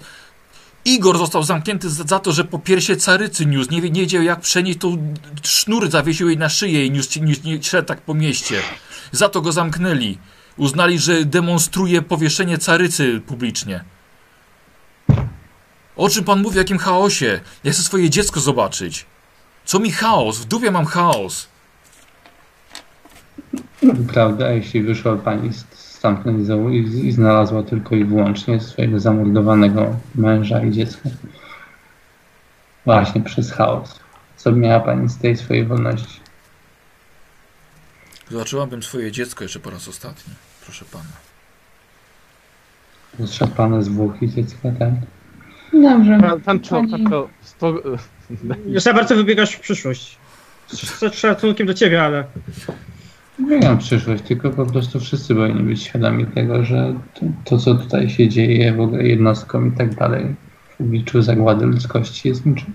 Igor 0.85 1.17
został 1.17 1.43
zamknięty 1.43 1.89
za, 1.89 2.03
za 2.03 2.19
to, 2.19 2.31
że 2.31 2.43
po 2.43 2.59
piersie 2.59 2.95
carycy 2.95 3.45
niósł. 3.45 3.71
Nie, 3.71 3.81
nie 3.81 4.01
wiedział 4.01 4.23
jak 4.23 4.39
przenieść, 4.39 4.79
to 4.79 4.87
sznur 5.43 5.89
zawiesił 5.89 6.27
jej 6.27 6.37
na 6.37 6.49
szyję 6.49 6.85
i 6.85 6.91
niósł, 6.91 7.23
niósł, 7.23 7.41
niósł 7.45 7.69
szedł 7.69 7.87
tak 7.87 8.01
po 8.01 8.13
mieście. 8.13 8.61
Za 9.11 9.29
to 9.29 9.41
go 9.41 9.51
zamknęli. 9.51 10.17
Uznali, 10.57 10.99
że 10.99 11.25
demonstruje 11.25 12.01
powieszenie 12.01 12.57
carycy 12.57 13.21
publicznie. 13.27 13.83
O 15.95 16.09
czym 16.09 16.23
pan 16.23 16.41
mówi, 16.41 16.57
o 16.57 16.61
jakim 16.61 16.77
chaosie? 16.77 17.39
Ja 17.63 17.71
chcę 17.71 17.81
swoje 17.81 18.09
dziecko 18.09 18.39
zobaczyć. 18.39 19.05
Co 19.65 19.79
mi 19.79 19.91
chaos? 19.91 20.39
W 20.39 20.45
dupie 20.45 20.71
mam 20.71 20.85
chaos. 20.85 21.47
Prawda, 24.13 24.51
jeśli 24.51 24.81
wyszła 24.83 25.15
pani 25.15 25.53
z- 25.53 25.65
stamtąd 25.73 26.49
i, 26.71 27.07
i, 27.07 27.11
znalazła 27.11 27.63
tylko 27.63 27.95
i 27.95 28.05
wyłącznie 28.05 28.59
swojego 28.61 28.99
zamordowanego 28.99 29.95
męża 30.15 30.63
i 30.63 30.71
dziecka. 30.71 31.09
Właśnie 32.85 33.21
przez 33.21 33.51
chaos. 33.51 33.99
Co 34.37 34.51
miała 34.51 34.79
pani 34.79 35.09
z 35.09 35.17
tej 35.17 35.37
swojej 35.37 35.65
wolności? 35.65 36.19
Zobaczyłabym 38.31 38.83
swoje 38.83 39.11
dziecko 39.11 39.43
jeszcze 39.43 39.59
po 39.59 39.69
raz 39.69 39.87
ostatni. 39.87 40.33
Proszę 40.63 40.85
pana. 40.85 41.05
Rozszarpane 43.19 43.83
zwłoki 43.83 44.29
dziecka, 44.29 44.69
tak? 44.79 44.89
Dobrze. 45.73 46.17
Pan, 46.21 46.41
Pancho, 46.41 46.75
Pani- 46.75 46.91
Pancho, 46.91 47.29
sto... 47.41 47.73
Za 48.75 48.93
bardzo 48.93 49.15
wybiegasz 49.15 49.51
w 49.55 49.59
przyszłość. 49.59 50.17
Z 50.67 51.15
szacunkiem 51.15 51.67
do 51.67 51.73
ciebie, 51.73 52.03
ale 52.03 52.23
Wiem 53.39 53.77
przyszłość, 53.77 54.23
tylko 54.23 54.49
po 54.49 54.65
prostu 54.65 54.99
wszyscy 54.99 55.35
powinni 55.35 55.63
być 55.63 55.83
świadomi 55.83 56.25
tego, 56.25 56.63
że 56.63 56.93
to, 57.13 57.25
to 57.45 57.57
co 57.57 57.75
tutaj 57.75 58.09
się 58.09 58.29
dzieje, 58.29 58.73
w 58.73 58.79
ogóle 58.79 59.03
jednostkom 59.03 59.67
i 59.67 59.77
tak 59.77 59.95
dalej, 59.95 60.35
w 60.77 60.81
obliczu 60.81 61.21
zagłady 61.21 61.65
ludzkości 61.65 62.29
jest 62.29 62.45
niczym. 62.45 62.73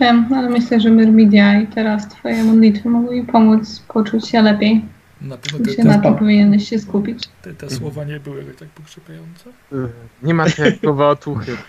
Wiem, 0.00 0.26
ale 0.34 0.50
myślę, 0.50 0.80
że 0.80 0.90
Myrmidia 0.90 1.60
i 1.60 1.66
teraz 1.66 2.08
twoje 2.08 2.44
modlitwy 2.44 2.88
mogą 2.88 3.12
jej 3.12 3.24
pomóc 3.24 3.84
poczuć 3.88 4.28
się 4.28 4.42
lepiej. 4.42 4.84
Na 5.20 5.36
pewno 5.36 5.58
te, 5.58 5.84
na 5.84 5.94
te, 5.94 6.02
tym 6.02 6.14
powinieneś 6.14 6.68
się 6.68 6.78
skupić. 6.78 7.28
te, 7.42 7.54
te 7.54 7.70
słowa 7.70 8.04
nie 8.04 8.20
były 8.20 8.38
jakoś 8.38 8.56
tak 8.56 8.68
pokrzepiające. 8.68 9.50
Nie 10.22 10.34
macie 10.34 10.64
jak 10.64 10.80
słowa 10.80 11.08
otuchy. 11.08 11.56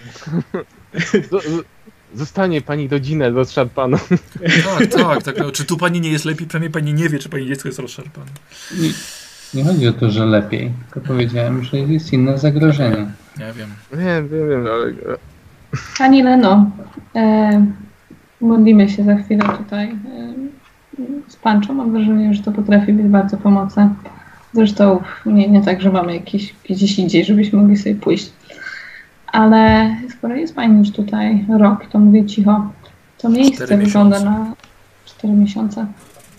Zostanie 2.13 2.61
pani 2.61 2.87
rodzinę 2.87 3.29
rozszarpaną. 3.29 3.97
Tak, 4.77 4.87
tak, 4.87 5.23
tak. 5.23 5.37
No, 5.39 5.51
czy 5.51 5.65
tu 5.65 5.77
pani 5.77 6.01
nie 6.01 6.11
jest 6.11 6.25
lepiej? 6.25 6.47
Przynajmniej 6.47 6.71
pani 6.71 6.93
nie 6.93 7.09
wie, 7.09 7.19
czy 7.19 7.29
pani 7.29 7.47
dziecko 7.47 7.69
jest 7.69 7.79
rozszarpane. 7.79 8.31
Nie, 8.81 8.89
nie 9.53 9.63
chodzi 9.63 9.87
o 9.87 9.93
to, 9.93 10.11
że 10.11 10.25
lepiej, 10.25 10.71
tylko 10.83 11.07
powiedziałem, 11.07 11.63
że 11.63 11.79
jest 11.79 12.13
inne 12.13 12.37
zagrożenie. 12.37 13.11
Nie 13.39 13.53
wiem. 13.53 13.69
Wiem, 13.93 14.29
wiem, 14.29 14.49
wiem, 14.49 14.67
ale... 14.67 14.93
Pani 15.97 16.23
Leno, 16.23 16.71
e, 17.15 17.65
modlimy 18.41 18.89
się 18.89 19.03
za 19.03 19.15
chwilę 19.15 19.43
tutaj 19.57 19.89
e, 19.89 20.33
z 21.27 21.35
Panczą. 21.35 21.73
Mam 21.73 21.91
wrażenie, 21.91 22.33
że 22.33 22.43
to 22.43 22.51
potrafi 22.51 22.93
być 22.93 23.07
bardzo 23.07 23.37
pomocne. 23.37 23.89
Zresztą 24.53 25.01
nie, 25.25 25.49
nie 25.49 25.61
tak, 25.61 25.81
że 25.81 25.91
mamy 25.91 26.13
jakieś 26.13 26.55
gdzieś 26.69 26.99
indziej, 26.99 27.25
żebyśmy 27.25 27.59
mogli 27.59 27.77
sobie 27.77 27.95
pójść. 27.95 28.31
Ale 29.27 29.95
skoro 30.17 30.35
jest 30.35 30.55
Pani 30.55 30.79
już 30.79 30.91
tutaj 30.91 31.45
rok, 31.59 31.85
to 31.85 31.99
mówię 31.99 32.25
cicho, 32.25 32.71
to 33.17 33.29
miejsce 33.29 33.65
Cztery 33.65 33.85
wygląda 33.85 34.19
na 34.19 34.53
4 35.05 35.33
miesiące. 35.33 35.85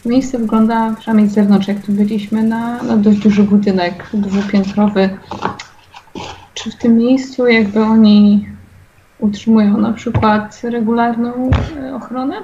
Miejsce 0.07 0.39
wygląda, 0.39 0.95
przynajmniej 0.99 1.29
z 1.29 1.33
zewnątrz, 1.33 1.69
jak 1.69 1.81
tu 1.81 1.93
byliśmy, 1.93 2.43
na, 2.43 2.83
na 2.83 2.97
dość 2.97 3.19
duży 3.19 3.43
budynek 3.43 4.11
dwupiętrowy. 4.15 5.09
Czy 6.55 6.71
w 6.71 6.77
tym 6.77 6.97
miejscu 6.97 7.47
jakby 7.47 7.83
oni 7.83 8.49
utrzymują 9.19 9.79
na 9.79 9.93
przykład 9.93 10.61
regularną 10.63 11.51
e, 11.81 11.95
ochronę? 11.95 12.37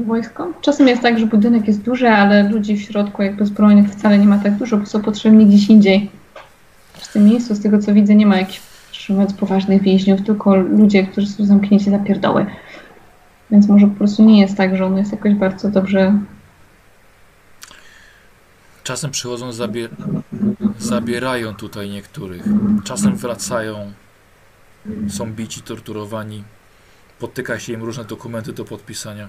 Wojsko? 0.00 0.52
Czasem 0.60 0.88
jest 0.88 1.02
tak, 1.02 1.18
że 1.18 1.26
budynek 1.26 1.66
jest 1.66 1.82
duży, 1.82 2.08
ale 2.08 2.48
ludzi 2.48 2.76
w 2.76 2.82
środku 2.82 3.22
jakby 3.22 3.46
zbrojnych 3.46 3.90
wcale 3.90 4.18
nie 4.18 4.26
ma 4.26 4.38
tak 4.38 4.54
dużo, 4.56 4.76
bo 4.76 4.86
są 4.86 5.02
potrzebni 5.02 5.46
gdzieś 5.46 5.68
indziej. 5.68 6.10
W 6.94 7.12
tym 7.12 7.24
miejscu, 7.24 7.54
z 7.54 7.62
tego 7.62 7.78
co 7.78 7.94
widzę, 7.94 8.14
nie 8.14 8.26
ma 8.26 8.36
jakichś 8.36 8.60
mówiąc, 9.08 9.34
poważnych 9.34 9.82
więźniów, 9.82 10.22
tylko 10.26 10.56
ludzie, 10.56 11.06
którzy 11.06 11.26
są 11.26 11.44
zamknięci 11.44 11.90
za 11.90 11.98
pierdoły. 11.98 12.46
Więc 13.50 13.68
może 13.68 13.86
po 13.86 13.94
prostu 13.94 14.24
nie 14.24 14.40
jest 14.40 14.56
tak, 14.56 14.76
że 14.76 14.86
on 14.86 14.98
jest 14.98 15.12
jakoś 15.12 15.34
bardzo 15.34 15.70
dobrze 15.70 16.12
Czasem 18.88 19.10
przychodzą, 19.10 19.52
zabie... 19.52 19.88
zabierają 20.78 21.54
tutaj 21.54 21.90
niektórych. 21.90 22.44
Czasem 22.84 23.16
wracają. 23.16 23.92
Są 25.08 25.32
bici, 25.32 25.62
torturowani. 25.62 26.44
Potyka 27.18 27.58
się 27.58 27.72
im 27.72 27.82
różne 27.82 28.04
dokumenty 28.04 28.52
do 28.52 28.64
podpisania. 28.64 29.28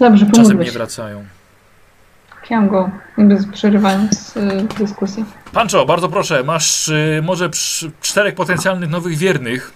Dobrze, 0.00 0.26
Czasem 0.26 0.32
pomódlmy 0.42 0.60
nie 0.64 0.66
się. 0.70 0.72
wracają. 0.72 1.24
Kiam 2.44 2.68
go, 2.68 2.90
jakby 3.18 3.36
przerywając 3.52 4.36
y, 4.36 4.66
dyskusję. 4.78 5.24
Pancho, 5.52 5.86
bardzo 5.86 6.08
proszę, 6.08 6.44
masz 6.44 6.88
y, 6.88 7.20
może 7.22 7.50
przy, 7.50 7.90
czterech 8.00 8.34
potencjalnych 8.34 8.90
nowych 8.90 9.16
wiernych. 9.16 9.72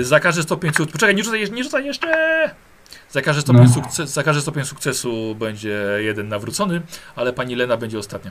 E, 0.00 0.04
za 0.04 0.20
każdy 0.20 0.42
stopień 0.42 0.70
sukcesu. 0.70 0.92
Poczekaj, 0.92 1.14
nie 1.14 1.24
rzucaj, 1.24 1.50
nie 1.52 1.64
rzucaj 1.64 1.84
jeszcze! 1.84 2.08
Za 3.10 3.22
każdy, 3.22 3.42
stopień 3.42 3.62
No. 3.62 3.68
sukces, 3.68 4.10
za 4.10 4.22
każdy 4.22 4.42
stopień 4.42 4.64
sukcesu 4.64 5.34
będzie 5.34 5.82
jeden 5.98 6.28
nawrócony, 6.28 6.80
ale 7.16 7.32
pani 7.32 7.54
Lena 7.54 7.76
będzie 7.76 7.98
ostatnia. 7.98 8.30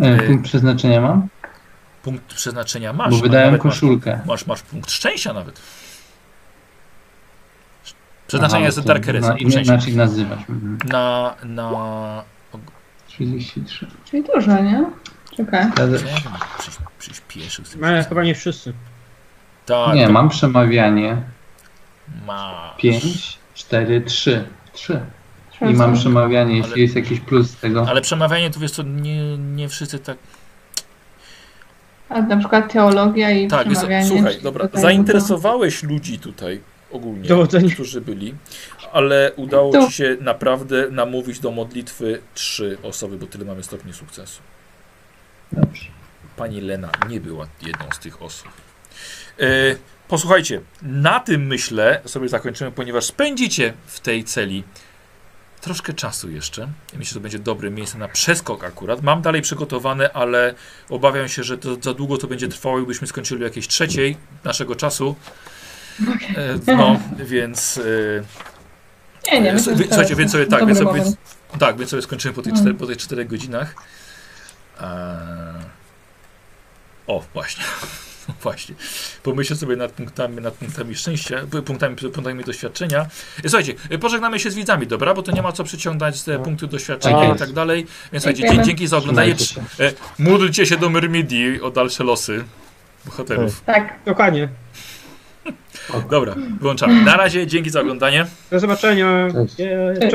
E, 0.00 0.22
punkt 0.22 0.44
przeznaczenia 0.44 1.00
mam? 1.00 1.28
Punkt 2.02 2.34
przeznaczenia 2.34 2.92
masz. 2.92 3.10
Bo 3.10 3.16
wydałem 3.20 3.58
koszulkę. 3.58 4.12
Masz, 4.18 4.26
masz, 4.26 4.46
masz 4.46 4.62
punkt 4.62 4.90
szczęścia 4.90 5.32
nawet. 5.32 5.60
Przeznaczenie 8.28 8.58
Aha, 8.58 8.66
jest 8.66 8.80
Dark 8.86 9.06
Heresy. 9.06 9.28
na-. 9.28 9.36
Inaczej 9.36 9.96
nazywasz. 9.96 10.38
Mhm. 10.48 10.78
Na, 10.88 11.34
na 11.44 12.24
33. 13.06 13.86
Czyli 14.04 14.24
dużo, 14.34 14.62
nie? 14.62 14.84
Czekaj. 15.36 15.66
przyspieszył. 16.98 17.64
wszystkim. 17.64 17.82
chyba 18.08 18.22
nie 18.24 18.34
wszyscy. 18.34 18.72
Tak, 19.66 19.94
Nie, 19.94 20.06
to 20.06 20.12
mam 20.12 20.28
przemawianie 20.28 21.16
masz. 22.26 22.76
5, 22.76 23.38
4, 23.54 24.00
3. 24.00 24.44
3. 24.72 25.00
I 25.60 25.74
mam 25.74 25.94
przemawianie, 25.94 26.56
jeśli 26.56 26.72
Ale- 26.72 26.80
jest 26.82 26.96
jakiś 26.96 27.20
plus 27.20 27.50
z 27.50 27.56
tego. 27.56 27.86
Ale 27.88 28.00
przemawianie 28.00 28.50
to 28.50 28.60
wiesz 28.60 28.70
co, 28.70 28.82
nie, 28.82 29.38
nie 29.38 29.68
wszyscy 29.68 29.98
tak. 29.98 30.16
A 32.08 32.22
na 32.22 32.36
przykład 32.36 32.72
teologia 32.72 33.30
i 33.30 33.48
Tak, 33.48 33.68
przemawianie. 33.68 34.06
słuchaj, 34.06 34.34
czy 34.36 34.42
dobra. 34.42 34.68
Zainteresowałeś 34.74 35.82
ludzi 35.82 36.18
tutaj 36.18 36.60
ogólnie, 36.90 37.28
Dowodzenie. 37.28 37.70
którzy 37.70 38.00
byli, 38.00 38.34
ale 38.92 39.32
udało 39.36 39.72
To- 39.72 39.86
ci 39.86 39.92
się 39.92 40.16
naprawdę 40.20 40.90
namówić 40.90 41.40
do 41.40 41.50
modlitwy 41.50 42.20
trzy 42.34 42.78
osoby, 42.82 43.16
bo 43.16 43.26
tyle 43.26 43.44
mamy 43.44 43.62
stopni 43.62 43.92
sukcesu. 43.92 44.42
Dobrze. 45.52 45.86
Pani 46.36 46.60
Lena 46.60 46.90
nie 47.08 47.20
była 47.20 47.46
jedną 47.66 47.86
z 47.94 47.98
tych 47.98 48.22
osób. 48.22 48.48
E, 49.40 49.46
posłuchajcie, 50.08 50.60
na 50.82 51.20
tym 51.20 51.46
myślę 51.46 52.00
sobie 52.06 52.28
zakończymy, 52.28 52.72
ponieważ 52.72 53.04
spędzicie 53.04 53.72
w 53.86 54.00
tej 54.00 54.24
celi 54.24 54.64
troszkę 55.60 55.92
czasu 55.92 56.30
jeszcze. 56.30 56.68
Myślę, 56.92 57.04
że 57.08 57.14
to 57.14 57.20
będzie 57.20 57.38
dobre 57.38 57.70
miejsce 57.70 57.98
na 57.98 58.08
przeskok 58.08 58.64
akurat. 58.64 59.02
Mam 59.02 59.22
dalej 59.22 59.42
przygotowane, 59.42 60.12
ale 60.12 60.54
obawiam 60.90 61.28
się, 61.28 61.42
że 61.42 61.58
to 61.58 61.76
za 61.82 61.94
długo 61.94 62.18
to 62.18 62.26
będzie 62.26 62.48
trwało 62.48 62.78
i 62.80 62.86
byśmy 62.86 63.06
skończyli 63.06 63.42
o 63.42 63.46
jakiejś 63.46 63.68
trzeciej 63.68 64.16
naszego 64.44 64.76
czasu. 64.76 65.16
E, 66.66 66.76
no, 66.76 67.00
więc... 67.18 67.78
E, 69.28 69.32
Nie, 69.32 69.40
nie, 69.40 69.50
E, 69.50 69.54
myślę, 69.54 69.76
słuchajcie, 69.88 70.16
więc 70.16 70.32
sobie 70.32 70.46
tak, 70.46 70.66
więc 70.66 70.78
sobie, 70.78 71.04
tak, 71.58 71.76
więc 71.78 71.90
sobie 71.90 72.02
skończymy 72.02 72.34
po 72.34 72.42
tych, 72.42 72.52
Mm. 72.54 72.76
po 72.76 72.86
tych 72.86 72.96
czterech 72.96 73.28
godzinach. 73.28 73.74
O, 77.06 77.22
właśnie. 77.34 77.64
Właśnie. 78.42 78.74
Pomyślcie 79.22 79.56
sobie 79.56 79.76
nad 79.76 79.92
punktami, 79.92 80.36
nad 80.40 80.54
punktami 80.54 80.94
szczęścia, 80.94 81.36
punktami, 81.66 81.96
punktami 81.96 82.44
doświadczenia. 82.44 83.06
Słuchajcie, 83.42 83.74
pożegnamy 84.00 84.40
się 84.40 84.50
z 84.50 84.54
widzami, 84.54 84.86
dobra? 84.86 85.14
Bo 85.14 85.22
to 85.22 85.32
nie 85.32 85.42
ma 85.42 85.52
co 85.52 85.64
przyciągać 85.64 86.22
te 86.22 86.38
punkty 86.38 86.66
doświadczenia 86.66 87.20
Tak. 87.26 87.36
i 87.36 87.38
tak 87.38 87.52
dalej. 87.52 87.86
Więc 88.12 88.24
słuchajcie, 88.24 88.56
dzie- 88.56 88.62
dzięki 88.64 88.86
za 88.86 88.96
oglądanie. 88.96 89.34
Módlcie 90.18 90.66
się 90.66 90.76
do 90.76 90.88
Myrmidii 90.90 91.60
o 91.60 91.70
dalsze 91.70 92.04
losy 92.04 92.44
bohaterów. 93.04 93.60
Tak. 93.60 93.94
Dokładnie. 94.06 94.48
Dobra, 96.10 96.34
wyłączamy. 96.60 97.04
Na 97.04 97.16
razie, 97.16 97.46
dzięki 97.46 97.70
za 97.70 97.80
oglądanie. 97.80 98.26
Do 98.50 98.60
zobaczenia. 98.60 99.28
Cześć. 99.32 99.56
Cześć. 100.00 100.14